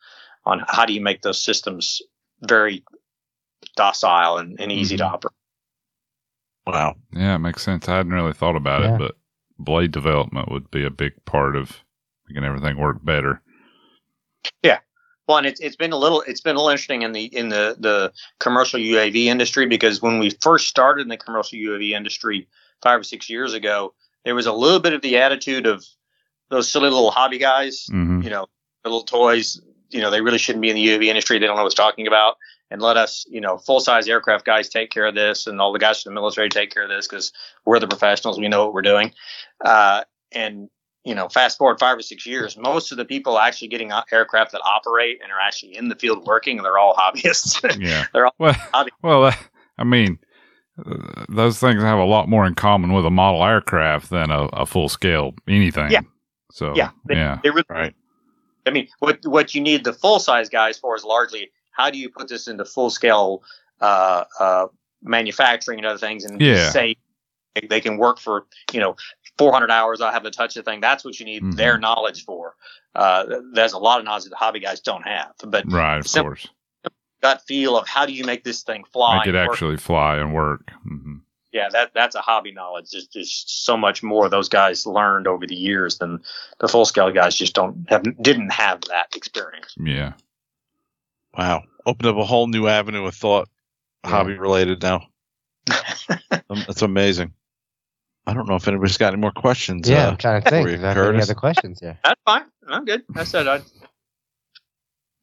on 0.44 0.62
how 0.68 0.84
do 0.84 0.92
you 0.92 1.00
make 1.00 1.22
those 1.22 1.40
systems 1.42 2.02
very 2.42 2.84
docile 3.76 4.36
and, 4.36 4.60
and 4.60 4.70
easy 4.70 4.96
to 4.98 5.04
Mhm. 5.04 5.12
operate. 5.12 5.32
Wow. 6.66 6.96
Yeah, 7.12 7.36
it 7.36 7.38
makes 7.38 7.62
sense. 7.62 7.88
I 7.88 7.96
hadn't 7.96 8.12
really 8.12 8.32
thought 8.34 8.56
about 8.56 8.82
Yeah. 8.82 8.94
it, 8.96 8.98
but 8.98 9.16
blade 9.58 9.90
development 9.92 10.50
would 10.50 10.70
be 10.70 10.84
a 10.84 10.90
big 10.90 11.12
part 11.24 11.56
of 11.56 11.82
making 12.28 12.44
everything 12.44 12.76
work 12.76 13.04
better. 13.04 13.40
Well, 15.28 15.38
and 15.38 15.46
it's 15.46 15.60
it's 15.60 15.76
been 15.76 15.92
a 15.92 15.96
little 15.96 16.22
it's 16.22 16.40
been 16.40 16.56
a 16.56 16.58
little 16.58 16.70
interesting 16.70 17.02
in 17.02 17.12
the 17.12 17.24
in 17.24 17.48
the 17.48 17.76
the 17.78 18.12
commercial 18.40 18.80
UAV 18.80 19.26
industry 19.26 19.66
because 19.66 20.02
when 20.02 20.18
we 20.18 20.30
first 20.40 20.68
started 20.68 21.02
in 21.02 21.08
the 21.08 21.16
commercial 21.16 21.58
UAV 21.58 21.92
industry 21.92 22.48
five 22.82 23.00
or 23.00 23.04
six 23.04 23.30
years 23.30 23.54
ago, 23.54 23.94
there 24.24 24.34
was 24.34 24.46
a 24.46 24.52
little 24.52 24.80
bit 24.80 24.92
of 24.92 25.02
the 25.02 25.18
attitude 25.18 25.66
of 25.66 25.84
those 26.50 26.70
silly 26.70 26.90
little 26.90 27.10
hobby 27.10 27.38
guys, 27.38 27.86
hmm 27.90 28.22
you 28.22 28.30
know, 28.30 28.46
the 28.82 28.90
little 28.90 29.04
toys. 29.04 29.60
You 29.90 30.00
know, 30.00 30.10
they 30.10 30.22
really 30.22 30.38
shouldn't 30.38 30.62
be 30.62 30.70
in 30.70 30.76
the 30.76 30.86
UAV 30.86 31.06
industry. 31.06 31.38
They 31.38 31.46
don't 31.46 31.56
know 31.56 31.64
what 31.64 31.76
they're 31.76 31.84
talking 31.84 32.06
about. 32.06 32.36
And 32.70 32.80
let 32.80 32.96
us, 32.96 33.26
you 33.28 33.42
know, 33.42 33.58
full 33.58 33.80
size 33.80 34.08
aircraft 34.08 34.46
guys 34.46 34.70
take 34.70 34.90
care 34.90 35.04
of 35.04 35.14
this, 35.14 35.46
and 35.46 35.60
all 35.60 35.72
the 35.72 35.78
guys 35.78 36.02
from 36.02 36.14
the 36.14 36.20
military 36.20 36.48
take 36.48 36.72
care 36.72 36.84
of 36.84 36.88
this 36.88 37.06
because 37.06 37.30
we're 37.66 37.78
the 37.78 37.86
professionals. 37.86 38.40
We 38.40 38.48
know 38.48 38.64
what 38.64 38.72
we're 38.72 38.82
doing. 38.82 39.12
Uh, 39.62 40.04
and 40.32 40.70
you 41.04 41.14
know, 41.14 41.28
fast 41.28 41.58
forward 41.58 41.78
five 41.80 41.98
or 41.98 42.02
six 42.02 42.24
years, 42.26 42.56
most 42.56 42.92
of 42.92 42.98
the 42.98 43.04
people 43.04 43.38
actually 43.38 43.68
getting 43.68 43.90
aircraft 44.12 44.52
that 44.52 44.60
operate 44.64 45.18
and 45.22 45.32
are 45.32 45.40
actually 45.40 45.76
in 45.76 45.88
the 45.88 45.96
field 45.96 46.24
working, 46.26 46.62
they're 46.62 46.78
all 46.78 46.94
hobbyists. 46.94 47.60
Yeah. 47.80 48.04
They're 48.12 48.26
all 48.26 48.34
well, 48.38 48.54
hobby- 48.72 48.92
well, 49.02 49.24
uh, 49.24 49.32
I 49.78 49.84
mean, 49.84 50.18
uh, 50.84 51.24
those 51.28 51.58
things 51.58 51.82
have 51.82 51.98
a 51.98 52.04
lot 52.04 52.28
more 52.28 52.46
in 52.46 52.54
common 52.54 52.92
with 52.92 53.04
a 53.04 53.10
model 53.10 53.44
aircraft 53.44 54.10
than 54.10 54.30
a, 54.30 54.44
a 54.52 54.66
full 54.66 54.88
scale 54.88 55.34
anything. 55.48 55.90
Yeah. 55.90 56.00
So 56.52 56.74
Yeah, 56.76 56.90
they- 57.08 57.14
yeah, 57.16 57.38
they 57.42 57.50
really 57.50 57.64
Right. 57.68 57.94
I 58.64 58.70
mean, 58.70 58.86
what 59.00 59.18
what 59.24 59.56
you 59.56 59.60
need 59.60 59.82
the 59.82 59.92
full 59.92 60.20
size 60.20 60.48
guys 60.48 60.78
for 60.78 60.94
is 60.94 61.02
largely 61.02 61.50
how 61.72 61.90
do 61.90 61.98
you 61.98 62.08
put 62.08 62.28
this 62.28 62.46
into 62.46 62.64
full 62.64 62.90
scale 62.90 63.42
uh, 63.80 64.22
uh, 64.38 64.66
manufacturing 65.02 65.78
and 65.80 65.86
other 65.86 65.98
things, 65.98 66.24
and 66.24 66.40
Yeah. 66.40 66.70
say 66.70 66.94
they 67.68 67.80
can 67.80 67.96
work 67.98 68.20
for 68.20 68.46
you 68.72 68.78
know 68.78 68.94
400 69.42 69.70
hours. 69.70 70.00
I 70.00 70.12
have 70.12 70.22
to 70.22 70.30
touch 70.30 70.54
the 70.54 70.62
thing. 70.62 70.80
That's 70.80 71.04
what 71.04 71.18
you 71.18 71.26
need 71.26 71.42
Mhm. 71.42 71.56
their 71.56 71.78
knowledge 71.78 72.24
for. 72.24 72.54
Uh, 72.94 73.24
there's 73.52 73.72
a 73.72 73.78
lot 73.78 73.98
of 73.98 74.04
knowledge 74.04 74.24
that 74.24 74.34
hobby 74.34 74.60
guys 74.60 74.80
don't 74.80 75.02
have, 75.02 75.32
but 75.44 75.64
Right, 75.70 75.98
of 75.98 76.06
Sim- 76.06 76.24
course. 76.24 76.46
gut 77.22 77.42
feel 77.46 77.76
of 77.76 77.86
how 77.88 78.06
do 78.06 78.12
you 78.12 78.24
make 78.24 78.44
this 78.44 78.62
thing 78.62 78.84
fly? 78.92 79.18
Make 79.18 79.26
it 79.28 79.34
and 79.34 79.46
work 79.48 79.54
actually 79.54 79.76
fly 79.78 80.16
and 80.18 80.32
work. 80.34 80.70
hmm 80.82 81.16
yeah, 81.52 81.68
that 81.68 81.92
that's 81.92 82.14
a 82.14 82.20
hobby 82.22 82.50
knowledge. 82.50 82.90
There's 82.92 83.06
just 83.08 83.64
so 83.66 83.76
much 83.76 84.02
more 84.02 84.28
those 84.30 84.48
guys 84.48 84.86
learned 84.86 85.26
over 85.26 85.46
the 85.46 85.54
years 85.54 85.98
than 85.98 86.22
the 86.60 86.66
full 86.68 86.86
scale 86.86 87.10
guys 87.10 87.36
just 87.36 87.54
don't 87.54 87.84
have 87.90 88.02
didn't 88.22 88.50
have 88.50 88.80
that 88.88 89.14
experience. 89.14 89.74
Yeah. 89.78 90.14
Wow. 91.36 91.64
Opened 91.84 92.06
up 92.06 92.16
a 92.16 92.24
whole 92.24 92.46
new 92.46 92.68
avenue 92.68 93.04
of 93.06 93.14
thought, 93.14 93.48
Yeah. 94.04 94.10
hobby 94.10 94.38
related 94.38 94.82
now. 94.82 95.06
That's 95.66 96.82
amazing. 96.82 97.34
I 98.26 98.34
don't 98.34 98.48
know 98.48 98.54
if 98.56 98.68
anybody's 98.68 98.96
got 98.98 99.12
any 99.12 99.20
more 99.20 99.32
questions. 99.32 99.88
Yeah, 99.88 100.06
uh, 100.06 100.10
I'm 100.10 100.16
trying 100.16 100.42
to 100.42 100.48
think. 100.50 100.66
for 100.66 100.70
you, 100.70 100.76
If 100.76 100.84
I 100.84 100.88
have 100.94 101.08
any 101.14 101.22
other 101.22 101.34
questions 101.34 101.80
here? 101.80 101.98
That's 102.04 102.20
fine. 102.24 102.44
I'm 102.68 102.84
good. 102.84 103.02
I 103.16 103.24
said 103.24 103.48
I. 103.48 103.60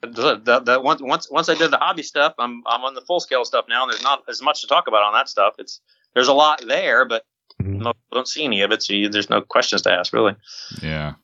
The, 0.01 0.39
the, 0.41 0.59
the, 0.61 0.79
once 0.81 1.01
once 1.01 1.29
once 1.29 1.49
I 1.49 1.55
did 1.55 1.71
the 1.71 1.77
hobby 1.77 2.03
stuff, 2.03 2.33
I'm 2.39 2.63
I'm 2.65 2.83
on 2.85 2.93
the 2.95 3.01
full 3.01 3.19
scale 3.19 3.43
stuff 3.43 3.65
now, 3.67 3.83
and 3.83 3.91
there's 3.91 4.03
not 4.03 4.23
as 4.29 4.41
much 4.41 4.61
to 4.61 4.67
talk 4.67 4.87
about 4.87 5.03
on 5.03 5.13
that 5.13 5.27
stuff. 5.27 5.55
It's 5.59 5.81
there's 6.13 6.29
a 6.29 6.33
lot 6.33 6.63
there, 6.65 7.05
but 7.05 7.23
Mhm. 7.61 7.79
most 7.81 7.95
people 7.97 8.15
don't 8.15 8.27
see 8.27 8.45
any 8.45 8.61
of 8.61 8.71
it, 8.71 8.81
so 8.81 8.93
you, 8.93 9.09
there's 9.09 9.29
no 9.29 9.41
questions 9.41 9.81
to 9.81 9.91
ask 9.91 10.13
really. 10.13 10.33
Yeah. 10.81 11.15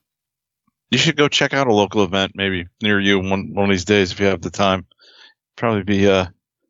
you 0.90 0.98
should 0.98 1.16
go 1.16 1.28
check 1.28 1.54
out 1.54 1.66
a 1.66 1.72
local 1.72 2.04
event 2.04 2.32
maybe 2.34 2.66
near 2.82 3.00
you 3.00 3.18
one 3.18 3.54
one 3.54 3.64
of 3.64 3.70
these 3.70 3.86
days 3.86 4.12
if 4.12 4.20
you 4.20 4.26
have 4.26 4.42
the 4.42 4.50
time. 4.50 4.86
Probably 5.56 5.82
be 5.82 6.06
uh 6.06 6.26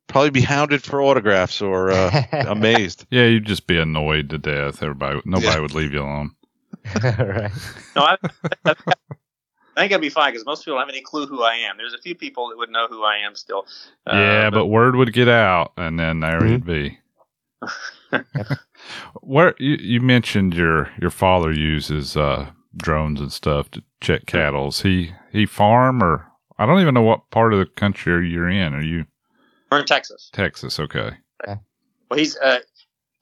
probably 0.09 0.31
be 0.31 0.41
hounded 0.43 0.83
for 0.83 1.03
autographs 1.03 1.61
or 1.63 1.91
uh, 1.91 2.23
amazed. 2.49 3.07
Yeah, 3.11 3.27
you'd 3.27 3.47
just 3.47 3.67
be 3.67 3.79
annoyed 3.79 4.31
to 4.31 4.39
death. 4.39 4.83
Everybody, 4.83 5.21
nobody 5.25 5.47
Yeah. 5.47 5.61
would 5.61 5.75
leave 5.75 5.93
you 5.93 6.03
alone. 6.03 6.33
right. 7.03 7.51
No, 7.97 8.03
I, 8.03 8.17
I 8.65 8.75
think 9.77 9.93
I'd 9.93 10.01
be 10.01 10.09
fine 10.09 10.33
because 10.33 10.47
most 10.47 10.65
people 10.65 10.75
don't 10.79 10.87
have 10.87 10.95
any 10.95 11.03
clue 11.03 11.27
who 11.27 11.43
I 11.43 11.55
am. 11.55 11.77
There's 11.77 11.95
a 11.95 11.99
few 11.99 12.15
people 12.15 12.49
that 12.49 12.57
would 12.59 12.71
know 12.71 12.87
who 12.89 13.03
I 13.03 13.17
am 13.19 13.35
still. 13.35 13.67
Uh, 14.07 14.15
yeah, 14.17 14.51
but 14.51 14.67
word 14.67 14.95
would 14.97 15.13
get 15.13 15.29
out, 15.29 15.73
and 15.77 15.99
then 15.99 16.21
there 16.21 16.41
Mhm. 16.41 16.47
it'd 16.47 16.65
be. 16.67 16.99
Where 19.21 19.55
you, 19.59 19.77
you 19.81 20.01
mentioned 20.01 20.55
your 20.55 20.91
your 21.01 21.11
father 21.11 21.53
uses 21.53 22.17
uh, 22.17 22.51
drones 22.77 23.21
and 23.21 23.33
stuff 23.33 23.71
to 23.73 23.83
check 24.01 24.27
cattle. 24.27 24.69
Is 24.69 24.83
he 24.83 25.13
he 25.33 25.47
farm 25.47 26.03
or 26.03 26.27
I 26.59 26.67
don't 26.67 26.81
even 26.81 26.95
know 26.95 27.03
what 27.03 27.31
part 27.31 27.53
of 27.53 27.59
the 27.59 27.67
country 27.67 28.29
you're 28.31 28.49
in. 28.49 28.75
Are 28.75 28.83
you 28.83 29.07
we're 29.71 29.81
in 29.81 29.87
Texas. 29.87 30.31
Texas? 30.33 30.79
Okay. 30.81 31.11
Well, 31.47 32.19
he's 32.19 32.37
uh, 32.37 32.61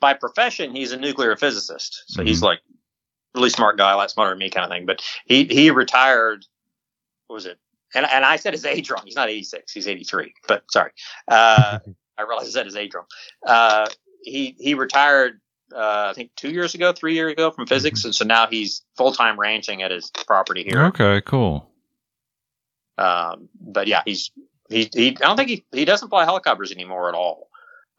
by 0.01 0.15
profession 0.15 0.75
he's 0.75 0.93
a 0.93 0.97
nuclear 0.99 1.37
physicist, 1.37 2.05
so 2.09 2.23
he's 2.23 2.41
Mhm. 2.41 2.45
like 2.45 2.61
really 3.35 3.51
smart 3.51 3.77
guy, 3.79 3.93
a 3.93 3.97
lot 3.97 4.11
smarter 4.11 4.31
than 4.33 4.39
me, 4.39 4.51
kind 4.51 4.65
of 4.65 4.71
thing. 4.71 4.87
But 4.87 5.03
he 5.27 5.45
he 5.45 5.71
retired. 5.71 6.45
What 7.27 7.35
was 7.35 7.47
it? 7.47 7.59
And 7.95 8.05
and 8.07 8.25
I 8.25 8.37
said 8.37 8.53
his 8.53 8.65
age 8.67 8.91
wrong. 8.91 9.03
He's 9.05 9.17
not 9.17 9.29
86. 9.31 9.73
He's 9.73 9.89
83. 9.89 10.35
But 10.47 10.65
sorry, 10.71 10.91
uh, 11.29 11.79
I 12.19 12.23
realized 12.23 12.49
I 12.49 12.51
said 12.51 12.67
his 12.67 12.77
age 12.77 12.93
wrong. 12.95 13.07
Uh, 13.47 13.87
he 14.23 14.55
he 14.59 14.75
retired. 14.75 15.41
Uh, 15.75 16.09
I 16.11 16.13
think 16.15 16.31
two 16.37 16.51
years 16.51 16.75
ago, 16.75 16.93
three 16.93 17.15
years 17.15 17.33
ago 17.33 17.51
from 17.51 17.67
physics, 17.67 18.05
and 18.05 18.15
so 18.15 18.25
now 18.25 18.47
he's 18.47 18.83
full 18.97 19.13
time 19.13 19.41
ranching 19.41 19.83
at 19.83 19.91
his 19.91 20.11
property 20.27 20.63
here. 20.63 20.85
Okay. 20.85 21.21
Cool. 21.23 21.69
Um, 22.99 23.49
but 23.61 23.89
yeah, 23.89 24.03
he's 24.05 24.31
he, 24.69 24.89
he 24.93 25.09
I 25.11 25.13
don't 25.27 25.37
think 25.37 25.49
he 25.51 25.65
he 25.73 25.85
doesn't 25.85 26.09
fly 26.09 26.25
helicopters 26.25 26.73
anymore 26.73 27.09
at 27.09 27.15
all. 27.15 27.49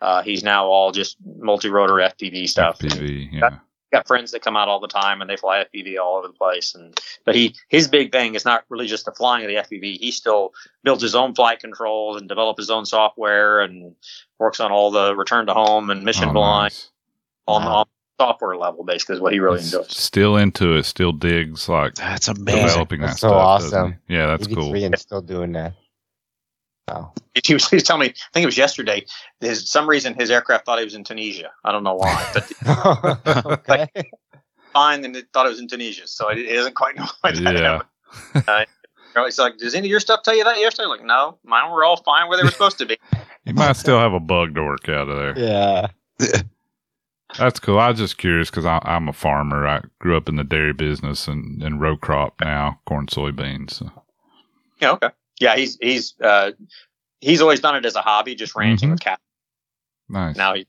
Uh, 0.02 0.22
he's 0.22 0.44
now 0.44 0.66
all 0.66 0.92
just 0.92 1.18
multi 1.26 1.70
rotor 1.70 1.94
FPV 1.96 2.48
stuff. 2.50 2.80
FPV. 2.80 3.30
Yeah. 3.32 3.60
Got 3.94 4.08
friends 4.08 4.32
that 4.32 4.42
come 4.42 4.58
out 4.58 4.68
all 4.68 4.80
the 4.82 4.88
time 4.90 5.22
and 5.22 5.30
they 5.30 5.38
fly 5.38 5.64
FPV 5.64 5.98
all 6.00 6.18
over 6.18 6.28
the 6.28 6.34
place. 6.34 6.76
And 6.76 7.00
but 7.24 7.34
he 7.36 7.56
his 7.70 7.88
big 7.88 8.12
thing 8.12 8.36
is 8.36 8.44
not 8.44 8.66
really 8.70 8.88
just 8.88 9.06
the 9.06 9.12
flying 9.14 9.46
of 9.46 9.50
the 9.50 9.56
FPV. 9.78 9.98
He 10.00 10.12
still 10.12 10.52
builds 10.84 11.02
his 11.02 11.16
own 11.16 11.34
flight 11.34 11.60
controls 11.60 12.18
and 12.20 12.28
develop 12.28 12.58
his 12.58 12.70
own 12.70 12.86
software 12.86 13.62
and 13.62 13.96
works 14.38 14.60
on 14.60 14.72
all 14.72 14.92
the 14.92 15.16
return 15.16 15.46
to 15.48 15.54
home 15.54 15.90
and 15.90 16.04
mission 16.04 16.30
Oh, 16.30 16.34
blind 16.34 16.64
nice. 16.74 16.90
on, 17.48 17.64
Wow. 17.64 17.76
on 17.78 17.86
software 18.20 18.58
level. 18.58 18.84
Basically, 18.84 19.16
is 19.16 19.22
what 19.22 19.32
he 19.32 19.40
really 19.40 19.60
He's 19.60 19.74
enjoys. 19.74 19.96
Still 19.96 20.36
into 20.36 20.74
it. 20.76 20.84
Still 20.84 21.14
digs 21.14 21.70
like 21.70 21.96
That's 21.96 22.28
amazing. 22.28 22.64
developing 22.68 23.02
that 23.02 23.12
so 23.18 23.30
stuff. 23.30 23.34
awesome. 23.34 23.98
Yeah, 24.10 24.26
that's 24.28 24.44
83 24.46 24.56
cool. 24.62 24.84
and 24.84 25.00
still 25.00 25.22
doing 25.22 25.54
that. 25.54 25.74
Wow. 26.88 27.14
He 27.46 27.54
was, 27.54 27.70
he 27.70 27.76
was 27.76 27.84
telling 27.84 28.00
me, 28.00 28.08
I 28.08 28.30
think 28.34 28.44
it 28.44 28.48
was 28.48 28.58
yesterday. 28.58 29.06
His 29.42 29.70
some 29.70 29.90
reason 29.90 30.14
his 30.14 30.32
aircraft 30.32 30.66
thought 30.66 30.80
he 30.80 30.86
was 30.86 30.96
in 30.96 31.04
Tunisia. 31.04 31.52
I 31.66 31.74
don't 31.74 31.84
know 31.84 31.96
why, 31.96 32.26
but 32.34 32.50
okay. 33.68 33.88
fine, 34.72 35.04
and 35.04 35.14
it 35.18 35.28
thought 35.34 35.46
it 35.46 35.50
was 35.50 35.60
in 35.60 35.68
Tunisia. 35.68 36.08
So 36.08 36.34
he 36.34 36.48
doesn't 36.54 36.76
quite 36.76 36.96
know 36.96 37.06
why 37.20 37.32
that 37.34 37.54
Yeah. 37.56 37.82
happened. 38.34 38.70
Uh, 39.18 39.26
he's 39.26 39.38
like, 39.38 39.58
does 39.58 39.76
any 39.76 39.88
of 39.88 39.92
your 39.92 40.00
stuff 40.00 40.24
tell 40.24 40.34
you 40.36 40.46
that 40.46 40.58
yesterday? 40.60 40.88
Like, 40.88 41.04
no, 41.04 41.38
mine 41.44 41.70
were 41.72 41.84
all 41.84 41.98
fine 41.98 42.30
where 42.30 42.38
they 42.38 42.44
were 42.44 42.52
supposed 42.52 42.78
to 42.78 42.86
be. 42.86 42.98
You 43.44 43.54
might 43.54 43.76
still 43.76 44.00
have 44.00 44.14
a 44.14 44.20
bug 44.22 44.56
to 44.56 44.64
work 44.64 44.88
out 44.88 45.10
of 45.10 45.18
there. 45.18 45.38
Yeah. 45.38 45.88
That's 47.38 47.60
cool. 47.60 47.80
I 47.80 47.90
was 47.90 48.00
just 48.00 48.18
curious 48.18 48.50
because 48.50 48.66
I'm 48.66 49.10
a 49.10 49.14
farmer. 49.14 49.68
I 49.68 49.82
grew 50.00 50.16
up 50.16 50.30
in 50.30 50.38
the 50.38 50.46
dairy 50.46 50.72
business 50.72 51.28
and, 51.28 51.62
and 51.62 51.82
row 51.82 51.98
crop 51.98 52.36
now, 52.40 52.80
corn, 52.88 53.08
soybeans. 53.08 53.72
So. 53.72 53.92
Yeah, 54.80 54.92
okay. 54.92 55.10
Yeah, 55.40 55.56
he's 55.56 55.78
he's 55.82 56.14
uh, 56.22 56.52
he's 57.22 57.42
always 57.42 57.60
done 57.60 57.76
it 57.76 57.86
as 57.86 57.96
a 57.96 58.02
hobby, 58.02 58.36
just 58.36 58.56
ranching 58.56 58.90
Mhm. 58.90 58.94
with 58.94 59.02
cattle. 59.02 59.22
Nice. 60.10 60.36
Now 60.36 60.54
he's 60.54 60.66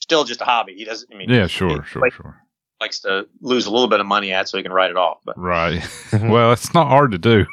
still 0.00 0.24
just 0.24 0.40
a 0.40 0.44
hobby. 0.44 0.74
He 0.74 0.84
doesn't. 0.84 1.12
I 1.12 1.16
mean, 1.18 1.28
yeah, 1.30 1.46
sure, 1.46 1.82
he 1.82 1.88
sure, 1.88 2.02
like- 2.02 2.12
sure. 2.14 2.40
likes 2.80 3.00
to 3.00 3.26
lose 3.40 3.66
a 3.66 3.70
little 3.70 3.88
bit 3.88 4.00
of 4.00 4.06
money 4.06 4.32
at 4.32 4.48
so 4.48 4.56
he 4.56 4.62
can 4.62 4.72
write 4.72 4.90
it 4.90 4.96
off. 4.96 5.18
But 5.24 5.38
Right. 5.38 5.82
well, 6.12 6.52
it's 6.52 6.72
not 6.74 6.88
hard 6.88 7.12
to 7.12 7.18
do. 7.18 7.46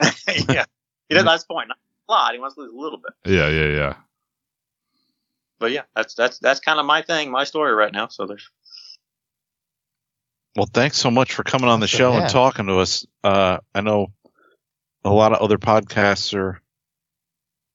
yeah, 0.48 0.64
he 1.08 1.14
does. 1.14 1.24
That's 1.24 1.44
point. 1.44 1.68
Not 1.68 1.78
a 2.08 2.12
lot. 2.12 2.32
He 2.34 2.38
wants 2.40 2.54
to 2.56 2.62
lose 2.62 2.72
a 2.72 2.76
little 2.76 2.98
bit. 2.98 3.12
Yeah, 3.32 3.48
yeah, 3.48 3.66
yeah. 3.76 3.94
But 5.58 5.72
yeah, 5.72 5.82
that's 5.94 6.14
that's 6.14 6.38
that's 6.38 6.60
kind 6.60 6.78
of 6.80 6.86
my 6.86 7.02
thing, 7.02 7.30
my 7.30 7.44
story 7.44 7.72
right 7.74 7.92
now. 7.92 8.08
So 8.08 8.26
there's 8.26 8.48
Well, 10.56 10.66
thanks 10.72 10.96
so 10.98 11.10
much 11.10 11.32
for 11.34 11.44
coming 11.44 11.68
on 11.68 11.80
the 11.80 11.86
show 11.86 12.12
yeah. 12.12 12.22
and 12.22 12.30
talking 12.30 12.66
to 12.66 12.78
us. 12.78 13.06
Uh, 13.22 13.58
I 13.74 13.80
know 13.82 14.08
a 15.04 15.10
lot 15.10 15.32
of 15.32 15.40
other 15.40 15.58
podcasts 15.58 16.34
are 16.34 16.60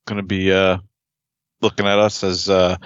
going 0.06 0.18
to 0.18 0.24
be 0.24 0.52
uh, 0.52 0.78
looking 1.62 1.88
at 1.88 2.00
us 2.00 2.24
as 2.24 2.50
uh, 2.50 2.78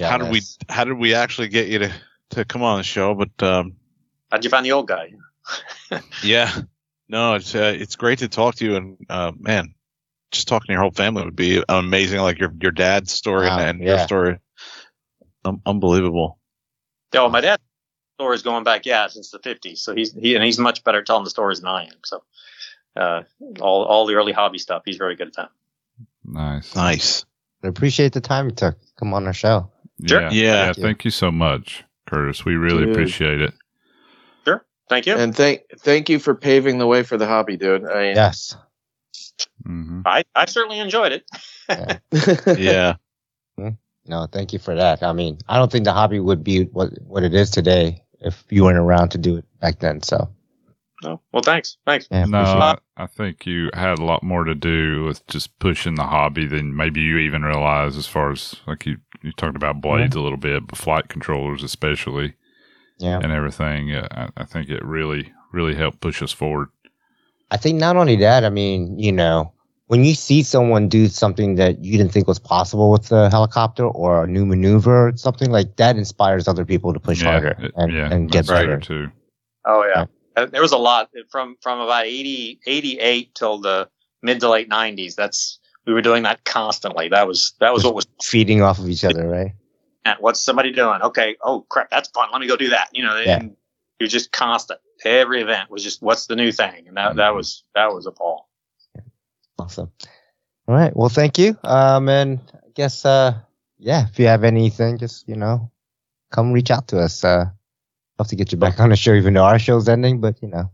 how 0.00 0.18
did 0.18 0.30
we 0.30 0.42
how 0.68 0.84
did 0.84 0.98
we 0.98 1.14
actually 1.14 1.48
get 1.48 1.68
you 1.68 1.80
to 1.80 1.92
to 2.30 2.44
come 2.44 2.62
on 2.62 2.78
the 2.78 2.84
show? 2.84 3.14
But 3.14 3.42
um, 3.42 3.76
how'd 4.30 4.44
you 4.44 4.50
find 4.50 4.66
the 4.66 4.72
old 4.72 4.88
guy? 4.88 5.14
yeah, 6.22 6.50
no, 7.08 7.34
it's 7.34 7.54
uh, 7.54 7.74
it's 7.76 7.96
great 7.96 8.20
to 8.20 8.28
talk 8.28 8.56
to 8.56 8.64
you, 8.64 8.76
and 8.76 8.96
uh, 9.08 9.32
man, 9.38 9.74
just 10.30 10.48
talking 10.48 10.66
to 10.66 10.72
your 10.72 10.82
whole 10.82 10.90
family 10.90 11.24
would 11.24 11.36
be 11.36 11.62
amazing. 11.68 12.20
Like 12.20 12.38
your 12.38 12.52
your 12.60 12.72
dad's 12.72 13.12
story 13.12 13.46
Wow, 13.46 13.58
and, 13.58 13.80
and 13.80 13.88
your 13.88 13.98
story, 13.98 14.38
um, 15.44 15.60
unbelievable. 15.66 16.38
Yeah, 17.12 17.20
well, 17.20 17.30
my 17.30 17.42
dad's 17.42 17.62
story 18.16 18.34
is 18.34 18.42
going 18.42 18.64
back, 18.64 18.86
yeah, 18.86 19.06
since 19.08 19.30
the 19.30 19.38
'50s. 19.38 19.78
So 19.78 19.94
he's 19.94 20.12
he 20.12 20.34
and 20.34 20.44
he's 20.44 20.58
much 20.58 20.82
better 20.84 21.02
telling 21.02 21.24
the 21.24 21.30
stories 21.30 21.60
than 21.60 21.68
I 21.68 21.84
am. 21.84 21.98
So 22.04 22.22
uh, 22.96 23.22
all 23.60 23.84
all 23.84 24.06
the 24.06 24.14
early 24.14 24.32
hobby 24.32 24.58
stuff, 24.58 24.82
he's 24.84 24.96
very 24.96 25.16
good 25.16 25.28
at 25.28 25.34
that. 25.34 25.48
Nice. 26.24 26.74
Nice. 26.74 27.24
I 27.64 27.68
appreciate 27.68 28.12
the 28.12 28.20
time 28.20 28.46
you 28.46 28.52
took. 28.54 28.76
Come 28.98 29.14
on 29.14 29.26
our 29.26 29.32
show. 29.32 29.70
Sure. 30.06 30.22
Yeah. 30.22 30.30
Yeah. 30.30 30.66
yeah. 30.66 30.72
Thank 30.72 31.04
you 31.04 31.10
so 31.10 31.30
much, 31.30 31.84
Curtis. 32.06 32.44
We 32.44 32.56
really 32.56 32.84
Dude. 32.86 32.90
appreciate 32.94 33.40
it. 33.40 33.54
Sure. 34.44 34.64
Thank 34.88 35.06
you. 35.06 35.14
And 35.16 35.34
thank 35.34 35.62
thank 35.78 36.08
you 36.08 36.18
for 36.18 36.34
paving 36.34 36.78
the 36.78 36.86
way 36.86 37.02
for 37.02 37.16
the 37.16 37.26
hobby, 37.26 37.56
dude. 37.56 37.84
I 37.84 38.02
mean, 38.02 38.16
Yes. 38.16 38.56
hmm 39.64 40.02
I 40.04 40.24
I 40.34 40.46
certainly 40.46 40.78
enjoyed 40.78 41.12
it. 41.12 41.24
Yeah. 42.58 42.94
No, 44.04 44.26
thank 44.26 44.52
you 44.52 44.58
for 44.58 44.74
that. 44.74 45.02
I 45.02 45.12
mean, 45.12 45.38
I 45.48 45.56
don't 45.58 45.70
think 45.70 45.84
the 45.84 45.92
hobby 45.92 46.18
would 46.18 46.42
be 46.42 46.64
what 46.64 46.90
what 47.02 47.22
it 47.22 47.34
is 47.34 47.50
today 47.50 48.02
if 48.20 48.44
you 48.50 48.64
weren't 48.64 48.78
around 48.78 49.10
to 49.10 49.18
do 49.18 49.36
it 49.36 49.44
back 49.60 49.78
then. 49.78 50.02
So, 50.02 50.28
Oh, 51.04 51.20
well, 51.32 51.42
thanks, 51.42 51.76
thanks. 51.86 52.06
yeah, 52.10 52.24
No, 52.26 52.38
I, 52.38 52.76
I 52.96 53.06
think 53.06 53.44
you 53.46 53.70
had 53.74 53.98
a 53.98 54.04
lot 54.04 54.22
more 54.22 54.44
to 54.44 54.54
do 54.54 55.04
with 55.04 55.26
just 55.26 55.58
pushing 55.58 55.94
the 55.96 56.04
hobby 56.04 56.46
than 56.46 56.76
maybe 56.76 57.00
you 57.00 57.18
even 57.18 57.42
realize. 57.42 57.96
As 57.96 58.06
far 58.06 58.30
as 58.30 58.56
like 58.66 58.86
you 58.86 58.98
you 59.22 59.32
talked 59.32 59.56
about 59.56 59.80
blades 59.80 60.14
a 60.16 60.20
little 60.20 60.38
bit, 60.38 60.66
but 60.66 60.78
flight 60.78 61.08
controllers 61.08 61.62
especially. 61.62 62.34
Yeah. 62.98 63.18
and 63.20 63.32
everything. 63.32 63.88
Yeah, 63.88 64.06
I, 64.12 64.28
I 64.36 64.44
think 64.44 64.68
it 64.68 64.84
really 64.84 65.32
really 65.52 65.74
helped 65.74 66.00
push 66.00 66.22
us 66.22 66.30
forward. 66.32 66.68
I 67.50 67.56
think 67.56 67.78
not 67.80 67.96
only 67.96 68.16
that, 68.16 68.44
I 68.44 68.48
mean, 68.50 68.98
you 68.98 69.10
know, 69.12 69.52
when 69.88 70.04
you 70.04 70.14
see 70.14 70.42
someone 70.42 70.88
do 70.88 71.08
something 71.08 71.56
that 71.56 71.82
you 71.84 71.98
didn't 71.98 72.12
think 72.12 72.26
was 72.28 72.38
possible 72.38 72.90
with 72.92 73.08
the 73.08 73.28
helicopter 73.30 73.84
or 73.86 74.24
a 74.24 74.26
new 74.26 74.46
maneuver 74.46 75.08
or 75.08 75.16
something 75.16 75.50
like 75.50 75.76
that 75.76 75.96
inspires 75.96 76.46
other 76.48 76.64
people 76.64 76.94
to 76.94 77.00
push 77.00 77.22
yeah, 77.22 77.30
harder 77.32 77.56
it- 77.58 77.72
and, 77.76 77.92
yeah, 77.92 78.08
and 78.12 78.30
get 78.30 78.46
that's 78.46 78.48
true 78.60 78.68
better. 78.68 78.78
too. 78.80 79.10
Oh 79.66 79.84
yeah, 79.94 80.02
Uh, 80.02 80.06
there 80.34 80.62
was 80.62 80.72
a 80.72 80.78
lot 80.78 81.10
from 81.30 81.56
from 81.60 81.80
about 81.80 82.06
80, 82.06 82.60
88 82.66 83.34
till 83.34 83.58
the 83.58 83.88
mid 84.22 84.40
to 84.40 84.48
late 84.48 84.68
nineties. 84.68 85.16
That's 85.16 85.58
we 85.86 85.92
were 85.92 86.02
doing 86.02 86.22
that 86.24 86.44
constantly. 86.44 87.08
That 87.08 87.26
was 87.26 87.54
that 87.60 87.72
was 87.72 87.84
what 87.84 87.94
was. 87.94 88.06
Feeding 88.22 88.62
off 88.62 88.78
of 88.78 88.88
each 88.88 89.04
other, 89.04 89.26
right? 89.28 89.52
And 90.04 90.16
what's 90.20 90.42
somebody 90.42 90.72
doing? 90.72 91.00
Okay, 91.02 91.36
oh 91.42 91.64
crap, 91.68 91.90
that's 91.90 92.08
fun. 92.10 92.28
Let 92.32 92.40
me 92.40 92.48
go 92.48 92.56
do 92.56 92.70
that. 92.70 92.88
You 92.92 93.04
know, 93.04 93.18
Yeah. 93.18 93.42
was 94.00 94.10
just 94.10 94.32
constant. 94.32 94.80
Every 95.04 95.42
event 95.42 95.70
was 95.70 95.82
just 95.82 96.00
what's 96.02 96.26
the 96.26 96.36
new 96.36 96.52
thing, 96.52 96.86
and 96.88 96.96
that 96.96 97.16
that 97.16 97.34
was 97.34 97.64
that 97.74 97.92
was 97.92 98.06
a 98.06 98.12
ball. 98.12 98.48
Awesome. 99.58 99.90
All 100.68 100.74
right. 100.74 100.94
Well, 100.96 101.08
thank 101.08 101.38
you. 101.38 101.56
Um, 101.64 102.08
and 102.08 102.40
I 102.54 102.68
guess, 102.74 103.04
uh, 103.04 103.34
yeah, 103.78 104.06
if 104.08 104.18
you 104.18 104.26
have 104.26 104.44
anything, 104.44 104.98
just, 104.98 105.28
you 105.28 105.36
know, 105.36 105.70
come 106.30 106.52
reach 106.52 106.70
out 106.70 106.88
to 106.88 107.00
us. 107.00 107.22
Uh, 107.24 107.46
love 108.18 108.28
to 108.28 108.36
get 108.36 108.52
you 108.52 108.58
back 108.58 108.78
on 108.80 108.90
the 108.90 108.96
show, 108.96 109.14
even 109.14 109.34
though 109.34 109.44
our 109.44 109.58
show's 109.58 109.88
ending, 109.88 110.20
but, 110.20 110.40
you 110.42 110.48
know, 110.48 110.70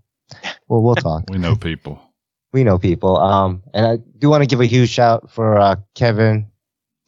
we'll, 0.68 0.82
we'll 0.82 0.94
talk. 0.94 1.24
We 1.30 1.38
know 1.38 1.56
people. 1.56 2.00
we 2.52 2.64
know 2.64 2.78
people. 2.78 3.16
Um, 3.18 3.62
and 3.74 3.86
I 3.86 3.96
do 4.18 4.28
want 4.30 4.42
to 4.42 4.46
give 4.46 4.60
a 4.60 4.66
huge 4.66 4.90
shout 4.90 5.30
for, 5.30 5.58
uh, 5.58 5.76
Kevin, 5.94 6.46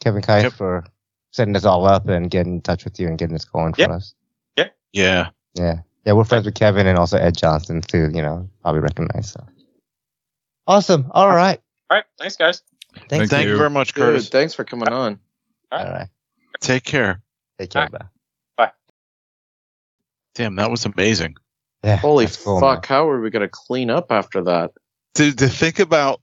Kevin 0.01 0.23
Kai 0.23 0.43
Yep. 0.43 0.53
for 0.53 0.85
setting 1.33 1.53
this 1.53 1.65
all 1.65 1.87
up 1.87 2.09
and 2.09 2.31
getting 2.31 2.55
in 2.55 2.61
touch 2.61 2.85
with 2.85 2.99
you 2.99 3.07
and 3.09 3.19
getting 3.19 3.35
this 3.35 3.45
going 3.45 3.73
for 3.75 3.91
us. 3.93 4.15
Yeah. 4.57 4.69
Yeah. 4.93 5.29
Yeah. 5.55 5.81
Yeah. 6.05 6.13
We're 6.13 6.25
friends 6.25 6.45
with 6.47 6.55
Kevin 6.55 6.87
and 6.87 6.99
also 6.99 7.19
Ed 7.19 7.37
Johnson 7.37 7.81
too, 7.83 8.11
you 8.13 8.23
know, 8.23 8.49
probably 8.63 8.81
recognize. 8.81 9.31
So 9.33 9.47
awesome. 10.67 11.07
All 11.13 11.29
right. 11.29 11.61
All 11.91 11.97
right, 11.99 12.05
thanks 12.19 12.37
guys. 12.37 12.63
Thanks. 12.95 13.09
Thank 13.09 13.31
Thank 13.31 13.45
you 13.47 13.53
you. 13.53 13.57
very 13.59 13.71
much, 13.71 13.95
Dude, 13.95 14.03
Curtis. 14.03 14.29
thanks 14.29 14.55
for 14.55 14.65
coming 14.65 14.89
on. 14.89 15.19
All 15.71 15.85
right. 15.85 16.09
Take 16.61 16.85
care. 16.85 17.23
Take 17.59 17.71
care. 17.71 17.83
All 17.83 17.89
Bye. 17.89 18.07
Damn, 20.41 20.57
that 20.57 20.71
was 20.71 20.87
amazing. 20.87 21.35
Yeah. 21.85 21.97
Holy 21.97 22.27
cool, 22.27 22.61
fuck! 22.61 22.87
How 22.87 23.07
are 23.11 23.21
we 23.21 23.29
gonna 23.29 23.49
clean 23.49 23.91
up 23.91 24.07
after 24.11 24.43
that? 24.45 24.71
To 25.17 25.33
to 25.33 25.49
think 25.49 25.79
about 25.81 26.23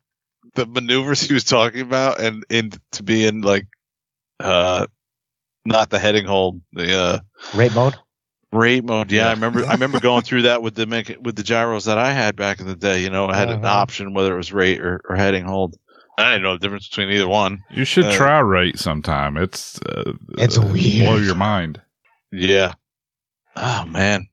the 0.55 0.65
maneuvers 0.65 1.21
he 1.27 1.33
was 1.35 1.43
talking 1.43 1.81
about 1.81 2.19
and 2.19 2.43
in 2.49 2.71
to 2.93 3.03
be 3.03 3.27
in 3.27 3.41
like 3.41 3.67
uh 4.39 4.87
not 5.65 5.91
the 5.91 5.99
heading 5.99 6.25
hold, 6.25 6.61
the 6.73 6.97
uh 6.99 7.19
man. 7.53 7.59
Rape 7.59 7.73
mode. 7.75 7.95
rate 8.51 8.83
mode. 8.83 9.11
Yeah, 9.11 9.23
Yeah. 9.25 9.27
I 9.29 9.33
remember 9.33 9.65
I 9.67 9.71
remember 9.73 9.99
going 9.99 10.23
through 10.23 10.43
that 10.43 10.63
with 10.63 10.73
the 10.73 10.87
mech- 10.87 11.17
with 11.21 11.35
the 11.35 11.43
gyros 11.43 11.85
that 11.85 11.99
I 11.99 12.11
had 12.11 12.35
back 12.35 12.59
in 12.59 12.65
the 12.67 12.75
day, 12.75 13.03
you 13.03 13.11
know, 13.11 13.27
I 13.27 13.35
had 13.37 13.49
an 13.51 13.63
Uh-huh. 13.63 13.81
option 13.81 14.13
whether 14.15 14.33
it 14.33 14.37
was 14.37 14.51
rate 14.51 14.81
or, 14.81 14.99
or 15.07 15.15
heading 15.15 15.45
hold. 15.45 15.75
I 16.17 16.31
didn't 16.31 16.41
know 16.43 16.53
the 16.53 16.59
difference 16.59 16.87
between 16.89 17.09
either 17.11 17.27
one. 17.27 17.59
You 17.69 17.85
should 17.85 18.05
Uh, 18.05 18.15
try 18.15 18.39
rate 18.39 18.79
sometime. 18.79 19.37
It's 19.37 19.79
uh, 19.83 20.13
It's 20.39 20.57
uh, 20.57 20.61
weird. 20.73 21.05
Blow 21.05 21.17
your 21.17 21.35
mind. 21.35 21.79
Yeah. 22.31 22.73
Oh 23.57 23.85
man. 23.85 24.27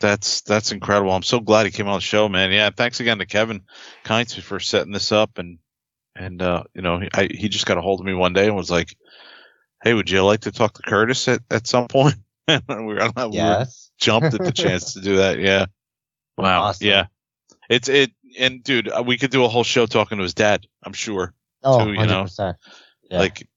That's 0.00 0.40
that's 0.42 0.72
incredible. 0.72 1.12
I'm 1.12 1.22
so 1.22 1.40
glad 1.40 1.66
he 1.66 1.72
came 1.72 1.88
on 1.88 1.98
the 1.98 2.00
show, 2.00 2.28
man. 2.28 2.50
Yeah, 2.50 2.70
thanks 2.70 3.00
again 3.00 3.18
to 3.18 3.26
Kevin 3.26 3.62
Kintz 4.04 4.38
for 4.40 4.58
setting 4.60 4.92
this 4.92 5.12
up 5.12 5.38
and 5.38 5.58
and 6.16 6.42
uh, 6.42 6.64
you 6.74 6.82
know, 6.82 6.98
he, 7.00 7.08
I, 7.12 7.28
he 7.30 7.48
just 7.48 7.66
got 7.66 7.78
a 7.78 7.80
hold 7.80 8.00
of 8.00 8.06
me 8.06 8.14
one 8.14 8.32
day 8.32 8.46
and 8.46 8.56
was 8.56 8.70
like, 8.70 8.96
"Hey, 9.82 9.94
would 9.94 10.10
you 10.10 10.22
like 10.24 10.40
to 10.40 10.52
talk 10.52 10.74
to 10.74 10.82
Curtis 10.82 11.26
at, 11.28 11.40
at 11.50 11.66
some 11.66 11.88
point?" 11.88 12.16
and 12.48 12.62
we 12.68 12.94
were, 12.94 13.10
we 13.16 13.36
Yes. 13.36 13.90
jumped 13.98 14.34
at 14.34 14.42
the 14.42 14.52
chance 14.52 14.94
to 14.94 15.00
do 15.00 15.16
that. 15.16 15.38
Yeah. 15.38 15.66
Wow. 16.36 16.64
Awesome. 16.64 16.86
Yeah. 16.86 17.06
It's 17.70 17.88
it 17.88 18.10
and 18.38 18.62
dude, 18.62 18.88
uh, 18.88 19.02
we 19.04 19.16
could 19.16 19.30
do 19.30 19.44
a 19.44 19.48
whole 19.48 19.64
show 19.64 19.86
talking 19.86 20.18
to 20.18 20.24
his 20.24 20.34
dad. 20.34 20.66
I'm 20.82 20.92
sure. 20.92 21.32
Oh, 21.62 21.84
too, 21.84 21.92
you 21.92 22.06
know. 22.06 22.24
100%. 22.24 22.56
Yeah. 23.10 23.18
Like, 23.18 23.48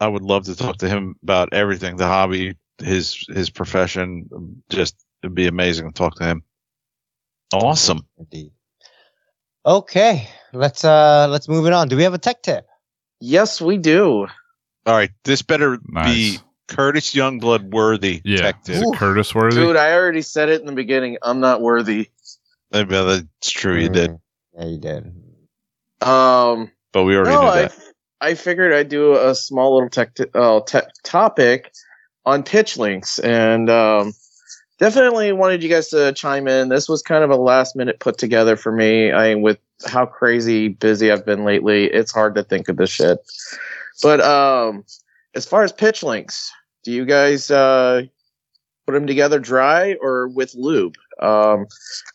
I 0.00 0.08
would 0.08 0.22
love 0.22 0.44
to 0.46 0.56
talk 0.56 0.78
to 0.78 0.88
him 0.88 1.14
about 1.22 1.52
everything, 1.52 1.96
the 1.96 2.06
hobby, 2.06 2.56
his 2.78 3.24
his 3.28 3.50
profession. 3.50 4.28
Just 4.68 4.96
it'd 5.22 5.34
be 5.34 5.46
amazing 5.46 5.88
to 5.88 5.92
talk 5.94 6.16
to 6.16 6.24
him. 6.24 6.42
Awesome. 7.52 8.06
Indeed. 8.18 8.52
Okay, 9.66 10.28
let's 10.52 10.84
uh 10.84 11.26
let's 11.30 11.48
move 11.48 11.66
it 11.66 11.72
on. 11.72 11.88
Do 11.88 11.96
we 11.96 12.02
have 12.02 12.14
a 12.14 12.18
tech 12.18 12.42
tip? 12.42 12.66
Yes, 13.20 13.60
we 13.60 13.78
do. 13.78 14.26
All 14.86 14.94
right, 14.94 15.10
this 15.24 15.40
better 15.40 15.78
Nice. 15.88 16.14
be 16.14 16.38
Curtis 16.68 17.14
Youngblood 17.14 17.70
worthy. 17.70 18.20
Yeah. 18.24 18.38
tech 18.42 18.56
Is 18.68 18.80
tip. 18.80 18.88
it 18.92 18.96
Curtis 18.98 19.34
worthy? 19.34 19.56
Dude, 19.60 19.76
I 19.76 19.94
already 19.94 20.20
said 20.20 20.50
it 20.50 20.60
in 20.60 20.66
the 20.66 20.72
beginning. 20.72 21.16
I'm 21.22 21.40
not 21.40 21.62
worthy. 21.62 22.10
Maybe 22.70 22.90
That's 22.94 23.50
true, 23.50 23.78
you 23.78 23.88
did, 23.88 24.10
Mm, 24.10 24.18
Yeah, 24.58 24.64
you 24.66 24.78
did. 24.78 26.06
Um, 26.06 26.70
but 26.92 27.04
we 27.04 27.16
already 27.16 27.30
no, 27.34 27.42
knew 27.42 27.46
I, 27.48 27.62
that. 27.62 27.78
I 28.20 28.34
figured 28.34 28.72
I'd 28.72 28.88
do 28.88 29.14
a 29.16 29.34
small 29.34 29.74
little 29.74 29.88
tech, 29.88 30.14
t- 30.14 30.24
uh, 30.34 30.60
tech 30.60 30.88
topic 31.04 31.72
on 32.26 32.42
pitch 32.42 32.76
links, 32.76 33.18
and 33.18 33.68
um, 33.68 34.12
definitely 34.78 35.32
wanted 35.32 35.62
you 35.62 35.68
guys 35.68 35.88
to 35.88 36.12
chime 36.12 36.48
in. 36.48 36.68
This 36.68 36.88
was 36.88 37.02
kind 37.02 37.24
of 37.24 37.30
a 37.30 37.36
last 37.36 37.76
minute 37.76 38.00
put 38.00 38.18
together 38.18 38.56
for 38.56 38.72
me. 38.72 39.12
I 39.12 39.34
with 39.34 39.58
how 39.86 40.06
crazy 40.06 40.68
busy 40.68 41.10
I've 41.10 41.26
been 41.26 41.44
lately, 41.44 41.84
it's 41.86 42.12
hard 42.12 42.34
to 42.36 42.44
think 42.44 42.68
of 42.68 42.76
this 42.76 42.90
shit. 42.90 43.18
But 44.02 44.20
um, 44.20 44.84
as 45.34 45.46
far 45.46 45.62
as 45.62 45.72
pitch 45.72 46.02
links, 46.02 46.52
do 46.82 46.92
you 46.92 47.04
guys 47.04 47.50
uh, 47.50 48.02
put 48.86 48.92
them 48.92 49.06
together 49.06 49.38
dry 49.38 49.96
or 50.00 50.28
with 50.28 50.54
lube? 50.54 50.96
Um, 51.20 51.66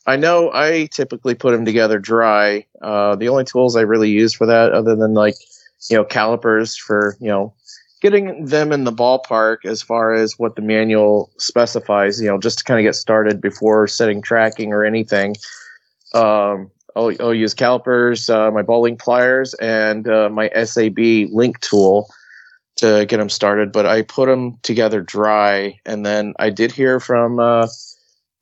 I 0.05 0.17
know 0.17 0.51
I 0.53 0.89
typically 0.93 1.35
put 1.35 1.51
them 1.51 1.65
together 1.65 1.99
dry. 1.99 2.65
Uh, 2.81 3.15
the 3.15 3.29
only 3.29 3.45
tools 3.45 3.75
I 3.75 3.81
really 3.81 4.09
use 4.09 4.33
for 4.33 4.45
that, 4.47 4.71
other 4.73 4.95
than 4.95 5.13
like, 5.13 5.35
you 5.89 5.97
know, 5.97 6.03
calipers 6.03 6.75
for, 6.75 7.15
you 7.19 7.29
know, 7.29 7.53
getting 8.01 8.45
them 8.45 8.71
in 8.71 8.83
the 8.83 8.91
ballpark 8.91 9.65
as 9.65 9.81
far 9.81 10.13
as 10.13 10.39
what 10.39 10.55
the 10.55 10.61
manual 10.61 11.31
specifies, 11.37 12.21
you 12.21 12.27
know, 12.27 12.37
just 12.37 12.59
to 12.59 12.63
kind 12.63 12.79
of 12.79 12.83
get 12.89 12.95
started 12.95 13.41
before 13.41 13.87
setting 13.87 14.21
tracking 14.21 14.71
or 14.73 14.85
anything. 14.85 15.35
Um, 16.13 16.71
I'll, 16.95 17.11
I'll 17.19 17.33
use 17.33 17.53
calipers, 17.53 18.29
uh, 18.29 18.51
my 18.51 18.61
ball 18.61 18.81
link 18.81 18.99
pliers, 18.99 19.53
and 19.55 20.07
uh, 20.07 20.29
my 20.29 20.49
SAB 20.49 20.97
link 21.31 21.59
tool 21.59 22.09
to 22.77 23.05
get 23.05 23.17
them 23.17 23.29
started. 23.29 23.71
But 23.71 23.85
I 23.85 24.01
put 24.01 24.27
them 24.27 24.57
together 24.63 25.01
dry, 25.01 25.79
and 25.85 26.05
then 26.05 26.33
I 26.39 26.49
did 26.49 26.71
hear 26.71 26.99
from 26.99 27.39
uh, 27.39 27.67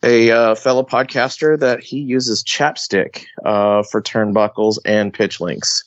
a 0.04 0.32
uh, 0.32 0.56
fellow 0.56 0.84
podcaster 0.84 1.60
that 1.60 1.84
he 1.84 2.00
uses 2.00 2.44
chapstick 2.44 3.26
uh, 3.44 3.84
for 3.84 4.02
turnbuckles 4.02 4.78
and 4.86 5.14
pitch 5.14 5.42
links. 5.42 5.84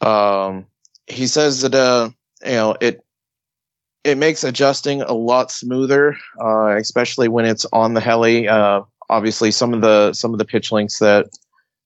Um, 0.00 0.66
he 1.08 1.26
says 1.26 1.62
that 1.62 1.74
uh, 1.74 2.10
you 2.44 2.52
know 2.52 2.76
it 2.80 3.04
it 4.04 4.16
makes 4.16 4.44
adjusting 4.44 5.02
a 5.02 5.12
lot 5.12 5.50
smoother, 5.50 6.16
uh, 6.40 6.76
especially 6.76 7.28
when 7.28 7.44
it's 7.44 7.66
on 7.72 7.94
the 7.94 8.00
heli. 8.00 8.48
Uh, 8.48 8.82
obviously, 9.10 9.50
some 9.50 9.74
of 9.74 9.80
the 9.80 10.12
some 10.12 10.32
of 10.32 10.38
the 10.38 10.44
pitch 10.44 10.72
links 10.72 10.98
that 10.98 11.26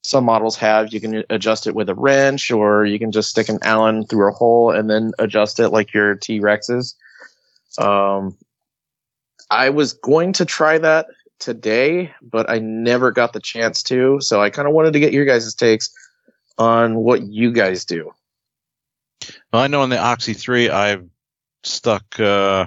some 0.05 0.25
models 0.25 0.57
have, 0.57 0.93
you 0.93 1.01
can 1.01 1.23
adjust 1.31 1.67
it 1.67 1.75
with 1.75 1.89
a 1.89 1.95
wrench, 1.95 2.51
or 2.51 2.85
you 2.85 2.99
can 2.99 3.13
just 3.13 3.31
stick 3.31 3.49
an 3.49 3.59
Allen 3.63 4.05
through 4.05 4.29
a 4.29 4.33
hole 4.33 4.71
and 4.71 4.91
then 4.91 5.13
adjust 5.19 5.61
it 5.61 5.71
like 5.71 5.95
your 5.95 6.15
T 6.17 6.41
Rexes. 6.41 6.95
Um, 7.79 8.37
I 9.51 9.71
was 9.71 9.93
going 9.93 10.33
to 10.35 10.45
try 10.45 10.79
that 10.79 11.07
today, 11.39 12.13
but 12.21 12.49
I 12.51 12.59
never 12.59 13.11
got 13.11 13.33
the 13.33 13.41
chance 13.41 13.83
to. 13.85 14.21
So 14.21 14.43
I 14.43 14.51
kind 14.51 14.67
of 14.67 14.75
wanted 14.75 14.93
to 14.95 15.01
get 15.01 15.13
your 15.13 15.25
guys' 15.25 15.55
takes 15.55 15.91
on 16.59 16.97
what 16.97 17.23
you 17.23 17.53
guys 17.53 17.85
do. 17.85 18.13
Well, 19.53 19.63
I 19.63 19.67
know 19.67 19.83
in 19.83 19.91
the 19.91 19.99
Oxy 19.99 20.33
3, 20.35 20.71
I've 20.71 21.05
stuck 21.65 22.19
uh, 22.19 22.67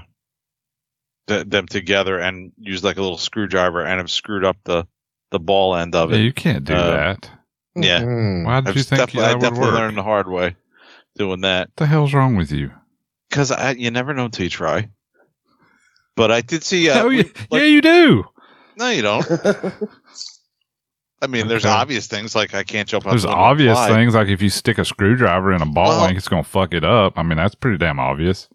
th- 1.27 1.47
them 1.47 1.67
together 1.67 2.19
and 2.19 2.51
used 2.57 2.83
like 2.83 2.97
a 2.97 3.01
little 3.01 3.17
screwdriver 3.17 3.83
and 3.83 3.97
have 3.99 4.11
screwed 4.11 4.45
up 4.45 4.57
the, 4.65 4.87
the 5.31 5.39
ball 5.39 5.75
end 5.75 5.95
of 5.95 6.11
Yeah, 6.11 6.17
it. 6.17 6.21
you 6.21 6.33
can't 6.33 6.63
do 6.63 6.73
Uh, 6.73 6.91
that. 6.91 7.29
Yeah. 7.75 8.01
Mhm. 8.01 8.45
Why 8.45 8.61
did 8.61 8.69
I've 8.69 8.77
you 8.77 8.83
think 8.83 8.99
definitely, 8.99 9.21
that 9.21 9.31
I 9.31 9.33
would 9.33 9.41
definitely 9.41 9.65
work? 9.67 9.75
learned 9.75 9.97
the 9.97 10.03
hard 10.03 10.29
way 10.29 10.55
doing 11.17 11.41
that. 11.41 11.69
What 11.69 11.75
the 11.77 11.85
hell's 11.87 12.13
wrong 12.13 12.35
with 12.35 12.51
you? 12.51 12.71
Because 13.29 13.51
you 13.77 13.91
never 13.91 14.13
know 14.13 14.25
until 14.25 14.43
you 14.45 14.49
try. 14.49 14.89
But 16.15 16.31
I 16.31 16.39
did 16.41 16.63
see. 16.63 16.89
Uh, 16.89 17.03
oh, 17.03 17.07
we- 17.09 17.23
like- 17.23 17.33
yeah, 17.51 17.63
you 17.63 17.81
do. 17.81 18.23
No, 18.77 18.89
you 18.89 19.01
don't. 19.01 19.25
I 21.21 21.27
mean, 21.27 21.47
there's 21.47 21.65
Okay. 21.65 21.73
obvious 21.73 22.07
things 22.07 22.35
like 22.35 22.53
I 22.53 22.63
can't 22.63 22.87
jump 22.87 23.05
out. 23.05 23.11
There's 23.11 23.21
the 23.23 23.29
window 23.29 23.41
and 23.41 23.51
obvious 23.51 23.77
fly. 23.77 23.87
things 23.89 24.13
like 24.13 24.27
if 24.27 24.41
you 24.41 24.49
stick 24.49 24.77
a 24.77 24.85
screwdriver 24.85 25.53
in 25.53 25.61
a 25.61 25.65
ball 25.65 25.89
Well- 25.89 26.05
link, 26.05 26.17
it's 26.17 26.27
gonna 26.27 26.43
fuck 26.43 26.73
it 26.73 26.83
up. 26.83 27.13
I 27.17 27.23
mean, 27.23 27.37
that's 27.37 27.55
pretty 27.55 27.77
damn 27.77 27.99
obvious. 27.99 28.49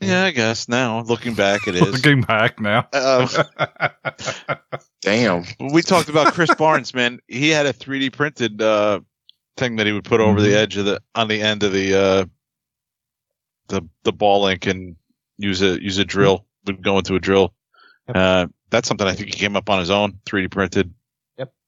Yeah, 0.00 0.24
I 0.24 0.30
guess 0.32 0.68
now 0.68 1.00
looking 1.02 1.34
back, 1.34 1.66
it 1.68 1.74
is. 1.76 1.82
Looking 1.82 2.22
back 2.22 2.60
now. 2.60 2.86
Uh, 2.92 3.26
Damn. 5.00 5.44
we 5.72 5.82
talked 5.82 6.08
about 6.08 6.32
Chris 6.34 6.54
Barnes, 6.54 6.94
man. 6.94 7.20
He 7.28 7.48
had 7.50 7.66
a 7.66 7.72
3D 7.72 8.10
printed 8.12 8.60
uh, 8.60 9.00
thing 9.56 9.76
that 9.76 9.86
he 9.86 9.92
would 9.92 10.04
put 10.04 10.20
over 10.20 10.40
Mhm. 10.40 10.44
the 10.44 10.58
edge 10.58 10.76
of 10.76 10.84
the 10.86 11.00
on 11.14 11.28
the 11.28 11.40
end 11.40 11.62
of 11.62 11.72
the 11.72 11.94
uh, 11.94 12.24
the 13.68 13.82
the 14.02 14.12
ball 14.12 14.42
link 14.42 14.66
and 14.66 14.96
use 15.38 15.62
a 15.62 15.80
use 15.82 15.98
a 15.98 16.04
drill. 16.04 16.46
Would 16.66 16.82
go 16.82 16.98
into 16.98 17.14
a 17.14 17.20
drill. 17.20 17.54
Uh, 18.12 18.46
that's 18.70 18.88
something 18.88 19.06
I 19.06 19.12
think 19.12 19.32
he 19.32 19.38
came 19.38 19.54
up 19.56 19.68
on 19.70 19.78
his 19.78 19.90
own, 19.90 20.18
3D 20.26 20.50
printed. 20.50 20.92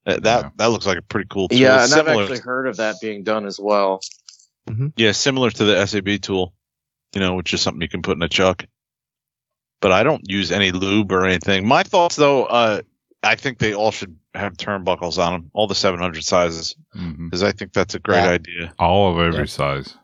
Yep. 0.06 0.20
That 0.22 0.42
Yeah. 0.44 0.50
that 0.56 0.66
looks 0.66 0.86
like 0.86 0.98
a 0.98 1.02
pretty 1.02 1.26
cool 1.28 1.48
tool. 1.48 1.58
Yeah, 1.58 1.74
and 1.74 1.80
I've 1.82 1.88
similar, 1.88 2.22
actually 2.22 2.40
heard 2.40 2.66
of 2.68 2.76
that 2.76 2.96
being 3.00 3.22
done 3.24 3.46
as 3.46 3.58
well. 3.58 4.00
yeah, 4.96 5.12
similar 5.12 5.50
to 5.50 5.64
the 5.64 5.84
SAB 5.86 6.20
tool, 6.20 6.52
you 7.14 7.20
know, 7.20 7.34
which 7.34 7.52
is 7.54 7.60
something 7.60 7.80
you 7.82 7.88
can 7.88 8.02
put 8.02 8.16
in 8.16 8.22
a 8.22 8.28
chuck. 8.28 8.64
But 9.80 9.92
I 9.92 10.02
don't 10.02 10.22
use 10.28 10.50
any 10.52 10.72
lube 10.72 11.12
or 11.12 11.24
anything. 11.24 11.66
My 11.66 11.82
thoughts 11.82 12.16
though, 12.16 12.44
uh, 12.44 12.82
I 13.22 13.34
think 13.34 13.58
they 13.58 13.74
all 13.74 13.90
should 13.90 14.16
have 14.34 14.54
turnbuckles 14.54 15.18
on 15.24 15.32
them, 15.32 15.50
all 15.54 15.66
the 15.66 15.74
700 15.74 16.22
sizes, 16.22 16.76
because 16.92 17.42
I 17.42 17.50
think 17.52 17.72
that's 17.72 17.94
a 17.94 17.98
great 17.98 18.22
Yeah. 18.22 18.30
idea. 18.30 18.74
All 18.78 19.10
of 19.12 19.18
every 19.18 19.40
Yeah. 19.40 19.44
size. 19.46 19.94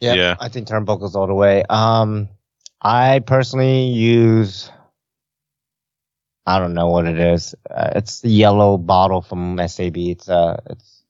Yeah, 0.00 0.14
Yeah. 0.14 0.36
I 0.40 0.48
think 0.48 0.68
turnbuckles 0.68 1.14
all 1.14 1.26
the 1.26 1.34
way. 1.34 1.62
Um, 1.70 2.28
I 2.82 3.20
personally 3.20 3.84
use. 3.86 4.70
I 6.46 6.58
don't 6.58 6.74
know 6.74 6.88
what 6.88 7.06
it 7.06 7.18
is. 7.18 7.54
Uh, 7.70 7.90
it's 7.94 8.20
the 8.20 8.30
yellow 8.30 8.76
bottle 8.76 9.22
from 9.22 9.60
SAB. 9.66 9.96
It's 9.96 10.28
uh, 10.28 10.60
it's 10.66 11.02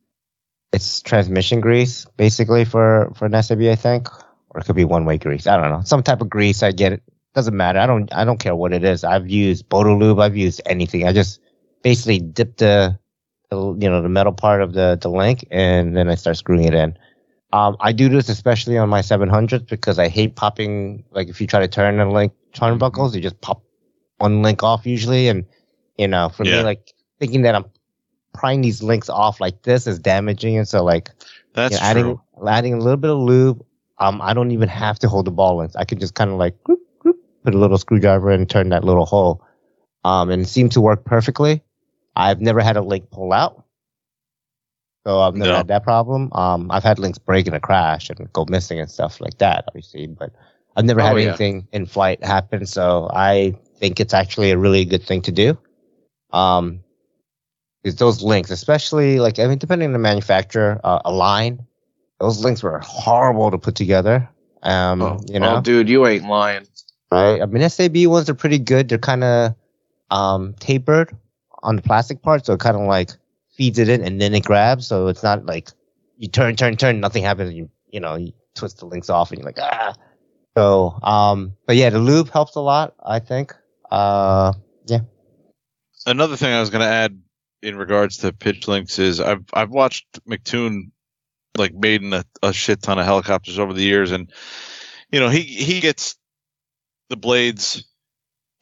it's 0.72 1.02
transmission 1.02 1.60
grease 1.60 2.06
basically 2.16 2.64
for 2.64 3.12
for 3.16 3.26
an 3.26 3.42
SAB, 3.42 3.62
I 3.62 3.76
think, 3.76 4.08
or 4.50 4.60
it 4.60 4.64
could 4.64 4.76
be 4.76 4.84
one 4.84 5.04
way 5.04 5.18
grease. 5.18 5.46
I 5.46 5.56
don't 5.56 5.70
know, 5.70 5.82
some 5.84 6.02
type 6.02 6.20
of 6.20 6.28
grease. 6.28 6.62
I 6.62 6.72
get 6.72 6.92
it. 6.92 7.02
Doesn't 7.34 7.56
matter. 7.56 7.78
I 7.78 7.86
don't. 7.86 8.12
I 8.14 8.24
don't 8.26 8.38
care 8.38 8.54
what 8.54 8.74
it 8.74 8.84
is. 8.84 9.04
I've 9.04 9.30
used 9.30 9.68
Bodo 9.70 9.96
Lube. 9.96 10.18
I've 10.18 10.36
used 10.36 10.60
anything. 10.66 11.08
I 11.08 11.14
just 11.14 11.40
basically 11.82 12.18
dip 12.18 12.58
the, 12.58 12.98
the 13.48 13.56
you 13.56 13.88
know 13.88 14.02
the 14.02 14.10
metal 14.10 14.32
part 14.32 14.60
of 14.60 14.74
the 14.74 14.98
the 15.00 15.08
link 15.08 15.46
and 15.50 15.96
then 15.96 16.08
I 16.08 16.14
start 16.14 16.36
screwing 16.36 16.64
it 16.64 16.74
in. 16.74 16.96
Um, 17.54 17.76
I 17.80 17.92
do 17.92 18.08
this 18.08 18.28
especially 18.28 18.78
on 18.78 18.88
my 18.88 19.00
700s 19.00 19.66
because 19.66 19.98
I 19.98 20.08
hate 20.08 20.36
popping. 20.36 21.04
Like 21.10 21.28
if 21.28 21.40
you 21.40 21.46
try 21.46 21.60
to 21.60 21.68
turn 21.68 22.00
a 22.00 22.10
link 22.10 22.32
turnbuckles, 22.54 23.14
you 23.14 23.20
just 23.20 23.40
pop 23.40 23.62
one 24.22 24.42
link 24.42 24.62
off 24.62 24.86
usually, 24.86 25.28
and 25.28 25.44
you 25.98 26.08
know 26.08 26.28
for 26.30 26.44
Yeah. 26.44 26.58
me 26.58 26.62
like 26.64 26.92
thinking 27.18 27.42
that 27.42 27.54
I'm 27.54 27.66
prying 28.32 28.62
these 28.62 28.82
links 28.82 29.10
off 29.10 29.40
like 29.40 29.62
this 29.62 29.86
is 29.86 29.98
damaging, 29.98 30.56
and 30.56 30.66
so 30.66 30.82
like 30.82 31.10
That's 31.54 31.72
you 31.74 31.78
know, 31.78 31.84
adding 31.84 32.04
true. 32.04 32.48
adding 32.48 32.74
a 32.74 32.78
little 32.78 32.96
bit 32.96 33.10
of 33.10 33.18
lube. 33.18 33.62
Um, 33.98 34.20
I 34.22 34.32
don't 34.34 34.50
even 34.50 34.68
have 34.68 34.98
to 35.00 35.08
hold 35.08 35.26
the 35.26 35.30
ball 35.30 35.58
links. 35.58 35.76
I 35.76 35.84
could 35.84 36.00
just 36.00 36.14
kind 36.14 36.30
of 36.30 36.38
like 36.38 36.56
put 36.64 37.54
a 37.54 37.58
little 37.58 37.78
screwdriver 37.78 38.30
in 38.32 38.40
and 38.40 38.50
turn 38.50 38.70
that 38.70 38.84
little 38.84 39.04
hole. 39.04 39.44
Um, 40.04 40.30
and 40.30 40.42
it 40.42 40.48
seemed 40.48 40.72
to 40.72 40.80
work 40.80 41.04
perfectly. 41.04 41.62
I've 42.16 42.40
never 42.40 42.60
had 42.60 42.76
a 42.76 42.82
link 42.82 43.10
pull 43.10 43.32
out. 43.32 43.64
So 45.06 45.20
I've 45.20 45.34
never 45.34 45.50
No. 45.52 45.56
had 45.56 45.68
that 45.68 45.82
problem. 45.84 46.30
Um, 46.32 46.70
I've 46.70 46.82
had 46.84 46.98
links 46.98 47.18
break 47.18 47.46
in 47.46 47.54
a 47.54 47.60
crash 47.60 48.10
and 48.10 48.32
go 48.32 48.44
missing 48.48 48.78
and 48.80 48.90
stuff 48.90 49.20
like 49.20 49.38
that, 49.38 49.64
obviously, 49.68 50.06
but 50.06 50.30
I've 50.76 50.84
never 50.84 51.00
had 51.00 51.14
Oh, 51.14 51.18
yeah. 51.18 51.28
anything 51.28 51.66
in 51.72 51.86
flight 51.86 52.22
happen. 52.24 52.66
So 52.66 53.08
I 53.12 53.54
think 53.82 53.98
it's 53.98 54.14
actually 54.14 54.52
a 54.52 54.56
really 54.56 54.84
good 54.84 55.02
thing 55.02 55.20
to 55.22 55.32
do. 55.32 55.58
Um, 56.30 56.84
is 57.82 57.96
those 57.96 58.22
links, 58.22 58.50
especially 58.52 59.18
like, 59.18 59.40
I 59.40 59.46
mean, 59.48 59.58
depending 59.58 59.88
on 59.88 59.92
the 59.92 59.98
manufacturer, 59.98 60.80
uh, 60.84 61.00
Align, 61.04 61.66
those 62.20 62.44
links 62.44 62.62
were 62.62 62.78
horrible 62.78 63.50
to 63.50 63.58
put 63.58 63.74
together. 63.74 64.28
Um, 64.62 65.02
Oh, 65.02 65.20
you 65.26 65.40
know, 65.40 65.56
oh, 65.56 65.60
dude, 65.60 65.88
you 65.88 66.06
ain't 66.06 66.28
lying. 66.28 66.68
right? 67.10 67.42
I 67.42 67.46
mean, 67.46 67.68
SAB 67.68 67.96
ones 68.06 68.30
are 68.30 68.34
pretty 68.34 68.60
good. 68.60 68.88
They're 68.88 68.98
kind 68.98 69.24
of 69.24 69.56
um, 70.12 70.54
tapered 70.60 71.16
on 71.64 71.74
the 71.74 71.82
plastic 71.82 72.22
part, 72.22 72.46
so 72.46 72.52
it 72.52 72.60
kind 72.60 72.76
of 72.76 72.82
like 72.82 73.10
feeds 73.56 73.80
it 73.80 73.88
in 73.88 74.00
and 74.02 74.20
then 74.20 74.32
it 74.32 74.44
grabs. 74.44 74.86
So 74.86 75.08
it's 75.08 75.24
not 75.24 75.44
like 75.44 75.70
you 76.18 76.28
turn, 76.28 76.54
turn, 76.54 76.76
turn, 76.76 77.00
nothing 77.00 77.24
happens. 77.24 77.52
You 77.52 77.68
you 77.90 77.98
know 77.98 78.14
you 78.14 78.32
twist 78.54 78.78
the 78.78 78.86
links 78.86 79.10
off 79.10 79.32
and 79.32 79.40
you're 79.40 79.46
like 79.46 79.58
ah. 79.58 79.94
So 80.56 80.98
um, 81.02 81.54
but 81.66 81.74
yeah, 81.74 81.90
the 81.90 81.98
lube 81.98 82.30
helps 82.30 82.54
a 82.54 82.60
lot. 82.60 82.94
I 83.04 83.18
think. 83.18 83.52
Uh, 83.92 84.54
yeah. 84.86 85.00
Another 86.06 86.36
thing 86.36 86.50
I 86.50 86.60
was 86.60 86.70
going 86.70 86.80
to 86.80 86.86
add 86.86 87.20
in 87.60 87.76
regards 87.76 88.16
to 88.18 88.32
pitch 88.32 88.66
links 88.66 88.98
is 88.98 89.20
I've 89.20 89.44
I've 89.52 89.68
watched 89.68 90.06
McToon 90.26 90.92
like 91.58 91.74
made 91.74 92.02
in 92.02 92.14
a, 92.14 92.24
a 92.42 92.54
shit 92.54 92.80
ton 92.80 92.98
of 92.98 93.04
helicopters 93.04 93.58
over 93.58 93.74
the 93.74 93.82
years, 93.82 94.10
and 94.10 94.32
you 95.10 95.20
know 95.20 95.28
he 95.28 95.42
he 95.42 95.80
gets 95.80 96.16
the 97.10 97.18
blades 97.18 97.84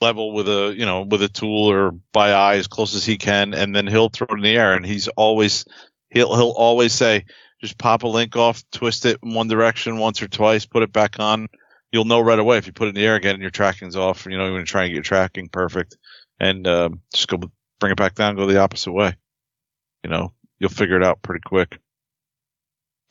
level 0.01 0.35
with 0.35 0.49
a 0.49 0.75
you 0.77 0.85
know 0.85 1.03
with 1.03 1.23
a 1.23 1.29
tool 1.29 1.71
or 1.71 1.93
by 2.13 2.33
eye 2.33 2.57
as 2.57 2.67
close 2.67 2.97
as 2.97 3.07
he 3.07 3.17
can, 3.17 3.55
and 3.55 3.75
then 3.75 3.87
he'll 3.87 4.09
throw 4.09 4.27
it 4.29 4.35
in 4.35 4.43
the 4.43 4.57
air, 4.57 4.75
and 4.75 4.85
he's 4.85 5.07
always 5.07 5.65
he'll 6.11 6.35
he'll 6.35 6.57
always 6.57 6.93
say 6.93 7.25
just 7.61 7.79
pop 7.79 8.03
a 8.03 8.09
link 8.09 8.35
off, 8.35 8.65
twist 8.73 9.07
it 9.07 9.21
in 9.23 9.35
one 9.35 9.47
direction 9.47 9.99
once 9.99 10.21
or 10.21 10.27
twice, 10.27 10.67
put 10.67 10.83
it 10.83 10.93
back 10.93 11.21
on. 11.21 11.47
You'll 11.93 12.05
know 12.05 12.21
right 12.21 12.39
away 12.39 12.57
if 12.59 12.67
you 12.67 12.73
put 12.73 12.87
it 12.87 12.91
in 12.91 12.95
the 12.95 13.05
air 13.07 13.17
again 13.17 13.35
and 13.35 13.43
your 13.43 13.51
tracking's 13.51 13.97
off. 13.97 14.27
You 14.27 14.39
know, 14.39 14.45
you're 14.45 14.53
going 14.55 14.65
to 14.65 14.71
try 14.71 14.83
and 14.85 14.91
get 14.91 14.95
your 14.95 15.03
tracking 15.03 15.49
perfect 15.49 15.97
and 16.39 16.67
um, 16.67 17.01
just 17.13 17.27
go 17.29 17.39
bring 17.81 17.93
it 17.93 17.99
back 17.99 18.15
down, 18.15 18.37
go 18.37 18.47
the 18.47 18.61
opposite 18.61 18.93
way. 18.93 19.17
You 20.05 20.11
know, 20.11 20.33
you'll 20.59 20.71
figure 20.71 20.97
it 20.97 21.05
out 21.05 21.23
pretty 21.23 21.43
quick. 21.45 21.79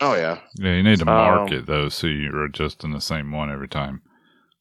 Oh 0.01 0.15
yeah. 0.15 0.39
Yeah, 0.55 0.75
you 0.75 0.83
need 0.83 0.99
to 0.99 1.05
mark 1.05 1.51
Um, 1.51 1.57
it 1.57 1.65
though, 1.65 1.89
so 1.89 2.07
you're 2.07 2.45
adjusting 2.45 2.91
the 2.91 3.01
same 3.01 3.31
one 3.33 3.51
every 3.51 3.67
time. 3.67 4.01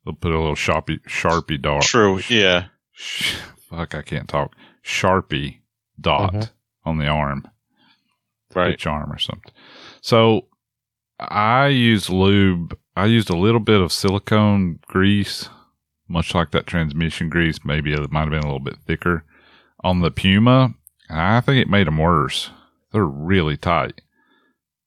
They'll 0.04 0.14
put 0.14 0.32
a 0.32 0.38
little 0.38 0.56
sharpie 0.56 1.00
sharpie 1.04 1.62
dot. 1.62 1.82
True. 1.82 2.18
sh- 2.20 2.30
Yeah. 2.32 2.64
sh- 2.92 3.36
fuck, 3.70 3.94
I 3.94 4.02
can't 4.02 4.28
talk. 4.28 4.56
Sharpie 4.84 5.60
dot 6.00 6.32
Mhm. 6.34 6.50
on 6.84 6.98
the 6.98 7.06
arm, 7.06 7.46
Right. 8.54 8.72
pitch 8.72 8.86
arm 8.88 9.12
or 9.12 9.18
something. 9.18 9.52
So 10.00 10.48
I 11.20 11.68
use 11.68 12.10
lube. 12.10 12.76
I 12.98 13.06
used 13.06 13.30
a 13.30 13.36
little 13.36 13.60
bit 13.60 13.80
of 13.80 13.92
silicone 13.92 14.80
grease, 14.88 15.48
much 16.08 16.34
like 16.34 16.50
that 16.50 16.66
transmission 16.66 17.28
grease. 17.28 17.64
Maybe 17.64 17.92
it 17.92 18.10
might 18.10 18.22
have 18.22 18.30
been 18.30 18.42
a 18.42 18.46
little 18.46 18.58
bit 18.58 18.78
thicker 18.84 19.24
on 19.84 20.00
the 20.00 20.10
Puma. 20.10 20.74
and 21.08 21.20
I 21.20 21.40
think 21.40 21.58
it 21.58 21.70
made 21.70 21.86
them 21.86 21.98
worse. 21.98 22.50
They're 22.90 23.04
really 23.04 23.56
tight, 23.56 24.00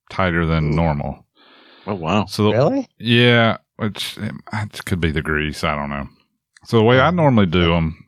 tighter 0.09 0.45
than 0.45 0.73
Ooh. 0.73 0.75
normal. 0.75 1.25
Oh 1.87 1.95
wow. 1.95 2.25
So 2.25 2.43
the, 2.43 2.51
really? 2.51 2.89
yeah, 2.99 3.59
which 3.77 4.17
it 4.17 4.85
could 4.85 4.99
be 4.99 5.11
the 5.11 5.21
grease. 5.21 5.63
I 5.63 5.73
don't 5.77 5.89
know. 5.89 6.09
So 6.65 6.77
the 6.77 6.83
way 6.83 6.99
I 6.99 7.11
normally 7.11 7.45
do 7.45 7.69
them 7.69 8.05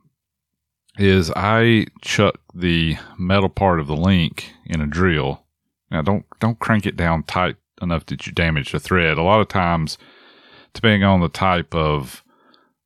is 0.98 1.32
I 1.34 1.88
chuck 2.02 2.36
the 2.54 2.98
metal 3.18 3.48
part 3.50 3.80
of 3.80 3.88
the 3.88 3.96
link 3.96 4.52
in 4.66 4.82
a 4.82 4.86
drill. 4.86 5.46
Now 5.90 6.02
don't 6.02 6.26
don't 6.42 6.60
crank 6.60 6.86
it 6.86 6.98
down 6.98 7.24
tight 7.24 7.56
enough 7.84 8.06
that 8.08 8.26
you 8.26 8.34
damage 8.34 8.72
the 8.72 8.80
thread. 8.80 9.18
A 9.18 9.24
lot 9.24 9.42
of 9.42 9.48
times, 9.48 9.98
depending 10.74 11.04
on 11.04 11.22
the 11.22 11.30
type 11.30 11.76
of 11.76 12.24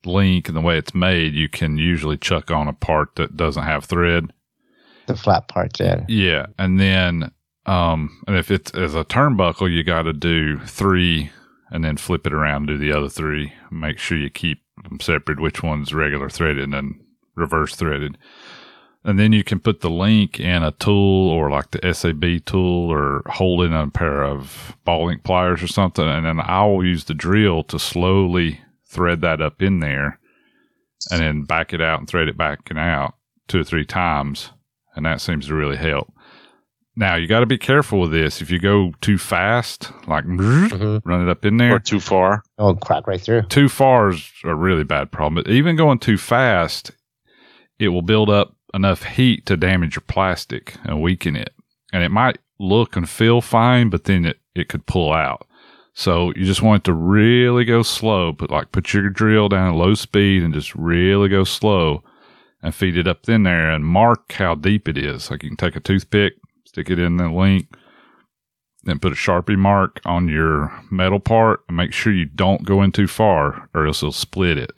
link 0.06 0.48
and 0.48 0.58
the 0.58 0.62
way 0.62 0.78
it's 0.78 0.94
made, 0.94 1.34
you 1.34 1.50
can 1.50 1.78
usually 1.78 2.18
chuck 2.18 2.52
on 2.52 2.68
a 2.68 2.74
part 2.74 3.16
that 3.16 3.38
doesn't 3.38 3.64
have 3.64 3.86
thread. 3.86 4.34
The 5.06 5.16
flat 5.16 5.48
part, 5.48 5.80
yeah. 5.80 6.04
Yeah, 6.08 6.48
and 6.58 6.80
then 6.80 7.32
um, 7.68 8.22
and 8.28 8.38
if 8.38 8.50
it's 8.50 8.72
as 8.72 8.96
a 8.96 9.04
turnbuckle, 9.04 9.72
you 9.72 9.84
got 9.84 10.04
to 10.04 10.14
do 10.14 10.58
three, 10.60 11.32
and 11.70 11.84
then 11.84 11.98
flip 11.98 12.26
it 12.26 12.34
around, 12.34 12.70
and 12.70 12.80
do 12.80 12.86
the 12.86 12.98
other 12.98 13.10
three. 13.10 13.54
Make 13.70 14.00
sure 14.00 14.18
you 14.18 14.30
keep 14.30 14.60
them 14.84 15.00
separate. 15.00 15.40
Which 15.40 15.62
one's 15.62 15.94
regular 15.94 16.30
threaded 16.30 16.64
and 16.64 16.74
then 16.74 17.00
reverse 17.36 17.76
threaded, 17.76 18.18
and 19.04 19.18
then 19.20 19.32
you 19.34 19.44
can 19.44 19.60
put 19.60 19.82
the 19.82 19.90
link 19.90 20.40
in 20.40 20.64
a 20.64 20.72
tool 20.74 21.30
or 21.30 21.50
like 21.50 21.72
the 21.72 21.94
SAB 21.94 22.46
tool, 22.46 22.90
or 22.92 23.22
hold 23.28 23.64
in 23.64 23.74
a 23.74 23.90
pair 23.90 24.24
of 24.24 24.76
ball 24.86 25.08
link 25.08 25.24
pliers 25.24 25.62
or 25.64 25.68
something, 25.68 26.08
and 26.08 26.26
then 26.26 26.40
I'll 26.44 26.84
use 26.84 27.06
the 27.06 27.14
drill 27.14 27.64
to 27.66 27.80
slowly 27.80 28.60
thread 28.86 29.22
that 29.22 29.42
up 29.42 29.62
in 29.62 29.80
there, 29.80 30.20
and 31.12 31.22
then 31.22 31.44
back 31.44 31.74
it 31.74 31.82
out 31.82 32.00
and 32.00 32.08
thread 32.08 32.28
it 32.28 32.38
back 32.38 32.70
and 32.70 32.80
out 32.80 33.16
two 33.48 33.60
or 33.62 33.64
three 33.64 33.86
times 33.86 34.52
and 34.96 35.06
that 35.06 35.22
seems 35.22 35.46
to 35.48 35.54
really 35.54 35.78
help. 35.78 36.12
Now 36.96 37.16
you 37.16 37.28
got 37.28 37.42
to 37.42 37.46
be 37.46 37.60
careful 37.60 38.00
with 38.00 38.12
this. 38.12 38.42
If 38.42 38.50
you 38.50 38.58
go 38.58 38.92
too 39.00 39.20
fast, 39.20 39.92
like 40.08 40.26
Mhm. 40.26 41.02
run 41.06 41.22
it 41.22 41.30
up 41.30 41.46
in 41.46 41.58
there, 41.58 41.68
Or 41.68 41.72
there, 41.74 41.80
too 41.80 42.00
far. 42.00 42.42
Oh, 42.58 42.74
crack 42.74 43.06
right 43.06 43.22
through. 43.22 43.44
too 43.44 43.70
far 43.70 44.10
is 44.10 44.30
a 44.44 44.56
really 44.56 44.84
bad 44.84 45.12
problem. 45.12 45.36
But 45.36 45.52
even 45.52 45.76
going 45.76 46.00
too 46.00 46.18
fast, 46.18 46.92
it 47.78 47.90
will 47.90 48.02
build 48.02 48.32
up 48.32 48.56
enough 48.74 49.04
heat 49.04 49.46
to 49.46 49.58
damage 49.58 49.96
your 49.96 50.04
plastic 50.08 50.76
and 50.84 51.02
weaken 51.02 51.36
it. 51.36 51.54
And 51.94 52.04
it 52.04 52.10
might 52.10 52.40
look 52.60 52.96
and 52.96 53.10
feel 53.10 53.42
fine, 53.42 53.90
but 53.90 54.06
then 54.06 54.26
it, 54.26 54.40
it 54.56 54.70
could 54.70 54.86
pull 54.86 55.14
out. 55.14 55.48
So 55.94 56.32
you 56.36 56.46
just 56.46 56.62
want 56.62 56.82
it 56.82 56.86
to 56.86 56.94
really 56.94 57.66
go 57.66 57.82
slow. 57.82 58.32
Put 58.34 58.52
like 58.52 58.72
put 58.72 58.94
your 58.94 59.10
drill 59.10 59.50
down 59.50 59.74
at 59.74 59.78
low 59.78 59.96
speed 59.96 60.44
and 60.44 60.54
just 60.54 60.76
really 60.76 61.28
go 61.28 61.44
slow 61.44 62.04
and 62.62 62.76
feed 62.76 62.98
it 62.98 63.08
up 63.08 63.28
in 63.28 63.44
there 63.44 63.72
and 63.72 63.86
mark 63.86 64.32
how 64.34 64.54
deep 64.54 64.88
it 64.88 64.98
is. 64.98 65.32
Like 65.32 65.42
you 65.42 65.50
can 65.50 65.58
take 65.58 65.76
a 65.76 65.80
toothpick, 65.80 66.34
stick 66.66 66.92
it 66.92 67.00
in 67.00 67.18
the 67.18 67.30
link, 67.30 67.76
then 68.84 69.00
put 69.00 69.12
a 69.12 69.16
Sharpie 69.16 69.58
mark 69.58 70.00
on 70.06 70.28
your 70.28 70.72
metal 70.92 71.20
part 71.20 71.62
and 71.68 71.76
make 71.76 71.94
sure 71.94 72.14
you 72.14 72.26
don't 72.26 72.64
go 72.64 72.82
in 72.84 72.92
too 72.92 73.08
far 73.08 73.68
or 73.74 73.88
else 73.88 74.04
it'll 74.04 74.12
split 74.12 74.58
it. 74.58 74.72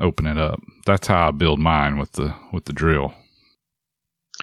Open 0.00 0.26
it 0.26 0.38
up. 0.38 0.60
That's 0.86 1.06
how 1.06 1.28
I 1.28 1.30
build 1.30 1.60
mine 1.60 1.98
with 1.98 2.12
the 2.12 2.34
with 2.52 2.64
the 2.64 2.72
drill. 2.72 3.14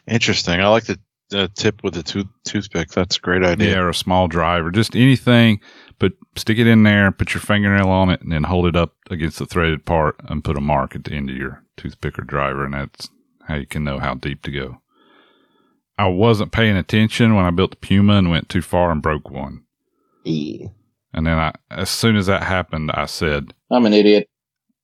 Interesting. 0.07 0.59
I 0.61 0.67
like 0.67 0.85
the, 0.85 0.99
the 1.29 1.49
tip 1.49 1.83
with 1.83 1.93
the 1.93 2.03
tooth 2.03 2.27
toothpick. 2.45 2.89
That's 2.89 3.17
a 3.17 3.19
great 3.19 3.41
Yeah, 3.41 3.49
idea. 3.49 3.81
or 3.83 3.89
a 3.89 3.93
small 3.93 4.27
driver, 4.27 4.71
just 4.71 4.95
anything. 4.95 5.59
But 5.99 6.13
stick 6.35 6.57
it 6.57 6.67
in 6.67 6.83
there, 6.83 7.11
put 7.11 7.33
your 7.33 7.41
fingernail 7.41 7.89
on 7.89 8.09
it, 8.09 8.21
and 8.21 8.31
then 8.31 8.43
hold 8.43 8.65
it 8.65 8.75
up 8.75 8.95
against 9.09 9.37
the 9.39 9.45
threaded 9.45 9.85
part 9.85 10.15
and 10.27 10.43
put 10.43 10.57
a 10.57 10.61
mark 10.61 10.95
at 10.95 11.03
the 11.03 11.13
end 11.13 11.29
of 11.29 11.35
your 11.35 11.63
toothpick 11.77 12.17
or 12.17 12.23
driver, 12.23 12.65
and 12.65 12.73
that's 12.73 13.09
how 13.47 13.55
you 13.55 13.67
can 13.67 13.83
know 13.83 13.99
how 13.99 14.15
deep 14.15 14.41
to 14.43 14.51
go. 14.51 14.81
I 15.99 16.07
wasn't 16.07 16.51
paying 16.51 16.75
attention 16.77 17.35
when 17.35 17.45
I 17.45 17.51
built 17.51 17.71
the 17.71 17.77
Puma 17.77 18.13
and 18.15 18.31
went 18.31 18.49
too 18.49 18.63
far 18.63 18.91
and 18.91 19.01
broke 19.03 19.29
one. 19.29 19.63
Yeah. 20.23 20.67
And 21.13 21.27
then 21.27 21.37
I, 21.37 21.53
as 21.69 21.89
soon 21.91 22.15
as 22.15 22.25
that 22.25 22.43
happened, 22.43 22.89
I 22.91 23.05
said, 23.05 23.53
I'm 23.69 23.85
an 23.85 23.93
idiot. 23.93 24.27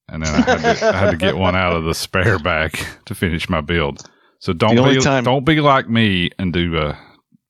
And 0.09 0.23
then 0.23 0.33
I 0.33 0.41
had, 0.41 0.77
to, 0.77 0.85
I 0.87 0.97
had 0.97 1.11
to 1.11 1.17
get 1.17 1.37
one 1.37 1.55
out 1.55 1.75
of 1.75 1.83
the 1.83 1.93
spare 1.93 2.39
bag 2.39 2.77
to 3.05 3.15
finish 3.15 3.49
my 3.49 3.61
build. 3.61 4.09
So 4.39 4.53
don't 4.53 4.75
be 4.75 4.99
time- 4.99 5.23
don't 5.23 5.45
be 5.45 5.59
like 5.61 5.89
me 5.89 6.31
and 6.39 6.53
do 6.53 6.77
uh, 6.77 6.95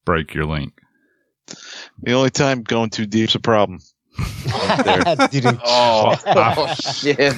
break 0.06 0.34
your 0.34 0.46
link. 0.46 0.74
The 2.02 2.14
only 2.14 2.30
time 2.30 2.64
going 2.64 2.90
too 2.90 3.06
deep's 3.06 3.36
a 3.36 3.40
problem. 3.40 3.80
there. 4.86 5.16
Didn't- 5.32 5.60
Oh, 5.64 6.76
shit. 6.80 7.36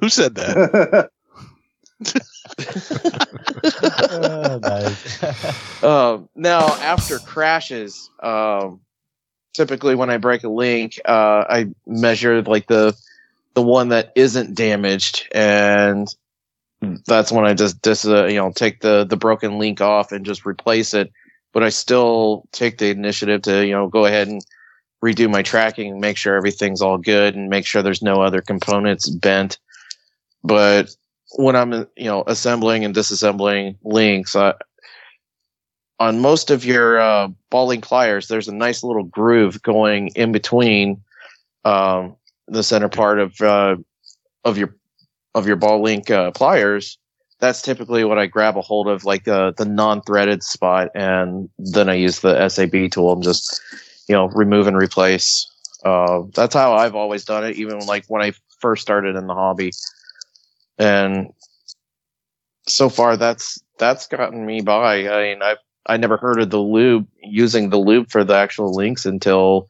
Who 0.00 0.08
said 0.08 0.34
that? 0.36 1.10
Oh, 2.58 4.58
nice. 4.62 5.82
Um, 5.82 6.28
now, 6.34 6.66
after 6.76 7.18
crashes, 7.18 8.10
um, 8.22 8.80
typically 9.54 9.94
when 9.94 10.10
I 10.10 10.16
break 10.18 10.44
a 10.44 10.48
link, 10.48 11.00
uh, 11.04 11.44
I 11.48 11.66
measure 11.86 12.42
like 12.42 12.66
the 12.66 12.94
the 13.56 13.62
one 13.62 13.88
that 13.88 14.12
isn't 14.14 14.54
damaged, 14.54 15.26
and 15.34 16.06
that's 17.06 17.32
when 17.32 17.46
I 17.46 17.54
just 17.54 17.80
dis- 17.80 18.06
uh, 18.06 18.26
you 18.26 18.36
know 18.36 18.52
take 18.54 18.80
the 18.80 19.04
the 19.04 19.16
broken 19.16 19.58
link 19.58 19.80
off 19.80 20.12
and 20.12 20.26
just 20.26 20.46
replace 20.46 20.92
it. 20.92 21.10
But 21.54 21.62
I 21.62 21.70
still 21.70 22.46
take 22.52 22.76
the 22.76 22.90
initiative 22.90 23.42
to 23.42 23.66
you 23.66 23.72
know 23.72 23.88
go 23.88 24.04
ahead 24.04 24.28
and 24.28 24.44
redo 25.02 25.30
my 25.30 25.42
tracking, 25.42 25.98
make 26.00 26.18
sure 26.18 26.36
everything's 26.36 26.82
all 26.82 26.98
good, 26.98 27.34
and 27.34 27.48
make 27.48 27.64
sure 27.64 27.82
there's 27.82 28.02
no 28.02 28.20
other 28.20 28.42
components 28.42 29.08
bent. 29.08 29.58
But 30.44 30.94
when 31.38 31.56
I'm 31.56 31.72
you 31.72 32.04
know 32.04 32.24
assembling 32.26 32.84
and 32.84 32.94
disassembling 32.94 33.78
links, 33.82 34.36
I, 34.36 34.52
on 35.98 36.20
most 36.20 36.50
of 36.50 36.66
your 36.66 37.00
uh, 37.00 37.28
ball 37.48 37.68
link 37.68 37.86
pliers, 37.86 38.28
there's 38.28 38.48
a 38.48 38.54
nice 38.54 38.82
little 38.82 39.04
groove 39.04 39.62
going 39.62 40.08
in 40.08 40.30
between 40.30 41.02
um, 41.64 42.16
the 42.48 42.62
center 42.62 42.88
part 42.88 43.18
of 43.18 43.40
uh, 43.40 43.76
of 44.44 44.58
your 44.58 44.74
of 45.34 45.46
your 45.46 45.56
ball 45.56 45.82
link 45.82 46.10
uh, 46.10 46.30
pliers. 46.30 46.98
That's 47.38 47.60
typically 47.60 48.04
what 48.04 48.18
I 48.18 48.26
grab 48.26 48.56
a 48.56 48.62
hold 48.62 48.88
of, 48.88 49.04
like 49.04 49.28
uh, 49.28 49.52
the 49.58 49.66
non-threaded 49.66 50.42
spot, 50.42 50.88
and 50.94 51.50
then 51.58 51.90
I 51.90 51.94
use 51.94 52.20
the 52.20 52.48
SAB 52.48 52.90
tool 52.90 53.12
and 53.12 53.22
just 53.22 53.60
you 54.08 54.14
know 54.14 54.28
remove 54.28 54.66
and 54.66 54.76
replace. 54.76 55.46
Uh, 55.84 56.22
that's 56.34 56.54
how 56.54 56.74
I've 56.74 56.94
always 56.94 57.24
done 57.24 57.44
it, 57.44 57.56
even 57.56 57.80
like 57.80 58.06
when 58.08 58.22
I 58.22 58.32
first 58.60 58.82
started 58.82 59.16
in 59.16 59.26
the 59.26 59.34
hobby. 59.34 59.72
And 60.78 61.32
so 62.66 62.88
far, 62.88 63.16
that's 63.16 63.60
that's 63.78 64.06
gotten 64.06 64.46
me 64.46 64.62
by. 64.62 65.08
I 65.08 65.22
mean, 65.22 65.42
I've 65.42 65.58
I 65.86 65.96
never 65.96 66.16
heard 66.16 66.40
of 66.40 66.50
the 66.50 66.58
lube 66.58 67.06
using 67.22 67.70
the 67.70 67.78
lube 67.78 68.10
for 68.10 68.24
the 68.24 68.34
actual 68.34 68.74
links 68.74 69.06
until 69.06 69.68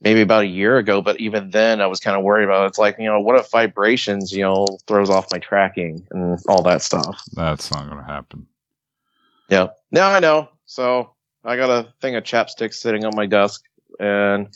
maybe 0.00 0.20
about 0.20 0.44
a 0.44 0.48
year 0.48 0.78
ago. 0.78 1.02
But 1.02 1.20
even 1.20 1.50
then, 1.50 1.80
I 1.80 1.86
was 1.86 2.00
kind 2.00 2.16
of 2.16 2.22
worried 2.22 2.44
about 2.44 2.64
it. 2.64 2.68
It's 2.68 2.78
like, 2.78 2.96
you 2.98 3.06
know, 3.06 3.20
what 3.20 3.38
if 3.38 3.50
vibrations, 3.50 4.32
you 4.32 4.42
know, 4.42 4.66
throws 4.86 5.10
off 5.10 5.32
my 5.32 5.38
tracking 5.38 6.06
and 6.10 6.38
all 6.48 6.62
that 6.62 6.82
stuff. 6.82 7.22
That's 7.32 7.70
not 7.72 7.86
going 7.86 7.98
to 7.98 8.10
happen. 8.10 8.46
Yeah. 9.48 9.68
Now 9.90 10.10
I 10.10 10.20
know. 10.20 10.48
So 10.66 11.14
I 11.44 11.56
got 11.56 11.70
a 11.70 11.92
thing 12.00 12.16
of 12.16 12.24
chapstick 12.24 12.74
sitting 12.74 13.04
on 13.04 13.16
my 13.16 13.26
desk 13.26 13.64
and 13.98 14.48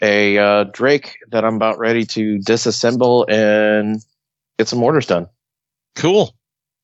a 0.00 0.38
uh, 0.38 0.64
Drake 0.64 1.18
that 1.30 1.44
I'm 1.44 1.56
about 1.56 1.78
ready 1.78 2.04
to 2.06 2.38
disassemble 2.38 3.28
and 3.28 4.00
get 4.58 4.68
some 4.68 4.82
orders 4.82 5.06
done. 5.06 5.28
Cool. 5.96 6.34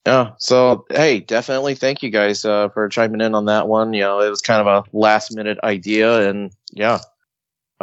Yeah. 0.07 0.33
So, 0.39 0.85
hey, 0.91 1.21
definitely 1.21 1.77
thank 1.77 2.03
you 2.03 2.11
guys 2.11 2.45
uh, 2.45 2.69
for 2.71 2.89
chiming 2.89 3.21
in 3.21 3.35
on 3.35 3.47
that 3.47 3.69
one. 3.69 3.95
You 3.95 4.03
know, 4.03 4.21
it 4.21 4.29
was 4.29 4.43
kind 4.43 4.67
of 4.67 4.67
a 4.67 4.97
last 4.97 5.35
minute 5.35 5.59
idea, 5.63 6.29
and 6.29 6.51
yeah. 6.73 6.99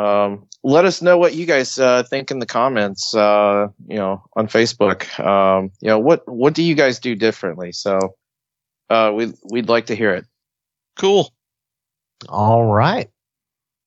Um, 0.01 0.47
let 0.63 0.85
us 0.85 1.01
know 1.01 1.17
what 1.17 1.33
you 1.35 1.45
guys 1.45 1.77
uh, 1.79 2.03
think 2.03 2.31
in 2.31 2.39
the 2.39 2.45
comments. 2.45 3.13
Uh, 3.13 3.67
you 3.87 3.97
know, 3.97 4.23
on 4.35 4.47
Facebook. 4.47 5.19
Um, 5.19 5.71
you 5.81 5.89
know, 5.89 5.99
what 5.99 6.27
what 6.27 6.53
do 6.53 6.63
you 6.63 6.75
guys 6.75 6.99
do 6.99 7.15
differently? 7.15 7.71
So, 7.71 8.15
uh, 8.89 9.11
we 9.15 9.33
we'd 9.51 9.69
like 9.69 9.87
to 9.87 9.95
hear 9.95 10.13
it. 10.13 10.25
Cool. 10.97 11.31
All 12.29 12.65
right. 12.65 13.09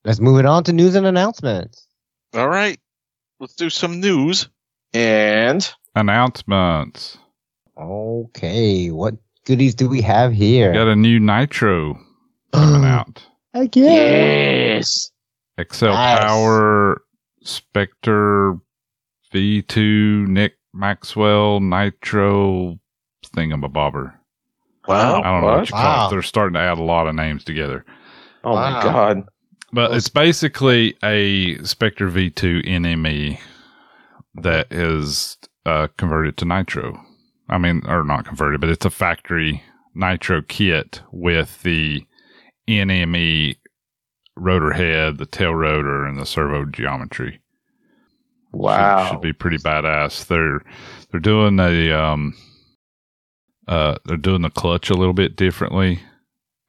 Let's 0.05 0.21
move 0.21 0.39
it 0.39 0.47
on 0.47 0.65
to 0.65 0.73
news 0.73 0.95
and 0.95 1.07
announcements. 1.07 1.87
All 2.35 2.49
right. 2.49 2.79
Let's 3.41 3.55
do 3.55 3.71
some 3.71 4.01
news. 4.01 4.49
And 4.93 5.69
Announcements. 5.97 7.19
Okay, 7.77 8.91
what 8.91 9.15
goodies 9.45 9.75
do 9.75 9.89
we 9.89 10.01
have 10.03 10.33
here? 10.33 10.73
Got 10.73 10.89
a 10.89 10.97
new 10.97 11.19
Nitro 11.19 11.99
coming 12.53 12.85
out. 12.89 13.23
Again. 13.55 13.85
yes, 14.77 15.11
XL 15.59 15.87
Nice. 15.87 16.19
Power 16.21 17.03
Specter 17.43 18.57
V2 19.33 20.27
Nick 20.27 20.55
Maxwell 20.73 21.61
Nitro 21.61 22.79
thingamabobber. 23.37 24.13
wow, 24.89 25.21
I 25.21 25.23
don't 25.23 25.41
know 25.41 25.47
what 25.47 25.69
you 25.69 25.73
call 25.73 25.83
Wow. 25.83 26.07
it. 26.07 26.11
They're 26.11 26.23
starting 26.23 26.55
to 26.55 26.61
add 26.61 26.79
a 26.79 26.83
lot 26.83 27.07
of 27.07 27.15
names 27.15 27.45
together. 27.45 27.85
oh 28.45 28.53
Wow. 28.55 28.71
my 28.73 28.83
god, 28.83 29.25
But 29.73 29.91
Well, 29.91 29.99
it's 29.99 30.09
basically 30.09 30.97
a 31.03 31.57
Specter 31.65 32.09
V2 32.09 32.65
NME 32.67 33.39
that 34.37 34.73
is 34.73 35.37
uh, 35.67 35.89
converted 35.97 36.37
to 36.39 36.45
Nitro. 36.45 37.01
I 37.49 37.59
mean, 37.59 37.83
or 37.87 38.05
not 38.05 38.25
converted, 38.27 38.61
but 38.61 38.71
it's 38.71 38.85
a 38.87 38.91
factory 38.91 39.63
Nitro 39.95 40.43
kit 40.43 41.03
with 41.13 41.63
the 41.63 42.05
NME 42.69 43.57
rotor 44.37 44.73
head, 44.73 45.19
the 45.19 45.27
tail 45.27 45.55
rotor, 45.55 46.05
and 46.05 46.19
the 46.19 46.27
servo 46.27 46.65
geometry. 46.65 47.41
Wow, 48.53 49.11
should, 49.11 49.21
be 49.21 49.33
pretty 49.33 49.59
badass. 49.59 50.27
They're 50.27 50.61
they're 51.11 51.21
doing 51.21 51.59
a 51.59 51.93
um 51.93 52.35
uh 53.67 53.97
they're 54.05 54.17
doing 54.17 54.43
the 54.43 54.51
clutch 54.51 54.91
a 54.91 54.95
little 54.95 55.15
bit 55.15 55.37
differently. 55.37 56.01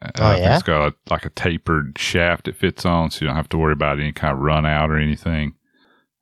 Uh, 0.02 0.12
Oh, 0.18 0.26
I 0.26 0.38
yeah? 0.38 0.54
It's 0.56 0.64
got 0.64 0.88
a, 0.88 0.96
like 1.10 1.26
a 1.26 1.30
tapered 1.30 1.98
shaft 1.98 2.48
it 2.48 2.56
fits 2.56 2.86
on, 2.86 3.12
so 3.12 3.22
you 3.22 3.28
don't 3.28 3.36
have 3.36 3.50
to 3.50 3.58
worry 3.58 3.74
about 3.74 4.00
any 4.00 4.12
kind 4.12 4.34
of 4.34 4.40
run 4.40 4.66
out 4.66 4.90
or 4.90 4.98
anything. 4.98 5.54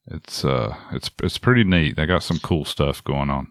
It's 0.07 0.44
uh 0.44 0.76
it's 0.91 1.10
it's 1.22 1.38
pretty 1.38 1.64
neat. 1.64 1.95
They 1.95 2.06
got 2.06 2.24
some 2.24 2.40
cool 2.40 2.65
stuff 2.65 3.03
going 3.03 3.30
on. 3.30 3.48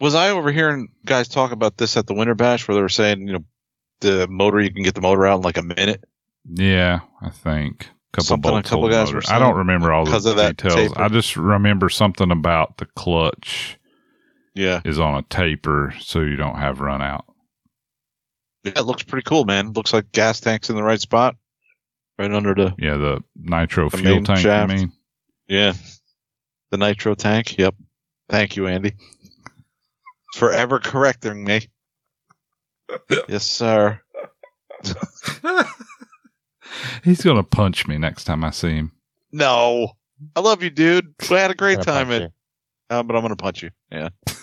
Was 0.00 0.14
I 0.14 0.30
overhearing 0.30 0.88
guys 1.06 1.28
talk 1.28 1.52
about 1.52 1.78
this 1.78 1.96
at 1.96 2.06
the 2.06 2.14
Winter 2.14 2.34
Bash 2.34 2.66
where 2.68 2.74
they 2.74 2.82
were 2.82 2.88
saying, 2.88 3.26
you 3.26 3.32
know, 3.34 3.44
the 4.00 4.26
motor, 4.28 4.60
you 4.60 4.72
can 4.72 4.82
get 4.82 4.94
the 4.94 5.00
motor 5.00 5.26
out 5.26 5.36
in 5.36 5.42
like 5.42 5.56
a 5.56 5.62
minute? 5.62 6.04
Yeah, 6.48 7.00
I 7.22 7.30
think. 7.30 7.88
Couple 8.12 8.24
Something 8.26 8.50
a 8.50 8.52
bolts 8.54 8.68
couple 8.70 8.82
hold 8.82 8.92
the 8.92 8.96
guys 8.96 9.12
were. 9.12 9.22
I 9.28 9.38
don't 9.38 9.56
remember 9.56 9.92
all 9.92 10.04
the 10.04 10.14
of 10.16 10.22
details. 10.36 10.74
taper. 10.74 11.00
I 11.02 11.08
just 11.08 11.36
remember 11.36 11.88
something 11.88 12.30
about 12.30 12.76
the 12.76 12.86
clutch 12.86 13.76
Yeah. 14.54 14.80
is 14.84 15.00
on 15.00 15.16
a 15.16 15.22
taper, 15.22 15.94
so 16.00 16.20
you 16.20 16.36
don't 16.36 16.56
have 16.58 16.80
run 16.80 17.02
out. 17.02 17.24
Yeah, 18.62 18.72
it 18.76 18.82
looks 18.82 19.02
pretty 19.02 19.24
cool, 19.24 19.44
man. 19.44 19.72
Looks 19.72 19.92
like 19.92 20.12
gas 20.12 20.38
tank's 20.40 20.70
in 20.70 20.76
the 20.76 20.82
right 20.82 21.00
spot. 21.00 21.36
Right 22.18 22.30
under 22.32 22.54
the, 22.54 22.72
Yeah, 22.78 22.96
the 22.98 23.24
nitro 23.36 23.88
The 23.90 23.96
fuel 23.98 24.22
tank. 24.22 24.38
shaft. 24.38 24.70
I 24.70 24.76
mean, 24.76 24.92
yeah, 25.48 25.72
the 26.70 26.76
nitro 26.78 27.14
tank. 27.16 27.58
Yep. 27.58 27.74
Thank 28.28 28.54
you, 28.56 28.68
Andy. 28.68 28.92
Forever 30.36 30.78
correcting 30.78 31.42
me. 31.44 31.66
yes, 33.28 33.44
sir. 33.44 34.00
he's 37.02 37.22
gonna 37.22 37.42
punch 37.42 37.86
me 37.86 37.98
next 37.98 38.24
time 38.24 38.44
I 38.44 38.50
see 38.50 38.74
him. 38.76 38.92
No. 39.32 39.92
I 40.36 40.40
love 40.40 40.62
you, 40.62 40.70
dude. 40.70 41.14
We 41.28 41.36
had 41.36 41.50
a 41.50 41.54
great 41.54 41.82
time 41.82 42.10
at, 42.12 42.30
uh, 42.88 43.02
but 43.02 43.16
I'm 43.16 43.22
going 43.22 43.30
to 43.30 43.36
punch 43.36 43.62
you. 43.62 43.70
Yeah. 43.90 44.10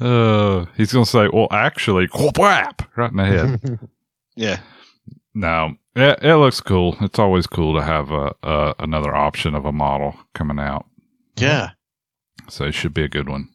Uh, 0.00 0.64
he's 0.76 0.92
gonna 0.92 1.06
say, 1.06 1.28
"Well, 1.32 1.46
actually, 1.52 2.08
whap 2.36 2.82
right 2.96 3.10
in 3.10 3.16
the 3.16 3.24
head." 3.24 3.78
Yeah. 4.36 4.60
no, 5.34 5.74
it, 5.96 6.18
it 6.22 6.36
looks 6.36 6.60
cool. 6.60 6.96
It's 7.00 7.18
always 7.18 7.46
cool 7.48 7.74
to 7.74 7.82
have 7.82 8.10
a, 8.12 8.32
a 8.44 8.74
another 8.78 9.14
option 9.14 9.54
of 9.56 9.64
a 9.64 9.72
model 9.72 10.14
coming 10.34 10.60
out. 10.60 10.86
Yeah. 11.36 11.70
So 12.48 12.64
it 12.64 12.72
should 12.74 12.94
be 12.94 13.02
a 13.02 13.08
good 13.08 13.28
one. 13.28 13.48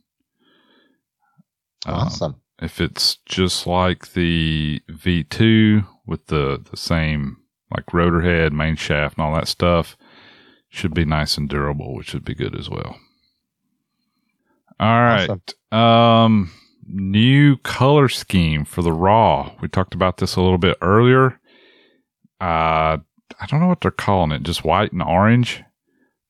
Um, 1.85 1.95
awesome. 1.95 2.35
if 2.61 2.81
it's 2.81 3.17
just 3.25 3.65
like 3.65 4.11
the 4.13 4.81
V2 4.89 5.85
with 6.05 6.27
the 6.27 6.63
the 6.69 6.77
same 6.77 7.37
like 7.75 7.93
rotor 7.93 8.21
head, 8.21 8.53
main 8.53 8.75
shaft, 8.75 9.17
and 9.17 9.25
all 9.25 9.35
that 9.35 9.47
stuff, 9.47 9.97
should 10.69 10.93
be 10.93 11.05
nice 11.05 11.37
and 11.37 11.49
durable, 11.49 11.95
which 11.95 12.13
would 12.13 12.25
be 12.25 12.35
good 12.35 12.57
as 12.57 12.69
well. 12.69 12.97
All 14.79 15.01
right. 15.01 15.29
Um, 15.71 16.51
new 16.87 17.57
color 17.57 18.09
scheme 18.09 18.65
for 18.65 18.81
the 18.81 18.91
raw. 18.91 19.51
We 19.61 19.67
talked 19.67 19.93
about 19.95 20.17
this 20.17 20.35
a 20.35 20.41
little 20.41 20.57
bit 20.57 20.77
earlier. 20.81 21.39
Uh, 22.41 22.97
I 23.39 23.45
don't 23.47 23.59
know 23.61 23.67
what 23.67 23.81
they're 23.81 23.91
calling 23.91 24.31
it, 24.31 24.43
just 24.43 24.63
white 24.63 24.91
and 24.91 25.01
orange. 25.01 25.63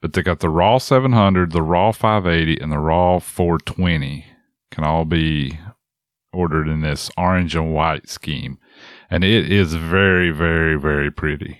But 0.01 0.13
they 0.13 0.21
got 0.21 0.41
the 0.41 0.49
raw 0.49 0.79
700, 0.79 1.53
the 1.53 1.61
raw 1.61 1.93
580, 1.93 2.61
and 2.61 2.71
the 2.71 2.77
raw 2.77 3.19
420 3.19 4.25
can 4.69 4.83
all 4.83 5.05
be 5.05 5.57
ordered 6.33 6.67
in 6.67 6.81
this 6.81 7.09
orange 7.15 7.55
and 7.55 7.73
white 7.73 8.09
scheme, 8.09 8.57
and 9.09 9.23
it 9.23 9.51
is 9.51 9.73
very, 9.75 10.31
very, 10.31 10.79
very 10.79 11.11
pretty. 11.11 11.57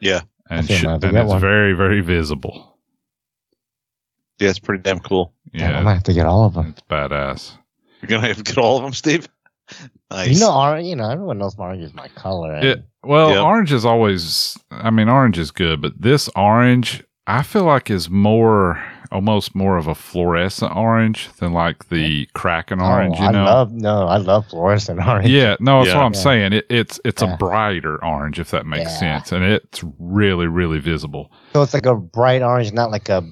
Yeah. 0.00 0.22
and, 0.50 0.66
think 0.66 0.80
sh- 0.80 0.84
I 0.86 0.92
have 0.92 1.00
to 1.00 1.08
and 1.08 1.16
it's 1.16 1.28
one. 1.28 1.40
very, 1.40 1.72
very 1.74 2.00
visible. 2.00 2.76
Yeah, 4.38 4.50
it's 4.50 4.58
pretty 4.58 4.82
damn 4.82 4.98
cool. 5.00 5.32
Yeah, 5.52 5.68
I 5.68 5.72
Yeah, 5.72 5.82
might 5.82 5.94
have 5.94 6.02
to 6.04 6.12
get 6.14 6.26
all 6.26 6.44
of 6.44 6.54
them. 6.54 6.68
it's 6.68 6.82
badass. 6.90 7.56
You're 8.00 8.08
gonna 8.08 8.26
have 8.26 8.36
to 8.38 8.42
get 8.42 8.58
all 8.58 8.78
of 8.78 8.82
them, 8.82 8.92
Steve. 8.92 9.28
Nice. 10.10 10.34
You 10.34 10.40
know, 10.40 10.52
orange. 10.54 10.86
You 10.86 10.96
know, 10.96 11.08
everyone 11.08 11.38
knows 11.38 11.54
orange 11.56 11.82
is 11.82 11.94
my 11.94 12.08
color. 12.08 12.52
and- 12.52 12.64
It, 12.66 12.84
well, 13.02 13.30
Yeah. 13.30 13.40
orange 13.40 13.72
is 13.72 13.86
always. 13.86 14.58
I 14.70 14.90
mean, 14.90 15.08
orange 15.08 15.38
is 15.38 15.50
good, 15.50 15.80
but 15.80 15.92
this 15.98 16.28
orange, 16.36 17.02
I 17.26 17.42
feel 17.42 17.64
like 17.64 17.88
is 17.88 18.10
more, 18.10 18.82
almost 19.12 19.54
more 19.54 19.76
of 19.76 19.86
a 19.86 19.94
fluorescent 19.94 20.74
orange 20.74 21.28
than 21.38 21.52
like 21.52 21.88
the 21.88 22.26
Kraken 22.34 22.80
Oh, 22.80 22.84
orange. 22.86 23.18
you 23.18 23.24
I 23.26 23.30
know. 23.32 23.44
love 23.44 23.72
no, 23.72 24.06
I 24.08 24.16
love 24.16 24.46
fluorescent 24.48 24.98
orange. 25.06 25.28
yeah, 25.28 25.56
no, 25.60 25.78
that's 25.80 25.88
Yeah. 25.88 25.98
what 25.98 26.04
I'm 26.06 26.14
Yeah. 26.14 26.20
saying. 26.20 26.52
It, 26.54 26.66
it's 26.70 27.00
it's 27.04 27.22
Yeah. 27.22 27.34
a 27.34 27.36
brighter 27.36 28.02
orange, 28.04 28.40
if 28.40 28.50
that 28.50 28.66
makes 28.66 28.90
Yeah. 28.92 28.98
sense, 29.20 29.32
and 29.32 29.44
it's 29.44 29.84
really 29.98 30.46
really 30.46 30.78
visible. 30.78 31.30
So 31.52 31.62
it's 31.62 31.74
like 31.74 31.86
a 31.86 31.94
bright 31.94 32.42
orange, 32.42 32.72
not 32.72 32.90
like 32.90 33.08
a 33.08 33.22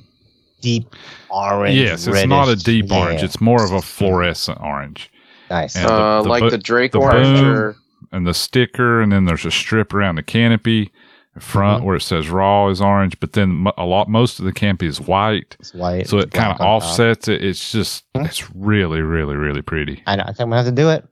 deep 0.60 0.94
orange. 1.30 1.74
yes, 1.76 2.06
it's 2.06 2.26
not 2.26 2.44
a 2.46 2.50
reddish- 2.50 2.64
deep 2.64 2.92
orange. 2.92 3.22
It's 3.22 3.40
more 3.40 3.64
of 3.64 3.72
a 3.72 3.80
fluorescent 3.80 4.58
orange, 4.60 5.10
nice. 5.50 5.74
The- 5.74 5.90
uh, 5.92 6.22
the 6.22 6.28
like 6.28 6.50
the 6.50 6.58
Drake 6.58 6.92
the 6.92 6.98
orange, 6.98 7.40
boom. 7.40 7.48
or 7.56 7.76
and 8.12 8.26
the 8.26 8.34
sticker, 8.34 9.00
and 9.00 9.12
then 9.12 9.24
there's 9.24 9.44
a 9.46 9.50
strip 9.50 9.94
around 9.94 10.16
the 10.16 10.22
canopy. 10.22 10.90
Front 11.38 11.82
Mhm. 11.82 11.86
where 11.86 11.96
it 11.96 12.00
says 12.02 12.28
raw 12.28 12.68
is 12.68 12.80
orange, 12.80 13.18
but 13.20 13.34
then 13.34 13.66
a 13.78 13.84
lot 13.84 14.08
most 14.08 14.40
of 14.40 14.44
the 14.44 14.52
canopy 14.52 14.86
is 14.86 15.00
white. 15.00 15.56
It's 15.60 15.72
white. 15.72 16.08
so 16.08 16.18
it 16.18 16.32
kind 16.32 16.50
of 16.50 16.58
black 16.58 16.68
on 16.68 16.80
top. 16.80 16.88
offsets 16.90 17.28
it. 17.28 17.42
It's 17.44 17.70
just 17.70 18.04
Hmm. 18.16 18.24
it's 18.24 18.52
really, 18.54 19.00
really, 19.00 19.36
really 19.36 19.62
pretty. 19.62 20.02
I 20.06 20.16
know. 20.16 20.24
I 20.24 20.26
think 20.26 20.40
I'm 20.40 20.46
gonna 20.50 20.56
have 20.56 20.66
to 20.66 20.72
do 20.72 20.90
it. 20.90 21.04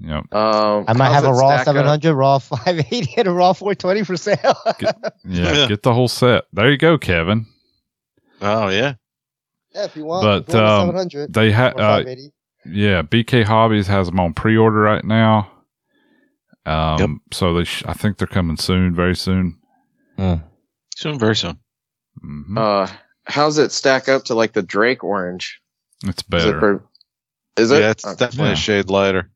You 0.00 0.08
know, 0.08 0.22
um, 0.32 0.84
I 0.88 0.92
might 0.94 1.12
have 1.12 1.24
a 1.24 1.30
raw 1.32 1.50
stack 1.56 1.68
up? 1.68 1.74
700, 1.76 2.14
raw 2.14 2.38
580, 2.40 3.14
and 3.18 3.28
a 3.28 3.30
raw 3.32 3.52
420 3.52 4.02
for 4.02 4.16
sale. 4.16 4.56
yeah, 4.80 4.92
Yeah. 5.24 5.66
get 5.68 5.82
the 5.82 5.92
whole 5.94 6.08
set. 6.08 6.44
There 6.52 6.70
you 6.70 6.78
go, 6.78 6.96
Kevin. 6.98 7.46
Oh 8.40 8.68
yeah. 8.68 8.94
yeah, 9.74 9.84
if 9.84 9.94
you 9.94 10.04
want. 10.04 10.24
But, 10.24 10.48
if 10.48 10.54
you 10.54 10.60
want 10.60 10.70
um, 10.70 10.86
700 10.88 11.32
They 11.34 11.48
or 11.48 11.52
had, 11.52 11.78
uh, 11.80 12.04
yeah, 12.66 13.02
BK 13.02 13.44
Hobbies 13.44 13.86
has 13.88 14.06
them 14.08 14.18
on 14.20 14.32
pre-order 14.34 14.80
right 14.80 15.04
now. 15.04 15.50
Um, 16.66 16.98
Yep. 16.98 17.10
so 17.32 17.54
they, 17.54 17.64
sh- 17.64 17.82
I 17.86 17.92
think 17.92 18.16
they're 18.18 18.26
coming 18.26 18.56
soon, 18.56 18.94
very 18.94 19.14
soon. 19.16 19.58
Soon, 20.96 21.18
very 21.18 21.36
soon. 21.36 21.58
hmm 22.20 22.56
Uh, 22.56 22.88
how's 23.26 23.58
it 23.58 23.72
stack 23.72 24.08
up 24.08 24.24
to 24.24 24.34
like 24.34 24.52
the 24.52 24.62
Drake 24.62 25.02
orange? 25.04 25.60
it's 26.06 26.18
Is 26.22 26.22
it? 26.22 26.30
better. 26.30 26.60
per- 26.60 26.84
Is 27.56 27.70
it? 27.70 27.80
Yeah, 27.80 27.90
it's 27.90 28.06
Uh, 28.06 28.14
definitely 28.14 28.48
Yeah. 28.48 28.52
a 28.52 28.56
shade 28.56 28.88
lighter. 28.90 29.30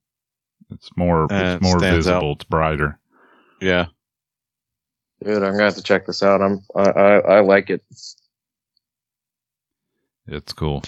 it's 0.71 0.89
more, 0.97 1.25
Uh, 1.33 1.55
it's 1.57 1.63
more 1.63 1.79
stands 1.79 2.07
out. 2.07 2.21
visible. 2.21 2.33
It's 2.35 2.45
brighter. 2.45 2.99
Yeah. 3.61 3.87
Dude, 5.25 5.37
I'm 5.43 5.53
gonna 5.53 5.65
have 5.65 5.75
to 5.77 5.83
check 5.83 6.07
this 6.07 6.23
out. 6.23 6.41
I'm 6.41 6.61
I 6.77 6.83
I, 6.91 7.19
I 7.37 7.41
like 7.41 7.71
it. 7.71 7.83
It's 10.27 10.53
cool. 10.53 10.83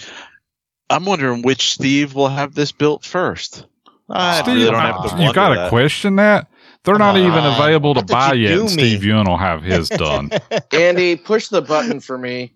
I'm 0.89 1.05
wondering 1.05 1.41
which 1.41 1.73
Steve 1.73 2.13
will 2.15 2.27
have 2.29 2.53
this 2.53 2.71
built 2.71 3.03
first. 3.03 3.65
I 4.11 4.41
Steve, 4.41 4.55
really 4.55 4.65
don't 4.71 4.79
have 4.79 5.17
to 5.17 5.23
you 5.23 5.33
got 5.33 5.55
to 5.55 5.69
question 5.69 6.15
that. 6.17 6.47
They're 6.83 6.97
not 6.97 7.13
Come 7.15 7.23
even 7.23 7.45
available 7.45 7.93
to 7.93 8.03
buy 8.03 8.33
you 8.33 8.43
yet. 8.49 8.53
and 8.53 8.63
me? 8.63 8.69
Steve 8.69 9.03
Young 9.03 9.25
will 9.27 9.37
have 9.37 9.63
his 9.63 9.89
done. 9.89 10.31
Andy, 10.73 11.15
push 11.15 11.49
the 11.49 11.61
button 11.61 11.99
for 11.99 12.17
me. 12.17 12.53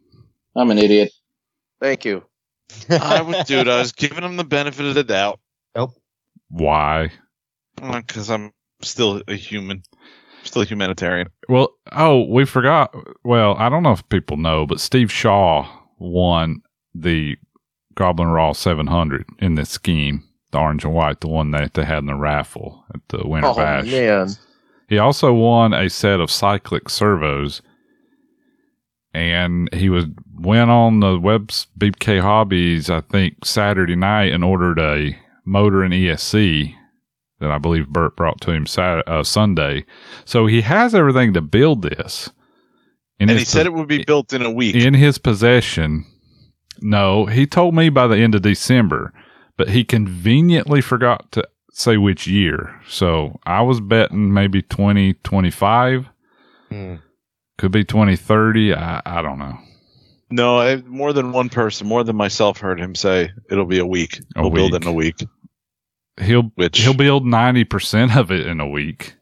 I'm 0.55 0.71
an 0.71 0.79
idiot. 0.79 1.11
Thank 1.79 2.05
you. 2.05 2.23
I 2.89 3.21
would, 3.21 3.45
dude. 3.45 3.67
I 3.67 3.79
was 3.79 3.91
giving 3.91 4.23
him 4.23 4.37
the 4.37 4.43
benefit 4.43 4.85
of 4.85 4.95
the 4.95 5.03
doubt 5.03 5.39
Why? 6.49 7.11
Uh, 7.81 7.99
because 8.01 8.29
I'm 8.31 8.51
still 8.81 9.21
a 9.27 9.35
human, 9.35 9.83
still 10.43 10.61
a 10.63 10.65
humanitarian. 10.65 11.27
Well, 11.49 11.69
oh, 11.91 12.23
we 12.23 12.45
forgot. 12.45 12.95
Well, 13.23 13.55
I 13.57 13.69
don't 13.69 13.83
know 13.83 13.91
if 13.91 14.07
people 14.09 14.37
know, 14.37 14.65
but 14.65 14.79
Steve 14.79 15.11
Shaw 15.11 15.67
won 15.99 16.61
the 16.95 17.35
Goblin 17.95 18.29
Raw 18.29 18.53
700 18.53 19.25
in 19.39 19.55
this 19.55 19.69
scheme, 19.69 20.23
the 20.51 20.59
orange 20.59 20.83
and 20.85 20.93
white, 20.93 21.21
the 21.21 21.27
one 21.27 21.51
that 21.51 21.73
they 21.73 21.83
had 21.85 21.99
in 21.99 22.05
the 22.05 22.15
raffle 22.15 22.85
at 22.93 23.01
the 23.09 23.27
Winter 23.27 23.47
Oh 23.47 23.55
Bash. 23.55 23.85
man. 23.85 24.29
He 24.87 24.97
also 24.99 25.33
won 25.33 25.73
a 25.73 25.89
set 25.89 26.19
of 26.19 26.29
cyclic 26.29 26.89
servos, 26.89 27.61
and 29.13 29.69
he 29.73 29.89
was 29.89 30.05
went 30.37 30.69
on 30.69 30.99
the 30.99 31.17
web 31.19 31.47
BK 31.77 32.21
Hobbies, 32.21 32.89
I 32.89 33.01
think 33.01 33.45
Saturday 33.45 33.95
night, 33.95 34.31
and 34.33 34.43
ordered 34.43 34.79
a 34.79 35.17
motor 35.45 35.81
and 35.83 35.93
ESC 35.93 36.73
that 37.39 37.51
I 37.51 37.57
believe 37.57 37.89
Bert 37.89 38.15
brought 38.15 38.41
to 38.41 38.51
him 38.51 38.65
Saturday, 38.65 39.09
uh, 39.09 39.23
Sunday. 39.23 39.85
So 40.25 40.45
he 40.45 40.61
has 40.61 40.93
everything 40.93 41.33
to 41.33 41.41
build 41.41 41.81
this. 41.81 42.29
In 43.19 43.29
And 43.29 43.39
he 43.39 43.45
said 43.45 43.65
po- 43.65 43.67
it 43.67 43.73
would 43.73 43.87
be 43.87 44.03
built 44.03 44.33
in 44.33 44.41
a 44.41 44.51
week. 44.51 44.75
in 44.75 44.93
his 44.93 45.17
possession. 45.17 46.05
No, 46.81 47.25
he 47.25 47.47
told 47.47 47.73
me 47.73 47.87
by 47.89 48.07
the 48.07 48.17
end 48.17 48.35
of 48.35 48.41
December, 48.41 49.13
but 49.57 49.69
he 49.69 49.83
conveniently 49.83 50.81
forgot 50.81 51.31
to 51.33 51.43
say 51.71 51.97
which 51.97 52.27
year. 52.27 52.79
So 52.87 53.39
I 53.45 53.61
was 53.61 53.79
betting 53.81 54.33
maybe 54.33 54.61
2025, 54.61 56.09
Hmm. 56.69 56.95
could 57.57 57.71
be 57.71 57.83
2030. 57.83 58.73
I, 58.73 59.01
I 59.05 59.21
don't 59.21 59.37
know. 59.39 59.57
no, 60.31 60.57
I, 60.59 60.77
more 60.77 61.13
than 61.13 61.31
one 61.31 61.49
person, 61.49 61.87
more 61.87 62.03
than 62.03 62.15
myself, 62.15 62.59
heard 62.59 62.79
him 62.79 62.95
say 62.95 63.29
it'll 63.49 63.65
be 63.65 63.79
a 63.79 63.85
week. 63.85 64.19
A 64.35 64.41
we'll 64.41 64.51
build 64.51 64.71
week. 64.73 64.81
it 64.81 64.85
in 64.85 64.89
a 64.91 64.93
week. 64.93 65.15
He'll 66.21 66.51
Which 66.55 66.79
he'll 66.79 66.93
build 66.93 67.23
90% 67.25 68.15
of 68.15 68.31
it 68.31 68.47
in 68.47 68.59
a 68.61 68.67
week, 68.67 69.15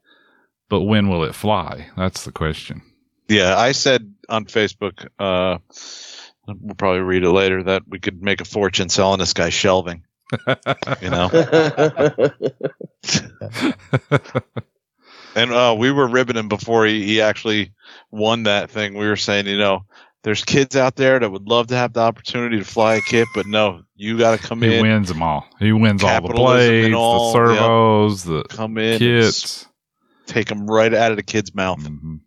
but 0.69 0.81
when 0.84 1.10
will 1.10 1.23
it 1.23 1.34
fly? 1.35 1.88
That's 1.97 2.23
the 2.23 2.31
question. 2.31 2.81
Yeah, 3.27 3.57
I 3.57 3.72
said 3.72 4.14
on 4.30 4.45
Facebook, 4.45 5.07
uh, 5.18 5.57
we'll 6.47 6.76
probably 6.76 7.01
read 7.01 7.23
it 7.23 7.31
later, 7.31 7.64
that 7.64 7.84
we 7.88 7.99
could 7.99 8.22
make 8.22 8.41
a 8.41 8.45
fortune 8.45 8.89
selling 8.89 9.19
this 9.19 9.34
guy 9.34 9.49
shelving. 9.49 10.03
You 11.01 11.10
know, 11.10 11.30
and 15.35 15.51
uh, 15.51 15.76
we 15.77 15.91
were 15.91 16.07
ribbing 16.07 16.38
him 16.38 16.47
before 16.47 16.85
he, 16.85 17.05
he 17.05 17.22
actually 17.22 17.73
won 18.11 18.43
that 18.43 18.69
thing. 18.69 18.95
We 18.95 19.07
were 19.07 19.15
saying, 19.15 19.47
you 19.47 19.57
know, 19.57 19.85
there's 20.23 20.43
kids 20.43 20.76
out 20.76 20.95
there 20.95 21.19
that 21.19 21.30
would 21.30 21.47
love 21.47 21.68
to 21.68 21.76
have 21.76 21.93
the 21.93 21.99
opportunity 21.99 22.60
to 22.60 22.65
fly 22.65 22.95
a 22.95 23.01
kit, 23.01 23.27
but 23.35 23.45
no, 23.45 23.84
you 23.95 24.18
got 24.18 24.39
to 24.39 24.45
come 24.45 24.61
he 24.61 24.68
in, 24.68 24.73
He 24.73 24.81
wins 24.81 25.10
them 25.10 25.22
all. 25.22 25.45
He 25.60 25.72
wins 25.72 26.03
all 26.03 26.22
the 26.22 26.34
blades, 26.34 26.95
all, 26.95 27.34
the 27.34 27.39
yep. 27.39 27.57
servos, 27.57 28.23
the 28.23 28.43
come 28.49 28.77
in, 28.77 28.99
kits. 28.99 29.68
take 30.26 30.47
them 30.47 30.65
right 30.65 30.93
out 30.93 31.11
of 31.11 31.18
the 31.18 31.23
kid's 31.23 31.53
mouth, 31.53 31.80
Mhm. 31.80 32.22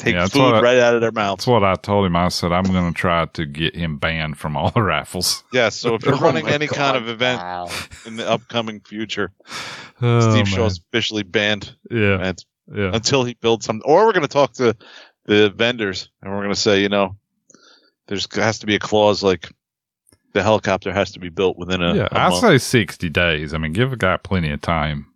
Take 0.00 0.14
Yeah, 0.14 0.20
that's 0.22 0.32
food 0.32 0.42
what 0.42 0.54
I- 0.56 0.60
right 0.62 0.78
out 0.78 0.94
of 0.94 1.00
their 1.00 1.12
mouths. 1.12 1.40
That's 1.44 1.46
what 1.48 1.64
I 1.64 1.74
told 1.74 2.06
him. 2.06 2.16
I 2.16 2.28
said 2.28 2.52
I'm 2.52 2.64
going 2.64 2.92
to 2.92 2.98
try 2.98 3.26
to 3.26 3.46
get 3.46 3.74
him 3.76 3.98
banned 3.98 4.38
from 4.38 4.56
all 4.56 4.70
the 4.70 4.82
raffles. 4.82 5.44
Yeah, 5.52 5.68
so 5.68 5.94
if 5.94 6.04
you're 6.04 6.14
Oh 6.18 6.18
running 6.20 6.44
my 6.46 6.52
any 6.52 6.66
kind 6.66 6.96
of 6.96 7.08
event 7.08 7.40
Wow. 7.40 7.68
in 8.06 8.16
the 8.16 8.28
upcoming 8.28 8.80
future, 8.80 9.32
Oh, 10.02 10.20
Steve 10.20 10.46
man. 10.46 10.46
Shaw's 10.46 10.78
officially 10.78 11.22
banned 11.22 11.76
Yeah, 11.90 12.18
and- 12.20 12.44
yeah. 12.74 12.90
until 12.94 13.24
he 13.24 13.34
builds 13.34 13.66
some. 13.66 13.82
Or 13.84 14.06
we're 14.06 14.12
going 14.12 14.22
to 14.22 14.28
talk 14.28 14.52
to 14.54 14.74
the 15.26 15.50
vendors 15.50 16.08
and 16.22 16.32
we're 16.32 16.38
going 16.38 16.54
to 16.54 16.60
say, 16.60 16.80
you 16.80 16.88
know, 16.88 17.16
there's 18.06 18.26
has 18.34 18.58
to 18.60 18.66
be 18.66 18.74
a 18.74 18.78
clause 18.80 19.22
like 19.22 19.48
the 20.32 20.42
helicopter 20.42 20.92
has 20.92 21.10
to 21.12 21.18
be 21.20 21.28
built 21.28 21.58
within 21.58 21.82
a, 21.82 21.94
yeah, 21.94 22.08
a 22.10 22.18
I 22.18 22.28
month. 22.30 22.40
say 22.40 22.58
60 22.58 23.08
days. 23.10 23.52
I 23.52 23.58
mean, 23.58 23.72
give 23.72 23.92
a 23.92 23.96
guy 23.96 24.16
plenty 24.16 24.50
of 24.50 24.60
time. 24.62 25.06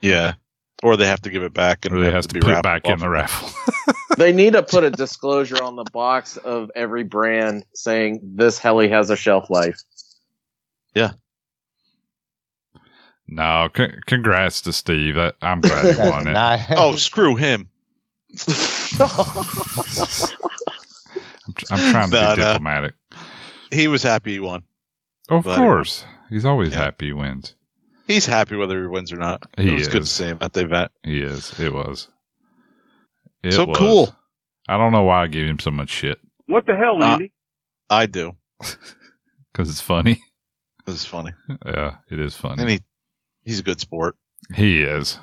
yeah, 0.00 0.34
or 0.82 0.96
they 0.96 1.06
have 1.06 1.20
to 1.22 1.30
give 1.30 1.42
it 1.42 1.52
back 1.54 1.84
and 1.84 1.94
Or 1.94 1.98
he 1.98 2.04
have 2.04 2.14
has 2.14 2.26
to, 2.28 2.34
be 2.34 2.40
put 2.40 2.50
it 2.50 2.52
raffled 2.52 2.62
back 2.64 2.86
in 2.88 2.98
the 2.98 3.08
raffle. 3.08 3.94
they 4.16 4.32
need 4.32 4.54
to 4.54 4.62
put 4.62 4.84
a 4.84 4.90
disclosure 4.90 5.62
on 5.62 5.76
the 5.76 5.84
box 5.92 6.36
of 6.38 6.70
every 6.74 7.04
brand 7.04 7.64
saying 7.74 8.20
this 8.22 8.58
heli 8.58 8.88
has 8.88 9.10
a 9.10 9.16
shelf 9.16 9.50
life. 9.50 9.80
Yeah. 10.94 11.12
No, 13.28 13.68
c- 13.76 13.92
congrats 14.06 14.62
to 14.62 14.72
Steve. 14.72 15.16
I, 15.16 15.32
I'm 15.42 15.60
glad 15.60 15.94
he 15.94 16.00
won 16.10 16.26
it. 16.26 16.32
not- 16.32 16.60
Oh, 16.70 16.96
screw 16.96 17.36
him! 17.36 17.68
I'm, 18.38 18.46
tr- 21.54 21.66
I'm 21.70 21.90
trying 21.92 22.10
to 22.10 22.20
No, 22.20 22.34
be 22.36 22.42
no. 22.42 22.52
diplomatic. 22.52 22.94
He 23.70 23.86
was 23.88 24.02
happy 24.02 24.32
he 24.32 24.40
won. 24.40 24.62
Of 25.28 25.44
Glad 25.44 25.54
he 25.54 25.60
course. 25.60 26.04
He's 26.28 26.44
always 26.44 26.72
Yeah. 26.72 26.78
happy 26.78 27.06
he 27.06 27.12
wins. 27.12 27.54
He's 28.10 28.26
happy 28.26 28.56
whether 28.56 28.80
he 28.80 28.86
wins 28.88 29.12
or 29.12 29.16
not. 29.16 29.42
He 29.56 29.68
it 29.70 29.74
was 29.74 29.88
good 29.88 30.02
to 30.02 30.06
see 30.08 30.24
him 30.24 30.38
at 30.40 30.52
the 30.52 30.62
event. 30.64 30.90
He 31.04 31.20
is. 31.22 31.58
It 31.60 31.72
was. 31.72 32.08
It 33.42 33.52
So 33.52 33.66
was. 33.66 33.78
cool. 33.78 34.14
I 34.68 34.76
don't 34.76 34.92
know 34.92 35.02
why 35.02 35.22
I 35.22 35.26
gave 35.26 35.46
him 35.48 35.58
so 35.58 35.70
much 35.70 35.90
shit. 35.90 36.18
What 36.46 36.66
the 36.66 36.74
hell, 36.76 37.02
Uh, 37.02 37.06
Andy? 37.14 37.32
I 37.88 38.06
do. 38.06 38.36
Because 39.52 39.68
it's 39.68 39.80
funny. 39.80 40.22
It's 40.86 41.04
funny, 41.04 41.32
Yeah, 41.66 41.96
it 42.08 42.18
is 42.20 42.36
funny. 42.36 42.62
and 42.62 42.70
he 42.70 42.80
he's 43.44 43.58
a 43.60 43.62
good 43.64 43.80
sport. 43.80 44.16
He 44.54 44.80
is. 44.82 45.18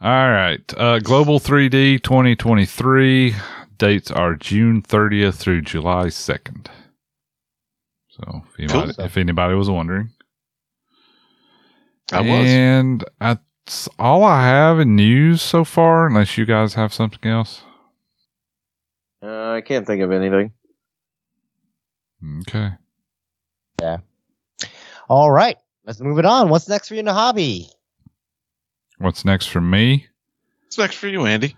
All 0.00 0.30
right. 0.30 0.60
Uh, 0.76 0.98
Global 1.00 1.38
3D 1.40 2.02
2023 2.02 3.34
dates 3.78 4.10
are 4.10 4.34
June 4.34 4.80
30th 4.82 5.34
through 5.34 5.62
July 5.62 6.06
2nd. 6.06 6.68
So 8.10 8.42
if 8.46 8.58
anybody, 8.60 8.92
Cool. 8.94 9.04
if 9.04 9.16
anybody 9.16 9.54
was 9.54 9.68
wondering. 9.70 10.10
I 12.12 12.20
was. 12.20 12.46
And 12.46 13.04
that's 13.20 13.88
all 13.98 14.24
I 14.24 14.42
have 14.44 14.80
in 14.80 14.96
news 14.96 15.42
so 15.42 15.64
far, 15.64 16.06
unless 16.06 16.36
you 16.36 16.44
guys 16.44 16.74
have 16.74 16.92
something 16.92 17.30
else. 17.30 17.62
Uh, 19.22 19.52
I 19.52 19.60
can't 19.60 19.86
think 19.86 20.02
of 20.02 20.12
anything. 20.12 20.52
Okay. 22.40 22.70
Yeah. 23.80 23.98
All 25.08 25.30
right, 25.30 25.56
let's 25.84 26.00
move 26.00 26.18
it 26.18 26.24
on. 26.24 26.48
What's 26.48 26.68
next 26.68 26.88
for 26.88 26.94
you 26.94 27.00
in 27.00 27.06
the 27.06 27.12
hobby? 27.12 27.68
What's 28.98 29.24
next 29.24 29.46
for 29.46 29.60
me? 29.60 30.06
What's 30.64 30.78
next 30.78 30.96
for 30.96 31.08
you, 31.08 31.26
Andy? 31.26 31.56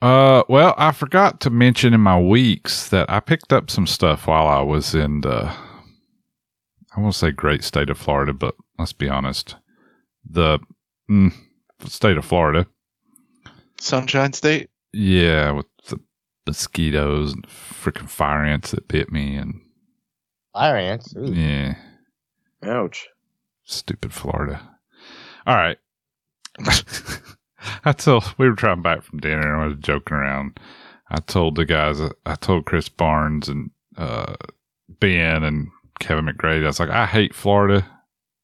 Uh, 0.00 0.42
well, 0.48 0.74
I 0.76 0.92
forgot 0.92 1.40
to 1.40 1.50
mention 1.50 1.94
in 1.94 2.00
my 2.00 2.20
weeks 2.20 2.88
that 2.90 3.10
I 3.10 3.20
picked 3.20 3.52
up 3.52 3.70
some 3.70 3.86
stuff 3.86 4.26
while 4.26 4.46
I 4.46 4.60
was 4.60 4.94
in 4.94 5.22
the, 5.22 5.52
I 6.96 7.00
won't 7.00 7.14
say 7.14 7.30
great 7.30 7.64
state 7.64 7.90
of 7.90 7.98
Florida, 7.98 8.32
but 8.32 8.54
let's 8.78 8.92
be 8.92 9.08
honest, 9.08 9.56
the 10.28 10.58
mm, 11.10 11.32
state 11.84 12.16
of 12.16 12.24
Florida. 12.24 12.66
Sunshine 13.78 14.32
State. 14.32 14.70
Yeah, 14.92 15.50
with 15.52 15.66
the 15.88 15.98
mosquitoes 16.46 17.32
and 17.32 17.46
freaking 17.46 18.08
fire 18.08 18.44
ants 18.44 18.70
that 18.70 18.88
bit 18.88 19.10
me, 19.10 19.36
and 19.36 19.60
Fire 20.52 20.76
ants. 20.76 21.14
Ooh. 21.16 21.32
yeah, 21.32 21.74
Ouch. 22.62 23.08
stupid 23.64 24.12
Florida. 24.12 24.60
All 25.46 25.56
right. 25.56 25.78
I 27.84 27.92
told 27.92 28.34
we 28.38 28.48
were 28.48 28.54
driving 28.54 28.82
back 28.82 29.02
from 29.02 29.18
dinner 29.18 29.54
and 29.54 29.62
I 29.62 29.66
was 29.66 29.78
joking 29.78 30.16
around. 30.16 30.60
I 31.10 31.18
told 31.20 31.56
the 31.56 31.64
guys, 31.64 32.00
I 32.24 32.34
told 32.36 32.66
Chris 32.66 32.88
Barnes 32.88 33.48
and 33.48 33.70
uh, 33.96 34.34
Ben 35.00 35.42
and 35.42 35.68
Kevin 36.00 36.26
McGrady, 36.26 36.64
I 36.64 36.68
was 36.68 36.80
like, 36.80 36.90
I 36.90 37.06
hate 37.06 37.34
Florida, 37.34 37.86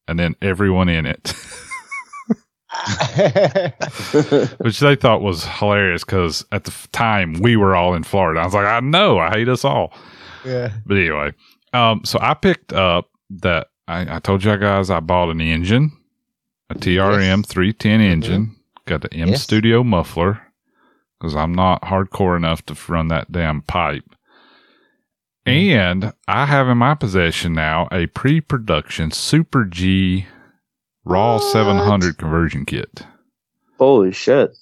and 0.08 0.18
then 0.18 0.34
everyone 0.42 0.88
in 0.88 1.06
it, 1.06 1.32
which 4.58 4.80
they 4.80 4.94
thought 4.96 5.22
was 5.22 5.44
hilarious 5.44 6.04
because 6.04 6.44
at 6.52 6.64
the 6.64 6.88
time 6.92 7.34
we 7.34 7.56
were 7.56 7.74
all 7.74 7.94
in 7.94 8.02
Florida. 8.04 8.40
I 8.40 8.44
was 8.44 8.54
like, 8.54 8.66
I 8.66 8.80
know, 8.80 9.18
I 9.18 9.30
hate 9.30 9.48
us 9.48 9.64
all. 9.64 9.92
yeah. 10.44 10.72
But 10.86 10.96
anyway, 10.96 11.32
um, 11.72 12.02
so 12.04 12.18
I 12.22 12.34
picked 12.34 12.72
up 12.72 13.10
that 13.30 13.68
I, 13.88 14.16
I 14.16 14.18
told 14.20 14.44
you 14.44 14.56
guys 14.56 14.90
I 14.90 15.00
bought 15.00 15.30
an 15.30 15.40
engine, 15.40 15.92
a 16.68 16.74
TRM 16.74 17.44
310 17.44 18.00
engine, 18.00 18.56
got 18.86 19.02
the 19.02 19.12
M 19.12 19.28
Yes. 19.30 19.42
Studio 19.42 19.82
muffler 19.82 20.40
because 21.18 21.34
I'm 21.34 21.54
not 21.54 21.82
hardcore 21.82 22.36
enough 22.36 22.64
to 22.66 22.76
run 22.88 23.08
that 23.08 23.30
damn 23.32 23.62
pipe. 23.62 24.04
And 25.46 26.12
I 26.28 26.46
have 26.46 26.68
in 26.68 26.78
my 26.78 26.94
possession 26.94 27.52
now 27.54 27.88
a 27.90 28.06
pre 28.06 28.40
production 28.40 29.10
Super 29.10 29.64
G 29.64 30.26
Raw 31.10 31.34
What? 31.34 31.52
700 31.52 32.16
conversion 32.18 32.64
kit. 32.64 33.04
Holy 33.78 34.12
shit. 34.12 34.56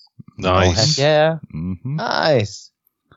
Oh, 0.45 0.59
heck 0.61 0.77
Nice. 0.77 0.99
yeah. 0.99 1.39
hmm 1.51 1.75
Nice. 1.85 2.70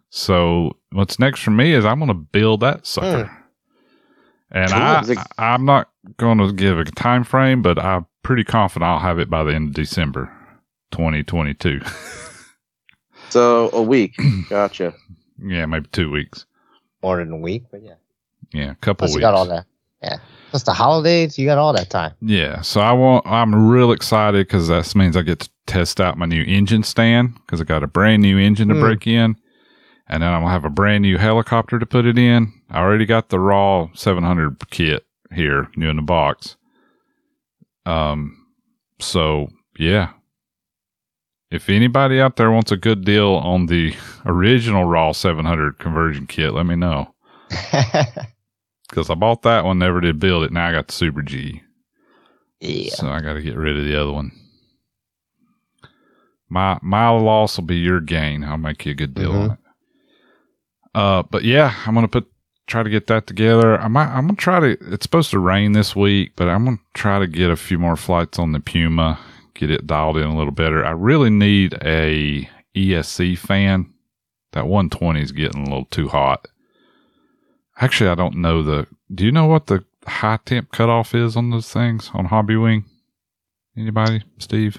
So 0.10 0.76
what's 0.92 1.20
next 1.20 1.42
for 1.42 1.52
me 1.52 1.74
is 1.74 1.86
I'm 1.86 2.00
going 2.00 2.10
to 2.10 2.14
build 2.14 2.60
that 2.62 2.86
sucker. 2.86 3.32
And 4.52 4.70
Cool. 4.72 4.82
I, 4.82 5.02
Is 5.02 5.10
it- 5.12 5.18
I, 5.38 5.54
I'm 5.54 5.64
not 5.66 5.90
going 6.18 6.40
to 6.40 6.52
give 6.52 6.78
a 6.78 6.84
time 6.86 7.24
frame, 7.24 7.62
but 7.62 7.80
I'm 7.80 8.06
pretty 8.24 8.44
confident 8.44 8.90
I'll 8.90 9.00
have 9.00 9.20
it 9.20 9.30
by 9.30 9.44
the 9.44 9.54
end 9.54 9.70
of 9.70 9.74
December, 9.76 10.32
2022. 10.92 11.82
So 13.30 13.70
a 13.72 13.82
week. 13.82 14.20
Gotcha. 14.50 14.94
yeah, 15.42 15.66
maybe 15.66 15.88
two 15.94 16.12
weeks. 16.12 16.46
More 17.02 17.16
than 17.18 17.32
a 17.32 17.38
week, 17.38 17.64
but 17.72 17.82
yeah. 17.82 17.94
Yeah, 18.52 18.72
a 18.72 18.76
couple 18.76 19.06
Plus, 19.08 19.12
you 19.12 19.16
weeks. 19.20 19.22
got 19.22 19.36
all 19.36 19.46
that. 19.46 19.66
Yeah. 20.04 20.18
Plus 20.52 20.64
the 20.64 20.74
holidays, 20.74 21.40
you 21.40 21.46
got 21.48 21.58
all 21.58 21.74
that 21.74 21.90
time. 21.90 22.14
Yeah, 22.22 22.62
so 22.62 22.82
I 22.82 22.92
want. 22.92 23.26
I'm 23.26 23.70
real 23.70 23.92
excited 23.92 24.46
because 24.48 24.68
that 24.68 24.94
means 24.96 25.18
I 25.18 25.22
get 25.24 25.40
to 25.40 25.50
test 25.66 26.00
out 26.00 26.18
my 26.18 26.26
new 26.26 26.44
engine 26.44 26.84
stand 26.84 27.36
because 27.36 27.60
I 27.62 27.64
got 27.64 27.84
a 27.84 27.88
brand 27.88 28.22
new 28.22 28.38
engine 28.38 28.68
to 28.68 28.76
Hmm. 28.76 28.82
break 28.82 29.08
in, 29.08 29.38
and 30.08 30.22
then 30.22 30.34
I'm 30.34 30.42
gonna 30.42 30.52
have 30.52 30.66
a 30.66 30.70
brand 30.70 31.02
new 31.04 31.18
helicopter 31.18 31.80
to 31.80 31.86
put 31.86 32.06
it 32.06 32.18
in. 32.18 32.52
I 32.70 32.80
already 32.82 33.06
got 33.06 33.30
the 33.30 33.40
raw 33.40 33.88
700 33.94 34.70
kit 34.70 35.06
here, 35.34 35.70
new 35.78 35.90
in 35.90 35.96
the 35.96 36.02
box. 36.02 36.58
Um, 37.86 38.36
so 39.00 39.48
yeah, 39.80 40.10
if 41.50 41.70
anybody 41.70 42.20
out 42.20 42.36
there 42.36 42.52
wants 42.52 42.72
a 42.74 42.78
good 42.78 43.06
deal 43.06 43.36
on 43.36 43.68
the 43.68 43.96
original 44.26 44.84
raw 44.84 45.14
700 45.14 45.80
conversion 45.80 46.28
kit, 46.28 46.54
let 46.54 46.66
me 46.66 46.76
know 46.76 47.14
because 48.92 49.10
I 49.10 49.16
bought 49.16 49.42
that 49.44 49.64
one, 49.64 49.80
never 49.80 50.02
did 50.02 50.20
build 50.20 50.44
it. 50.44 50.52
Now 50.52 50.68
I 50.68 50.74
got 50.74 50.88
the 50.88 50.94
Super 50.94 51.22
G. 51.22 51.64
yeah. 52.60 52.94
So 52.94 53.08
I 53.08 53.22
got 53.22 53.34
to 53.34 53.42
get 53.42 53.56
rid 53.56 53.80
of 53.80 53.86
the 53.86 54.00
other 54.00 54.12
one. 54.12 54.32
My 56.50 56.78
my 56.82 57.08
loss 57.10 57.58
will 57.58 57.66
be 57.66 57.78
your 57.78 58.02
gain. 58.02 58.44
I'll 58.44 58.58
make 58.58 58.86
you 58.86 58.92
a 58.92 58.96
good 58.96 59.16
deal 59.16 59.32
on 59.32 59.52
it. 59.52 59.60
Uh, 60.94 61.24
but 61.24 61.46
yeah, 61.46 61.74
I'm 61.86 61.96
gonna 61.96 62.10
put 62.10 62.30
try 62.68 62.84
to 62.84 62.90
get 62.90 63.08
that 63.08 63.26
together. 63.26 63.80
I 63.80 63.88
might 63.88 64.14
I'm 64.14 64.28
gonna 64.28 64.36
try 64.36 64.60
to. 64.60 64.78
It's 64.94 65.04
supposed 65.04 65.32
to 65.32 65.40
rain 65.40 65.72
this 65.72 65.96
week, 65.96 66.34
but 66.36 66.50
I'm 66.50 66.66
gonna 66.66 66.80
try 66.94 67.20
to 67.20 67.28
get 67.28 67.50
a 67.50 67.56
few 67.56 67.80
more 67.80 67.96
flights 67.96 68.38
on 68.38 68.52
the 68.52 68.60
Puma, 68.60 69.18
get 69.54 69.72
it 69.72 69.88
dialed 69.88 70.18
in 70.18 70.28
a 70.28 70.38
little 70.38 70.52
better. 70.52 70.86
I 70.86 70.92
really 70.92 71.30
need 71.30 71.74
a 71.82 72.50
ESC 72.76 73.38
fan. 73.38 73.94
That 74.52 74.68
120 74.68 75.22
is 75.22 75.32
getting 75.32 75.62
a 75.62 75.70
little 75.70 75.86
too 75.86 76.10
hot. 76.10 76.50
Actually, 77.82 78.10
I 78.12 78.16
don't 78.16 78.38
know 78.38 78.64
the. 78.64 78.88
Do 79.14 79.26
you 79.26 79.32
know 79.32 79.48
what 79.48 79.68
the 79.68 79.84
high 80.08 80.40
temp 80.46 80.72
cutoff 80.72 81.14
is 81.14 81.36
on 81.36 81.50
those 81.50 81.72
things 81.72 82.12
on 82.14 82.26
Hobby 82.26 82.56
Wing? 82.56 82.86
Anybody, 83.78 84.24
Steve? 84.38 84.78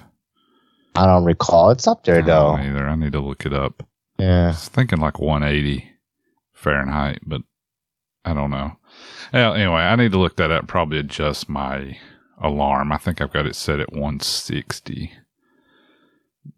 I 0.95 1.05
don't 1.05 1.25
recall. 1.25 1.69
It's 1.71 1.87
up 1.87 2.03
there 2.03 2.19
I 2.19 2.21
though. 2.21 2.57
don't 2.57 2.61
either. 2.61 2.87
I 2.87 2.95
need 2.95 3.11
to 3.13 3.19
look 3.19 3.45
it 3.45 3.53
up. 3.53 3.83
Yeah, 4.17 4.45
I 4.45 4.47
was 4.47 4.69
thinking 4.69 4.99
like 4.99 5.19
180 5.19 5.89
Fahrenheit, 6.53 7.19
but 7.25 7.41
I 8.23 8.33
don't 8.33 8.51
know. 8.51 8.77
Well, 9.33 9.53
anyway, 9.55 9.81
I 9.81 9.95
need 9.95 10.11
to 10.11 10.19
look 10.19 10.37
that 10.37 10.51
up. 10.51 10.67
Probably 10.67 10.99
adjust 10.99 11.49
my 11.49 11.97
alarm. 12.41 12.91
I 12.91 12.97
think 12.97 13.19
I've 13.19 13.33
got 13.33 13.47
it 13.47 13.55
set 13.55 13.79
at 13.79 13.91
160. 13.91 15.11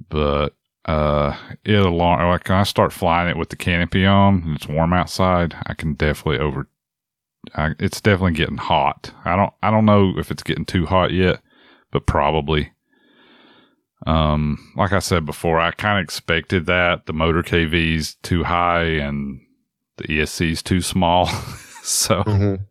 But 0.09 0.53
uh, 0.85 1.35
it 1.63 1.75
alarm. 1.85 2.27
Like 2.29 2.47
when 2.49 2.57
I 2.59 2.63
start 2.63 2.93
flying 2.93 3.29
it 3.29 3.37
with 3.37 3.49
the 3.49 3.55
canopy 3.55 4.05
on 4.05 4.43
and 4.43 4.55
it's 4.55 4.67
warm 4.67 4.93
outside, 4.93 5.55
I 5.65 5.73
can 5.73 5.93
definitely 5.93 6.39
over. 6.39 6.67
I, 7.55 7.71
it's 7.79 8.01
definitely 8.01 8.33
getting 8.33 8.57
hot. 8.57 9.11
I 9.23 9.35
don't. 9.35 9.53
I 9.63 9.71
don't 9.71 9.85
know 9.85 10.13
if 10.17 10.31
it's 10.31 10.43
getting 10.43 10.65
too 10.65 10.85
hot 10.85 11.11
yet, 11.11 11.41
but 11.91 12.05
probably. 12.05 12.71
Um, 14.05 14.71
like 14.75 14.91
I 14.93 14.99
said 14.99 15.25
before, 15.25 15.59
I 15.59 15.71
kind 15.71 15.97
of 15.99 16.03
expected 16.03 16.65
that 16.67 17.05
the 17.05 17.13
motor 17.13 17.41
KV's 17.41 18.15
too 18.21 18.43
high 18.43 18.83
and 18.83 19.41
the 19.97 20.03
ESC's 20.03 20.61
too 20.61 20.81
small. 20.81 21.25
so, 21.83 22.23
Mhm. 22.23 22.65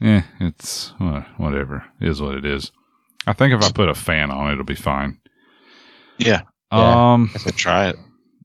yeah, 0.00 0.22
it's 0.40 0.94
uh, 1.00 1.22
whatever. 1.36 1.84
It 2.00 2.08
is 2.08 2.22
what 2.22 2.36
it 2.36 2.46
is. 2.46 2.70
I 3.26 3.32
think 3.34 3.52
if 3.52 3.62
I 3.62 3.70
put 3.72 3.88
a 3.88 3.94
fan 3.94 4.30
on 4.30 4.48
it, 4.48 4.52
it'll 4.52 4.64
be 4.64 4.74
fine. 4.76 5.18
Yeah. 6.18 6.42
Yeah. 6.72 7.12
Um, 7.14 7.30
So 7.38 7.50
try 7.50 7.88
it. 7.88 7.96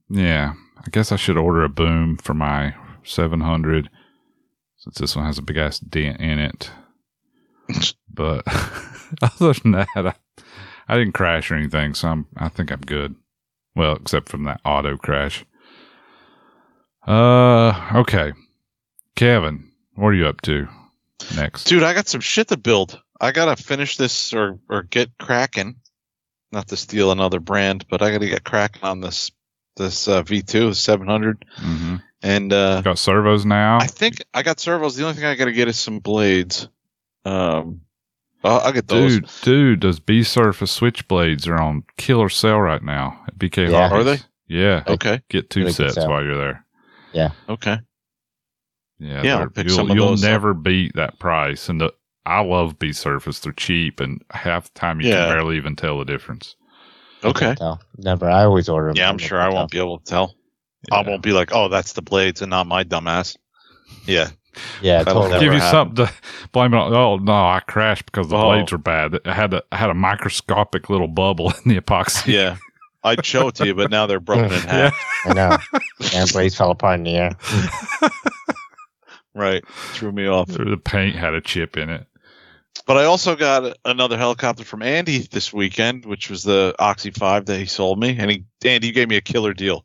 yeah, 0.08 0.54
I 0.78 0.90
guess 0.90 1.10
I 1.12 1.16
should 1.16 1.36
order 1.36 1.64
a 1.64 1.68
boom 1.68 2.16
for 2.18 2.34
my 2.34 2.74
700 3.04 3.90
since 4.76 4.98
this 4.98 5.14
one 5.16 5.24
has 5.26 5.38
a 5.38 5.42
big 5.42 5.56
ass 5.56 5.78
dent 5.78 6.20
in 6.20 6.38
it. 6.38 6.70
But 8.14 8.42
other 9.22 9.54
than 9.54 9.72
that, 9.72 9.86
I, 9.96 10.12
I 10.86 10.98
didn't 10.98 11.14
crash 11.14 11.50
or 11.50 11.54
anything, 11.54 11.94
so 11.94 12.08
I'm, 12.08 12.26
I 12.36 12.48
think 12.50 12.70
I'm 12.70 12.80
good. 12.82 13.14
Well, 13.74 13.96
except 13.96 14.28
from 14.28 14.44
that 14.44 14.60
auto 14.66 14.98
crash. 14.98 15.46
Uh, 17.06 17.72
okay. 17.94 18.32
Kevin, 19.16 19.70
what 19.94 20.08
are 20.08 20.14
you 20.14 20.26
up 20.26 20.40
to 20.42 20.68
next? 21.36 21.64
Dude, 21.64 21.82
I 21.82 21.94
got 21.94 22.06
some 22.08 22.20
shit 22.20 22.48
to 22.48 22.56
build. 22.56 23.00
I 23.20 23.32
gotta 23.32 23.56
finish 23.60 23.96
this 23.96 24.32
or 24.34 24.58
or 24.68 24.82
get 24.82 25.10
cracking. 25.18 25.76
Not 26.52 26.68
to 26.68 26.76
steal 26.76 27.10
another 27.12 27.40
brand, 27.40 27.86
but 27.88 28.02
I 28.02 28.10
gotta 28.12 28.28
get 28.28 28.44
cracking 28.44 28.82
on 28.84 29.00
this 29.00 29.30
this 29.76 30.06
uh, 30.06 30.22
V2 30.22 30.74
700. 30.74 31.44
hmm 31.56 31.96
And 32.22 32.52
uh, 32.52 32.82
Got 32.82 32.98
servos 32.98 33.46
now. 33.46 33.78
I 33.80 33.86
think 33.86 34.16
I 34.34 34.42
got 34.42 34.60
servos. 34.60 34.94
The 34.96 35.02
only 35.04 35.14
thing 35.14 35.24
I 35.24 35.34
gotta 35.34 35.52
get 35.52 35.68
is 35.68 35.78
some 35.78 35.98
blades. 35.98 36.68
Um, 37.24 37.80
I'll, 38.44 38.60
I'll 38.60 38.72
get 38.72 38.88
those. 38.88 39.20
Dude, 39.20 39.28
dude, 39.42 39.80
those 39.80 39.98
B 40.00 40.22
Surface 40.22 40.78
switchblades 40.78 41.46
are 41.48 41.60
on 41.60 41.84
killer 41.96 42.28
sale 42.28 42.60
right 42.60 42.82
now 42.82 43.22
at 43.28 43.38
BK 43.38 43.70
Yeah. 43.70 43.88
Hobbies. 43.88 44.00
Are 44.00 44.04
they? 44.04 44.22
Yeah. 44.48 44.82
Okay. 44.86 45.22
Get 45.30 45.48
two 45.48 45.60
Really 45.60 45.72
sets 45.72 45.94
sale. 45.94 46.10
while 46.10 46.22
you're 46.22 46.36
there. 46.36 46.66
Yeah. 47.14 47.30
Okay. 47.48 47.78
Yeah, 48.98 49.22
Yeah, 49.22 49.38
I'll 49.38 49.48
pick 49.48 49.66
you'll, 49.68 49.76
some 49.76 49.90
of 49.90 49.96
you'll 49.96 50.08
those 50.10 50.22
up. 50.24 50.30
never 50.30 50.54
beat 50.54 50.94
that 50.96 51.18
price. 51.18 51.68
And 51.68 51.80
the, 51.80 51.92
I 52.26 52.40
love 52.40 52.78
B 52.78 52.92
Surface; 52.92 53.40
they're 53.40 53.52
cheap, 53.52 54.00
and 54.00 54.22
half 54.30 54.72
the 54.72 54.78
time 54.78 55.00
you 55.00 55.08
Yeah. 55.08 55.26
can 55.26 55.34
barely 55.36 55.56
even 55.56 55.76
tell 55.76 55.98
the 55.98 56.04
difference. 56.04 56.54
Okay. 57.24 57.54
No, 57.60 57.78
never. 57.98 58.28
I 58.28 58.44
always 58.44 58.68
order 58.68 58.88
them. 58.88 58.96
Yeah, 58.96 59.08
I'm 59.08 59.18
sure 59.18 59.40
I 59.40 59.48
won't 59.48 59.70
be 59.70 59.78
able 59.78 59.98
to 59.98 60.04
tell. 60.04 60.34
I 60.90 61.02
won't 61.02 61.22
be 61.22 61.32
like, 61.32 61.50
oh, 61.54 61.68
that's 61.68 61.92
the 61.92 62.02
blades 62.02 62.42
and 62.42 62.50
not 62.50 62.66
my 62.66 62.84
dumbass. 62.84 63.36
Yeah. 64.06 64.30
Yeah, 64.82 65.02
That'll 65.02 65.22
totally. 65.22 65.40
Give 65.40 65.54
you 65.54 65.60
happen. 65.60 65.96
something 65.96 66.06
to 66.06 66.12
blame 66.52 66.74
it 66.74 66.76
on. 66.76 66.92
Oh 66.92 67.16
no, 67.16 67.32
I 67.32 67.60
crashed 67.66 68.04
because 68.04 68.28
the 68.28 68.36
Oh. 68.36 68.42
blades 68.50 68.70
were 68.70 68.76
bad. 68.76 69.18
I 69.24 69.32
had 69.32 69.54
a 69.54 69.62
I 69.72 69.76
had 69.78 69.88
a 69.88 69.94
microscopic 69.94 70.90
little 70.90 71.08
bubble 71.08 71.50
in 71.64 71.70
the 71.74 71.80
epoxy. 71.80 72.34
Yeah. 72.34 72.56
I'd 73.02 73.24
show 73.24 73.48
it 73.48 73.54
to 73.54 73.66
you, 73.66 73.74
but 73.74 73.90
now 73.90 74.06
they're 74.06 74.20
broken 74.20 74.52
in 74.52 74.60
half. 74.60 74.94
I 75.24 75.32
know. 75.32 75.56
and 76.14 76.30
blades 76.32 76.54
fell 76.54 76.70
apart 76.70 76.98
in 76.98 77.04
the 77.04 77.16
air. 77.16 77.30
Right. 79.34 79.66
Threw 79.94 80.12
me 80.12 80.26
off. 80.26 80.48
The 80.48 80.76
paint 80.76 81.16
had 81.16 81.32
a 81.32 81.40
chip 81.40 81.78
in 81.78 81.88
it. 81.88 82.06
But 82.86 82.96
I 82.96 83.04
also 83.04 83.36
got 83.36 83.76
another 83.84 84.16
helicopter 84.18 84.64
from 84.64 84.82
Andy 84.82 85.18
this 85.18 85.52
weekend, 85.52 86.04
which 86.04 86.28
was 86.30 86.42
the 86.42 86.74
Oxy 86.78 87.10
5 87.10 87.46
that 87.46 87.58
he 87.58 87.66
sold 87.66 88.00
me. 88.00 88.16
And 88.18 88.30
he, 88.30 88.44
Andy, 88.64 88.88
you 88.88 88.92
gave 88.92 89.08
me 89.08 89.16
a 89.16 89.20
killer 89.20 89.54
deal. 89.54 89.84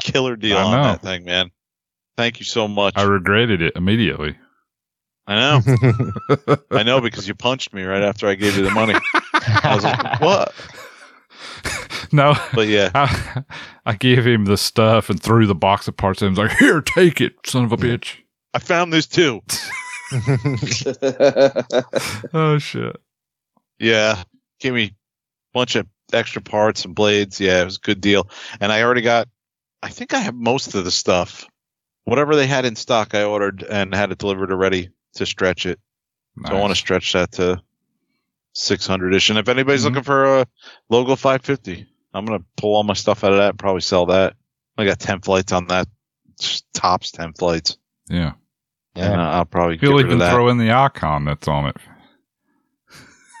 Killer 0.00 0.34
deal 0.36 0.56
I 0.56 0.62
on 0.62 0.72
know. 0.72 0.82
that 0.84 1.02
thing, 1.02 1.24
man. 1.24 1.50
Thank 2.16 2.40
you 2.40 2.44
so 2.44 2.66
much. 2.66 2.94
I 2.96 3.02
regretted 3.02 3.62
it 3.62 3.74
immediately. 3.76 4.36
I 5.26 5.36
know. 5.36 6.56
I 6.72 6.82
know 6.82 7.00
because 7.00 7.28
you 7.28 7.34
punched 7.34 7.72
me 7.72 7.84
right 7.84 8.02
after 8.02 8.26
I 8.26 8.34
gave 8.34 8.56
you 8.56 8.64
the 8.64 8.70
money. 8.72 8.94
I 9.34 9.74
was 9.74 9.84
like, 9.84 10.20
what? 10.20 10.52
No, 12.12 12.34
But 12.54 12.68
yeah, 12.68 12.90
I, 12.94 13.42
I 13.86 13.94
gave 13.94 14.26
him 14.26 14.44
the 14.44 14.56
stuff 14.58 15.08
and 15.08 15.22
threw 15.22 15.46
the 15.46 15.54
box 15.54 15.88
of 15.88 15.96
parts 15.96 16.20
at 16.22 16.26
him. 16.26 16.38
I 16.38 16.42
was 16.42 16.50
like, 16.50 16.58
here, 16.58 16.80
take 16.82 17.20
it, 17.20 17.34
son 17.46 17.64
of 17.64 17.72
a 17.72 17.76
bitch. 17.76 18.16
I 18.52 18.58
found 18.58 18.92
this 18.92 19.06
too. 19.06 19.40
Oh, 22.34 22.58
shit. 22.58 22.96
Yeah. 23.78 24.22
Gave 24.60 24.74
me 24.74 24.84
a 24.84 24.90
bunch 25.52 25.76
of 25.76 25.86
extra 26.12 26.42
parts 26.42 26.84
and 26.84 26.94
blades. 26.94 27.40
Yeah, 27.40 27.62
it 27.62 27.64
was 27.64 27.76
a 27.76 27.80
good 27.80 28.00
deal. 28.00 28.28
And 28.60 28.72
I 28.72 28.82
already 28.82 29.02
got, 29.02 29.28
I 29.82 29.88
think 29.88 30.14
I 30.14 30.18
have 30.18 30.34
most 30.34 30.74
of 30.74 30.84
the 30.84 30.90
stuff. 30.90 31.46
Whatever 32.04 32.36
they 32.36 32.46
had 32.46 32.64
in 32.64 32.76
stock, 32.76 33.14
I 33.14 33.24
ordered 33.24 33.62
and 33.62 33.94
had 33.94 34.10
it 34.12 34.18
delivered 34.18 34.50
already 34.52 34.90
to 35.14 35.26
stretch 35.26 35.66
it. 35.66 35.78
So 36.46 36.56
I 36.56 36.60
want 36.60 36.70
to 36.72 36.76
stretch 36.76 37.12
that 37.12 37.32
to 37.32 37.60
600 38.54 39.14
ish. 39.14 39.30
And 39.30 39.38
if 39.38 39.48
anybody's 39.48 39.82
Mhm. 39.82 39.86
looking 39.86 40.02
for 40.02 40.40
a 40.40 40.46
logo 40.88 41.14
550, 41.16 41.86
I'm 42.14 42.24
going 42.24 42.38
to 42.38 42.44
pull 42.56 42.74
all 42.74 42.84
my 42.84 42.94
stuff 42.94 43.24
out 43.24 43.32
of 43.32 43.38
that 43.38 43.50
and 43.50 43.58
probably 43.58 43.80
sell 43.82 44.06
that. 44.06 44.34
I 44.78 44.84
got 44.84 44.98
10 44.98 45.20
flights 45.20 45.52
on 45.52 45.66
that. 45.68 45.88
Just 46.40 46.64
Tops 46.72 47.10
10 47.12 47.34
flights. 47.34 47.76
Yeah. 48.08 48.32
And 48.94 49.20
uh, 49.20 49.24
I'll 49.24 49.44
probably 49.46 49.76
get 49.76 49.86
He'll 49.88 49.96
rid 49.96 50.04
of 50.04 50.10
even 50.10 50.18
that. 50.18 50.32
throw 50.32 50.48
in 50.48 50.58
the 50.58 50.72
icon 50.72 51.24
that's 51.24 51.48
on 51.48 51.66
it. 51.68 51.76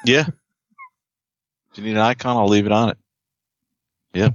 yeah. 0.06 0.26
If 1.70 1.78
you 1.78 1.84
need 1.84 1.92
an 1.92 1.98
icon, 1.98 2.36
I'll 2.36 2.48
leave 2.48 2.66
it 2.66 2.72
on 2.72 2.90
it. 2.90 2.98
Yeah. 4.14 4.30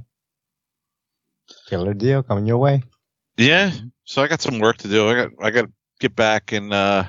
Killer 1.67 1.93
deal 1.93 2.23
coming 2.23 2.45
your 2.45 2.57
way. 2.57 2.83
Yeah. 3.37 3.71
So 4.05 4.21
I 4.23 4.27
got 4.27 4.41
some 4.41 4.59
work 4.59 4.77
to 4.77 4.87
do. 4.87 5.07
I 5.09 5.15
got 5.15 5.29
I 5.41 5.51
got 5.51 5.61
to 5.63 5.71
get 5.99 6.15
back 6.15 6.51
and 6.51 6.73
uh 6.73 7.03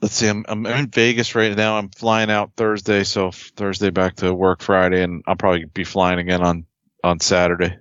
let's 0.00 0.14
see. 0.14 0.28
I'm 0.28 0.44
I'm 0.48 0.64
in 0.66 0.88
Vegas 0.88 1.34
right 1.34 1.54
now. 1.56 1.76
I'm 1.78 1.88
flying 1.90 2.30
out 2.30 2.52
Thursday, 2.56 3.02
so 3.04 3.30
Thursday 3.32 3.90
back 3.90 4.16
to 4.16 4.32
work 4.32 4.62
Friday, 4.62 5.02
and 5.02 5.22
I'll 5.26 5.36
probably 5.36 5.64
be 5.64 5.84
flying 5.84 6.18
again 6.18 6.42
on 6.42 6.64
on 7.02 7.18
Saturday. 7.20 7.76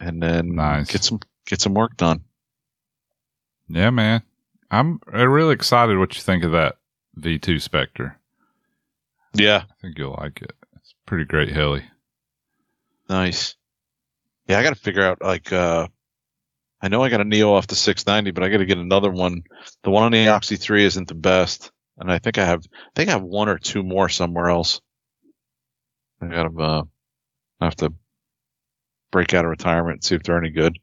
And 0.00 0.22
then 0.22 0.56
Nice. 0.56 0.90
get 0.90 1.04
some 1.04 1.20
get 1.46 1.60
some 1.60 1.74
work 1.74 1.96
done. 1.96 2.23
Yeah, 3.68 3.90
man. 3.90 4.22
I'm 4.70 5.00
really 5.06 5.54
excited 5.54 5.98
what 5.98 6.16
you 6.16 6.22
think 6.22 6.44
of 6.44 6.52
that 6.52 6.76
V2 7.18 7.60
Specter. 7.60 8.18
Yeah. 9.34 9.64
I 9.68 9.74
think 9.80 9.98
you'll 9.98 10.16
like 10.18 10.42
it. 10.42 10.52
It's 10.76 10.94
pretty 11.06 11.24
great 11.24 11.50
heli. 11.50 11.84
Nice. 13.08 13.56
Yeah, 14.48 14.58
I 14.58 14.62
got 14.62 14.74
to 14.74 14.80
figure 14.80 15.02
out 15.02 15.22
like 15.22 15.52
uh 15.52 15.88
I 16.82 16.88
know 16.88 17.02
I 17.02 17.08
got 17.08 17.20
a 17.20 17.24
Neo 17.24 17.54
off 17.54 17.66
the 17.66 17.74
690, 17.74 18.32
but 18.32 18.42
I 18.42 18.50
got 18.50 18.58
to 18.58 18.66
get 18.66 18.76
another 18.76 19.10
one. 19.10 19.42
The 19.84 19.90
one 19.90 20.02
on 20.02 20.12
the 20.12 20.28
Oxy 20.28 20.56
3 20.56 20.84
isn't 20.84 21.08
the 21.08 21.14
best, 21.14 21.70
and 21.96 22.12
I 22.12 22.18
think 22.18 22.36
I 22.36 22.44
have 22.44 22.62
I 22.74 22.90
think 22.94 23.08
I 23.08 23.12
have 23.12 23.22
one 23.22 23.48
or 23.48 23.58
two 23.58 23.82
more 23.82 24.08
somewhere 24.08 24.50
else. 24.50 24.80
I 26.20 26.26
got 26.26 26.42
to 26.44 26.62
uh 26.62 26.82
I 27.60 27.64
have 27.64 27.76
to 27.76 27.92
break 29.10 29.32
out 29.32 29.44
of 29.44 29.50
retirement 29.50 29.96
and 29.96 30.04
see 30.04 30.14
if 30.14 30.22
they're 30.22 30.38
any 30.38 30.50
good. 30.50 30.78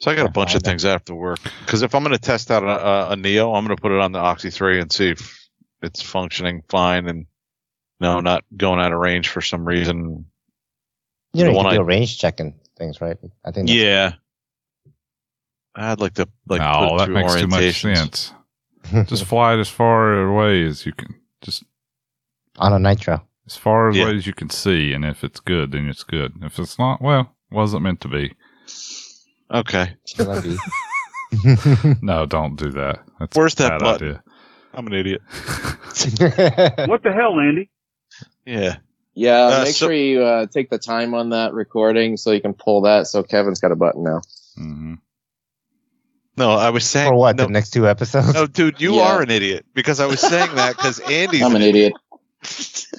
So 0.00 0.10
I 0.10 0.14
got 0.14 0.26
a 0.26 0.30
bunch 0.30 0.54
of 0.54 0.62
things 0.62 0.84
I 0.84 0.90
have 0.90 1.04
to 1.06 1.14
work 1.14 1.38
because 1.60 1.82
if 1.82 1.94
I'm 1.94 2.02
going 2.02 2.12
to 2.12 2.18
test 2.20 2.50
out 2.50 2.62
a, 2.62 2.66
a, 2.66 3.10
a 3.12 3.16
Neo, 3.16 3.54
I'm 3.54 3.64
going 3.64 3.74
to 3.76 3.80
put 3.80 3.92
it 3.92 3.98
on 4.00 4.12
the 4.12 4.18
Oxy 4.18 4.50
3 4.50 4.80
and 4.80 4.92
see 4.92 5.10
if 5.10 5.48
it's 5.82 6.02
functioning 6.02 6.62
fine 6.68 7.08
and 7.08 7.26
no, 7.98 8.20
not 8.20 8.44
going 8.56 8.78
out 8.78 8.92
of 8.92 8.98
range 8.98 9.28
for 9.30 9.40
some 9.40 9.64
reason. 9.64 10.26
You 11.32 11.44
know, 11.44 11.50
The 11.50 11.50
you 11.52 11.56
one 11.56 11.64
can 11.66 11.74
do 11.74 11.80
I- 11.80 11.82
a 11.82 11.86
range 11.86 12.18
checking 12.18 12.54
things, 12.76 13.00
right? 13.00 13.16
I 13.44 13.50
think. 13.52 13.68
that's- 13.68 13.70
Yeah. 13.70 14.12
I'd 15.74 16.00
like 16.00 16.14
to 16.14 16.28
like 16.46 16.60
put 16.60 16.66
oh, 16.66 16.94
it 16.96 16.98
that 16.98 17.10
makes 17.10 17.34
too 17.34 17.46
much 17.48 17.80
sense. 17.80 18.32
Just 19.08 19.24
fly 19.24 19.54
it 19.54 19.60
as 19.60 19.68
far 19.68 20.22
away 20.22 20.64
as 20.64 20.86
you 20.86 20.92
can. 20.92 21.14
Just 21.42 21.64
on 22.58 22.72
a 22.72 22.78
nitro. 22.78 23.26
as 23.46 23.56
far 23.56 23.90
Yeah. 23.92 24.04
away 24.04 24.16
as 24.16 24.26
you 24.26 24.32
can 24.32 24.48
see, 24.50 24.92
and 24.94 25.04
if 25.04 25.22
it's 25.24 25.40
good, 25.40 25.72
then 25.72 25.88
it's 25.88 26.02
good. 26.04 26.32
If 26.42 26.58
it's 26.58 26.78
not, 26.78 27.02
well, 27.02 27.34
wasn't 27.50 27.82
meant 27.82 28.00
to 28.02 28.08
be. 28.08 28.32
Okay. 29.52 29.94
Shall 30.06 30.42
No, 32.02 32.26
don't 32.26 32.56
do 32.56 32.70
that. 32.72 33.00
That's 33.18 33.36
Where's 33.36 33.54
a 33.54 33.56
that 33.58 33.68
bad 33.70 33.80
button? 33.80 34.08
idea. 34.08 34.22
I'm 34.74 34.86
an 34.86 34.92
idiot. 34.94 35.22
What 36.88 37.02
the 37.02 37.12
hell, 37.14 37.38
Andy? 37.40 37.70
Yeah. 38.44 38.76
Yeah, 39.14 39.46
Uh, 39.46 39.64
make 39.64 39.74
so- 39.74 39.86
sure 39.86 39.94
you 39.94 40.22
uh, 40.22 40.46
take 40.46 40.68
the 40.68 40.78
time 40.78 41.14
on 41.14 41.30
that 41.30 41.54
recording 41.54 42.16
so 42.18 42.32
you 42.32 42.40
can 42.40 42.52
pull 42.54 42.82
that. 42.82 43.06
So 43.06 43.22
Kevin's 43.22 43.60
got 43.60 43.72
a 43.72 43.76
button 43.76 44.02
now. 44.04 44.20
hmm 44.56 44.94
No, 46.36 46.50
I 46.50 46.68
was 46.70 46.84
saying 46.84 47.08
For 47.10 47.14
what? 47.16 47.36
No, 47.36 47.44
The 47.44 47.50
next 47.52 47.70
two 47.70 47.88
episodes? 47.88 48.34
no, 48.34 48.46
dude, 48.46 48.78
you 48.80 48.96
Yeah. 48.96 49.02
are 49.14 49.22
an 49.22 49.30
idiot 49.30 49.64
because 49.74 50.00
I 50.00 50.06
was 50.06 50.20
saying 50.20 50.54
that 50.56 50.76
because 50.76 51.00
Andy's 51.00 51.42
I'm 51.42 51.54
an 51.56 51.62
idiot. 51.62 51.92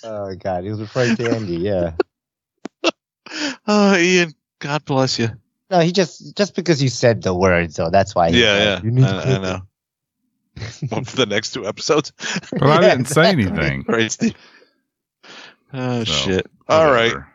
Oh 0.03 0.35
god, 0.35 0.63
he 0.63 0.69
was 0.69 0.79
referring 0.81 1.15
to 1.17 1.29
Andy. 1.31 1.57
Yeah. 1.57 1.91
Oh, 3.67 3.95
Ian, 3.95 4.33
God 4.59 4.83
bless 4.85 5.17
you. 5.19 5.29
No, 5.69 5.79
he 5.79 5.91
just 5.91 6.35
just 6.37 6.55
because 6.55 6.81
you 6.81 6.89
said 6.89 7.21
the 7.23 7.33
word, 7.33 7.73
so 7.73 7.89
that's 7.89 8.15
why. 8.15 8.31
he 8.31 8.41
Yeah, 8.41 8.57
said, 8.57 8.63
yeah. 8.65 8.85
You 8.85 8.91
need 8.91 9.01
to 9.01 9.07
I, 9.07 9.35
I 9.35 9.37
know. 9.39 9.61
One 10.89 11.03
for 11.03 11.17
the 11.17 11.25
next 11.25 11.51
two 11.51 11.67
episodes. 11.67 12.11
But 12.51 12.63
I 12.63 12.81
didn't 12.81 13.05
say 13.09 13.29
anything. 13.29 13.85
right, 13.87 14.11
Steve. 14.11 14.33
Oh 15.73 16.03
So, 16.03 16.11
shit. 16.11 16.47
All 16.69 16.85
right. 16.91 17.07
whatever. 17.13 17.27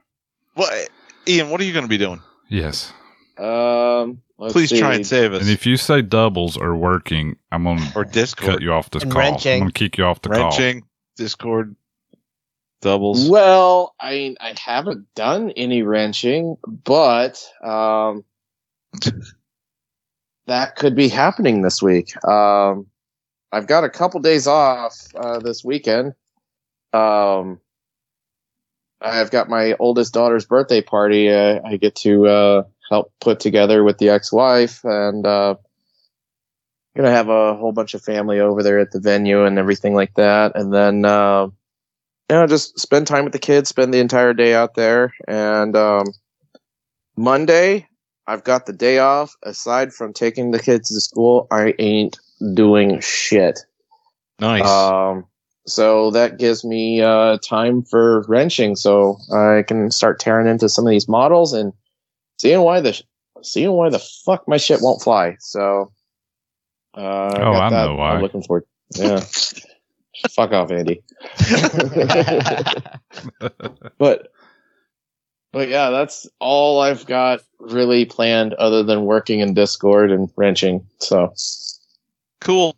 Well, 0.57 0.87
Ian, 1.29 1.51
what 1.51 1.61
are 1.61 1.65
you 1.65 1.73
going 1.73 1.85
to 1.85 1.89
be 1.89 1.99
doing? 1.99 2.21
Yes. 2.49 2.93
Um, 3.39 4.21
let's 4.39 4.53
Please 4.53 4.71
try 4.77 4.95
and 4.95 5.07
save 5.07 5.33
us. 5.33 5.43
And 5.43 5.51
if 5.51 5.67
you 5.67 5.77
say 5.77 6.03
doubles 6.03 6.57
are 6.57 6.75
working, 6.75 7.37
I'm 7.51 7.65
gonna 7.65 7.91
or 7.95 8.05
Discord, 8.05 8.51
cut 8.51 8.63
you 8.63 8.73
off 8.73 8.91
this 8.91 9.03
And 9.05 9.13
call. 9.13 9.21
wrenching. 9.21 9.55
I'm 9.55 9.59
gonna 9.61 9.73
kick 9.73 9.99
you 9.99 10.05
off 10.05 10.21
the 10.23 10.29
call. 10.31 10.59
Discord, 11.17 11.77
doubles. 12.83 13.31
Well, 13.31 13.95
I 13.99 14.11
mean, 14.11 14.37
I 14.41 14.55
haven't 14.59 15.07
done 15.15 15.51
any 15.53 15.83
wrenching, 15.83 16.59
but 16.67 17.43
um, 17.65 18.25
that 20.47 20.77
could 20.77 20.95
be 20.95 21.09
happening 21.09 21.63
this 21.63 21.81
week. 21.81 22.15
Um, 22.27 22.87
I've 23.51 23.67
got 23.67 23.85
a 23.85 23.91
couple 23.91 24.21
days 24.21 24.47
off 24.47 25.07
uh, 25.15 25.39
this 25.39 25.65
weekend. 25.65 26.15
Um, 26.93 27.61
I've 29.01 29.31
got 29.31 29.49
my 29.49 29.75
oldest 29.79 30.13
daughter's 30.13 30.45
birthday 30.45 30.83
party. 30.83 31.31
Uh, 31.31 31.61
I 31.65 31.77
get 31.77 31.97
to 31.97 32.27
uh, 32.27 32.63
help 32.91 33.13
put 33.21 33.41
together 33.41 33.83
with 33.83 33.99
the 33.99 34.11
ex-wife, 34.11 34.85
and 34.85 35.27
uh, 35.27 35.57
gonna 36.97 37.11
have 37.11 37.29
a 37.29 37.55
whole 37.55 37.73
bunch 37.73 37.95
of 37.95 38.03
family 38.03 38.41
over 38.41 38.63
there 38.63 38.79
at 38.79 38.93
the 38.93 39.01
venue 39.01 39.45
and 39.45 39.59
everything 39.59 39.95
like 39.95 40.15
that. 40.15 40.53
And 40.55 40.73
then, 40.73 41.05
uh, 41.05 41.49
you 42.33 42.39
know, 42.39 42.47
just 42.47 42.81
spend 42.81 43.07
time 43.07 43.25
with 43.25 43.35
the 43.35 43.39
kids, 43.39 43.69
spend 43.69 43.93
the 43.93 43.99
entire 43.99 44.33
day 44.33 44.55
out 44.55 44.75
there. 44.75 45.13
And 45.29 45.77
um, 45.77 46.07
Monday, 47.15 47.87
I've 48.27 48.43
got 48.43 48.65
the 48.65 48.73
day 48.73 49.01
off. 49.01 49.37
Aside 49.43 49.93
from 49.93 50.15
taking 50.15 50.51
the 50.51 50.59
kids 50.59 50.89
to 50.89 51.01
school, 51.03 51.47
I 51.51 51.75
ain't 51.79 52.19
doing 52.55 53.01
shit. 53.01 53.59
Nice. 54.41 54.67
Um, 54.67 55.27
so 55.67 56.11
that 56.13 56.39
gives 56.39 56.65
me 56.65 57.03
uh, 57.03 57.37
time 57.47 57.83
for 57.83 58.25
wrenching, 58.27 58.77
so 58.77 59.19
I 59.31 59.63
can 59.69 59.91
start 59.91 60.19
tearing 60.19 60.47
into 60.47 60.71
some 60.71 60.87
of 60.87 60.91
these 60.91 61.09
models 61.09 61.53
and 61.53 61.75
seeing 62.39 62.63
why 62.63 62.81
the 62.81 62.99
seeing 63.43 63.73
why 63.73 63.91
the 63.91 63.99
fuck 63.99 64.49
my 64.49 64.57
shit 64.57 64.81
won't 64.81 65.03
fly. 65.03 65.37
So, 65.39 65.93
uh, 66.95 67.35
Oh, 67.37 67.53
I 67.53 67.69
know 67.69 67.95
why. 67.95 68.15
I'm 68.15 68.23
looking 68.23 68.43
forward. 68.43 68.65
Yeah, 68.97 69.23
fuck 70.31 70.53
off, 70.53 70.71
Andy. 70.71 71.03
but 73.99 74.33
but 75.53 75.69
yeah, 75.69 75.91
that's 75.91 76.27
all 76.41 76.81
I've 76.81 77.07
got 77.07 77.41
really 77.61 78.05
planned, 78.05 78.55
other 78.55 78.83
than 78.83 79.05
working 79.05 79.41
in 79.41 79.55
Discord 79.55 80.11
and 80.11 80.29
wrenching. 80.37 80.87
So 80.99 81.35
cool. 82.41 82.77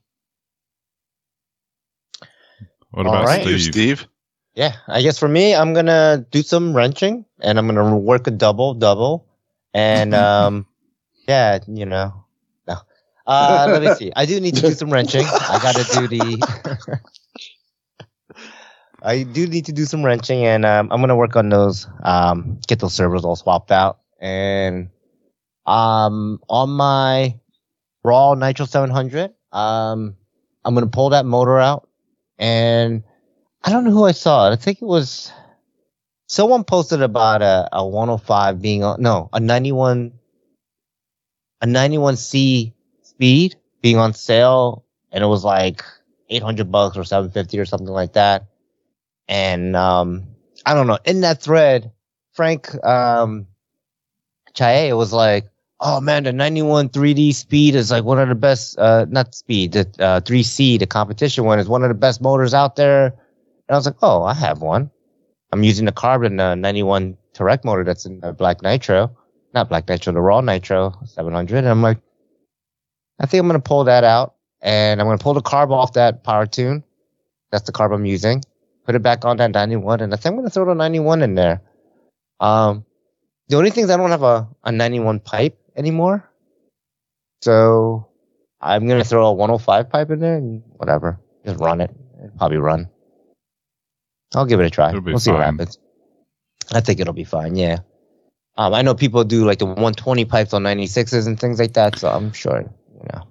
What 2.90 3.06
All 3.06 3.14
about 3.14 3.26
right. 3.26 3.46
You, 3.46 3.58
Steve? 3.58 3.72
Steve. 3.72 4.08
Yeah, 4.54 4.76
I 4.86 5.02
guess 5.02 5.18
for 5.18 5.28
me, 5.28 5.54
I'm 5.54 5.74
gonna 5.74 6.24
do 6.30 6.42
some 6.42 6.74
wrenching, 6.74 7.24
and 7.40 7.58
I'm 7.58 7.66
gonna 7.66 7.98
work 7.98 8.28
a 8.28 8.30
double 8.30 8.74
double, 8.74 9.26
and 9.72 10.14
um, 10.14 10.66
yeah, 11.26 11.58
you 11.66 11.86
know, 11.86 12.24
no. 12.68 12.76
Uh, 13.26 13.66
let 13.68 13.82
me 13.82 13.94
see. 13.94 14.12
I 14.14 14.26
do 14.26 14.40
need 14.40 14.54
to 14.56 14.62
do 14.62 14.72
some 14.72 14.90
wrenching. 14.90 15.26
I 15.26 15.58
gotta 15.60 15.84
do 15.92 16.08
the. 16.08 17.00
I 19.04 19.22
do 19.22 19.46
need 19.46 19.66
to 19.66 19.72
do 19.72 19.84
some 19.84 20.02
wrenching, 20.02 20.46
and 20.46 20.64
um, 20.64 20.90
I'm 20.90 21.00
gonna 21.00 21.16
work 21.16 21.36
on 21.36 21.50
those. 21.50 21.86
Um, 22.02 22.58
get 22.66 22.80
those 22.80 22.94
servos 22.94 23.24
all 23.24 23.36
swapped 23.36 23.70
out, 23.70 23.98
and 24.18 24.88
um, 25.66 26.40
on 26.48 26.70
my 26.70 27.38
raw 28.02 28.34
nitro 28.34 28.66
700. 28.66 29.32
Um, 29.52 30.16
I'm 30.64 30.74
gonna 30.74 30.86
pull 30.86 31.10
that 31.10 31.26
motor 31.26 31.58
out, 31.58 31.88
and 32.38 33.04
I 33.62 33.70
don't 33.70 33.84
know 33.84 33.90
who 33.90 34.04
I 34.04 34.12
saw. 34.12 34.48
It. 34.48 34.52
I 34.52 34.56
think 34.56 34.80
it 34.80 34.86
was 34.86 35.30
someone 36.26 36.64
posted 36.64 37.02
about 37.02 37.42
a, 37.42 37.68
a 37.72 37.86
105 37.86 38.62
being 38.62 38.84
on 38.84 39.02
no 39.02 39.28
a 39.32 39.40
91 39.40 40.12
a 41.60 41.66
91c 41.66 42.72
speed 43.02 43.56
being 43.82 43.98
on 43.98 44.14
sale, 44.14 44.84
and 45.12 45.22
it 45.22 45.26
was 45.26 45.44
like 45.44 45.84
800 46.30 46.72
bucks 46.72 46.96
or 46.96 47.04
750 47.04 47.58
or 47.58 47.66
something 47.66 47.88
like 47.88 48.14
that. 48.14 48.46
And 49.28 49.74
um, 49.76 50.24
I 50.66 50.74
don't 50.74 50.86
know. 50.86 50.98
In 51.04 51.20
that 51.22 51.42
thread, 51.42 51.90
Frank 52.32 52.74
um, 52.84 53.46
Chae 54.54 54.96
was 54.96 55.12
like, 55.12 55.48
"Oh 55.80 56.00
man, 56.00 56.24
the 56.24 56.32
91 56.32 56.90
3D 56.90 57.34
speed 57.34 57.74
is 57.74 57.90
like 57.90 58.04
one 58.04 58.18
of 58.18 58.28
the 58.28 58.34
best. 58.34 58.78
Uh, 58.78 59.06
not 59.08 59.34
speed, 59.34 59.72
the 59.72 59.80
uh, 59.98 60.20
3C, 60.20 60.78
the 60.78 60.86
competition 60.86 61.44
one 61.44 61.58
is 61.58 61.68
one 61.68 61.82
of 61.82 61.88
the 61.88 61.94
best 61.94 62.20
motors 62.20 62.54
out 62.54 62.76
there." 62.76 63.06
And 63.06 63.70
I 63.70 63.76
was 63.76 63.86
like, 63.86 63.96
"Oh, 64.02 64.22
I 64.24 64.34
have 64.34 64.60
one. 64.60 64.90
I'm 65.52 65.62
using 65.62 65.86
the 65.86 65.92
carbon 65.92 66.40
uh, 66.40 66.54
91 66.54 67.16
Terrec 67.32 67.64
motor 67.64 67.84
that's 67.84 68.06
in 68.06 68.20
the 68.20 68.32
Black 68.32 68.62
Nitro, 68.62 69.16
not 69.54 69.68
Black 69.68 69.88
Nitro, 69.88 70.12
the 70.12 70.20
Raw 70.20 70.40
Nitro 70.40 70.94
700." 71.06 71.58
And 71.58 71.68
I'm 71.68 71.82
like, 71.82 71.98
"I 73.20 73.26
think 73.26 73.40
I'm 73.40 73.46
gonna 73.46 73.60
pull 73.60 73.84
that 73.84 74.04
out, 74.04 74.34
and 74.60 75.00
I'm 75.00 75.06
gonna 75.06 75.18
pull 75.18 75.34
the 75.34 75.40
carb 75.42 75.70
off 75.70 75.94
that 75.94 76.24
power 76.24 76.46
tune. 76.46 76.84
That's 77.50 77.64
the 77.64 77.72
carb 77.72 77.94
I'm 77.94 78.04
using. 78.04 78.42
Put 78.84 78.94
it 78.94 79.02
back 79.02 79.24
on 79.24 79.36
that 79.38 79.50
91, 79.52 80.00
and 80.00 80.12
I 80.12 80.16
think 80.16 80.32
I'm 80.32 80.36
gonna 80.36 80.50
throw 80.50 80.66
the 80.66 80.74
91 80.74 81.22
in 81.22 81.34
there." 81.34 81.62
Um, 82.40 82.84
the 83.48 83.56
only 83.56 83.70
thing 83.70 83.84
is 83.84 83.90
I 83.90 83.96
don't 83.96 84.10
have 84.10 84.22
a, 84.22 84.48
a 84.64 84.72
91 84.72 85.20
pipe 85.20 85.58
anymore. 85.76 86.28
So 87.42 88.08
I'm 88.60 88.86
going 88.86 89.02
to 89.02 89.06
throw 89.08 89.26
a 89.26 89.32
105 89.32 89.90
pipe 89.90 90.10
in 90.10 90.18
there 90.18 90.36
and 90.36 90.62
whatever. 90.76 91.20
Just 91.44 91.60
run 91.60 91.80
it. 91.82 91.90
It'll 92.18 92.36
probably 92.38 92.56
run. 92.56 92.88
I'll 94.34 94.46
give 94.46 94.60
it 94.60 94.66
a 94.66 94.70
try. 94.70 94.88
It'll 94.88 95.02
be 95.02 95.12
We'll 95.12 95.20
see 95.20 95.30
what 95.30 95.42
fine. 95.42 95.58
happens. 95.58 95.78
I 96.72 96.80
think 96.80 97.00
it'll 97.00 97.12
be 97.12 97.24
fine. 97.24 97.54
Yeah. 97.54 97.80
Um, 98.56 98.72
I 98.72 98.82
know 98.82 98.94
people 98.94 99.24
do 99.24 99.44
like 99.44 99.58
the 99.58 99.66
120 99.66 100.24
pipes 100.24 100.54
on 100.54 100.62
96s 100.62 101.26
and 101.26 101.38
things 101.38 101.58
like 101.58 101.74
that. 101.74 101.98
So 101.98 102.08
I'm 102.08 102.32
sure, 102.32 102.60
you 102.60 103.06
know, 103.12 103.28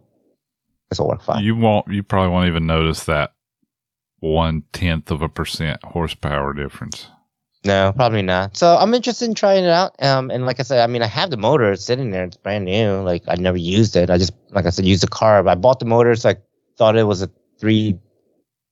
this 0.89 0.99
will 0.99 1.07
work 1.07 1.23
fine. 1.23 1.43
You 1.43 1.55
won't. 1.55 1.87
You 1.87 2.03
probably 2.03 2.29
won't 2.31 2.47
even 2.47 2.67
notice 2.67 3.05
that 3.05 3.33
one 4.23 4.63
tenth 4.71 5.11
of 5.11 5.21
a 5.21 5.27
percent 5.27 5.83
horsepower 5.83 6.53
difference. 6.53 7.07
No, 7.65 7.91
probably 7.93 8.21
not. 8.21 8.55
So 8.55 8.77
I'm 8.77 8.93
interested 8.93 9.25
in 9.25 9.35
trying 9.35 9.65
it 9.65 9.69
out. 9.69 10.01
Um, 10.01 10.31
and 10.31 10.45
like 10.45 10.61
I 10.61 10.63
said, 10.63 10.79
I 10.79 10.87
mean, 10.87 11.01
I 11.01 11.07
have 11.07 11.29
the 11.29 11.37
motor 11.37 11.71
it's 11.73 11.83
sitting 11.83 12.11
there. 12.11 12.23
It's 12.23 12.37
brand 12.37 12.65
new. 12.65 13.01
Like 13.01 13.23
I 13.27 13.35
never 13.35 13.57
used 13.57 13.97
it. 13.97 14.09
I 14.09 14.17
just, 14.17 14.31
like 14.51 14.65
I 14.65 14.69
said, 14.69 14.85
used 14.85 15.03
the 15.03 15.07
carb. 15.07 15.49
I 15.49 15.55
bought 15.55 15.79
the 15.79 15.85
motor. 15.85 16.15
So 16.15 16.29
I 16.29 16.35
thought 16.77 16.95
it 16.95 17.03
was 17.03 17.21
a 17.21 17.29
three 17.59 17.99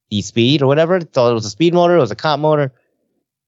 D 0.09 0.21
speed 0.21 0.61
or 0.61 0.67
whatever. 0.67 0.99
Thought 1.01 1.31
it 1.31 1.33
was 1.33 1.45
a 1.45 1.49
speed 1.49 1.73
motor. 1.73 1.97
It 1.97 2.01
was 2.01 2.11
a 2.11 2.15
comp 2.15 2.41
motor. 2.41 2.73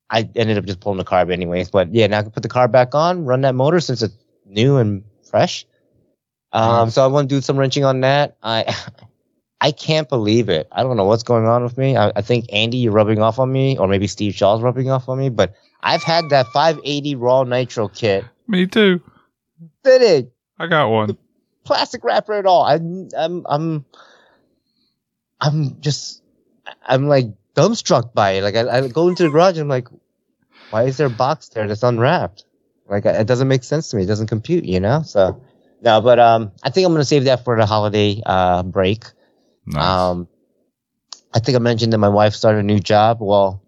I 0.10 0.30
ended 0.36 0.58
up 0.58 0.66
just 0.66 0.82
pulling 0.82 0.98
the 0.98 1.06
carb 1.06 1.32
anyways. 1.32 1.70
But 1.70 1.94
yeah, 1.94 2.08
now 2.08 2.20
I 2.20 2.22
can 2.24 2.32
put 2.32 2.44
the 2.44 2.50
carb 2.50 2.72
back 2.72 2.94
on, 2.94 3.26
run 3.26 3.42
that 3.42 3.56
motor 3.56 3.80
since 3.80 4.02
it's 4.02 4.16
new 4.46 4.78
and 4.78 5.04
fresh. 5.30 5.66
Um, 6.52 6.90
so 6.90 7.04
I 7.04 7.08
want 7.08 7.30
to 7.30 7.36
do 7.36 7.42
some 7.42 7.58
wrenching 7.58 7.84
on 7.84 8.02
that. 8.02 8.38
I, 8.44 8.76
I 9.64 9.72
can't 9.72 10.10
believe 10.10 10.50
it. 10.50 10.68
I 10.74 10.84
don't 10.84 10.98
know 10.98 11.06
what's 11.06 11.24
going 11.24 11.46
on 11.46 11.64
with 11.64 11.78
me. 11.78 11.96
I, 11.96 12.12
I 12.18 12.22
think 12.22 12.48
Andy, 12.52 12.80
you're 12.80 12.92
rubbing 12.92 13.22
off 13.22 13.40
on 13.40 13.50
me, 13.50 13.78
or 13.78 13.88
maybe 13.88 14.08
Steve 14.08 14.36
Shaw's 14.36 14.62
rubbing 14.62 14.92
off 14.92 15.08
on 15.08 15.18
me. 15.18 15.30
But 15.30 15.56
I've 15.82 16.04
had 16.04 16.30
that 16.32 16.48
580 16.48 17.16
raw 17.16 17.44
nitro 17.44 17.88
kit 17.88 18.26
Me 18.46 18.68
too. 18.68 19.02
Did 19.86 20.02
it? 20.02 20.34
I 20.60 20.68
got 20.68 20.90
one. 20.90 21.18
plastic 21.64 22.04
wrapper 22.04 22.34
at 22.34 22.46
all. 22.46 22.64
I, 22.64 22.76
am 22.76 23.10
I'm, 23.18 23.46
I'm, 23.48 23.86
I'm 25.40 25.80
just, 25.80 26.22
I'm 26.86 27.08
like 27.08 27.28
dumbstruck 27.56 28.14
by 28.14 28.32
it. 28.32 28.44
Like 28.44 28.58
I, 28.58 28.80
I 28.80 28.88
go 28.90 29.08
into 29.08 29.24
the 29.24 29.30
garage 29.30 29.54
and 29.54 29.62
I'm 29.62 29.70
like, 29.70 29.88
why 30.72 30.84
is 30.84 30.98
there 30.98 31.08
a 31.08 31.10
box 31.10 31.48
there 31.48 31.70
that's 31.70 31.84
unwrapped? 31.84 32.44
Like 32.90 33.06
it 33.06 33.28
doesn't 33.28 33.48
make 33.48 33.64
sense 33.64 33.92
to 33.92 33.96
me. 33.96 34.04
It 34.04 34.08
doesn't 34.08 34.28
compute, 34.28 34.66
you 34.66 34.82
know. 34.82 35.04
So 35.04 35.42
no, 35.82 36.02
but 36.02 36.20
um, 36.20 36.52
I 36.64 36.70
think 36.70 36.86
I'm 36.86 36.92
gonna 36.92 37.06
save 37.06 37.24
that 37.26 37.46
for 37.46 37.58
the 37.58 37.66
holiday 37.66 38.22
uh 38.26 38.64
break. 38.64 39.06
Nice. 39.66 39.84
Um, 39.84 40.28
I 41.34 41.40
think 41.40 41.56
I 41.56 41.60
mentioned 41.60 41.94
that 41.94 41.98
my 41.98 42.10
wife 42.10 42.34
started 42.34 42.60
a 42.60 42.64
new 42.64 42.80
job. 42.80 43.18
Well, 43.22 43.62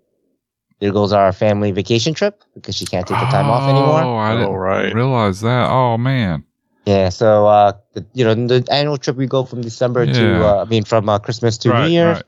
there 0.80 0.92
goes 0.92 1.14
our 1.14 1.32
family 1.32 1.72
vacation 1.72 2.14
trip 2.14 2.44
because 2.54 2.76
she 2.76 2.86
can't 2.86 3.08
take 3.08 3.20
the 3.20 3.26
time 3.26 3.50
off 3.50 3.64
anymore. 3.68 4.02
Oh. 4.04 4.18
I 4.18 4.34
didn't 4.36 4.50
Oh, 4.50 4.54
right. 4.56 4.94
realize 4.94 5.42
that. 5.42 5.70
Oh 5.70 5.98
man. 5.98 6.44
Yeah, 6.86 7.10
so 7.10 7.48
uh, 7.48 7.74
the, 7.94 8.06
you 8.14 8.24
know, 8.24 8.36
the 8.36 8.64
annual 8.72 8.98
trip 8.98 9.16
we 9.16 9.26
go 9.26 9.44
from 9.44 9.62
December 9.62 10.06
to, 10.06 10.44
uh, 10.46 10.62
I 10.62 10.66
mean, 10.66 10.84
from 10.84 11.10
uh, 11.10 11.18
Christmas 11.18 11.58
to 11.60 11.70
right, 11.72 11.86
New 11.86 11.90
Year. 11.90 12.12
right. 12.14 12.24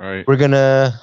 Right. 0.00 0.26
We're 0.26 0.36
gonna, 0.36 0.98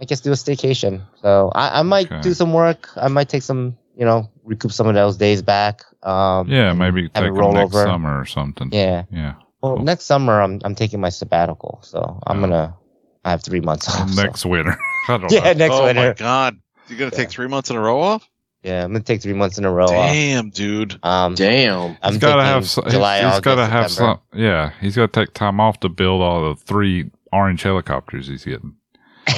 I 0.00 0.04
guess, 0.04 0.20
do 0.20 0.30
a 0.30 0.34
staycation. 0.34 1.02
So 1.20 1.50
I, 1.52 1.80
I 1.80 1.82
might 1.82 2.06
Okay. 2.06 2.20
do 2.20 2.32
some 2.34 2.52
work. 2.52 2.88
I 2.96 3.08
might 3.08 3.28
take 3.28 3.42
some, 3.42 3.76
you 3.96 4.04
know, 4.04 4.30
recoup 4.44 4.70
some 4.70 4.86
of 4.86 4.94
those 4.94 5.16
days 5.16 5.42
back. 5.42 5.82
Um, 6.04 6.48
Yeah, 6.48 6.72
maybe 6.74 7.08
take 7.08 7.24
it 7.24 7.26
them 7.26 7.34
roll 7.34 7.52
next 7.54 7.74
over. 7.74 7.84
summer 7.84 8.20
or 8.20 8.24
something. 8.26 8.68
Yeah. 8.72 9.04
Yeah. 9.10 9.34
Well, 9.62 9.76
Cool. 9.76 9.84
next 9.84 10.04
summer 10.04 10.40
I'm 10.40 10.60
I'm 10.64 10.74
taking 10.74 11.00
my 11.00 11.08
sabbatical, 11.10 11.78
so 11.82 12.20
I'm 12.26 12.38
Oh. 12.38 12.40
gonna 12.40 12.76
I 13.24 13.30
have 13.30 13.42
three 13.42 13.60
months 13.60 13.86
Well, 13.88 14.02
off. 14.02 14.10
so- 14.10 14.22
next 14.22 14.44
winter. 14.46 14.76
I 15.08 15.16
don't 15.18 15.30
Yeah, 15.32 15.40
know. 15.40 15.52
next 15.54 15.74
oh 15.74 15.84
winter. 15.84 16.08
my 16.08 16.12
god. 16.14 16.58
You're 16.88 16.98
gonna 16.98 17.10
take 17.12 17.30
three 17.30 17.46
months 17.48 17.70
in 17.70 17.76
a 17.76 17.80
row 17.80 18.00
off? 18.00 18.28
Yeah, 18.64 18.84
I'm 18.84 18.92
gonna 18.92 19.04
take 19.04 19.22
three 19.22 19.32
months 19.32 19.58
in 19.58 19.64
a 19.64 19.72
row. 19.72 19.84
off. 19.86 19.90
Damn, 20.12 20.50
dude. 20.50 20.98
Um, 21.02 21.34
Damn. 21.34 21.96
I'm 22.02 22.12
he's 22.12 22.20
got 22.20 22.36
to 22.36 22.44
have. 22.44 22.68
some- 22.68 22.88
July, 22.88 23.18
he's 23.18 23.24
August, 23.26 23.42
got 23.42 23.54
to 23.56 23.66
have 23.66 23.90
September. 23.90 24.20
some. 24.32 24.40
Yeah, 24.40 24.70
he's 24.80 24.94
got 24.96 25.12
to 25.12 25.20
take 25.24 25.34
time 25.34 25.58
off 25.60 25.80
to 25.80 25.88
build 25.88 26.22
all 26.22 26.48
the 26.48 26.56
three 26.60 27.10
orange 27.32 27.62
helicopters 27.62 28.28
he's 28.28 28.44
getting. 28.44 28.74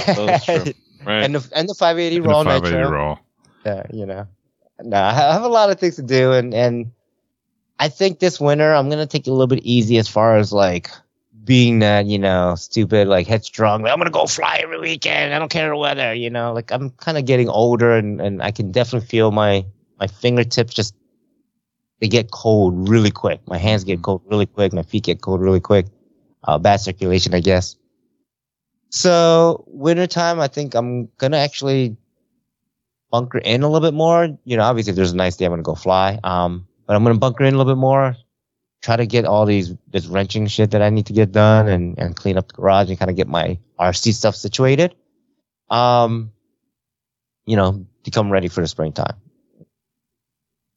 That's 0.06 0.44
true. 0.44 0.64
Right. 1.06 1.22
and 1.22 1.34
the 1.34 1.50
and 1.54 1.68
the 1.68 1.74
580 1.74 2.16
And 2.16 2.24
the 2.24 2.28
580 2.30 2.76
nitro. 2.76 2.90
raw. 2.90 3.18
Yeah, 3.66 3.82
you 3.92 4.06
know. 4.06 4.26
No, 4.82 4.96
I 4.96 5.12
have 5.12 5.42
a 5.42 5.48
lot 5.48 5.68
of 5.68 5.78
things 5.78 5.96
to 5.96 6.02
do, 6.02 6.32
and 6.32 6.54
and 6.54 6.92
I 7.78 7.88
think 7.88 8.18
this 8.18 8.40
winter 8.40 8.74
I'm 8.74 8.88
gonna 8.88 9.06
take 9.06 9.26
it 9.26 9.30
a 9.30 9.32
little 9.32 9.46
bit 9.46 9.64
easy 9.64 9.98
as 9.98 10.08
far 10.08 10.36
as 10.36 10.52
like 10.52 10.90
being 11.44 11.80
that 11.80 12.06
you 12.06 12.18
know 12.18 12.54
stupid 12.56 13.08
like 13.08 13.26
headstrong. 13.26 13.82
Like, 13.82 13.92
I'm 13.92 13.98
gonna 13.98 14.10
go 14.10 14.26
fly 14.26 14.60
every 14.62 14.78
weekend. 14.78 15.34
I 15.34 15.38
don't 15.38 15.50
care 15.50 15.68
the 15.68 15.76
weather. 15.76 16.14
You 16.14 16.30
know, 16.30 16.52
like 16.52 16.70
I'm 16.70 16.90
kind 16.90 17.18
of 17.18 17.26
getting 17.26 17.48
older, 17.48 17.96
and 17.96 18.20
and 18.20 18.42
I 18.42 18.50
can 18.50 18.72
definitely 18.72 19.08
feel 19.08 19.30
my 19.30 19.64
my 19.98 20.06
fingertips 20.06 20.74
just 20.74 20.94
they 22.00 22.08
get 22.08 22.30
cold 22.30 22.88
really 22.88 23.10
quick. 23.10 23.40
My 23.46 23.58
hands 23.58 23.84
get 23.84 24.02
cold 24.02 24.22
really 24.26 24.46
quick. 24.46 24.72
My 24.72 24.82
feet 24.82 25.04
get 25.04 25.20
cold 25.20 25.40
really 25.40 25.60
quick. 25.60 25.86
Uh, 26.42 26.58
bad 26.58 26.76
circulation, 26.76 27.34
I 27.34 27.40
guess. 27.40 27.76
So 28.90 29.64
wintertime, 29.66 30.40
I 30.40 30.48
think 30.48 30.74
I'm 30.74 31.08
gonna 31.18 31.38
actually 31.38 31.96
bunker 33.10 33.38
in 33.38 33.62
a 33.62 33.68
little 33.68 33.86
bit 33.86 33.94
more. 33.94 34.28
You 34.44 34.56
know, 34.56 34.62
obviously 34.62 34.90
if 34.90 34.96
there's 34.96 35.12
a 35.12 35.16
nice 35.16 35.36
day, 35.36 35.46
I'm 35.46 35.52
gonna 35.52 35.62
go 35.62 35.74
fly. 35.74 36.20
Um, 36.22 36.66
but 36.86 36.96
I'm 36.96 37.02
gonna 37.02 37.18
bunker 37.18 37.44
in 37.44 37.54
a 37.54 37.56
little 37.56 37.74
bit 37.74 37.80
more. 37.80 38.16
Try 38.82 38.96
to 38.96 39.06
get 39.06 39.24
all 39.24 39.46
these 39.46 39.74
this 39.90 40.06
wrenching 40.06 40.46
shit 40.46 40.72
that 40.72 40.82
I 40.82 40.90
need 40.90 41.06
to 41.06 41.12
get 41.12 41.32
done 41.32 41.68
and 41.68 41.98
and 41.98 42.14
clean 42.14 42.36
up 42.36 42.48
the 42.48 42.54
garage 42.54 42.90
and 42.90 42.98
kind 42.98 43.10
of 43.10 43.16
get 43.16 43.28
my 43.28 43.58
RC 43.78 44.12
stuff 44.12 44.36
situated. 44.36 44.94
Um, 45.70 46.32
you 47.46 47.56
know, 47.56 47.86
become 48.04 48.30
ready 48.30 48.48
for 48.48 48.60
the 48.60 48.66
springtime. 48.66 49.16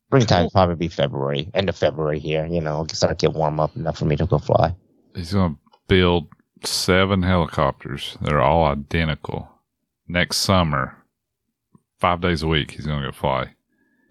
Springtime 0.07 0.43
will 0.43 0.51
probably 0.51 0.75
be 0.75 0.88
February, 0.88 1.49
end 1.53 1.67
of 1.67 1.75
February 1.75 2.19
here. 2.19 2.45
You 2.45 2.61
know, 2.61 2.85
start 2.93 3.19
to 3.19 3.27
get 3.27 3.35
warm 3.35 3.59
up 3.59 3.75
enough 3.75 3.97
for 3.97 4.05
me 4.05 4.15
to 4.15 4.25
go 4.25 4.38
fly. 4.38 4.73
He's 5.13 5.34
going 5.34 5.55
to 5.55 5.59
build 5.88 6.27
seven 6.63 7.23
helicopters 7.23 8.17
They're 8.21 8.41
all 8.41 8.65
identical 8.65 9.49
next 10.07 10.38
summer. 10.38 10.95
Five 11.99 12.21
days 12.21 12.43
a 12.43 12.47
week, 12.47 12.71
he's 12.71 12.85
going 12.85 13.01
to 13.01 13.07
go 13.07 13.11
fly. 13.11 13.55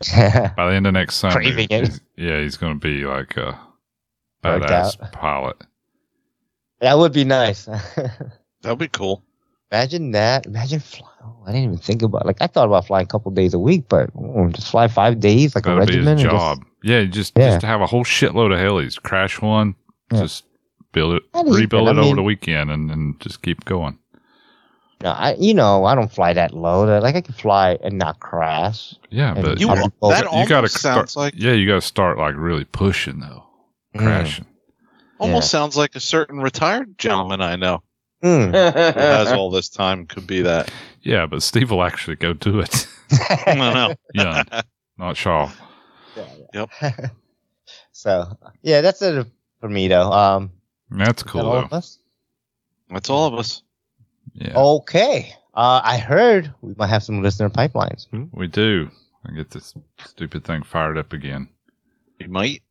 By 0.57 0.69
the 0.71 0.75
end 0.75 0.87
of 0.87 0.93
next 0.95 1.17
summer, 1.17 1.35
Craving 1.35 1.69
it. 1.71 1.87
he's- 1.87 2.01
yeah, 2.17 2.41
he's 2.41 2.57
going 2.57 2.75
to 2.75 2.81
be 2.81 3.05
like 3.05 3.37
a 3.37 3.59
badass 4.45 5.13
pilot. 5.13 5.57
that 6.81 6.99
would 6.99 7.13
be 7.13 7.25
nice. 7.25 7.65
That'd 8.63 8.79
be 8.79 8.89
cool. 8.89 9.23
Imagine 9.73 10.13
that. 10.13 10.47
Imagine 10.47 10.81
flying. 10.81 11.13
Oh, 11.25 11.43
I 11.45 11.53
didn't 11.53 11.65
even 11.65 11.79
think 11.79 12.03
about 12.03 12.25
like 12.25 12.37
I 12.41 12.47
thought 12.47 12.67
about 12.69 12.87
flying 12.87 13.05
a 13.05 13.09
couple 13.09 13.33
days 13.33 13.53
a 13.53 13.59
week, 13.59 13.85
but 13.89 14.11
oh, 14.17 14.49
just 14.51 14.71
fly 14.71 14.87
five 14.89 15.19
days 15.19 15.55
like 15.55 15.67
a 15.67 15.71
That'll 15.71 15.87
be 15.87 15.93
regiment. 15.93 16.19
his 16.21 16.25
and 16.25 16.31
just- 16.33 16.43
job. 16.45 16.65
yeah, 16.85 17.05
just 17.05 17.33
Yeah. 17.37 17.49
just 17.49 17.61
to 17.63 17.67
have 17.67 17.81
a 17.81 17.87
whole 17.87 18.05
shitload 18.05 18.53
of 18.53 18.59
helis, 18.61 19.01
crash 19.03 19.41
one, 19.43 19.75
Yeah. 20.13 20.21
just 20.21 20.45
build 20.93 21.15
it, 21.17 21.23
Not 21.35 21.47
even, 21.47 21.59
rebuild 21.61 21.89
I 21.89 21.91
it 21.91 21.95
over 21.99 22.03
mean- 22.07 22.17
the 22.17 22.23
weekend, 22.23 22.71
and, 22.71 22.91
and 22.91 23.21
just 23.21 23.43
keep 23.43 23.65
going. 23.65 23.99
No, 25.03 25.11
I 25.11 25.35
you 25.39 25.55
know 25.55 25.85
I 25.85 25.95
don't 25.95 26.11
fly 26.13 26.33
that 26.33 26.55
low. 26.55 26.85
Like 27.01 27.15
I 27.17 27.21
can 27.21 27.35
fly 27.35 27.79
and 27.83 27.99
not 27.99 28.21
crash. 28.21 28.95
Yeah, 29.11 29.35
but 29.35 29.61
You, 29.61 29.69
I'm 29.69 29.83
you, 29.83 29.93
both- 30.01 30.13
that 30.13 30.23
you 30.25 30.29
almost 30.31 30.49
gotta 30.49 30.69
sounds 30.69 31.11
start, 31.13 31.17
like 31.17 31.35
yeah, 31.37 31.53
you 31.53 31.67
got 31.67 31.75
to 31.77 31.81
start 31.81 32.19
like 32.19 32.35
really 32.37 32.65
pushing 32.65 33.21
though, 33.21 33.45
Mm. 33.95 34.01
crashing. 34.01 34.47
almost 35.19 35.51
sounds 35.51 35.77
like 35.77 35.95
a 35.97 36.01
certain 36.01 36.39
retired 36.41 36.99
gentleman 36.99 37.41
I 37.41 37.57
know 37.57 37.83
Mm. 38.25 38.47
who 38.95 38.99
has 39.01 39.31
all 39.33 39.51
this 39.51 39.69
time. 39.69 40.07
Could 40.07 40.27
be 40.27 40.43
that. 40.43 40.71
Yeah, 41.03 41.27
but 41.27 41.41
Steve 41.45 41.71
will 41.71 41.85
actually 41.85 42.17
go 42.17 42.33
do 42.33 42.59
it. 42.59 42.89
I 43.13 43.55
don't 43.55 43.59
know. 43.59 43.95
Young, 44.15 44.45
not 44.99 45.17
Shaw. 45.17 45.49
Yep. 46.53 46.71
So 47.93 48.37
yeah, 48.63 48.81
that's 48.81 49.01
it 49.03 49.25
for 49.25 49.31
for 49.61 49.69
me 49.69 49.87
though. 49.89 50.11
Um, 50.13 50.51
That's 50.91 51.21
is 51.23 51.25
that 51.25 51.31
cool 51.31 51.43
all 51.47 51.53
though. 51.53 51.59
of 51.63 51.73
us? 51.73 51.99
That's 52.91 53.09
all 53.09 53.27
of 53.27 53.35
us. 53.39 53.63
Yeah, 54.37 54.53
Okay. 54.57 55.33
Uh, 55.55 55.81
I 55.83 55.97
heard 55.97 56.53
we 56.61 56.75
might 56.77 56.89
have 56.89 57.03
some 57.03 57.23
listener 57.23 57.49
pipelines. 57.49 58.09
Hmm? 58.09 58.25
we 58.33 58.47
do. 58.47 58.91
I 59.27 59.33
get 59.33 59.51
this 59.51 59.75
stupid 60.05 60.45
thing 60.45 60.63
fired 60.63 60.99
up 60.99 61.13
again. 61.15 61.49
You 62.21 62.29
might. 62.29 62.63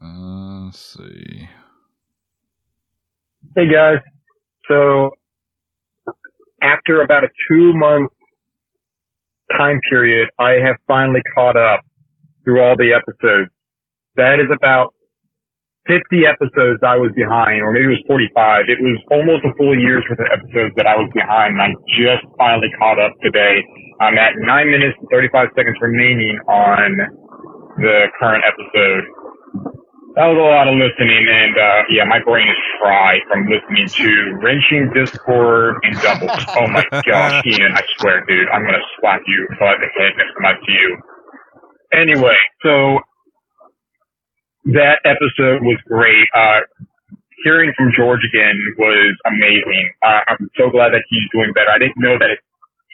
Uh, 0.00 0.66
let's 0.66 0.78
see. 0.96 1.48
Hey 3.56 3.70
guys. 3.70 3.98
So 4.68 5.10
after 6.62 7.02
about 7.02 7.24
a 7.24 7.28
two 7.48 7.72
month 7.74 8.10
time 9.56 9.80
period, 9.90 10.28
I 10.38 10.52
have 10.64 10.76
finally 10.86 11.22
caught 11.34 11.56
up 11.56 11.80
through 12.44 12.62
all 12.62 12.76
the 12.76 12.92
episodes. 12.92 13.50
That 14.16 14.38
is 14.40 14.46
about 14.54 14.94
50 15.86 16.26
episodes 16.26 16.82
I 16.82 16.98
was 16.98 17.14
behind, 17.14 17.62
or 17.62 17.70
maybe 17.70 17.94
it 17.94 18.02
was 18.02 18.06
45. 18.10 18.66
It 18.68 18.82
was 18.82 18.98
almost 19.10 19.46
a 19.46 19.54
full 19.54 19.74
year's 19.74 20.02
worth 20.10 20.18
of 20.18 20.30
episodes 20.30 20.74
that 20.76 20.86
I 20.86 20.98
was 20.98 21.10
behind, 21.14 21.54
and 21.58 21.62
I 21.62 21.70
just 21.94 22.26
finally 22.38 22.70
caught 22.78 22.98
up 22.98 23.14
today. 23.22 23.62
I'm 24.02 24.18
at 24.18 24.34
9 24.36 24.44
minutes 24.46 24.98
and 24.98 25.08
35 25.08 25.54
seconds 25.54 25.78
remaining 25.80 26.36
on 26.50 26.90
the 27.78 28.10
current 28.18 28.44
episode. 28.44 29.04
That 30.16 30.32
was 30.32 30.40
a 30.40 30.48
lot 30.48 30.64
of 30.64 30.74
listening, 30.80 31.28
and 31.28 31.54
uh, 31.54 31.80
yeah, 31.92 32.08
my 32.08 32.24
brain 32.24 32.48
is 32.48 32.62
fried 32.80 33.20
from 33.28 33.46
listening 33.52 33.84
to 33.84 34.08
wrenching 34.40 34.88
Discord 34.96 35.76
and 35.84 35.92
doubles. 36.00 36.40
oh 36.56 36.66
my 36.72 36.84
gosh, 37.04 37.44
Ian, 37.44 37.76
I 37.76 37.84
swear, 38.00 38.24
dude, 38.24 38.48
I'm 38.48 38.64
gonna 38.64 38.80
slap 38.98 39.20
you 39.28 39.44
upside 39.52 39.76
the 39.84 39.90
head 39.92 40.12
next 40.16 40.32
I 40.40 40.54
see 40.64 40.72
you. 40.72 40.90
Anyway, 41.92 42.36
so 42.64 42.98
that 44.74 44.98
episode 45.04 45.62
was 45.62 45.78
great. 45.86 46.26
Uh, 46.34 46.66
hearing 47.44 47.72
from 47.76 47.92
George 47.96 48.22
again 48.26 48.58
was 48.78 49.14
amazing. 49.26 49.92
Uh, 50.02 50.20
I'm 50.26 50.50
so 50.58 50.70
glad 50.70 50.90
that 50.90 51.02
he's 51.08 51.26
doing 51.32 51.52
better. 51.54 51.70
I 51.70 51.78
didn't 51.78 51.98
know 51.98 52.18
that 52.18 52.30
his 52.30 52.42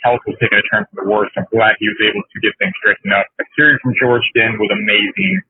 health 0.05 0.21
was 0.27 0.37
taking 0.41 0.59
a 0.59 0.67
turn 0.69 0.85
for 0.93 1.05
the 1.05 1.09
worse. 1.09 1.31
I'm 1.37 1.47
glad 1.51 1.77
he 1.79 1.89
was 1.89 1.97
able 2.05 2.21
to 2.21 2.37
get 2.41 2.53
things 2.59 2.75
straightened 2.83 3.15
up. 3.15 3.27
But 3.39 3.47
hearing 3.57 3.79
from 3.83 3.95
George 3.97 4.25
again 4.35 4.59
was 4.61 4.69
amazing. 4.69 5.41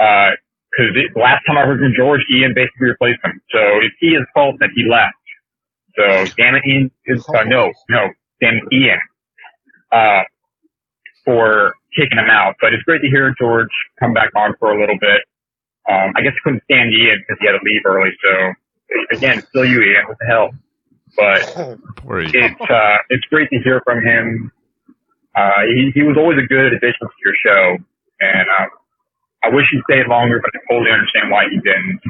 Uh, 0.00 0.32
cause 0.76 0.92
it, 0.96 1.12
last 1.18 1.44
time 1.44 1.58
I 1.58 1.68
heard 1.68 1.80
from 1.80 1.92
George, 1.92 2.24
Ian 2.32 2.54
basically 2.54 2.96
replaced 2.96 3.20
him. 3.20 3.36
So 3.52 3.60
it's 3.84 3.96
Ian's 4.00 4.28
fault 4.32 4.56
that 4.60 4.70
he 4.74 4.88
left. 4.88 5.20
So 5.98 6.32
damn 6.40 6.54
it, 6.56 6.64
Ian. 6.64 6.90
His, 7.04 7.26
uh, 7.28 7.44
no, 7.44 7.72
no, 7.90 8.08
damn 8.40 8.56
it, 8.56 8.64
Ian. 8.72 9.00
Uh, 9.92 10.22
for 11.24 11.74
kicking 11.96 12.18
him 12.18 12.30
out. 12.30 12.54
But 12.60 12.72
it's 12.72 12.82
great 12.84 13.02
to 13.02 13.08
hear 13.08 13.34
George 13.38 13.68
come 13.98 14.14
back 14.14 14.30
on 14.36 14.54
for 14.58 14.72
a 14.72 14.80
little 14.80 14.96
bit. 14.98 15.20
Um, 15.90 16.12
I 16.14 16.22
guess 16.22 16.32
I 16.38 16.40
couldn't 16.44 16.62
stand 16.70 16.94
Ian 16.94 17.18
because 17.18 17.38
he 17.40 17.46
had 17.46 17.58
to 17.58 17.64
leave 17.64 17.82
early. 17.84 18.10
So 18.22 18.54
again, 19.10 19.42
still 19.50 19.64
you, 19.64 19.82
Ian. 19.82 20.06
What 20.06 20.18
the 20.20 20.26
hell? 20.26 20.50
But 21.16 21.78
Poor 21.96 22.20
it's 22.20 22.60
uh, 22.60 22.96
it's 23.08 23.24
great 23.26 23.50
to 23.50 23.58
hear 23.58 23.82
from 23.84 24.02
him. 24.04 24.52
Uh, 25.34 25.66
he 25.74 25.90
he 25.94 26.02
was 26.02 26.16
always 26.16 26.38
a 26.38 26.46
good 26.46 26.72
addition 26.72 27.06
to 27.06 27.18
your 27.24 27.34
show, 27.42 27.78
and 28.20 28.46
uh, 28.58 28.66
I 29.42 29.48
wish 29.50 29.66
he 29.72 29.80
stayed 29.90 30.06
longer, 30.06 30.40
but 30.40 30.50
I 30.54 30.60
totally 30.70 30.92
understand 30.92 31.30
why 31.30 31.50
he 31.50 31.58
didn't. 31.58 32.00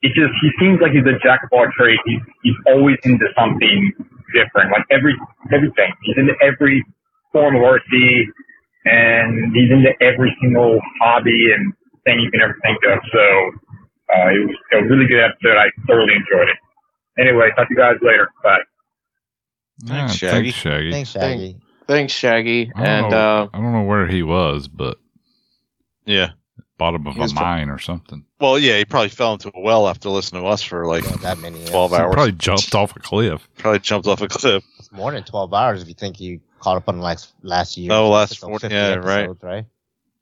He 0.00 0.08
just 0.08 0.32
he 0.40 0.48
seems 0.60 0.80
like 0.80 0.92
he's 0.92 1.04
a 1.04 1.18
jack 1.20 1.44
of 1.44 1.50
all 1.52 1.66
trades. 1.76 2.00
He's 2.06 2.20
he's 2.42 2.56
always 2.66 2.96
into 3.04 3.26
something 3.36 3.92
different, 4.32 4.72
like 4.72 4.84
every 4.90 5.12
everything. 5.52 5.92
He's 6.02 6.16
into 6.16 6.34
every 6.40 6.84
form 7.32 7.56
of 7.56 7.62
RC, 7.62 8.24
and 8.84 9.52
he's 9.54 9.70
into 9.70 9.92
every 10.00 10.36
single 10.40 10.80
hobby 11.00 11.52
and 11.52 11.72
thing 12.04 12.20
you 12.20 12.30
can 12.30 12.40
ever 12.42 12.56
think 12.62 12.78
of. 12.90 12.98
So 13.12 13.20
uh, 14.14 14.28
it 14.28 14.46
was 14.46 14.56
a 14.72 14.84
really 14.84 15.06
good 15.06 15.20
episode. 15.24 15.56
I 15.58 15.70
thoroughly 15.86 16.14
enjoyed 16.14 16.48
it. 16.48 16.56
Anyway, 17.20 17.48
talk 17.56 17.68
to 17.68 17.74
you 17.74 17.76
guys 17.76 17.96
later. 18.02 18.28
Bye. 18.42 18.58
Yeah, 19.84 20.06
Thanks, 20.06 20.14
Shaggy. 20.14 20.50
Thanks, 20.52 20.58
Shaggy. 20.58 20.90
Thanks, 20.92 21.10
Shaggy. 21.10 21.56
Thanks, 21.86 22.12
Shaggy. 22.12 22.72
I 22.74 22.84
And 22.86 23.10
know, 23.10 23.16
uh, 23.18 23.48
I 23.52 23.58
don't 23.60 23.72
know 23.72 23.82
where 23.82 24.06
he 24.06 24.22
was, 24.22 24.68
but 24.68 24.98
Yeah. 26.06 26.30
bottom 26.78 27.06
of 27.06 27.16
a 27.16 27.20
was 27.20 27.32
pro- 27.32 27.42
mine 27.44 27.68
or 27.68 27.78
something. 27.78 28.24
Well, 28.40 28.58
yeah, 28.58 28.78
he 28.78 28.84
probably 28.84 29.08
fell 29.10 29.32
into 29.34 29.48
a 29.54 29.60
well 29.60 29.88
after 29.88 30.08
listening 30.10 30.42
to 30.42 30.48
us 30.48 30.62
for 30.62 30.86
like 30.86 31.04
Not 31.04 31.20
that 31.22 31.38
many. 31.38 31.60
yeah. 31.64 31.70
12 31.70 31.90
He 31.90 31.96
hours. 31.96 32.14
probably 32.14 32.32
jumped 32.32 32.74
off 32.74 32.94
a 32.96 33.00
cliff. 33.00 33.48
Probably 33.58 33.78
jumped 33.80 34.06
off 34.08 34.20
a 34.22 34.28
cliff. 34.28 34.64
It's 34.78 34.92
more 34.92 35.12
than 35.12 35.24
12 35.24 35.52
hours 35.54 35.82
if 35.82 35.88
you 35.88 35.94
think 35.94 36.20
you 36.20 36.40
caught 36.60 36.76
up 36.76 36.88
on 36.88 37.00
like 37.00 37.18
last 37.42 37.76
year. 37.76 37.92
Oh, 37.92 38.10
last 38.10 38.32
episode, 38.32 38.46
40 38.48 38.60
50 38.68 38.74
yeah, 38.74 38.94
right. 38.94 39.24
episodes, 39.24 39.42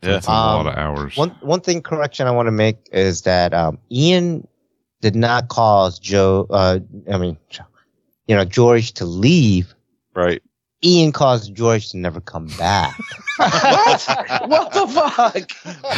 right? 0.03 0.09
Yeah. 0.09 0.15
That's 0.15 0.27
a 0.29 0.31
Um, 0.31 0.65
lot 0.65 0.73
of 0.73 0.79
hours. 0.79 1.17
One 1.17 1.31
one 1.41 1.61
thing 1.61 1.83
correction 1.83 2.27
I 2.27 2.31
want 2.31 2.47
to 2.47 2.53
make 2.53 2.77
is 2.93 3.23
that 3.23 3.55
um, 3.55 3.79
Ian 3.91 4.47
did 5.01 5.15
not 5.17 5.49
cause 5.49 5.99
Joe. 5.99 6.47
Uh, 6.51 6.81
I 7.13 7.19
mean, 7.19 7.37
you 8.27 8.35
know, 8.37 8.45
George 8.45 8.93
to 8.95 9.05
leave. 9.05 9.75
Right. 10.15 10.43
Ian 10.85 11.13
caused 11.13 11.55
George 11.55 11.91
to 11.91 11.97
never 11.97 12.21
come 12.21 12.47
back. 12.59 12.99
what? 13.37 14.05
what 14.49 14.73
the 14.73 14.87
fuck? 14.89 15.51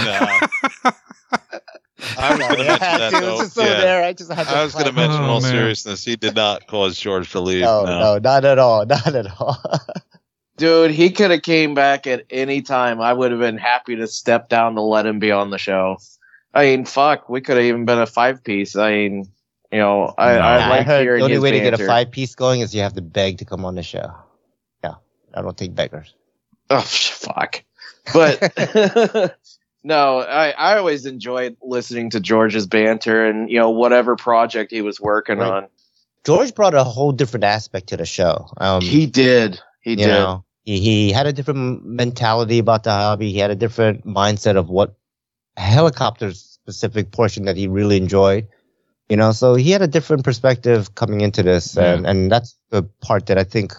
No. 0.05 0.93
I 2.19 2.37
was 2.37 2.39
going 2.39 2.51
to 2.59 2.65
mention 2.65 2.79
that, 2.81 3.11
Dude, 3.13 3.23
though. 3.23 3.39
just 3.39 3.55
so 3.55 3.63
Yeah. 3.63 3.81
there. 3.81 4.05
I 4.05 4.13
just 4.13 4.31
had 4.31 4.47
to 4.47 4.53
I 4.57 4.63
was 4.65 4.75
going 4.75 4.85
to 4.87 4.93
plan- 4.93 5.09
mention 5.09 5.25
in 5.25 5.31
Oh, 5.31 5.33
all 5.35 5.41
man. 5.41 5.51
seriousness, 5.51 6.05
he 6.05 6.17
did 6.17 6.35
not 6.35 6.67
cause 6.67 6.99
George 6.99 7.31
to 7.33 7.41
leave. 7.41 7.63
No, 7.63 7.85
No. 7.85 7.99
no, 7.99 8.19
not 8.19 8.45
at 8.45 8.59
all. 8.59 8.85
Not 8.87 9.07
at 9.15 9.27
all. 9.41 9.57
Dude, 10.57 10.93
he 10.93 11.11
could 11.11 11.31
have 11.33 11.43
came 11.43 11.75
back 11.75 12.07
at 12.07 12.25
any 12.31 12.63
time. 12.63 13.01
I 13.01 13.13
would 13.13 13.33
have 13.33 13.41
been 13.41 13.59
happy 13.59 13.97
to 13.97 14.07
step 14.07 14.49
down 14.49 14.77
to 14.77 14.81
let 14.83 15.05
him 15.05 15.19
be 15.19 15.33
on 15.33 15.51
the 15.51 15.59
show. 15.59 15.99
I 16.53 16.67
mean, 16.67 16.85
fuck, 16.85 17.29
we 17.29 17.41
could 17.41 17.57
have 17.57 17.67
even 17.67 17.85
been 17.85 17.99
a 17.99 18.07
five 18.07 18.45
piece. 18.45 18.77
I 18.77 18.93
mean, 18.93 19.29
you 19.73 19.79
know, 19.79 20.15
I. 20.17 20.35
I 20.37 20.57
I 20.59 20.69
like 20.69 20.87
heard 20.87 21.21
the 21.21 21.25
only 21.25 21.39
way 21.41 21.51
to 21.51 21.59
get 21.61 21.75
a 21.75 21.85
five 21.85 22.13
piece 22.13 22.37
going 22.37 22.61
is 22.61 22.73
you 22.75 22.83
have 22.83 22.93
to 22.95 23.03
beg 23.03 23.39
to 23.39 23.45
come 23.45 23.65
on 23.65 23.75
the 23.75 23.83
show. 23.83 24.15
Yeah, 24.85 24.95
I 25.35 25.43
don't 25.43 25.59
take 25.59 25.75
beggars. 25.75 26.15
Oh 26.71 26.81
fuck! 26.87 27.65
But 28.13 28.55
no, 29.83 30.19
I 30.21 30.51
I 30.51 30.79
always 30.79 31.07
enjoyed 31.07 31.57
listening 31.63 32.11
to 32.11 32.21
George's 32.21 32.69
banter 32.69 33.27
and 33.27 33.51
you 33.51 33.59
know 33.59 33.71
whatever 33.71 34.15
project 34.15 34.71
he 34.71 34.83
was 34.83 35.01
working 35.01 35.39
Right. 35.39 35.51
on. 35.51 35.69
George 36.25 36.55
brought 36.55 36.75
a 36.75 36.85
whole 36.85 37.11
different 37.13 37.45
aspect 37.45 37.89
to 37.89 37.97
the 37.97 38.07
show. 38.07 38.49
Um, 38.59 38.81
he 38.81 39.07
did. 39.07 39.61
He 39.85 39.91
you 39.93 39.97
did. 39.97 40.09
know, 40.09 40.45
he, 40.65 40.81
he 40.81 41.13
had 41.13 41.27
a 41.27 41.33
different 41.33 41.85
mentality 41.85 42.59
about 42.59 42.83
the 42.85 42.91
hobby. 42.91 43.31
He 43.31 43.39
had 43.39 43.51
a 43.51 43.55
different 43.57 44.05
mindset 44.05 44.57
of 44.57 44.69
what 44.69 44.95
helicopter 45.57 46.33
specific 46.33 47.11
portion 47.13 47.45
that 47.45 47.57
he 47.57 47.69
really 47.69 47.97
enjoyed. 47.97 48.49
You 49.09 49.17
know, 49.19 49.33
so 49.33 49.55
he 49.55 49.71
had 49.71 49.83
a 49.83 49.87
different 49.87 50.25
perspective 50.25 50.95
coming 50.95 51.21
into 51.21 51.43
this, 51.43 51.77
Yeah. 51.77 51.93
and 51.95 52.07
and 52.07 52.33
that's 52.33 52.57
the 52.71 52.83
part 53.03 53.27
that 53.27 53.37
I 53.39 53.45
think 53.45 53.75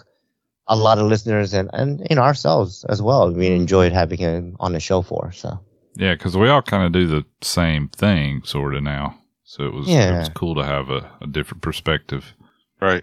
a 0.68 0.76
lot 0.76 0.98
of 0.98 1.06
listeners 1.06 1.52
and 1.52 1.68
and 1.72 2.06
you 2.08 2.16
know 2.16 2.22
ourselves 2.22 2.84
as 2.88 3.00
well 3.02 3.32
we 3.32 3.46
enjoyed 3.48 3.92
having 3.92 4.18
him 4.18 4.56
on 4.60 4.72
the 4.72 4.80
show 4.80 5.02
for. 5.02 5.32
So 5.32 5.58
yeah, 5.96 6.14
because 6.14 6.36
we 6.36 6.48
all 6.48 6.62
kind 6.62 6.84
of 6.86 6.92
do 6.92 7.06
the 7.08 7.24
same 7.42 7.88
thing, 7.88 8.42
sort 8.44 8.74
of 8.76 8.82
now. 8.84 9.18
So 9.42 9.64
it 9.64 9.72
was 9.72 9.88
yeah. 9.88 10.08
it 10.08 10.10
Yeah. 10.12 10.18
was 10.20 10.28
cool 10.28 10.54
to 10.54 10.64
have 10.64 10.90
a, 10.90 11.10
a 11.20 11.26
different 11.26 11.62
perspective. 11.62 12.32
Right. 12.80 13.02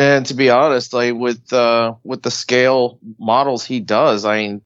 And 0.00 0.24
to 0.26 0.34
be 0.34 0.48
honest, 0.48 0.94
like 0.94 1.14
with 1.14 1.52
uh 1.52 1.94
with 2.04 2.22
the 2.22 2.30
scale 2.30 2.98
models 3.18 3.64
he 3.66 3.80
does, 3.80 4.24
I 4.24 4.38
mean, 4.38 4.62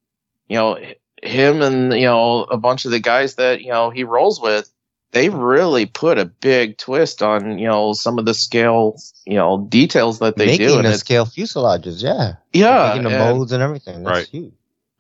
you 0.48 0.56
know, 0.56 0.78
him 1.22 1.60
and 1.62 1.92
you 1.92 2.06
know 2.06 2.44
a 2.44 2.56
bunch 2.56 2.84
of 2.84 2.92
the 2.92 3.00
guys 3.00 3.34
that 3.34 3.60
you 3.60 3.72
know 3.72 3.90
he 3.90 4.04
rolls 4.04 4.40
with, 4.40 4.70
they 5.10 5.30
really 5.30 5.86
put 5.86 6.18
a 6.18 6.24
big 6.24 6.78
twist 6.78 7.20
on 7.22 7.58
you 7.58 7.66
know 7.66 7.94
some 7.94 8.18
of 8.20 8.26
the 8.26 8.34
scale 8.34 8.96
you 9.24 9.34
know 9.34 9.66
details 9.68 10.20
that 10.20 10.36
they 10.36 10.46
making 10.46 10.68
do, 10.68 10.76
and 10.76 10.86
the 10.86 10.98
scale 10.98 11.26
fuselages, 11.26 12.00
yeah, 12.02 12.34
yeah, 12.52 12.88
making 12.90 13.02
the 13.02 13.10
and, 13.10 13.18
molds 13.36 13.50
and 13.50 13.60
everything. 13.62 14.04
That's 14.04 14.18
Right. 14.18 14.28
huge. 14.28 14.52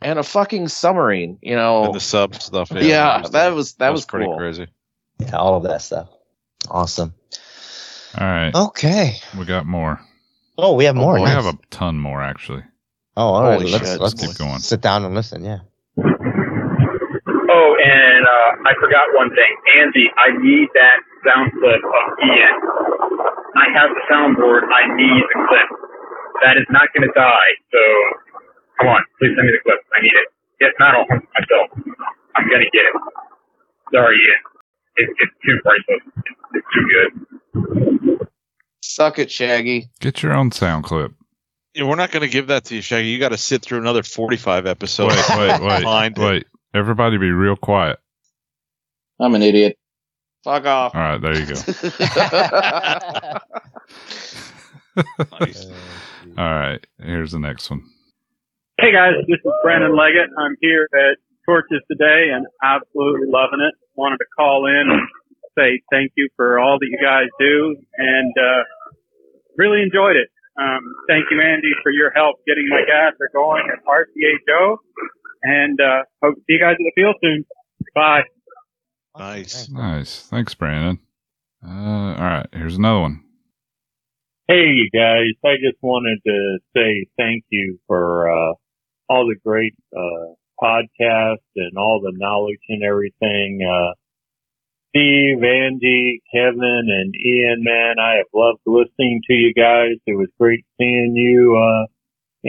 and 0.02 0.18
a 0.18 0.24
fucking 0.24 0.66
submarine, 0.68 1.38
you 1.42 1.54
know, 1.54 1.84
And 1.84 1.94
the 1.94 2.00
sub 2.00 2.34
stuff. 2.34 2.72
Oh. 2.72 2.80
yeah, 2.80 3.20
that 3.22 3.32
that 3.32 3.54
was 3.54 3.74
that 3.74 3.92
was 3.92 4.04
pretty 4.04 4.26
cool. 4.26 4.36
crazy. 4.36 4.66
Yeah, 5.20 5.36
all 5.36 5.56
of 5.56 5.62
that 5.62 5.80
stuff. 5.82 6.08
Awesome. 6.68 7.14
All 8.18 8.26
right, 8.26 8.52
Okay. 8.54 9.16
we 9.38 9.44
got 9.44 9.66
more. 9.66 10.00
Oh, 10.56 10.74
we 10.74 10.84
have 10.84 10.94
more. 10.94 11.14
we 11.14 11.22
nice. 11.22 11.34
have 11.34 11.46
a 11.46 11.58
ton 11.70 11.98
more 11.98 12.22
actually. 12.22 12.62
Oh, 13.16 13.34
all 13.34 13.42
right. 13.42 13.60
Let's 13.60 13.90
shit. 13.90 14.00
let's 14.00 14.14
Keep 14.14 14.36
going. 14.38 14.58
sit 14.58 14.80
down 14.80 15.04
and 15.04 15.14
listen. 15.14 15.44
Yeah. 15.44 15.58
Oh, 15.98 17.70
and 17.78 18.22
uh, 18.26 18.50
I 18.66 18.74
forgot 18.80 19.06
one 19.14 19.30
thing. 19.30 19.52
Andy, 19.78 20.10
I 20.18 20.34
need 20.42 20.68
that 20.74 20.98
sound 21.26 21.52
clip 21.58 21.78
of 21.82 22.04
Ian. 22.26 22.54
I 23.54 23.66
have 23.70 23.90
the 23.94 24.02
soundboard. 24.10 24.66
I 24.66 24.90
need 24.94 25.22
the 25.22 25.38
clip. 25.46 25.68
That 26.42 26.58
is 26.58 26.66
not 26.70 26.90
going 26.94 27.06
to 27.06 27.14
die. 27.14 27.50
So, 27.70 27.78
come 28.80 28.88
on, 28.90 29.02
please 29.22 29.30
send 29.38 29.46
me 29.46 29.54
the 29.54 29.62
clip. 29.62 29.78
I 29.94 30.02
need 30.02 30.14
it. 30.18 30.28
If 30.58 30.74
not, 30.82 30.94
I'll 30.98 31.06
hunt 31.06 31.22
myself. 31.30 31.70
I'm 32.34 32.48
going 32.50 32.62
to 32.66 32.70
get 32.74 32.82
it. 32.82 32.94
Sorry, 33.94 34.18
Ian. 34.18 34.42
It, 34.98 35.08
it's 35.22 35.36
too 35.46 35.56
priceless. 35.62 36.02
It's 36.58 36.68
too 36.74 36.84
good. 36.90 38.03
Suck 38.94 39.18
it, 39.18 39.28
Shaggy. 39.28 39.90
Get 39.98 40.22
your 40.22 40.32
own 40.34 40.52
sound 40.52 40.84
clip. 40.84 41.10
Yeah, 41.74 41.82
we're 41.82 41.96
not 41.96 42.12
going 42.12 42.22
to 42.22 42.28
give 42.28 42.46
that 42.46 42.66
to 42.66 42.76
you, 42.76 42.80
Shaggy. 42.80 43.08
You 43.08 43.18
got 43.18 43.30
to 43.30 43.36
sit 43.36 43.60
through 43.60 43.78
another 43.78 44.04
45 44.04 44.66
episodes. 44.66 45.16
Wait, 45.30 45.36
wait, 45.36 45.60
wait, 45.62 45.82
Find 45.82 46.16
it. 46.16 46.20
wait. 46.20 46.46
Everybody, 46.72 47.18
be 47.18 47.32
real 47.32 47.56
quiet. 47.56 47.98
I'm 49.20 49.34
an 49.34 49.42
idiot. 49.42 49.76
Fuck 50.44 50.66
off. 50.66 50.94
All 50.94 51.00
right, 51.00 51.20
there 51.20 51.36
you 51.36 51.44
go. 51.44 51.54
Nice. 55.40 55.66
All 56.38 56.54
right, 56.54 56.86
here's 57.02 57.32
the 57.32 57.40
next 57.40 57.68
one. 57.70 57.82
Hey 58.80 58.92
guys, 58.92 59.14
this 59.26 59.40
is 59.44 59.52
Brandon 59.64 59.96
Leggett. 59.96 60.30
I'm 60.38 60.54
here 60.60 60.88
at 60.94 61.18
Torches 61.46 61.82
today 61.90 62.30
and 62.32 62.46
absolutely 62.62 63.26
loving 63.26 63.58
it. 63.58 63.74
Wanted 63.96 64.18
to 64.18 64.26
call 64.36 64.66
in 64.66 64.88
and 64.88 65.08
say 65.58 65.80
thank 65.90 66.12
you 66.16 66.28
for 66.36 66.60
all 66.60 66.78
that 66.78 66.86
you 66.88 66.98
guys 67.02 67.28
do 67.40 67.76
and 67.98 68.32
uh, 68.38 68.62
really 69.56 69.82
enjoyed 69.82 70.16
it. 70.16 70.28
Um, 70.58 70.82
thank 71.08 71.24
you, 71.30 71.40
Andy, 71.40 71.72
for 71.82 71.90
your 71.90 72.12
help 72.14 72.36
getting 72.46 72.68
my 72.68 72.82
gas 72.86 73.14
are 73.20 73.30
going 73.32 73.64
at 73.72 73.82
IRCHA 73.84 74.76
and 75.42 75.80
uh, 75.80 76.02
hope 76.22 76.36
to 76.36 76.40
see 76.40 76.54
you 76.54 76.60
guys 76.60 76.76
in 76.78 76.84
the 76.84 76.92
field 76.94 77.16
soon. 77.22 77.44
Bye. 77.94 78.22
Nice. 79.18 79.68
Nice. 79.68 80.26
Thanks, 80.26 80.54
Brandon. 80.54 80.98
Uh, 81.66 81.70
all 81.70 82.14
right, 82.14 82.46
here's 82.52 82.76
another 82.76 83.00
one. 83.00 83.24
Hey, 84.46 84.66
you 84.66 84.90
guys. 84.92 85.32
I 85.44 85.54
just 85.56 85.82
wanted 85.82 86.18
to 86.26 86.58
say 86.76 87.06
thank 87.16 87.44
you 87.48 87.78
for 87.86 88.28
uh, 88.28 88.54
all 89.08 89.26
the 89.26 89.36
great 89.44 89.74
uh, 89.96 90.34
podcasts 90.62 91.38
and 91.56 91.78
all 91.78 92.00
the 92.02 92.12
knowledge 92.14 92.60
and 92.68 92.82
everything. 92.82 93.60
Steve, 94.94 95.42
Andy, 95.42 96.22
Kevin, 96.32 96.86
and 96.86 97.14
Ian, 97.16 97.64
man, 97.64 97.96
I 97.98 98.18
have 98.18 98.30
loved 98.32 98.60
listening 98.64 99.22
to 99.26 99.34
you 99.34 99.52
guys. 99.52 99.98
It 100.06 100.16
was 100.16 100.28
great 100.38 100.64
seeing 100.78 101.16
you, 101.16 101.56
uh, 101.56 101.86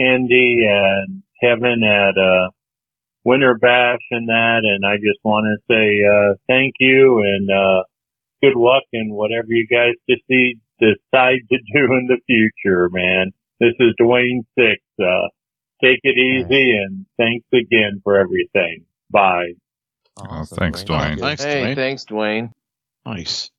Andy 0.00 0.64
and 0.64 1.24
Kevin 1.42 1.82
at 1.82 2.16
uh, 2.16 2.50
Winter 3.24 3.58
Bash 3.60 3.98
and 4.12 4.28
that. 4.28 4.60
And 4.62 4.86
I 4.86 4.94
just 4.94 5.18
want 5.24 5.46
to 5.46 5.74
say 5.74 6.04
uh, 6.06 6.34
thank 6.46 6.74
you 6.78 7.18
and 7.18 7.50
uh, 7.50 7.82
good 8.40 8.56
luck 8.56 8.84
in 8.92 9.12
whatever 9.12 9.48
you 9.48 9.66
guys 9.66 9.94
decide 10.06 10.60
decide 10.78 11.40
to 11.50 11.58
do 11.72 11.94
in 11.94 12.06
the 12.06 12.20
future, 12.26 12.88
man. 12.92 13.32
This 13.58 13.74
is 13.80 13.94
Dwayne 14.00 14.44
Six. 14.56 14.80
Uh, 15.00 15.30
take 15.82 15.98
it 16.04 16.16
easy 16.16 16.76
and 16.76 17.06
thanks 17.16 17.46
again 17.52 18.02
for 18.04 18.16
everything. 18.16 18.84
Bye. 19.10 19.54
Oh, 20.18 20.24
oh, 20.30 20.44
thanks, 20.44 20.82
Dwayne. 20.84 21.18
Thanks, 21.20 21.42
hey, 21.42 21.62
Dwayne. 21.62 21.74
thanks, 21.74 22.04
Dwayne. 22.04 22.52
Nice. 23.04 23.50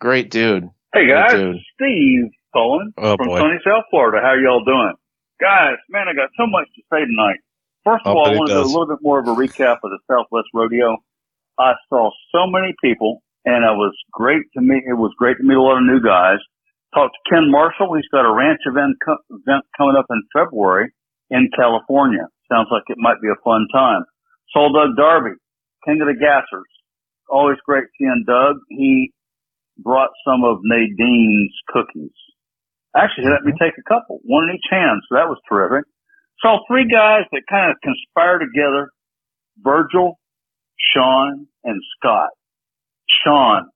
Great 0.00 0.30
dude. 0.30 0.64
Hey 0.94 1.06
Great 1.06 1.12
guys, 1.14 1.32
dude. 1.32 1.56
Steve 1.74 2.30
calling 2.52 2.92
Oh, 2.98 3.16
from 3.16 3.28
boy. 3.28 3.38
sunny 3.38 3.58
South 3.64 3.84
Florida. 3.90 4.18
How 4.22 4.34
y'all 4.34 4.64
doing? 4.64 4.94
Guys, 5.40 5.76
man, 5.90 6.08
I 6.08 6.14
got 6.14 6.30
so 6.36 6.46
much 6.46 6.66
to 6.74 6.82
say 6.92 7.00
tonight. 7.04 7.40
First 7.84 8.04
of 8.04 8.12
I'll 8.12 8.18
all, 8.18 8.24
bet 8.24 8.34
I 8.34 8.38
want 8.38 8.48
to 8.48 8.54
do 8.54 8.60
a 8.60 8.66
little 8.72 8.86
bit 8.88 8.98
more 9.02 9.18
of 9.20 9.28
a 9.28 9.34
recap 9.34 9.78
of 9.84 9.90
the 9.94 9.98
Southwest 10.10 10.48
Rodeo. 10.52 10.96
I 11.58 11.74
saw 11.88 12.10
so 12.32 12.46
many 12.50 12.74
people, 12.82 13.22
and 13.44 13.64
it 13.64 13.76
was 13.76 13.94
great 14.12 14.42
to 14.54 14.60
meet. 14.60 14.82
It 14.88 14.94
was 14.98 15.12
great 15.18 15.36
to 15.38 15.44
meet 15.44 15.54
a 15.56 15.62
lot 15.62 15.78
of 15.78 15.84
new 15.84 16.00
guys. 16.00 16.38
Talked 16.94 17.14
to 17.14 17.30
Ken 17.34 17.50
Marshall. 17.50 17.94
He's 17.94 18.08
got 18.10 18.24
a 18.26 18.32
ranch 18.32 18.60
event, 18.66 18.96
co- 19.04 19.22
event 19.30 19.64
coming 19.78 19.96
up 19.96 20.06
in 20.10 20.20
February 20.34 20.90
in 21.30 21.48
California. 21.54 22.26
Sounds 22.50 22.68
like 22.72 22.82
it 22.88 22.96
might 22.98 23.20
be 23.20 23.28
a 23.28 23.38
fun 23.44 23.66
time. 23.72 24.04
Saw 24.52 24.68
Doug 24.72 24.96
Darby, 24.96 25.36
King 25.86 26.02
of 26.02 26.08
the 26.08 26.18
Gassers. 26.18 26.70
Always 27.30 27.58
great 27.64 27.84
seeing 27.98 28.24
Doug. 28.26 28.56
He 28.68 29.12
brought 29.78 30.10
some 30.26 30.44
of 30.44 30.58
Nadine's 30.62 31.54
cookies. 31.68 32.14
Actually, 32.96 33.24
he 33.24 33.30
let 33.30 33.44
me 33.44 33.52
mm-hmm. 33.52 33.64
take 33.64 33.76
a 33.78 33.86
couple, 33.88 34.20
one 34.24 34.48
in 34.48 34.56
each 34.56 34.68
hand, 34.70 35.00
so 35.08 35.16
that 35.16 35.28
was 35.28 35.38
terrific. 35.48 35.84
Saw 36.40 36.58
three 36.68 36.88
guys 36.88 37.24
that 37.32 37.42
kind 37.48 37.70
of 37.70 37.76
conspire 37.82 38.38
together, 38.38 38.90
Virgil, 39.60 40.18
Sean, 40.92 41.46
and 41.64 41.80
Scott. 41.96 42.30
Sean, 43.24 43.68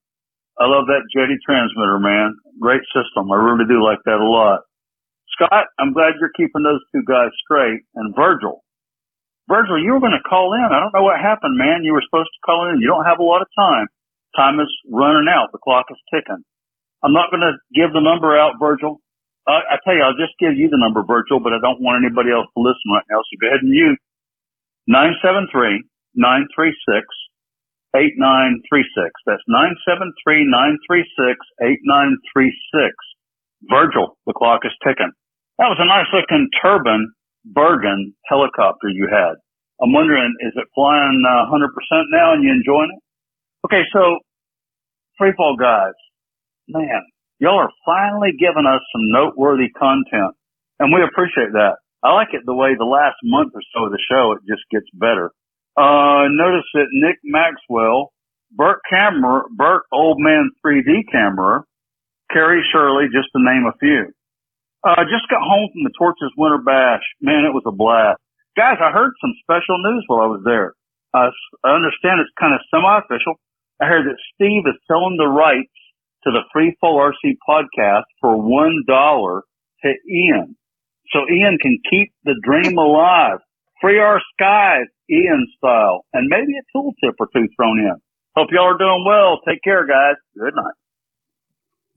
I 0.59 0.67
love 0.69 0.87
that 0.89 1.09
Jeti 1.09 1.41
transmitter, 1.45 1.99
man. 1.99 2.37
Great 2.61 2.83
system. 2.93 3.33
I 3.33 3.37
really 3.37 3.65
do 3.69 3.83
like 3.85 4.01
that 4.05 4.21
a 4.21 4.29
lot. 4.29 4.61
Scott, 5.37 5.73
I'm 5.79 5.93
glad 5.93 6.21
you're 6.21 6.35
keeping 6.37 6.65
those 6.65 6.85
two 6.93 7.03
guys 7.07 7.31
straight. 7.45 7.81
And 7.95 8.15
Virgil, 8.15 8.61
Virgil, 9.51 9.83
you 9.83 9.99
were 9.99 10.01
going 10.01 10.15
to 10.15 10.23
call 10.23 10.55
in. 10.55 10.71
I 10.71 10.79
don't 10.79 10.95
know 10.95 11.03
what 11.03 11.19
happened, 11.19 11.59
man. 11.59 11.83
You 11.83 11.99
were 11.99 12.07
supposed 12.07 12.31
to 12.31 12.41
call 12.47 12.71
in. 12.71 12.79
You 12.79 12.87
don't 12.87 13.05
have 13.05 13.19
a 13.19 13.27
lot 13.27 13.43
of 13.43 13.51
time. 13.59 13.91
Time 14.39 14.63
is 14.63 14.71
running 14.87 15.27
out. 15.27 15.51
The 15.51 15.59
clock 15.59 15.91
is 15.91 15.99
ticking. 16.15 16.47
I'm 17.03 17.13
not 17.13 17.35
going 17.35 17.43
to 17.43 17.59
give 17.75 17.91
the 17.91 18.01
number 18.01 18.39
out, 18.39 18.63
Virgil. 18.63 19.03
Uh, 19.51 19.67
I 19.67 19.83
tell 19.83 19.99
you, 19.99 20.07
I'll 20.07 20.15
just 20.15 20.39
give 20.39 20.55
you 20.55 20.71
the 20.71 20.79
number, 20.79 21.03
Virgil, 21.03 21.43
but 21.43 21.51
I 21.51 21.59
don't 21.59 21.83
want 21.83 21.99
anybody 21.99 22.31
else 22.31 22.47
to 22.55 22.61
listen 22.63 22.95
right 22.95 23.03
now. 23.11 23.27
So 23.27 23.35
go 23.43 23.51
ahead 23.51 23.67
and 23.67 23.75
mute. 23.75 23.99
973 24.87 25.83
936 26.15 27.03
8936. 27.97 29.11
That's 29.27 29.43
973 29.51 30.47
936 30.47 31.35
8936. 31.59 32.95
Virgil, 33.67 34.15
the 34.31 34.33
clock 34.33 34.63
is 34.63 34.73
ticking. 34.87 35.11
That 35.59 35.69
was 35.69 35.83
a 35.83 35.89
nice 35.89 36.09
looking 36.15 36.49
turbine 36.63 37.11
Bergen 37.45 38.15
helicopter 38.27 38.89
you 38.89 39.09
had. 39.11 39.35
I'm 39.81 39.93
wondering, 39.93 40.35
is 40.41 40.53
it 40.57 40.69
flying 40.75 41.23
uh, 41.25 41.49
100% 41.49 41.69
now 42.13 42.35
and 42.35 42.45
you 42.45 42.53
enjoying 42.53 42.93
it? 42.93 43.03
Okay, 43.65 43.83
so 43.93 44.19
freefall 45.21 45.59
guys, 45.59 45.97
man, 46.69 47.01
y'all 47.39 47.59
are 47.59 47.73
finally 47.85 48.33
giving 48.39 48.67
us 48.67 48.81
some 48.93 49.11
noteworthy 49.11 49.69
content, 49.71 50.37
and 50.79 50.93
we 50.93 51.03
appreciate 51.03 51.53
that. 51.53 51.77
I 52.03 52.13
like 52.13 52.29
it 52.33 52.43
the 52.47 52.55
way 52.55 52.75
the 52.77 52.85
last 52.85 53.17
month 53.25 53.53
or 53.55 53.61
so 53.75 53.87
of 53.87 53.93
the 53.93 54.01
show 54.11 54.33
it 54.33 54.41
just 54.49 54.65
gets 54.71 54.87
better. 54.95 55.31
Uh, 55.77 56.29
notice 56.33 56.65
that 56.75 56.89
Nick 56.93 57.17
Maxwell, 57.25 58.13
Burt 58.53 58.81
Kammerer, 58.91 59.43
Burt 59.55 59.83
Old 59.93 60.19
Man 60.19 60.51
3D 60.65 61.05
Kammerer, 61.13 61.63
Carrie 62.33 62.65
Shirley, 62.73 63.07
just 63.13 63.29
to 63.37 63.43
name 63.43 63.65
a 63.67 63.77
few. 63.79 64.13
Uh, 64.83 65.05
just 65.05 65.29
got 65.29 65.43
home 65.45 65.69
from 65.73 65.85
the 65.85 65.93
Torches 65.99 66.33
Winter 66.37 66.59
Bash. 66.59 67.03
Man, 67.21 67.45
it 67.45 67.53
was 67.53 67.65
a 67.67 67.73
blast. 67.73 68.21
Guys, 68.57 68.79
I 68.81 68.91
heard 68.91 69.13
some 69.21 69.35
special 69.43 69.77
news 69.83 70.05
while 70.07 70.21
I 70.23 70.27
was 70.27 70.43
there. 70.45 70.73
Uh, 71.13 71.31
I 71.65 71.75
understand 71.77 72.21
it's 72.21 72.33
kind 72.39 72.55
of 72.55 72.61
semi-official. 72.71 73.35
I 73.81 73.87
heard 73.87 74.07
that 74.07 74.17
Steve 74.35 74.63
is 74.67 74.79
selling 74.89 75.17
the 75.19 75.27
rights 75.29 75.73
to 76.25 76.31
the 76.31 76.41
Free 76.53 76.77
Fall 76.81 76.99
RC 76.99 77.37
podcast 77.49 78.05
for 78.21 78.37
one 78.41 78.85
dollar 78.87 79.43
to 79.85 79.89
Ian. 80.09 80.57
So 81.13 81.21
Ian 81.31 81.59
can 81.61 81.79
keep 81.91 82.13
the 82.25 82.35
dream 82.43 82.77
alive. 82.79 83.39
Free 83.81 83.99
our 83.99 84.21
skies, 84.35 84.87
Ian 85.11 85.47
style. 85.57 86.05
And 86.13 86.29
maybe 86.29 86.53
a 86.59 86.63
tool 86.73 86.93
tip 87.03 87.15
or 87.19 87.27
two 87.35 87.49
thrown 87.57 87.79
in. 87.81 87.95
Hope 88.37 88.49
y'all 88.53 88.75
are 88.75 88.79
doing 88.79 89.05
well. 89.07 89.41
Take 89.49 89.63
care, 89.63 89.87
guys. 89.87 90.17
Good 90.39 90.55
night. 90.55 90.75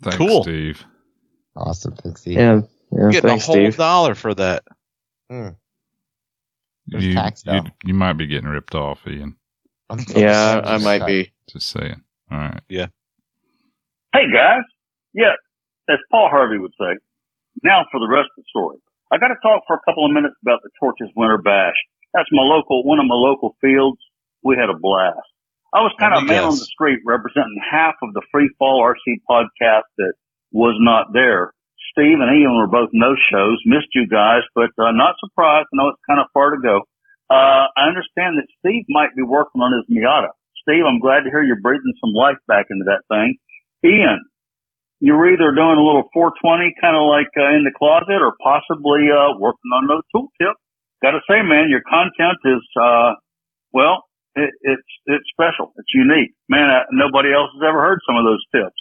Thanks, 0.02 0.18
Cool. 0.18 0.44
Steve. 0.44 0.86
Awesome. 1.56 1.96
Thanks, 1.96 2.22
Steve. 2.22 2.38
Yeah, 2.38 2.62
yeah. 2.92 3.10
Getting 3.12 3.30
Thanks, 3.30 3.44
a 3.44 3.48
whole 3.48 3.56
Steve. 3.56 3.78
dollar 3.78 4.16
for 4.16 4.34
that. 4.34 4.64
Hmm. 5.30 5.50
There's 6.88 7.06
You, 7.06 7.16
you, 7.46 7.62
you 7.86 7.94
might 7.94 8.14
be 8.14 8.28
getting 8.28 8.50
ripped 8.50 8.76
off, 8.76 9.00
Ian. 9.08 9.38
Yeah, 10.16 10.62
I'm 10.64 10.76
just 10.76 10.86
might 10.86 11.06
be. 11.06 11.32
Just 11.50 11.70
saying. 11.70 12.02
All 12.32 12.38
right. 12.38 12.62
Yeah. 12.68 12.88
Hey 14.14 14.26
guys. 14.32 14.64
Yeah, 15.14 15.34
as 15.90 16.00
Paul 16.12 16.30
Harvey 16.30 16.58
would 16.58 16.74
say. 16.80 16.98
Now 17.64 17.86
for 17.92 18.00
the 18.00 18.08
rest 18.08 18.30
of 18.38 18.44
the 18.44 18.50
story. 18.50 18.78
I 19.12 19.18
got 19.18 19.28
to 19.28 19.38
talk 19.44 19.64
for 19.68 19.76
a 19.76 19.82
couple 19.86 20.06
of 20.06 20.12
minutes 20.12 20.36
about 20.42 20.60
the 20.64 20.70
Torches 20.80 21.10
Winter 21.16 21.38
Bash. 21.38 21.78
That's 22.14 22.30
my 22.32 22.42
local, 22.42 22.84
one 22.84 23.00
of 23.00 23.06
my 23.06 23.16
local 23.16 23.56
fields. 23.62 24.00
We 24.44 24.58
had 24.58 24.70
a 24.70 24.78
blast. 24.78 25.30
I 25.74 25.82
was 25.82 25.94
kind 26.00 26.14
of 26.14 26.24
a 26.24 26.26
man 26.26 26.44
on 26.44 26.52
the 26.52 26.66
street 26.66 27.00
representing 27.06 27.58
half 27.70 27.96
of 28.02 28.14
the 28.14 28.22
Free 28.32 28.50
Fall 28.58 28.82
RC 28.82 29.22
podcast 29.30 29.90
that 29.98 30.14
was 30.54 30.78
not 30.80 31.12
there. 31.12 31.52
Steve 31.92 32.22
and 32.22 32.30
Ian 32.30 32.58
were 32.58 32.70
both 32.70 32.90
no 32.94 33.14
shows. 33.30 33.62
Missed 33.66 33.94
you 33.94 34.08
guys, 34.08 34.42
but 34.56 34.72
uh, 34.78 34.94
not 34.94 35.18
surprised. 35.20 35.68
I 35.74 35.78
know 35.78 35.90
it's 35.90 36.08
kind 36.10 36.22
of 36.22 36.32
far 36.34 36.56
to 36.56 36.62
go. 36.62 36.86
Uh, 37.30 37.66
I 37.74 37.90
understand 37.90 38.38
that 38.38 38.50
Steve 38.62 38.86
might 38.90 39.14
be 39.18 39.26
working 39.26 39.62
on 39.62 39.74
his 39.74 39.86
Miata. 39.90 40.30
Steve, 40.62 40.86
I'm 40.88 41.02
glad 41.02 41.26
to 41.26 41.30
hear 41.30 41.44
you're 41.44 41.60
breathing 41.60 41.94
some 42.00 42.14
life 42.14 42.40
back 42.48 42.68
into 42.70 42.86
that 42.86 43.04
thing. 43.10 43.36
Ian, 43.84 44.24
you're 45.04 45.28
either 45.28 45.52
doing 45.52 45.76
a 45.76 45.84
little 45.84 46.08
420 46.14 46.74
kind 46.80 46.96
of 46.96 47.04
like 47.12 47.30
uh, 47.36 47.52
in 47.52 47.68
the 47.68 47.76
closet 47.76 48.24
or 48.24 48.38
possibly 48.40 49.12
uh, 49.12 49.36
working 49.36 49.70
on 49.76 49.90
another 49.90 50.08
tooltip. 50.16 50.56
Got 51.04 51.20
to 51.20 51.22
say, 51.28 51.44
man, 51.44 51.68
your 51.68 51.84
content 51.84 52.40
is, 52.48 52.64
uh, 52.80 53.20
well, 53.76 54.08
it, 54.36 54.50
it's 54.62 54.92
it's 55.06 55.28
special. 55.36 55.74
It's 55.78 55.92
unique, 55.94 56.34
man. 56.48 56.72
Uh, 56.72 56.88
nobody 56.92 57.34
else 57.36 57.52
has 57.54 57.62
ever 57.68 57.84
heard 57.84 58.00
some 58.08 58.16
of 58.16 58.24
those 58.24 58.42
tips. 58.56 58.80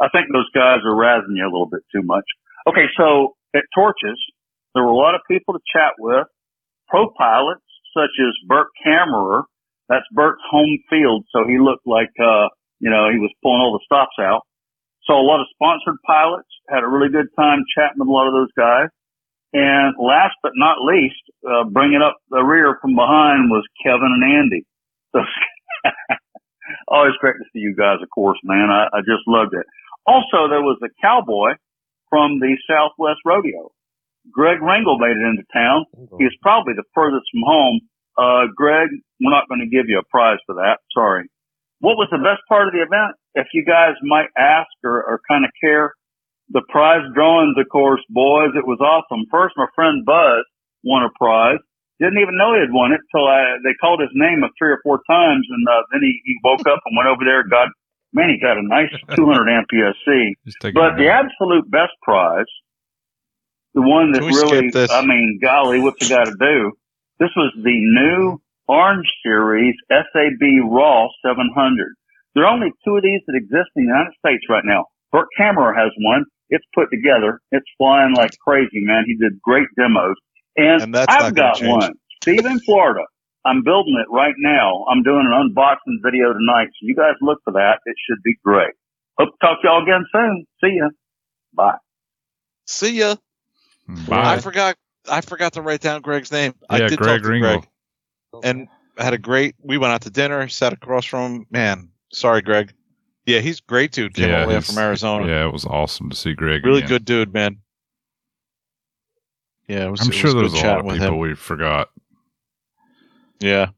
I 0.00 0.08
think 0.08 0.28
those 0.32 0.48
guys 0.54 0.78
are 0.86 0.94
razzing 0.94 1.36
you 1.36 1.44
a 1.44 1.50
little 1.52 1.68
bit 1.70 1.82
too 1.92 2.02
much. 2.02 2.24
Okay, 2.66 2.86
so 2.96 3.34
at 3.54 3.64
Torches, 3.74 4.18
there 4.74 4.84
were 4.84 4.94
a 4.94 4.96
lot 4.96 5.14
of 5.14 5.22
people 5.28 5.54
to 5.54 5.60
chat 5.74 5.92
with. 5.98 6.26
Pro 6.88 7.10
pilots 7.10 7.64
such 7.92 8.14
as 8.20 8.32
Burt 8.46 8.68
Kammerer. 8.86 9.42
That's 9.88 10.06
Burt's 10.12 10.42
home 10.50 10.78
field, 10.90 11.24
so 11.32 11.44
he 11.48 11.58
looked 11.58 11.86
like 11.86 12.12
uh, 12.20 12.48
you 12.78 12.90
know 12.90 13.10
he 13.10 13.18
was 13.18 13.32
pulling 13.42 13.60
all 13.60 13.72
the 13.72 13.84
stops 13.84 14.16
out. 14.20 14.42
So 15.04 15.14
a 15.14 15.24
lot 15.24 15.40
of 15.40 15.48
sponsored 15.54 15.96
pilots 16.06 16.48
had 16.68 16.84
a 16.84 16.88
really 16.88 17.08
good 17.08 17.28
time 17.36 17.64
chatting 17.74 17.98
with 17.98 18.08
a 18.08 18.12
lot 18.12 18.28
of 18.28 18.34
those 18.34 18.52
guys. 18.56 18.88
And 19.54 19.96
last 19.96 20.36
but 20.42 20.52
not 20.54 20.84
least, 20.84 21.24
uh, 21.40 21.64
bringing 21.64 22.02
up 22.04 22.16
the 22.28 22.44
rear 22.44 22.76
from 22.82 22.94
behind 22.94 23.48
was 23.48 23.64
Kevin 23.82 24.12
and 24.12 24.24
Andy. 24.24 24.66
So 25.12 25.20
Always 26.88 27.16
great 27.20 27.36
to 27.38 27.44
see 27.52 27.60
you 27.60 27.74
guys, 27.74 27.98
of 28.02 28.10
course, 28.10 28.38
man. 28.44 28.70
I, 28.70 28.88
I 28.92 29.00
just 29.00 29.24
loved 29.26 29.54
it. 29.54 29.66
Also, 30.08 30.48
there 30.48 30.64
was 30.64 30.80
a 30.80 30.88
cowboy 31.04 31.52
from 32.08 32.40
the 32.40 32.56
Southwest 32.64 33.20
Rodeo. 33.28 33.70
Greg 34.32 34.60
Ringle 34.60 34.98
made 34.98 35.16
it 35.16 35.24
into 35.24 35.44
town. 35.52 35.84
He's 36.18 36.32
probably 36.40 36.72
the 36.76 36.88
furthest 36.94 37.28
from 37.32 37.44
home. 37.44 37.80
Uh, 38.16 38.48
Greg, 38.56 38.88
we're 39.20 39.30
not 39.30 39.48
going 39.48 39.60
to 39.60 39.68
give 39.68 39.88
you 39.88 40.00
a 40.00 40.06
prize 40.10 40.40
for 40.46 40.56
that. 40.56 40.80
Sorry. 40.96 41.28
What 41.80 41.96
was 41.96 42.08
the 42.10 42.18
best 42.18 42.42
part 42.48 42.66
of 42.66 42.72
the 42.74 42.82
event? 42.82 43.14
If 43.34 43.46
you 43.54 43.64
guys 43.64 43.94
might 44.02 44.32
ask 44.36 44.68
or, 44.82 44.98
or 45.04 45.20
kind 45.28 45.44
of 45.44 45.52
care, 45.62 45.94
the 46.50 46.64
prize 46.68 47.04
drawings, 47.14 47.54
of 47.60 47.68
course, 47.68 48.00
boys, 48.08 48.56
it 48.56 48.66
was 48.66 48.80
awesome. 48.80 49.28
First, 49.30 49.54
my 49.56 49.68
friend 49.76 50.04
Buzz 50.04 50.42
won 50.82 51.04
a 51.04 51.12
prize. 51.14 51.60
Didn't 52.00 52.18
even 52.18 52.38
know 52.38 52.54
he 52.54 52.62
had 52.62 52.72
won 52.74 52.92
it 52.92 53.02
till 53.14 53.26
I, 53.26 53.58
they 53.62 53.74
called 53.78 54.00
his 54.00 54.14
name 54.14 54.42
three 54.58 54.72
or 54.72 54.80
four 54.82 55.02
times, 55.06 55.46
and 55.50 55.62
uh, 55.66 55.82
then 55.92 56.00
he, 56.02 56.18
he 56.24 56.34
woke 56.42 56.66
up 56.66 56.80
and 56.86 56.96
went 56.96 57.10
over 57.10 57.22
there. 57.26 57.42
Got 57.46 57.68
man, 58.12 58.30
he 58.30 58.40
got 58.40 58.56
a 58.56 58.62
nice 58.62 58.90
200 59.16 59.48
amp 59.48 59.66
PSC. 59.72 60.32
But 60.74 60.96
the 60.96 61.08
absolute 61.08 61.70
best 61.70 61.92
prize, 62.02 62.50
the 63.74 63.82
one 63.82 64.12
that 64.12 64.20
Can 64.20 64.26
we 64.26 64.34
skip 64.34 64.50
really, 64.50 64.70
this? 64.70 64.90
I 64.90 65.04
mean, 65.04 65.38
golly, 65.42 65.80
what's 65.80 66.04
it 66.04 66.08
got 66.08 66.24
to 66.24 66.36
do? 66.38 66.72
This 67.18 67.30
was 67.36 67.52
the 67.56 67.78
new 67.78 68.40
Orange 68.68 69.06
Series 69.24 69.74
SAB 69.90 70.70
Raw 70.70 71.08
700. 71.24 71.94
There 72.34 72.44
are 72.44 72.52
only 72.52 72.70
two 72.84 72.96
of 72.96 73.02
these 73.02 73.20
that 73.26 73.34
exist 73.34 73.70
in 73.76 73.86
the 73.86 73.88
United 73.88 74.12
States 74.18 74.44
right 74.48 74.64
now. 74.64 74.86
Burt 75.10 75.26
Kammerer 75.38 75.74
has 75.74 75.90
one. 75.98 76.24
It's 76.50 76.64
put 76.74 76.88
together. 76.92 77.40
It's 77.50 77.66
flying 77.76 78.14
like 78.14 78.30
crazy, 78.38 78.80
man. 78.80 79.04
He 79.06 79.16
did 79.16 79.40
great 79.42 79.66
demos. 79.76 80.14
And, 80.56 80.82
And 80.82 80.94
that's 80.94 81.12
I've 81.12 81.34
got 81.34 81.60
one. 81.62 81.92
Steve 82.22 82.44
in 82.44 82.60
Florida. 82.60 83.04
I'm 83.48 83.62
building 83.64 83.96
it 83.98 84.10
right 84.12 84.34
now. 84.38 84.84
I'm 84.90 85.02
doing 85.02 85.26
an 85.26 85.32
unboxing 85.32 85.98
video 86.04 86.32
tonight. 86.32 86.68
So 86.68 86.82
you 86.82 86.94
guys 86.94 87.14
look 87.22 87.38
for 87.44 87.52
that. 87.54 87.78
It 87.86 87.96
should 88.08 88.22
be 88.22 88.34
great. 88.44 88.74
Hope 89.18 89.30
to 89.30 89.46
talk 89.46 89.62
to 89.62 89.68
y'all 89.68 89.82
again 89.82 90.04
soon. 90.12 90.46
See 90.62 90.76
ya. 90.76 90.88
Bye. 91.54 91.78
See 92.66 92.98
ya. 92.98 93.16
Bye. 94.08 94.34
I 94.34 94.38
forgot. 94.38 94.76
I 95.10 95.22
forgot 95.22 95.54
to 95.54 95.62
write 95.62 95.80
down 95.80 96.02
Greg's 96.02 96.30
name. 96.30 96.54
I 96.68 96.78
yeah, 96.78 96.88
did 96.88 96.98
Greg 96.98 97.20
talk 97.20 97.22
to 97.22 97.28
Ringo. 97.30 97.48
Greg 97.48 97.68
and 98.44 98.68
had 98.98 99.14
a 99.14 99.18
great. 99.18 99.54
We 99.62 99.78
went 99.78 99.92
out 99.92 100.02
to 100.02 100.10
dinner. 100.10 100.48
Sat 100.48 100.72
across 100.72 101.06
from 101.06 101.32
him. 101.32 101.46
Man, 101.50 101.88
sorry, 102.12 102.42
Greg. 102.42 102.72
Yeah, 103.26 103.40
he's 103.40 103.58
a 103.58 103.62
great 103.68 103.92
dude. 103.92 104.14
Came 104.14 104.30
Yeah, 104.30 104.42
all 104.42 104.48
the 104.48 104.54
way 104.54 104.60
from 104.60 104.78
Arizona. 104.78 105.26
Yeah, 105.26 105.46
it 105.46 105.52
was 105.52 105.64
awesome 105.64 106.10
to 106.10 106.16
see 106.16 106.34
Greg. 106.34 106.64
really 106.64 106.78
again. 106.78 106.88
good 106.88 107.04
dude, 107.04 107.34
man. 107.34 107.58
Yeah, 109.66 109.86
it 109.86 109.90
was. 109.90 110.00
I'm 110.00 110.08
it 110.08 110.14
sure 110.14 110.34
was 110.34 110.52
there's 110.52 110.62
a 110.62 110.66
lot 110.66 110.78
of 110.80 110.86
with 110.86 110.94
people 110.96 111.08
him. 111.14 111.18
we 111.18 111.34
forgot. 111.34 111.90
Yeah, 113.40 113.70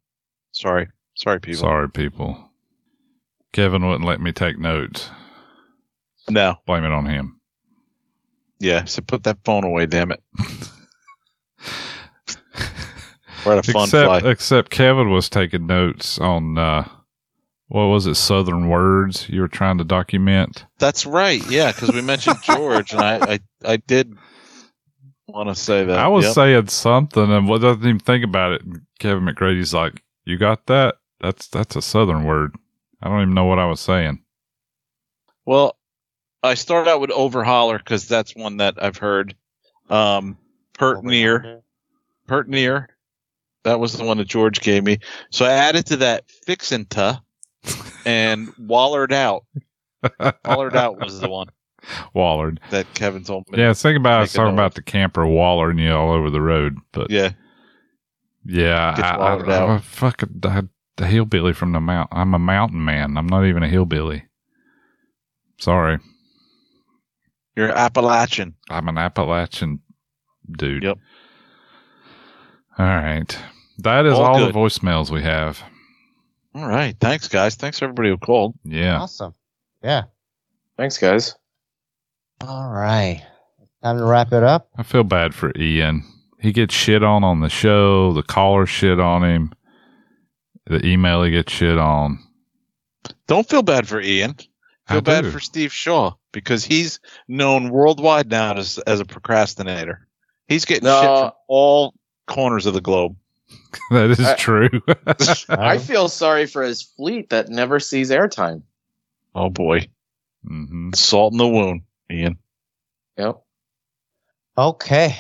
sorry, 0.53 0.89
sorry, 1.16 1.41
people. 1.41 1.61
Sorry, 1.61 1.89
people. 1.91 2.51
Kevin 3.53 3.87
wouldn't 3.87 4.07
let 4.09 4.20
me 4.20 4.32
take 4.32 4.59
notes. 4.59 5.11
No, 6.28 6.57
Blame 6.66 6.85
it 6.85 6.93
on 6.93 7.07
him. 7.07 7.41
yeah. 8.61 8.85
So 8.85 9.03
put 9.03 9.24
that 9.24 9.39
phone 9.45 9.65
away, 9.65 9.87
damn 9.87 10.12
it. 10.12 10.23
We're 13.45 13.57
at 13.59 13.69
a 13.69 13.73
fun 13.73 13.85
except, 13.85 14.23
fly. 14.23 14.31
except 14.31 14.70
Kevin 14.70 15.11
was 15.11 15.28
taking 15.31 15.66
notes 15.66 16.19
on 16.19 16.59
uh, 16.59 16.87
what 17.69 17.87
was 17.87 18.07
it, 18.07 18.16
Southern 18.16 18.69
words 18.69 19.28
you 19.31 19.41
were 19.41 19.49
trying 19.49 19.78
to 19.78 19.85
document. 19.85 20.66
That's 20.78 21.07
right. 21.07 21.43
Yeah, 21.51 21.73
because 21.73 21.91
we 21.93 22.03
mentioned 22.03 22.37
George, 22.43 22.93
and 22.93 23.01
I, 23.01 23.16
I, 23.35 23.41
I 23.65 23.77
did 23.78 24.15
want 25.32 25.48
to 25.48 25.55
say 25.55 25.85
that. 25.85 25.98
I 25.98 26.09
was 26.09 26.24
Yep. 26.27 26.35
saying 26.35 26.66
something 26.69 27.31
and 27.31 27.48
what 27.48 27.61
doesn't 27.62 27.82
even 27.85 27.98
think 28.01 28.24
about 28.24 28.52
it. 28.52 28.62
And 28.62 28.82
Kevin 28.98 29.24
McGrady's 29.24 29.74
like, 29.74 30.02
"You 30.24 30.39
got 30.39 30.66
that? 30.66 30.97
That's 31.20 31.48
that's 31.48 31.77
a 31.77 31.82
Southern 31.82 32.24
word." 32.24 32.55
I 33.02 33.09
don't 33.09 33.23
even 33.23 33.35
know 33.35 33.47
what 33.47 33.59
I 33.59 33.66
was 33.66 33.81
saying. 33.81 34.23
Well, 35.47 35.77
I 36.43 36.55
start 36.55 36.89
out 36.89 37.01
with 37.01 37.11
overholler 37.11 37.78
because 37.78 38.07
that's 38.09 38.35
one 38.36 38.59
that 38.59 38.82
I've 38.82 38.97
heard. 38.98 39.35
Um, 39.89 40.39
pert 40.74 41.02
near, 41.05 41.62
pert 42.27 42.48
near. 42.48 42.89
That 43.65 43.81
was 43.81 43.94
the 43.94 44.05
one 44.05 44.19
that 44.19 44.28
George 44.28 44.61
gave 44.61 44.85
me. 44.85 44.98
So 45.31 45.44
I 45.44 45.51
added 45.52 45.86
to 45.86 45.97
that 45.98 46.24
fixinta 46.47 47.20
and 48.07 48.48
wallered 48.59 49.12
out. 49.12 49.44
Wallered 50.47 50.77
out 50.77 50.98
was 50.98 51.20
the 51.20 51.28
one 51.28 51.48
Wallard. 52.15 52.61
that 52.70 52.93
Kevin 52.94 53.24
told 53.24 53.44
me. 53.51 53.59
Yeah, 53.59 53.73
think 53.73 53.97
about 53.98 54.19
I 54.19 54.20
was 54.23 54.32
talking 54.32 54.55
note. 54.55 54.62
about 54.62 54.74
the 54.74 54.82
camper 54.82 55.27
wallering 55.27 55.78
you 55.78 55.93
all 55.93 56.12
over 56.12 56.31
the 56.31 56.40
road, 56.40 56.78
but 56.93 57.11
Yeah. 57.11 57.31
yeah, 58.44 58.94
Gets 58.97 59.09
I, 59.09 59.15
I, 59.15 59.19
wallered 59.19 59.48
out. 59.51 59.69
I'm 59.69 59.77
a 59.77 59.81
fucking 59.81 60.40
I, 60.44 60.62
the 60.97 61.07
hillbilly 61.07 61.52
from 61.52 61.73
the 61.73 61.81
mount. 61.81 62.09
I'm 62.12 62.35
a 62.35 62.39
mountain 62.39 62.85
man. 62.85 63.16
I'm 63.16 63.27
not 63.27 63.44
even 63.47 63.62
a 63.62 63.69
hillbilly. 63.69 64.27
Sorry, 65.59 65.98
You're 67.57 67.70
Appalachian. 67.70 68.55
I'm 68.70 68.89
an 68.89 68.97
Appalachian 68.98 69.81
dude. 70.51 70.82
Yep. 70.85 70.98
All 72.78 72.86
right, 72.86 73.39
that 73.78 74.07
is 74.07 74.15
All 74.15 74.24
all, 74.24 74.47
the 74.47 74.52
voicemails 74.52 75.11
we 75.11 75.23
have. 75.23 75.62
All 76.55 76.66
right. 76.66 76.97
Thanks, 76.98 77.28
guys. 77.28 77.55
Thanks 77.55 77.81
everybody 77.81 78.09
who 78.09 78.16
called. 78.19 78.55
Yeah. 78.65 79.01
Awesome. 79.01 79.35
Yeah. 79.85 80.05
Thanks, 80.77 80.98
guys. 80.98 81.36
All 82.46 82.70
right. 82.70 83.22
Time 83.82 83.98
to 83.98 84.04
wrap 84.04 84.32
it 84.32 84.42
up. 84.42 84.68
I 84.76 84.82
feel 84.82 85.04
bad 85.04 85.34
for 85.34 85.52
Ian. 85.56 86.04
He 86.38 86.52
gets 86.52 86.74
shit 86.74 87.02
on 87.02 87.24
on 87.24 87.40
the 87.40 87.48
show. 87.48 88.12
The 88.12 88.22
caller 88.22 88.66
shit 88.66 88.98
on 89.00 89.24
him. 89.24 89.52
The 90.66 90.84
email 90.86 91.22
he 91.22 91.30
gets 91.30 91.52
shit 91.52 91.78
on. 91.78 92.18
Don't 93.26 93.48
feel 93.48 93.62
bad 93.62 93.88
for 93.88 94.00
Ian. 94.00 94.34
Feel 94.88 94.98
I 94.98 95.00
bad 95.00 95.22
do. 95.22 95.30
for 95.30 95.40
Steve 95.40 95.72
Shaw 95.72 96.12
because 96.32 96.64
he's 96.64 97.00
known 97.28 97.70
worldwide 97.70 98.30
now 98.30 98.54
as 98.54 98.78
as 98.86 99.00
a 99.00 99.04
procrastinator. 99.04 100.06
He's 100.48 100.64
getting 100.64 100.84
No. 100.84 101.00
shit 101.00 101.08
from 101.08 101.32
all 101.48 101.94
corners 102.26 102.66
of 102.66 102.74
the 102.74 102.80
globe. 102.80 103.16
that 103.90 104.10
is 104.10 104.20
I- 104.20 104.34
true. 104.36 104.68
I 105.48 105.78
feel 105.78 106.08
sorry 106.08 106.46
for 106.46 106.62
his 106.62 106.82
fleet 106.82 107.30
that 107.30 107.48
never 107.48 107.80
sees 107.80 108.10
airtime. 108.10 108.62
Oh 109.34 109.48
boy, 109.50 109.88
hmm 110.46 110.90
salt 110.94 111.32
in 111.32 111.38
the 111.38 111.46
wound, 111.48 111.82
Ian. 112.11 112.39
Yep. 113.16 113.43
Okay. 114.59 115.16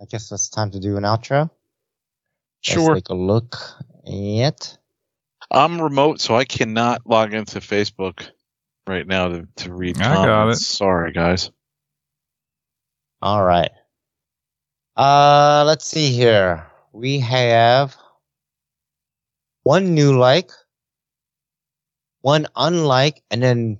I 0.00 0.04
guess 0.06 0.32
it's 0.32 0.48
time 0.48 0.70
to 0.72 0.80
do 0.80 0.96
an 0.96 1.04
outro. 1.04 1.50
Sure. 2.62 2.94
Let's 2.94 3.02
take 3.02 3.08
a 3.10 3.14
look 3.14 3.56
at. 4.06 4.76
I'm 5.50 5.80
remote, 5.80 6.20
so 6.20 6.34
I 6.34 6.44
cannot 6.44 7.06
log 7.06 7.34
into 7.34 7.60
Facebook 7.60 8.26
right 8.86 9.06
now 9.06 9.28
to, 9.28 9.48
to 9.56 9.72
read 9.72 10.00
I 10.00 10.14
got 10.14 10.48
it. 10.48 10.56
Sorry, 10.56 11.12
guys. 11.12 11.50
All 13.20 13.44
right. 13.44 13.70
Uh, 14.96 15.64
let's 15.66 15.86
see 15.86 16.10
here. 16.10 16.66
We 16.92 17.18
have 17.20 17.96
one 19.62 19.94
new 19.94 20.16
like, 20.18 20.50
one 22.22 22.46
unlike, 22.56 23.22
and 23.30 23.42
then 23.42 23.78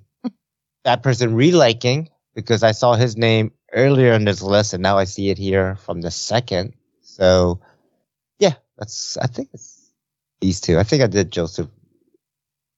that 0.85 1.03
person 1.03 1.35
reliking 1.35 2.09
because 2.35 2.63
I 2.63 2.73
saw 2.73 2.95
his 2.95 3.17
name 3.17 3.53
earlier 3.73 4.13
in 4.13 4.25
this 4.25 4.43
list 4.43 4.73
and 4.75 4.83
now 4.83 4.99
I 4.99 5.05
see 5.05 5.31
it 5.31 5.39
here 5.39 5.77
from 5.77 6.01
the 6.01 6.11
second. 6.11 6.75
So, 7.03 7.61
yeah, 8.39 8.55
that's, 8.79 9.17
I 9.19 9.27
think 9.27 9.51
it's 9.53 9.91
these 10.41 10.61
two. 10.61 10.79
I 10.79 10.83
think 10.83 11.03
I 11.03 11.07
did 11.07 11.31
Joseph. 11.31 11.69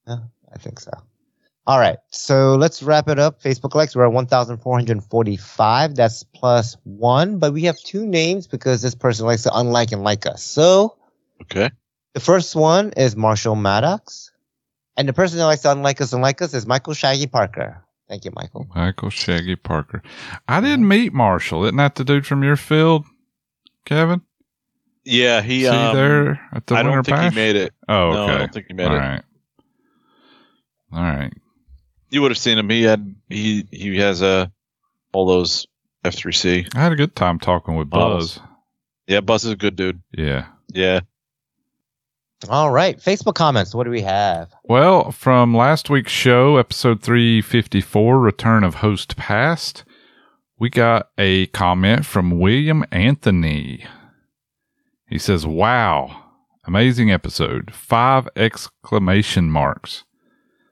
Yeah, 0.06 0.18
I 0.52 0.58
think 0.58 0.80
so. 0.80 0.90
All 1.66 1.80
right. 1.80 1.98
So 2.10 2.54
let's 2.54 2.82
wrap 2.82 3.08
it 3.08 3.18
up. 3.18 3.42
Facebook 3.42 3.74
likes, 3.74 3.96
we're 3.96 4.06
at 4.06 4.12
1,445. 4.12 5.94
That's 5.96 6.22
plus 6.22 6.76
one, 6.84 7.38
but 7.38 7.52
we 7.52 7.62
have 7.64 7.78
two 7.80 8.06
names 8.06 8.46
because 8.46 8.82
this 8.82 8.94
person 8.94 9.26
likes 9.26 9.42
to 9.42 9.50
unlike 9.52 9.90
and 9.92 10.04
like 10.04 10.26
us. 10.26 10.44
So 10.44 10.96
Okay. 11.42 11.70
the 12.14 12.20
first 12.20 12.54
one 12.54 12.92
is 12.96 13.16
Marshall 13.16 13.56
Maddox. 13.56 14.30
And 14.96 15.08
the 15.08 15.12
person 15.12 15.38
that 15.38 15.44
likes 15.44 15.62
to 15.62 15.72
unlike 15.72 16.00
us 16.00 16.12
and 16.12 16.22
like 16.22 16.40
us 16.40 16.54
is 16.54 16.66
Michael 16.66 16.94
Shaggy 16.94 17.26
Parker. 17.26 17.82
Thank 18.08 18.24
you, 18.24 18.30
Michael. 18.34 18.68
Michael 18.74 19.10
Shaggy 19.10 19.56
Parker. 19.56 20.02
I 20.46 20.60
didn't 20.60 20.86
meet 20.86 21.12
Marshall. 21.12 21.64
Isn't 21.64 21.76
that 21.76 21.96
the 21.96 22.04
dude 22.04 22.26
from 22.26 22.42
your 22.44 22.56
field, 22.56 23.04
Kevin? 23.84 24.20
Yeah, 25.04 25.40
he. 25.42 25.62
See 25.62 25.68
um, 25.68 25.94
there 25.96 26.40
at 26.52 26.66
the 26.66 26.74
I 26.76 26.82
winter 26.82 26.96
don't 26.96 27.04
think 27.04 27.16
pass? 27.16 27.32
he 27.32 27.36
made 27.36 27.56
it. 27.56 27.72
Oh, 27.88 28.12
No, 28.12 28.22
okay. 28.24 28.32
I 28.34 28.38
don't 28.38 28.52
think 28.52 28.66
he 28.68 28.74
made 28.74 28.86
All 28.88 28.94
it. 28.94 28.98
right. 28.98 29.22
All 30.92 31.02
right. 31.02 31.32
You 32.10 32.22
would 32.22 32.30
have 32.30 32.38
seen 32.38 32.58
him. 32.58 32.68
He 32.70 32.82
had 32.82 33.14
he 33.28 33.66
he 33.72 33.96
has 33.98 34.22
uh, 34.22 34.46
all 35.12 35.26
those 35.26 35.66
F3C. 36.04 36.74
I 36.76 36.78
had 36.80 36.92
a 36.92 36.96
good 36.96 37.16
time 37.16 37.38
talking 37.40 37.74
with 37.74 37.88
Models. 37.90 38.38
Buzz. 38.38 38.46
Yeah, 39.08 39.20
Buzz 39.20 39.44
is 39.44 39.50
a 39.52 39.56
good 39.56 39.74
dude. 39.76 40.00
Yeah. 40.12 40.46
Yeah. 40.72 41.00
All 42.48 42.70
right. 42.70 42.98
Facebook 42.98 43.34
comments. 43.34 43.74
What 43.74 43.84
do 43.84 43.90
we 43.90 44.02
have? 44.02 44.52
Well, 44.64 45.10
from 45.10 45.54
last 45.56 45.90
week's 45.90 46.12
show, 46.12 46.56
episode 46.56 47.02
354, 47.02 48.18
Return 48.18 48.62
of 48.64 48.76
Host 48.76 49.16
Past, 49.16 49.84
we 50.58 50.70
got 50.70 51.08
a 51.18 51.46
comment 51.46 52.06
from 52.06 52.38
William 52.38 52.84
Anthony. 52.92 53.84
He 55.08 55.18
says, 55.18 55.46
Wow, 55.46 56.24
amazing 56.66 57.10
episode. 57.10 57.74
Five 57.74 58.28
exclamation 58.36 59.50
marks. 59.50 60.04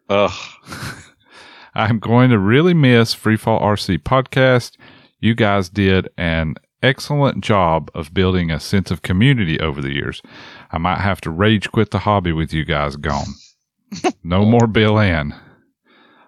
Ugh. 0.09 0.33
I'm 1.75 1.99
going 1.99 2.31
to 2.31 2.39
really 2.39 2.75
miss 2.75 3.15
Freefall 3.15 3.61
RC 3.61 3.99
podcast. 3.99 4.77
You 5.19 5.35
guys 5.35 5.69
did 5.69 6.09
an 6.17 6.55
excellent 6.85 7.43
job 7.43 7.91
of 7.95 8.13
building 8.13 8.51
a 8.51 8.61
sense 8.61 8.91
of 8.91 9.03
community 9.03 9.59
over 9.59 9.81
the 9.81 9.93
years. 9.93 10.23
I 10.75 10.79
might 10.79 10.99
have 10.99 11.21
to 11.21 11.31
rage 11.31 11.71
quit 11.71 11.93
the 11.93 12.01
hobby 12.01 12.33
with 12.33 12.53
you 12.53 12.65
guys 12.65 12.97
gone. 12.97 13.29
no 14.25 14.45
more 14.45 14.67
Bill 14.67 14.99
Ann. 14.99 15.33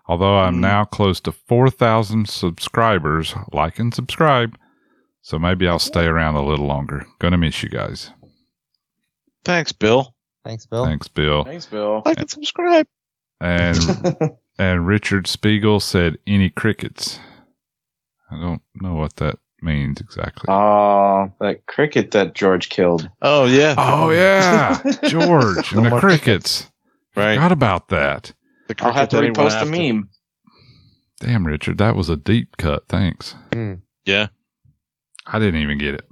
Although 0.06 0.38
I'm 0.38 0.54
mm-hmm. 0.54 0.60
now 0.60 0.84
close 0.84 1.18
to 1.22 1.32
4,000 1.32 2.28
subscribers, 2.28 3.34
like 3.52 3.80
and 3.80 3.92
subscribe. 3.92 4.56
So 5.20 5.36
maybe 5.36 5.66
I'll 5.66 5.80
stay 5.80 6.04
around 6.04 6.36
a 6.36 6.46
little 6.46 6.66
longer. 6.66 7.06
Gonna 7.18 7.38
miss 7.38 7.60
you 7.64 7.68
guys. 7.68 8.12
Thanks, 9.44 9.72
Bill. 9.72 10.14
Thanks, 10.44 10.64
Bill. 10.64 10.84
Thanks, 10.84 11.08
Bill. 11.08 11.42
Thanks, 11.42 11.66
Bill. 11.66 12.02
Like 12.06 12.20
and 12.20 12.30
subscribe. 12.30 12.86
And 13.40 13.76
and 14.60 14.86
Richard 14.86 15.26
Spiegel 15.26 15.80
said, 15.80 16.18
"Any 16.24 16.50
crickets?" 16.50 17.18
I 18.30 18.38
don't 18.38 18.62
know 18.76 18.94
what 18.94 19.16
that 19.16 19.40
means 19.66 20.00
exactly. 20.00 20.46
Oh, 20.48 21.30
that 21.40 21.66
cricket 21.66 22.12
that 22.12 22.34
George 22.34 22.70
killed. 22.70 23.10
Oh 23.20 23.44
yeah. 23.44 23.74
oh 23.76 24.10
yeah, 24.10 24.80
George 25.04 25.72
and 25.72 25.84
the 25.84 25.90
more 25.90 26.00
crickets. 26.00 26.70
Right. 27.14 27.34
Forgot 27.34 27.52
about 27.52 27.88
that. 27.88 28.32
The 28.68 28.74
I'll 28.80 28.92
have 28.92 29.08
to 29.10 29.16
cricket 29.18 29.34
that 29.34 29.42
he 29.42 29.44
went 29.44 29.52
repost 29.52 29.56
a 29.56 29.66
after. 29.66 29.70
meme. 29.94 30.08
Damn, 31.20 31.46
Richard, 31.46 31.78
that 31.78 31.96
was 31.96 32.08
a 32.08 32.16
deep 32.16 32.56
cut. 32.56 32.88
Thanks. 32.88 33.34
Yeah. 34.04 34.28
I 35.26 35.38
didn't 35.38 35.60
even 35.62 35.78
get 35.78 35.94
it. 35.94 36.04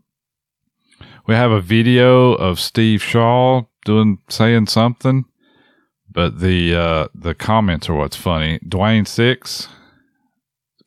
We 1.26 1.34
have 1.34 1.50
a 1.50 1.60
video 1.60 2.32
of 2.34 2.58
Steve 2.60 3.02
Shaw 3.02 3.62
doing 3.84 4.18
saying 4.28 4.66
something, 4.66 5.24
but 6.10 6.40
the 6.40 6.74
uh, 6.74 7.08
the 7.14 7.34
comments 7.34 7.88
are 7.88 7.94
what's 7.94 8.16
funny. 8.16 8.58
Dwayne 8.60 9.06
Six, 9.06 9.68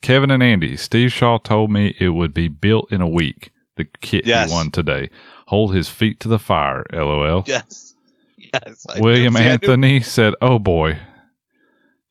Kevin 0.02 0.30
and 0.30 0.42
Andy. 0.42 0.76
Steve 0.76 1.12
Shaw 1.12 1.38
told 1.38 1.70
me 1.70 1.94
it 1.98 2.10
would 2.10 2.32
be 2.34 2.48
built 2.48 2.90
in 2.92 3.00
a 3.00 3.08
week. 3.08 3.50
The 3.76 3.84
kit 3.84 4.26
Yes. 4.26 4.48
he 4.50 4.54
won 4.54 4.70
today. 4.70 5.10
Hold 5.46 5.74
his 5.74 5.88
feet 5.88 6.20
to 6.20 6.28
the 6.28 6.38
fire. 6.38 6.84
LOL. 6.92 7.44
Yes. 7.46 7.94
Yes. 8.36 8.86
I 8.88 9.00
William 9.00 9.34
see, 9.34 9.42
Anthony 9.42 10.00
said, 10.00 10.34
"Oh 10.40 10.58
boy, 10.58 10.98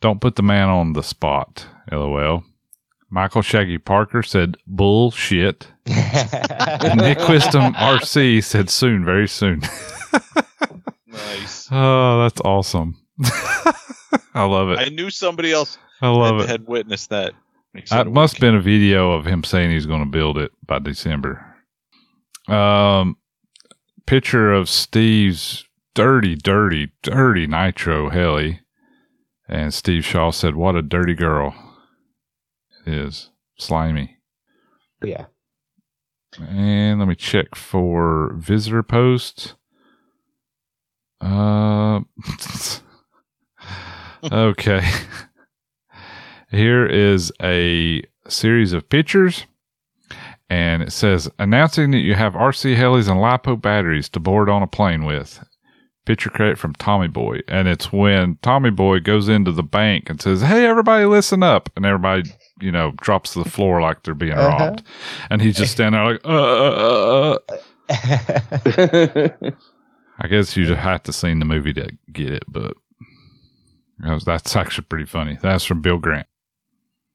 don't 0.02 0.22
put 0.22 0.36
the 0.36 0.44
man 0.44 0.70
on 0.70 0.94
the 0.94 1.04
spot." 1.04 1.66
LOL. 1.92 2.44
Michael 3.10 3.42
Shaggy 3.42 3.78
Parker 3.78 4.22
said, 4.24 4.58
"Bullshit." 4.68 5.68
Nick 5.88 7.28
Wisdom 7.28 7.74
RC 7.74 8.44
said, 8.44 8.70
"Soon, 8.70 9.04
very 9.06 9.28
soon." 9.28 9.62
Nice. 11.08 11.68
oh, 11.72 12.22
that's 12.24 12.42
awesome. 12.42 12.98
I 14.34 14.44
love 14.46 14.70
it. 14.70 14.80
I 14.80 14.90
knew 14.90 15.10
somebody 15.10 15.52
else 15.52 15.78
I 16.02 16.10
love 16.10 16.36
had, 16.38 16.44
it. 16.44 16.50
had 16.50 16.68
witnessed 16.68 17.10
that. 17.10 17.34
He 17.74 17.86
said 17.86 18.02
It 18.02 18.08
a 18.08 18.12
must 18.12 18.36
have 18.36 18.42
been 18.42 18.56
a 18.56 18.62
video 18.62 19.12
of 19.12 19.26
him 19.26 19.44
saying 19.44 19.72
he's 19.72 19.86
going 19.86 20.04
to 20.04 20.10
build 20.10 20.38
it 20.38 20.52
by 20.66 20.80
December. 20.80 21.56
Um, 22.48 23.18
picture 24.06 24.54
of 24.54 24.70
Steve's 24.70 25.66
dirty, 25.94 26.36
dirty, 26.36 26.92
dirty 27.04 27.48
nitro 27.48 28.10
heli, 28.10 28.62
and 29.48 29.74
Steve 29.74 30.06
Shaw 30.06 30.32
said, 30.32 30.56
"What 30.56 30.76
a 30.76 30.82
dirty 30.82 31.14
girl 31.14 31.54
it 32.86 32.94
is, 32.94 33.30
slimy." 33.58 34.18
yeah. 35.04 35.26
And 36.40 37.00
let 37.00 37.08
me 37.08 37.16
check 37.16 37.56
for 37.56 38.34
visitor 38.36 38.84
posts. 38.84 39.56
Uh, 41.20 42.02
okay. 44.24 44.88
Here 46.50 46.86
is 46.86 47.32
a 47.42 48.04
series 48.28 48.74
of 48.74 48.88
pictures, 48.90 49.46
and 50.50 50.82
it 50.82 50.92
says 50.94 51.30
announcing 51.40 51.92
that 51.92 51.98
you 52.00 52.16
have 52.16 52.34
RC 52.34 52.76
helis 52.78 53.10
and 53.10 53.20
lipo 53.20 53.62
batteries 53.62 54.08
to 54.10 54.20
board 54.20 54.50
on 54.50 54.64
a 54.64 54.68
plane 54.68 55.04
with. 55.04 55.44
Picture 56.06 56.30
credit 56.30 56.58
from 56.58 56.74
Tommy 56.76 57.10
Boy, 57.10 57.42
and 57.50 57.68
it's 57.68 57.92
when 57.92 58.38
Tommy 58.42 58.70
Boy 58.70 59.02
goes 59.02 59.28
into 59.28 59.52
the 59.52 59.62
bank 59.64 60.10
and 60.10 60.22
says, 60.22 60.42
"Hey, 60.42 60.66
everybody, 60.66 61.04
listen 61.04 61.44
up!" 61.44 61.70
and 61.76 61.86
everybody, 61.86 62.32
you 62.62 62.72
know, 62.72 62.94
drops 63.02 63.34
to 63.34 63.44
the 63.44 63.50
floor 63.50 63.82
like 63.82 64.04
they're 64.04 64.14
being 64.14 64.32
Uh-huh. 64.32 64.58
robbed, 64.68 64.84
and 65.30 65.42
he's 65.42 65.58
just 65.58 65.74
standing 65.74 66.00
there 66.00 66.14
like, 66.14 66.22
"Uh, 66.24 66.30
uh, 66.30 67.38
uh, 67.90 68.00
uh." 69.50 69.52
I 70.20 70.28
guess 70.30 70.56
you 70.56 70.64
just 70.66 70.80
have 70.80 71.04
to 71.04 71.12
seen 71.14 71.40
the 71.40 71.46
movie 71.46 71.74
to 71.74 71.90
get 72.14 72.32
it, 72.32 72.44
but 72.48 72.78
that's 74.26 74.56
actually 74.56 74.86
pretty 74.86 75.06
funny. 75.06 75.38
That's 75.42 75.66
from 75.66 75.82
Bill 75.82 75.98
Grant. 75.98 76.28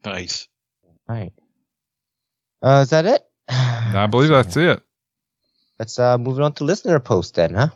Nice. 0.04 0.48
All 0.84 1.16
right. 1.16 1.32
Uh, 2.62 2.80
is 2.82 2.90
that 2.90 3.06
it? 3.06 3.22
I 3.48 4.06
believe 4.10 4.30
that's 4.30 4.56
it. 4.56 4.82
Let's 5.78 5.98
uh 5.98 6.18
move 6.18 6.40
on 6.40 6.52
to 6.54 6.64
listener 6.64 7.00
posts 7.00 7.32
then, 7.32 7.54
huh? 7.54 7.68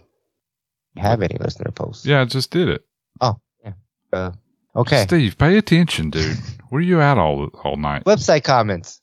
Have 0.97 1.23
any 1.23 1.37
listener 1.39 1.71
posts? 1.73 2.07
Yeah, 2.07 2.23
I 2.23 2.25
just 2.25 2.51
did 2.51 2.69
it. 2.69 2.85
Oh, 3.21 3.39
yeah. 3.63 3.73
Uh, 4.13 4.33
okay. 4.75 5.03
Steve, 5.03 5.37
pay 5.37 5.59
attention, 5.59 6.11
dude. 6.11 6.39
Where 6.71 6.81
you 6.81 7.01
at 7.01 7.19
all 7.19 7.49
all 7.65 7.77
night? 7.77 8.05
Website 8.05 8.45
comments. 8.45 9.01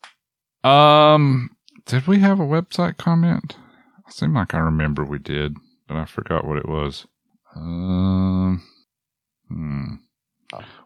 Um, 0.63 1.51
did 1.85 2.07
we 2.07 2.19
have 2.19 2.39
a 2.39 2.45
website 2.45 2.97
comment? 2.97 3.57
I 4.07 4.11
seem 4.11 4.33
like 4.33 4.53
I 4.53 4.59
remember 4.59 5.03
we 5.03 5.19
did, 5.19 5.55
but 5.87 5.97
I 5.97 6.05
forgot 6.05 6.47
what 6.47 6.57
it 6.57 6.67
was. 6.67 7.05
Um, 7.55 8.63
hmm. 9.49 9.95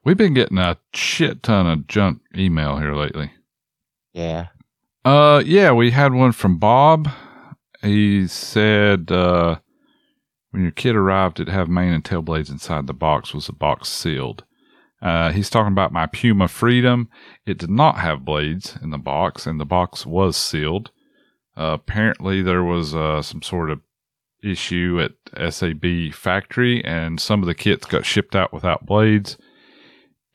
We've 0.03 0.17
been 0.17 0.33
getting 0.33 0.57
a 0.57 0.77
shit 0.93 1.43
ton 1.43 1.67
of 1.67 1.87
junk 1.87 2.21
email 2.35 2.77
here 2.77 2.93
lately. 2.93 3.31
Yeah. 4.13 4.47
Uh, 5.03 5.41
yeah, 5.45 5.71
we 5.71 5.91
had 5.91 6.13
one 6.13 6.31
from 6.31 6.57
Bob. 6.57 7.09
He 7.81 8.27
said, 8.27 9.11
uh, 9.11 9.59
when 10.51 10.63
your 10.63 10.71
kid 10.71 10.95
arrived, 10.95 11.39
it 11.39 11.49
have 11.49 11.69
main 11.69 11.93
and 11.93 12.03
tail 12.03 12.21
blades 12.21 12.49
inside 12.49 12.87
the 12.87 12.93
box. 12.93 13.33
Was 13.33 13.47
the 13.47 13.53
box 13.53 13.89
sealed? 13.89 14.43
Uh, 15.01 15.31
he's 15.31 15.49
talking 15.49 15.71
about 15.71 15.93
my 15.93 16.07
Puma 16.07 16.47
Freedom. 16.47 17.09
It 17.45 17.57
did 17.57 17.69
not 17.69 17.97
have 17.97 18.25
blades 18.25 18.77
in 18.81 18.89
the 18.89 18.97
box, 18.97 19.45
and 19.45 19.59
the 19.59 19.65
box 19.65 20.05
was 20.05 20.35
sealed. 20.35 20.91
Uh, 21.55 21.77
apparently, 21.79 22.41
there 22.41 22.63
was 22.63 22.95
uh, 22.95 23.21
some 23.21 23.41
sort 23.41 23.69
of 23.69 23.81
issue 24.43 24.99
at 25.01 25.53
SAB 25.53 26.13
factory, 26.13 26.83
and 26.83 27.19
some 27.19 27.41
of 27.41 27.47
the 27.47 27.55
kits 27.55 27.85
got 27.85 28.05
shipped 28.05 28.35
out 28.35 28.53
without 28.53 28.85
blades. 28.85 29.37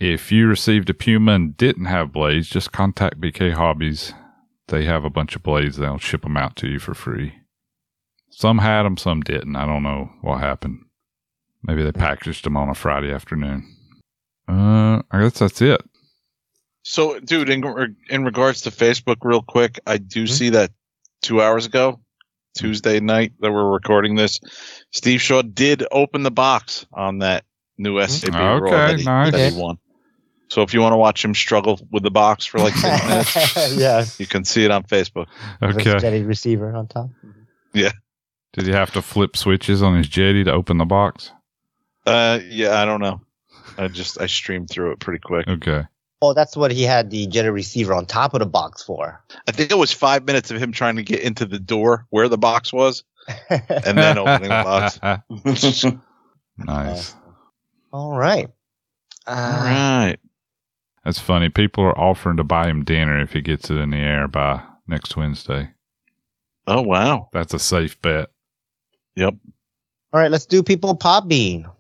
If 0.03 0.33
you 0.33 0.49
received 0.49 0.91
a 0.91 0.95
Puma 0.95 1.31
and 1.31 1.57
didn't 1.57 1.85
have 1.85 2.11
blades, 2.11 2.49
just 2.49 2.73
contact 2.73 3.21
BK 3.21 3.53
Hobbies. 3.53 4.13
They 4.67 4.85
have 4.85 5.05
a 5.05 5.11
bunch 5.11 5.37
of 5.37 5.45
blades. 5.45 5.77
They'll 5.77 5.99
ship 5.99 6.23
them 6.23 6.37
out 6.37 6.57
to 6.57 6.69
you 6.69 6.81
for 6.81 6.93
free. 6.93 7.35
Some 8.29 8.59
had 8.59 8.83
them, 8.83 8.97
some 8.97 9.21
didn't. 9.21 9.55
I 9.55 9.65
don't 9.65 9.85
know 9.85 10.11
what 10.21 10.41
happened. 10.41 10.87
Maybe 11.63 11.85
they 11.85 11.93
packaged 11.93 12.45
them 12.45 12.57
on 12.57 12.69
a 12.69 12.75
Friday 12.75 13.13
afternoon. 13.13 13.65
Uh, 14.49 15.03
I 15.13 15.21
guess 15.21 15.39
that's 15.39 15.63
it. 15.63 15.81
So, 16.83 17.21
dude, 17.21 17.49
in 17.49 17.63
in 18.11 18.25
regards 18.25 18.63
to 18.63 18.71
Facebook, 18.71 19.19
real 19.23 19.43
quick, 19.43 19.79
I 19.87 19.99
do 19.99 20.25
mm-hmm. 20.25 20.35
see 20.35 20.51
that 20.51 20.73
two 21.21 21.41
hours 21.41 21.65
ago, 21.65 22.01
Tuesday 22.57 22.99
night 22.99 23.35
that 23.39 23.53
we're 23.53 23.71
recording 23.71 24.17
this, 24.17 24.41
Steve 24.91 25.21
Shaw 25.21 25.43
did 25.43 25.87
open 25.93 26.25
the 26.25 26.33
box 26.33 26.87
on 26.93 27.19
that 27.19 27.45
new 27.79 27.99
mm-hmm. 27.99 28.11
SAB 28.11 28.35
Raw 28.35 28.41
ah, 28.41 28.57
Okay, 28.57 28.71
that 28.71 28.99
he, 28.99 29.05
nice. 29.05 29.31
that 29.31 29.53
he 29.53 29.61
won. 29.61 29.79
So, 30.53 30.61
if 30.61 30.75
you 30.75 30.83
want 30.83 30.93
to 30.93 30.99
watch 30.99 31.25
him 31.25 31.35
struggle 31.35 31.81
with 31.91 32.03
the 32.03 32.11
box 32.11 32.45
for 32.45 32.59
like 32.59 32.75
six 32.77 33.09
minutes, 33.09 33.35
yes. 33.75 34.21
you 34.21 34.27
can 34.27 34.45
see 34.45 34.67
it 34.67 34.71
on 34.71 34.83
Facebook. 34.83 35.27
Okay. 35.63 35.99
Steady 35.99 36.23
receiver 36.25 36.77
on 36.77 36.89
top. 36.89 37.09
Yeah. 37.73 37.93
Did 38.53 38.67
he 38.67 38.73
have 38.73 38.91
to 38.93 39.01
flip 39.01 39.35
switches 39.35 39.83
on 39.83 39.97
his 39.97 40.09
Jeti 40.09 40.45
to 40.45 40.53
open 40.53 40.77
the 40.77 40.85
box? 40.85 41.33
Uh, 42.05 42.41
yeah, 42.47 42.83
I 42.83 42.85
don't 42.85 43.01
know. 43.01 43.23
I 43.79 43.89
just 43.89 44.21
I 44.21 44.27
streamed 44.27 44.69
through 44.69 44.93
it 44.93 45.01
pretty 45.01 45.21
quick. 45.21 45.49
Okay. 45.49 45.85
Oh, 46.21 46.35
that's 46.35 46.55
what 46.55 46.71
he 46.71 46.83
had 46.83 47.09
the 47.11 47.27
Jeti 47.29 47.51
receiver 47.51 47.95
on 47.95 48.05
top 48.05 48.35
of 48.35 48.41
the 48.41 48.47
box 48.47 48.83
for. 48.83 49.25
I 49.49 49.53
think 49.53 49.71
it 49.71 49.79
was 49.79 49.91
five 49.91 50.25
minutes 50.27 50.51
of 50.51 50.59
him 50.59 50.71
trying 50.73 50.97
to 50.97 51.03
get 51.03 51.21
into 51.21 51.47
the 51.47 51.59
door 51.59 52.05
where 52.11 52.29
the 52.29 52.37
box 52.37 52.75
was, 52.75 53.05
and 53.49 53.97
then 53.97 54.19
opening 54.19 54.51
the 54.51 54.63
box. 54.63 55.01
nice. 56.59 57.15
All 57.91 58.13
right. 58.17 58.49
All 59.27 59.35
Uh, 59.35 59.65
right. 59.65 60.19
That's 61.05 61.19
funny. 61.19 61.49
People 61.49 61.85
are 61.85 61.99
offering 61.99 62.37
to 62.37 62.45
buy 62.45 62.69
him 62.69 62.85
dinner 62.85 63.21
if 63.21 63.33
he 63.33 63.41
gets 63.41 63.71
it 63.71 63.77
in 63.77 63.91
the 63.91 63.99
air 63.99 64.29
by 64.29 64.63
next 64.87 65.17
Wednesday. 65.17 65.71
Oh 66.67 66.83
wow. 66.83 67.29
That's 67.33 67.55
a 67.55 67.59
safe 67.59 68.01
bet. 68.01 68.31
Yep. 69.17 69.35
All 70.13 70.21
right, 70.21 70.31
let's 70.31 70.47
do 70.47 70.63
people 70.63 70.97
Podbean. 70.97 71.71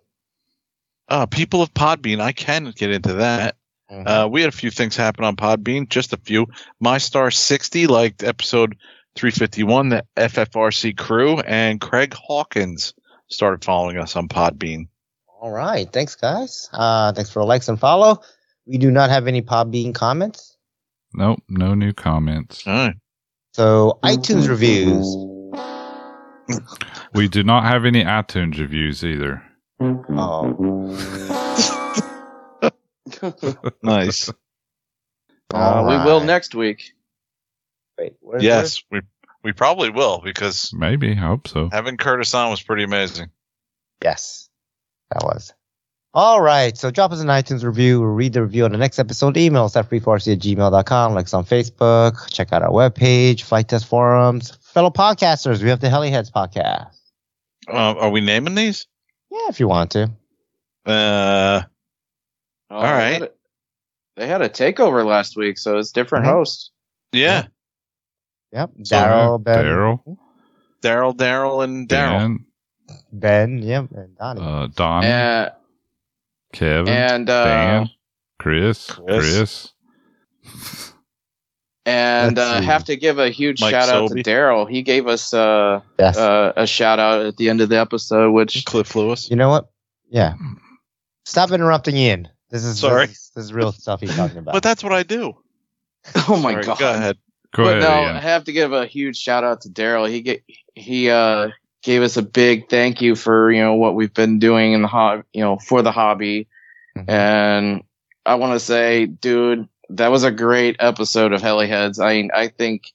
Uh, 1.08 1.26
people 1.26 1.62
of 1.62 1.72
Podbean, 1.74 2.20
I 2.20 2.32
can 2.32 2.72
get 2.74 2.90
into 2.90 3.14
that. 3.14 3.56
Uh, 3.90 4.26
we 4.30 4.40
had 4.40 4.48
a 4.48 4.56
few 4.56 4.70
things 4.70 4.96
happen 4.96 5.24
on 5.24 5.36
Podbean, 5.36 5.88
just 5.88 6.14
a 6.14 6.16
few. 6.16 6.46
My 6.80 6.96
Star 6.96 7.30
60 7.30 7.86
liked 7.88 8.22
episode 8.22 8.78
351, 9.16 9.90
the 9.90 10.04
FFRC 10.16 10.96
crew, 10.96 11.38
and 11.40 11.78
Craig 11.78 12.14
Hawkins 12.14 12.94
started 13.28 13.62
following 13.62 13.98
us 13.98 14.16
on 14.16 14.28
Podbean. 14.28 14.88
All 15.40 15.50
right. 15.50 15.92
Thanks, 15.92 16.14
guys. 16.14 16.70
Uh, 16.72 17.12
thanks 17.12 17.30
for 17.30 17.40
the 17.40 17.46
likes 17.46 17.68
and 17.68 17.78
follow. 17.78 18.22
We 18.66 18.78
do 18.78 18.90
not 18.90 19.10
have 19.10 19.26
any 19.26 19.42
Podbean 19.42 19.94
comments. 19.94 20.56
Nope, 21.14 21.42
no 21.48 21.74
new 21.74 21.92
comments. 21.92 22.66
All 22.66 22.72
right. 22.72 22.94
So 23.54 23.98
iTunes 24.02 24.48
reviews. 24.48 25.16
We 27.14 27.28
do 27.28 27.42
not 27.42 27.64
have 27.64 27.84
any 27.84 28.04
iTunes 28.04 28.58
reviews 28.58 29.04
either. 29.04 29.42
Oh, 29.80 30.96
Nice. 33.82 34.30
Uh, 35.52 35.84
we 35.88 35.96
will 35.96 36.20
next 36.24 36.54
week. 36.54 36.92
Wait, 37.98 38.14
where's 38.20 38.42
yes, 38.42 38.82
we 38.90 39.02
we 39.44 39.52
probably 39.52 39.90
will 39.90 40.20
because 40.22 40.72
Maybe, 40.72 41.12
I 41.12 41.16
hope 41.16 41.46
so. 41.46 41.68
having 41.70 41.96
Curtis 41.96 42.34
on 42.34 42.50
was 42.50 42.62
pretty 42.62 42.84
amazing. 42.84 43.30
Yes, 44.02 44.48
that 45.10 45.22
was. 45.24 45.52
All 46.14 46.42
right. 46.42 46.76
So 46.76 46.90
drop 46.90 47.12
us 47.12 47.20
an 47.20 47.28
iTunes 47.28 47.64
review. 47.64 48.00
We'll 48.00 48.10
read 48.10 48.34
the 48.34 48.42
review 48.42 48.64
on 48.64 48.72
the 48.72 48.78
next 48.78 48.98
episode. 48.98 49.36
Email 49.36 49.64
us 49.64 49.76
at 49.76 49.88
free4rc 49.88 50.32
at 50.34 50.38
gmail.com. 50.40 51.14
Like 51.14 51.24
us 51.24 51.34
on 51.34 51.44
Facebook. 51.44 52.30
Check 52.30 52.52
out 52.52 52.62
our 52.62 52.68
webpage, 52.70 53.42
Flight 53.42 53.68
Test 53.68 53.86
Forums. 53.86 54.52
Fellow 54.60 54.90
podcasters, 54.90 55.62
we 55.62 55.70
have 55.70 55.80
the 55.80 55.88
Heliheads 55.88 56.30
podcast. 56.30 56.94
Uh, 57.68 57.94
are 57.98 58.10
we 58.10 58.20
naming 58.20 58.54
these? 58.54 58.86
Yeah, 59.30 59.48
if 59.48 59.58
you 59.60 59.68
want 59.68 59.92
to. 59.92 60.10
Uh, 60.86 61.62
Oh, 62.70 62.76
All 62.76 62.82
they 62.82 63.12
had 63.12 63.22
a- 63.22 63.30
They 64.16 64.26
had 64.26 64.40
a 64.42 64.48
takeover 64.48 65.04
last 65.06 65.36
week, 65.36 65.58
so 65.58 65.76
it's 65.78 65.90
different 65.92 66.24
Mhm. 66.26 66.30
hosts. 66.30 66.70
yeah. 67.12 67.46
Yep. 68.52 68.70
So, 68.84 68.96
Daryl, 68.96 69.42
Ben. 69.42 69.64
Daryl, 69.64 70.18
Daryl, 70.82 71.14
Daryl, 71.16 71.64
and 71.64 71.88
Daryl. 71.88 72.18
Dan, 72.18 72.44
Ben, 73.12 73.58
yep, 73.58 73.90
and 73.94 74.16
Donnie. 74.18 74.40
uh, 74.42 74.66
Donnie, 74.74 75.06
And, 75.06 75.52
Kevin, 76.52 76.88
and, 76.88 77.30
uh, 77.30 77.44
Dan, 77.44 77.90
Chris, 78.38 78.90
Chris. 78.90 79.72
Chris. 80.44 80.92
and 81.86 82.36
Let's 82.36 82.50
uh, 82.50 82.62
have 82.62 82.84
to 82.84 82.96
give 82.96 83.18
a 83.18 83.30
huge 83.30 83.60
Mike 83.60 83.70
shout 83.70 83.88
out 83.88 84.08
Sobey. 84.08 84.22
to 84.22 84.30
Daryl. 84.30 84.68
He 84.70 84.82
gave 84.82 85.06
us 85.06 85.34
uh, 85.34 85.80
yes. 85.98 86.16
uh, 86.16 86.52
a 86.56 86.66
shout 86.66 86.98
out 86.98 87.24
at 87.26 87.36
the 87.36 87.48
end 87.48 87.60
of 87.60 87.68
the 87.68 87.78
episode, 87.78 88.30
which 88.32 88.64
Cliff 88.64 88.94
Lewis. 88.94 89.30
you 89.30 89.36
know 89.36 89.48
what? 89.48 89.70
Yeah. 90.10 90.34
Stop 91.24 91.50
interrupting 91.50 91.96
Ian. 91.96 92.28
This 92.50 92.64
is 92.64 92.78
Sorry. 92.78 93.06
This, 93.06 93.16
is- 93.16 93.30
this 93.34 93.44
is 93.46 93.52
real 93.54 93.72
stuff 93.72 94.00
he's 94.00 94.14
talking 94.14 94.38
about. 94.38 94.52
But 94.54 94.62
that's 94.62 94.84
what 94.84 94.92
I 94.92 95.02
do. 95.02 95.34
oh 96.28 96.36
my 96.36 96.52
Sorry, 96.52 96.64
god, 96.64 96.78
Go 96.78 96.92
ahead. 96.94 97.18
Go 97.54 97.64
but 97.64 97.78
ahead, 97.78 97.82
no, 97.82 98.16
I 98.16 98.20
have 98.20 98.44
to 98.44 98.52
give 98.52 98.72
a 98.72 98.86
huge 98.86 99.16
shout 99.16 99.44
out 99.44 99.60
to 99.62 99.68
Daryl. 99.68 100.08
He 100.08 100.20
get, 100.22 100.42
he 100.74 101.10
uh, 101.10 101.48
gave 101.82 102.02
us 102.02 102.16
a 102.16 102.22
big 102.22 102.68
thank 102.68 103.02
you 103.02 103.14
for 103.14 103.50
you 103.50 103.60
know 103.60 103.74
what 103.74 103.94
we've 103.94 104.14
been 104.14 104.38
doing 104.38 104.72
in 104.72 104.82
the 104.82 104.88
hobby, 104.88 105.24
you 105.32 105.42
know, 105.42 105.58
for 105.58 105.82
the 105.82 105.92
hobby. 105.92 106.48
Mhm. 106.96 107.08
And 107.08 107.82
I 108.24 108.36
want 108.36 108.52
to 108.52 108.60
say, 108.60 109.06
dude, 109.06 109.68
that 109.90 110.10
was 110.10 110.24
a 110.24 110.30
great 110.30 110.76
episode 110.78 111.32
of 111.32 111.42
Heliheads. 111.42 111.98
I 111.98 112.28
I 112.38 112.48
think 112.48 112.92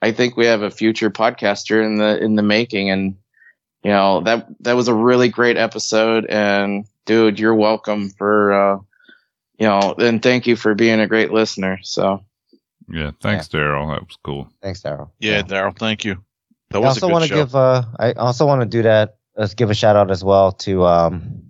I 0.00 0.12
think 0.12 0.36
we 0.36 0.46
have 0.46 0.62
a 0.62 0.70
future 0.70 1.10
podcaster 1.10 1.84
in 1.84 1.96
the 1.96 2.18
in 2.22 2.34
the 2.36 2.42
making, 2.42 2.90
and 2.90 3.16
you 3.84 3.90
know 3.90 4.22
that 4.22 4.46
that 4.60 4.76
was 4.76 4.88
a 4.88 4.94
really 4.94 5.28
great 5.28 5.56
episode. 5.56 6.26
And 6.26 6.86
dude, 7.06 7.38
you're 7.38 7.54
welcome 7.54 8.10
for 8.10 8.52
uh, 8.52 8.78
you 9.58 9.66
know, 9.66 9.94
and 9.98 10.22
thank 10.22 10.46
you 10.46 10.56
for 10.56 10.74
being 10.74 11.00
a 11.00 11.06
great 11.06 11.32
listener. 11.32 11.78
So 11.82 12.24
Yeah, 12.88 13.12
thanks, 13.20 13.48
Daryl. 13.48 13.94
That 13.94 14.06
was 14.06 14.18
cool. 14.24 14.50
Thanks, 14.60 14.82
Daryl. 14.82 15.10
Yeah, 15.20 15.42
Daryl. 15.42 15.76
Thank 15.78 16.04
you. 16.04 16.24
That 16.72 16.78
I 16.78 16.80
was 16.80 16.96
a 16.98 17.04
also 17.04 17.08
want 17.12 17.24
to 17.24 17.34
give 17.34 17.54
uh 17.54 17.82
I 17.98 18.12
also 18.12 18.46
want 18.46 18.60
to 18.62 18.66
do 18.66 18.82
that 18.82 19.16
let's 19.36 19.54
give 19.54 19.70
a 19.70 19.74
shout 19.74 19.96
out 19.96 20.10
as 20.10 20.22
well 20.24 20.52
to 20.52 20.84
um 20.84 21.42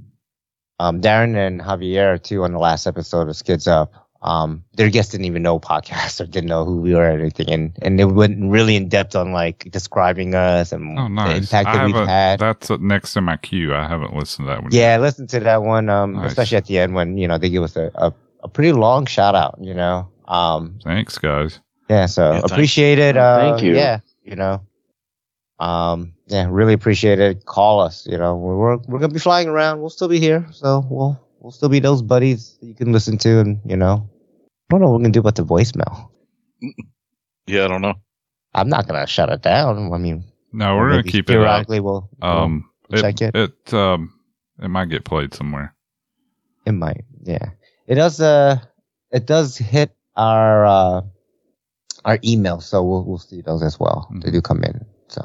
um 0.79 1.01
Darren 1.01 1.37
and 1.37 1.61
Javier 1.61 2.23
too 2.23 2.45
on 2.45 2.53
the 2.53 2.59
last 2.59 2.87
episode 2.87 3.29
of 3.29 3.37
Skids 3.37 3.67
Up. 3.67 3.93
Um 4.23 4.63
their 4.75 4.89
guests 4.89 5.11
didn't 5.11 5.25
even 5.27 5.43
know 5.43 5.59
podcasts 5.59 6.21
or 6.21 6.27
didn't 6.27 6.49
know 6.49 6.65
who 6.65 6.81
we 6.81 6.95
were 6.95 7.11
or 7.11 7.19
anything 7.19 7.51
and 7.51 7.77
and 7.83 7.99
they 7.99 8.05
went 8.05 8.39
really 8.51 8.77
in 8.77 8.89
depth 8.89 9.17
on 9.17 9.33
like 9.33 9.67
describing 9.71 10.35
us 10.35 10.71
and 10.73 10.97
Oh, 10.99 11.09
the 11.09 11.37
impact 11.37 11.69
I 11.69 11.77
that 11.79 11.87
we've 11.87 11.95
haven't- 11.95 12.09
had. 12.09 12.39
That's 12.41 12.71
uh, 12.71 12.77
next 12.81 13.17
in 13.17 13.25
my 13.25 13.37
queue. 13.37 13.75
I 13.75 13.87
haven't 13.89 14.15
listened 14.15 14.47
to 14.47 14.55
that 14.55 14.63
one. 14.63 14.71
Yeah, 14.73 14.99
listen 14.99 15.27
to 15.29 15.41
that 15.41 15.63
one, 15.63 15.89
um, 15.89 16.15
Nice. 16.15 16.29
especially 16.31 16.57
at 16.59 16.67
the 16.67 16.79
end 16.79 16.95
when, 16.95 17.17
you 17.19 17.27
know, 17.27 17.37
they 17.39 17.51
give 17.51 17.65
us 17.65 17.75
a, 17.77 17.91
a, 17.97 18.13
a 18.45 18.49
pretty 18.49 18.73
long 18.73 19.07
shout 19.07 19.35
out, 19.35 19.59
you 19.61 19.75
know. 19.75 20.09
Um 20.29 20.79
Thanks, 20.85 21.19
guys. 21.19 21.59
Yeah, 21.91 22.07
so 22.07 22.33
Yeah, 22.33 22.41
appreciate 22.45 22.99
it. 23.01 23.17
Uh, 23.17 23.41
Thank 23.41 23.63
you. 23.65 23.75
Yeah, 23.75 23.99
you 24.23 24.37
know, 24.37 24.63
um, 25.63 26.13
yeah, 26.27 26.47
really 26.51 26.73
appreciate 26.73 27.19
it. 27.21 27.45
Call 27.47 27.81
us. 27.81 28.07
You 28.11 28.19
know, 28.19 28.37
we're 28.37 28.57
we're, 28.57 28.77
we're 28.89 28.99
gonna 28.99 29.13
be 29.13 29.21
flying 29.21 29.49
around. 29.49 29.81
We'll 29.81 29.91
still 29.91 30.09
be 30.09 30.19
here, 30.21 30.47
so 30.53 30.85
we'll 30.91 31.21
we'll 31.41 31.53
still 31.53 31.69
be 31.69 31.79
those 31.81 32.03
buddies 32.03 32.57
that 32.61 32.67
you 32.67 32.75
can 32.75 32.93
listen 32.93 33.17
to, 33.19 33.41
and 33.41 33.61
you 33.65 33.77
know, 33.77 34.09
I 34.41 34.45
don't 34.71 34.81
know 34.81 34.87
what 34.89 34.95
we're 34.99 35.05
gonna 35.05 35.13
do 35.13 35.21
about 35.21 35.37
the 35.37 35.45
voicemail. 35.45 36.11
Yeah, 37.49 37.65
I 37.65 37.69
don't 37.69 37.83
know. 37.83 37.95
I'm 38.55 38.69
not 38.69 38.87
gonna 38.87 39.05
shut 39.07 39.29
it 39.29 39.43
down. 39.43 39.93
I 39.93 39.99
mean, 39.99 40.25
No, 40.53 40.77
we're 40.77 40.91
gonna 40.91 41.03
keep 41.03 41.29
it 41.29 41.35
up. 41.35 41.41
periodically. 41.41 41.81
We'll, 41.81 42.09
Um, 42.23 42.71
we'll 42.89 43.03
check 43.03 43.21
it. 43.21 43.35
It 43.35 43.75
um, 43.75 44.15
it 44.63 44.69
might 44.69 44.89
get 44.89 45.05
played 45.05 45.35
somewhere. 45.35 45.75
It 46.65 46.73
might, 46.73 47.05
yeah. 47.25 47.51
It 47.89 47.97
does. 47.97 48.21
Uh, 48.21 48.59
it 49.11 49.27
does 49.27 49.57
hit 49.59 49.91
our 50.15 50.65
uh 50.65 51.01
our 52.05 52.19
email, 52.25 52.61
so 52.61 52.83
we'll 52.85 53.05
we'll 53.05 53.19
see 53.19 53.41
those 53.41 53.63
as 53.63 53.81
well. 53.81 54.09
They 54.23 54.31
do 54.31 54.41
come 54.41 54.63
in. 54.63 54.85
So 55.09 55.21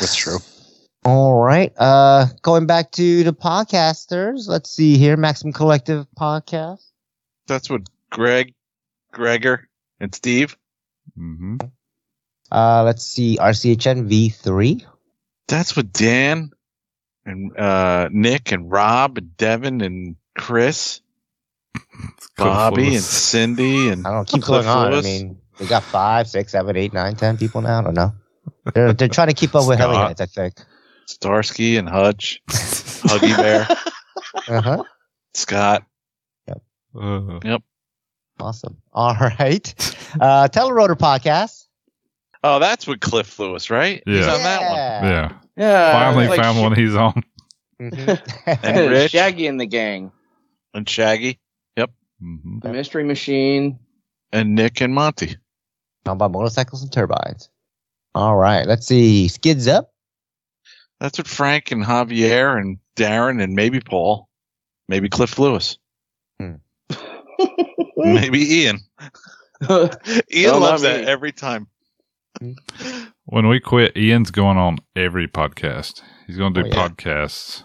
That's 0.00 0.14
true. 0.14 0.38
All 1.04 1.42
right. 1.42 1.72
Uh, 1.76 2.26
going 2.42 2.66
back 2.66 2.90
to 2.92 3.24
the 3.24 3.32
podcasters. 3.32 4.48
Let's 4.48 4.70
see 4.70 4.98
here. 4.98 5.16
Maximum 5.16 5.52
Collective 5.52 6.06
podcast. 6.18 6.84
That's 7.46 7.70
what 7.70 7.82
Greg, 8.10 8.54
Gregor, 9.12 9.68
and 10.00 10.14
Steve. 10.14 10.56
Mm-hmm. 11.18 11.56
Uh, 12.50 12.82
let's 12.84 13.04
see. 13.04 13.38
RCHN 13.40 14.08
V3. 14.08 14.84
That's 15.46 15.76
what 15.76 15.92
Dan 15.92 16.50
and 17.24 17.56
uh, 17.56 18.08
Nick 18.10 18.52
and 18.52 18.70
Rob 18.70 19.18
and 19.18 19.36
Devin 19.36 19.80
and 19.80 20.16
Chris, 20.36 21.00
Bobby 22.36 22.94
and 22.94 23.04
Cindy 23.04 23.88
and 23.88 24.06
I 24.06 24.10
don't 24.10 24.20
know. 24.20 24.24
Keep 24.24 24.42
Cliff 24.42 24.64
going 24.64 24.76
on. 24.76 24.92
Lewis. 24.92 25.06
I 25.06 25.08
mean, 25.08 25.38
we 25.60 25.66
got 25.66 25.82
five, 25.82 26.28
six, 26.28 26.52
seven, 26.52 26.76
eight, 26.76 26.92
nine, 26.92 27.16
ten 27.16 27.36
people 27.36 27.60
now. 27.60 27.80
I 27.80 27.82
don't 27.82 27.94
know. 27.94 28.12
They're 28.74 28.92
they're 28.92 29.08
trying 29.08 29.28
to 29.28 29.34
keep 29.34 29.54
up 29.54 29.66
with 29.66 29.78
Scott. 29.78 29.94
Heliheads. 30.16 30.20
I 30.20 30.26
think. 30.26 30.54
Starsky 31.06 31.76
and 31.78 31.88
Hutch, 31.88 32.42
Huggy 32.48 33.34
Bear, 33.36 33.66
Uh 34.48 34.60
huh. 34.60 34.84
Scott. 35.34 35.84
Uh, 36.98 37.38
Yep. 37.44 37.62
Awesome. 38.40 38.76
All 38.92 39.14
right. 39.14 39.74
Uh, 40.20 40.48
Telerotor 40.48 40.96
podcast. 40.96 41.66
Oh, 42.44 42.58
that's 42.58 42.86
with 42.86 43.00
Cliff 43.00 43.38
Lewis, 43.38 43.68
right? 43.70 44.02
He's 44.06 44.24
Yeah. 44.26 44.32
on 44.32 44.42
that 44.42 44.60
one. 45.02 45.10
yeah. 45.10 45.32
yeah, 45.56 45.92
Finally 45.92 46.28
like 46.28 46.40
found 46.40 46.56
Sh- 46.56 46.60
one 46.60 46.72
he's 46.74 46.94
on. 46.94 47.22
Mhm. 47.80 48.58
And 48.62 48.90
Rich 48.90 49.12
Shaggy 49.12 49.46
and 49.46 49.60
the 49.60 49.66
gang, 49.66 50.12
and 50.74 50.88
Shaggy 50.88 51.38
hmm 52.20 52.58
the 52.60 52.70
Mystery 52.72 53.04
Machine. 53.04 53.78
and 54.32 54.54
Nick 54.56 54.80
and 54.80 54.92
Monty. 54.94 55.36
Talking 56.04 56.16
about 56.16 56.32
motorcycles 56.32 56.82
and 56.82 56.92
turbines. 56.92 57.48
All 58.18 58.36
right. 58.36 58.66
Let's 58.66 58.86
see. 58.86 59.28
Skids 59.28 59.68
up. 59.68 59.92
That's 61.00 61.18
what 61.18 61.28
Frank 61.28 61.70
and 61.70 61.84
Javier 61.84 62.60
and 62.60 62.78
Darren 62.96 63.40
and 63.40 63.54
maybe 63.54 63.78
Paul, 63.80 64.28
maybe 64.88 65.08
Cliff 65.08 65.38
Lewis, 65.38 65.78
Hmm. 66.40 66.54
maybe 67.96 68.40
Ian. 68.62 68.80
Ian 69.70 69.90
No, 70.34 70.52
not 70.52 70.60
loves 70.60 70.82
me. 70.82 70.88
that 70.88 71.04
every 71.04 71.30
time. 71.32 71.68
When 73.26 73.46
we 73.48 73.60
quit, 73.60 73.96
Ian's 73.96 74.30
going 74.32 74.56
on 74.58 74.78
every 74.96 75.28
podcast. 75.28 76.02
He's 76.26 76.36
going 76.36 76.54
to 76.54 76.62
do 76.64 76.68
Oh, 76.68 76.72
yeah. 76.74 76.88
podcasts. 76.88 77.62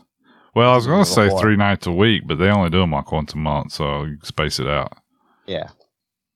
Well, 0.55 0.71
I 0.71 0.75
was 0.75 0.85
going 0.85 1.03
to 1.03 1.09
say 1.09 1.25
Before. 1.25 1.39
three 1.39 1.55
nights 1.55 1.87
a 1.87 1.91
week, 1.91 2.23
but 2.27 2.37
they 2.37 2.49
only 2.49 2.69
do 2.69 2.79
them 2.79 2.91
like 2.91 3.11
once 3.11 3.33
a 3.33 3.37
month, 3.37 3.71
so 3.71 4.03
you 4.03 4.17
can 4.17 4.25
space 4.25 4.59
it 4.59 4.67
out. 4.67 4.93
Yeah. 5.47 5.69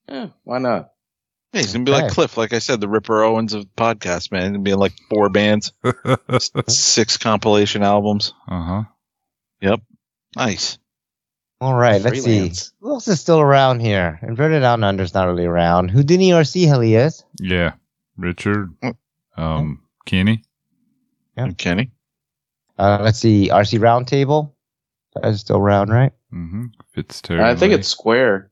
Yeah, 0.10 0.30
why 0.44 0.58
not? 0.58 0.90
Yeah, 1.53 1.61
he's 1.61 1.74
gonna 1.74 1.85
be 1.85 1.92
like 1.92 2.11
Cliff, 2.11 2.38
like 2.38 2.53
I 2.53 2.59
said, 2.59 2.82
the 2.82 2.90
Ripper 2.90 3.24
Owens 3.24 3.53
of 3.53 3.66
podcasts, 3.76 4.32
man. 4.32 4.42
He's 4.42 4.50
gonna 4.51 4.59
be 4.59 4.72
in 4.72 4.80
like 4.80 4.93
four 5.09 5.30
bands, 5.30 5.72
six 6.67 7.17
compilation 7.17 7.84
albums. 7.84 8.34
Uh 8.48 8.64
huh. 8.64 8.84
Yep. 9.61 9.82
Nice. 10.35 10.77
All 11.59 11.74
right, 11.74 12.01
let's 12.01 12.19
see. 12.24 12.38
Freelance. 12.38 12.74
Who 12.82 12.90
else 12.92 13.08
is 13.08 13.19
still 13.19 13.40
around 13.40 13.80
here? 13.80 14.19
Inverted 14.22 14.61
Down 14.61 14.84
Under's 14.84 15.14
not 15.16 15.26
really 15.26 15.45
around. 15.45 15.90
Houdini 15.90 16.30
RC, 16.30 16.67
hell 16.67 16.82
he 16.82 16.95
is. 16.95 17.24
Yeah. 17.40 17.74
Richard, 18.17 18.69
Mm. 18.84 18.95
um, 19.38 19.82
Kenny. 20.06 20.43
Yeah. 21.35 21.45
And 21.45 21.58
Kenny. 21.58 21.92
Uh, 22.77 23.00
let's 23.01 23.17
see. 23.19 23.50
RC 23.50 23.80
Roundtable. 23.80 24.51
That 25.16 25.26
is 25.30 25.40
still 25.40 25.58
around, 25.58 25.90
right? 25.90 26.11
Mm-hmm. 26.32 26.66
Fitzterry. 26.93 27.42
I 27.42 27.56
think 27.56 27.74
it's 27.74 27.88
Square. 27.88 28.51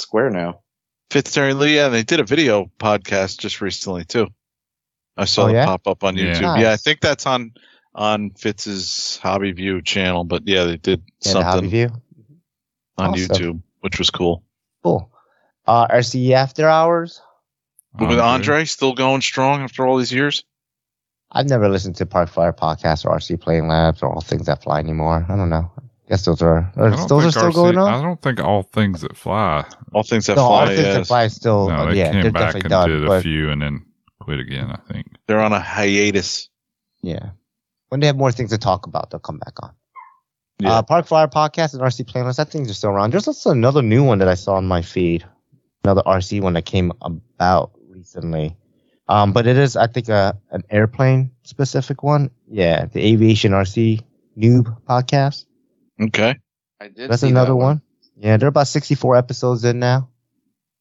Square 0.00 0.30
now. 0.30 0.60
Fitzterry 1.10 1.54
Lee, 1.54 1.76
yeah, 1.76 1.88
they 1.88 2.02
did 2.02 2.20
a 2.20 2.24
video 2.24 2.70
podcast 2.78 3.38
just 3.38 3.60
recently 3.60 4.04
too. 4.04 4.28
I 5.16 5.24
saw 5.24 5.44
Oh, 5.44 5.46
it 5.48 5.54
yeah? 5.54 5.64
pop 5.66 5.86
up 5.86 6.04
on 6.04 6.16
Yeah. 6.16 6.34
YouTube. 6.34 6.40
Nice. 6.42 6.62
Yeah, 6.62 6.72
I 6.72 6.76
think 6.76 7.00
that's 7.00 7.26
on 7.26 7.52
on 7.92 8.30
Fitz's 8.30 9.18
Hobby 9.20 9.50
View 9.50 9.82
channel, 9.82 10.22
but 10.22 10.46
yeah, 10.46 10.64
they 10.64 10.76
did 10.76 11.02
Yeah, 11.24 11.32
the 11.32 11.42
Hobby 11.42 11.52
something 11.56 11.70
View. 11.70 11.88
on 12.96 13.10
Awesome. 13.10 13.26
YouTube, 13.26 13.62
which 13.80 13.98
was 13.98 14.10
cool. 14.10 14.44
Cool. 14.84 15.10
Uh, 15.66 15.88
RCE 15.88 16.32
After 16.32 16.68
Hours. 16.68 17.20
With 17.98 18.20
Andre 18.20 18.64
still 18.66 18.92
going 18.94 19.20
strong 19.20 19.62
after 19.62 19.84
all 19.84 19.96
these 19.98 20.12
years. 20.12 20.44
I've 21.32 21.48
never 21.48 21.68
listened 21.68 21.96
to 21.96 22.06
Park 22.06 22.28
Flyer 22.28 22.52
podcast 22.52 23.04
or 23.04 23.10
RC 23.10 23.40
Playing 23.40 23.66
Labs 23.66 24.02
or 24.02 24.14
All 24.14 24.20
Things 24.20 24.46
That 24.46 24.62
Fly 24.62 24.78
anymore. 24.78 25.26
I 25.28 25.36
don't 25.36 25.50
know. 25.50 25.72
Guess 26.10 26.24
those 26.24 26.42
are 26.42 26.70
I 26.76 26.80
are 26.80 26.90
those 27.08 27.24
are 27.24 27.30
still 27.30 27.50
RC 27.50 27.54
going 27.54 27.78
on. 27.78 27.94
I 27.94 28.02
don't 28.02 28.20
think 28.20 28.40
all 28.40 28.64
things 28.64 29.00
that 29.02 29.16
fly. 29.16 29.64
All 29.94 30.02
things 30.02 30.26
that 30.26 30.36
no, 30.36 30.42
All 30.42 30.66
fly. 30.66 30.74
Things 30.76 30.82
That. 30.82 31.06
Fly 31.06 31.28
still 31.28 31.68
No, 31.68 31.88
they 31.90 31.98
yeah, 31.98 32.10
came 32.12 32.22
they're 32.22 32.32
back 32.32 32.54
definitely 32.54 32.60
and 32.62 32.70
done. 32.70 32.90
did 32.90 33.08
a 33.08 33.20
few 33.22 33.50
and 33.50 33.62
then 33.62 33.86
quit 34.20 34.40
again. 34.40 34.70
I 34.70 34.92
think. 34.92 35.06
They're 35.26 35.40
on 35.40 35.52
a 35.52 35.60
hiatus. 35.60 36.48
yeah, 37.02 37.30
when 37.88 38.00
they 38.00 38.06
have 38.08 38.16
more 38.16 38.32
things 38.32 38.50
to 38.50 38.58
talk 38.58 38.86
about, 38.86 39.10
they'll 39.10 39.20
come 39.20 39.38
back 39.38 39.62
on. 39.62 39.72
Yeah. 40.58 40.72
Uh, 40.74 40.82
Park 40.82 41.06
Flyer 41.06 41.26
podcast 41.28 41.72
and 41.72 41.82
RC 41.82 42.06
Playing 42.06 42.26
Labs. 42.26 42.36
That 42.36 42.50
things 42.50 42.70
are 42.70 42.74
still 42.74 42.90
around. 42.90 43.12
There's 43.12 43.26
also 43.28 43.50
another 43.50 43.80
new 43.80 44.04
one 44.04 44.18
that 44.18 44.28
I 44.28 44.34
saw 44.34 44.56
on 44.56 44.66
my 44.66 44.82
feed. 44.82 45.24
Another 45.84 46.02
RC 46.02 46.42
one 46.42 46.52
that 46.54 46.66
came 46.66 46.92
about 47.00 47.70
recently. 47.88 48.56
Um, 49.08 49.32
but 49.32 49.46
it 49.46 49.56
is, 49.56 49.76
I 49.76 49.86
think, 49.86 50.08
a, 50.10 50.38
an 50.50 50.62
airplane 50.70 51.30
specific 51.44 52.02
one. 52.02 52.30
Yeah, 52.48 52.84
the 52.84 53.00
Aviation 53.00 53.52
RC 53.52 54.02
Noob 54.36 54.76
podcast. 54.84 55.46
Okay. 56.00 56.36
I 56.80 56.88
did. 56.88 57.10
That's 57.10 57.20
see 57.22 57.28
another 57.28 57.50
that 57.50 57.56
one. 57.56 57.82
Yeah, 58.16 58.36
they're 58.36 58.48
about 58.48 58.68
64 58.68 59.16
episodes 59.16 59.64
in 59.64 59.78
now. 59.78 60.08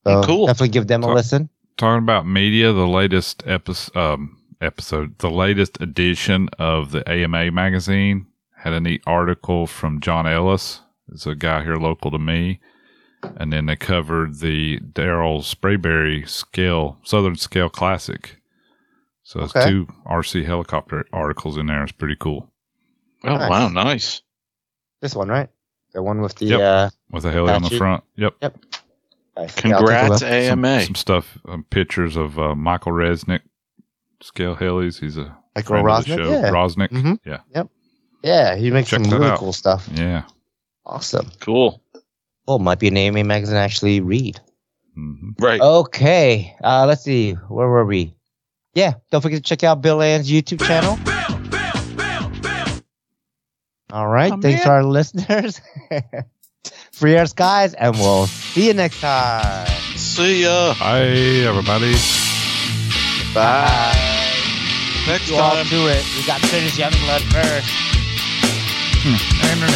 So 0.06 0.20
Oh, 0.20 0.24
cool. 0.24 0.48
definitely 0.48 0.70
give 0.70 0.88
them 0.88 1.04
a 1.04 1.08
So- 1.08 1.14
listen. 1.14 1.50
Talking 1.78 2.04
about 2.04 2.28
media, 2.28 2.74
the 2.74 2.88
latest 2.88 3.44
episode, 3.46 3.96
um, 3.98 4.38
episode, 4.62 5.18
the 5.20 5.30
latest 5.32 5.82
edition 5.82 6.50
of 6.60 6.92
the 6.92 7.08
AMA 7.10 7.52
magazine 7.52 8.28
had 8.58 8.74
a 8.74 8.82
neat 8.82 9.02
article 9.08 9.66
from 9.66 10.02
John 10.02 10.28
Ellis. 10.28 10.82
It's 11.12 11.26
a 11.26 11.36
guy 11.36 11.64
here 11.64 11.78
local 11.78 12.12
to 12.12 12.20
me. 12.20 12.60
And 13.38 13.52
then 13.54 13.66
they 13.66 13.76
covered 13.78 14.40
the 14.40 14.80
Daryl 14.80 15.40
Sprayberry 15.42 16.28
scale, 16.28 16.98
Southern 17.04 17.36
Scale 17.36 17.70
Classic. 17.70 18.38
So 19.24 19.42
it's 19.42 19.56
Okay. 19.56 19.70
two 19.70 19.88
RC 20.06 20.44
helicopter 20.46 21.06
articles 21.14 21.58
in 21.58 21.68
there. 21.68 21.84
It's 21.84 21.92
pretty 21.94 22.16
cool. 22.20 22.52
Oh 23.26 23.36
Nice. 23.38 23.50
wow, 23.50 23.70
nice. 23.70 24.22
This 25.02 25.16
one, 25.16 25.28
right? 25.30 25.50
The 25.94 26.04
one 26.04 26.22
with 26.22 26.36
the, 26.36 26.46
Yep. 26.46 26.60
uh, 26.62 26.90
With 27.12 27.26
a 27.26 27.32
heli 27.32 27.52
on 27.54 27.64
the 27.64 27.70
front. 27.72 28.04
Yep. 28.16 28.36
nice. 28.42 28.52
Yeah, 28.52 28.58
I'll 29.38 29.48
take 29.48 29.58
a 29.58 29.62
Congrats, 29.78 30.10
look. 30.10 30.20
Some, 30.20 30.30
AMA. 30.30 30.82
some 30.84 30.96
stuff, 30.96 31.38
um, 31.48 31.66
pictures 31.70 32.16
of 32.16 32.38
uh, 32.38 32.56
Michael 32.56 32.92
Resnick 32.92 33.40
scale 34.22 34.56
helis. 34.56 35.00
He's 35.00 35.18
a 35.18 35.36
Michael 35.56 35.82
friend 35.82 35.88
of 35.90 36.06
the 36.06 36.12
Rosnick, 36.12 36.18
show. 36.18 36.30
yeah. 36.30 36.50
Rosnick. 36.52 36.90
Mhm. 36.90 37.20
Yeah. 37.26 37.64
Yeah, 38.22 38.56
he 38.58 38.70
makes 38.70 38.90
Check 38.90 39.02
some 39.06 39.14
really 39.14 39.32
out. 39.32 39.40
cool 39.40 39.54
stuff. 39.54 39.88
Yeah. 39.94 40.24
Awesome. 40.86 41.30
Cool. 41.40 41.82
Well, 42.48 42.60
might 42.60 42.80
be 42.80 42.90
an 42.90 42.98
AMA 42.98 43.24
magazine 43.24 43.56
to 43.56 43.62
actually 43.62 44.02
read. 44.02 44.40
hmm 44.96 45.30
Right. 45.40 45.62
Okay. 45.62 46.54
Uh, 46.64 46.86
let's 46.86 47.04
see. 47.04 47.32
Where 47.34 47.68
were 47.70 47.86
we? 47.86 48.14
Yeah. 48.74 48.96
Don't 49.12 49.22
forget 49.22 49.38
to 49.38 49.44
check 49.44 49.64
out 49.64 49.82
Bill 49.82 50.02
Ann's 50.02 50.30
YouTube 50.30 50.62
channel. 50.66 50.98
All 53.92 54.08
right. 54.08 54.32
Oh, 54.32 54.38
Thanks 54.42 54.60
man. 54.60 54.64
to 54.66 54.70
our 54.70 54.84
listeners. 54.98 55.62
Free 56.92 57.18
our 57.18 57.26
skies, 57.26 57.74
and 57.74 57.96
we'll 57.96 58.28
see 58.28 58.68
you 58.68 58.74
next 58.74 59.00
time. 59.02 59.68
See 59.96 60.44
ya. 60.44 60.74
Hi, 60.74 61.02
everybody. 61.48 61.94
Bye. 63.34 63.96
Next 65.08 65.30
You 65.30 65.38
all 65.38 65.56
time. 65.56 65.66
do 65.68 65.88
it. 65.88 66.04
We 66.18 66.26
got 66.26 66.42
to 66.42 66.48
finish 66.48 66.78
Youngblood 66.78 67.22
first. 67.32 67.68
Hmm. 69.02 69.16
Nanner, 69.16 69.68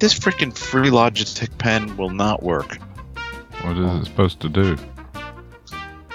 This 0.00 0.18
freaking 0.18 0.56
free 0.56 0.88
Logitech 0.88 1.56
pen 1.58 1.96
will 1.96 2.10
not 2.10 2.42
work. 2.42 2.78
What 3.62 3.76
is 3.76 4.00
it 4.02 4.04
supposed 4.06 4.40
to 4.40 4.48
do? 4.48 4.76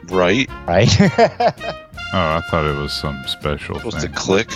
Right? 0.05 0.49
Right? 0.67 0.89
Oh, 2.13 2.37
I 2.37 2.41
thought 2.49 2.65
it 2.65 2.77
was 2.77 2.93
some 2.93 3.21
special 3.27 3.75
Supposed 3.75 3.99
thing. 3.99 4.09
to 4.13 4.17
click. 4.17 4.49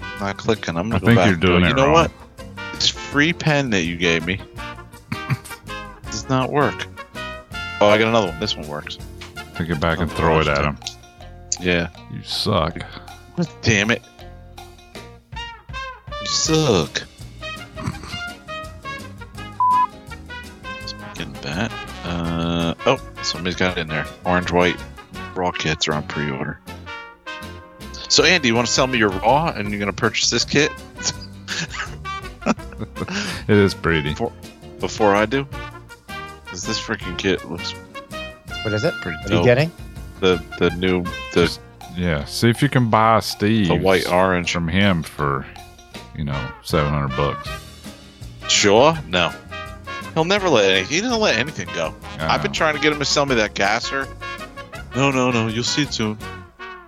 I'm 0.00 0.20
Not 0.20 0.36
clicking. 0.36 0.76
I'm 0.76 0.90
gonna 0.90 0.96
I 0.96 0.98
go 1.00 1.06
think 1.06 1.16
back 1.16 1.24
you're 1.26 1.34
and 1.34 1.42
go, 1.42 1.48
doing 1.48 1.64
You 1.64 1.74
know 1.74 1.84
wrong. 1.86 1.92
what? 1.94 2.12
This 2.74 2.88
free 2.88 3.32
pen 3.32 3.70
that 3.70 3.82
you 3.82 3.96
gave 3.96 4.24
me 4.24 4.40
does 6.04 6.28
not 6.28 6.52
work. 6.52 6.86
Oh, 7.80 7.88
I 7.88 7.98
got 7.98 8.06
another 8.08 8.28
one. 8.28 8.38
This 8.38 8.56
one 8.56 8.68
works. 8.68 8.96
Take 9.56 9.70
it 9.70 9.80
back 9.80 9.98
and 9.98 10.12
throw 10.12 10.38
it 10.40 10.46
at 10.46 10.58
Logitech. 10.58 10.88
him. 11.58 11.66
Yeah. 11.66 11.88
You 12.12 12.22
suck. 12.22 12.78
Damn 13.62 13.90
it. 13.90 14.02
You 15.32 16.26
suck. 16.26 17.02
That, 21.42 21.72
uh, 22.04 22.74
oh, 22.86 23.00
somebody's 23.22 23.56
got 23.56 23.76
it 23.76 23.80
in 23.80 23.88
there. 23.88 24.06
Orange 24.24 24.52
white 24.52 24.76
raw 25.34 25.50
kits 25.50 25.88
are 25.88 25.94
on 25.94 26.06
pre 26.08 26.30
order. 26.30 26.60
So, 28.08 28.24
Andy, 28.24 28.48
you 28.48 28.54
want 28.54 28.66
to 28.66 28.72
sell 28.72 28.86
me 28.86 28.98
your 28.98 29.10
raw 29.10 29.52
and 29.54 29.70
you're 29.70 29.78
going 29.78 29.90
to 29.90 29.96
purchase 29.96 30.30
this 30.30 30.44
kit 30.44 30.72
It 33.48 33.56
is 33.56 33.74
pretty. 33.74 34.14
before 34.80 35.14
I 35.14 35.26
do? 35.26 35.46
Because 36.44 36.64
this 36.64 36.80
freaking 36.80 37.18
kit 37.18 37.44
looks 37.50 37.74
what 38.62 38.72
is 38.72 38.84
it? 38.84 38.94
pretty 39.00 39.18
What 39.18 39.32
are 39.32 39.36
you 39.36 39.44
getting? 39.44 39.72
The, 40.20 40.42
the 40.58 40.70
new, 40.70 41.04
the, 41.32 41.56
Yeah. 41.96 42.24
See 42.24 42.48
if 42.48 42.60
you 42.60 42.68
can 42.68 42.90
buy 42.90 43.20
Steve 43.20 43.68
the 43.68 43.74
white 43.76 44.08
orange. 44.08 44.52
from 44.52 44.68
him 44.68 45.02
for, 45.02 45.46
you 46.16 46.24
know, 46.24 46.50
seven 46.62 46.92
hundred 46.92 47.16
bucks. 47.16 47.48
Sure? 48.48 48.98
No. 49.06 49.32
He'll 50.18 50.24
never 50.24 50.48
let 50.48 50.68
any, 50.68 50.84
he 50.84 51.00
doesn't 51.00 51.20
let 51.20 51.36
anything 51.36 51.68
go. 51.76 51.94
I 52.18 52.34
I've 52.34 52.42
been 52.42 52.50
trying 52.50 52.74
to 52.74 52.80
get 52.80 52.92
him 52.92 52.98
to 52.98 53.04
sell 53.04 53.24
me 53.24 53.36
that 53.36 53.54
gasser. 53.54 54.04
No, 54.96 55.12
no, 55.12 55.30
no. 55.30 55.46
You'll 55.46 55.62
see 55.62 55.82
it 55.82 55.94
soon. 55.94 56.18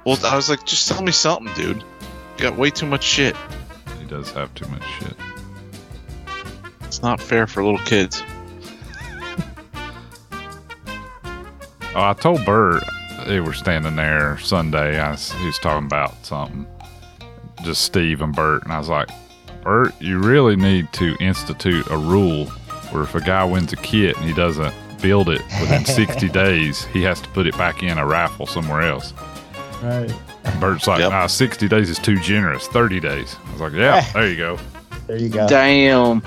Well, 0.04 0.18
I 0.26 0.34
was 0.34 0.50
like, 0.50 0.66
just 0.66 0.84
sell 0.84 1.00
me 1.00 1.12
something, 1.12 1.54
dude. 1.54 1.76
You 1.76 2.42
got 2.42 2.56
way 2.56 2.70
too 2.70 2.86
much 2.86 3.04
shit. 3.04 3.36
He 4.00 4.04
does 4.06 4.32
have 4.32 4.52
too 4.56 4.66
much 4.66 4.82
shit. 4.98 5.14
It's 6.80 7.02
not 7.02 7.20
fair 7.20 7.46
for 7.46 7.62
little 7.62 7.78
kids. 7.86 8.24
Oh, 11.92 12.02
I 12.02 12.12
told 12.14 12.44
Bert 12.44 12.82
they 13.26 13.38
were 13.40 13.52
standing 13.52 13.94
there 13.94 14.38
Sunday. 14.38 14.98
I 15.00 15.10
was, 15.12 15.30
he 15.32 15.46
was 15.46 15.58
talking 15.58 15.86
about 15.86 16.24
something, 16.24 16.64
just 17.62 17.82
Steve 17.82 18.22
and 18.22 18.34
Bert, 18.34 18.62
and 18.62 18.72
I 18.72 18.78
was 18.78 18.88
like, 18.88 19.08
Bert, 19.62 19.92
you 20.00 20.20
really 20.20 20.54
need 20.54 20.92
to 20.94 21.16
institute 21.18 21.90
a 21.90 21.96
rule 21.96 22.48
where 22.92 23.02
if 23.02 23.14
a 23.14 23.20
guy 23.20 23.44
wins 23.44 23.72
a 23.72 23.76
kit 23.76 24.16
and 24.16 24.24
he 24.26 24.34
doesn't 24.34 24.74
build 25.00 25.28
it 25.28 25.42
within 25.60 25.84
60 25.96 26.28
days, 26.28 26.84
he 26.86 27.02
has 27.02 27.20
to 27.20 27.28
put 27.30 27.46
it 27.46 27.56
back 27.56 27.82
in 27.82 27.98
a 27.98 28.06
raffle 28.06 28.46
somewhere 28.46 28.82
else. 28.82 29.12
Right. 29.82 30.12
And 30.44 30.60
Bert's 30.60 30.86
like, 30.86 31.00
Yep. 31.00 31.10
nah, 31.10 31.26
60 31.26 31.68
days 31.68 31.90
is 31.90 31.98
too 31.98 32.18
generous. 32.20 32.66
30 32.68 33.00
days. 33.00 33.36
I 33.46 33.52
was 33.52 33.60
like, 33.60 33.72
yeah, 33.72 34.04
there 34.12 34.28
you 34.28 34.36
go. 34.36 34.58
There 35.06 35.16
you 35.16 35.28
go. 35.28 35.46
Damn. 35.48 36.22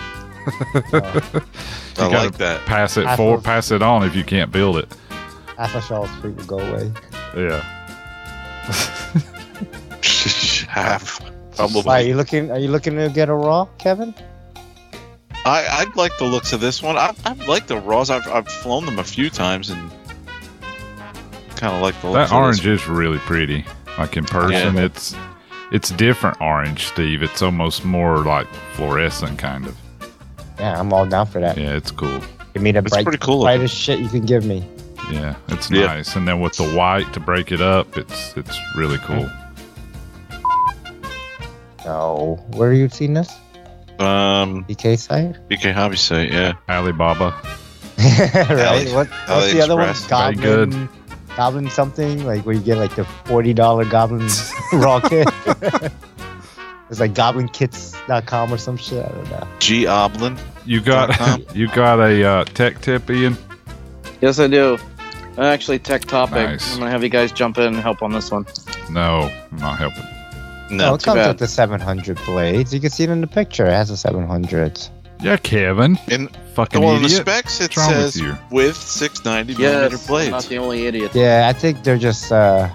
I 1.98 1.98
like 1.98 2.38
that. 2.38 2.62
Pass 2.66 2.98
it 2.98 3.06
I 3.06 3.16
for, 3.16 3.40
pass 3.40 3.72
it 3.72 3.82
on 3.82 4.04
if 4.04 4.16
you 4.16 4.24
can't 4.24 4.52
build 4.52 4.78
it. 4.78 4.92
Half 5.58 5.76
a 5.76 5.82
Shaw's 5.82 6.10
fruit 6.20 6.36
will 6.36 6.46
go 6.46 6.60
away. 6.60 6.92
Yeah. 7.38 7.62
Half. 10.68 11.22
Are 11.60 12.02
you 12.02 12.16
looking? 12.16 12.50
Are 12.52 12.58
you 12.58 12.70
looking 12.70 12.96
to 12.96 13.10
get 13.10 13.30
a 13.30 13.34
raw, 13.34 13.66
Kevin? 13.78 14.14
I, 15.46 15.66
I 15.70 15.86
like 15.96 16.18
the 16.18 16.26
looks 16.26 16.54
of 16.54 16.62
this 16.62 16.82
one. 16.82 16.98
I, 16.98 17.14
I 17.26 17.34
like 17.48 17.68
the 17.68 17.78
raws. 17.78 18.10
I've, 18.10 18.28
I've 18.28 18.48
flown 18.48 18.86
them 18.86 19.00
a 19.00 19.04
few 19.04 19.30
times 19.30 19.70
and 19.70 19.92
kind 21.58 21.76
of 21.76 21.82
like 21.82 22.00
the 22.02 22.10
looks 22.10 22.30
That 22.30 22.36
of 22.36 22.42
orange 22.42 22.62
this 22.62 22.82
is 22.82 22.88
really 22.88 23.18
pretty. 23.20 23.66
Like 23.98 24.16
in 24.18 24.26
person, 24.26 24.76
Yeah. 24.76 24.84
it's 24.86 25.16
it's 25.72 25.90
different 25.92 26.40
orange, 26.42 26.86
Steve. 26.88 27.24
It's 27.24 27.42
almost 27.42 27.84
more 27.84 28.20
like 28.20 28.48
fluorescent 28.74 29.38
kind 29.38 29.66
of. 29.68 29.78
Yeah, 30.60 30.80
I'm 30.80 30.94
all 30.94 31.06
down 31.06 31.26
for 31.28 31.40
that. 31.42 31.58
Yeah, 31.58 31.76
it's 31.76 31.92
cool. 31.92 32.22
Give 32.54 32.62
me 32.64 32.72
the 32.72 32.80
It's 32.80 32.90
bright, 32.92 33.04
pretty 33.04 33.18
cool 33.18 33.40
looking. 33.40 33.58
brightest 33.60 33.76
shit 33.76 34.00
you 34.00 34.08
can 34.10 34.26
give 34.26 34.46
me. 34.46 34.64
Yeah, 35.12 35.36
it's 35.50 35.70
Yeah. 35.70 35.88
nice. 35.88 36.16
And 36.16 36.26
then 36.28 36.40
with 36.40 36.54
the 36.56 36.72
white 36.74 37.12
to 37.14 37.20
break 37.20 37.52
it 37.52 37.60
up, 37.62 37.98
it's 37.98 38.36
it's 38.38 38.58
really 38.78 38.98
cool. 39.00 39.30
No, 41.86 42.42
where 42.52 42.72
have 42.72 42.80
you 42.80 42.88
seen 42.90 43.14
this? 43.14 43.30
Um, 44.04 44.66
BK 44.66 44.98
site? 45.00 45.50
BK 45.50 45.74
Hobby 45.74 45.96
site, 45.98 46.32
yeah. 46.32 46.54
Alibaba. 46.70 47.32
right? 47.98 48.48
Ali- 48.48 48.94
What, 48.94 49.08
what's 49.08 49.52
the 49.54 49.62
other 49.62 49.76
one? 49.76 49.88
AliExpress. 49.90 50.36
Very 50.38 50.66
Goblin, 50.66 50.90
Goblin 51.38 51.70
something 51.70 52.26
like 52.26 52.46
where 52.46 52.56
you 52.56 52.62
get 52.62 52.78
like 52.78 52.96
the 52.96 53.06
forty 53.26 53.54
dollar 53.54 53.86
Goblin 53.86 54.28
raw 54.74 55.00
kit. 55.00 55.28
it's 56.90 57.00
like 57.00 57.14
GoblinKits.com 57.14 58.54
or 58.54 58.58
some 58.58 58.78
shit. 58.78 59.06
I 59.06 59.10
don't 59.10 59.30
know. 59.30 59.48
G 59.60 59.86
Oblin. 59.88 60.38
You 60.66 60.80
got 60.82 61.56
you 61.56 61.68
got 61.70 62.00
a 62.00 62.24
uh, 62.24 62.44
tech 62.46 62.82
tip, 62.82 63.10
Ian? 63.10 63.38
Yes, 64.22 64.40
I 64.40 64.48
do. 64.48 64.78
Actually, 65.38 65.80
tech 65.80 66.06
topic. 66.06 66.36
Nice. 66.36 66.74
I'm 66.74 66.80
gonna 66.80 66.92
have 66.92 67.04
you 67.04 67.10
guys 67.10 67.32
jump 67.32 67.58
in 67.58 67.66
and 67.66 67.78
help 67.78 68.02
on 68.04 68.12
this 68.12 68.30
one. 68.32 68.46
No, 68.90 69.32
I'm 69.52 69.58
not 69.58 69.78
helping. 69.80 70.04
No, 70.72 70.92
oh, 70.92 70.96
it 70.96 71.04
comes 71.04 71.18
bad. 71.18 71.28
with 71.30 71.38
the 71.40 71.48
700 71.48 72.18
blades. 72.26 72.74
You 72.74 72.80
can 72.80 72.90
see 72.90 73.04
it 73.04 73.10
in 73.10 73.22
the 73.22 73.28
picture. 73.28 73.66
It 73.66 73.72
has 73.74 73.90
a 73.90 73.98
700. 73.98 74.80
Yeah, 75.22 75.38
Kevin. 75.38 75.98
in 76.10 76.28
Fucking 76.56 76.82
well, 76.82 76.96
in 76.96 77.02
the 77.02 77.06
idiot. 77.08 77.22
specs 77.22 77.62
it 77.62 77.76
What's 77.76 77.78
wrong 77.78 78.04
with 78.04 78.16
you? 78.18 78.38
with 78.52 78.76
690 78.78 79.62
millimeter 79.62 79.92
Yes, 79.96 80.02
I'm 80.02 80.08
blades. 80.08 80.32
not 80.32 80.44
the 80.46 80.58
only 80.58 80.86
idiot. 80.88 81.12
Yeah, 81.16 81.46
I 81.50 81.54
think 81.54 81.84
they're 81.84 81.98
just. 81.98 82.32
uh 82.32 82.70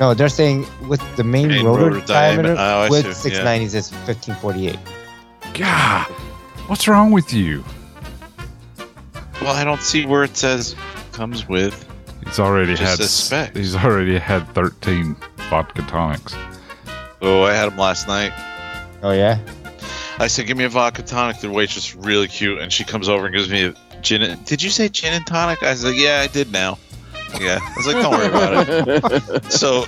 No, 0.00 0.14
they're 0.14 0.28
saying 0.28 0.66
with 0.88 1.00
the 1.16 1.24
main, 1.24 1.48
Main 1.48 1.64
rotor, 1.66 1.90
rotor 1.90 2.06
diameter, 2.06 2.54
diameter. 2.54 2.56
Oh, 2.58 2.90
with 2.90 3.14
see, 3.16 3.30
yeah. 3.30 3.44
690s 3.58 3.74
is 3.74 3.92
1548. 3.92 4.78
God, 5.54 6.06
what's 6.68 6.88
wrong 6.88 7.10
with 7.12 7.32
you? 7.32 7.62
Well, 9.40 9.52
I 9.54 9.64
don't 9.64 9.80
see 9.82 10.06
where 10.06 10.24
it 10.24 10.36
says 10.36 10.74
comes 11.12 11.48
with. 11.48 11.88
He's 12.24 12.38
already 12.40 12.74
had 12.76 12.98
specs. 13.02 13.56
he's 13.56 13.76
already 13.76 14.18
had 14.18 14.48
13 14.54 15.14
vodka 15.50 15.82
tonics. 15.82 16.34
Oh, 17.24 17.42
I 17.42 17.54
had 17.54 17.66
them 17.70 17.78
last 17.78 18.06
night. 18.06 18.32
Oh 19.02 19.12
yeah. 19.12 19.38
I 20.18 20.26
said, 20.28 20.46
"Give 20.46 20.56
me 20.56 20.64
a 20.64 20.68
vodka 20.68 21.02
tonic." 21.02 21.40
The 21.40 21.50
waitress 21.50 21.94
really 21.96 22.28
cute, 22.28 22.58
and 22.60 22.72
she 22.72 22.84
comes 22.84 23.08
over 23.08 23.26
and 23.26 23.34
gives 23.34 23.48
me 23.50 23.64
a 23.66 23.74
gin. 24.02 24.22
And, 24.22 24.44
did 24.44 24.62
you 24.62 24.70
say 24.70 24.88
gin 24.88 25.12
and 25.14 25.26
tonic? 25.26 25.62
I 25.62 25.70
was 25.70 25.84
like, 25.84 25.96
"Yeah, 25.96 26.20
I 26.22 26.26
did." 26.28 26.52
Now, 26.52 26.78
yeah. 27.40 27.58
I 27.60 27.74
was 27.76 27.86
like, 27.86 27.96
"Don't 27.96 28.12
worry 28.12 28.26
about 28.28 28.68
it." 28.68 29.44
So 29.52 29.86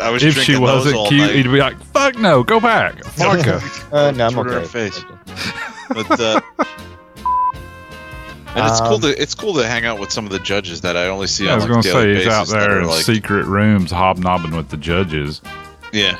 I 0.00 0.10
was 0.10 0.22
If 0.22 0.34
drinking 0.34 0.54
she 0.56 0.60
wasn't 0.60 0.96
all 0.96 1.08
cute, 1.08 1.20
night. 1.20 1.34
he'd 1.36 1.44
be 1.44 1.58
like, 1.58 1.80
"Fuck 1.92 2.16
no, 2.18 2.42
go 2.42 2.58
back, 2.60 3.04
vodka." 3.04 3.60
Uh, 3.92 4.10
no, 4.10 4.26
I'm 4.26 4.32
Shoot 4.32 4.46
her 4.46 4.50
in 4.50 4.56
okay. 4.58 4.62
the 4.62 4.68
face. 4.68 5.04
But 5.90 6.20
uh, 6.20 6.40
and 8.54 8.66
it's 8.66 8.80
cool 8.80 8.94
Um, 8.94 9.00
to 9.02 9.22
it's 9.22 9.34
cool 9.34 9.54
to 9.54 9.66
hang 9.66 9.84
out 9.84 9.98
with 10.00 10.10
some 10.10 10.24
of 10.26 10.32
the 10.32 10.38
judges 10.40 10.80
that 10.82 10.96
I 10.96 11.06
only 11.08 11.26
see 11.26 11.48
I 11.48 11.52
on 11.52 11.56
was 11.58 11.64
like, 11.64 11.70
gonna 11.70 11.82
say 11.82 12.14
he's 12.16 12.26
out 12.26 12.48
there 12.48 12.80
in 12.80 12.86
like, 12.86 13.04
secret 13.04 13.44
rooms 13.46 13.90
hobnobbing 13.90 14.54
with 14.56 14.68
the 14.68 14.76
judges. 14.76 15.40
yeah, 15.92 16.18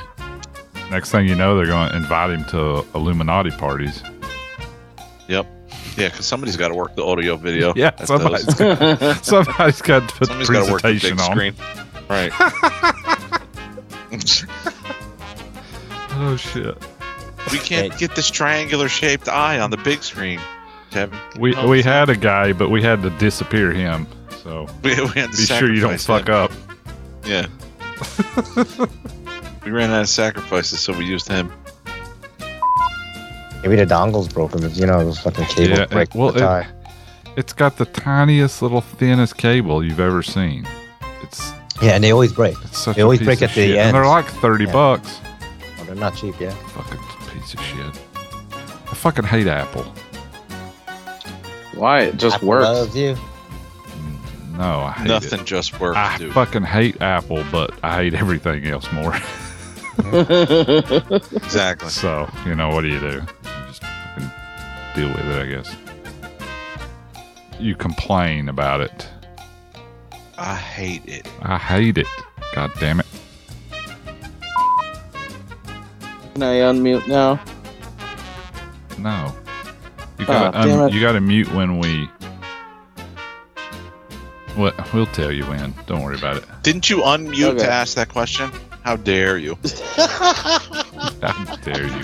Next 0.91 1.11
thing 1.11 1.27
you 1.27 1.35
know, 1.35 1.55
they're 1.55 1.65
going 1.67 1.89
to 1.89 1.95
invite 1.95 2.31
him 2.31 2.43
to 2.45 2.83
Illuminati 2.95 3.51
parties. 3.51 4.01
Yep. 5.27 5.45
Yeah, 5.97 6.09
because 6.09 6.25
somebody's 6.25 6.57
got 6.57 6.69
to 6.69 6.75
work 6.75 6.95
the 6.95 7.03
audio 7.05 7.35
video. 7.35 7.73
Yeah, 7.75 7.87
at 7.97 8.07
somebody's 8.07 8.45
those. 8.45 8.57
got, 8.77 9.15
somebody's 9.25 9.81
got 9.81 10.09
to 10.09 10.15
put 10.15 10.29
the 10.29 10.45
Somebody's 10.45 10.49
got 10.49 10.65
to 10.65 10.71
work 10.71 10.81
the 10.81 10.99
presentation 10.99 11.17
big 11.17 11.25
on. 11.25 11.31
screen. 11.31 11.53
Right. 12.09 12.31
Oh 16.21 16.35
shit! 16.35 16.75
we 17.51 17.59
can't 17.59 17.97
get 17.97 18.13
this 18.15 18.29
triangular 18.29 18.89
shaped 18.89 19.29
eye 19.29 19.59
on 19.59 19.69
the 19.71 19.77
big 19.77 20.03
screen, 20.03 20.39
Kevin. 20.91 21.17
We 21.39 21.55
Oh, 21.55 21.69
we 21.69 21.81
had 21.81 22.09
a 22.09 22.15
guy, 22.17 22.51
but 22.51 22.69
we 22.69 22.81
had 22.81 23.01
to 23.03 23.09
disappear 23.11 23.71
him. 23.71 24.05
So 24.43 24.67
We, 24.83 24.89
we 25.01 25.07
had 25.09 25.31
to 25.31 25.37
be 25.37 25.45
sure 25.45 25.73
you 25.73 25.79
don't 25.81 25.99
fuck 26.01 26.27
him. 26.27 26.35
up. 26.35 26.51
Yeah. 27.23 27.45
We 29.63 29.71
ran 29.71 29.91
out 29.91 30.01
of 30.01 30.09
sacrifices, 30.09 30.79
so 30.79 30.97
we 30.97 31.05
used 31.05 31.27
him. 31.27 31.51
Maybe 33.61 33.75
the 33.75 33.85
dongle's 33.85 34.27
broken. 34.29 34.61
but 34.61 34.75
You 34.75 34.85
know, 34.85 35.03
those 35.03 35.19
fucking 35.19 35.45
cables 35.45 35.79
Yeah, 35.79 35.85
break 35.87 36.15
well, 36.15 36.27
all 36.27 36.31
the 36.31 36.61
It, 36.61 36.67
it's 37.35 37.53
got 37.53 37.77
the 37.77 37.85
tiniest 37.85 38.61
little 38.61 38.81
thinnest 38.81 39.37
cable 39.37 39.83
you've 39.83 39.99
ever 39.99 40.23
seen. 40.23 40.65
It's, 41.21 41.51
Yeah, 41.81 41.91
and 41.91 42.03
they 42.03 42.11
always 42.11 42.31
break. 42.31 42.55
it's 42.63 42.77
such 42.79 42.95
They 42.95 43.01
a 43.01 43.05
always 43.05 43.19
piece 43.19 43.25
break 43.27 43.37
of 43.41 43.49
at 43.49 43.55
the 43.55 43.67
shit. 43.67 43.77
And 43.77 43.95
they're 43.95 44.05
like 44.05 44.25
thirty 44.27 44.65
Yeah. 44.65 44.71
bucks. 44.71 45.19
Oh, 45.79 45.83
they're 45.85 45.95
not 45.95 46.15
cheap, 46.15 46.39
yeah. 46.39 46.51
Fucking 46.51 46.99
piece 47.33 47.53
of 47.53 47.61
shit. 47.61 48.01
I 48.91 48.95
fucking 48.95 49.25
hate 49.25 49.47
Apple. 49.47 49.83
Why? 51.75 52.01
It 52.03 52.17
just 52.17 52.35
Apple 52.37 52.47
works. 52.49 52.63
loves 52.65 52.95
you. 52.95 53.15
No, 54.57 54.79
I 54.81 54.91
hate 54.91 55.07
Nothing 55.07 55.39
it. 55.41 55.45
just 55.45 55.79
works, 55.79 55.97
I 55.97 56.17
dude. 56.17 56.33
fucking 56.33 56.63
hate 56.63 57.01
Apple, 57.01 57.43
but 57.51 57.71
I 57.83 57.95
hate 58.03 58.13
everything 58.13 58.65
else 58.65 58.89
more. 58.91 59.15
Exactly. 61.35 61.89
so 61.89 62.29
you 62.45 62.55
know, 62.55 62.69
what 62.69 62.81
do 62.81 62.87
you 62.87 62.99
do? 62.99 63.07
You 63.07 63.21
just 63.67 63.83
fucking 63.83 64.31
deal 64.95 65.09
with 65.09 65.25
it, 65.25 65.41
I 65.41 65.45
guess. 65.49 65.75
You 67.59 67.75
complain 67.75 68.47
about 68.49 68.81
it. 68.81 69.07
I 70.37 70.55
hate 70.55 71.05
it. 71.05 71.27
I 71.41 71.57
hate 71.57 71.97
it. 71.97 72.07
God 72.55 72.71
damn 72.79 72.99
it. 73.01 73.05
Can 76.33 76.43
I 76.43 76.55
unmute 76.59 77.05
now? 77.07 77.39
No. 78.97 79.35
You 80.17 80.25
gotta 80.25 80.57
Oh, 80.57 80.63
damn 80.65 80.79
um, 80.81 80.89
you 80.93 81.01
gotta 81.01 81.19
mute 81.21 81.51
when 81.53 81.79
we 81.79 82.09
what 84.55 84.93
we'll 84.93 85.05
tell 85.07 85.31
you 85.31 85.43
when. 85.45 85.73
Don't 85.87 86.01
worry 86.03 86.17
about 86.17 86.37
it. 86.37 86.45
Didn't 86.63 86.89
you 86.89 86.97
unmute 86.97 87.43
Okay. 87.55 87.59
to 87.59 87.71
ask 87.71 87.95
that 87.95 88.09
question? 88.09 88.51
How 88.83 88.95
dare 88.95 89.37
you? 89.37 89.57
How 89.95 91.55
dare 91.63 91.87
you? 91.87 92.03